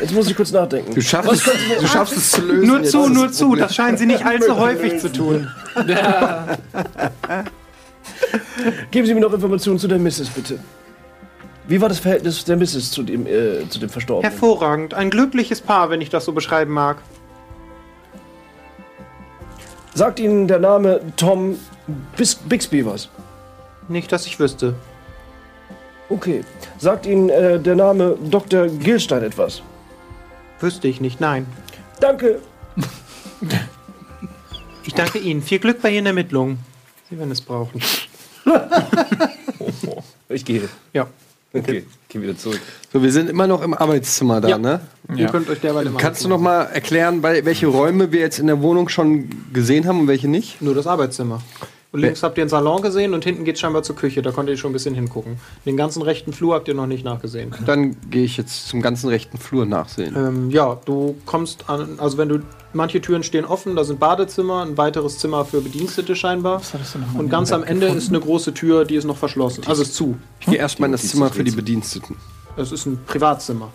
Jetzt 0.00 0.12
muss 0.12 0.28
ich 0.28 0.36
kurz 0.36 0.50
nachdenken. 0.52 0.94
Du 0.94 1.00
schaffst, 1.00 1.32
es, 1.32 1.44
du 1.80 1.86
schaffst 1.86 2.16
es 2.16 2.30
zu 2.32 2.42
lösen. 2.42 2.66
Nur 2.66 2.82
zu, 2.84 3.08
nur 3.08 3.28
das 3.28 3.36
zu. 3.36 3.46
Problem. 3.46 3.66
Das 3.66 3.74
scheinen 3.74 3.96
Sie 3.96 4.06
nicht 4.06 4.24
allzu 4.26 4.56
häufig 4.56 5.00
zu 5.00 5.12
tun. 5.12 5.48
Geben 8.90 9.06
Sie 9.06 9.14
mir 9.14 9.20
noch 9.20 9.32
Informationen 9.32 9.78
zu 9.78 9.86
der 9.88 9.98
Mrs., 9.98 10.30
bitte. 10.34 10.58
Wie 11.66 11.80
war 11.80 11.88
das 11.88 11.98
Verhältnis 11.98 12.44
der 12.44 12.56
Mrs. 12.56 12.90
zu 12.90 13.02
dem, 13.02 13.26
äh, 13.26 13.66
zu 13.68 13.78
dem 13.78 13.88
Verstorbenen? 13.88 14.30
Hervorragend. 14.30 14.94
Ein 14.94 15.10
glückliches 15.10 15.60
Paar, 15.60 15.90
wenn 15.90 16.00
ich 16.00 16.10
das 16.10 16.24
so 16.24 16.32
beschreiben 16.32 16.72
mag. 16.72 16.98
Sagt 19.94 20.18
Ihnen 20.18 20.48
der 20.48 20.58
Name 20.58 21.00
Tom 21.16 21.56
Bis 22.16 22.34
Bixby 22.34 22.84
was? 22.84 23.08
Nicht, 23.88 24.12
dass 24.12 24.26
ich 24.26 24.40
wüsste. 24.40 24.74
Okay. 26.14 26.44
Sagt 26.78 27.06
Ihnen 27.06 27.28
äh, 27.28 27.58
der 27.58 27.74
Name 27.74 28.16
Dr. 28.30 28.68
Gilstein 28.68 29.24
etwas? 29.24 29.62
Wüsste 30.60 30.86
ich 30.86 31.00
nicht, 31.00 31.20
nein. 31.20 31.46
Danke. 32.00 32.40
Ich 34.86 34.92
danke 34.92 35.16
Ihnen. 35.18 35.40
Viel 35.40 35.60
Glück 35.60 35.80
bei 35.80 35.90
Ihren 35.90 36.04
Ermittlungen. 36.04 36.58
Sie 37.08 37.18
werden 37.18 37.30
es 37.30 37.40
brauchen. 37.40 37.80
Ich 40.28 40.44
gehe. 40.44 40.68
Ja. 40.92 41.06
Okay, 41.52 41.84
geh 42.08 42.20
wieder 42.20 42.36
zurück. 42.36 42.60
So, 42.92 43.02
wir 43.02 43.12
sind 43.12 43.30
immer 43.30 43.46
noch 43.46 43.62
im 43.62 43.72
Arbeitszimmer 43.74 44.40
da, 44.40 44.48
Ja. 44.48 44.58
ne? 44.58 44.80
Ihr 45.16 45.28
könnt 45.28 45.48
euch 45.48 45.60
derweil 45.60 45.86
immer 45.86 45.98
Kannst 46.00 46.24
du 46.24 46.28
noch 46.28 46.40
mal 46.40 46.64
erklären, 46.64 47.22
welche 47.22 47.66
Räume 47.68 48.10
wir 48.12 48.20
jetzt 48.20 48.38
in 48.38 48.46
der 48.48 48.60
Wohnung 48.60 48.88
schon 48.88 49.28
gesehen 49.52 49.86
haben 49.86 50.00
und 50.00 50.08
welche 50.08 50.28
nicht? 50.28 50.60
Nur 50.60 50.74
das 50.74 50.86
Arbeitszimmer. 50.86 51.40
Und 51.94 52.00
links 52.00 52.24
habt 52.24 52.36
ihr 52.38 52.42
einen 52.42 52.50
Salon 52.50 52.82
gesehen 52.82 53.14
und 53.14 53.22
hinten 53.22 53.44
geht 53.44 53.56
scheinbar 53.56 53.84
zur 53.84 53.94
Küche. 53.94 54.20
Da 54.20 54.32
konntet 54.32 54.56
ihr 54.56 54.58
schon 54.58 54.70
ein 54.70 54.72
bisschen 54.72 54.96
hingucken. 54.96 55.36
Den 55.64 55.76
ganzen 55.76 56.02
rechten 56.02 56.32
Flur 56.32 56.56
habt 56.56 56.66
ihr 56.66 56.74
noch 56.74 56.88
nicht 56.88 57.04
nachgesehen. 57.04 57.54
Dann 57.66 57.94
gehe 58.10 58.24
ich 58.24 58.36
jetzt 58.36 58.66
zum 58.66 58.82
ganzen 58.82 59.08
rechten 59.10 59.38
Flur 59.38 59.64
nachsehen. 59.64 60.12
Ähm, 60.16 60.50
ja, 60.50 60.76
du 60.86 61.14
kommst 61.24 61.70
an, 61.70 62.00
also 62.00 62.18
wenn 62.18 62.28
du, 62.28 62.40
manche 62.72 63.00
Türen 63.00 63.22
stehen 63.22 63.44
offen, 63.44 63.76
da 63.76 63.84
sind 63.84 64.00
Badezimmer, 64.00 64.62
ein 64.62 64.76
weiteres 64.76 65.18
Zimmer 65.18 65.44
für 65.44 65.60
Bedienstete 65.60 66.16
scheinbar. 66.16 66.60
hattest 66.72 66.96
du 66.96 66.98
noch 66.98 67.14
Und 67.14 67.28
ganz 67.28 67.52
am 67.52 67.62
Ende 67.62 67.86
ist 67.86 68.08
eine 68.08 68.18
große 68.18 68.54
Tür, 68.54 68.84
die 68.84 68.96
ist 68.96 69.04
noch 69.04 69.16
verschlossen. 69.16 69.62
Also 69.68 69.82
ist 69.82 69.94
zu. 69.94 70.16
Ich 70.40 70.46
gehe 70.46 70.58
erstmal 70.58 70.88
in 70.88 70.92
das 70.92 71.06
Zimmer 71.06 71.30
für 71.30 71.44
die 71.44 71.52
Bediensteten. 71.52 72.16
Es 72.56 72.72
ist 72.72 72.86
ein 72.86 72.98
Privatzimmer. 73.06 73.70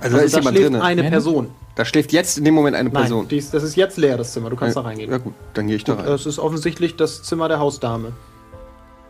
Also, 0.00 0.16
da 0.16 0.22
ist 0.22 0.34
da 0.34 0.38
jemand 0.38 0.56
schläft 0.56 0.72
drin. 0.72 0.80
eine 0.82 1.02
Person. 1.10 1.50
Da 1.74 1.84
schläft 1.84 2.12
jetzt 2.12 2.38
in 2.38 2.44
dem 2.44 2.54
Moment 2.54 2.76
eine 2.76 2.90
Person. 2.90 3.26
Nein, 3.30 3.44
das 3.52 3.62
ist 3.62 3.76
jetzt 3.76 3.96
leer, 3.98 4.16
das 4.16 4.32
Zimmer. 4.32 4.50
Du 4.50 4.56
kannst 4.56 4.76
da 4.76 4.80
reingehen. 4.80 5.10
Ja 5.10 5.18
gut, 5.18 5.34
dann 5.54 5.66
gehe 5.66 5.76
ich 5.76 5.84
da 5.84 5.94
Gut, 5.94 6.04
rein. 6.06 6.12
es 6.12 6.26
ist 6.26 6.38
offensichtlich 6.38 6.96
das 6.96 7.22
Zimmer 7.22 7.48
der 7.48 7.58
Hausdame. 7.58 8.12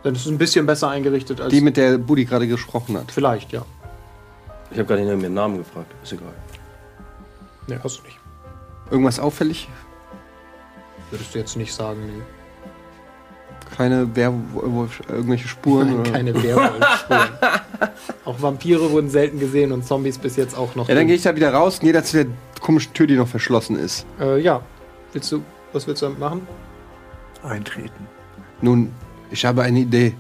Denn 0.05 0.15
es 0.15 0.23
ist 0.23 0.29
ein 0.29 0.39
bisschen 0.39 0.65
besser 0.67 0.89
eingerichtet 0.89 1.41
als... 1.41 1.51
Die, 1.51 1.61
mit 1.61 1.77
der 1.77 1.99
Buddy 1.99 2.25
gerade 2.25 2.47
gesprochen 2.47 2.97
hat. 2.97 3.11
vielleicht, 3.11 3.53
ja. 3.53 3.65
Ich 4.71 4.79
habe 4.79 4.89
gar 4.89 4.97
nicht 4.97 5.09
nach 5.09 5.17
mir 5.17 5.23
den 5.23 5.35
Namen 5.35 5.59
gefragt. 5.59 5.91
Ist 6.03 6.13
egal. 6.13 6.29
Ne, 7.67 7.81
hast 7.83 7.99
du 7.99 8.03
nicht. 8.05 8.19
Irgendwas 8.91 9.19
auffällig? 9.19 9.69
Würdest 11.11 11.35
du 11.35 11.39
jetzt 11.39 11.57
nicht 11.57 11.73
sagen, 11.73 12.01
nee. 12.07 12.23
Keine 13.77 14.15
Werwolf, 14.17 15.01
irgendwelche 15.09 15.49
Spuren? 15.49 16.01
oder? 16.01 16.11
Keine 16.11 16.35
Werwolfspuren. 16.43 17.29
auch 18.25 18.43
Vampire 18.43 18.91
wurden 18.91 19.11
selten 19.11 19.39
gesehen 19.39 19.73
und 19.73 19.87
Zombies 19.87 20.19
bis 20.19 20.37
jetzt 20.37 20.57
auch 20.57 20.75
noch. 20.75 20.89
Ja, 20.89 20.95
dann 20.95 21.07
gehe 21.07 21.17
ich 21.17 21.23
da 21.23 21.35
wieder 21.37 21.53
raus 21.53 21.75
und 21.75 21.85
gehe 21.85 21.93
da 21.93 22.03
zu 22.03 22.25
der 22.25 22.27
komischen 22.61 22.93
Tür, 22.93 23.07
die 23.07 23.15
noch 23.15 23.29
verschlossen 23.29 23.79
ist. 23.79 24.07
Äh, 24.21 24.41
ja. 24.41 24.63
Willst 25.13 25.31
du, 25.33 25.43
was 25.73 25.87
willst 25.87 26.03
du 26.03 26.07
damit 26.07 26.21
machen? 26.21 26.47
Eintreten. 27.43 28.07
Nun, 28.61 28.93
ich 29.31 29.45
habe 29.45 29.63
eine 29.63 29.79
Idee. 29.81 30.15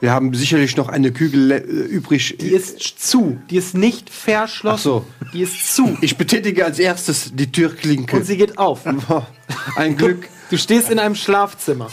Wir 0.00 0.12
haben 0.12 0.32
sicherlich 0.32 0.76
noch 0.76 0.88
eine 0.88 1.10
Kügel 1.10 1.50
äh, 1.50 1.56
übrig. 1.58 2.36
Die 2.40 2.50
ist 2.50 2.80
zu. 2.80 3.38
Die 3.50 3.56
ist 3.56 3.74
nicht 3.74 4.10
verschlossen. 4.10 4.74
Ach 4.74 4.78
so. 4.78 5.04
Die 5.32 5.42
ist 5.42 5.74
zu. 5.74 5.96
Ich 6.00 6.16
betätige 6.16 6.64
als 6.64 6.78
erstes 6.78 7.32
die 7.34 7.50
Türklinke. 7.50 8.16
Und 8.16 8.24
sie 8.24 8.36
geht 8.36 8.58
auf. 8.58 8.82
Ein 9.76 9.96
Glück. 9.96 10.28
Du 10.50 10.56
stehst 10.56 10.90
in 10.90 10.98
einem 11.00 11.16
Schlafzimmer. 11.16 11.88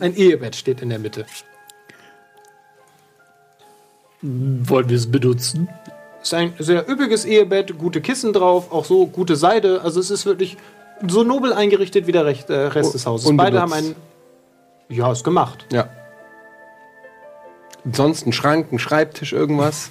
Ein 0.00 0.14
Ehebett 0.14 0.56
steht 0.56 0.82
in 0.82 0.88
der 0.88 0.98
Mitte. 0.98 1.26
Wollen 4.22 4.88
wir 4.88 4.96
es 4.96 5.10
benutzen? 5.10 5.68
Ist 6.22 6.34
ein 6.34 6.52
sehr 6.58 6.88
üppiges 6.88 7.24
Ehebett, 7.24 7.78
gute 7.78 8.00
Kissen 8.00 8.32
drauf, 8.32 8.72
auch 8.72 8.84
so 8.84 9.06
gute 9.06 9.36
Seide. 9.36 9.80
Also 9.82 10.00
es 10.00 10.10
ist 10.10 10.26
wirklich 10.26 10.58
so 11.06 11.22
nobel 11.22 11.52
eingerichtet 11.52 12.06
wie 12.06 12.12
der 12.12 12.24
äh, 12.26 12.54
Rest 12.66 12.94
des 12.94 13.06
Hauses. 13.06 13.26
unbenutzt. 13.26 13.52
Beide 13.52 13.60
haben 13.60 13.72
einen. 13.72 13.94
Ja, 14.88 15.12
ist 15.12 15.24
gemacht. 15.24 15.66
Ja. 15.72 15.88
Sonst 17.90 18.26
ein 18.26 18.32
Schrank, 18.32 18.72
ein 18.72 18.78
Schreibtisch, 18.78 19.32
irgendwas. 19.32 19.90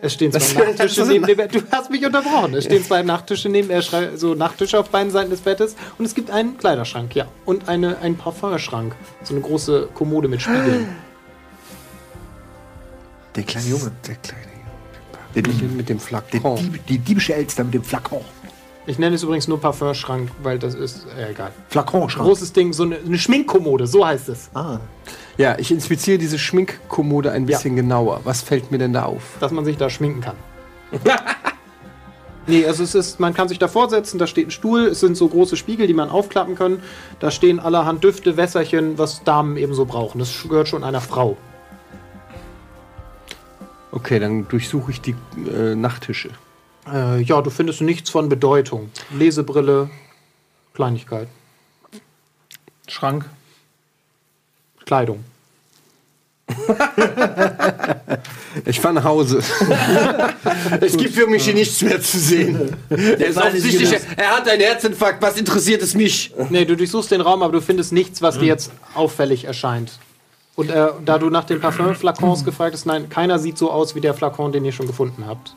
Es 0.00 0.12
stehen 0.14 0.30
zwei 0.32 0.64
Nachttische 0.64 1.04
neben 1.06 1.26
dem 1.26 1.36
Bett. 1.36 1.54
Du 1.54 1.60
hast 1.72 1.90
mich 1.90 2.04
unterbrochen. 2.06 2.54
Es 2.54 2.64
stehen 2.64 2.84
zwei 2.84 3.02
Nachttische 3.02 3.48
neben, 3.48 3.68
äh, 3.70 3.82
Schrei- 3.82 4.16
so 4.16 4.34
Nachttische 4.34 4.78
auf 4.78 4.90
beiden 4.90 5.10
Seiten 5.10 5.30
des 5.30 5.40
Bettes 5.40 5.74
und 5.98 6.04
es 6.04 6.14
gibt 6.14 6.30
einen 6.30 6.56
Kleiderschrank, 6.56 7.14
ja. 7.16 7.26
Und 7.44 7.68
eine, 7.68 7.98
einen 7.98 8.16
Parfumschrank. 8.16 8.94
So 9.22 9.34
eine 9.34 9.42
große 9.42 9.88
Kommode 9.94 10.28
mit 10.28 10.40
Spiegeln. 10.42 10.88
Der 13.34 13.42
kleine 13.42 13.66
Junge. 13.68 13.92
Der 14.06 14.14
kleine 14.16 14.42
Junge. 14.42 14.54
Der, 15.34 15.42
Mit, 15.42 15.76
mit 15.76 15.88
dem 15.88 15.98
der 15.98 16.06
Flakon. 16.06 16.56
Dieb, 16.56 16.86
die 16.86 16.98
diebische 16.98 17.34
Elster 17.34 17.64
mit 17.64 17.74
dem 17.74 17.84
Flakon. 17.84 18.24
Ich 18.88 18.98
nenne 18.98 19.16
es 19.16 19.22
übrigens 19.22 19.46
nur 19.48 19.60
Parfumschrank, 19.60 20.30
weil 20.42 20.58
das 20.58 20.74
ist 20.74 21.06
äh, 21.14 21.32
egal. 21.32 21.52
Flakonschrank. 21.68 22.26
Großes 22.26 22.54
Ding, 22.54 22.72
so 22.72 22.84
eine, 22.84 22.96
eine 22.96 23.18
Schminkkommode, 23.18 23.86
so 23.86 24.06
heißt 24.06 24.30
es. 24.30 24.48
Ah. 24.54 24.80
Ja, 25.36 25.58
ich 25.58 25.70
inspiziere 25.70 26.16
diese 26.16 26.38
Schminkkommode 26.38 27.30
ein 27.30 27.44
bisschen 27.44 27.76
genauer. 27.76 28.22
Was 28.24 28.40
fällt 28.40 28.70
mir 28.70 28.78
denn 28.78 28.94
da 28.94 29.04
auf? 29.04 29.22
dass 29.40 29.52
man 29.52 29.66
sich 29.66 29.76
da 29.76 29.90
schminken 29.90 30.22
kann. 30.22 30.36
nee, 32.46 32.64
also 32.64 32.82
es 32.82 32.94
ist, 32.94 33.20
man 33.20 33.34
kann 33.34 33.48
sich 33.48 33.58
da 33.58 33.68
vorsetzen, 33.68 34.18
da 34.18 34.26
steht 34.26 34.48
ein 34.48 34.50
Stuhl, 34.52 34.86
es 34.86 35.00
sind 35.00 35.18
so 35.18 35.28
große 35.28 35.58
Spiegel, 35.58 35.86
die 35.86 35.92
man 35.92 36.08
aufklappen 36.08 36.54
kann. 36.54 36.80
Da 37.20 37.30
stehen 37.30 37.60
allerhand 37.60 38.02
Düfte, 38.02 38.38
Wässerchen, 38.38 38.96
was 38.96 39.22
Damen 39.22 39.58
ebenso 39.58 39.84
brauchen. 39.84 40.18
Das 40.18 40.44
gehört 40.48 40.66
schon 40.66 40.82
einer 40.82 41.02
Frau. 41.02 41.36
Okay, 43.92 44.18
dann 44.18 44.48
durchsuche 44.48 44.92
ich 44.92 45.02
die 45.02 45.14
äh, 45.54 45.74
Nachttische. 45.74 46.30
Äh, 46.92 47.22
ja, 47.22 47.40
du 47.42 47.50
findest 47.50 47.80
nichts 47.80 48.10
von 48.10 48.28
Bedeutung. 48.28 48.90
Lesebrille, 49.12 49.90
Kleinigkeit, 50.74 51.28
Schrank. 52.86 53.24
Kleidung. 54.84 55.24
Ich 58.64 58.80
fahre 58.80 58.94
nach 58.94 59.04
Hause. 59.04 59.38
es 60.80 60.96
gibt 60.96 61.14
für 61.14 61.26
mich 61.26 61.44
hier 61.44 61.54
nichts 61.54 61.80
mehr 61.82 62.00
zu 62.00 62.18
sehen. 62.18 62.76
Er 62.88 63.26
ist 63.26 63.36
offensichtlich, 63.36 63.92
er 64.16 64.36
hat 64.36 64.48
einen 64.48 64.62
Herzinfarkt. 64.62 65.22
Was 65.22 65.36
interessiert 65.36 65.82
es 65.82 65.94
mich? 65.94 66.32
Nee, 66.50 66.64
du 66.64 66.76
durchsuchst 66.76 67.10
den 67.10 67.20
Raum, 67.20 67.42
aber 67.42 67.52
du 67.52 67.60
findest 67.60 67.92
nichts, 67.92 68.20
was 68.20 68.38
dir 68.38 68.46
jetzt 68.46 68.72
auffällig 68.94 69.44
erscheint. 69.44 69.92
Und 70.56 70.70
äh, 70.70 70.88
da 71.04 71.18
du 71.18 71.30
nach 71.30 71.44
den 71.44 71.60
Parfum-Flakons 71.60 72.44
gefragt 72.44 72.74
hast, 72.74 72.86
nein, 72.86 73.08
keiner 73.08 73.38
sieht 73.38 73.58
so 73.58 73.70
aus 73.70 73.94
wie 73.94 74.00
der 74.00 74.14
Flakon, 74.14 74.50
den 74.50 74.64
ihr 74.64 74.72
schon 74.72 74.88
gefunden 74.88 75.24
habt. 75.26 75.54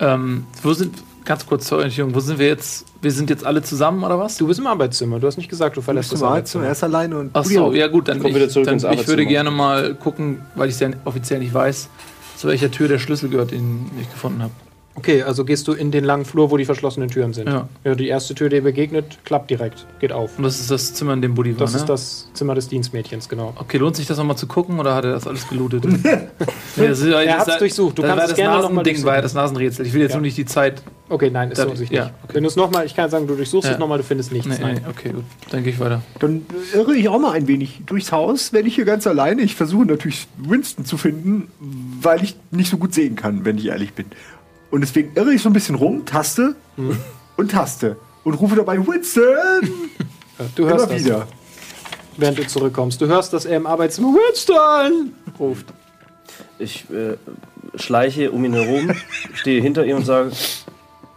Ähm, 0.00 0.46
wo 0.62 0.72
sind, 0.72 0.96
ganz 1.24 1.46
kurz 1.46 1.66
zur 1.66 1.78
Orientierung, 1.78 2.14
wo 2.14 2.20
sind 2.20 2.38
wir 2.38 2.46
jetzt? 2.48 2.86
Wir 3.00 3.10
sind 3.12 3.30
jetzt 3.30 3.44
alle 3.44 3.62
zusammen 3.62 4.02
oder 4.04 4.18
was? 4.18 4.36
Du 4.36 4.46
bist 4.46 4.60
im 4.60 4.66
Arbeitszimmer. 4.66 5.20
Du 5.20 5.26
hast 5.26 5.36
nicht 5.36 5.48
gesagt, 5.48 5.76
du 5.76 5.82
verlässt 5.82 6.12
das 6.12 6.18
zum 6.20 6.28
Arbeitszimmer. 6.28 6.66
erst 6.66 6.84
alleine 6.84 7.18
und 7.18 7.30
Ach 7.32 7.44
so, 7.44 7.72
ja 7.72 7.88
gut, 7.88 8.08
dann, 8.08 8.18
Kommen 8.18 8.30
ich, 8.30 8.36
wieder 8.36 8.48
zurück 8.48 8.66
dann 8.66 8.74
ins 8.74 8.84
ich 8.84 8.88
würde 8.88 9.00
Arbeitszimmer. 9.02 9.24
gerne 9.28 9.50
mal 9.50 9.94
gucken, 9.94 10.40
weil 10.54 10.68
ich 10.68 10.74
es 10.74 10.80
ja 10.80 10.90
offiziell 11.04 11.40
nicht 11.40 11.54
weiß, 11.54 11.88
zu 12.36 12.48
welcher 12.48 12.70
Tür 12.70 12.88
der 12.88 12.98
Schlüssel 12.98 13.28
gehört, 13.28 13.50
den 13.52 13.90
ich 14.00 14.10
gefunden 14.10 14.42
habe. 14.42 14.52
Okay, 14.94 15.22
also 15.22 15.44
gehst 15.46 15.66
du 15.68 15.72
in 15.72 15.90
den 15.90 16.04
langen 16.04 16.24
Flur, 16.26 16.50
wo 16.50 16.56
die 16.58 16.66
verschlossenen 16.66 17.08
Türen 17.08 17.32
sind. 17.32 17.48
Ja. 17.48 17.66
ja 17.82 17.94
die 17.94 18.08
erste 18.08 18.34
Tür, 18.34 18.50
die 18.50 18.56
dir 18.56 18.62
begegnet, 18.62 19.18
klappt 19.24 19.50
direkt, 19.50 19.86
geht 20.00 20.12
auf. 20.12 20.36
Und 20.36 20.44
das 20.44 20.60
ist 20.60 20.70
das 20.70 20.92
Zimmer, 20.92 21.14
in 21.14 21.22
dem 21.22 21.34
Buddy 21.34 21.52
war, 21.52 21.60
Das 21.60 21.72
ne? 21.72 21.78
ist 21.78 21.88
das 21.88 22.28
Zimmer 22.34 22.54
des 22.54 22.68
Dienstmädchens, 22.68 23.28
genau. 23.28 23.54
Okay, 23.56 23.78
lohnt 23.78 23.96
sich 23.96 24.06
das 24.06 24.18
nochmal 24.18 24.36
zu 24.36 24.46
gucken 24.46 24.78
oder 24.78 24.94
hat 24.94 25.04
er 25.06 25.12
das 25.12 25.26
alles 25.26 25.48
gelootet? 25.48 25.84
nee, 26.76 26.88
das 26.88 27.00
ist, 27.00 27.06
Er 27.08 27.38
hat's 27.38 27.56
durchsucht. 27.58 27.98
Du 27.98 28.02
kannst 28.02 28.22
es 28.24 28.28
das 28.30 28.36
gerne 28.36 28.56
noch 28.56 28.62
mal 28.64 28.68
Nasending, 28.68 28.84
durchsuchen. 28.84 29.06
war 29.06 29.14
ja 29.16 29.22
das 29.22 29.32
Nasenrätsel. 29.34 29.86
Ich 29.86 29.94
will 29.94 30.02
jetzt 30.02 30.10
Ja. 30.10 30.16
nur 30.18 30.22
nicht 30.22 30.36
die 30.36 30.44
Zeit. 30.44 30.82
Okay, 31.08 31.30
nein, 31.30 31.50
es 31.52 31.62
lohnt 31.62 31.76
sich 31.76 31.90
ja, 31.90 32.04
nicht. 32.04 32.14
okay. 32.24 32.34
Wenn 32.34 32.42
du 32.42 32.48
es 32.48 32.56
nochmal, 32.56 32.86
ich 32.86 32.94
kann 32.96 33.10
sagen, 33.10 33.26
du 33.26 33.34
durchsuchst 33.34 33.66
Ja. 33.68 33.74
es 33.74 33.78
nochmal, 33.78 33.98
du 33.98 34.04
findest 34.04 34.32
nichts. 34.32 34.46
Nee, 34.48 34.56
nein. 34.60 34.74
nee, 34.82 34.90
okay, 34.90 35.10
gut. 35.10 35.24
Dann 35.50 35.62
gehe 35.62 35.72
ich 35.72 35.80
weiter. 35.80 36.02
Dann 36.20 36.46
irre 36.74 36.94
ich 36.94 37.08
auch 37.08 37.18
mal 37.18 37.32
ein 37.32 37.48
wenig 37.48 37.82
durchs 37.86 38.12
Haus, 38.12 38.52
wenn 38.52 38.66
ich 38.66 38.74
hier 38.74 38.84
ganz 38.84 39.06
alleine. 39.06 39.42
Ich 39.42 39.54
versuche 39.54 39.84
natürlich 39.86 40.26
Winston 40.38 40.84
zu 40.84 40.96
finden, 40.96 41.48
weil 42.00 42.22
ich 42.22 42.36
nicht 42.50 42.70
so 42.70 42.76
gut 42.78 42.94
sehen 42.94 43.16
kann, 43.16 43.44
wenn 43.44 43.58
ich 43.58 43.66
ehrlich 43.66 43.92
bin. 43.94 44.06
Und 44.72 44.80
deswegen 44.80 45.12
irre 45.14 45.32
ich 45.34 45.42
so 45.42 45.48
ein 45.48 45.52
bisschen 45.52 45.74
rum, 45.76 46.04
taste 46.06 46.56
und 47.36 47.50
taste 47.50 47.96
und 48.24 48.34
rufe 48.34 48.56
dabei 48.56 48.78
Winston 48.78 49.22
Du 50.56 50.64
hörst 50.66 50.86
immer 50.86 50.94
das, 50.94 51.04
wieder. 51.04 51.28
während 52.16 52.38
du 52.38 52.46
zurückkommst. 52.46 53.00
Du 53.00 53.06
hörst, 53.06 53.32
dass 53.32 53.44
er 53.44 53.58
im 53.58 53.66
Arbeitszimmer 53.66 54.08
Winston 54.08 55.12
ruft. 55.38 55.66
Ich 56.58 56.86
äh, 56.90 57.16
schleiche 57.76 58.32
um 58.32 58.44
ihn 58.44 58.54
herum, 58.54 58.92
stehe 59.34 59.60
hinter 59.62 59.84
ihm 59.84 59.96
und 59.98 60.04
sage, 60.06 60.32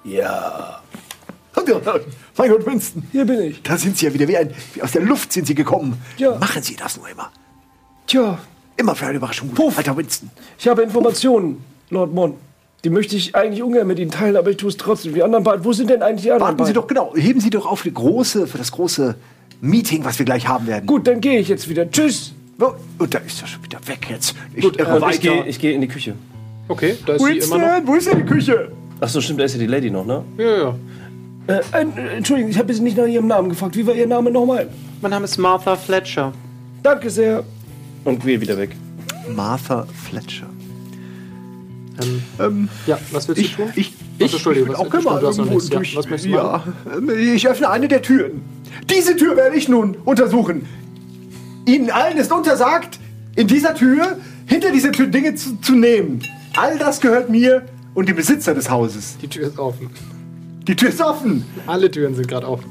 ja, 0.04 0.82
Mein 2.38 2.50
Gott, 2.52 2.66
Winston, 2.66 3.04
hier 3.12 3.26
bin 3.26 3.42
ich. 3.42 3.64
da 3.64 3.78
sind 3.78 3.98
Sie 3.98 4.06
ja 4.06 4.14
wieder 4.14 4.28
wie, 4.28 4.38
ein, 4.38 4.54
wie 4.74 4.82
aus 4.84 4.92
der 4.92 5.02
Luft 5.02 5.32
sind 5.34 5.48
Sie 5.48 5.56
gekommen. 5.56 6.00
Ja. 6.18 6.36
Machen 6.38 6.62
Sie 6.62 6.76
das 6.76 6.98
nur 6.98 7.10
immer. 7.10 7.32
Tja, 8.06 8.38
Immer 8.78 8.94
für 8.94 9.06
eine 9.06 9.16
Überraschung. 9.16 9.50
Puff. 9.52 9.78
Alter 9.78 9.96
Winston. 9.96 10.30
ich 10.60 10.68
habe 10.68 10.82
Informationen, 10.84 11.64
Lord 11.90 12.14
Mon. 12.14 12.36
Die 12.86 12.92
möchte 12.92 13.16
ich 13.16 13.36
eigentlich 13.36 13.64
ungern 13.64 13.88
mit 13.88 13.98
Ihnen 13.98 14.12
teilen, 14.12 14.38
aber 14.38 14.52
ich 14.52 14.58
tue 14.58 14.70
es 14.70 14.78
trotzdem. 14.78 15.16
Die 15.16 15.24
anderen 15.24 15.44
beiden, 15.44 15.66
wo 15.66 15.74
sind 15.74 15.90
denn 15.90 16.04
eigentlich 16.04 16.22
die 16.22 16.32
anderen 16.32 16.56
Warten 16.56 16.66
Sie 16.66 16.74
beiden? 16.74 16.76
doch, 16.76 16.88
genau, 16.88 17.14
heben 17.16 17.40
Sie 17.40 17.50
doch 17.50 17.66
auf 17.66 17.82
die 17.82 17.92
große, 17.92 18.46
für 18.46 18.60
das 18.60 18.72
große 18.72 19.16
Meeting, 19.60 20.06
was 20.06 20.20
wir 20.20 20.26
gleich 20.26 20.48
haben 20.48 20.68
werden. 20.68 20.86
Gut, 20.86 21.08
dann 21.08 21.20
gehe 21.20 21.40
ich 21.40 21.48
jetzt 21.48 21.68
wieder. 21.68 21.90
Tschüss. 21.90 22.34
Oh, 22.60 22.74
Und 23.00 23.12
da 23.12 23.18
ist 23.18 23.42
er 23.42 23.48
schon 23.48 23.64
wieder 23.64 23.80
weg 23.88 24.06
jetzt. 24.12 24.36
Ich 24.54 24.62
Gut, 24.64 24.78
irre 24.78 25.00
äh, 25.00 25.02
und 25.02 25.12
ich 25.12 25.20
gehe 25.20 25.46
ich 25.48 25.60
gehe 25.60 25.74
in 25.74 25.82
die 25.82 25.88
Küche. 25.88 26.14
Okay, 26.68 26.96
da 27.08 27.14
ist 27.14 27.26
sie 27.26 27.38
immer 27.40 27.58
noch. 27.58 27.68
Winston, 27.68 27.88
wo 27.88 27.96
ist 27.96 28.08
denn 28.08 28.18
die 28.20 28.26
Küche? 28.26 28.72
Achso, 29.00 29.20
stimmt, 29.20 29.40
da 29.40 29.46
ist 29.46 29.54
ja 29.54 29.60
die 29.60 29.66
Lady 29.66 29.90
noch, 29.90 30.06
ne? 30.06 30.24
Ja, 30.38 30.58
ja. 30.58 30.76
Äh, 31.48 31.62
äh, 31.72 32.18
Entschuldigung, 32.18 32.52
ich 32.52 32.60
habe 32.60 32.72
jetzt 32.72 32.84
nicht 32.84 32.98
nach 32.98 33.08
Ihrem 33.08 33.26
Namen 33.26 33.50
gefragt. 33.50 33.76
Wie 33.76 33.88
war 33.88 33.96
Ihr 33.96 34.06
Name 34.06 34.30
nochmal? 34.30 34.70
Mein 35.02 35.10
Name 35.10 35.26
ist 35.26 35.40
Martha 35.40 35.76
Fletcher. 35.76 36.34
Danke 36.84 37.10
sehr. 37.10 37.44
Und 38.04 38.24
gehe 38.24 38.40
wieder 38.40 38.60
weg. 38.60 38.76
Martha 39.36 39.88
Fletcher. 40.08 40.55
Ähm, 42.02 42.22
Ähm, 42.40 42.70
ja, 42.88 43.00
was 43.12 43.28
willst 43.28 43.42
ich, 43.42 43.56
du 43.56 43.64
tun? 43.64 43.72
ich, 43.76 43.94
Ach 43.98 44.06
ich, 44.26 44.32
so, 44.32 44.38
Entschuldigung, 44.38 44.70
ich 44.72 44.74
was- 44.80 44.88
auch 44.88 44.94
immer 44.94 45.20
du 45.20 45.28
hast 45.28 45.38
noch 45.38 45.46
nichts. 45.46 45.70
Ja, 45.70 45.76
durch. 45.78 45.96
was 45.96 46.06
möchtest 46.10 46.26
du 46.26 46.38
ja, 46.38 46.64
ähm, 46.98 47.10
ich 47.36 47.48
öffne 47.48 47.70
eine 47.70 47.88
der 47.88 48.02
Türen. 48.02 48.42
Diese 48.90 49.16
Tür 49.16 49.36
werde 49.38 49.56
ich 49.56 49.70
nun 49.70 49.96
untersuchen. 50.06 50.66
Ihnen 51.66 51.90
allen 51.90 52.18
ist 52.18 52.32
untersagt, 52.32 53.00
in 53.36 53.48
dieser 53.48 53.74
Tür, 53.74 54.18
hinter 54.46 54.72
dieser 54.72 54.92
Tür 54.92 55.08
Dinge 55.08 55.36
zu, 55.36 55.56
zu 55.62 55.74
nehmen. 55.74 56.22
All 56.56 56.78
das 56.78 57.02
gehört 57.02 57.30
mir 57.30 57.64
und 57.94 58.08
dem 58.10 58.16
Besitzer 58.16 58.54
des 58.54 58.70
Hauses. 58.70 59.18
Die 59.22 59.28
Tür 59.28 59.48
ist 59.48 59.58
offen. 59.58 59.90
Die 60.68 60.76
Tür 60.76 60.90
ist 60.90 61.02
offen. 61.02 61.46
Alle 61.68 61.90
Türen 61.90 62.16
sind 62.16 62.28
gerade 62.28 62.48
offen. 62.48 62.66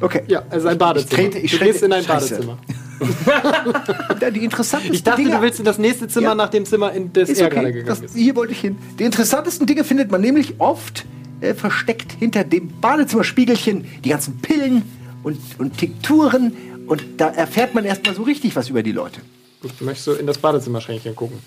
Okay. 0.00 0.22
Ja, 0.28 0.42
also 0.50 0.68
ein 0.68 0.78
Badezimmer. 0.78 1.22
Ich 1.22 1.28
trete- 1.30 1.38
ich 1.38 1.50
du 1.52 1.58
gehst 1.64 1.82
in 1.82 1.92
ein 1.92 2.04
Scheiße. 2.04 2.34
Badezimmer. 2.36 2.58
Die 4.34 4.44
interessantesten 4.44 4.94
Ich 4.94 5.02
dachte, 5.04 5.22
Dinge, 5.22 5.36
du 5.36 5.42
willst 5.42 5.58
in 5.58 5.64
das 5.64 5.78
nächste 5.78 6.08
Zimmer 6.08 6.28
Ja. 6.28 6.34
nach 6.34 6.48
dem 6.50 6.64
Zimmer, 6.64 6.92
in 6.92 7.12
das 7.12 7.28
er 7.30 7.46
okay, 7.46 7.54
gerade 7.54 7.72
gegangen 7.72 7.86
das, 7.86 8.00
ist. 8.00 8.16
hier 8.16 8.34
wollte 8.36 8.52
ich 8.52 8.60
hin. 8.60 8.76
Die 8.98 9.04
interessantesten 9.04 9.66
Dinge 9.66 9.84
findet 9.84 10.10
man 10.10 10.20
nämlich 10.20 10.54
oft 10.58 11.04
äh, 11.40 11.54
versteckt 11.54 12.12
hinter 12.12 12.44
dem 12.44 12.68
Badezimmerspiegelchen. 12.80 13.84
Die 14.04 14.08
ganzen 14.08 14.38
Pillen 14.38 14.82
und, 15.22 15.38
und 15.58 15.78
Tinkturen. 15.78 16.52
Und 16.86 17.02
da 17.18 17.28
erfährt 17.28 17.74
man 17.74 17.84
erstmal 17.84 18.14
so 18.14 18.22
richtig 18.22 18.56
was 18.56 18.68
über 18.70 18.82
die 18.82 18.92
Leute. 18.92 19.20
Gut, 19.60 19.80
möchtest 19.80 20.06
du 20.06 20.12
in 20.12 20.26
das 20.26 20.38
Badezimmerschränkchen 20.38 21.14
gucken? 21.16 21.38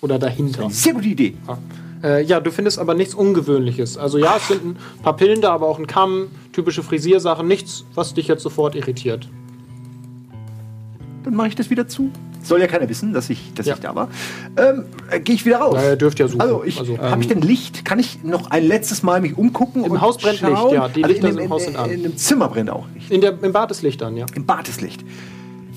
Oder 0.00 0.18
dahinter? 0.18 0.68
Sehr 0.70 0.92
gute 0.94 1.08
Idee. 1.08 1.34
Ja. 1.46 1.58
Äh, 2.02 2.22
ja, 2.24 2.38
du 2.40 2.52
findest 2.52 2.78
aber 2.78 2.94
nichts 2.94 3.14
Ungewöhnliches. 3.14 3.96
Also 3.98 4.18
ja, 4.18 4.36
es 4.36 4.48
sind 4.48 4.64
ein 4.64 4.76
paar 5.02 5.16
Pillen 5.16 5.40
da, 5.40 5.52
aber 5.52 5.66
auch 5.66 5.78
ein 5.78 5.86
Kamm, 5.86 6.28
typische 6.52 6.82
Frisiersachen, 6.82 7.48
nichts, 7.48 7.84
was 7.94 8.14
dich 8.14 8.28
jetzt 8.28 8.42
sofort 8.42 8.74
irritiert. 8.76 9.28
Dann 11.28 11.36
mache 11.36 11.48
ich 11.48 11.54
das 11.56 11.68
wieder 11.68 11.86
zu. 11.86 12.10
Soll 12.42 12.58
ja 12.60 12.66
keiner 12.68 12.88
wissen, 12.88 13.12
dass 13.12 13.28
ich, 13.28 13.52
dass 13.52 13.66
Ja. 13.66 13.74
ich 13.74 13.80
da 13.80 13.94
war. 13.94 14.08
Ähm, 14.56 14.86
äh, 15.10 15.20
Gehe 15.20 15.34
ich 15.34 15.44
wieder 15.44 15.58
raus. 15.58 15.74
Na, 15.76 15.90
ihr 15.90 15.96
dürft 15.96 16.18
ja 16.18 16.26
suchen. 16.26 16.40
Also, 16.40 16.64
ich, 16.64 16.78
Also, 16.80 16.96
habe 16.98 17.20
ich 17.20 17.28
denn 17.28 17.42
Licht? 17.42 17.84
Kann 17.84 17.98
ich 17.98 18.22
noch 18.24 18.50
ein 18.50 18.64
letztes 18.64 19.02
Mal 19.02 19.20
mich 19.20 19.36
umgucken? 19.36 19.84
Im 19.84 19.90
und 19.92 20.00
Haus 20.00 20.16
brennt 20.16 20.40
Licht, 20.40 20.56
schauen? 20.56 20.72
ja. 20.74 20.88
Die 20.88 21.04
also 21.04 21.12
Lichter 21.12 21.28
in, 21.28 21.36
dem, 21.36 21.44
im 21.44 21.50
Haus 21.50 21.64
sind 21.64 21.76
an. 21.76 21.90
in, 21.90 22.02
dem 22.02 22.16
Zimmer 22.16 22.48
brennt 22.48 22.70
auch 22.70 22.86
Licht. 22.94 23.10
In 23.10 23.20
der, 23.20 23.34
Im 23.42 23.52
Bad 23.52 23.70
ist 23.72 23.82
Licht 23.82 24.02
an, 24.02 24.16
ja. 24.16 24.24
Im 24.34 24.46
Bad 24.46 24.66
ist 24.70 24.80
Licht. 24.80 25.04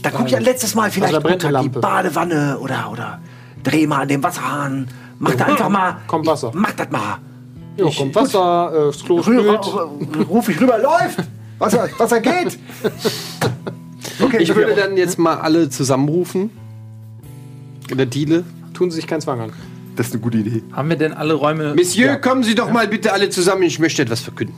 Da 0.04 0.10
gucke 0.12 0.30
ich 0.30 0.36
ein 0.38 0.44
letztes 0.44 0.74
Mal 0.74 0.90
vielleicht 0.90 1.14
Also 1.14 1.22
da 1.22 1.28
brennt 1.28 1.44
unter 1.44 1.62
die. 1.64 1.68
Badewanne 1.70 2.58
oder, 2.60 2.90
oder 2.90 3.20
dreh 3.64 3.86
mal 3.86 4.04
an 4.04 4.08
dem 4.08 4.24
Wasserhahn. 4.24 4.88
Mach 5.20 5.36
da 5.36 5.46
einfach 5.46 5.68
mal. 5.70 5.98
Kommt 6.08 6.26
Wasser. 6.28 6.52
Ich, 6.54 6.60
mach 6.60 6.72
das 6.72 6.90
mal. 6.90 7.18
Jo, 7.76 7.88
Ich- 7.90 7.98
kommt 7.98 8.16
Wasser, 8.16 8.72
äh, 8.74 8.86
das 8.88 9.04
Klo 9.04 9.18
Rüber, 9.20 9.62
spült. 9.62 10.30
ruf 10.30 10.48
ich 10.50 10.60
rüber, 10.62 10.78
läuft! 10.80 11.20
Wasser, 11.60 11.88
Wasser 11.98 12.20
geht! 12.22 12.58
Okay, 14.22 14.38
Ich 14.42 14.56
würde 14.56 14.76
dann 14.76 14.98
jetzt 14.98 15.18
mal 15.20 15.36
alle 15.38 15.70
zusammenrufen. 15.70 16.52
Oder 17.92 18.06
Diele. 18.06 18.44
Tun 18.74 18.90
sie 18.92 18.98
sich 18.98 19.08
keinen 19.08 19.22
Zwang 19.22 19.42
an. 19.42 19.54
Das 19.96 20.08
ist 20.08 20.14
eine 20.14 20.22
gute 20.22 20.38
Idee. 20.38 20.64
Haben 20.72 20.90
wir 20.90 20.96
denn 20.96 21.14
alle 21.14 21.34
Räume. 21.34 21.76
Monsieur, 21.76 22.16
kommen 22.16 22.44
Sie 22.44 22.56
doch 22.56 22.72
mal 22.72 22.88
bitte 22.88 23.12
alle 23.12 23.30
zusammen. 23.30 23.64
Ich 23.64 23.80
möchte 23.80 24.02
etwas 24.02 24.22
verkünden. 24.22 24.56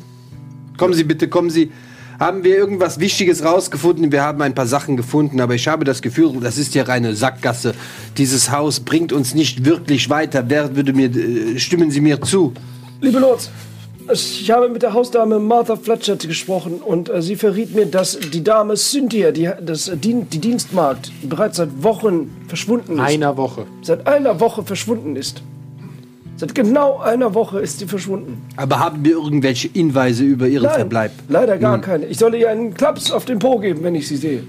Kommen 0.78 0.94
Sie 0.94 1.04
bitte, 1.04 1.28
kommen 1.28 1.50
Sie. 1.50 1.72
Haben 2.20 2.44
wir 2.44 2.56
irgendwas 2.56 3.00
Wichtiges 3.00 3.44
rausgefunden? 3.44 4.12
Wir 4.12 4.22
haben 4.22 4.42
ein 4.42 4.54
paar 4.54 4.68
Sachen 4.68 4.96
gefunden, 4.96 5.42
aber 5.42 5.56
ich 5.56 5.68
habe 5.68 5.84
das 5.84 6.02
Gefühl, 6.02 6.40
das 6.42 6.58
ist 6.58 6.76
ja 6.76 6.84
reine 6.84 7.16
Sackgasse. 7.16 7.74
Dieses 8.18 8.52
Haus 8.52 8.80
bringt 8.80 9.12
uns 9.12 9.34
nicht 9.34 9.66
wirklich 9.66 10.10
weiter. 10.10 10.46
Wer 10.48 10.76
würde 10.76 10.94
mir, 10.94 11.10
äh, 11.14 11.60
stimmen 11.60 11.90
Sie 11.90 12.02
mir 12.02 12.22
zu? 12.22 12.54
Liebe 13.02 13.20
Lords, 13.20 13.50
ich 14.12 14.52
habe 14.52 14.70
mit 14.70 14.82
der 14.82 14.94
Hausdame 14.94 15.40
Martha 15.40 15.76
Fletcher 15.76 16.16
gesprochen 16.16 16.82
und 16.84 17.10
äh, 17.10 17.22
sie 17.22 17.36
verriet 17.36 17.76
mir, 17.76 17.86
dass 17.86 18.20
die 18.20 18.44
Dame 18.44 18.76
Cynthia, 18.76 19.32
die, 19.32 19.50
das, 19.62 19.88
äh, 19.88 19.98
Dien, 19.98 20.30
die 20.30 20.40
Dienstmagd, 20.40 21.12
bereits 21.24 21.58
seit 21.58 21.84
Wochen 21.84 22.32
verschwunden 22.48 22.94
ist. 22.94 23.00
Einer 23.00 23.38
Woche. 23.38 23.66
Seit 23.82 24.06
einer 24.08 24.40
Woche 24.40 24.64
verschwunden 24.64 25.16
ist. 25.16 25.42
Seit 26.36 26.56
genau 26.56 27.00
einer 27.00 27.34
Woche 27.34 27.60
ist 27.60 27.80
sie 27.80 27.86
verschwunden. 27.86 28.42
Aber 28.58 28.80
haben 28.80 29.06
wir 29.06 29.14
irgendwelche 29.14 29.70
Hinweise 29.70 30.24
über 30.24 30.48
Ihren 30.48 30.70
Verbleib? 30.70 31.12
leider 31.30 31.58
gar 31.58 31.78
Nun. 31.78 31.82
keine. 31.82 32.06
Ich 32.08 32.18
solle 32.18 32.38
ihr 32.38 32.50
einen 32.50 32.74
Klaps 32.74 33.12
auf 33.12 33.26
den 33.26 33.40
Po 33.40 33.60
geben, 33.60 33.84
wenn 33.84 33.96
ich 33.96 34.08
sie 34.08 34.18
sehe. 34.18 34.44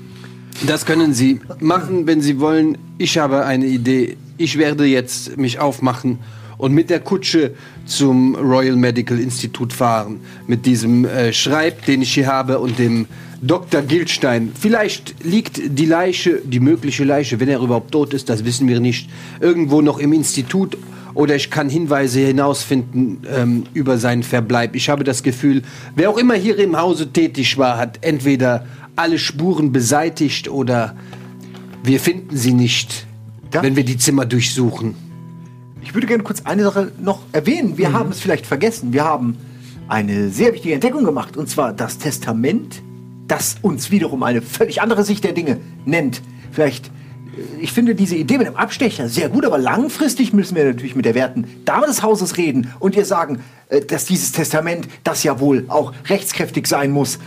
Das 0.67 0.87
können 0.87 1.13
Sie 1.13 1.41
machen, 1.61 2.07
wenn 2.07 2.21
Sie 2.21 2.41
wollen. 2.41 2.79
Ich 2.97 3.19
habe 3.19 3.45
eine 3.45 3.67
Idee. 3.67 4.17
Ich 4.39 4.57
werde 4.57 4.85
jetzt 4.85 5.37
mich 5.37 5.59
aufmachen 5.59 6.19
und 6.59 6.73
mit 6.73 6.91
der 6.91 7.01
Kutsche 7.01 7.55
zum 7.87 8.35
Royal 8.37 8.77
Medical 8.77 9.19
Institute 9.19 9.75
fahren. 9.75 10.21
Mit 10.47 10.67
diesem 10.67 11.05
äh, 11.05 11.33
Schreib, 11.33 11.85
den 11.87 12.03
ich 12.03 12.15
hier 12.15 12.27
habe 12.27 12.59
und 12.59 12.79
dem 12.79 13.07
Dr. 13.43 13.83
Gilstein. 13.83 14.53
Vielleicht 14.59 15.23
liegt 15.23 15.61
die 15.79 15.85
Leiche, 15.87 16.41
die 16.45 16.61
mögliche 16.61 17.05
Leiche, 17.05 17.39
wenn 17.41 17.49
er 17.49 17.61
überhaupt 17.61 17.93
tot 17.93 18.15
ist, 18.15 18.29
das 18.31 18.45
wissen 18.45 18.69
wir 18.69 18.81
nicht, 18.81 19.11
irgendwo 19.41 19.83
noch 19.83 19.99
im 19.99 20.13
Institut. 20.13 20.79
Oder 21.13 21.37
ich 21.37 21.51
kann 21.51 21.69
Hinweise 21.69 22.21
hinausfinden 22.21 23.19
ähm, 23.33 23.65
über 23.73 23.99
seinen 23.99 24.25
Verbleib. 24.25 24.75
Ich 24.75 24.89
habe 24.89 25.05
das 25.05 25.23
Gefühl, 25.23 25.63
wer 25.95 26.11
auch 26.11 26.19
immer 26.19 26.35
hier 26.35 26.59
im 26.59 26.77
Hause 26.77 27.13
tätig 27.13 27.57
war, 27.57 27.79
hat 27.79 27.99
entweder 28.01 28.67
alle 28.97 29.19
Spuren 29.19 29.71
beseitigt 29.73 30.49
oder 30.49 30.97
wir 31.85 32.01
finden 32.01 32.37
sie 32.37 32.53
nicht, 32.53 33.07
Ja. 33.53 33.63
wenn 33.63 33.77
wir 33.77 33.85
die 33.85 33.97
Zimmer 33.99 34.25
durchsuchen. 34.25 34.97
Ich 35.85 35.93
würde 35.93 36.07
gerne 36.07 36.23
kurz 36.23 36.41
eine 36.45 36.65
Sache 36.65 36.93
noch 36.99 37.21
erwähnen. 37.33 37.77
Wir 37.77 37.93
haben 37.93 38.11
es 38.11 38.19
vielleicht 38.19 38.47
vergessen. 38.47 38.95
Wir 38.95 39.05
haben 39.05 39.37
eine 39.87 40.31
sehr 40.31 40.55
wichtige 40.55 40.73
Entdeckung 40.73 41.05
gemacht, 41.05 41.37
und 41.37 41.49
zwar 41.49 41.75
das 41.75 41.99
Testament, 41.99 42.83
das 43.29 43.57
uns 43.61 43.91
wiederum 43.91 44.23
eine 44.23 44.41
völlig 44.41 44.81
andere 44.81 45.05
Sicht 45.05 45.25
der 45.25 45.33
Dinge 45.33 45.59
nennt. 45.85 46.23
Vielleicht, 46.53 46.87
äh, 46.87 46.91
ich 47.61 47.73
finde 47.73 47.95
diese 47.95 48.17
Idee 48.17 48.39
mit 48.39 48.47
dem 48.47 48.57
Abstecher 48.57 49.11
sehr 49.11 49.29
gut, 49.29 49.45
aber 49.45 49.59
langfristig 49.59 50.33
müssen 50.33 50.57
wir 50.57 50.65
natürlich 50.65 50.97
mit 50.97 51.05
der 51.05 51.15
werten 51.15 51.47
Dame 51.67 51.87
des 51.87 52.03
Hauses 52.03 52.39
reden 52.39 52.73
und 52.81 52.97
ihr 52.97 53.05
sagen, 53.05 53.41
äh, 53.69 53.83
dass 53.83 54.07
dieses 54.07 54.33
Testament, 54.33 54.89
das 55.05 55.23
ja 55.23 55.39
wohl 55.39 55.67
auch 55.69 55.93
rechtskräftig 56.09 56.67
sein 56.67 56.93
muss, 56.93 57.19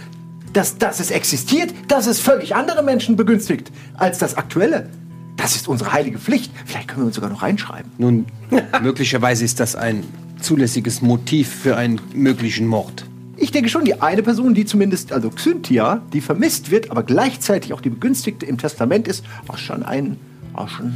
dass, 0.51 0.79
dass 0.79 0.99
es 0.99 1.11
existiert, 1.11 1.75
dass 1.87 2.07
es 2.07 2.19
völlig 2.19 2.55
andere 2.55 2.81
Menschen 2.81 3.17
begünstigt 3.17 3.71
als 3.93 4.17
das 4.17 4.35
aktuelle. 4.35 4.89
Das 5.37 5.55
ist 5.55 5.67
unsere 5.67 5.93
heilige 5.93 6.17
Pflicht. 6.17 6.51
Vielleicht 6.65 6.87
können 6.89 7.01
wir 7.01 7.05
uns 7.07 7.15
sogar 7.15 7.29
noch 7.29 7.43
reinschreiben. 7.43 7.91
Nun, 7.97 8.25
möglicherweise 8.81 9.45
ist 9.45 9.59
das 9.59 9.75
ein 9.75 10.03
zulässiges 10.41 11.01
Motiv 11.01 11.47
für 11.47 11.77
einen 11.77 12.01
möglichen 12.13 12.67
Mord. 12.67 13.05
Ich 13.37 13.51
denke 13.51 13.69
schon, 13.69 13.85
die 13.85 14.01
eine 14.01 14.23
Person, 14.23 14.55
die 14.55 14.65
zumindest, 14.65 15.13
also 15.13 15.29
Xynthia, 15.29 16.01
die 16.11 16.21
vermisst 16.21 16.71
wird, 16.71 16.89
aber 16.89 17.03
gleichzeitig 17.03 17.71
auch 17.71 17.81
die 17.81 17.91
Begünstigte 17.91 18.47
im 18.47 18.57
Testament 18.57 19.07
ist, 19.07 19.23
auch 19.47 19.57
schon 19.59 19.83
ein, 19.83 20.17
auch 20.53 20.67
schon, 20.69 20.87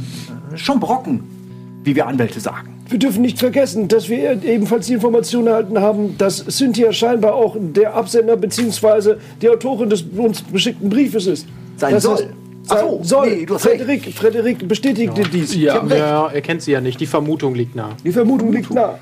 äh, 0.52 0.56
schon 0.56 0.80
Brocken, 0.80 1.22
wie 1.84 1.94
wir 1.94 2.08
Anwälte 2.08 2.40
sagen. 2.40 2.80
Wir 2.88 2.98
dürfen 2.98 3.22
nicht 3.22 3.38
vergessen, 3.38 3.86
dass 3.86 4.08
wir 4.08 4.42
ebenfalls 4.42 4.88
die 4.88 4.94
Information 4.94 5.46
erhalten 5.46 5.78
haben, 5.78 6.18
dass 6.18 6.44
Cynthia 6.44 6.92
scheinbar 6.92 7.34
auch 7.34 7.56
der 7.58 7.94
Absender 7.94 8.36
bzw. 8.36 9.14
die 9.40 9.48
Autorin 9.48 9.88
des 9.88 10.02
uns 10.02 10.42
beschickten 10.42 10.90
Briefes 10.90 11.26
ist. 11.26 11.46
Sein 11.76 11.94
Das 11.94 12.02
soll. 12.02 12.16
heißt, 12.16 12.28
so, 12.64 13.00
soll. 13.02 13.30
nee, 13.30 13.46
du 13.46 13.54
hast 13.54 13.62
Frederik, 13.62 14.12
Frederik 14.14 14.68
bestätigte 14.68 15.22
dies. 15.22 15.54
Ja. 15.54 15.84
Ja, 15.86 16.28
er 16.28 16.40
kennt 16.40 16.62
sie 16.62 16.72
ja 16.72 16.80
nicht. 16.80 17.00
Die 17.00 17.06
Vermutung 17.06 17.54
liegt 17.54 17.74
nah. 17.74 17.96
Die 18.04 18.12
Vermutung 18.12 18.52
liegt 18.52 18.72
nah. 18.72 18.98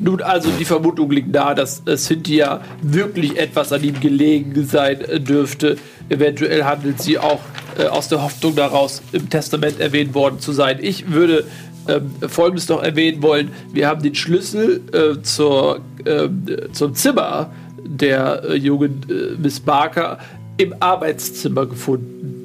Nun, 0.00 0.22
also 0.22 0.48
die 0.50 0.64
Vermutung 0.64 1.10
liegt 1.10 1.32
nahe, 1.32 1.54
dass 1.54 1.82
äh, 1.86 1.96
Cynthia 1.96 2.60
wirklich 2.82 3.36
etwas 3.36 3.72
an 3.72 3.82
ihm 3.82 3.98
gelegen 3.98 4.64
sein 4.64 5.00
äh, 5.00 5.20
dürfte. 5.20 5.76
Eventuell 6.08 6.64
handelt 6.64 7.02
sie 7.02 7.18
auch 7.18 7.40
äh, 7.76 7.86
aus 7.86 8.08
der 8.08 8.22
Hoffnung 8.22 8.54
daraus, 8.54 9.02
im 9.12 9.28
Testament 9.28 9.80
erwähnt 9.80 10.14
worden 10.14 10.38
zu 10.38 10.52
sein. 10.52 10.78
Ich 10.80 11.10
würde 11.10 11.44
ähm, 11.88 12.10
Folgendes 12.28 12.68
noch 12.68 12.82
erwähnen 12.82 13.22
wollen. 13.22 13.50
Wir 13.72 13.88
haben 13.88 14.02
den 14.02 14.14
Schlüssel 14.14 14.82
äh, 14.92 15.20
zur, 15.22 15.80
ähm, 16.06 16.46
zum 16.72 16.94
Zimmer 16.94 17.50
der 17.84 18.44
äh, 18.44 18.54
jungen 18.54 19.04
äh, 19.08 19.40
Miss 19.40 19.58
Barker 19.58 20.18
im 20.58 20.74
Arbeitszimmer 20.78 21.66
gefunden. 21.66 22.37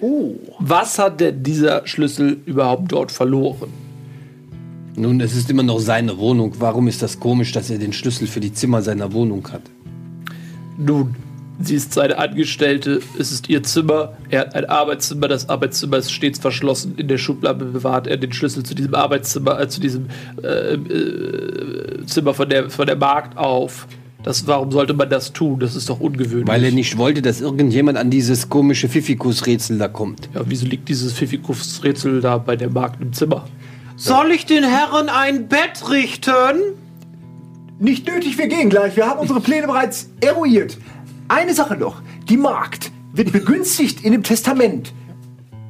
Oh. 0.00 0.34
Was 0.58 0.98
hat 0.98 1.20
denn 1.20 1.42
dieser 1.42 1.86
Schlüssel 1.86 2.38
überhaupt 2.46 2.92
dort 2.92 3.12
verloren? 3.12 3.70
Nun, 4.96 5.20
es 5.20 5.36
ist 5.36 5.50
immer 5.50 5.62
noch 5.62 5.78
seine 5.78 6.16
Wohnung. 6.18 6.54
Warum 6.58 6.88
ist 6.88 7.02
das 7.02 7.20
komisch, 7.20 7.52
dass 7.52 7.68
er 7.68 7.78
den 7.78 7.92
Schlüssel 7.92 8.26
für 8.26 8.40
die 8.40 8.52
Zimmer 8.52 8.80
seiner 8.80 9.12
Wohnung 9.12 9.46
hat? 9.52 9.62
Nun, 10.78 11.14
sie 11.60 11.74
ist 11.74 11.92
seine 11.92 12.18
Angestellte, 12.18 13.00
es 13.18 13.30
ist 13.30 13.48
ihr 13.48 13.62
Zimmer, 13.62 14.16
er 14.30 14.40
hat 14.40 14.54
ein 14.54 14.64
Arbeitszimmer, 14.66 15.28
das 15.28 15.48
Arbeitszimmer 15.48 15.98
ist 15.98 16.12
stets 16.12 16.38
verschlossen, 16.38 16.94
in 16.96 17.08
der 17.08 17.18
Schublade 17.18 17.64
bewahrt 17.64 18.06
er 18.06 18.16
den 18.16 18.32
Schlüssel 18.32 18.62
zu 18.62 18.74
diesem 18.74 18.94
Arbeitszimmer, 18.94 19.60
äh, 19.60 19.68
zu 19.68 19.80
diesem 19.80 20.06
äh, 20.42 20.74
äh, 20.74 22.06
Zimmer 22.06 22.34
von 22.34 22.48
der, 22.48 22.70
von 22.70 22.86
der 22.86 22.96
Markt 22.96 23.36
auf. 23.36 23.86
Das, 24.26 24.44
warum 24.48 24.72
sollte 24.72 24.92
man 24.92 25.08
das 25.08 25.32
tun? 25.32 25.60
Das 25.60 25.76
ist 25.76 25.88
doch 25.88 26.00
ungewöhnlich. 26.00 26.48
Weil 26.48 26.64
er 26.64 26.72
nicht 26.72 26.98
wollte, 26.98 27.22
dass 27.22 27.40
irgendjemand 27.40 27.96
an 27.96 28.10
dieses 28.10 28.48
komische 28.48 28.88
Pfiffikus-Rätsel 28.88 29.78
da 29.78 29.86
kommt. 29.86 30.28
ja, 30.34 30.40
wieso 30.44 30.66
liegt 30.66 30.88
dieses 30.88 31.12
Pfiffikus-Rätsel 31.12 32.20
da 32.20 32.36
bei 32.38 32.56
der 32.56 32.68
Markt 32.68 33.00
im 33.00 33.12
Zimmer? 33.12 33.46
Soll 33.94 34.32
ich 34.32 34.44
den 34.44 34.64
Herren 34.64 35.08
ein 35.10 35.46
Bett 35.46 35.88
richten? 35.88 36.74
Nicht 37.78 38.08
nötig, 38.08 38.36
wir 38.36 38.48
gehen 38.48 38.68
gleich. 38.68 38.96
Wir 38.96 39.06
haben 39.06 39.20
unsere 39.20 39.40
Pläne 39.40 39.68
bereits 39.68 40.10
eruiert. 40.20 40.76
Eine 41.28 41.54
Sache 41.54 41.76
noch. 41.76 42.02
Die 42.28 42.36
Magd 42.36 42.90
wird 43.12 43.30
begünstigt 43.30 44.04
in 44.04 44.10
dem 44.10 44.24
Testament. 44.24 44.92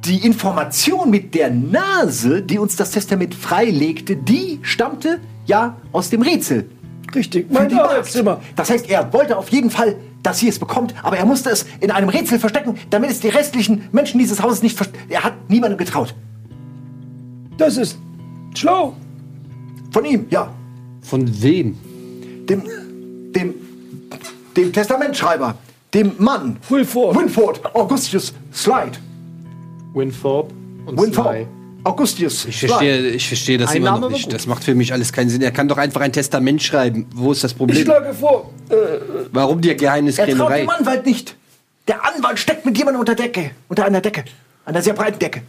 Die 0.05 0.25
Information 0.25 1.11
mit 1.11 1.35
der 1.35 1.51
Nase, 1.51 2.41
die 2.41 2.57
uns 2.57 2.75
das 2.75 2.89
Testament 2.89 3.35
freilegte, 3.35 4.15
die 4.15 4.57
stammte 4.63 5.19
ja 5.45 5.77
aus 5.91 6.09
dem 6.09 6.23
Rätsel. 6.23 6.67
Richtig, 7.15 7.51
mein. 7.51 7.73
Arbeitszimmer. 7.73 8.41
Das 8.55 8.69
heißt, 8.69 8.89
er 8.89 9.11
wollte 9.13 9.37
auf 9.37 9.49
jeden 9.49 9.69
Fall, 9.69 9.95
dass 10.23 10.39
sie 10.39 10.47
es 10.47 10.59
bekommt, 10.59 10.93
aber 11.03 11.17
er 11.17 11.25
musste 11.25 11.49
es 11.49 11.65
in 11.79 11.91
einem 11.91 12.09
Rätsel 12.09 12.39
verstecken, 12.39 12.77
damit 12.89 13.11
es 13.11 13.19
die 13.19 13.29
restlichen 13.29 13.87
Menschen 13.91 14.19
dieses 14.19 14.41
Hauses 14.41 14.61
nicht 14.61 14.75
verstehen. 14.75 15.01
Er 15.09 15.23
hat 15.23 15.33
niemandem 15.49 15.77
getraut. 15.77 16.13
Das 17.57 17.77
ist 17.77 17.97
schlau. 18.55 18.95
Von 19.91 20.05
ihm, 20.05 20.27
ja. 20.29 20.51
Von 21.01 21.25
wem? 21.41 21.77
Dem, 22.47 22.63
dem, 23.33 23.53
dem 24.55 24.73
Testamentschreiber, 24.73 25.55
dem 25.93 26.11
Mann. 26.17 26.57
Wilford. 26.69 27.15
Winford, 27.15 27.75
Augustus 27.75 28.33
Slide. 28.53 28.97
Winthorpe 29.93 30.53
und 30.85 30.99
Winford, 30.99 31.25
Sly. 31.25 31.47
Augustus 31.87 32.45
Ich 32.45 32.59
verstehe, 32.59 33.09
ich 33.09 33.27
verstehe 33.27 33.57
das 33.57 33.73
immer 33.73 33.99
noch 33.99 34.09
nicht. 34.09 34.31
Das 34.31 34.45
macht 34.45 34.63
für 34.63 34.75
mich 34.75 34.93
alles 34.93 35.13
keinen 35.13 35.29
Sinn. 35.29 35.41
Er 35.41 35.51
kann 35.51 35.67
doch 35.67 35.77
einfach 35.77 36.01
ein 36.01 36.11
Testament 36.13 36.61
schreiben. 36.61 37.07
Wo 37.13 37.31
ist 37.31 37.43
das 37.43 37.51
Ich 37.51 37.57
Problem? 37.57 37.83
schlage 37.83 38.13
vor, 38.13 38.51
äh, 38.69 38.75
Warum 39.31 39.61
die 39.61 39.69
Er 39.69 39.75
traut 39.77 39.81
Geheimniskrämerei? 39.81 40.59
dem 40.61 40.69
Anwalt 40.69 41.05
nicht. 41.05 41.35
Der 41.87 42.03
Anwalt 42.05 42.37
steckt 42.39 42.65
mit 42.65 42.77
jemandem 42.77 42.99
unter 42.99 43.15
Decke, 43.15 43.51
unter 43.69 43.85
einer 43.85 44.01
Decke, 44.01 44.25
einer 44.65 44.81
sehr 44.81 44.93
breiten 44.93 45.19
Decke. 45.19 45.41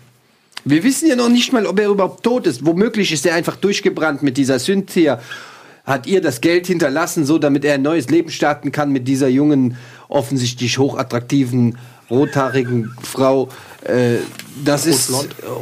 Wir 0.65 0.83
wissen 0.85 1.09
ja 1.09 1.17
noch 1.17 1.29
nicht 1.29 1.53
mal, 1.53 1.67
ob 1.67 1.79
er 1.81 1.89
überhaupt 1.89 2.23
tot 2.23 2.47
ist. 2.47 2.65
Womöglich 2.65 3.13
ist 3.13 3.27
er 3.27 3.35
einfach 3.35 3.57
durchgebrannt 3.57 4.23
mit 4.23 4.37
dieser 4.37 4.59
Cynthia. 4.59 5.21
Hat 5.85 6.07
ihr 6.07 6.21
das 6.21 6.41
Geld 6.41 6.67
hinterlassen, 6.67 7.25
so 7.25 7.39
damit 7.39 7.65
er 7.65 7.75
ein 7.75 7.83
neues 7.83 8.09
Leben 8.11 8.31
starten 8.31 8.71
kann 8.73 8.91
mit 8.93 9.09
dieser 9.09 9.29
jungen, 9.29 9.77
offensichtlich 10.09 10.79
hochattraktiven, 10.79 11.79
rothaarigen 12.11 12.93
Frau. 13.03 13.49
Äh, 13.85 14.17
das 14.65 14.87
ist 14.87 15.13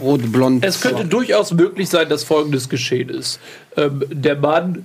rot-blond. 0.02 0.64
Es 0.64 0.80
könnte 0.80 1.04
durchaus 1.04 1.52
möglich 1.52 1.88
sein, 1.88 2.08
dass 2.08 2.24
Folgendes 2.24 2.68
geschehen 2.68 3.08
ist. 3.10 3.38
Ähm, 3.76 4.02
der 4.10 4.36
Mann. 4.36 4.84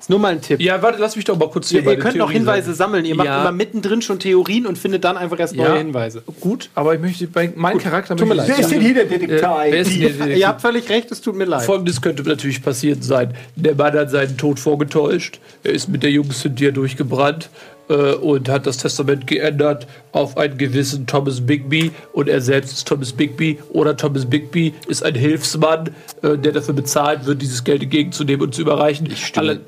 Ist 0.00 0.10
nur 0.10 0.18
mal 0.20 0.28
ein 0.32 0.40
Tipp. 0.40 0.60
Ja, 0.60 0.80
warte, 0.80 1.00
lass 1.00 1.16
mich 1.16 1.24
doch 1.24 1.36
mal 1.36 1.48
kurz 1.50 1.70
hier 1.70 1.80
Ihr, 1.80 1.84
bei 1.84 1.92
ihr 1.94 1.98
könnt 1.98 2.16
noch 2.16 2.30
Hinweise 2.30 2.66
sein. 2.68 2.74
sammeln. 2.76 3.04
Ihr 3.04 3.16
macht 3.16 3.26
Ja. 3.26 3.40
immer 3.40 3.50
mittendrin 3.52 4.00
schon 4.00 4.20
Theorien 4.20 4.66
und 4.66 4.78
findet 4.78 5.02
dann 5.02 5.16
einfach 5.16 5.38
erst 5.40 5.56
neue 5.56 5.66
Ja. 5.68 5.76
Hinweise. 5.76 6.22
Gut, 6.40 6.70
aber 6.76 6.94
ich 6.94 7.00
möchte 7.00 7.26
bei 7.26 7.52
mein 7.56 7.78
Charakter. 7.78 8.14
tut 8.14 8.28
mir 8.28 8.34
leid. 8.34 8.48
ich- 8.48 8.54
Wer 8.56 8.60
ist 8.64 8.70
denn 8.70 8.80
hier 8.80 8.94
der 8.94 9.04
Äh, 9.04 9.08
Detektiv? 9.08 9.88
hier 9.88 10.08
Detektiv? 10.10 10.36
Ihr 10.36 10.46
habt 10.48 10.60
völlig 10.60 10.88
recht, 10.88 11.10
es 11.10 11.20
tut 11.20 11.34
mir 11.36 11.46
leid. 11.46 11.62
Folgendes 11.62 12.00
könnte 12.00 12.22
natürlich 12.22 12.62
passiert 12.62 13.02
sein. 13.02 13.34
Der 13.56 13.74
Mann 13.74 13.92
hat 13.94 14.10
seinen 14.10 14.36
Tod 14.36 14.60
vorgetäuscht. 14.60 15.40
Er 15.64 15.72
ist 15.72 15.88
mit 15.88 16.02
der 16.04 16.10
jungen 16.12 16.30
Cynthia 16.30 16.70
durchgebrannt 16.70 17.48
äh, 17.88 18.14
und 18.14 18.48
hat 18.48 18.66
das 18.66 18.78
Testament 18.78 19.26
geändert 19.26 19.86
auf 20.12 20.36
einen 20.36 20.58
gewissen 20.58 21.06
Thomas 21.06 21.40
Bigby. 21.40 21.90
Und 22.12 22.28
er 22.28 22.40
selbst 22.40 22.72
ist 22.72 22.88
Thomas 22.88 23.12
Bigby. 23.12 23.58
Oder 23.70 23.96
Thomas 23.96 24.26
Bigby 24.26 24.74
ist 24.88 25.02
ein 25.02 25.14
Hilfsmann, 25.14 25.90
äh, 26.22 26.36
der 26.36 26.52
dafür 26.52 26.74
bezahlt 26.74 27.26
wird, 27.26 27.42
dieses 27.42 27.64
Geld 27.64 27.82
entgegenzunehmen 27.82 28.42
und 28.42 28.54
zu 28.54 28.62
überreichen. 28.62 29.08
Alle, 29.36 29.60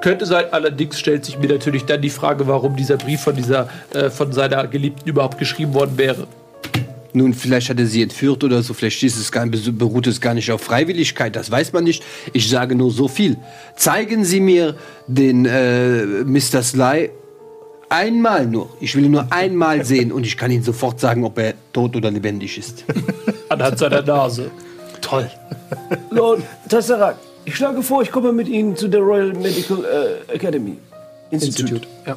könnte 0.00 0.26
sein, 0.26 0.46
allerdings 0.50 0.98
stellt 0.98 1.24
sich 1.24 1.38
mir 1.38 1.48
natürlich 1.48 1.84
dann 1.84 2.02
die 2.02 2.10
Frage, 2.10 2.46
warum 2.46 2.76
dieser 2.76 2.96
Brief 2.96 3.20
von, 3.20 3.36
dieser, 3.36 3.68
äh, 3.94 4.10
von 4.10 4.32
seiner 4.32 4.66
Geliebten 4.66 5.08
überhaupt 5.08 5.38
geschrieben 5.38 5.74
worden 5.74 5.96
wäre. 5.96 6.26
Nun, 7.16 7.32
vielleicht 7.32 7.70
hat 7.70 7.78
er 7.78 7.86
sie 7.86 8.02
entführt 8.02 8.42
oder 8.42 8.60
so. 8.62 8.74
Vielleicht 8.74 9.00
ist 9.04 9.16
es 9.16 9.30
gar, 9.30 9.46
beruht 9.46 10.08
es 10.08 10.20
gar 10.20 10.34
nicht 10.34 10.50
auf 10.50 10.62
Freiwilligkeit. 10.62 11.36
Das 11.36 11.48
weiß 11.48 11.72
man 11.72 11.84
nicht. 11.84 12.02
Ich 12.32 12.50
sage 12.50 12.74
nur 12.74 12.90
so 12.90 13.06
viel. 13.06 13.36
Zeigen 13.76 14.24
Sie 14.24 14.40
mir 14.40 14.74
den 15.06 15.46
äh, 15.46 16.04
Mr. 16.24 16.62
Sly 16.62 17.10
einmal 17.88 18.46
nur. 18.46 18.68
Ich 18.80 18.94
will 18.94 19.04
ihn 19.04 19.12
nur 19.12 19.26
einmal 19.30 19.84
sehen 19.84 20.12
und 20.12 20.24
ich 20.24 20.36
kann 20.36 20.50
Ihnen 20.50 20.62
sofort 20.62 21.00
sagen, 21.00 21.24
ob 21.24 21.38
er 21.38 21.54
tot 21.72 21.96
oder 21.96 22.10
lebendig 22.10 22.58
ist. 22.58 22.84
Anhand 23.48 23.78
seiner 23.78 24.02
Nase. 24.02 24.50
Toll. 25.00 25.30
Lord 26.10 26.42
Tesseract, 26.68 27.18
ich 27.44 27.56
schlage 27.56 27.82
vor, 27.82 28.02
ich 28.02 28.10
komme 28.10 28.32
mit 28.32 28.48
Ihnen 28.48 28.76
zu 28.76 28.88
der 28.88 29.00
Royal 29.00 29.32
Medical 29.32 29.84
äh, 29.84 30.32
Academy. 30.32 30.78
Institute. 31.30 31.86
Ja. 32.06 32.16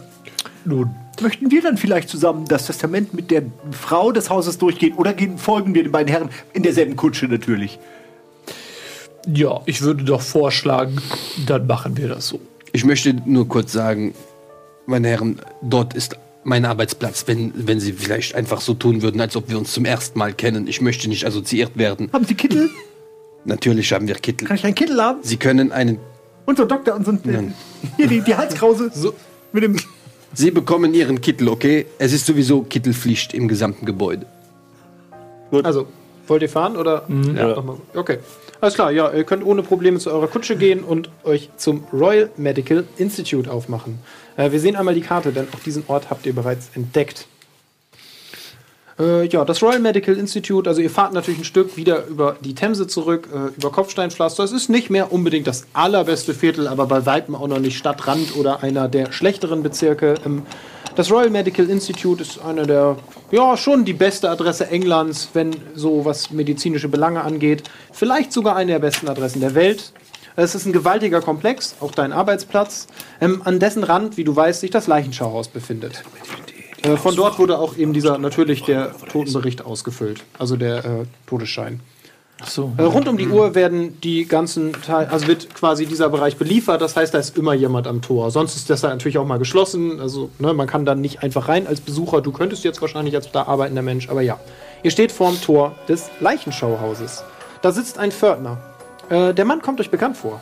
Nun, 0.65 0.89
Möchten 1.19 1.49
wir 1.49 1.63
dann 1.63 1.77
vielleicht 1.77 2.09
zusammen 2.09 2.45
das 2.45 2.67
Testament 2.67 3.15
mit 3.15 3.31
der 3.31 3.41
Frau 3.71 4.11
des 4.11 4.29
Hauses 4.29 4.59
durchgehen 4.59 4.93
oder 4.97 5.13
gehen, 5.13 5.39
folgen 5.39 5.73
wir 5.73 5.81
den 5.81 5.91
beiden 5.91 6.09
Herren 6.09 6.29
in 6.53 6.61
derselben 6.61 6.95
Kutsche 6.95 7.25
natürlich? 7.25 7.79
ja, 9.33 9.61
ich 9.65 9.81
würde 9.81 10.03
doch 10.03 10.21
vorschlagen, 10.21 11.01
dann 11.45 11.67
machen 11.67 11.97
wir 11.97 12.07
das 12.07 12.27
so. 12.27 12.39
Ich 12.71 12.85
möchte 12.85 13.13
nur 13.25 13.47
kurz 13.47 13.73
sagen, 13.73 14.13
meine 14.87 15.09
Herren, 15.09 15.39
dort 15.61 15.93
ist 15.93 16.17
mein 16.43 16.65
Arbeitsplatz, 16.65 17.25
wenn, 17.27 17.51
wenn 17.55 17.79
Sie 17.79 17.93
vielleicht 17.93 18.33
einfach 18.35 18.61
so 18.61 18.73
tun 18.73 19.01
würden, 19.01 19.19
als 19.21 19.35
ob 19.35 19.49
wir 19.49 19.57
uns 19.57 19.73
zum 19.73 19.85
ersten 19.85 20.17
Mal 20.17 20.33
kennen. 20.33 20.65
Ich 20.67 20.81
möchte 20.81 21.09
nicht 21.09 21.25
assoziiert 21.25 21.77
werden. 21.77 22.09
Haben 22.13 22.25
Sie 22.25 22.35
Kittel? 22.35 22.69
Natürlich 23.45 23.91
haben 23.91 24.07
wir 24.07 24.15
Kittel. 24.15 24.47
Kann 24.47 24.55
ich 24.57 24.63
einen 24.65 24.75
Kittel 24.75 25.01
haben? 25.01 25.19
Sie 25.21 25.37
können 25.37 25.71
einen 25.71 25.99
Unser 26.45 26.65
Doktor 26.65 26.95
und 26.95 27.05
so 27.05 27.11
ein, 27.11 27.19
Nein. 27.23 27.53
hier 27.97 28.07
die, 28.07 28.21
die 28.21 28.35
Halskrause 28.35 28.91
mit 29.51 29.63
dem 29.63 29.77
Sie 30.33 30.51
bekommen 30.51 30.93
Ihren 30.93 31.19
Kittel, 31.21 31.49
okay? 31.49 31.85
Es 31.99 32.13
ist 32.13 32.25
sowieso 32.25 32.61
Kittelpflicht 32.61 33.33
im 33.33 33.47
gesamten 33.47 33.85
Gebäude. 33.85 34.25
Also, 35.63 35.87
Wollt 36.27 36.41
ihr 36.41 36.49
fahren 36.49 36.75
oder? 36.75 37.03
Ja. 37.09 37.55
Nochmal. 37.55 37.77
Okay. 37.95 38.19
Alles 38.59 38.73
klar, 38.73 38.91
ja, 38.91 39.11
ihr 39.11 39.23
könnt 39.23 39.45
ohne 39.45 39.63
Probleme 39.63 39.99
zu 39.99 40.11
eurer 40.11 40.27
Kutsche 40.27 40.57
gehen 40.57 40.83
und 40.83 41.09
euch 41.23 41.49
zum 41.57 41.83
Royal 41.93 42.29
Medical 42.37 42.85
Institute 42.97 43.51
aufmachen. 43.51 43.99
Äh, 44.37 44.51
wir 44.51 44.59
sehen 44.59 44.77
einmal 44.77 44.93
die 44.93 45.01
Karte, 45.01 45.33
denn 45.33 45.47
auch 45.53 45.59
diesen 45.59 45.83
Ort 45.87 46.09
habt 46.09 46.25
ihr 46.25 46.33
bereits 46.33 46.69
entdeckt. 46.75 47.27
Äh, 48.99 49.27
ja, 49.27 49.45
das 49.45 49.61
Royal 49.61 49.79
Medical 49.79 50.15
Institute, 50.15 50.67
also 50.67 50.81
ihr 50.81 50.89
fahrt 50.89 51.13
natürlich 51.13 51.41
ein 51.41 51.45
Stück 51.45 51.77
wieder 51.77 52.05
über 52.07 52.37
die 52.41 52.55
Themse 52.55 52.87
zurück, 52.87 53.27
äh, 53.31 53.55
über 53.55 53.71
Kopfsteinpflaster. 53.71 54.43
Es 54.43 54.51
ist 54.51 54.69
nicht 54.69 54.89
mehr 54.89 55.11
unbedingt 55.11 55.45
das 55.45 55.67
allerbeste 55.73 56.33
Viertel, 56.33 56.67
aber 56.67 56.87
bei 56.87 57.05
weitem 57.05 57.35
auch 57.35 57.47
noch 57.47 57.59
nicht 57.59 57.77
Stadtrand 57.77 58.35
oder 58.35 58.63
einer 58.63 58.87
der 58.87 59.11
schlechteren 59.11 59.61
Bezirke. 59.61 60.15
Ähm, 60.25 60.43
das 60.95 61.11
Royal 61.11 61.29
Medical 61.29 61.69
Institute 61.69 62.23
ist 62.23 62.39
einer 62.39 62.65
der, 62.65 62.97
ja, 63.29 63.55
schon 63.55 63.85
die 63.85 63.93
beste 63.93 64.31
Adresse 64.31 64.67
Englands, 64.71 65.29
wenn 65.33 65.55
so 65.75 66.05
was 66.05 66.31
medizinische 66.31 66.87
Belange 66.87 67.21
angeht. 67.21 67.69
Vielleicht 67.91 68.33
sogar 68.33 68.55
eine 68.55 68.71
der 68.71 68.79
besten 68.79 69.07
Adressen 69.07 69.41
der 69.41 69.53
Welt. 69.53 69.93
Es 70.39 70.53
ist 70.53 70.67
ein 70.67 70.71
gewaltiger 70.71 71.19
Komplex, 71.19 71.77
auch 71.79 71.91
dein 71.91 72.13
Arbeitsplatz, 72.13 72.85
ähm, 73.19 73.41
an 73.43 73.59
dessen 73.59 73.83
Rand, 73.83 74.17
wie 74.17 74.23
du 74.23 74.35
weißt, 74.35 74.59
sich 74.59 74.69
das 74.69 74.85
Leichenschauhaus 74.85 75.47
befindet. 75.47 76.03
Äh, 76.83 76.95
von 76.95 77.15
dort 77.15 77.39
wurde 77.39 77.57
auch 77.57 77.75
eben 77.75 77.91
dieser 77.91 78.19
natürlich 78.19 78.61
der 78.61 78.95
Totenbericht 79.11 79.65
ausgefüllt, 79.65 80.23
also 80.37 80.55
der 80.55 80.85
äh, 80.85 81.05
Todesschein. 81.25 81.79
Ach 82.39 82.49
so. 82.49 82.71
Äh, 82.77 82.83
rund 82.83 83.07
um 83.07 83.17
die 83.17 83.27
Uhr 83.27 83.55
werden 83.55 83.99
die 84.01 84.27
ganzen 84.27 84.73
Teil, 84.73 85.07
also 85.07 85.25
wird 85.25 85.55
quasi 85.55 85.87
dieser 85.87 86.09
Bereich 86.09 86.37
beliefert. 86.37 86.81
Das 86.81 86.95
heißt, 86.95 87.15
da 87.15 87.17
ist 87.17 87.35
immer 87.35 87.55
jemand 87.55 87.87
am 87.87 88.03
Tor. 88.03 88.29
Sonst 88.29 88.55
ist 88.55 88.69
das 88.69 88.81
da 88.81 88.89
natürlich 88.89 89.17
auch 89.17 89.25
mal 89.25 89.39
geschlossen. 89.39 89.99
Also 89.99 90.29
ne, 90.37 90.53
man 90.53 90.67
kann 90.67 90.85
dann 90.85 91.01
nicht 91.01 91.23
einfach 91.23 91.47
rein 91.47 91.65
als 91.65 91.81
Besucher. 91.81 92.21
Du 92.21 92.31
könntest 92.31 92.63
jetzt 92.63 92.79
wahrscheinlich 92.79 93.15
als 93.15 93.31
da 93.31 93.47
arbeitender 93.47 93.81
Mensch, 93.81 94.07
aber 94.07 94.21
ja. 94.21 94.39
Ihr 94.83 94.91
steht 94.91 95.11
vorm 95.11 95.41
Tor 95.41 95.75
des 95.89 96.11
Leichenschauhauses. 96.19 97.23
Da 97.63 97.71
sitzt 97.71 97.97
ein 97.97 98.11
Pförtner. 98.11 98.59
Äh, 99.09 99.33
der 99.33 99.45
Mann 99.45 99.61
kommt 99.61 99.79
euch 99.79 99.89
bekannt 99.89 100.17
vor. 100.17 100.41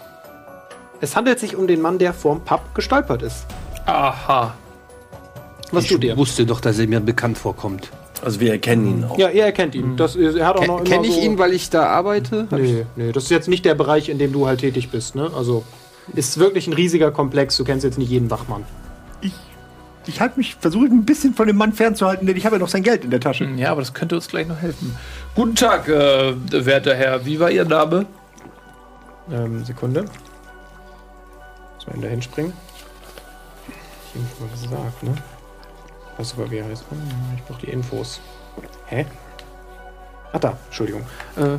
Es 1.02 1.16
handelt 1.16 1.40
sich 1.40 1.56
um 1.56 1.68
den 1.68 1.82
Mann, 1.82 1.98
der 2.00 2.14
vorm 2.14 2.42
Pub 2.44 2.62
gestolpert 2.74 3.22
ist. 3.22 3.46
Aha. 3.86 4.54
Was 5.72 5.84
ich 5.86 5.90
tut 5.92 6.04
ihr? 6.04 6.16
wusste 6.18 6.46
doch, 6.46 6.62
dass 6.62 6.80
er 6.80 6.88
mir 6.88 7.00
bekannt 7.00 7.38
vorkommt. 7.38 7.90
Also 8.24 8.40
wir 8.40 8.52
erkennen 8.52 8.88
ihn 8.88 9.04
auch. 9.04 9.18
Ja, 9.18 9.30
ihr 9.30 9.44
erkennt 9.44 9.76
ihn. 9.76 9.98
Das, 9.98 10.16
er 10.16 10.48
hat 10.48 10.58
auch 10.58 10.66
noch 10.66 10.84
Kenne 10.84 11.06
ich 11.06 11.14
so 11.14 11.20
ihn, 11.22 11.38
weil 11.38 11.54
ich 11.54 11.70
da 11.70 11.88
arbeite? 11.88 12.48
Hab 12.50 12.60
ich- 12.60 12.72
Nee, 12.72 12.86
nee, 12.96 13.12
das 13.12 13.26
ist 13.26 13.30
jetzt 13.30 13.48
nicht 13.50 13.66
der 13.66 13.76
Bereich, 13.76 14.10
in 14.10 14.18
dem 14.18 14.32
du 14.32 14.48
halt 14.48 14.62
tätig 14.62 14.90
bist. 14.90 15.16
Ne? 15.16 15.30
Also 15.36 15.64
ist 16.14 16.38
wirklich 16.40 16.68
ein 16.68 16.74
riesiger 16.74 17.12
Komplex. 17.12 17.58
Du 17.58 17.64
kennst 17.66 17.84
jetzt 17.84 17.98
nicht 17.98 18.10
jeden 18.10 18.32
Wachmann. 18.32 18.64
Ich 20.08 20.22
halte 20.22 20.38
mich, 20.38 20.56
versuche 20.60 20.86
ein 20.86 21.04
bisschen 21.04 21.34
von 21.34 21.48
dem 21.48 21.58
Mann 21.58 21.74
fernzuhalten, 21.74 22.28
denn 22.28 22.38
ich 22.38 22.46
habe 22.46 22.58
ja 22.58 22.60
noch 22.60 22.68
sein 22.70 22.84
Geld 22.84 23.04
in 23.04 23.10
der 23.10 23.20
Tasche. 23.20 23.46
Ja, 23.58 23.72
aber 23.72 23.82
das 23.82 23.94
könnte 23.96 24.14
uns 24.16 24.28
gleich 24.28 24.48
noch 24.48 24.62
helfen. 24.62 24.96
Guten 25.36 25.56
Tag, 25.56 25.88
äh, 25.90 26.36
werter 26.52 26.94
Herr. 26.94 27.26
Wie 27.26 27.40
war 27.40 27.50
Ihr 27.50 27.66
Name? 27.66 28.06
Ähm, 29.32 29.64
Sekunde. 29.66 30.04
Muss 31.76 31.88
man 31.88 32.02
da 32.02 32.08
hinspringen? 32.08 32.54
Ich 34.14 34.22
hab 34.22 34.40
mal 34.40 34.50
gesagt, 34.50 35.04
ne? 35.04 35.16
Weiß 36.18 36.30
sogar, 36.30 36.50
wie 36.52 36.58
er 36.58 36.66
heißt. 36.66 36.84
Hm, 36.90 37.00
Ich 37.36 37.44
brauche 37.44 37.60
die 37.62 37.70
Infos. 37.70 38.22
Hä? 38.88 39.06
Ah, 40.32 40.40
da. 40.40 40.58
Entschuldigung. 40.68 41.02
Äh, 41.38 41.58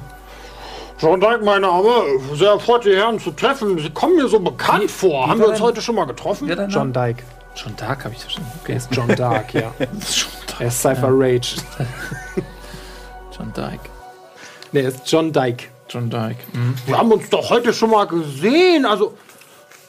John 0.98 1.20
Dyke, 1.20 1.40
mein 1.44 1.60
Name. 1.62 1.90
Sehr 2.34 2.52
erfreut, 2.52 2.84
die 2.86 2.94
Herren 2.96 3.18
zu 3.20 3.30
treffen. 3.32 3.78
Sie 3.78 3.90
kommen 3.90 4.16
mir 4.16 4.28
so 4.28 4.40
bekannt 4.40 4.84
Wie- 4.84 4.88
vor. 4.88 5.26
wie 5.26 5.30
Haben 5.30 5.40
wir 5.40 5.48
uns 5.48 5.58
dein- 5.58 5.66
heute 5.66 5.82
schon 5.82 5.94
mal 5.94 6.06
getroffen? 6.06 6.48
John? 6.70 6.92
Dyke. 6.92 7.22
John 7.54 7.74
Dark 7.76 8.04
habe 8.04 8.14
ich 8.14 8.20
verstanden. 8.20 8.50
Okay. 8.62 8.72
Er 8.72 8.76
ist 8.78 8.88
John 8.94 9.08
Dark, 9.08 9.52
ja. 9.54 9.72
John 9.78 9.88
Dark. 10.46 10.60
Er 10.60 10.66
ist 10.68 10.80
Cypher 10.80 11.08
Rage. 11.10 11.56
John 13.36 13.52
Dyke. 13.52 13.90
Ne, 14.72 14.80
er 14.80 14.88
ist 14.88 15.10
John 15.10 15.32
Dyke. 15.32 15.64
John 15.88 16.10
Dyke. 16.10 16.36
Mhm. 16.52 16.74
Wir 16.86 16.98
haben 16.98 17.12
uns 17.12 17.28
doch 17.30 17.50
heute 17.50 17.72
schon 17.72 17.90
mal 17.90 18.06
gesehen. 18.06 18.86
Also, 18.86 19.16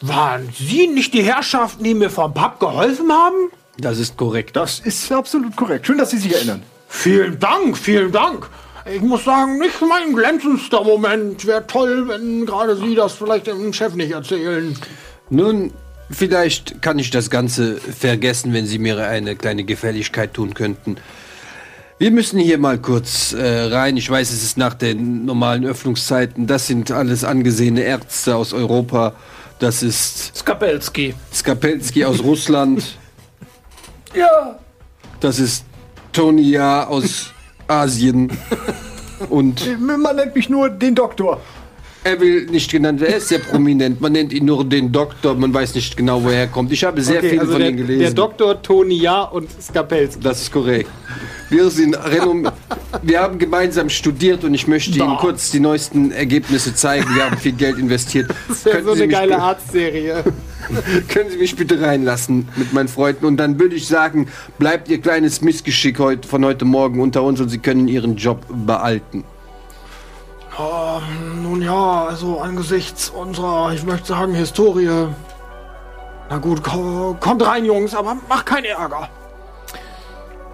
waren 0.02 0.50
Sie 0.56 0.88
nicht 0.88 1.14
die 1.14 1.24
Herrschaften, 1.24 1.84
die 1.84 1.94
mir 1.94 2.10
vom 2.10 2.34
Pub 2.34 2.60
geholfen 2.60 3.12
haben? 3.12 3.52
Das 3.80 3.98
ist 4.00 4.18
korrekt. 4.18 4.56
Das 4.56 4.80
ist 4.80 5.12
absolut 5.12 5.56
korrekt. 5.56 5.88
Schön, 5.88 5.98
dass 5.98 6.12
Sie 6.12 6.18
sich 6.18 6.34
erinnern. 6.34 6.64
Vielen 6.88 7.40
Dank, 7.40 7.78
vielen 7.78 8.12
Dank. 8.12 8.50
Ich 8.86 9.02
muss 9.02 9.26
sagen, 9.26 9.60
nicht 9.60 9.82
mein 9.82 10.16
glänzendster 10.16 10.84
Moment. 10.84 11.46
Wäre 11.46 11.68
toll, 11.68 12.08
wenn 12.08 12.46
gerade 12.46 12.78
Sie 12.78 12.96
das 12.96 13.14
vielleicht 13.14 13.48
dem 13.48 13.74
Chef 13.74 13.94
nicht 13.96 14.12
erzählen. 14.12 14.78
Nun, 15.30 15.74
vielleicht 16.10 16.82
kann 16.82 16.98
ich 16.98 17.10
das 17.10 17.30
Ganze 17.30 17.76
vergessen, 17.76 18.54
wenn 18.54 18.66
Sie 18.66 18.80
mir 18.80 19.06
eine 19.06 19.36
kleine 19.36 19.64
Gefälligkeit 19.64 20.34
tun 20.34 20.54
könnten. 20.54 20.96
Wir 22.00 22.12
müssen 22.12 22.40
hier 22.40 22.60
mal 22.60 22.78
kurz 22.78 23.34
äh, 23.34 23.44
rein. 23.44 23.98
Ich 23.98 24.08
weiß, 24.08 24.30
es 24.30 24.44
ist 24.44 24.56
nach 24.56 24.76
den 24.76 25.26
normalen 25.26 25.66
Öffnungszeiten. 25.66 26.46
Das 26.46 26.68
sind 26.68 26.92
alles 26.92 27.24
angesehene 27.24 27.82
Ärzte 27.82 28.36
aus 28.36 28.54
Europa. 28.54 29.14
Das 29.58 29.82
ist 29.82 30.36
Skapelski. 30.38 31.16
Skapelski 31.34 32.06
aus 32.06 32.24
Russland. 32.24 32.84
Ja. 34.16 34.58
Das 35.20 35.38
ist 35.38 35.66
Tonia 36.14 36.88
aus 36.88 37.32
Asien. 37.68 38.32
Und 39.30 39.80
Man 39.80 40.16
nennt 40.16 40.34
mich 40.34 40.50
nur 40.50 40.70
den 40.70 40.96
Doktor. 40.96 41.42
Er 42.08 42.20
will 42.20 42.46
nicht 42.46 42.72
genannt 42.72 43.00
werden. 43.00 43.12
Er 43.12 43.18
ist 43.18 43.28
sehr 43.28 43.40
prominent. 43.40 44.00
Man 44.00 44.12
nennt 44.12 44.32
ihn 44.34 44.46
nur 44.46 44.64
den 44.64 44.92
Doktor. 44.92 45.36
Man 45.36 45.54
weiß 45.54 45.76
nicht 45.76 45.98
genau, 45.98 46.24
woher 46.24 46.42
er 46.42 46.48
kommt. 46.48 46.72
Ich 46.72 46.84
habe 46.84 47.02
sehr 47.02 47.22
viel 47.22 47.40
also 47.40 47.52
von 47.52 47.62
der, 47.62 47.70
ihm 47.70 47.78
gelesen. 47.78 48.00
der 48.00 48.12
Doktor 48.12 48.62
Tony 48.62 48.96
Ja 48.96 49.24
und 49.24 49.50
Skapelski. 49.62 50.22
Das 50.22 50.42
ist 50.42 50.52
korrekt. 50.52 50.90
Wir 51.50 51.70
sind 51.70 51.96
renom 51.96 52.50
Wir 53.02 53.22
haben 53.22 53.40
gemeinsam 53.40 53.90
studiert 53.90 54.44
und 54.44 54.54
ich 54.54 54.68
möchte 54.68 54.98
Ihnen 54.98 55.18
kurz 55.18 55.52
die 55.52 55.60
neuesten 55.60 56.12
Ergebnisse 56.12 56.74
zeigen. 56.74 57.08
Wir 57.16 57.26
haben 57.26 57.38
viel 57.38 57.54
Geld 57.54 57.78
investiert. 57.78 58.30
Das 58.48 58.66
wäre 58.66 58.84
so 58.84 58.96
Sie 58.96 59.04
eine 59.04 59.12
geile 59.12 59.40
Arztserie. 59.40 60.24
Können 61.08 61.30
Sie 61.30 61.38
mich 61.38 61.56
bitte 61.56 61.80
reinlassen 61.82 62.48
mit 62.56 62.74
meinen 62.74 62.88
Freunden? 62.88 63.26
Und 63.26 63.38
dann 63.38 63.60
würde 63.60 63.76
ich 63.76 63.88
sagen, 63.88 64.28
bleibt 64.58 64.90
Ihr 64.90 65.00
kleines 65.00 65.42
Missgeschick 65.42 66.00
heute, 66.00 66.28
von 66.28 66.44
heute 66.44 66.66
Morgen 66.66 67.00
unter 67.00 67.24
uns 67.24 67.40
und 67.40 67.50
Sie 67.50 67.60
können 67.60 67.88
Ihren 67.88 68.16
Job 68.16 68.46
behalten. 68.66 69.24
Nun 71.42 71.62
ja, 71.62 72.06
also 72.06 72.40
angesichts 72.40 73.10
unserer, 73.10 73.74
ich 73.74 73.84
möchte 73.84 74.08
sagen, 74.08 74.34
Historie. 74.34 75.08
Na 76.30 76.38
gut, 76.38 76.64
ko 76.64 77.16
kommt 77.20 77.46
rein, 77.46 77.64
Jungs, 77.64 77.94
aber 77.94 78.18
macht 78.28 78.46
keinen 78.46 78.66
Ärger. 78.66 79.10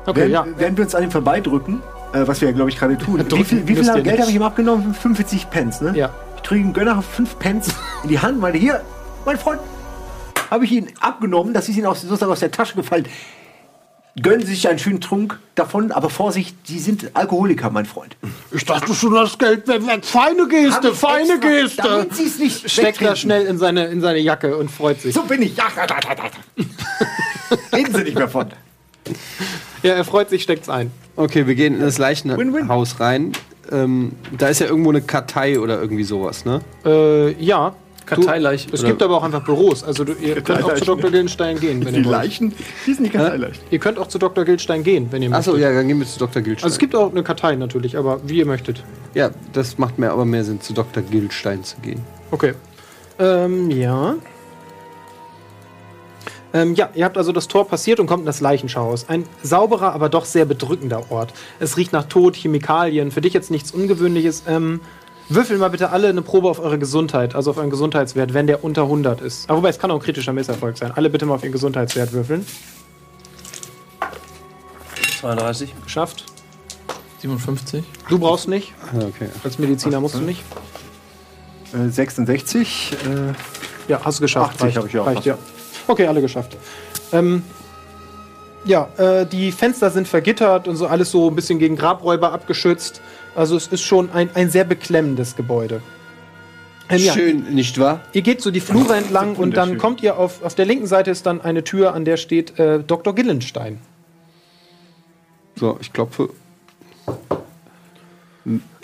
Okay, 0.05 0.19
Werden, 0.19 0.31
ja. 0.31 0.59
werden 0.59 0.77
wir 0.77 0.83
uns 0.83 0.93
an 0.93 1.03
ihm 1.03 1.11
vorbeidrücken, 1.11 1.81
äh, 2.13 2.27
was 2.27 2.41
wir 2.41 2.49
ja, 2.49 2.53
glaube 2.53 2.69
ich, 2.69 2.77
gerade 2.77 2.97
tun. 2.97 3.23
wie 3.31 3.43
viel, 3.43 3.67
wie 3.67 3.75
viel 3.75 4.03
Geld 4.03 4.19
habe 4.19 4.29
ich 4.29 4.35
ihm 4.35 4.43
abgenommen? 4.43 4.93
45 4.93 5.49
Pence, 5.49 5.81
ne? 5.81 5.93
Ja. 5.95 6.09
Ich 6.35 6.41
drücke 6.41 6.61
ihm 6.61 6.73
Gönner 6.73 7.01
5 7.01 7.39
Pence 7.39 7.69
in 8.03 8.09
die 8.09 8.19
Hand, 8.19 8.39
meine 8.41 8.57
hier, 8.57 8.81
mein 9.25 9.37
Freund, 9.37 9.61
habe 10.51 10.65
ich 10.65 10.71
ihn 10.73 10.89
abgenommen, 10.99 11.53
das 11.53 11.69
ist 11.69 11.77
ihm 11.77 11.85
aus, 11.85 12.01
sozusagen 12.01 12.31
aus 12.31 12.41
der 12.41 12.51
Tasche 12.51 12.75
gefallen. 12.75 13.07
Gönnen 14.21 14.45
Sie 14.45 14.53
sich 14.53 14.67
einen 14.67 14.77
schönen 14.77 15.01
Trunk 15.01 15.39
davon, 15.55 15.91
aber 15.91 16.11
Vorsicht, 16.11 16.55
Sie 16.65 16.77
sind 16.77 17.09
Alkoholiker, 17.15 17.71
mein 17.71 17.85
Freund. 17.85 18.15
Ich 18.51 18.63
dachte 18.63 18.93
schon, 18.93 19.15
das 19.15 19.39
Geld 19.39 19.67
wäre 19.67 19.87
weg. 19.87 20.05
Feine 20.05 20.47
Geste, 20.47 20.93
feine 20.93 21.33
extra, 21.33 21.49
Geste. 21.49 21.81
Damit 21.81 22.15
Sie 22.15 22.25
es 22.25 22.37
nicht 22.37 22.69
Steckt 22.69 23.01
das 23.01 23.19
schnell 23.19 23.47
in 23.47 23.57
seine, 23.57 23.85
in 23.87 24.01
seine 24.01 24.19
Jacke 24.19 24.55
und 24.55 24.69
freut 24.69 25.01
sich. 25.01 25.15
So 25.15 25.23
bin 25.23 25.41
ich. 25.41 25.57
Ja, 25.57 25.65
ja, 25.75 25.87
ja, 25.87 25.97
ja, 25.99 26.25
ja. 26.25 27.57
Reden 27.75 27.95
Sie 27.95 28.03
nicht 28.03 28.15
mehr 28.15 28.29
von. 28.29 28.47
Ja, 29.81 29.93
er 29.93 30.03
freut 30.03 30.29
sich, 30.29 30.43
steckt's 30.43 30.69
ein. 30.69 30.91
Okay, 31.15 31.47
wir 31.47 31.55
gehen 31.55 31.73
in 31.73 31.81
das. 31.81 31.97
Leichenhaus 31.97 32.99
rein. 32.99 33.31
Ähm, 33.71 34.11
da 34.37 34.47
ist 34.47 34.59
ja 34.59 34.67
irgendwo 34.67 34.91
eine 34.91 35.01
Kartei 35.01 35.59
oder 35.59 35.81
irgendwie 35.81 36.03
sowas, 36.03 36.45
ne? 36.45 36.61
Äh, 36.85 37.31
ja. 37.43 37.75
Karteileich. 38.05 38.67
Es 38.71 38.83
gibt 38.83 39.01
aber 39.01 39.17
auch 39.17 39.23
einfach 39.23 39.43
Büros. 39.43 39.83
Also 39.83 40.03
du, 40.03 40.13
ihr 40.13 40.41
könnt 40.41 40.63
auch 40.63 40.73
zu 40.75 40.85
Dr. 40.85 41.09
Gildenstein 41.11 41.59
gehen, 41.59 41.85
wenn 41.85 41.93
Die 41.93 41.99
ihr 41.99 42.05
wollt. 42.05 42.15
Leichen, 42.15 42.53
die 42.85 42.93
sind 42.93 43.03
nicht 43.03 43.13
ganz 43.13 43.39
leicht. 43.39 43.61
Ihr 43.71 43.79
könnt 43.79 43.97
auch 43.99 44.07
zu 44.07 44.17
Dr. 44.19 44.43
Gildenstein 44.45 44.83
gehen, 44.83 45.07
wenn 45.11 45.21
ihr 45.21 45.29
möchtet. 45.29 45.53
Achso, 45.53 45.59
ja, 45.59 45.73
dann 45.73 45.87
gehen 45.87 45.99
wir 45.99 46.07
zu 46.07 46.19
Dr. 46.19 46.41
Gilstein. 46.41 46.65
Also 46.65 46.73
es 46.75 46.79
gibt 46.79 46.95
auch 46.95 47.11
eine 47.11 47.23
Kartei 47.23 47.55
natürlich, 47.55 47.97
aber 47.97 48.19
wie 48.25 48.37
ihr 48.39 48.45
möchtet. 48.45 48.83
ja, 49.13 49.31
das 49.53 49.77
macht 49.77 49.97
mir 49.99 50.11
aber 50.11 50.25
mehr 50.25 50.43
Sinn, 50.43 50.61
zu 50.61 50.73
Dr. 50.73 51.03
Gilstein 51.03 51.63
zu 51.63 51.77
gehen. 51.77 52.01
Okay. 52.31 52.53
Ähm, 53.19 53.69
ja. 53.71 54.15
Ähm, 56.55 56.75
ja, 56.75 56.89
ihr 56.93 57.05
habt 57.05 57.17
also 57.17 57.31
das 57.31 57.47
Tor 57.47 57.67
passiert 57.67 57.99
und 57.99 58.05
kommt 58.05 58.21
in 58.21 58.25
das 58.27 58.39
Leichenschauhaus. 58.39 59.09
Ein 59.09 59.25
sauberer, 59.41 59.93
aber 59.93 60.09
doch 60.09 60.25
sehr 60.25 60.45
bedrückender 60.45 61.09
Ort. 61.09 61.33
Es 61.59 61.77
riecht 61.77 61.93
nach 61.93 62.05
Tod, 62.05 62.35
Chemikalien. 62.35 63.09
Für 63.11 63.21
dich 63.21 63.33
jetzt 63.33 63.49
nichts 63.49 63.71
Ungewöhnliches. 63.71 64.43
Ähm, 64.47 64.79
würfeln 65.29 65.59
mal 65.59 65.69
bitte 65.69 65.89
alle 65.91 66.09
eine 66.09 66.21
Probe 66.21 66.49
auf 66.49 66.59
eure 66.59 66.77
Gesundheit, 66.79 67.35
also 67.35 67.51
auf 67.51 67.57
euren 67.57 67.69
Gesundheitswert, 67.69 68.33
wenn 68.33 68.47
der 68.47 68.63
unter 68.63 68.83
100 68.83 69.21
ist. 69.21 69.49
Aber 69.49 69.59
wobei, 69.59 69.69
es 69.69 69.79
kann 69.79 69.89
auch 69.91 69.95
ein 69.95 70.01
kritischer 70.01 70.33
Misserfolg 70.33 70.77
sein. 70.77 70.91
Alle 70.95 71.09
bitte 71.09 71.25
mal 71.25 71.35
auf 71.35 71.43
ihren 71.43 71.51
Gesundheitswert 71.53 72.13
würfeln. 72.13 72.45
32. 75.21 75.73
Geschafft. 75.83 76.25
57. 77.21 77.83
Du 78.09 78.19
brauchst 78.19 78.47
nicht. 78.49 78.73
Okay. 78.93 79.29
Als 79.43 79.57
Mediziner 79.57 80.01
musst 80.01 80.15
du 80.15 80.19
nicht. 80.19 80.43
Äh, 81.73 81.89
66. 81.89 82.91
Äh, 83.05 83.33
Ja, 83.87 84.01
hast 84.03 84.19
du 84.19 84.23
geschafft. 84.23 84.61
80 84.61 84.77
habe 84.77 84.87
ich 84.87 84.97
auch. 84.99 85.05
Reicht, 85.05 85.25
ja. 85.25 85.37
Okay, 85.87 86.07
alle 86.07 86.21
geschafft. 86.21 86.57
Ähm, 87.13 87.43
Ja, 88.65 88.87
äh, 88.97 89.25
die 89.25 89.51
Fenster 89.51 89.89
sind 89.91 90.07
vergittert 90.07 90.67
und 90.69 90.75
so 90.77 90.87
alles 90.87 91.11
so 91.11 91.29
ein 91.29 91.35
bisschen 91.35 91.59
gegen 91.59 91.75
Grabräuber 91.75 92.31
abgeschützt. 92.31 93.01
Also 93.35 93.55
es 93.55 93.67
ist 93.67 93.81
schon 93.81 94.11
ein, 94.11 94.29
ein 94.35 94.49
sehr 94.49 94.63
beklemmendes 94.63 95.35
Gebäude. 95.35 95.81
Ähm, 96.89 96.99
ja, 96.99 97.13
Schön, 97.13 97.53
nicht 97.53 97.79
wahr? 97.79 98.01
Ihr 98.13 98.21
geht 98.21 98.41
so 98.41 98.51
die 98.51 98.59
Flure 98.59 98.95
entlang 98.95 99.35
und 99.35 99.55
dann 99.57 99.77
kommt 99.77 100.03
ihr 100.03 100.17
auf, 100.17 100.43
auf 100.43 100.55
der 100.55 100.65
linken 100.65 100.87
Seite 100.87 101.11
ist 101.11 101.25
dann 101.25 101.41
eine 101.41 101.63
Tür, 101.63 101.93
an 101.93 102.05
der 102.05 102.17
steht 102.17 102.59
äh, 102.59 102.79
Dr. 102.79 103.15
Gillenstein. 103.15 103.79
So, 105.55 105.77
ich 105.79 105.93
klopfe. 105.93 106.29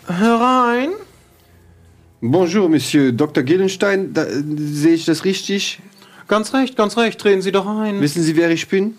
Herein. 0.07 0.89
Bonjour, 2.21 2.69
Monsieur 2.69 3.11
Dr. 3.11 3.43
Gillenstein. 3.43 4.13
Da, 4.13 4.23
äh, 4.23 4.43
sehe 4.57 4.93
ich 4.93 5.05
das 5.05 5.25
richtig? 5.25 5.79
Ganz 6.27 6.53
recht, 6.53 6.75
ganz 6.75 6.95
recht, 6.97 7.19
treten 7.19 7.41
Sie 7.41 7.51
doch 7.51 7.65
ein. 7.65 8.01
Wissen 8.01 8.23
Sie, 8.23 8.35
wer 8.35 8.51
ich 8.51 8.67
bin? 8.67 8.95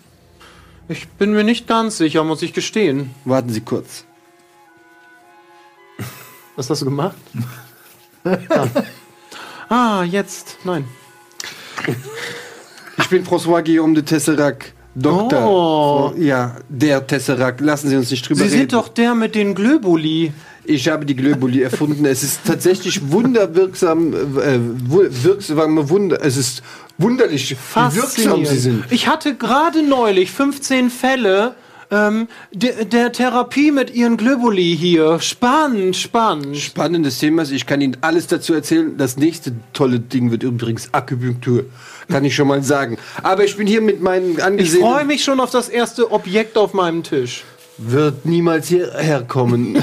Ich 0.89 1.07
bin 1.07 1.31
mir 1.31 1.43
nicht 1.43 1.67
ganz 1.67 1.97
sicher, 1.97 2.23
muss 2.23 2.41
ich 2.41 2.53
gestehen. 2.53 3.11
Warten 3.25 3.49
Sie 3.49 3.61
kurz. 3.61 4.05
Was 6.55 6.69
hast 6.69 6.81
du 6.81 6.85
gemacht? 6.85 7.15
ah. 8.23 8.67
ah, 9.69 10.03
jetzt. 10.03 10.57
Nein. 10.63 10.85
Ich 12.97 13.09
bin 13.09 13.25
François 13.25 13.61
Guillaume 13.63 13.95
de 13.95 14.03
Tesserac. 14.03 14.73
Doktor. 14.93 16.13
Oh. 16.13 16.13
Ja, 16.17 16.57
der 16.67 17.07
Tesserac. 17.07 17.61
Lassen 17.61 17.89
Sie 17.89 17.95
uns 17.95 18.11
nicht 18.11 18.27
drüber 18.27 18.39
Sie 18.39 18.43
reden. 18.43 18.57
sind 18.57 18.73
doch 18.73 18.89
der 18.89 19.15
mit 19.15 19.35
den 19.35 19.55
Globuli. 19.55 20.33
Ich 20.65 20.89
habe 20.89 21.05
die 21.05 21.15
Globuli 21.15 21.61
erfunden. 21.63 22.05
Es 22.05 22.23
ist 22.23 22.41
tatsächlich 22.45 23.09
wunderwirksam, 23.09 24.13
äh, 24.13 24.59
wirksame 24.59 25.89
Wunder. 25.89 26.19
Es 26.21 26.35
ist 26.35 26.61
wunderlich, 26.97 27.55
wie 27.73 27.95
wirksam 27.95 28.45
sie 28.45 28.57
sind. 28.57 28.83
Ich 28.89 29.07
hatte 29.07 29.35
gerade 29.35 29.81
neulich 29.81 30.31
15 30.31 30.89
Fälle 30.89 31.55
ähm, 31.91 32.27
der, 32.53 32.85
der 32.85 33.11
Therapie 33.11 33.71
mit 33.71 33.93
ihren 33.93 34.17
Globuli 34.17 34.75
hier. 34.77 35.19
Spannend, 35.19 35.95
spannend. 35.95 36.57
Spannendes 36.57 37.19
Thema. 37.19 37.43
Ich 37.43 37.65
kann 37.65 37.81
Ihnen 37.81 37.97
alles 38.01 38.27
dazu 38.27 38.53
erzählen. 38.53 38.97
Das 38.97 39.17
nächste 39.17 39.53
tolle 39.73 39.99
Ding 39.99 40.31
wird 40.31 40.43
übrigens 40.43 40.93
Akupunktur. 40.93 41.65
Kann 42.09 42.25
ich 42.25 42.33
schon 42.33 42.47
mal 42.47 42.63
sagen. 42.63 42.97
Aber 43.21 43.43
ich 43.43 43.57
bin 43.57 43.67
hier 43.67 43.81
mit 43.81 44.01
meinen 44.01 44.31
Ich 44.31 44.37
freue 44.37 44.45
angesehenen... 44.45 45.07
mich 45.07 45.23
schon 45.23 45.39
auf 45.39 45.51
das 45.51 45.69
erste 45.69 46.11
Objekt 46.11 46.57
auf 46.57 46.73
meinem 46.73 47.03
Tisch. 47.03 47.43
Wird 47.77 48.25
niemals 48.25 48.67
hierher 48.67 49.23
kommen. 49.23 49.75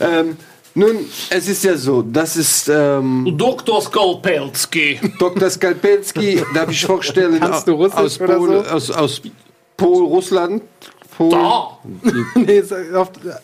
ähm, 0.00 0.36
nun, 0.76 1.06
es 1.30 1.48
ist 1.48 1.64
ja 1.64 1.74
so, 1.74 2.02
das 2.02 2.36
ist 2.36 2.68
ähm, 2.68 3.34
Dr. 3.38 3.80
Skolpelski. 3.80 5.00
Dr. 5.18 5.48
Skalpelski, 5.48 6.42
darf 6.54 6.70
ich 6.70 6.84
vorstellen, 6.84 7.40
Kannst 7.40 7.66
du 7.66 7.72
Russisch 7.72 7.98
aus, 7.98 8.20
oder 8.20 8.36
Pol, 8.36 8.62
so? 8.62 8.70
aus, 8.70 8.90
aus 8.90 9.22
Pol, 9.76 10.04
Russland. 10.04 10.62
Pol, 11.16 11.30
Da. 11.30 11.78
nee, 12.34 12.62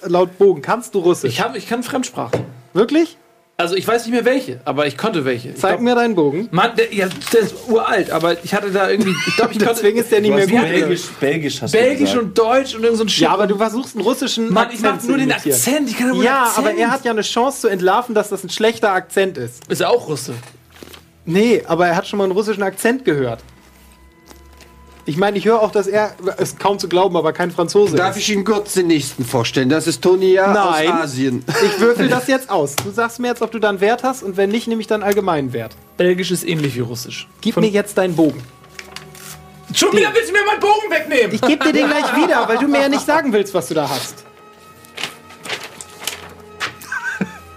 laut 0.07 0.39
Bogen. 0.39 0.63
Kannst 0.63 0.95
du 0.95 1.01
Russisch? 1.01 1.31
Ich, 1.31 1.41
hab, 1.41 1.57
ich 1.57 1.69
kann 1.69 1.83
Fremdsprachen. 1.83 2.41
Wirklich? 2.75 3.17
Also 3.59 3.77
ich 3.77 3.87
weiß 3.87 4.07
nicht 4.07 4.15
mehr 4.15 4.25
welche, 4.25 4.61
aber 4.65 4.87
ich 4.87 4.97
konnte 4.99 5.25
welche. 5.25 5.55
Zeig 5.55 5.73
glaub, 5.73 5.83
mir 5.83 5.95
deinen 5.95 6.15
Bogen. 6.17 6.49
Mann, 6.51 6.75
der, 6.75 6.93
ja, 6.93 7.07
der 7.33 7.41
ist 7.41 7.55
uralt, 7.69 8.11
aber 8.11 8.43
ich 8.43 8.55
hatte 8.55 8.71
da 8.73 8.91
irgendwie. 8.91 9.15
Ich 9.29 9.37
glaube, 9.37 9.53
ich 9.53 9.59
konnte 9.65 9.75
Deswegen 9.75 9.99
ist 9.99 10.11
der 10.11 10.21
nicht 10.21 10.35
mehr 10.35 10.47
Du 10.47 10.57
hast 10.57 10.63
gut. 10.63 10.71
Belgisch, 10.73 11.03
Belgisch 11.21 11.63
hast 11.63 11.73
Belgisch 11.73 12.13
du 12.13 12.19
und 12.21 12.37
Deutsch 12.37 12.75
und 12.75 12.83
irgend 12.83 12.99
so 12.99 13.05
ein 13.05 13.09
Shit. 13.09 13.23
Ja, 13.25 13.31
aber 13.31 13.47
du 13.47 13.57
versuchst 13.57 13.95
einen 13.95 14.05
russischen 14.05 14.53
Mann, 14.53 14.69
ich 14.73 14.81
mach 14.81 14.95
Akzent 14.95 15.09
nur 15.11 15.19
den. 15.19 15.31
Akzent. 15.31 15.89
Ich 15.89 15.97
kann 15.97 16.09
nur 16.09 16.25
Ja, 16.25 16.45
Akzent. 16.45 16.67
aber 16.67 16.77
er 16.77 16.91
hat 16.91 17.05
ja 17.05 17.13
eine 17.13 17.23
Chance 17.23 17.61
zu 17.61 17.69
entlarven, 17.69 18.15
dass 18.15 18.31
das 18.31 18.43
ein 18.43 18.51
schlechter 18.51 18.93
Akzent 18.93 19.39
ist. 19.39 19.63
Ist 19.69 19.81
er 19.81 19.91
auch 19.91 20.09
Russe? 20.09 20.35
Nee, 21.25 21.63
aber 21.67 21.87
er 21.87 21.95
hat 21.95 22.09
schon 22.09 22.17
mal 22.19 22.25
einen 22.25 22.33
russischen 22.33 22.63
Akzent 22.65 23.05
gehört. 23.05 23.41
Ich 25.05 25.17
meine, 25.17 25.37
ich 25.37 25.45
höre 25.47 25.61
auch, 25.61 25.73
dass 25.73 25.89
er, 25.89 26.15
ist 26.39 26.61
kaum 26.61 26.79
zu 26.79 26.89
glauben, 26.89 27.17
aber 27.17 27.33
kein 27.33 27.51
Franzose 27.51 27.97
Darf 27.97 28.17
ist. 28.17 28.23
ich 28.23 28.33
Ihnen 28.33 28.45
kurz 28.45 28.75
den 28.75 28.87
nächsten 28.87 29.25
vorstellen? 29.25 29.69
Das 29.69 29.89
ist 29.89 30.01
Tonia 30.01 30.53
Nein. 30.53 30.93
aus 30.93 31.01
Asien. 31.03 31.45
Ich 31.65 31.81
würfel 31.81 32.09
das 32.09 32.27
jetzt 32.29 32.49
aus. 32.51 32.77
Du 32.77 32.91
sagst 32.93 33.19
mir 33.19 33.29
jetzt, 33.29 33.43
ob 33.43 33.51
du 33.51 33.59
dann 33.59 33.81
Wert 33.81 34.05
hast 34.05 34.23
und 34.23 34.37
wenn 34.37 34.51
nicht, 34.51 34.69
nehme 34.69 34.81
ich 34.81 34.87
dann 34.87 35.03
allgemeinen 35.03 35.53
Wert. 35.53 35.75
Belgisch 35.97 36.31
ist 36.31 36.47
ähnlich 36.47 36.77
wie 36.77 36.81
Russisch. 36.81 37.27
Gib 37.41 37.57
mir 37.57 37.67
jetzt 37.69 37.99
deinen 37.99 38.15
Bogen. 38.15 38.43
Schon 39.75 39.93
wieder 39.97 40.11
willst 40.15 40.29
du 40.29 40.33
mir 40.35 40.45
meinen 40.45 40.61
Bogen 40.61 40.91
wegnehmen? 40.91 41.35
Ich 41.35 41.41
gebe 41.41 41.65
dir 41.65 41.73
den 41.73 41.89
gleich 41.89 42.17
wieder, 42.23 42.47
weil 42.47 42.59
du 42.59 42.69
mir 42.69 42.83
ja 42.83 42.89
nicht 42.89 43.05
sagen 43.07 43.33
willst, 43.33 43.55
was 43.55 43.69
du 43.69 43.75
da 43.75 43.89
hast. 43.89 44.25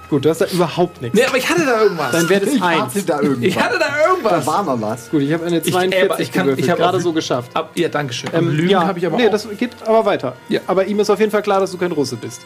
Gut, 0.10 0.24
du 0.24 0.30
hast 0.30 0.40
da 0.42 0.46
überhaupt 0.46 1.02
nichts. 1.02 1.18
Nee, 1.18 1.26
aber 1.26 1.38
ich 1.38 1.50
hatte 1.50 1.66
da 1.66 1.82
irgendwas. 1.82 2.12
Dein 2.12 2.30
Wert 2.30 2.44
ist 2.44 2.62
1. 2.62 3.06
da 3.06 3.22
irgendwas. 3.22 3.44
ich 3.44 3.60
hatte 3.60 3.80
da 3.80 4.08
irgendwas. 4.08 4.46
Da 4.46 4.52
war 4.52 4.64
mal 4.64 4.80
was. 4.82 5.10
Gut, 5.10 5.22
ich 5.22 5.34
habe 5.34 5.46
eine 5.46 5.58
Ich- 5.58 5.72
42 5.74 6.10
aber 6.12 6.20
ich 6.20 6.32
kann- 6.32 6.44
gewürfelt, 6.44 6.66
ich 6.66 6.72
hab 6.72 6.78
gerade 6.78 7.00
so 7.00 7.12
geschafft. 7.12 7.52
Ab, 7.56 7.72
ja, 7.76 7.88
danke 7.90 8.14
schön. 8.14 8.30
Ähm, 8.34 8.50
Lügen 8.50 8.70
ja, 8.70 8.86
habe 8.86 9.00
ich 9.00 9.06
aber 9.06 9.18
nee, 9.18 9.28
auch. 9.28 9.32
das 9.32 9.48
geht 9.58 9.72
aber 9.86 10.06
weiter. 10.06 10.34
Ja. 10.50 10.62
Aber 10.68 10.86
ihm 10.86 11.00
ist 11.00 11.10
auf 11.10 11.20
jeden 11.20 11.32
Fall 11.32 11.42
klar, 11.42 11.60
dass 11.60 11.72
du 11.72 11.78
kein 11.78 11.92
Russe 11.92 12.16
bist. 12.18 12.42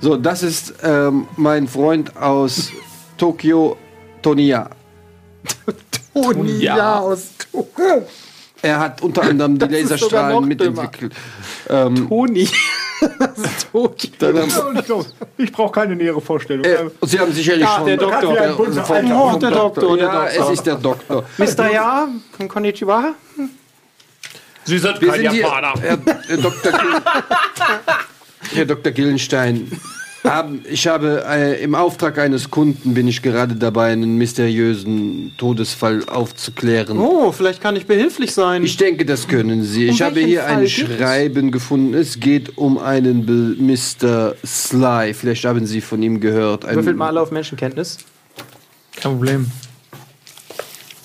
So, 0.00 0.16
das 0.16 0.42
ist 0.42 0.74
ähm, 0.82 1.28
mein 1.36 1.68
Freund 1.68 2.16
aus 2.16 2.70
Tokio, 3.18 3.76
Tonia. 4.22 4.68
Ja. 6.58 6.98
aus 6.98 7.28
Er 8.62 8.78
hat 8.78 9.02
unter 9.02 9.22
anderem 9.22 9.58
die 9.58 9.64
Laserstrahlen 9.74 10.46
mitentwickelt. 10.46 11.14
Ähm, 11.68 12.08
Toni. 12.08 12.48
haben, 13.72 15.06
Ich 15.38 15.52
brauche 15.52 15.72
keine 15.72 15.96
nähere 15.96 16.20
Vorstellung. 16.20 16.64
äh, 16.64 16.90
Sie 17.02 17.18
haben 17.18 17.32
sicherlich 17.32 17.62
Ja, 17.64 17.76
schon... 17.76 17.86
der 17.86 17.96
Doktor. 17.96 18.54
vom- 18.54 18.66
Alter. 18.94 19.24
Oh, 19.34 19.38
der 19.38 19.50
Doktor, 19.50 19.96
der 19.96 20.06
Ja, 20.06 20.12
Doktor. 20.24 20.44
es 20.44 20.50
ist 20.58 20.66
der 20.66 20.74
Doktor. 20.74 21.24
Mr. 21.38 21.72
Ja, 21.72 22.08
konnichiwa. 22.48 23.14
Sie 24.64 24.78
sind 24.78 25.00
Wir 25.00 25.12
sind 25.12 25.30
hier, 25.30 25.50
Herr, 25.50 25.74
Herr, 25.80 26.36
Dr. 26.36 26.72
Herr 28.54 28.64
Dr. 28.66 28.92
Gillenstein. 28.92 29.70
Haben, 30.22 30.62
ich 30.70 30.86
habe 30.86 31.24
äh, 31.26 31.62
im 31.64 31.74
Auftrag 31.74 32.18
eines 32.18 32.50
Kunden 32.50 32.92
bin 32.92 33.08
ich 33.08 33.22
gerade 33.22 33.54
dabei, 33.54 33.92
einen 33.92 34.16
mysteriösen 34.18 35.32
Todesfall 35.38 36.04
aufzuklären. 36.10 36.98
Oh, 36.98 37.32
vielleicht 37.32 37.62
kann 37.62 37.74
ich 37.74 37.86
behilflich 37.86 38.32
sein. 38.34 38.62
Ich 38.62 38.76
denke, 38.76 39.06
das 39.06 39.26
können 39.28 39.62
Sie. 39.64 39.86
Ich 39.86 40.00
Um 40.00 40.06
habe 40.06 40.16
welchen 40.16 40.28
hier 40.28 40.40
Fall 40.42 40.50
ein 40.50 40.60
geht 40.60 40.68
es? 40.68 40.96
Schreiben 40.98 41.50
gefunden. 41.50 41.94
Es 41.94 42.20
geht 42.20 42.58
um 42.58 42.76
einen 42.76 43.24
Be 43.24 43.56
Mr. 43.58 44.34
Sly. 44.44 45.14
Vielleicht 45.14 45.46
haben 45.46 45.64
Sie 45.66 45.80
von 45.80 46.02
ihm 46.02 46.20
gehört. 46.20 46.66
Ein, 46.66 46.76
Würfelt 46.76 46.98
mal 46.98 47.06
alle 47.08 47.22
auf 47.22 47.30
Menschenkenntnis. 47.30 47.96
Kein 48.96 49.12
Problem. 49.12 49.50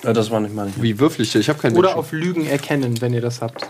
Ja, 0.04 0.12
das 0.12 0.30
war 0.30 0.42
nicht 0.42 0.54
mal 0.54 0.66
nicht. 0.66 0.82
Wie 0.84 1.00
würfel 1.00 1.24
ich? 1.24 1.34
Ich 1.36 1.48
habe 1.48 1.58
keinen 1.60 1.78
Oder 1.78 1.90
Menschen- 1.96 2.00
auf 2.00 2.12
Lügen 2.12 2.46
erkennen, 2.46 3.00
wenn 3.00 3.14
ihr 3.14 3.22
das 3.22 3.42
habt. 3.42 3.66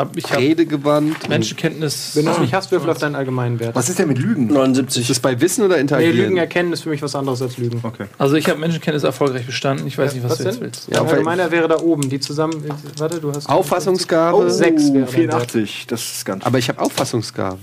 Hab, 0.00 0.16
ich 0.16 0.32
habe 0.32 0.40
Redegewandt. 0.40 1.28
Menschenkenntnis. 1.28 2.12
Wenn 2.14 2.24
du 2.24 2.30
es 2.30 2.38
nicht 2.38 2.54
hast, 2.54 2.72
würfel 2.72 2.88
auf 2.88 2.96
deinen 2.96 3.14
allgemeinen 3.14 3.60
Wert. 3.60 3.74
Was 3.74 3.90
ist 3.90 3.98
denn 3.98 4.08
mit 4.08 4.16
Lügen? 4.16 4.46
79. 4.46 5.02
Ist 5.02 5.10
das 5.10 5.20
bei 5.20 5.38
Wissen 5.42 5.62
oder 5.62 5.74
Nee, 5.74 5.82
Interagieren? 5.82 6.16
Lügen 6.16 6.36
erkennen 6.38 6.72
ist 6.72 6.84
für 6.84 6.88
mich 6.88 7.02
was 7.02 7.14
anderes 7.14 7.42
als 7.42 7.58
Lügen. 7.58 7.80
Okay. 7.82 8.06
Also 8.16 8.36
ich 8.36 8.48
habe 8.48 8.58
Menschenkenntnis 8.58 9.04
erfolgreich 9.04 9.44
bestanden. 9.44 9.86
Ich 9.86 9.98
weiß 9.98 10.14
nicht, 10.14 10.24
was, 10.24 10.38
du 10.38 10.44
jetzt 10.44 10.54
denn? 10.54 10.62
willst. 10.62 10.88
Ja, 10.90 11.02
Allgemeiner 11.02 11.50
wäre 11.50 11.68
da 11.68 11.80
oben. 11.80 12.08
Die 12.08 12.18
zusammen. 12.18 12.64
Warte, 12.96 13.20
du 13.20 13.30
hast. 13.30 13.46
Auffassungsgabe. 13.46 14.38
Oh, 14.38 14.48
sechs 14.48 14.84
wäre 14.84 15.04
dein 15.04 15.28
Wert. 15.28 15.50
84, 15.50 15.86
das 15.86 16.00
ist 16.00 16.24
ganz. 16.24 16.46
Aber 16.46 16.56
ich 16.56 16.70
habe 16.70 16.80
Auffassungsgabe. 16.80 17.58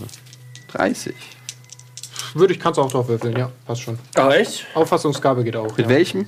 30. 0.74 1.16
Würde 2.36 2.54
ich, 2.54 2.60
kannst 2.60 2.78
du 2.78 2.84
auch 2.84 2.92
drauf 2.92 3.08
würfeln, 3.08 3.36
ja, 3.36 3.50
passt 3.66 3.82
schon. 3.82 3.98
Ah, 4.16 4.30
echt? 4.32 4.68
Auffassungsgabe 4.76 5.44
geht 5.44 5.56
auch. 5.56 5.76
Mit 5.76 5.88
ja. 5.88 5.90
welchem? 5.90 6.28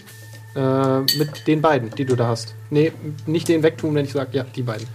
Äh, 0.55 1.01
mit 1.01 1.45
den 1.45 1.61
beiden, 1.61 1.91
die 1.91 2.05
du 2.05 2.15
da 2.15 2.27
hast. 2.27 2.55
Nee, 2.71 2.93
nicht 3.27 3.47
den 3.47 3.61
wegtun, 3.61 3.93
wenn 3.93 4.05
ich 4.05 4.13
sage, 4.13 4.29
ja, 4.33 4.43
die 4.43 4.63
beiden. 4.63 4.87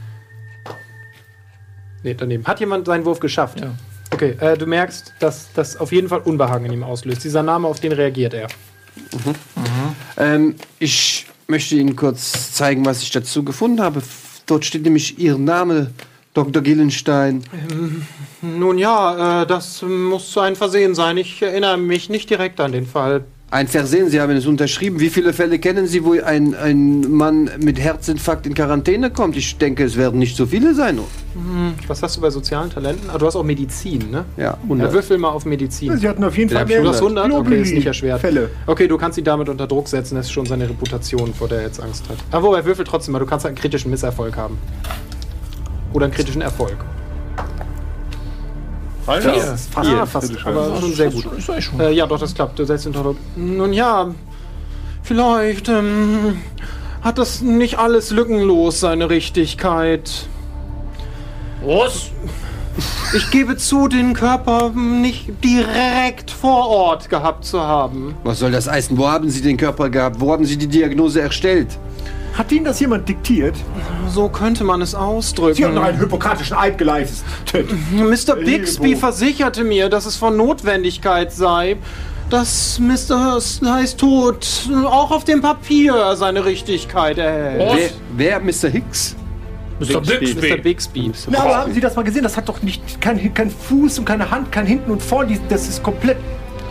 Nee, 2.04 2.14
daneben. 2.14 2.44
Hat 2.44 2.60
jemand 2.60 2.86
seinen 2.86 3.04
Wurf 3.04 3.18
geschafft? 3.18 3.60
Ja. 3.60 3.74
Okay, 4.12 4.36
äh, 4.38 4.56
du 4.56 4.66
merkst, 4.66 5.14
dass 5.18 5.48
das 5.54 5.76
auf 5.76 5.90
jeden 5.90 6.08
Fall 6.08 6.20
Unbehagen 6.20 6.66
in 6.66 6.72
ihm 6.72 6.84
auslöst. 6.84 7.24
Dieser 7.24 7.42
Name, 7.42 7.66
auf 7.66 7.80
den 7.80 7.92
reagiert 7.92 8.34
er. 8.34 8.48
Ähm, 10.16 10.54
ich 10.78 11.26
möchte 11.48 11.74
Ihnen 11.74 11.96
kurz 11.96 12.52
zeigen, 12.52 12.84
was 12.84 13.02
ich 13.02 13.10
dazu 13.10 13.42
gefunden 13.42 13.80
habe. 13.80 14.02
Dort 14.46 14.64
steht 14.64 14.82
nämlich 14.82 15.18
Ihr 15.18 15.38
Name, 15.38 15.90
Dr. 16.34 16.62
Gillenstein. 16.62 17.42
Nun 18.42 18.78
ja, 18.78 19.42
äh, 19.42 19.46
das 19.46 19.82
muss 19.82 20.36
ein 20.36 20.56
Versehen 20.56 20.94
sein. 20.94 21.16
Ich 21.16 21.40
erinnere 21.42 21.78
mich 21.78 22.10
nicht 22.10 22.28
direkt 22.28 22.60
an 22.60 22.72
den 22.72 22.86
Fall. 22.86 23.24
Ein 23.54 23.68
Versehen, 23.68 24.10
Sie 24.10 24.20
haben 24.20 24.32
es 24.32 24.46
unterschrieben. 24.46 24.98
Wie 24.98 25.10
viele 25.10 25.32
Fälle 25.32 25.60
kennen 25.60 25.86
Sie, 25.86 26.04
wo 26.04 26.14
ein, 26.20 26.56
ein 26.56 27.08
Mann 27.08 27.48
mit 27.62 27.78
Herzinfarkt 27.78 28.48
in 28.48 28.54
Quarantäne 28.54 29.10
kommt? 29.10 29.36
Ich 29.36 29.58
denke, 29.58 29.84
es 29.84 29.96
werden 29.96 30.18
nicht 30.18 30.36
so 30.36 30.44
viele 30.44 30.74
sein. 30.74 30.98
Was 31.86 32.02
hast 32.02 32.16
du 32.16 32.20
bei 32.20 32.30
sozialen 32.30 32.70
Talenten? 32.70 33.08
Ah, 33.10 33.16
du 33.16 33.26
hast 33.26 33.36
auch 33.36 33.44
Medizin, 33.44 34.10
ne? 34.10 34.24
Ja, 34.36 34.42
Ja, 34.44 34.58
100. 34.64 34.92
würfel 34.92 35.18
mal 35.18 35.28
auf 35.28 35.44
Medizin. 35.46 35.96
Sie 35.96 36.08
hatten 36.08 36.24
auf 36.24 36.36
jeden 36.36 36.50
Fall 36.50 36.68
Ja, 36.68 36.82
Du 36.82 36.88
hast 36.88 37.00
100? 37.00 37.30
Okay, 37.30 37.62
ist 37.62 37.74
nicht 37.74 37.86
erschwert. 37.86 38.20
Fälle. 38.20 38.50
Okay, 38.66 38.88
du 38.88 38.98
kannst 38.98 39.18
ihn 39.18 39.24
damit 39.24 39.48
unter 39.48 39.68
Druck 39.68 39.86
setzen. 39.86 40.16
Das 40.16 40.26
ist 40.26 40.32
schon 40.32 40.46
seine 40.46 40.68
Reputation, 40.68 41.32
vor 41.32 41.46
der 41.46 41.58
er 41.58 41.66
jetzt 41.66 41.80
Angst 41.80 42.08
hat. 42.08 42.16
Aber 42.32 42.48
wobei, 42.48 42.64
würfel 42.64 42.84
trotzdem 42.84 43.12
mal. 43.12 43.20
Du 43.20 43.26
kannst 43.26 43.44
halt 43.44 43.52
einen 43.52 43.60
kritischen 43.60 43.92
Misserfolg 43.92 44.36
haben. 44.36 44.58
Oder 45.92 46.06
einen 46.06 46.14
kritischen 46.14 46.42
Erfolg. 46.42 46.78
Alter. 49.06 49.36
Ja, 49.36 49.56
fast, 49.56 49.76
ah, 49.76 50.06
fast 50.06 50.46
aber 50.46 50.76
schon 50.80 50.94
sehr 50.94 51.10
gut. 51.10 51.26
Äh, 51.78 51.92
ja, 51.92 52.06
doch, 52.06 52.18
das 52.18 52.34
klappt. 52.34 52.58
Du 52.58 52.64
setzt 52.64 52.86
ihn 52.86 52.88
unter 52.88 53.02
Druck. 53.02 53.16
Nun 53.36 53.72
ja, 53.72 54.14
vielleicht 55.02 55.68
ähm, 55.68 56.38
hat 57.02 57.18
das 57.18 57.42
nicht 57.42 57.78
alles 57.78 58.10
lückenlos 58.10 58.80
seine 58.80 59.10
Richtigkeit. 59.10 60.26
Was? 61.64 62.10
Ich 63.14 63.30
gebe 63.30 63.56
zu, 63.56 63.88
den 63.88 64.14
Körper 64.14 64.70
nicht 64.70 65.44
direkt 65.44 66.30
vor 66.30 66.66
Ort 66.68 67.08
gehabt 67.08 67.44
zu 67.44 67.60
haben. 67.60 68.16
Was 68.24 68.40
soll 68.40 68.50
das 68.50 68.68
heißen? 68.68 68.98
Wo 68.98 69.06
haben 69.06 69.30
Sie 69.30 69.42
den 69.42 69.56
Körper 69.56 69.88
gehabt? 69.88 70.20
Wo 70.20 70.32
haben 70.32 70.44
Sie 70.44 70.56
die 70.56 70.66
Diagnose 70.66 71.20
erstellt? 71.20 71.78
Hat 72.36 72.50
Ihnen 72.50 72.64
das 72.64 72.80
jemand 72.80 73.08
diktiert? 73.08 73.54
So 74.08 74.28
könnte 74.28 74.64
man 74.64 74.82
es 74.82 74.94
ausdrücken. 74.94 75.54
Sie 75.54 75.64
haben 75.64 75.76
doch 75.76 75.84
einen 75.84 76.00
hypokratischen 76.00 76.56
Eid 76.56 76.78
geleistet. 76.78 77.24
Mr. 77.92 78.34
Bixby 78.36 78.96
versicherte 78.96 79.62
mir, 79.62 79.88
dass 79.88 80.04
es 80.04 80.16
von 80.16 80.36
Notwendigkeit 80.36 81.32
sei, 81.32 81.76
dass 82.30 82.80
Mr. 82.80 83.40
Slice 83.40 83.96
Tod 83.96 84.46
auch 84.84 85.12
auf 85.12 85.24
dem 85.24 85.42
Papier 85.42 86.16
seine 86.16 86.44
Richtigkeit 86.44 87.18
erhält. 87.18 87.94
Wer, 88.16 88.40
wer 88.40 88.40
Mr. 88.40 88.68
Hicks? 88.68 89.14
Mr. 89.78 90.00
Mr. 90.00 90.00
Bixby. 90.00 90.56
Bixby. 90.56 91.12
Na, 91.28 91.40
aber 91.40 91.56
haben 91.58 91.72
Sie 91.74 91.80
das 91.80 91.94
mal 91.94 92.02
gesehen? 92.02 92.22
Das 92.22 92.36
hat 92.36 92.48
doch 92.48 92.62
nicht 92.62 93.00
kein, 93.00 93.32
kein 93.34 93.50
Fuß 93.50 94.00
und 94.00 94.04
keine 94.04 94.30
Hand, 94.30 94.50
kein 94.50 94.66
Hinten 94.66 94.90
und 94.90 95.02
Vorn. 95.02 95.28
Das 95.48 95.68
ist 95.68 95.82
komplett 95.82 96.18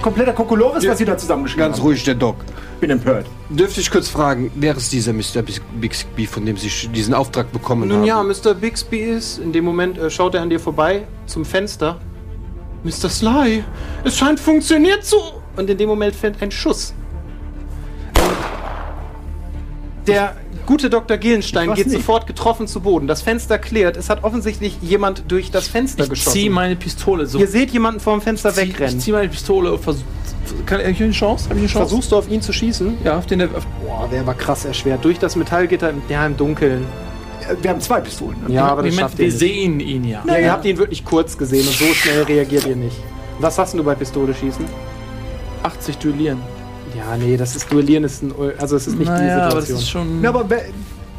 kompletter 0.01 0.33
Kokolores, 0.33 0.85
was 0.85 0.98
Sie 0.98 1.06
da 1.06 1.17
zusammengeschrieben 1.17 1.66
Ganz 1.66 1.77
haben. 1.77 1.85
ruhig, 1.85 2.03
der 2.03 2.16
Doc. 2.16 2.35
Bin 2.84 2.90
empört. 2.90 3.26
Dürfte 3.48 3.80
ich 3.80 3.90
kurz 3.90 4.10
fragen, 4.10 4.52
wer 4.56 4.76
ist 4.76 4.92
dieser 4.92 5.14
Mr. 5.14 5.42
Bixby, 5.80 6.28
von 6.28 6.45
dem 6.45 6.58
Sie 6.58 6.70
diesen 6.90 7.14
Auftrag 7.14 7.50
bekommen 7.53 7.88
Nun 7.88 8.00
haben? 8.00 8.06
ja, 8.06 8.22
Mr. 8.22 8.53
Bixby 8.53 8.98
ist, 8.98 9.38
in 9.38 9.53
dem 9.53 9.64
Moment 9.64 9.98
äh, 9.98 10.10
schaut 10.10 10.36
er 10.36 10.42
an 10.42 10.50
dir 10.50 10.60
vorbei 10.60 11.08
zum 11.26 11.45
Fenster. 11.45 11.98
Mr. 12.84 13.10
Sly, 13.10 13.64
es 14.03 14.18
scheint 14.18 14.38
funktioniert 14.38 15.06
zu. 15.06 15.16
Und 15.56 15.70
in 15.70 15.78
dem 15.78 15.88
Moment 15.88 16.14
fällt 16.14 16.42
ein 16.42 16.52
Schuss. 16.52 16.94
Der 20.06 20.36
gute 20.66 20.90
Dr. 20.90 21.17
Gillenstein 21.17 21.69
Ich 21.69 21.75
geht 21.75 21.88
nicht. 21.88 21.95
sofort 21.98 22.27
getroffen 22.27 22.67
zu 22.67 22.80
Boden. 22.82 23.08
Das 23.08 23.22
Fenster 23.22 23.58
klärt. 23.59 23.98
Es 23.98 24.09
hat 24.09 24.24
offensichtlich 24.24 24.77
jemand 24.82 25.24
durch 25.30 25.51
das 25.51 25.67
Fenster 25.67 26.03
Ich 26.06 26.09
geschossen. 26.09 26.32
zieh 26.33 26.50
meine 26.50 26.75
Pistole 26.75 27.25
so. 27.25 27.40
Ihr 27.40 27.48
seht 27.48 27.72
jemanden 27.72 28.00
vor 28.00 28.14
dem 28.17 28.22
Fenster 28.22 28.51
Zieh- 28.53 28.61
Ich 28.61 28.69
wegrennen. 28.69 29.00
zieh 29.00 29.11
meine 29.11 29.30
Pistole 29.30 29.72
und 29.74 29.80
versuch. 29.82 30.03
Kann 30.66 30.82
ich 30.82 31.01
eine 31.01 31.11
Chance? 31.11 31.45
Hab 31.45 31.53
ich 31.56 31.59
eine 31.59 31.67
Chance? 31.67 31.88
Versuchst 31.88 32.11
du 32.11 32.17
auf 32.17 32.30
ihn 32.30 32.42
zu 32.42 32.51
schießen? 32.51 32.98
Ja, 33.03 33.17
auf 33.17 33.25
den 33.25 33.40
der. 33.40 33.48
Auf, 33.56 33.66
Boah, 33.85 34.08
der 34.11 34.25
war 34.25 34.33
krass 34.33 34.66
erschwert. 34.66 35.03
Durch 35.06 35.17
das 35.19 35.35
Metallgitter, 35.35 35.90
im- 35.92 36.01
ja, 36.09 36.25
im 36.25 36.35
Dunkeln. 36.35 36.85
Wir 37.61 37.69
haben 37.72 37.82
zwei 37.82 38.00
Pistolen. 38.01 38.38
Ja, 38.48 38.67
aber 38.67 38.83
das 38.83 38.95
schafft 38.95 39.19
ihr 39.19 39.25
wir 39.25 39.32
sehen 39.32 39.80
ihn 39.82 40.06
ja. 40.06 40.24
Ja, 40.25 40.38
ihr 40.38 40.51
habt 40.51 40.64
ihn 40.66 40.77
wirklich 40.77 41.03
kurz 41.03 41.38
gesehen 41.38 41.67
und 41.67 41.74
so 41.75 41.85
schnell 41.93 42.24
reagiert 42.24 42.66
ihr 42.66 42.75
nicht. 42.77 42.95
Was 43.40 43.58
hast 43.58 43.74
denn 43.74 43.80
du 43.80 43.83
bei 43.83 43.95
Pistole 43.95 44.33
schießen? 44.33 44.64
80 45.64 45.98
duellieren. 45.98 46.40
Ja, 46.96 47.18
nee, 47.18 47.38
das 47.38 47.56
ist 47.56 47.72
Duellieren 47.72 48.04
ist 48.04 48.22
ein, 48.24 48.34
also 48.60 48.76
es 48.76 48.88
ist 48.88 48.98
nicht 48.98 49.08
die 49.10 49.14
naja, 49.14 49.46
aber 49.48 49.56
das 49.56 49.66
Situation. 49.68 49.78
ist 49.80 49.90
schon. 49.90 50.22
Na, 50.22 50.30
aber 50.30 50.50
we- 50.50 50.66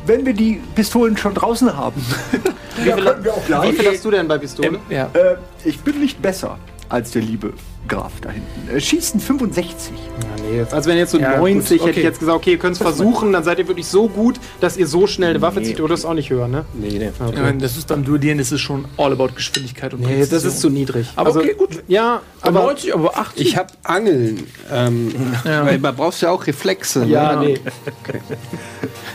wenn 0.06 0.24
wir 0.26 0.34
die 0.34 0.60
Pistolen 0.74 1.16
schon 1.16 1.34
draußen 1.34 1.74
haben, 1.76 2.00
wie, 2.76 2.82
viel, 2.82 2.92
können 2.94 3.24
wir 3.24 3.32
auch 3.32 3.42
wie 3.42 3.46
gleich. 3.46 3.74
viel 3.76 3.88
hast 3.90 4.04
du 4.04 4.10
denn 4.10 4.28
bei 4.28 4.38
Pistole? 4.38 4.68
Ähm, 4.68 4.78
ja. 4.90 5.08
Äh, 5.14 5.36
ich 5.64 5.80
bin 5.80 5.98
nicht 6.00 6.20
besser 6.20 6.58
als 6.88 7.10
der 7.12 7.22
liebe 7.22 7.52
Graf 7.86 8.12
da 8.22 8.30
hinten. 8.30 8.74
Äh, 8.74 8.80
schießen 8.80 9.20
65. 9.20 9.92
Ja, 9.92 10.42
nee, 10.50 10.56
jetzt, 10.56 10.72
also 10.72 10.88
wenn 10.88 10.96
jetzt 10.96 11.10
so 11.10 11.18
Ja, 11.18 11.36
90, 11.36 11.78
gut, 11.78 11.86
hätte 11.88 11.90
ich 11.90 11.96
okay. 11.98 12.02
jetzt 12.02 12.18
gesagt, 12.18 12.36
okay, 12.36 12.52
ihr 12.52 12.58
könnt 12.58 12.76
es 12.76 12.82
versuchen, 12.82 13.32
dann 13.32 13.44
seid 13.44 13.58
ihr 13.58 13.68
wirklich 13.68 13.86
so 13.86 14.08
gut, 14.08 14.36
dass 14.60 14.76
ihr 14.76 14.86
so 14.86 15.06
schnell 15.06 15.30
eine 15.30 15.42
Waffe 15.42 15.62
zieht 15.62 15.80
oder 15.80 15.92
es 15.94 16.04
auch 16.04 16.14
nicht 16.14 16.30
hören, 16.30 16.50
ne? 16.50 16.64
Nee, 16.72 16.98
nee. 16.98 17.10
Ich 17.30 17.38
meine, 17.38 17.58
das 17.58 17.76
ist 17.76 17.88
beim 17.88 18.04
Duellieren, 18.04 18.38
das 18.38 18.52
ist 18.52 18.62
schon 18.62 18.86
all 18.96 19.12
about 19.12 19.28
Geschwindigkeit 19.34 19.92
und 19.92 20.00
Nee, 20.00 20.24
das 20.24 20.44
ist 20.44 20.60
zu 20.60 20.70
niedrig. 20.70 21.08
Aber 21.16 21.26
also, 21.28 21.40
okay, 21.40 21.54
gut. 21.58 21.82
Ja, 21.88 22.22
Aber 22.40 22.60
aber 22.60 22.68
90, 22.68 22.94
aber 22.94 23.18
80. 23.18 23.46
Ich 23.46 23.56
habe 23.56 23.68
Angeln. 23.82 24.46
Ähm, 24.72 25.12
Weil 25.44 25.78
man 25.78 25.94
braucht 25.94 26.20
ja 26.22 26.30
auch 26.30 26.46
Reflexe. 26.46 27.00
ne? 27.00 27.06
ja, 27.06 27.36
nee. 27.40 27.58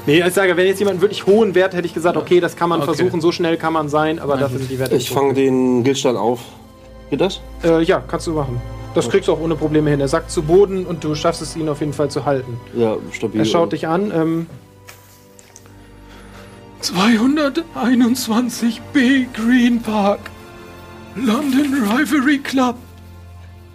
Nee, 0.06 0.23
ich 0.25 0.33
sage, 0.33 0.56
wenn 0.57 0.65
jetzt 0.65 0.80
jemand 0.80 0.95
einen 0.95 1.01
wirklich 1.01 1.25
hohen 1.27 1.53
Wert, 1.56 1.73
hätte 1.73 1.85
ich 1.85 1.93
gesagt, 1.93 2.17
okay, 2.17 2.39
das 2.39 2.56
kann 2.56 2.69
man 2.69 2.81
Okay. 2.81 2.95
versuchen, 2.95 3.22
so 3.22 3.31
schnell 3.31 3.57
kann 3.57 3.73
man 3.73 3.89
sein, 3.89 4.17
aber 4.19 4.38
dafür 4.38 4.57
sind 4.59 4.72
die 4.72 4.80
Werte. 4.80 4.95
Ich 4.95 5.09
fange 5.09 5.33
den 5.33 5.83
Gilstein 5.83 6.15
auf. 6.15 6.39
Geht 7.10 7.22
das? 7.22 7.42
Äh, 7.64 7.82
ja, 7.84 8.04
kannst 8.08 8.28
du 8.28 8.34
machen. 8.34 8.62
Das 8.96 9.10
kriegst 9.10 9.28
du 9.28 9.34
auch 9.34 9.40
ohne 9.40 9.56
Probleme 9.56 9.90
hin. 9.90 10.00
Er 10.00 10.08
sackt 10.08 10.32
zu 10.32 10.42
Boden 10.42 10.86
und 10.86 11.04
du 11.04 11.14
schaffst 11.16 11.42
es, 11.42 11.56
ihn 11.56 11.70
auf 11.70 11.80
jeden 11.80 11.94
Fall 11.94 12.10
zu 12.10 12.26
halten. 12.26 12.60
Ja, 12.76 12.98
stabil. 13.12 13.42
Er 13.42 13.46
schaut 13.46 13.72
dich 13.72 13.88
an. 13.88 14.12
Ähm, 14.12 14.48
221b 16.82 19.28
Green 19.34 19.82
Park. 19.82 20.20
London 21.16 21.74
Rivalry 21.74 22.40
Club. 22.40 22.76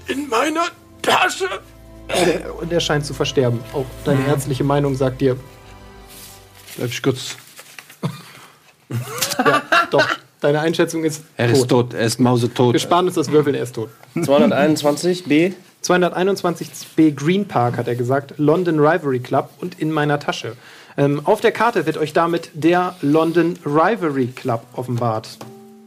In 0.07 0.29
meiner 0.29 0.67
Tasche. 1.03 1.49
und 2.61 2.73
er 2.73 2.81
scheint 2.81 3.07
zu 3.07 3.15
versterben. 3.15 3.61
Auch 3.73 3.87
deine 4.05 4.27
ärztliche 4.27 4.65
Meinung 4.65 4.95
sagt 4.95 5.21
dir, 5.21 5.37
Bleib 6.77 6.91
ich 6.91 7.03
kurz. 7.03 7.37
doch, 9.91 10.07
deine 10.45 10.61
Einschätzung 10.61 11.05
ist 11.05 11.23
Er 11.37 11.49
tot. 11.49 11.57
ist 11.57 11.69
tot, 11.69 11.95
er 11.95 12.01
ist 12.07 12.21
mausetot. 12.21 12.73
Wir 12.75 12.81
sparen 12.81 13.07
uns 13.07 13.15
das 13.15 13.31
Würfeln, 13.33 13.57
er 13.57 13.63
ist 13.63 13.75
tot. 13.75 13.89
221 14.23 15.25
B. 15.25 15.53
221b 15.83 17.13
Green 17.15 17.47
Park, 17.47 17.77
hat 17.77 17.89
er 17.89 17.95
gesagt. 17.95 18.35
London 18.39 18.79
Rivalry 18.81 19.19
Club 19.21 19.51
und 19.61 19.79
in 19.81 19.91
meiner 19.91 20.19
Tasche. 20.19 20.53
Ähm, 20.97 21.21
auf 21.25 21.41
der 21.41 21.53
Karte 21.53 21.87
wird 21.87 21.97
euch 21.99 22.13
damit 22.13 22.51
der 22.55 22.95
London 23.03 23.55
Rivalry 23.67 24.29
Club 24.29 24.63
offenbart. 24.75 25.39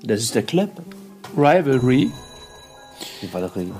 Das 0.04 0.20
ist 0.22 0.36
der 0.36 0.44
Club. 0.44 0.70
Rivalry. 1.36 2.12
Die 3.22 3.32
Valerie. 3.34 3.72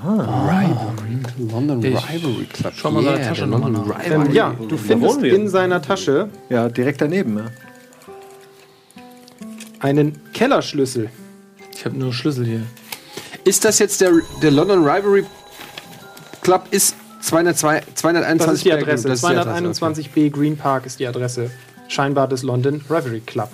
London 1.52 1.82
Ich- 1.84 1.94
Rivalry 2.12 2.46
Club. 2.52 2.72
schau 2.76 2.90
mal 2.90 3.02
seine 3.02 3.18
der 3.18 3.28
Tasche 3.28 3.44
London 3.46 3.72
nochmal 3.72 3.88
nach. 3.98 4.04
Rivalry. 4.06 4.28
Ähm, 4.28 4.34
ja, 4.34 4.54
du 4.68 4.76
findest 4.76 5.22
in 5.22 5.48
seiner 5.48 5.82
Tasche 5.82 6.28
Ja, 6.48 6.68
direkt 6.68 7.00
daneben. 7.00 7.36
Ja. 7.38 7.44
Einen 9.80 10.18
Kellerschlüssel. 10.32 11.10
Ich 11.74 11.84
habe 11.84 11.96
nur 11.96 12.12
Schlüssel 12.12 12.44
hier. 12.44 12.62
Ist 13.44 13.64
das 13.64 13.78
jetzt 13.78 14.00
der, 14.00 14.12
der 14.42 14.50
London 14.50 14.84
Rivalry 14.84 15.24
Club? 16.42 16.66
Ist 16.70 16.96
202, 17.20 17.82
221 17.94 18.36
Das 18.46 18.54
ist 18.54 18.64
die. 18.64 18.72
Adresse. 18.72 19.08
Das 19.08 19.22
ist 19.22 19.28
die 19.28 19.36
Adresse, 19.36 19.84
221b 19.84 20.30
Green 20.30 20.56
Park 20.56 20.86
ist 20.86 20.98
die 21.00 21.06
Adresse. 21.06 21.50
Scheinbar 21.88 22.28
des 22.28 22.42
London 22.42 22.82
Rivalry 22.88 23.20
Club. 23.20 23.50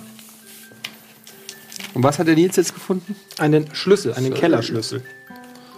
Und 1.93 2.03
was 2.03 2.19
hat 2.19 2.27
der 2.27 2.35
Nils 2.35 2.55
jetzt 2.57 2.73
gefunden? 2.73 3.15
Einen 3.37 3.73
Schlüssel, 3.73 4.13
einen 4.13 4.33
Kellerschlüssel. 4.33 5.01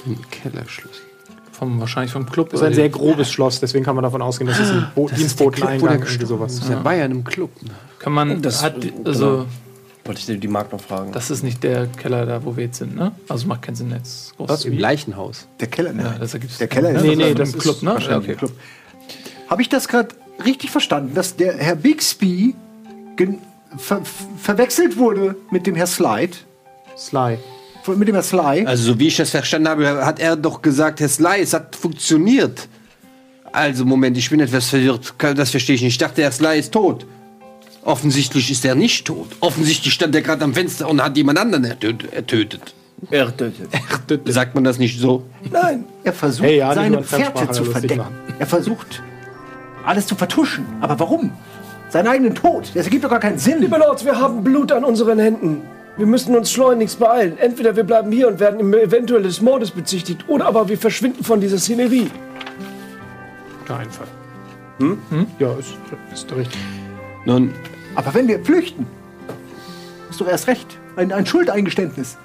Ein 0.06 0.18
Kellerschlüssel. 0.32 1.04
Vom, 1.52 1.80
wahrscheinlich 1.80 2.12
vom 2.12 2.26
Club. 2.30 2.50
Das 2.52 2.62
ist 2.62 2.66
ein 2.68 2.74
sehr 2.74 2.90
grobes 2.90 3.32
Schloss, 3.32 3.60
deswegen 3.60 3.84
kann 3.86 3.96
man 3.96 4.04
davon 4.04 4.22
ausgehen, 4.22 4.48
dass 4.50 4.60
es 4.60 4.70
ein 4.72 4.88
Bo 4.96 5.10
Dienstboteneingang 5.10 6.00
irgendwie 6.04 6.26
sowas. 6.26 6.54
ist. 6.56 6.70
Der 6.70 6.84
war 6.84 6.94
ja 6.96 7.06
in 7.06 7.12
einem 7.12 7.24
Club. 7.24 7.50
Ne? 7.64 7.72
Kann 8.00 8.14
man. 8.14 8.42
Das- 8.42 8.64
hat, 8.64 8.76
also, 9.06 9.46
Wollte 10.08 10.20
ich 10.20 10.26
dir 10.26 10.38
die 10.38 10.48
Mark 10.48 10.72
noch 10.72 10.82
fragen. 10.82 11.12
das 11.12 11.30
ist 11.30 11.44
nicht 11.44 11.62
der 11.64 11.88
Keller 11.88 12.26
da, 12.26 12.44
wo 12.46 12.56
wir 12.56 12.66
jetzt 12.66 12.78
sind, 12.80 12.96
ne? 12.96 13.12
Also 13.30 13.48
macht 13.48 13.62
keinen 13.64 13.76
Sinn 13.76 13.92
jetzt. 13.92 14.36
Groß 14.38 14.50
Was? 14.50 14.66
Im? 14.66 14.78
Leichenhaus. 14.78 15.48
Der 15.60 15.68
Keller, 15.68 15.94
ne? 15.94 16.04
Ja, 16.04 16.16
das 16.20 16.34
ergibt 16.34 16.60
Der 16.60 16.68
Keller 16.68 16.92
ist- 16.92 17.04
Nee, 17.04 17.16
nee, 17.16 17.30
im 17.32 17.36
das 17.38 17.50
ist 17.50 17.60
Club, 17.60 17.82
ne? 17.84 17.98
Ja, 18.08 18.18
okay. 18.18 18.36
Club. 18.36 18.52
Habe 19.50 19.62
ich 19.62 19.70
das 19.70 19.88
gerade 19.88 20.10
richtig 20.46 20.72
verstanden, 20.72 21.14
dass 21.14 21.36
der 21.36 21.56
Herr 21.58 21.76
Bixby 21.76 22.56
ver 23.78 24.02
verwechselt 24.42 24.98
wurde 24.98 25.36
mit 25.52 25.68
dem 25.68 25.76
Herr 25.76 25.88
Slide? 25.88 26.34
Sly. 26.98 27.38
Mit 27.96 28.08
dem 28.08 28.16
Herr 28.16 28.24
Sly? 28.24 28.66
Also, 28.66 28.94
so 28.94 29.00
wie 29.00 29.08
ich 29.08 29.16
das 29.18 29.30
verstanden 29.30 29.70
habe, 29.70 30.06
hat 30.06 30.20
er 30.20 30.36
doch 30.36 30.62
gesagt, 30.62 31.00
Herr 31.00 31.08
Sly, 31.10 31.42
es 31.42 31.54
hat 31.54 31.76
funktioniert. 31.76 32.68
Also, 33.54 33.86
Moment, 33.86 34.18
ich 34.18 34.30
bin 34.30 34.40
etwas 34.42 34.68
verwirrt. 34.70 35.14
Das 35.18 35.52
verstehe 35.52 35.76
ich 35.76 35.82
nicht. 35.82 35.94
Ich 35.94 35.98
dachte, 35.98 36.22
Herr 36.22 36.32
Sly 36.32 36.60
ist 36.60 36.74
tot. 36.74 37.06
Offensichtlich 37.88 38.52
ist 38.52 38.66
er 38.66 38.76
nicht 38.76 39.06
tot. 39.08 39.28
Offensichtlich 39.40 39.94
stand 39.94 40.14
er 40.14 40.22
gerade 40.22 40.44
am 40.44 40.54
Fenster 40.54 40.90
und 40.90 41.02
hat 41.02 41.16
jemand 41.16 41.40
anderen 41.40 41.66
ertö- 41.66 42.12
ertötet. 42.12 42.74
Er 43.10 43.36
tötet. 43.38 43.70
Sagt 44.26 44.56
man 44.56 44.66
das 44.66 44.78
nicht 44.78 45.00
so? 45.00 45.24
Nein, 45.50 45.86
er 46.04 46.12
versucht, 46.12 46.48
Hey, 46.50 46.58
ja, 46.58 46.74
seine 46.74 47.02
Fährte 47.02 47.50
zu 47.52 47.64
verdecken. 47.64 48.02
Er 48.40 48.46
versucht, 48.46 49.02
alles 49.86 50.06
zu 50.06 50.16
vertuschen. 50.16 50.66
Aber 50.82 51.00
warum? 51.00 51.32
Seinen 51.90 52.08
eigenen 52.08 52.36
Tod. 52.36 52.72
Das 52.74 52.84
ergibt 52.88 53.06
doch 53.06 53.10
gar 53.10 53.22
keinen 53.22 53.38
Sinn. 53.40 53.62
Lieber 53.62 53.78
Lord, 53.80 54.04
wir 54.04 54.20
haben 54.20 54.44
Blut 54.44 54.74
an 54.74 54.84
unseren 54.84 55.20
Händen. 55.20 55.62
Wir 55.96 56.08
müssen 56.08 56.36
uns 56.36 56.52
schleunigst 56.52 57.00
beeilen. 57.00 57.38
Entweder 57.38 57.78
wir 57.78 57.84
bleiben 57.86 58.12
hier 58.12 58.28
und 58.28 58.42
werden 58.42 58.60
im- 58.60 58.74
eventuell 58.74 59.24
des 59.24 59.40
Mordes 59.42 59.72
bezichtigt, 59.72 60.26
oder 60.28 60.46
aber 60.48 60.68
wir 60.68 60.78
verschwinden 60.78 61.24
von 61.24 61.40
dieser 61.40 61.58
Szenerie. 61.58 62.08
Guter 63.60 63.78
Einfall. 63.80 64.08
Hm? 64.80 64.98
Ja, 65.40 65.54
ist, 65.54 65.70
ist 66.14 66.30
richtig. 66.36 66.60
Nun, 67.26 67.54
Aber 67.98 68.14
wenn 68.14 68.28
wir 68.28 68.40
flüchten, 68.46 68.86
ist 70.12 70.22
doch 70.22 70.28
erst 70.28 70.48
recht. 70.48 70.78
Ein, 70.98 71.12
ein 71.12 71.26
Schuldeingeständnis. 71.26 72.16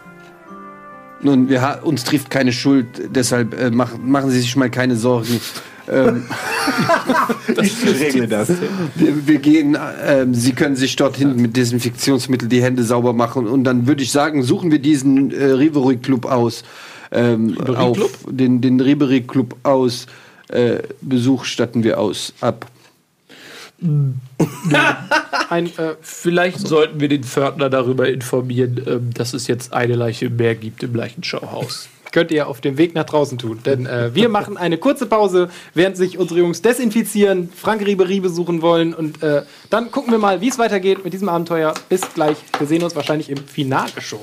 nun 1.22 1.48
wir, 1.48 1.80
uns 1.82 2.04
trifft 2.04 2.28
keine 2.28 2.52
Schuld, 2.52 2.86
deshalb 3.08 3.58
äh, 3.58 3.70
mach, 3.70 3.96
machen 3.96 4.30
Sie 4.30 4.40
sich 4.40 4.54
mal 4.54 4.68
keine 4.68 4.96
Sorgen. 4.96 5.40
ähm, 5.90 6.24
Ich 7.62 7.86
regle 7.86 8.28
das. 8.28 8.50
wir, 8.96 9.26
wir 9.26 9.38
gehen, 9.38 9.78
ähm, 10.06 10.34
Sie 10.34 10.52
können 10.52 10.76
sich 10.76 10.94
dort 10.96 11.16
hinten 11.16 11.40
mit 11.40 11.56
Desinfektionsmittel 11.56 12.48
die 12.50 12.62
Hände 12.62 12.84
sauber 12.84 13.14
machen 13.14 13.46
und 13.46 13.64
dann 13.64 13.86
würde 13.86 14.02
ich 14.02 14.12
sagen, 14.12 14.42
suchen 14.42 14.70
wir 14.70 14.78
diesen 14.78 15.30
äh, 15.30 15.44
Ribery 15.52 15.96
Club 15.96 16.26
aus. 16.26 16.64
Ähm, 17.10 17.56
auf 17.58 17.98
den, 18.28 18.60
den 18.60 18.78
Ribery 18.78 19.22
Club 19.22 19.56
aus. 19.62 20.06
Äh, 20.48 20.80
Besuch 21.00 21.46
statten 21.46 21.82
wir 21.82 21.98
aus 21.98 22.34
ab. 22.42 22.66
Ein, 25.50 25.66
äh, 25.66 25.94
Vielleicht 26.00 26.66
sollten 26.66 27.00
wir 27.00 27.08
den 27.08 27.24
Pförtner 27.24 27.68
darüber 27.68 28.08
informieren, 28.08 28.82
ähm, 28.86 29.10
dass 29.14 29.34
es 29.34 29.46
jetzt 29.46 29.72
eine 29.72 29.96
Leiche 29.96 30.30
mehr 30.30 30.54
gibt 30.54 30.82
im 30.82 30.94
Leichenschauhaus. 30.94 31.88
könnt 32.12 32.30
ihr 32.30 32.46
auf 32.46 32.60
dem 32.60 32.78
Weg 32.78 32.94
nach 32.94 33.04
draußen 33.04 33.38
tun. 33.38 33.58
Denn 33.64 33.86
äh, 33.86 34.14
wir 34.14 34.28
machen 34.28 34.56
eine 34.56 34.78
kurze 34.78 35.06
Pause, 35.06 35.48
während 35.74 35.96
sich 35.96 36.18
unsere 36.18 36.40
Jungs 36.40 36.62
desinfizieren, 36.62 37.48
Frank 37.54 37.84
Ribery 37.84 38.20
besuchen 38.20 38.62
wollen. 38.62 38.94
Und 38.94 39.22
äh, 39.22 39.42
dann 39.70 39.90
gucken 39.90 40.12
wir 40.12 40.18
mal, 40.18 40.40
wie 40.40 40.48
es 40.48 40.58
weitergeht 40.58 41.04
mit 41.04 41.12
diesem 41.12 41.28
Abenteuer. 41.28 41.74
Bis 41.88 42.02
gleich. 42.14 42.36
Wir 42.58 42.66
sehen 42.66 42.82
uns 42.82 42.94
wahrscheinlich 42.94 43.30
im 43.30 43.38
Finale 43.38 44.00
schon. 44.00 44.20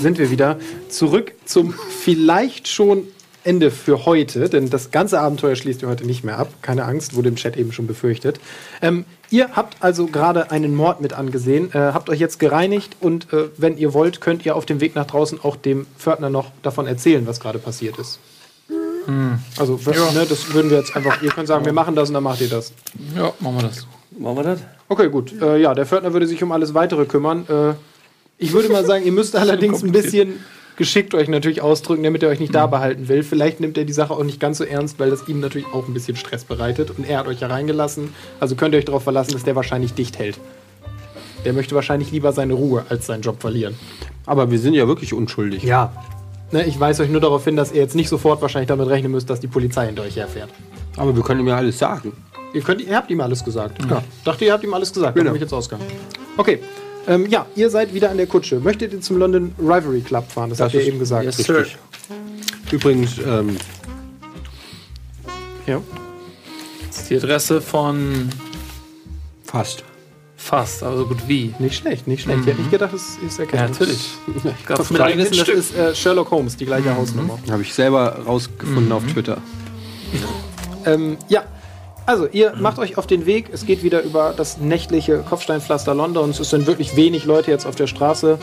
Sind 0.00 0.18
wir 0.18 0.30
wieder 0.30 0.58
zurück 0.88 1.32
zum 1.44 1.74
vielleicht 2.02 2.68
schon 2.68 3.08
Ende 3.42 3.70
für 3.70 4.04
heute, 4.04 4.50
denn 4.50 4.68
das 4.68 4.90
ganze 4.90 5.18
Abenteuer 5.18 5.56
schließt 5.56 5.82
ihr 5.82 5.88
heute 5.88 6.04
nicht 6.04 6.24
mehr 6.24 6.38
ab. 6.38 6.52
Keine 6.60 6.84
Angst, 6.84 7.14
wurde 7.14 7.30
im 7.30 7.36
Chat 7.36 7.56
eben 7.56 7.72
schon 7.72 7.86
befürchtet. 7.86 8.38
Ähm, 8.82 9.06
ihr 9.30 9.56
habt 9.56 9.78
also 9.80 10.06
gerade 10.06 10.50
einen 10.50 10.74
Mord 10.74 11.00
mit 11.00 11.14
angesehen, 11.14 11.72
äh, 11.72 11.78
habt 11.78 12.10
euch 12.10 12.20
jetzt 12.20 12.38
gereinigt 12.38 12.96
und 13.00 13.32
äh, 13.32 13.48
wenn 13.56 13.78
ihr 13.78 13.94
wollt, 13.94 14.20
könnt 14.20 14.44
ihr 14.44 14.56
auf 14.56 14.66
dem 14.66 14.80
Weg 14.80 14.94
nach 14.94 15.06
draußen 15.06 15.40
auch 15.42 15.56
dem 15.56 15.86
Pförtner 15.98 16.28
noch 16.28 16.50
davon 16.62 16.86
erzählen, 16.86 17.26
was 17.26 17.40
gerade 17.40 17.58
passiert 17.58 17.98
ist. 17.98 18.18
Also, 19.58 19.78
ne, 20.12 20.26
das 20.28 20.52
würden 20.52 20.70
wir 20.70 20.78
jetzt 20.78 20.94
einfach, 20.94 21.22
ihr 21.22 21.30
könnt 21.30 21.48
sagen, 21.48 21.64
wir 21.64 21.72
machen 21.72 21.94
das 21.94 22.08
und 22.08 22.14
dann 22.14 22.22
macht 22.22 22.40
ihr 22.40 22.48
das. 22.48 22.72
Ja, 23.16 23.32
machen 23.40 23.56
wir 23.56 23.62
das. 23.62 23.86
Machen 24.18 24.36
wir 24.36 24.42
das? 24.42 24.60
Okay, 24.88 25.08
gut. 25.08 25.32
Äh, 25.40 25.58
ja, 25.58 25.74
der 25.74 25.86
Pförtner 25.86 26.12
würde 26.12 26.26
sich 26.26 26.42
um 26.42 26.52
alles 26.52 26.74
weitere 26.74 27.06
kümmern. 27.06 27.46
Äh, 27.48 27.74
ich 28.40 28.52
würde 28.52 28.68
mal 28.70 28.84
sagen, 28.84 29.04
ihr 29.04 29.12
müsst 29.12 29.36
allerdings 29.36 29.84
ein 29.84 29.92
bisschen 29.92 30.40
geschickt 30.76 31.14
euch 31.14 31.28
natürlich 31.28 31.60
ausdrücken, 31.60 32.02
damit 32.02 32.22
er 32.22 32.30
euch 32.30 32.40
nicht 32.40 32.54
da 32.54 32.66
behalten 32.66 33.08
will. 33.08 33.22
Vielleicht 33.22 33.60
nimmt 33.60 33.76
er 33.76 33.84
die 33.84 33.92
Sache 33.92 34.14
auch 34.14 34.24
nicht 34.24 34.40
ganz 34.40 34.56
so 34.58 34.64
ernst, 34.64 34.98
weil 34.98 35.10
das 35.10 35.28
ihm 35.28 35.38
natürlich 35.38 35.66
auch 35.74 35.86
ein 35.86 35.92
bisschen 35.92 36.16
Stress 36.16 36.44
bereitet. 36.44 36.90
Und 36.96 37.06
er 37.06 37.18
hat 37.18 37.28
euch 37.28 37.40
ja 37.40 37.48
reingelassen. 37.48 38.14
Also 38.40 38.56
könnt 38.56 38.74
ihr 38.74 38.78
euch 38.78 38.86
darauf 38.86 39.02
verlassen, 39.02 39.32
dass 39.32 39.44
der 39.44 39.54
wahrscheinlich 39.56 39.92
dicht 39.92 40.18
hält. 40.18 40.38
Der 41.44 41.52
möchte 41.52 41.74
wahrscheinlich 41.74 42.10
lieber 42.12 42.32
seine 42.32 42.54
Ruhe 42.54 42.84
als 42.88 43.06
seinen 43.06 43.20
Job 43.20 43.40
verlieren. 43.40 43.74
Aber 44.24 44.50
wir 44.50 44.58
sind 44.58 44.72
ja 44.72 44.88
wirklich 44.88 45.12
unschuldig. 45.12 45.62
Ja. 45.62 45.92
Ne, 46.50 46.64
ich 46.64 46.80
weise 46.80 47.02
euch 47.02 47.10
nur 47.10 47.20
darauf 47.20 47.44
hin, 47.44 47.56
dass 47.56 47.72
ihr 47.72 47.80
jetzt 47.80 47.94
nicht 47.94 48.08
sofort 48.08 48.40
wahrscheinlich 48.40 48.68
damit 48.68 48.88
rechnen 48.88 49.12
müsst, 49.12 49.28
dass 49.28 49.40
die 49.40 49.48
Polizei 49.48 49.86
hinter 49.86 50.02
euch 50.02 50.16
herfährt. 50.16 50.48
Aber 50.96 51.14
wir 51.14 51.22
können 51.22 51.40
ihm 51.40 51.48
ja 51.48 51.56
alles 51.56 51.78
sagen. 51.78 52.12
Ihr, 52.54 52.62
könnt, 52.62 52.80
ihr 52.80 52.96
habt 52.96 53.10
ihm 53.10 53.20
alles 53.20 53.44
gesagt. 53.44 53.78
Ja. 53.88 54.02
Dachte, 54.24 54.46
ihr 54.46 54.52
habt 54.54 54.64
ihm 54.64 54.72
alles 54.72 54.92
gesagt. 54.92 55.14
Genau. 55.14 55.24
Genau. 55.24 55.32
Bin 55.32 55.36
ich 55.36 55.42
jetzt 55.42 55.52
ausgegangen. 55.52 55.88
Okay. 56.36 56.60
Ähm, 57.06 57.26
ja, 57.30 57.46
ihr 57.56 57.70
seid 57.70 57.94
wieder 57.94 58.10
an 58.10 58.16
der 58.18 58.26
Kutsche. 58.26 58.60
Möchtet 58.60 58.92
ihr 58.92 59.00
zum 59.00 59.18
London 59.18 59.54
Rivalry 59.58 60.00
Club 60.00 60.30
fahren? 60.30 60.50
Das, 60.50 60.60
habt 60.60 60.74
ihr 60.74 60.82
eben 60.86 60.98
gesagt. 60.98 61.24
Yes, 61.24 61.36
sir. 61.38 61.66
Übrigens, 62.70 63.18
ähm, 63.18 63.56
Ja. 65.66 65.80
Das 66.88 66.98
ist 67.02 67.10
die 67.10 67.16
Adresse 67.16 67.60
von 67.60 68.28
fast. 69.44 69.84
fast, 70.36 70.82
also 70.82 71.06
gut 71.06 71.18
wie. 71.28 71.54
Nicht 71.58 71.76
schlecht, 71.76 72.06
nicht 72.08 72.22
schlecht. 72.22 72.40
Ich 72.40 72.46
hätte 72.46 72.58
nicht 72.60 72.70
gedacht, 72.70 72.92
das 72.92 73.16
ist 73.24 73.38
Ja, 73.38 73.44
erkannt. 73.44 73.70
natürlich. 73.72 74.08
Gab's 74.66 74.90
Mit 74.90 75.00
mit 75.04 75.16
wissen, 75.18 75.36
das 75.38 75.48
ist 75.48 75.76
äh, 75.76 75.94
Sherlock 75.94 76.30
Holmes, 76.30 76.56
die 76.56 76.66
gleiche 76.66 76.94
Hausnummer. 76.96 77.38
Habe 77.50 77.62
ich 77.62 77.72
selber 77.74 78.18
rausgefunden 78.26 78.90
auf 78.92 79.04
Twitter. 79.06 79.38
Ähm, 80.86 81.16
ja, 81.28 81.44
also 82.10 82.26
ihr 82.32 82.54
macht 82.56 82.78
euch 82.78 82.98
auf 82.98 83.06
den 83.06 83.24
Weg. 83.26 83.46
Es 83.52 83.64
geht 83.66 83.82
wieder 83.82 84.02
über 84.02 84.34
das 84.36 84.58
nächtliche 84.58 85.18
Kopfsteinpflaster 85.18 85.94
Londons. 85.94 86.40
Es 86.40 86.50
sind 86.50 86.66
wirklich 86.66 86.96
wenig 86.96 87.24
Leute 87.24 87.50
jetzt 87.50 87.66
auf 87.66 87.76
der 87.76 87.86
Straße. 87.86 88.38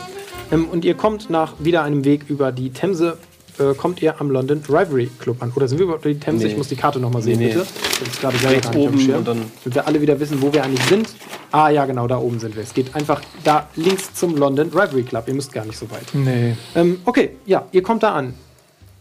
Ähm, 0.50 0.66
und 0.70 0.84
ihr 0.84 0.94
kommt 0.94 1.28
nach 1.30 1.52
wieder 1.58 1.82
einem 1.82 2.04
Weg 2.04 2.22
über 2.28 2.52
die 2.52 2.70
Themse, 2.70 3.18
äh, 3.58 3.74
kommt 3.74 4.00
ihr 4.00 4.20
am 4.20 4.30
London 4.30 4.62
Rivalry 4.68 5.10
Club 5.18 5.42
an. 5.42 5.52
Oder 5.54 5.68
sind 5.68 5.78
wir 5.78 5.84
überhaupt 5.84 6.04
über 6.06 6.14
die 6.14 6.20
Themse? 6.20 6.46
Nee. 6.46 6.52
Ich 6.52 6.56
muss 6.58 6.68
die 6.68 6.76
Karte 6.76 6.98
nochmal 6.98 7.20
sehen, 7.22 7.38
Nee, 7.38 7.46
nee. 7.48 7.52
bitte. 7.54 7.66
Das 8.00 8.08
ist 8.08 8.20
gerade 8.20 8.38
selber 8.38 8.48
gar 8.52 8.56
nicht 8.56 8.66
auf 8.68 8.72
dem 8.72 8.82
oben 8.82 9.00
Schirm. 9.00 9.18
und 9.18 9.28
dann- 9.28 9.42
Damit 9.64 9.74
wir 9.74 9.86
alle 9.86 10.00
wieder 10.00 10.18
wissen, 10.20 10.40
wo 10.40 10.52
wir 10.52 10.64
eigentlich 10.64 10.84
sind. 10.86 11.08
Ah 11.52 11.68
ja, 11.68 11.84
genau, 11.86 12.06
da 12.06 12.18
oben 12.18 12.38
sind 12.40 12.56
wir. 12.56 12.62
Es 12.62 12.72
geht 12.72 12.94
einfach 12.94 13.20
da 13.44 13.68
links 13.76 14.14
zum 14.14 14.36
London 14.36 14.68
Rivalry 14.70 15.02
Club. 15.02 15.24
Ihr 15.28 15.34
müsst 15.34 15.52
gar 15.52 15.64
nicht 15.66 15.76
so 15.78 15.90
weit. 15.90 16.04
Nee. 16.14 16.56
Ähm, 16.74 17.00
okay, 17.04 17.30
ja, 17.46 17.66
ihr 17.72 17.82
kommt 17.82 18.02
da 18.02 18.12
an. 18.12 18.34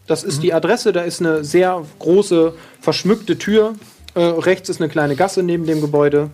Das 0.08 0.24
Mhm. 0.24 0.30
ist 0.30 0.44
die 0.44 0.54
Adresse, 0.54 0.92
da 0.94 1.02
ist 1.02 1.20
eine 1.22 1.44
sehr 1.44 1.84
große, 2.00 2.54
verschmückte 2.82 3.38
Tür. 3.38 3.74
Äh, 4.18 4.40
rechts 4.40 4.68
ist 4.68 4.82
eine 4.82 4.90
kleine 4.90 5.16
Gasse 5.16 5.44
neben 5.44 5.68
dem 5.68 5.80
Gebäude. 5.80 6.32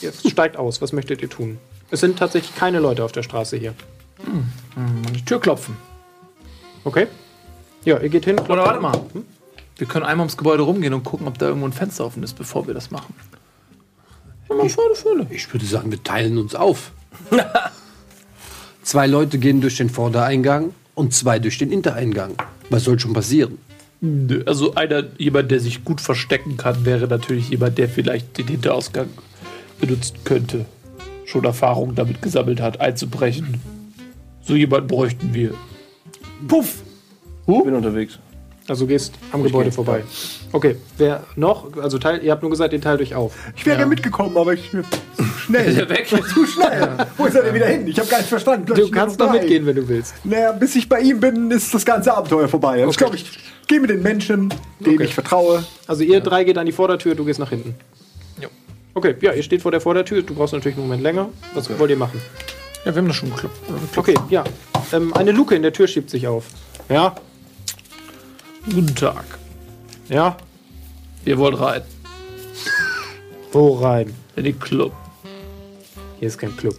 Ihr 0.00 0.10
steigt 0.26 0.56
aus, 0.56 0.80
was 0.80 0.92
möchtet 0.92 1.20
ihr 1.20 1.28
tun? 1.28 1.58
Es 1.90 2.00
sind 2.00 2.18
tatsächlich 2.18 2.56
keine 2.56 2.80
Leute 2.80 3.04
auf 3.04 3.12
der 3.12 3.22
Straße 3.22 3.58
hier. 3.58 3.74
An 4.74 5.02
die 5.14 5.22
Tür 5.22 5.38
klopfen. 5.38 5.76
Okay? 6.82 7.08
Ja, 7.84 7.98
ihr 7.98 8.08
geht 8.08 8.24
hin. 8.24 8.38
Oder 8.38 8.64
warte 8.64 8.80
mal. 8.80 8.98
Wir 9.76 9.86
können 9.86 10.06
einmal 10.06 10.24
ums 10.24 10.38
Gebäude 10.38 10.62
rumgehen 10.62 10.94
und 10.94 11.04
gucken, 11.04 11.28
ob 11.28 11.36
da 11.38 11.48
irgendwo 11.48 11.66
ein 11.66 11.74
Fenster 11.74 12.06
offen 12.06 12.22
ist, 12.22 12.38
bevor 12.38 12.66
wir 12.66 12.72
das 12.72 12.90
machen. 12.90 13.14
Ja, 14.48 14.54
mal. 14.54 14.64
Ich 14.64 15.52
würde 15.52 15.66
sagen, 15.66 15.90
wir 15.90 16.02
teilen 16.02 16.38
uns 16.38 16.54
auf. 16.54 16.92
zwei 18.82 19.06
Leute 19.06 19.38
gehen 19.38 19.60
durch 19.60 19.76
den 19.76 19.90
Vordereingang 19.90 20.74
und 20.94 21.12
zwei 21.12 21.38
durch 21.38 21.58
den 21.58 21.68
Hintereingang. 21.68 22.34
Was 22.70 22.84
soll 22.84 22.98
schon 22.98 23.12
passieren? 23.12 23.58
Also 24.46 24.74
einer, 24.74 25.04
jemand, 25.18 25.50
der 25.50 25.60
sich 25.60 25.84
gut 25.84 26.00
verstecken 26.00 26.56
kann, 26.56 26.86
wäre 26.86 27.06
natürlich 27.06 27.50
jemand, 27.50 27.76
der 27.76 27.88
vielleicht 27.88 28.38
den 28.38 28.48
Hinterausgang 28.48 29.08
benutzen 29.78 30.16
könnte. 30.24 30.64
Schon 31.26 31.44
Erfahrung 31.44 31.94
damit 31.94 32.22
gesammelt 32.22 32.60
hat, 32.60 32.80
einzubrechen. 32.80 33.60
So 34.42 34.54
jemanden 34.54 34.88
bräuchten 34.88 35.34
wir. 35.34 35.54
Puff! 36.48 36.82
Ich 37.46 37.64
bin 37.64 37.74
unterwegs. 37.74 38.18
Also 38.70 38.86
gehst 38.86 39.14
am 39.32 39.42
Gebäude 39.42 39.72
vorbei. 39.72 40.04
Okay, 40.52 40.76
wer 40.96 41.24
noch? 41.34 41.76
Also 41.82 41.98
teil, 41.98 42.22
ihr 42.22 42.30
habt 42.30 42.42
nur 42.42 42.52
gesagt, 42.52 42.72
ihr 42.72 42.80
teilt 42.80 43.00
euch 43.00 43.16
auf. 43.16 43.32
Ich 43.56 43.66
wäre 43.66 43.76
gerne 43.76 43.90
mitgekommen, 43.90 44.36
aber 44.36 44.52
ich 44.52 44.70
schnell. 45.44 45.64
Ist 45.66 45.76
er 45.76 45.88
weg? 45.88 46.06
zu 46.06 46.46
schnell. 46.46 46.88
Wo 47.16 47.26
ist 47.26 47.34
er 47.34 47.42
denn 47.42 47.52
wieder 47.52 47.66
hin? 47.66 47.84
Ich 47.88 47.98
habe 47.98 48.08
gar 48.08 48.18
nicht 48.18 48.28
verstanden. 48.28 48.66
Du 48.72 48.88
kannst 48.92 49.18
noch 49.18 49.32
mitgehen, 49.32 49.66
wenn 49.66 49.74
du 49.74 49.88
willst. 49.88 50.14
Naja, 50.22 50.52
bis 50.52 50.76
ich 50.76 50.88
bei 50.88 51.00
ihm 51.00 51.18
bin, 51.18 51.50
ist 51.50 51.74
das 51.74 51.84
ganze 51.84 52.16
Abenteuer 52.16 52.46
vorbei. 52.46 52.74
Also 52.74 52.90
Ich 52.90 52.96
glaube, 52.96 53.16
ich 53.16 53.26
gehe 53.66 53.80
mit 53.80 53.90
den 53.90 54.02
Menschen, 54.02 54.54
denen 54.78 54.94
Okay. 54.94 55.04
ich 55.06 55.14
vertraue. 55.14 55.64
Also 55.88 56.04
ihr 56.04 56.20
drei 56.20 56.44
geht 56.44 56.56
an 56.56 56.66
die 56.66 56.70
Vordertür, 56.72 57.16
du 57.16 57.24
gehst 57.24 57.40
nach 57.40 57.50
hinten. 57.50 57.74
Jo. 58.40 58.50
Okay, 58.94 59.16
ja, 59.20 59.32
ihr 59.32 59.42
steht 59.42 59.62
vor 59.62 59.72
der 59.72 59.80
Vordertür. 59.80 60.22
Du 60.22 60.32
brauchst 60.34 60.52
natürlich 60.54 60.78
einen 60.78 60.86
Moment 60.86 61.02
länger. 61.02 61.28
Was 61.54 61.76
wollt 61.76 61.90
ihr 61.90 61.96
machen? 61.96 62.20
Ja, 62.84 62.94
wir 62.94 63.02
haben 63.02 63.08
das 63.08 63.16
schon 63.16 63.30
geklopft. 63.30 63.58
Okay, 63.96 64.14
ja. 64.28 64.44
Ähm, 64.92 65.12
eine 65.14 65.32
Luke 65.32 65.56
in 65.56 65.62
der 65.62 65.72
Tür 65.72 65.88
schiebt 65.88 66.08
sich 66.10 66.28
auf. 66.28 66.44
Ja, 66.88 67.16
Guten 68.64 68.94
Tag. 68.94 69.24
ja. 70.08 70.36
Wir 71.22 71.36
wollen 71.36 71.54
rein. 71.54 71.82
Wo 73.52 73.74
rein? 73.74 74.14
In 74.36 74.44
den 74.44 74.58
Club. 74.58 74.92
Hier 76.18 76.28
ist 76.28 76.38
kein 76.38 76.56
Club. 76.56 76.74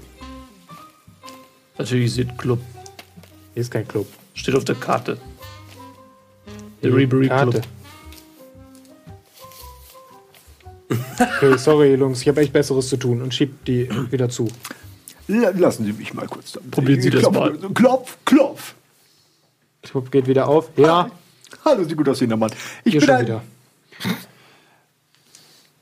Natürlich 1.78 2.18
ist 2.18 2.38
Club. 2.40 2.60
Hier 3.54 3.62
ist 3.62 3.70
kein 3.70 3.88
Club. 3.88 4.08
Steht 4.34 4.56
auf 4.56 4.66
der 4.66 4.76
Karte. 4.76 5.18
Der 6.82 6.92
Rebury 6.96 7.28
Karte. 7.28 7.62
Club. 10.88 11.00
Okay, 11.38 11.58
sorry, 11.60 11.94
Jungs, 11.94 12.22
ich 12.24 12.28
habe 12.28 12.42
echt 12.42 12.52
Besseres 12.52 12.90
zu 12.90 12.98
tun 12.98 13.22
und 13.22 13.32
schiebt 13.34 13.68
die 13.68 13.88
wieder 14.12 14.28
zu. 14.28 14.48
La- 15.28 15.50
Lassen 15.52 15.86
Sie 15.86 15.94
mich 15.94 16.14
mal 16.16 16.28
kurz. 16.28 16.54
damit. 16.54 16.72
Probieren 16.72 17.00
Sie 17.02 17.12
das 17.12 17.22
Klopf, 17.22 17.36
mal. 17.36 17.58
Klopf, 17.76 18.18
klopf. 18.26 18.74
Club 19.84 20.12
geht 20.12 20.26
wieder 20.28 20.48
auf. 20.48 20.70
Ja, 20.78 21.12
Hallo, 21.66 21.84
Sie 21.84 21.96
gut 21.96 22.10
aussehender 22.10 22.38
Mann. 22.38 22.52
Ich 22.84 22.92
hier 22.94 23.02
bin 23.02 23.10
schon 23.10 23.22
wieder. 23.22 23.44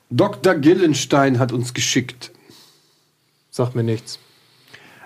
Dr. 0.09 0.55
Gillenstein 0.55 1.37
hat 1.39 1.51
uns 1.51 1.73
geschickt. 1.73 2.31
Sagt 3.51 3.75
mir 3.75 3.83
nichts. 3.83 4.19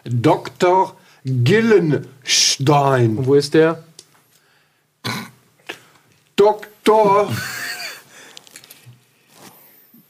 Dr. 0.05 0.95
Gillenstein. 1.25 3.17
Und 3.17 3.27
wo 3.27 3.35
ist 3.35 3.53
der? 3.53 3.83
Dr. 6.35 7.31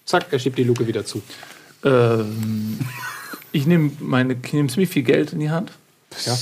Zack, 0.06 0.28
er 0.32 0.40
schiebt 0.40 0.58
die 0.58 0.64
Luke 0.64 0.88
wieder 0.88 1.06
zu. 1.06 1.22
Ähm, 1.84 2.80
ich 3.52 3.66
nehme 3.66 3.92
meine, 4.00 4.38
ich 4.42 4.54
nehme 4.54 4.70
ziemlich 4.70 4.90
viel 4.90 5.04
Geld 5.04 5.34
in 5.34 5.40
die 5.40 5.50
Hand 5.50 5.72
Ja. 6.26 6.38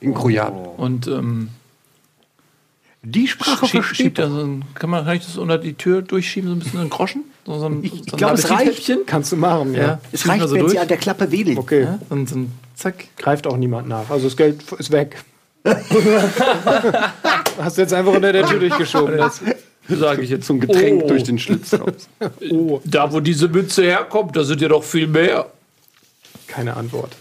In 0.00 0.14
Krojan. 0.14 0.52
und 0.52 1.06
ähm, 1.06 1.50
Die 3.04 3.26
Sprache 3.26 3.66
schieb, 3.66 3.84
versteht 3.84 4.18
da 4.18 4.28
so 4.30 4.40
ein, 4.44 4.64
kann 4.74 4.88
man 4.88 5.04
kann 5.04 5.16
ich 5.16 5.24
das 5.26 5.36
unter 5.36 5.58
die 5.58 5.74
Tür 5.74 6.02
durchschieben, 6.02 6.48
so 6.50 6.54
ein 6.54 6.58
bisschen 6.60 6.74
so 6.78 6.84
ein 6.84 6.90
Groschen? 6.90 7.24
So, 7.44 7.58
so 7.58 7.66
ein, 7.66 7.82
Ich- 7.82 7.90
so 7.90 7.96
ich 8.06 8.12
ein 8.12 8.16
glaub, 8.16 8.32
es 8.34 8.44
Appetithäppchen? 8.48 8.98
Kannst 9.06 9.32
du 9.32 9.36
machen, 9.36 9.74
ja. 9.74 9.80
Ja, 9.82 10.00
Es 10.12 10.28
reicht, 10.28 10.46
so 10.48 10.52
wenn 10.54 10.60
durch. 10.60 10.72
sie 10.72 10.78
an 10.78 10.86
der 10.88 10.96
Klappe 10.98 11.30
wedeln. 11.32 11.58
Okay, 11.58 11.82
Ja, 11.82 11.98
und 12.10 12.28
so 12.28 12.36
ein 12.36 12.52
Zack. 12.76 13.06
greift 13.16 13.46
auch 13.48 13.56
niemand 13.56 13.88
nach. 13.88 14.08
Also 14.08 14.26
das 14.28 14.36
Geld 14.36 14.62
ist 14.78 14.92
weg. 14.92 15.16
Hast 17.58 17.76
du 17.76 17.82
jetzt 17.82 17.92
einfach 17.92 18.12
unter 18.14 18.32
der 18.32 18.46
Tür 18.46 18.58
durchgeschoben. 18.60 19.16
Das, 19.16 19.40
Sage 19.88 20.22
ich 20.22 20.30
jetzt. 20.30 20.46
Zum 20.46 20.60
Getränk 20.60 21.02
Oh. 21.04 21.08
durch 21.08 21.24
den 21.24 21.38
Schlitz 21.40 21.72
raus. 21.80 22.08
Da, 22.84 23.12
wo 23.12 23.18
diese 23.20 23.48
Mütze 23.48 23.82
herkommt, 23.82 24.36
da 24.36 24.44
sind 24.44 24.60
ja 24.60 24.68
doch 24.68 24.84
viel 24.84 25.08
mehr. 25.08 25.46
keine 26.46 26.76
Antwort. 26.76 27.16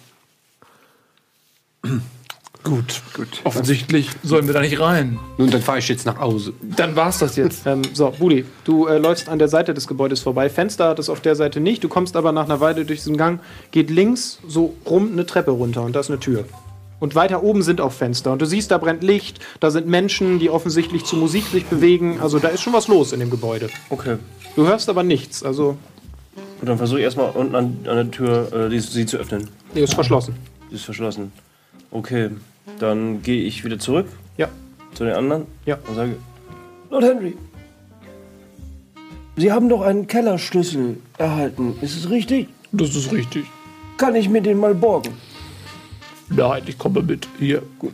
Gut, 2.63 3.01
gut. 3.15 3.27
Offensichtlich 3.43 4.09
sollen 4.23 4.45
wir 4.45 4.53
da 4.53 4.61
nicht 4.61 4.79
rein. 4.79 5.19
Nun, 5.37 5.49
dann 5.49 5.61
fahre 5.61 5.79
ich 5.79 5.87
jetzt 5.87 6.05
nach 6.05 6.19
Hause. 6.19 6.53
Dann 6.61 6.95
war's 6.95 7.17
das 7.17 7.35
jetzt. 7.35 7.65
Ähm, 7.65 7.81
so, 7.93 8.11
Budi, 8.11 8.45
du 8.65 8.85
äh, 8.85 8.99
läufst 8.99 9.29
an 9.29 9.39
der 9.39 9.47
Seite 9.47 9.73
des 9.73 9.87
Gebäudes 9.87 10.19
vorbei. 10.19 10.49
Fenster 10.49 10.89
hat 10.89 10.99
es 10.99 11.09
auf 11.09 11.21
der 11.21 11.35
Seite 11.35 11.59
nicht. 11.59 11.83
Du 11.83 11.89
kommst 11.89 12.15
aber 12.15 12.31
nach 12.31 12.45
einer 12.45 12.59
Weile 12.59 12.85
durch 12.85 12.99
diesen 12.99 13.17
Gang, 13.17 13.39
geht 13.71 13.89
links 13.89 14.39
so 14.47 14.75
rum 14.87 15.09
eine 15.11 15.25
Treppe 15.25 15.51
runter 15.51 15.81
und 15.81 15.95
da 15.95 16.01
ist 16.01 16.09
eine 16.09 16.19
Tür. 16.19 16.45
Und 16.99 17.15
weiter 17.15 17.41
oben 17.41 17.63
sind 17.63 17.81
auch 17.81 17.91
Fenster. 17.91 18.31
Und 18.31 18.43
du 18.43 18.45
siehst, 18.45 18.69
da 18.69 18.77
brennt 18.77 19.01
Licht, 19.01 19.39
da 19.59 19.71
sind 19.71 19.87
Menschen, 19.87 20.37
die 20.37 20.51
offensichtlich 20.51 21.03
zu 21.03 21.15
Musik 21.15 21.45
sich 21.47 21.65
bewegen. 21.65 22.19
Also 22.21 22.37
da 22.37 22.49
ist 22.49 22.61
schon 22.61 22.73
was 22.73 22.87
los 22.87 23.11
in 23.11 23.19
dem 23.19 23.31
Gebäude. 23.31 23.69
Okay. 23.89 24.17
Du 24.55 24.67
hörst 24.67 24.87
aber 24.87 25.01
nichts. 25.01 25.41
Also, 25.41 25.77
Gut, 26.59 26.69
dann 26.69 26.77
versuche 26.77 26.99
ich 26.99 27.05
erstmal 27.05 27.31
unten 27.31 27.55
an, 27.55 27.79
an 27.87 27.95
der 27.95 28.11
Tür 28.11 28.53
äh, 28.53 28.69
die, 28.69 28.79
sie 28.79 29.07
zu 29.07 29.17
öffnen. 29.17 29.49
die 29.73 29.79
ist 29.79 29.95
verschlossen. 29.95 30.35
Die 30.69 30.75
ist 30.75 30.85
verschlossen. 30.85 31.31
Okay, 31.89 32.29
dann 32.79 33.21
gehe 33.21 33.43
ich 33.43 33.63
wieder 33.63 33.79
zurück 33.79 34.07
Ja. 34.37 34.47
zu 34.93 35.03
den 35.05 35.13
anderen 35.13 35.45
Ja. 35.65 35.77
und 35.87 35.95
sage, 35.95 36.15
Lord 36.89 37.03
Henry, 37.03 37.35
Sie 39.37 39.51
haben 39.51 39.69
doch 39.69 39.81
einen 39.81 40.07
Kellerschlüssel 40.07 40.97
erhalten. 41.17 41.75
Ist 41.81 41.95
es 41.97 42.09
richtig? 42.09 42.49
Das 42.71 42.93
ist 42.95 43.11
richtig. 43.11 43.45
Kann 43.97 44.15
ich 44.15 44.29
mir 44.29 44.41
den 44.41 44.57
mal 44.57 44.75
borgen? 44.75 45.13
Nein, 46.29 46.63
ich 46.67 46.77
komme 46.77 47.01
mit. 47.01 47.27
Hier. 47.39 47.61
Gut. 47.79 47.93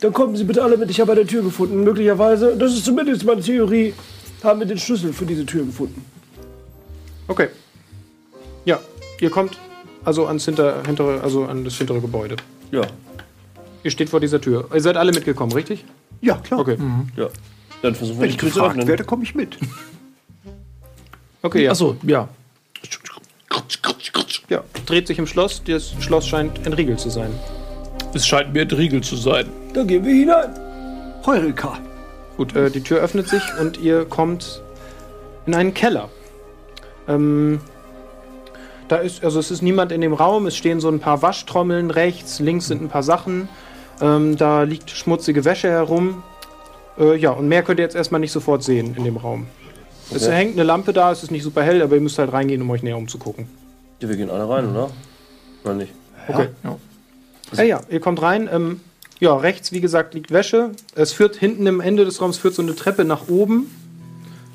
Dann 0.00 0.12
kommen 0.12 0.36
Sie 0.36 0.44
bitte 0.44 0.62
alle 0.62 0.76
mit. 0.76 0.90
Ich 0.90 1.00
habe 1.00 1.12
eine 1.12 1.26
Tür 1.26 1.42
gefunden. 1.42 1.82
Möglicherweise, 1.84 2.56
das 2.56 2.72
ist 2.74 2.84
zumindest 2.84 3.24
meine 3.24 3.40
Theorie, 3.40 3.94
haben 4.42 4.60
wir 4.60 4.66
den 4.66 4.78
Schlüssel 4.78 5.12
für 5.12 5.26
diese 5.26 5.44
Tür 5.44 5.64
gefunden. 5.64 6.04
Okay. 7.28 7.48
Ja, 8.64 8.78
ihr 9.20 9.30
kommt 9.30 9.58
also 10.04 10.26
ans 10.26 10.44
hinter, 10.44 10.82
hintere, 10.86 11.20
also 11.20 11.44
an 11.46 11.64
das 11.64 11.74
hintere 11.76 12.00
Gebäude. 12.00 12.36
ja, 12.70 12.82
Ihr 13.86 13.92
steht 13.92 14.10
vor 14.10 14.18
dieser 14.18 14.40
Tür. 14.40 14.68
Ihr 14.74 14.80
seid 14.80 14.96
alle 14.96 15.12
mitgekommen, 15.12 15.52
richtig? 15.52 15.84
Ja, 16.20 16.34
klar. 16.38 16.58
Okay. 16.58 16.76
ja. 17.16 17.28
Dann 17.82 17.94
versuchen 17.94 18.16
wir 18.18 18.22
Wenn 18.22 18.28
die 18.30 18.34
ich 18.34 18.36
Tür 18.36 18.48
zu 18.48 18.54
gefragt 18.54 18.70
öffnen. 18.72 18.88
werde, 18.88 19.04
komme 19.04 19.22
ich 19.22 19.36
mit. 19.36 19.58
Okay, 21.42 21.62
ja. 21.62 21.70
Achso, 21.70 21.96
ja. 22.02 22.28
ja. 24.48 24.64
Dreht 24.86 25.06
sich 25.06 25.20
im 25.20 25.28
Schloss. 25.28 25.62
Das 25.64 25.94
Schloss 26.00 26.26
scheint 26.26 26.66
entriegelt 26.66 26.98
zu 26.98 27.10
sein. 27.10 27.30
Es 28.12 28.26
scheint 28.26 28.52
mir 28.52 28.62
ein 28.62 28.70
Riegel 28.72 29.04
zu 29.04 29.14
sein. 29.14 29.46
Dann 29.72 29.86
gehen 29.86 30.04
wir 30.04 30.12
hinein. 30.12 30.50
Heureka. 31.24 31.78
Gut, 32.36 32.56
äh, 32.56 32.72
die 32.72 32.80
Tür 32.80 32.98
öffnet 32.98 33.28
sich 33.28 33.42
und 33.60 33.78
ihr 33.78 34.04
kommt 34.04 34.62
in 35.46 35.54
einen 35.54 35.74
Keller. 35.74 36.08
Ähm, 37.06 37.60
da 38.88 38.96
ist, 38.96 39.22
also 39.22 39.38
es 39.38 39.52
ist 39.52 39.62
niemand 39.62 39.92
in 39.92 40.00
dem 40.00 40.12
Raum. 40.12 40.46
Es 40.46 40.56
stehen 40.56 40.80
so 40.80 40.88
ein 40.88 40.98
paar 40.98 41.22
Waschtrommeln 41.22 41.92
rechts, 41.92 42.40
links 42.40 42.66
sind 42.66 42.82
ein 42.82 42.88
paar 42.88 43.04
Sachen. 43.04 43.48
Ähm, 44.00 44.36
da 44.36 44.62
liegt 44.62 44.90
schmutzige 44.90 45.44
Wäsche 45.44 45.68
herum. 45.68 46.22
Äh, 46.98 47.16
ja, 47.16 47.30
und 47.30 47.48
mehr 47.48 47.62
könnt 47.62 47.78
ihr 47.80 47.84
jetzt 47.84 47.96
erstmal 47.96 48.20
nicht 48.20 48.32
sofort 48.32 48.62
sehen 48.62 48.94
in 48.96 49.04
dem 49.04 49.16
Raum. 49.16 49.46
Es 50.14 50.24
Okay. 50.24 50.34
hängt 50.36 50.52
eine 50.54 50.62
Lampe 50.62 50.92
da, 50.92 51.10
es 51.12 51.22
ist 51.22 51.30
nicht 51.30 51.42
super 51.42 51.62
hell, 51.62 51.82
aber 51.82 51.94
ihr 51.96 52.00
müsst 52.00 52.18
halt 52.18 52.32
reingehen, 52.32 52.62
um 52.62 52.70
euch 52.70 52.82
näher 52.82 52.96
umzugucken. 52.96 53.48
Ja, 54.00 54.08
wir 54.08 54.16
gehen 54.16 54.30
alle 54.30 54.48
rein, 54.48 54.70
oder? 54.70 54.90
Oder 55.64 55.74
nicht? 55.74 55.92
Okay. 56.28 56.48
Ja. 56.62 56.76
Ja, 57.56 57.62
ja, 57.62 57.80
ihr 57.88 58.00
kommt 58.00 58.20
rein. 58.22 58.48
Ähm, 58.52 58.80
ja, 59.20 59.34
rechts, 59.34 59.72
wie 59.72 59.80
gesagt, 59.80 60.14
liegt 60.14 60.30
Wäsche. 60.30 60.72
Es 60.94 61.12
führt 61.12 61.36
hinten 61.36 61.66
im 61.66 61.80
Ende 61.80 62.04
des 62.04 62.20
Raums 62.20 62.36
führt 62.38 62.54
so 62.54 62.62
eine 62.62 62.74
Treppe 62.76 63.04
nach 63.04 63.28
oben. 63.28 63.70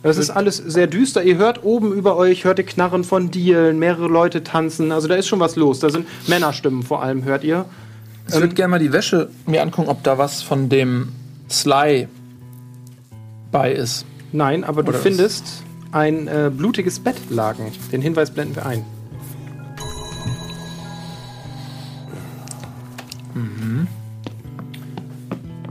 Es 0.03 0.17
ist 0.17 0.29
alles 0.31 0.57
sehr 0.57 0.87
düster. 0.87 1.23
Ihr 1.23 1.37
hört 1.37 1.63
oben 1.63 1.93
über 1.93 2.17
euch, 2.17 2.43
hört 2.43 2.57
ihr 2.59 2.65
Knarren 2.65 3.03
von 3.03 3.29
Dielen, 3.29 3.77
mehrere 3.77 4.07
Leute 4.07 4.43
tanzen. 4.43 4.91
Also 4.91 5.07
da 5.07 5.15
ist 5.15 5.27
schon 5.27 5.39
was 5.39 5.55
los. 5.55 5.79
Da 5.79 5.89
sind 5.89 6.07
Männerstimmen 6.27 6.81
vor 6.83 7.03
allem, 7.03 7.23
hört 7.23 7.43
ihr. 7.43 7.65
Ich 8.27 8.35
würde 8.35 8.55
gerne 8.55 8.71
mal 8.71 8.79
die 8.79 8.93
Wäsche 8.93 9.29
mir 9.45 9.61
angucken, 9.61 9.89
ob 9.89 10.03
da 10.03 10.17
was 10.17 10.41
von 10.41 10.69
dem 10.69 11.09
Sly 11.49 12.07
bei 13.51 13.71
ist. 13.73 14.05
Nein, 14.31 14.63
aber 14.63 14.83
du 14.83 14.89
Oder 14.89 14.97
was? 14.99 15.03
findest 15.03 15.63
ein 15.91 16.27
äh, 16.27 16.49
blutiges 16.55 16.99
Bettlaken. 16.99 17.65
Den 17.91 18.01
Hinweis 18.01 18.31
blenden 18.31 18.55
wir 18.55 18.65
ein. 18.65 18.85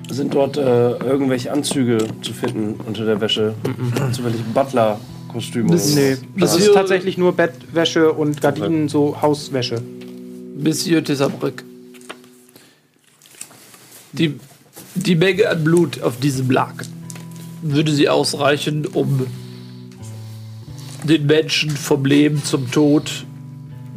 Sind 0.09 0.35
dort 0.35 0.57
äh, 0.57 0.91
irgendwelche 0.99 1.53
Anzüge 1.53 1.99
zu 2.23 2.33
finden 2.33 2.81
unter 2.85 3.05
der 3.05 3.21
Wäsche? 3.21 3.55
Zufällig 4.13 4.43
Butler-Kostüme? 4.53 5.71
Das- 5.71 5.93
oder 5.93 6.01
Nee. 6.03 6.17
was? 6.37 6.55
Das 6.57 6.61
ist 6.67 6.75
tatsächlich 6.75 7.17
nur 7.17 7.33
Bettwäsche 7.33 8.13
und 8.13 8.41
Gardinen, 8.41 8.89
so 8.89 9.17
Hauswäsche. 9.23 9.81
Monsieur 10.59 11.03
Tessabrück. 11.05 11.63
Die, 14.13 14.35
die 14.95 15.15
Menge 15.17 15.49
an 15.49 15.63
Blut 15.65 16.03
auf 16.03 16.19
diesem 16.19 16.51
Laken 16.51 16.89
würde 17.63 17.93
sie 17.93 18.09
ausreichen, 18.09 18.87
um 18.87 19.27
den 21.05 21.27
Menschen 21.27 21.71
vom 21.71 22.05
Leben 22.05 22.43
zum 22.45 22.71
Tod 22.71 23.25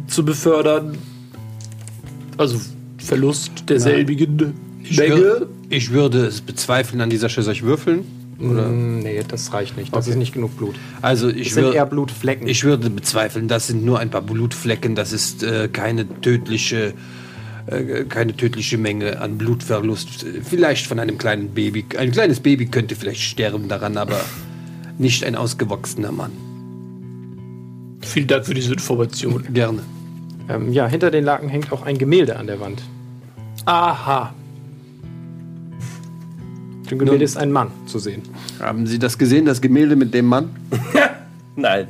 zu 0.08 0.24
befördern. 0.24 0.98
Also 2.38 2.60
Verlust 2.98 3.70
derselbigen 3.70 4.54
Ich, 4.84 4.98
Menge. 4.98 5.16
wür 5.18 5.50
ich 5.70 5.92
würde 5.92 6.26
es 6.26 6.42
bezweifeln 6.42 7.02
an 7.02 7.10
dieser 7.10 7.30
Stelle. 7.30 7.46
Soll 7.46 7.54
ich 7.54 7.64
würfeln? 7.64 8.06
Oder? 8.40 8.68
Mm, 8.70 9.00
Nee, 9.00 9.22
das 9.28 9.52
reicht 9.54 9.76
nicht. 9.78 9.94
Das 9.96 10.08
ist 10.08 10.16
nicht 10.16 10.34
genug 10.34 10.56
Blut. 10.58 10.76
Also 11.02 11.30
Das 11.30 11.40
ich 11.40 11.54
sind 11.54 11.66
eher 11.66 11.74
würde 11.74 11.86
Blutflecken. 11.92 12.48
ich 12.48 12.64
würde 12.64 12.90
bezweifeln, 12.90 13.48
das 13.48 13.68
sind 13.68 13.84
nur 13.84 14.00
ein 14.00 14.10
paar 14.10 14.22
Blutflecken. 14.22 14.96
Das 14.96 15.12
ist 15.14 15.44
äh, 15.44 15.68
keine 15.72 16.08
tödliche 16.22 16.94
äh, 17.68 18.04
keine 18.06 18.36
tödliche 18.36 18.78
Menge 18.78 19.22
an 19.22 19.38
Blutverlust. 19.38 20.26
Vielleicht 20.44 20.88
von 20.88 21.00
einem 21.00 21.18
kleinen 21.18 21.50
Baby. 21.50 21.86
Ein 21.98 22.12
kleines 22.12 22.40
Baby 22.40 22.66
könnte 22.66 22.96
vielleicht 22.96 23.22
sterben 23.22 23.68
daran, 23.68 23.98
aber 23.98 24.20
nicht 24.98 25.24
ein 25.24 25.36
ausgewachsener 25.36 26.12
Mann. 26.12 26.32
Vielen 28.02 28.28
Dank 28.28 28.46
für 28.46 28.54
diese 28.54 28.74
Information. 28.74 29.44
Gerne. 29.54 29.80
Ähm, 30.50 30.74
ja, 30.74 30.88
hinter 30.88 31.10
den 31.10 31.24
Laken 31.24 31.50
hängt 31.50 31.72
auch 31.72 31.84
ein 31.84 31.98
Gemälde 31.98 32.36
an 32.36 32.48
der 32.48 32.60
Wand. 32.60 32.82
Aha. 33.66 34.34
Dem 36.92 37.00
Gemälde 37.00 37.24
ist 37.24 37.38
ein 37.38 37.52
Mann 37.52 37.72
zu 37.86 37.98
sehen. 37.98 38.24
Haben 38.60 38.86
Sie 38.86 39.00
das 39.00 39.18
gesehen, 39.18 39.46
das 39.46 39.62
Gemälde 39.62 39.96
mit 39.96 40.14
dem 40.14 40.26
Mann? 40.26 40.50
Nein. 41.56 41.88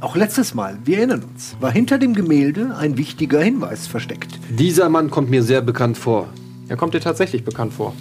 Auch 0.00 0.16
letztes 0.16 0.54
Mal, 0.54 0.78
wir 0.84 0.98
erinnern 0.98 1.22
uns, 1.22 1.56
war 1.60 1.70
hinter 1.70 1.98
dem 1.98 2.14
Gemälde 2.14 2.76
ein 2.76 2.96
wichtiger 2.96 3.40
Hinweis 3.40 3.86
versteckt. 3.86 4.38
Dieser 4.50 4.88
Mann 4.88 5.10
kommt 5.10 5.30
mir 5.30 5.42
sehr 5.42 5.60
bekannt 5.60 5.98
vor. 5.98 6.28
Er 6.68 6.76
kommt 6.76 6.94
dir 6.94 7.00
tatsächlich 7.00 7.44
bekannt 7.44 7.74
vor. 7.74 7.94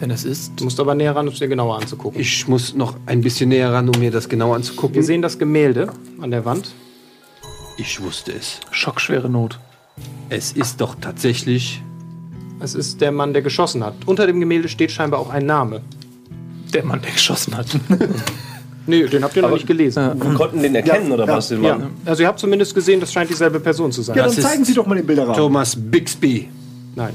Denn 0.00 0.10
es 0.10 0.24
ist. 0.24 0.52
Du 0.56 0.64
musst 0.64 0.80
aber 0.80 0.94
näher 0.94 1.14
ran, 1.14 1.26
um 1.26 1.32
es 1.32 1.40
dir 1.40 1.48
genauer 1.48 1.76
anzugucken. 1.78 2.20
Ich 2.20 2.48
muss 2.48 2.74
noch 2.74 2.96
ein 3.06 3.20
bisschen 3.20 3.50
näher 3.50 3.72
ran, 3.72 3.88
um 3.88 4.00
mir 4.00 4.10
das 4.10 4.28
genau 4.28 4.54
anzugucken. 4.54 4.94
Wir 4.94 5.02
sehen 5.02 5.20
das 5.20 5.38
Gemälde 5.38 5.92
an 6.20 6.30
der 6.30 6.44
Wand. 6.44 6.72
ich 7.76 8.00
wusste 8.00 8.32
es. 8.32 8.60
Schockschwere 8.70 9.28
Not. 9.28 9.58
Es 10.30 10.52
ist 10.52 10.80
doch 10.80 10.94
tatsächlich 10.94 11.82
Es 12.60 12.74
ist 12.74 13.00
der 13.00 13.12
Mann, 13.12 13.32
der 13.32 13.42
geschossen 13.42 13.84
hat. 13.84 13.94
Unter 14.06 14.26
dem 14.26 14.40
Gemälde 14.40 14.68
steht 14.68 14.90
scheinbar 14.90 15.20
auch 15.20 15.30
ein 15.30 15.44
Name. 15.44 15.82
Der 16.72 16.84
Mann, 16.84 17.02
der 17.02 17.10
geschossen 17.10 17.56
hat. 17.56 17.66
Nee, 18.90 19.06
den 19.06 19.24
habt 19.24 19.34
ihr 19.36 19.42
noch 19.42 19.50
nicht 19.52 19.66
gelesen. 19.66 20.10
Wir 20.20 20.34
konnten 20.34 20.60
den 20.62 20.74
erkennen, 20.74 21.10
oder 21.12 21.26
ja, 21.26 21.36
was? 21.36 21.48
Den 21.48 21.62
Ja, 21.64 21.78
Mann? 21.78 21.90
also 22.04 22.22
ihr 22.22 22.28
habt 22.28 22.38
zumindest 22.38 22.74
gesehen, 22.74 23.00
das 23.00 23.12
scheint 23.12 23.30
dieselbe 23.30 23.60
Person 23.60 23.90
zu 23.92 24.02
sein. 24.02 24.16
Ja, 24.16 24.24
Das 24.24 24.34
dann 24.34 24.44
ist 24.44 24.50
zeigen 24.50 24.64
Sie 24.64 24.74
doch 24.74 24.86
mal 24.86 24.96
den 24.96 25.06
Bilderrahmen. 25.06 25.36
Thomas 25.36 25.74
Bixby. 25.76 26.48
Nein. 26.96 27.12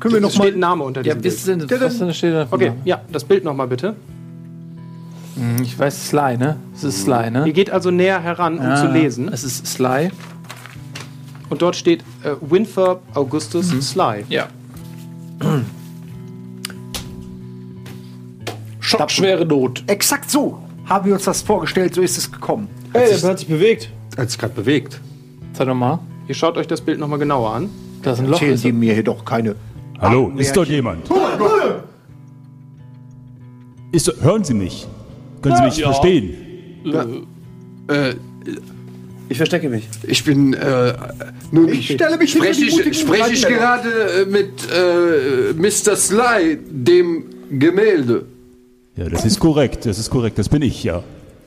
Können 0.00 0.14
wir 0.14 0.20
noch 0.20 0.28
Es 0.28 0.36
steht 0.36 0.54
ein 0.54 0.60
mal 0.60 0.68
Name 0.68 0.84
unter 0.84 1.00
Ja, 1.02 1.14
diesem 1.14 1.24
wisst 1.24 1.46
Bild. 1.46 1.70
ihr, 1.70 1.80
was 1.80 1.98
da 1.98 2.12
steht 2.12 2.32
da? 2.34 2.46
Okay, 2.50 2.72
ja, 2.84 3.00
das 3.12 3.24
Bild 3.24 3.44
nochmal 3.44 3.66
bitte. 3.66 3.94
Hm, 5.36 5.62
Ich 5.62 5.78
weiß 5.78 6.08
Sly, 6.08 6.36
ne? 6.38 6.56
Es 6.74 6.84
ist 6.84 7.02
Sly, 7.02 7.30
ne? 7.30 7.46
Ihr 7.46 7.52
geht 7.52 7.70
also 7.70 7.90
näher 7.90 8.20
heran, 8.22 8.58
um 8.58 8.64
Ah, 8.66 8.76
zu 8.76 8.86
lesen. 8.92 9.28
Es 9.32 9.44
ist 9.44 9.66
Sly. 9.66 10.10
Und 11.50 11.62
dort 11.62 11.76
steht 11.76 12.00
äh, 12.24 12.30
Winthrop 12.40 13.02
Augustus 13.14 13.68
Sly. 13.68 14.24
Ja. 14.28 14.46
Schockschwere 18.88 19.44
Not. 19.44 19.84
Exakt 19.86 20.30
so 20.30 20.58
haben 20.86 21.06
wir 21.06 21.14
uns 21.14 21.24
das 21.24 21.42
vorgestellt, 21.42 21.94
so 21.94 22.00
ist 22.00 22.16
es 22.16 22.30
gekommen. 22.32 22.68
Hey, 22.92 23.08
der 23.20 23.30
hat 23.30 23.38
sich 23.38 23.48
bewegt. 23.48 23.90
Hat 24.16 24.30
sich 24.30 24.38
gerade 24.38 24.54
bewegt. 24.54 25.00
Zeig 25.52 25.66
nochmal. 25.66 25.98
Ihr 26.26 26.34
schaut 26.34 26.56
euch 26.56 26.66
das 26.66 26.80
Bild 26.80 26.98
nochmal 26.98 27.18
genauer 27.18 27.50
an. 27.52 27.68
Da 28.02 28.12
ist 28.12 28.20
ein 28.20 28.26
Loch. 28.26 28.32
Erzählen 28.40 28.56
Sie 28.56 28.72
mir 28.72 28.94
hier 28.94 29.02
doch 29.04 29.24
keine. 29.24 29.54
Hallo, 30.00 30.32
ist 30.36 30.56
dort 30.56 30.68
jemand? 30.68 31.08
Ist, 33.92 34.12
hören 34.22 34.44
Sie 34.44 34.54
mich? 34.54 34.86
Können 35.42 35.56
Sie 35.56 35.62
mich 35.64 35.76
Ja. 35.78 35.92
verstehen? 35.92 36.34
Äh, 37.88 38.14
Ich 39.30 39.36
verstecke 39.36 39.68
mich. 39.68 39.86
ich 40.06 40.24
bin, 40.24 40.54
äh, 40.54 40.94
nun, 41.50 41.68
Ich 41.68 41.90
stelle 41.92 42.16
mich 42.16 42.32
spreche 42.32 42.64
ich, 42.64 42.98
spreche 43.00 43.32
ich 43.32 43.46
gerade 43.46 43.88
äh, 44.22 44.24
mit 44.26 44.50
äh, 44.72 45.52
Mr. 45.54 45.96
Sly, 45.96 46.58
dem 46.70 47.24
Gemälde. 47.50 48.24
Ja, 48.98 49.08
das 49.08 49.24
ist 49.24 49.38
korrekt, 49.38 49.86
das 49.86 49.96
ist 49.98 50.10
korrekt, 50.10 50.38
das 50.38 50.48
bin 50.48 50.60
ich, 50.60 50.82
ja. 50.82 51.04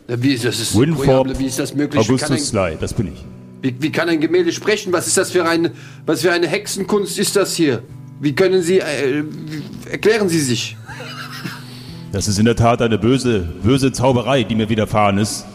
Ja, 0.08 0.24
Wie 0.24 0.34
ist 0.34 0.46
das? 0.46 0.58
Ist 0.58 0.74
Winthorpe, 0.74 1.04
incroyable. 1.04 1.40
Wie 1.40 1.46
ist 1.46 1.60
das 1.60 1.74
möglich? 1.76 2.02
Wie 2.02 2.08
kann, 2.08 2.16
Augustus 2.16 2.32
ein, 2.32 2.70
Sly, 2.72 2.78
das 2.80 2.94
bin 2.94 3.08
ich. 3.08 3.26
wie, 3.62 3.76
wie 3.78 3.92
kann 3.92 4.08
ein 4.08 4.22
Gemälde 4.22 4.54
sprechen? 4.54 4.94
Was 4.94 5.06
ist 5.06 5.18
das 5.18 5.32
für 5.32 5.44
eine, 5.44 5.72
was 6.06 6.22
für 6.22 6.32
eine 6.32 6.48
Hexenkunst 6.48 7.20
ist 7.20 7.36
das 7.36 7.54
hier? 7.54 7.84
Wie 8.22 8.34
können 8.34 8.62
Sie, 8.62 8.80
äh, 8.80 9.24
wie, 9.24 9.92
erklären 9.92 10.30
Sie 10.30 10.40
sich? 10.40 10.78
Das 12.14 12.30
ist 12.30 12.40
in 12.40 12.46
der 12.46 12.56
Tat 12.56 12.82
eine 12.82 12.98
böse, 12.98 13.40
böse 13.64 13.92
Zauberei, 13.92 14.44
die 14.44 14.56
mir 14.56 14.70
widerfahren 14.70 15.18
ist. 15.18 15.46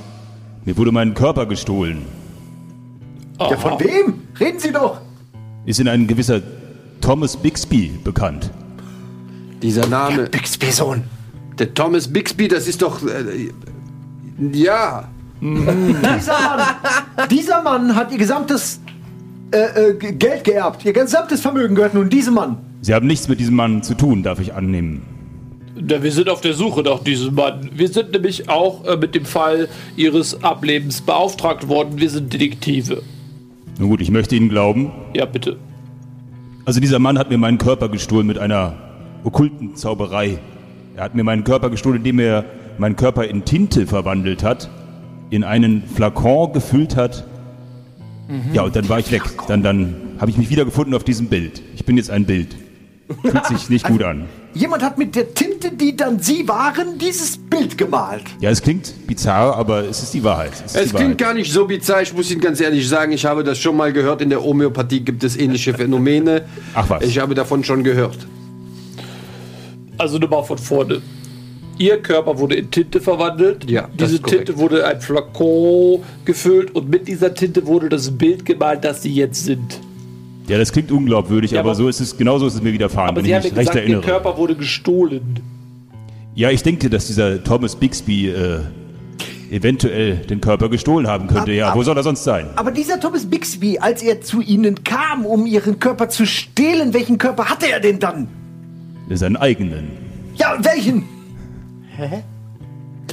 Mir 0.67 0.77
wurde 0.77 0.93
mein 0.93 1.15
Körper 1.15 1.47
gestohlen. 1.47 2.03
Ja, 3.39 3.57
von 3.57 3.81
wem? 3.81 4.23
Reden 4.39 4.59
Sie 4.59 4.73
doch. 4.73 5.01
Ist 5.65 5.81
in 5.81 5.89
ein 5.89 6.07
gewisser 6.07 6.43
Thomas 7.01 7.37
Bixby 7.37 7.99
bekannt. 8.05 8.51
Dieser 9.63 9.87
Name, 9.87 10.25
Bixby-Sohn. 10.25 11.05
Der 11.59 11.75
Thomas 11.75 12.09
Bixby, 12.09 12.49
das 12.49 12.67
ist 12.67 12.83
doch, 12.83 13.03
äh, 13.07 13.51
ja. 14.53 15.09
Dieser 15.41 16.41
Mann, 16.41 16.67
dieser 17.31 17.63
Mann 17.63 17.95
hat 17.95 18.11
ihr 18.11 18.19
gesamtes 18.19 18.81
äh, 19.51 19.91
äh, 19.91 19.95
Geld 19.95 20.45
geerbt. 20.45 20.85
Ihr 20.85 20.93
gesamtes 20.93 21.41
Vermögen 21.41 21.75
gehört 21.75 21.95
nun 21.95 22.09
diesem 22.09 22.35
Mann. 22.35 22.57
Sie 22.81 22.95
haben 22.95 23.07
nichts 23.07 23.29
mit 23.29 23.39
diesem 23.39 23.55
Mann 23.55 23.83
zu 23.83 23.95
tun, 23.95 24.23
darf 24.23 24.41
ich 24.41 24.55
annehmen. 24.55 25.03
Ja, 25.77 26.03
wir 26.03 26.11
sind 26.11 26.31
auf 26.31 26.41
der 26.41 26.55
Suche 26.55 26.83
nach 26.83 27.01
diesem 27.05 27.35
Mann. 27.35 27.71
Wir 27.75 27.89
sind 27.89 28.13
nämlich 28.13 28.49
auch 28.49 28.85
äh, 28.87 28.97
mit 28.97 29.15
dem 29.15 29.27
Fall 29.27 29.69
Ihres 29.95 30.43
Ablebens 30.43 31.03
beauftragt 31.03 31.69
worden. 31.69 31.99
Wir 31.99 32.09
sind 32.09 32.33
Detektive. 32.33 33.03
Nun 33.79 33.91
gut, 33.91 34.01
ich 34.01 34.11
möchte 34.11 34.37
Ihnen 34.37 34.49
glauben. 34.49 34.91
Ja, 35.15 35.27
bitte. 35.27 35.59
Also 36.65 36.81
dieser 36.81 36.99
Mann 36.99 37.19
hat 37.19 37.29
mir 37.29 37.39
meinen 37.39 37.59
Körper 37.59 37.91
gestohlen 37.91 38.27
mit 38.27 38.39
einer 38.39 38.75
okkulten 39.23 39.77
Zauberei. 39.77 40.39
Er 40.97 41.05
hat 41.05 41.15
mir 41.15 41.25
meinen 41.25 41.45
Körper 41.45 41.69
gestohlen, 41.69 41.99
indem 41.99 42.19
er 42.19 42.45
meinen 42.79 42.97
Körper 42.97 43.25
in 43.27 43.45
Tinte 43.45 43.87
verwandelt 43.87 44.43
hat, 44.43 44.71
in 45.31 45.45
einen 45.45 45.83
Flakon 45.87 46.53
gefüllt 46.55 46.97
hat. 46.97 47.25
Ja, 48.55 48.63
und 48.63 48.75
dann 48.75 48.89
war 48.89 48.99
ich 48.99 49.13
weg. 49.13 49.23
Dann, 49.47 49.63
dann 49.63 49.95
habe 50.19 50.31
ich 50.31 50.39
mich 50.39 50.49
wiedergefunden 50.51 50.95
auf 50.95 51.05
diesem 51.05 51.27
Bild. 51.29 51.63
Ich 51.75 51.85
bin 51.85 51.97
jetzt 51.97 52.11
ein 52.11 52.25
Bild. 52.25 52.57
Fühlt 53.23 53.47
sich 53.47 53.69
nicht 53.69 53.87
gut 53.87 54.03
an. 54.03 54.25
Jemand 54.55 54.83
hat 54.83 54.99
mit 54.99 55.15
der 55.15 55.33
Tinte, 55.33 55.71
die 55.71 55.95
dann 55.95 56.19
Sie 56.19 56.49
waren, 56.49 56.99
dieses 56.99 57.37
Bild 57.39 57.79
gemalt. 57.79 58.25
Ja, 58.41 58.51
es 58.51 58.63
klingt 58.63 59.07
bizarr, 59.07 59.55
aber 59.55 59.85
es 59.85 60.03
ist 60.03 60.13
die 60.15 60.25
Wahrheit. 60.25 60.53
Es, 60.65 60.75
Es 60.75 60.83
die 60.85 60.89
klingt 60.89 60.95
Wahrheit. 61.03 61.19
gar 61.19 61.35
nicht 61.35 61.53
so 61.53 61.67
bizarr. 61.67 62.03
Ich 62.03 62.13
muss 62.15 62.31
Ihnen 62.33 62.41
ganz 62.41 62.61
ehrlich 62.61 62.89
sagen, 62.89 63.13
ich 63.13 63.25
habe 63.27 63.45
das 63.45 63.59
schon 63.59 63.77
mal 63.77 63.93
gehört. 63.93 64.23
In 64.23 64.31
der 64.31 64.43
Homöopathie 64.43 65.01
gibt 65.01 65.23
es 65.23 65.37
ähnliche 65.37 65.75
Phänomene. 65.75 66.47
Ach 66.75 66.89
was. 66.89 67.05
Ich 67.05 67.19
habe 67.21 67.35
davon 67.37 67.63
schon 67.63 67.85
gehört. 67.85 68.27
Also 69.99 70.19
nochmal 70.19 70.45
von 70.45 70.59
vorne. 70.59 71.01
Ihr 71.79 71.99
Körper 72.01 72.39
wurde 72.39 72.55
in 72.55 72.71
Tinte 72.71 73.01
verwandelt. 73.01 73.69
Ja, 73.71 73.83
das 73.97 74.09
Diese 74.09 74.15
ist 74.17 74.23
korrekt. 74.23 74.47
Tinte 74.47 74.61
wurde 74.61 74.79
in 74.79 74.85
ein 74.85 75.01
Flakon 75.01 76.01
gefüllt 76.25 76.75
und 76.75 76.89
mit 76.89 77.07
dieser 77.07 77.35
Tinte 77.35 77.67
wurde 77.67 77.89
das 77.91 78.11
Bild 78.11 78.47
gemalt, 78.47 78.83
das 78.85 79.03
Sie 79.03 79.13
jetzt 79.13 79.45
sind. 79.45 79.79
Ja, 80.49 80.57
das 80.59 80.73
klingt 80.73 80.91
unglaubwürdig, 80.93 81.51
Ja, 81.51 81.61
aber, 81.61 81.71
aber- 81.71 81.77
so 81.77 81.89
ist 81.89 82.01
es, 82.01 82.17
genauso 82.17 82.47
ist 82.47 82.55
es 82.55 82.63
mir 82.63 82.73
widerfahren, 82.73 83.11
Aber 83.11 83.17
wenn 83.19 83.25
Sie 83.25 83.31
ich 83.31 83.37
haben 83.37 83.43
mich 83.43 83.53
recht 83.53 83.59
gesagt, 83.71 83.77
Ihr 83.77 83.83
erinnere. 83.83 84.01
Körper 84.03 84.39
wurde 84.39 84.55
gestohlen. 84.55 85.41
Ja, 86.35 86.51
ich 86.51 86.63
denke, 86.63 86.89
dass 86.89 87.07
dieser 87.09 87.43
Thomas 87.43 87.75
Bixby 87.77 88.29
äh, 88.29 88.61
eventuell 89.51 90.17
den 90.17 90.41
Körper 90.41 90.69
gestohlen 90.69 91.07
haben 91.07 91.27
könnte. 91.27 91.43
Ab- 91.43 91.49
ja, 91.49 91.75
wo 91.75 91.83
soll 91.83 91.97
er 91.97 92.03
sonst 92.03 92.25
sein? 92.25 92.47
Aber 92.57 92.71
dieser 92.71 92.99
Thomas 93.01 93.27
Bixby, 93.27 93.79
als 93.79 94.03
er 94.03 94.21
zu 94.21 94.41
Ihnen 94.41 94.83
kam, 94.85 95.27
um 95.27 95.47
Ihren 95.47 95.79
Körper 95.79 96.09
zu 96.09 96.27
stehlen, 96.27 96.95
welchen 96.95 97.19
Körper 97.19 97.47
hatte 97.47 97.71
er 97.71 97.81
denn 97.81 97.99
dann? 97.99 98.29
Seinen 99.11 99.37
eigenen. 99.37 99.89
Ja, 100.35 100.55
und 100.55 100.65
welchen? 100.65 101.05
Hä? 101.97 102.23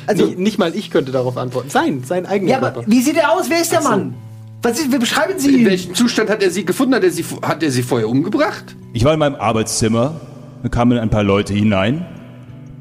Also, 0.08 0.26
Nee, 0.26 0.36
nicht 0.36 0.58
mal 0.60 0.76
ich 0.76 0.90
könnte 0.92 1.12
darauf 1.12 1.38
antworten. 1.38 1.70
Sein, 1.70 2.04
sein 2.04 2.26
eigener 2.26 2.52
ja, 2.52 2.58
aber 2.58 2.72
Körper. 2.72 2.92
wie 2.92 3.02
sieht 3.02 3.16
er 3.18 3.32
aus? 3.32 3.50
Wer 3.50 3.62
ist 3.62 3.72
der 3.72 3.82
Mann? 3.82 4.16
Was 4.62 4.80
ist, 4.80 4.92
wie 4.92 4.98
beschreiben 4.98 5.38
Sie 5.38 5.50
In 5.54 5.60
ihn? 5.60 5.66
welchem 5.66 5.94
Zustand 5.94 6.30
hat 6.30 6.42
er 6.42 6.50
sie 6.50 6.66
gefunden? 6.66 6.96
Hat 6.96 7.04
er 7.04 7.12
sie, 7.12 7.24
hat 7.42 7.64
er 7.64 7.72
sie 7.72 7.84
vorher 7.84 8.10
umgebracht? 8.10 8.76
Ich 8.94 9.04
war 9.06 9.14
in 9.14 9.20
meinem 9.20 9.36
Arbeitszimmer, 9.36 10.20
da 10.64 10.70
kamen 10.70 10.98
ein 10.98 11.10
paar 11.10 11.24
Leute 11.24 11.54
hinein, 11.54 12.06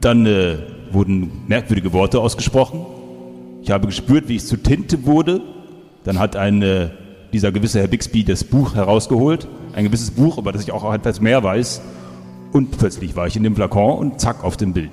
dann 0.01 0.27
äh, 0.27 0.59
wurden 0.91 1.31
merkwürdige 1.49 1.93
Worte 1.93 2.21
ausgesprochen. 2.21 2.87
Ich 3.63 3.71
habe 3.71 3.87
gespürt, 3.87 4.29
wie 4.29 4.37
ich 4.37 4.45
zu 4.47 4.57
Tinte 4.57 5.07
wurde. 5.07 5.41
Dann 6.05 6.19
hat 6.19 6.35
ein, 6.37 6.63
äh, 6.63 6.91
dieser 7.33 7.53
gewisse 7.53 7.79
Herr 7.81 7.87
Bixby 7.89 8.25
das 8.25 8.43
Buch 8.45 8.75
herausgeholt, 8.75 9.47
ein 9.75 9.85
gewisses 9.85 10.11
Buch, 10.11 10.39
über 10.39 10.51
das 10.53 10.63
ich 10.63 10.73
auch 10.73 10.93
etwas 10.93 11.21
mehr 11.21 11.43
weiß. 11.45 11.81
Und 12.53 12.77
plötzlich 12.79 13.17
war 13.17 13.27
ich 13.27 13.37
in 13.37 13.43
dem 13.43 13.57
Flakon 13.57 13.99
und 13.99 14.21
zack, 14.21 14.45
auf 14.45 14.57
dem 14.57 14.73
Bild. 14.73 14.91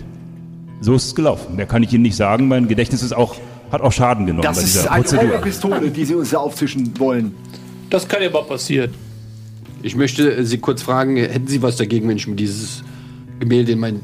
So 0.82 0.96
ist 0.96 1.08
es 1.08 1.16
gelaufen. 1.16 1.56
Mehr 1.58 1.66
kann 1.66 1.84
ich 1.84 1.92
Ihnen 1.94 2.04
nicht 2.04 2.16
sagen. 2.16 2.48
Mein 2.48 2.68
Gedächtnis 2.70 3.04
ist 3.04 3.14
auch, 3.14 3.36
hat 3.72 3.82
auch 3.82 3.92
Schaden 3.92 4.26
genommen 4.26 4.44
Das 4.44 4.58
bei 4.58 4.64
ist 4.64 4.76
dieser 4.76 4.92
eine 4.92 5.04
Prozedur. 5.04 5.24
Räuberpistole, 5.26 5.90
die 5.92 6.06
Sie 6.06 6.16
uns 6.16 6.30
da 6.30 6.38
aufzischen 6.38 6.98
wollen. 7.00 7.34
Das 7.90 8.08
kann 8.08 8.22
ja 8.22 8.30
mal 8.30 8.44
passieren. 8.44 8.94
Ich 9.84 9.96
möchte 9.96 10.46
Sie 10.46 10.58
kurz 10.58 10.82
fragen, 10.82 11.18
hätten 11.18 11.48
Sie 11.48 11.62
was 11.62 11.76
dagegen, 11.76 12.08
wenn 12.08 12.18
ich 12.18 12.28
mir 12.28 12.36
dieses 12.36 12.84
Gemälde 13.40 13.74
in 13.74 13.80
mein 13.80 14.00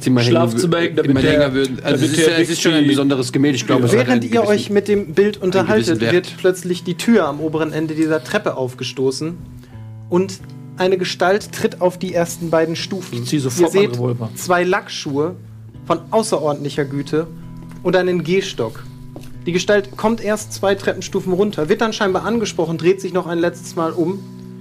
Zimmer 0.00 0.20
Schlafzimmer 0.22 0.78
hängen, 0.78 0.96
damit 0.96 1.22
der- 1.22 1.32
Hänger 1.32 1.54
würden? 1.54 1.78
Also 1.82 2.04
es 2.04 2.12
ist, 2.12 2.26
ja, 2.26 2.32
es 2.38 2.48
ist 2.50 2.60
schon 2.62 2.72
ein 2.72 2.86
besonderes 2.86 3.30
Gemälde. 3.32 3.56
Ich 3.56 3.66
glaube, 3.66 3.90
Während 3.92 4.24
ihr 4.24 4.44
euch 4.44 4.68
mit 4.70 4.88
dem 4.88 5.14
Bild 5.14 5.36
unterhaltet, 5.36 6.00
wird 6.00 6.34
plötzlich 6.38 6.82
die 6.82 6.94
Tür 6.94 7.26
am 7.28 7.40
oberen 7.40 7.72
Ende 7.72 7.94
dieser 7.94 8.22
Treppe 8.24 8.56
aufgestoßen 8.56 9.34
und 10.08 10.40
eine 10.76 10.98
Gestalt 10.98 11.52
tritt 11.52 11.80
auf 11.80 11.98
die 11.98 12.14
ersten 12.14 12.50
beiden 12.50 12.76
Stufen. 12.76 13.22
Ich 13.22 13.28
zieh 13.28 13.38
sofort 13.38 13.74
ihr 13.74 13.80
seht 13.80 13.92
Revolver. 13.94 14.30
zwei 14.36 14.64
Lackschuhe 14.64 15.36
von 15.86 16.00
außerordentlicher 16.10 16.84
Güte 16.84 17.26
und 17.82 17.96
einen 17.96 18.24
Gehstock. 18.24 18.84
Die 19.46 19.52
Gestalt 19.52 19.96
kommt 19.96 20.22
erst 20.22 20.52
zwei 20.52 20.74
Treppenstufen 20.74 21.32
runter, 21.32 21.68
wird 21.68 21.80
dann 21.80 21.92
scheinbar 21.92 22.24
angesprochen, 22.24 22.78
dreht 22.78 23.00
sich 23.00 23.12
noch 23.12 23.26
ein 23.26 23.38
letztes 23.38 23.74
Mal 23.74 23.92
um. 23.92 24.20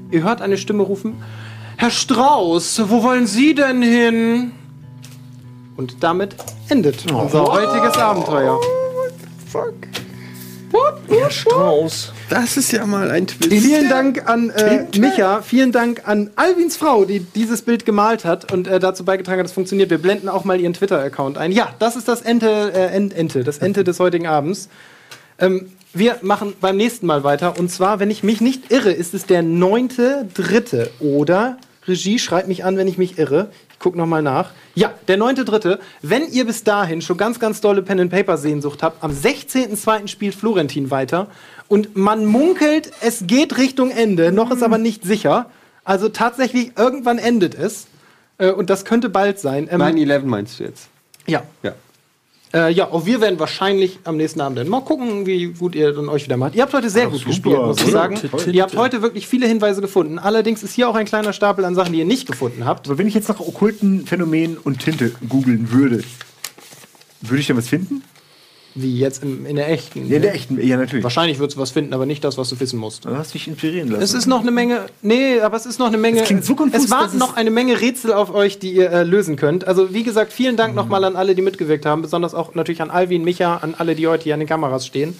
Ihr 0.09 0.23
hört 0.23 0.41
eine 0.41 0.57
Stimme 0.57 0.83
rufen: 0.83 1.15
Herr 1.77 1.91
Strauß, 1.91 2.89
wo 2.89 3.03
wollen 3.03 3.27
Sie 3.27 3.53
denn 3.53 3.81
hin? 3.81 4.51
Und 5.77 6.03
damit 6.03 6.35
endet 6.69 7.11
unser 7.11 7.43
heutiges 7.43 7.97
Abenteuer. 7.97 8.59
Strauß. 11.29 12.13
Das 12.29 12.57
ist 12.57 12.71
ja 12.71 12.85
mal 12.85 13.11
ein 13.11 13.27
Twist. 13.27 13.65
Vielen 13.65 13.89
Dank 13.89 14.27
an 14.27 14.49
äh, 14.51 14.85
Micha, 14.97 15.41
vielen 15.41 15.71
Dank 15.71 16.07
an 16.07 16.29
Alvins 16.35 16.77
Frau, 16.77 17.05
die 17.05 17.19
dieses 17.19 17.61
Bild 17.61 17.85
gemalt 17.85 18.25
hat 18.25 18.51
und 18.51 18.67
äh, 18.67 18.79
dazu 18.79 19.05
beigetragen 19.05 19.39
hat, 19.39 19.45
dass 19.45 19.51
es 19.51 19.55
funktioniert. 19.55 19.89
Wir 19.89 19.97
blenden 19.97 20.29
auch 20.29 20.43
mal 20.43 20.59
ihren 20.59 20.73
Twitter-Account 20.73 21.37
ein. 21.37 21.51
Ja, 21.51 21.73
das 21.79 21.95
ist 21.95 22.07
das 22.07 22.21
Ente, 22.21 22.71
äh, 22.73 22.95
Ent, 22.95 23.13
Ente, 23.13 23.43
das 23.43 23.57
Ente 23.59 23.83
des 23.83 23.99
heutigen 23.99 24.27
Abends. 24.27 24.69
Ähm, 25.39 25.71
wir 25.93 26.17
machen 26.21 26.53
beim 26.61 26.77
nächsten 26.77 27.05
Mal 27.05 27.23
weiter. 27.23 27.59
Und 27.59 27.69
zwar, 27.69 27.99
wenn 27.99 28.11
ich 28.11 28.23
mich 28.23 28.39
nicht 28.39 28.71
irre, 28.71 28.91
ist 28.91 29.13
es 29.13 29.25
der 29.25 29.41
neunte 29.41 30.27
Dritte. 30.33 30.89
Oder, 30.99 31.57
Regie, 31.87 32.19
schreibt 32.19 32.47
mich 32.47 32.63
an, 32.63 32.77
wenn 32.77 32.87
ich 32.87 32.97
mich 32.97 33.17
irre. 33.17 33.49
Ich 33.81 33.83
gucke 33.83 33.97
nochmal 33.97 34.21
nach. 34.21 34.51
Ja, 34.75 34.93
der 35.07 35.17
neunte 35.17 35.43
Dritte. 35.43 35.79
Wenn 36.03 36.27
ihr 36.31 36.45
bis 36.45 36.63
dahin 36.63 37.01
schon 37.01 37.17
ganz, 37.17 37.39
ganz 37.39 37.61
dolle 37.61 37.81
Pen-and-Paper-Sehnsucht 37.81 38.83
habt, 38.83 39.03
am 39.03 39.09
16.02. 39.09 40.07
spielt 40.07 40.35
Florentin 40.35 40.91
weiter. 40.91 41.25
Und 41.67 41.97
man 41.97 42.27
munkelt, 42.27 42.91
es 43.01 43.23
geht 43.25 43.57
Richtung 43.57 43.89
Ende. 43.89 44.31
Noch 44.31 44.51
ist 44.51 44.61
aber 44.61 44.77
nicht 44.77 45.03
sicher. 45.03 45.47
Also 45.83 46.09
tatsächlich, 46.09 46.73
irgendwann 46.77 47.17
endet 47.17 47.55
es. 47.55 47.87
Äh, 48.37 48.51
und 48.51 48.69
das 48.69 48.85
könnte 48.85 49.09
bald 49.09 49.39
sein. 49.39 49.67
Ähm, 49.71 49.81
9-11 49.81 50.25
meinst 50.25 50.59
du 50.59 50.65
jetzt? 50.65 50.89
ja. 51.25 51.41
Ja. 51.63 51.73
Äh, 52.53 52.73
ja, 52.73 52.91
auch 52.91 53.05
wir 53.05 53.21
werden 53.21 53.39
wahrscheinlich 53.39 53.99
am 54.03 54.17
nächsten 54.17 54.41
Abend 54.41 54.57
dann 54.57 54.67
mal 54.67 54.81
gucken, 54.81 55.25
wie 55.25 55.47
gut 55.47 55.73
ihr 55.73 55.93
dann 55.93 56.09
euch 56.09 56.25
wieder 56.25 56.35
macht. 56.35 56.55
Ihr 56.55 56.63
habt 56.63 56.73
heute 56.73 56.89
sehr 56.89 57.07
gut 57.07 57.19
super, 57.19 57.29
gespielt, 57.29 57.57
muss 57.57 57.81
ich 57.81 57.91
sagen. 57.91 58.19
Ihr 58.51 58.61
habt 58.63 58.75
heute 58.75 59.01
wirklich 59.01 59.27
viele 59.27 59.47
Hinweise 59.47 59.79
gefunden. 59.79 60.19
Allerdings 60.19 60.61
ist 60.61 60.73
hier 60.73 60.89
auch 60.89 60.95
ein 60.95 61.05
kleiner 61.05 61.31
Stapel 61.31 61.63
an 61.63 61.75
Sachen, 61.75 61.93
die 61.93 61.99
ihr 61.99 62.05
nicht 62.05 62.27
gefunden 62.27 62.65
habt. 62.65 62.87
Aber 62.87 62.97
wenn 62.97 63.07
ich 63.07 63.13
jetzt 63.13 63.29
nach 63.29 63.39
okkulten 63.39 64.05
Phänomenen 64.05 64.57
und 64.57 64.79
Tinte 64.79 65.11
googeln 65.29 65.71
würde, 65.71 66.03
würde 67.21 67.39
ich 67.39 67.47
da 67.47 67.55
was 67.55 67.69
finden? 67.69 68.03
Wie 68.73 68.97
jetzt 68.99 69.21
im, 69.21 69.45
in 69.45 69.57
der 69.57 69.69
echten? 69.69 70.07
Ja, 70.07 70.15
in 70.15 70.21
der 70.21 70.33
echten, 70.33 70.65
ja, 70.65 70.77
natürlich. 70.77 71.03
Wahrscheinlich 71.03 71.39
würdest 71.39 71.57
du 71.57 71.61
was 71.61 71.71
finden, 71.71 71.93
aber 71.93 72.05
nicht 72.05 72.23
das, 72.23 72.37
was 72.37 72.47
du 72.49 72.59
wissen 72.59 72.79
musst. 72.79 73.03
Du 73.03 73.09
hast 73.17 73.33
dich 73.33 73.47
inspirieren 73.47 73.89
lassen. 73.89 74.01
Es 74.01 74.13
ist 74.13 74.27
noch 74.27 74.41
eine 74.41 74.51
Menge. 74.51 74.85
Nee, 75.01 75.41
aber 75.41 75.57
es 75.57 75.65
ist 75.65 75.77
noch 75.77 75.87
eine 75.87 75.97
Menge. 75.97 76.19
Das 76.19 76.27
klingt 76.27 76.45
so 76.45 76.55
konfus, 76.55 76.85
es 76.85 76.89
warten 76.91 77.07
es- 77.15 77.19
noch 77.19 77.35
eine 77.35 77.51
Menge 77.51 77.81
Rätsel 77.81 78.13
auf 78.13 78.33
euch, 78.33 78.59
die 78.59 78.71
ihr 78.71 78.89
äh, 78.89 79.03
lösen 79.03 79.35
könnt. 79.35 79.67
Also, 79.67 79.93
wie 79.93 80.03
gesagt, 80.03 80.31
vielen 80.31 80.55
Dank 80.55 80.73
nochmal 80.73 81.03
an 81.03 81.15
alle, 81.17 81.35
die 81.35 81.41
mitgewirkt 81.41 81.85
haben. 81.85 82.01
Besonders 82.01 82.33
auch 82.33 82.55
natürlich 82.55 82.81
an 82.81 82.91
Alvin, 82.91 83.23
Micha, 83.25 83.57
an 83.57 83.75
alle, 83.77 83.93
die 83.95 84.07
heute 84.07 84.23
hier 84.23 84.35
an 84.35 84.39
den 84.39 84.47
Kameras 84.47 84.85
stehen. 84.87 85.19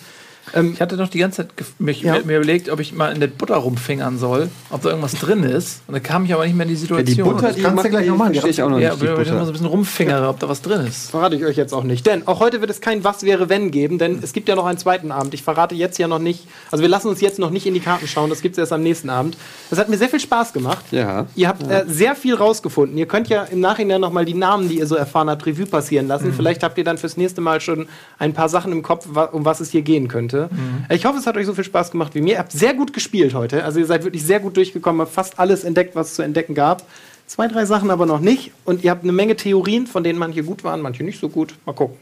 Ich 0.73 0.81
hatte 0.81 0.97
noch 0.97 1.09
die 1.09 1.19
ganze 1.19 1.47
Zeit 1.47 1.49
mich, 1.79 2.01
Ja. 2.01 2.17
mir, 2.23 2.37
überlegt, 2.37 2.69
ob 2.69 2.79
ich 2.79 2.93
mal 2.93 3.13
in 3.13 3.19
der 3.19 3.27
Butter 3.27 3.55
rumfingern 3.55 4.17
soll, 4.17 4.49
ob 4.69 4.81
da 4.81 4.89
irgendwas 4.89 5.13
drin 5.13 5.43
ist. 5.43 5.81
Und 5.87 5.93
dann 5.93 6.03
kam 6.03 6.25
ich 6.25 6.33
aber 6.33 6.45
nicht 6.45 6.55
mehr 6.55 6.65
in 6.65 6.69
die 6.69 6.75
Situation. 6.75 7.05
die 7.05 7.21
Butter, 7.21 7.47
das 7.47 7.55
die 7.55 7.61
kannst 7.61 7.85
du 7.85 7.89
gleich 7.89 8.07
noch 8.07 8.17
machen. 8.17 8.33
verstehe 8.33 8.51
ich 8.51 8.61
auch 8.63 8.69
noch 8.69 8.79
ja, 8.79 8.89
nicht. 8.91 9.01
die 9.01 9.07
aber 9.07 9.17
wenn 9.17 9.25
ich 9.25 9.31
mal 9.31 9.45
so 9.45 9.51
ein 9.51 9.53
bisschen 9.53 9.67
rumfingere, 9.67 10.27
ob 10.27 10.39
da 10.39 10.49
was 10.49 10.61
drin 10.61 10.85
ist. 10.85 11.11
Verrate 11.11 11.35
ich 11.35 11.45
euch 11.45 11.57
jetzt 11.57 11.73
auch 11.73 11.83
nicht. 11.83 12.05
Denn 12.05 12.27
auch 12.27 12.39
heute 12.39 12.59
wird 12.61 12.69
es 12.69 12.81
kein 12.81 13.03
Was 13.03 13.23
wäre 13.23 13.49
wenn 13.49 13.71
geben, 13.71 13.97
denn 13.97 14.19
es 14.21 14.33
gibt 14.33 14.49
ja 14.49 14.55
noch 14.55 14.65
einen 14.65 14.77
zweiten 14.77 15.11
Abend. 15.11 15.33
Ich 15.33 15.43
verrate 15.43 15.75
jetzt 15.75 15.97
ja 15.97 16.07
noch 16.07 16.19
nicht. 16.19 16.47
Also 16.71 16.81
wir 16.81 16.89
lassen 16.89 17.07
uns 17.07 17.21
jetzt 17.21 17.39
noch 17.39 17.49
nicht 17.49 17.65
in 17.65 17.73
die 17.73 17.79
Karten 17.79 18.07
schauen, 18.07 18.29
das 18.29 18.41
gibt 18.41 18.55
es 18.55 18.59
erst 18.59 18.73
am 18.73 18.83
nächsten 18.83 19.09
Abend. 19.09 19.37
Das 19.69 19.79
hat 19.79 19.89
mir 19.89 19.97
sehr 19.97 20.09
viel 20.09 20.19
Spaß 20.19 20.53
gemacht. 20.53 20.85
Ja. 20.91 21.27
Ihr 21.35 21.47
habt 21.47 21.63
äh, 21.69 21.85
sehr 21.87 22.15
viel 22.15 22.35
rausgefunden. 22.35 22.97
Ihr 22.97 23.05
könnt 23.05 23.29
ja 23.29 23.43
im 23.43 23.59
Nachhinein 23.61 24.01
noch 24.01 24.11
mal 24.11 24.25
die 24.25 24.33
Namen, 24.33 24.67
die 24.69 24.79
ihr 24.79 24.87
so 24.87 24.95
erfahren 24.95 25.29
habt, 25.29 25.45
Revue 25.45 25.65
passieren 25.65 26.07
lassen. 26.07 26.33
Vielleicht 26.33 26.63
habt 26.63 26.77
ihr 26.77 26.83
dann 26.83 26.97
fürs 26.97 27.15
nächste 27.17 27.41
Mal 27.41 27.61
schon 27.61 27.87
ein 28.19 28.33
paar 28.33 28.49
Sachen 28.49 28.71
im 28.71 28.81
Kopf, 28.83 29.07
um 29.31 29.45
was 29.45 29.59
es 29.59 29.71
hier 29.71 29.81
gehen 29.81 30.07
könnte. 30.07 30.40
Äh, 30.89 30.95
Ich 30.95 31.05
hoffe, 31.05 31.19
es 31.19 31.25
hat 31.27 31.35
euch 31.37 31.45
so 31.45 31.53
viel 31.53 31.63
Spaß 31.63 31.91
gemacht 31.91 32.15
wie 32.15 32.21
mir. 32.21 32.33
Ihr 32.33 32.39
habt 32.39 32.51
sehr 32.51 32.73
gut 32.73 32.93
gespielt 32.93 33.33
heute. 33.33 33.63
Also 33.63 33.79
ihr 33.79 33.85
seid 33.85 34.03
wirklich 34.03 34.23
sehr 34.23 34.39
gut 34.39 34.57
durchgekommen, 34.57 35.01
habt 35.01 35.13
fast 35.13 35.39
alles 35.39 35.63
entdeckt, 35.63 35.95
was 35.95 36.09
es 36.09 36.15
zu 36.15 36.21
entdecken 36.21 36.53
gab. 36.55 36.85
Zwei, 37.27 37.47
drei 37.47 37.65
Sachen 37.65 37.91
aber 37.91 38.05
noch 38.05 38.19
nicht. 38.19 38.51
Und 38.65 38.83
ihr 38.83 38.91
habt 38.91 39.03
eine 39.03 39.11
Menge 39.13 39.35
Theorien, 39.35 39.87
von 39.87 40.03
denen 40.03 40.19
manche 40.19 40.43
gut 40.43 40.63
waren, 40.63 40.81
manche 40.81 41.03
nicht 41.03 41.19
so 41.19 41.29
gut. 41.29 41.55
Mal 41.65 41.73
gucken. 41.73 41.97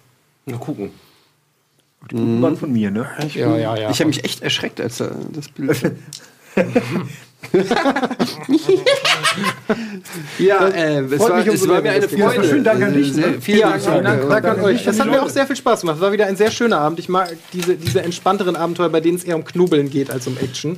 Mal 0.46 0.58
gucken. 0.58 0.92
Die 2.10 2.16
guten 2.16 2.42
waren 2.42 2.56
von 2.58 2.72
mir, 2.72 2.92
ne? 2.92 3.08
Ja, 3.36 3.58
ja, 3.58 3.76
ja. 3.76 3.90
Ich 3.90 4.00
habe 4.00 4.08
mich 4.08 4.24
echt 4.24 4.42
erschreckt, 4.42 4.80
als 4.80 5.02
er 5.02 5.12
das 5.34 5.50
Bild. 5.50 5.92
ja, 10.40 10.68
äh, 10.68 11.00
es 11.02 11.20
war, 11.20 11.48
es 11.48 11.68
war 11.68 11.82
mir 11.82 11.92
eine 11.92 12.08
Freude. 12.08 12.44
Vielen 12.44 12.64
Dank 12.64 12.84
an 12.84 12.94
dich, 12.94 13.14
Sehr- 13.14 13.28
ne? 13.28 13.42
Vielen 13.42 13.60
ja, 13.60 13.70
Dank. 13.72 13.84
Dank, 13.84 14.04
Danke. 14.04 14.28
danke 14.28 14.52
an 14.52 14.62
euch. 14.62 14.86
Das 14.86 15.00
hat 15.00 15.08
mir 15.08 15.22
auch 15.22 15.30
sehr 15.30 15.48
viel 15.48 15.56
Spaß 15.56 15.82
gemacht. 15.82 15.98
Es 15.98 16.02
war 16.02 16.12
wieder 16.12 16.28
ein 16.28 16.36
sehr 16.36 16.52
schöner 16.52 16.80
Abend. 16.80 17.00
Ich 17.00 17.10
mag 17.10 17.36
diese, 17.54 17.76
diese 17.76 18.02
entspannteren 18.02 18.56
Abenteuer, 18.56 18.90
bei 18.90 19.02
denen 19.02 19.18
es 19.18 19.24
eher 19.24 19.36
um 19.36 19.46
Knobeln 19.46 19.90
geht 19.90 20.12
als 20.12 20.28
um 20.28 20.38
Action. 20.38 20.78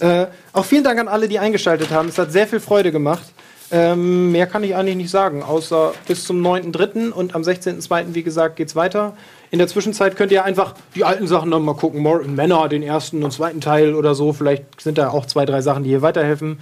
Äh, 0.00 0.26
auch 0.52 0.64
vielen 0.64 0.84
Dank 0.84 0.98
an 1.00 1.08
alle, 1.08 1.28
die 1.28 1.38
eingeschaltet 1.38 1.90
haben. 1.90 2.08
Es 2.08 2.18
hat 2.18 2.32
sehr 2.32 2.46
viel 2.46 2.60
Freude 2.60 2.92
gemacht. 2.92 3.24
Ähm, 3.70 4.32
mehr 4.32 4.46
kann 4.46 4.64
ich 4.64 4.74
eigentlich 4.74 4.96
nicht 4.96 5.10
sagen, 5.10 5.42
außer 5.42 5.92
bis 6.06 6.24
zum 6.24 6.44
9.3. 6.44 7.10
und 7.10 7.34
am 7.34 7.42
16.2. 7.42 8.14
wie 8.14 8.22
gesagt 8.22 8.56
geht's 8.56 8.74
weiter. 8.74 9.14
In 9.50 9.58
der 9.58 9.68
Zwischenzeit 9.68 10.16
könnt 10.16 10.32
ihr 10.32 10.44
einfach 10.44 10.74
die 10.94 11.04
alten 11.04 11.26
Sachen 11.26 11.50
noch 11.50 11.60
mal 11.60 11.74
gucken. 11.74 12.02
Morton 12.02 12.34
Männer, 12.34 12.68
den 12.68 12.82
ersten 12.82 13.22
und 13.22 13.30
zweiten 13.32 13.60
Teil 13.60 13.94
oder 13.94 14.14
so. 14.14 14.32
Vielleicht 14.32 14.80
sind 14.80 14.98
da 14.98 15.10
auch 15.10 15.26
zwei, 15.26 15.44
drei 15.44 15.60
Sachen, 15.60 15.84
die 15.84 15.90
hier 15.90 16.02
weiterhelfen. 16.02 16.60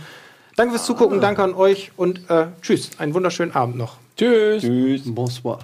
Danke 0.57 0.73
fürs 0.73 0.87
Zugucken, 0.87 1.21
danke 1.21 1.43
an 1.43 1.55
euch 1.55 1.93
und 1.97 2.31
äh, 2.31 2.47
tschüss. 2.63 2.91
Einen 2.99 3.15
wunderschönen 3.15 3.55
Abend 3.55 3.77
noch. 3.77 3.99
Tschüss. 4.17 4.63
Bonsoir. 5.05 5.59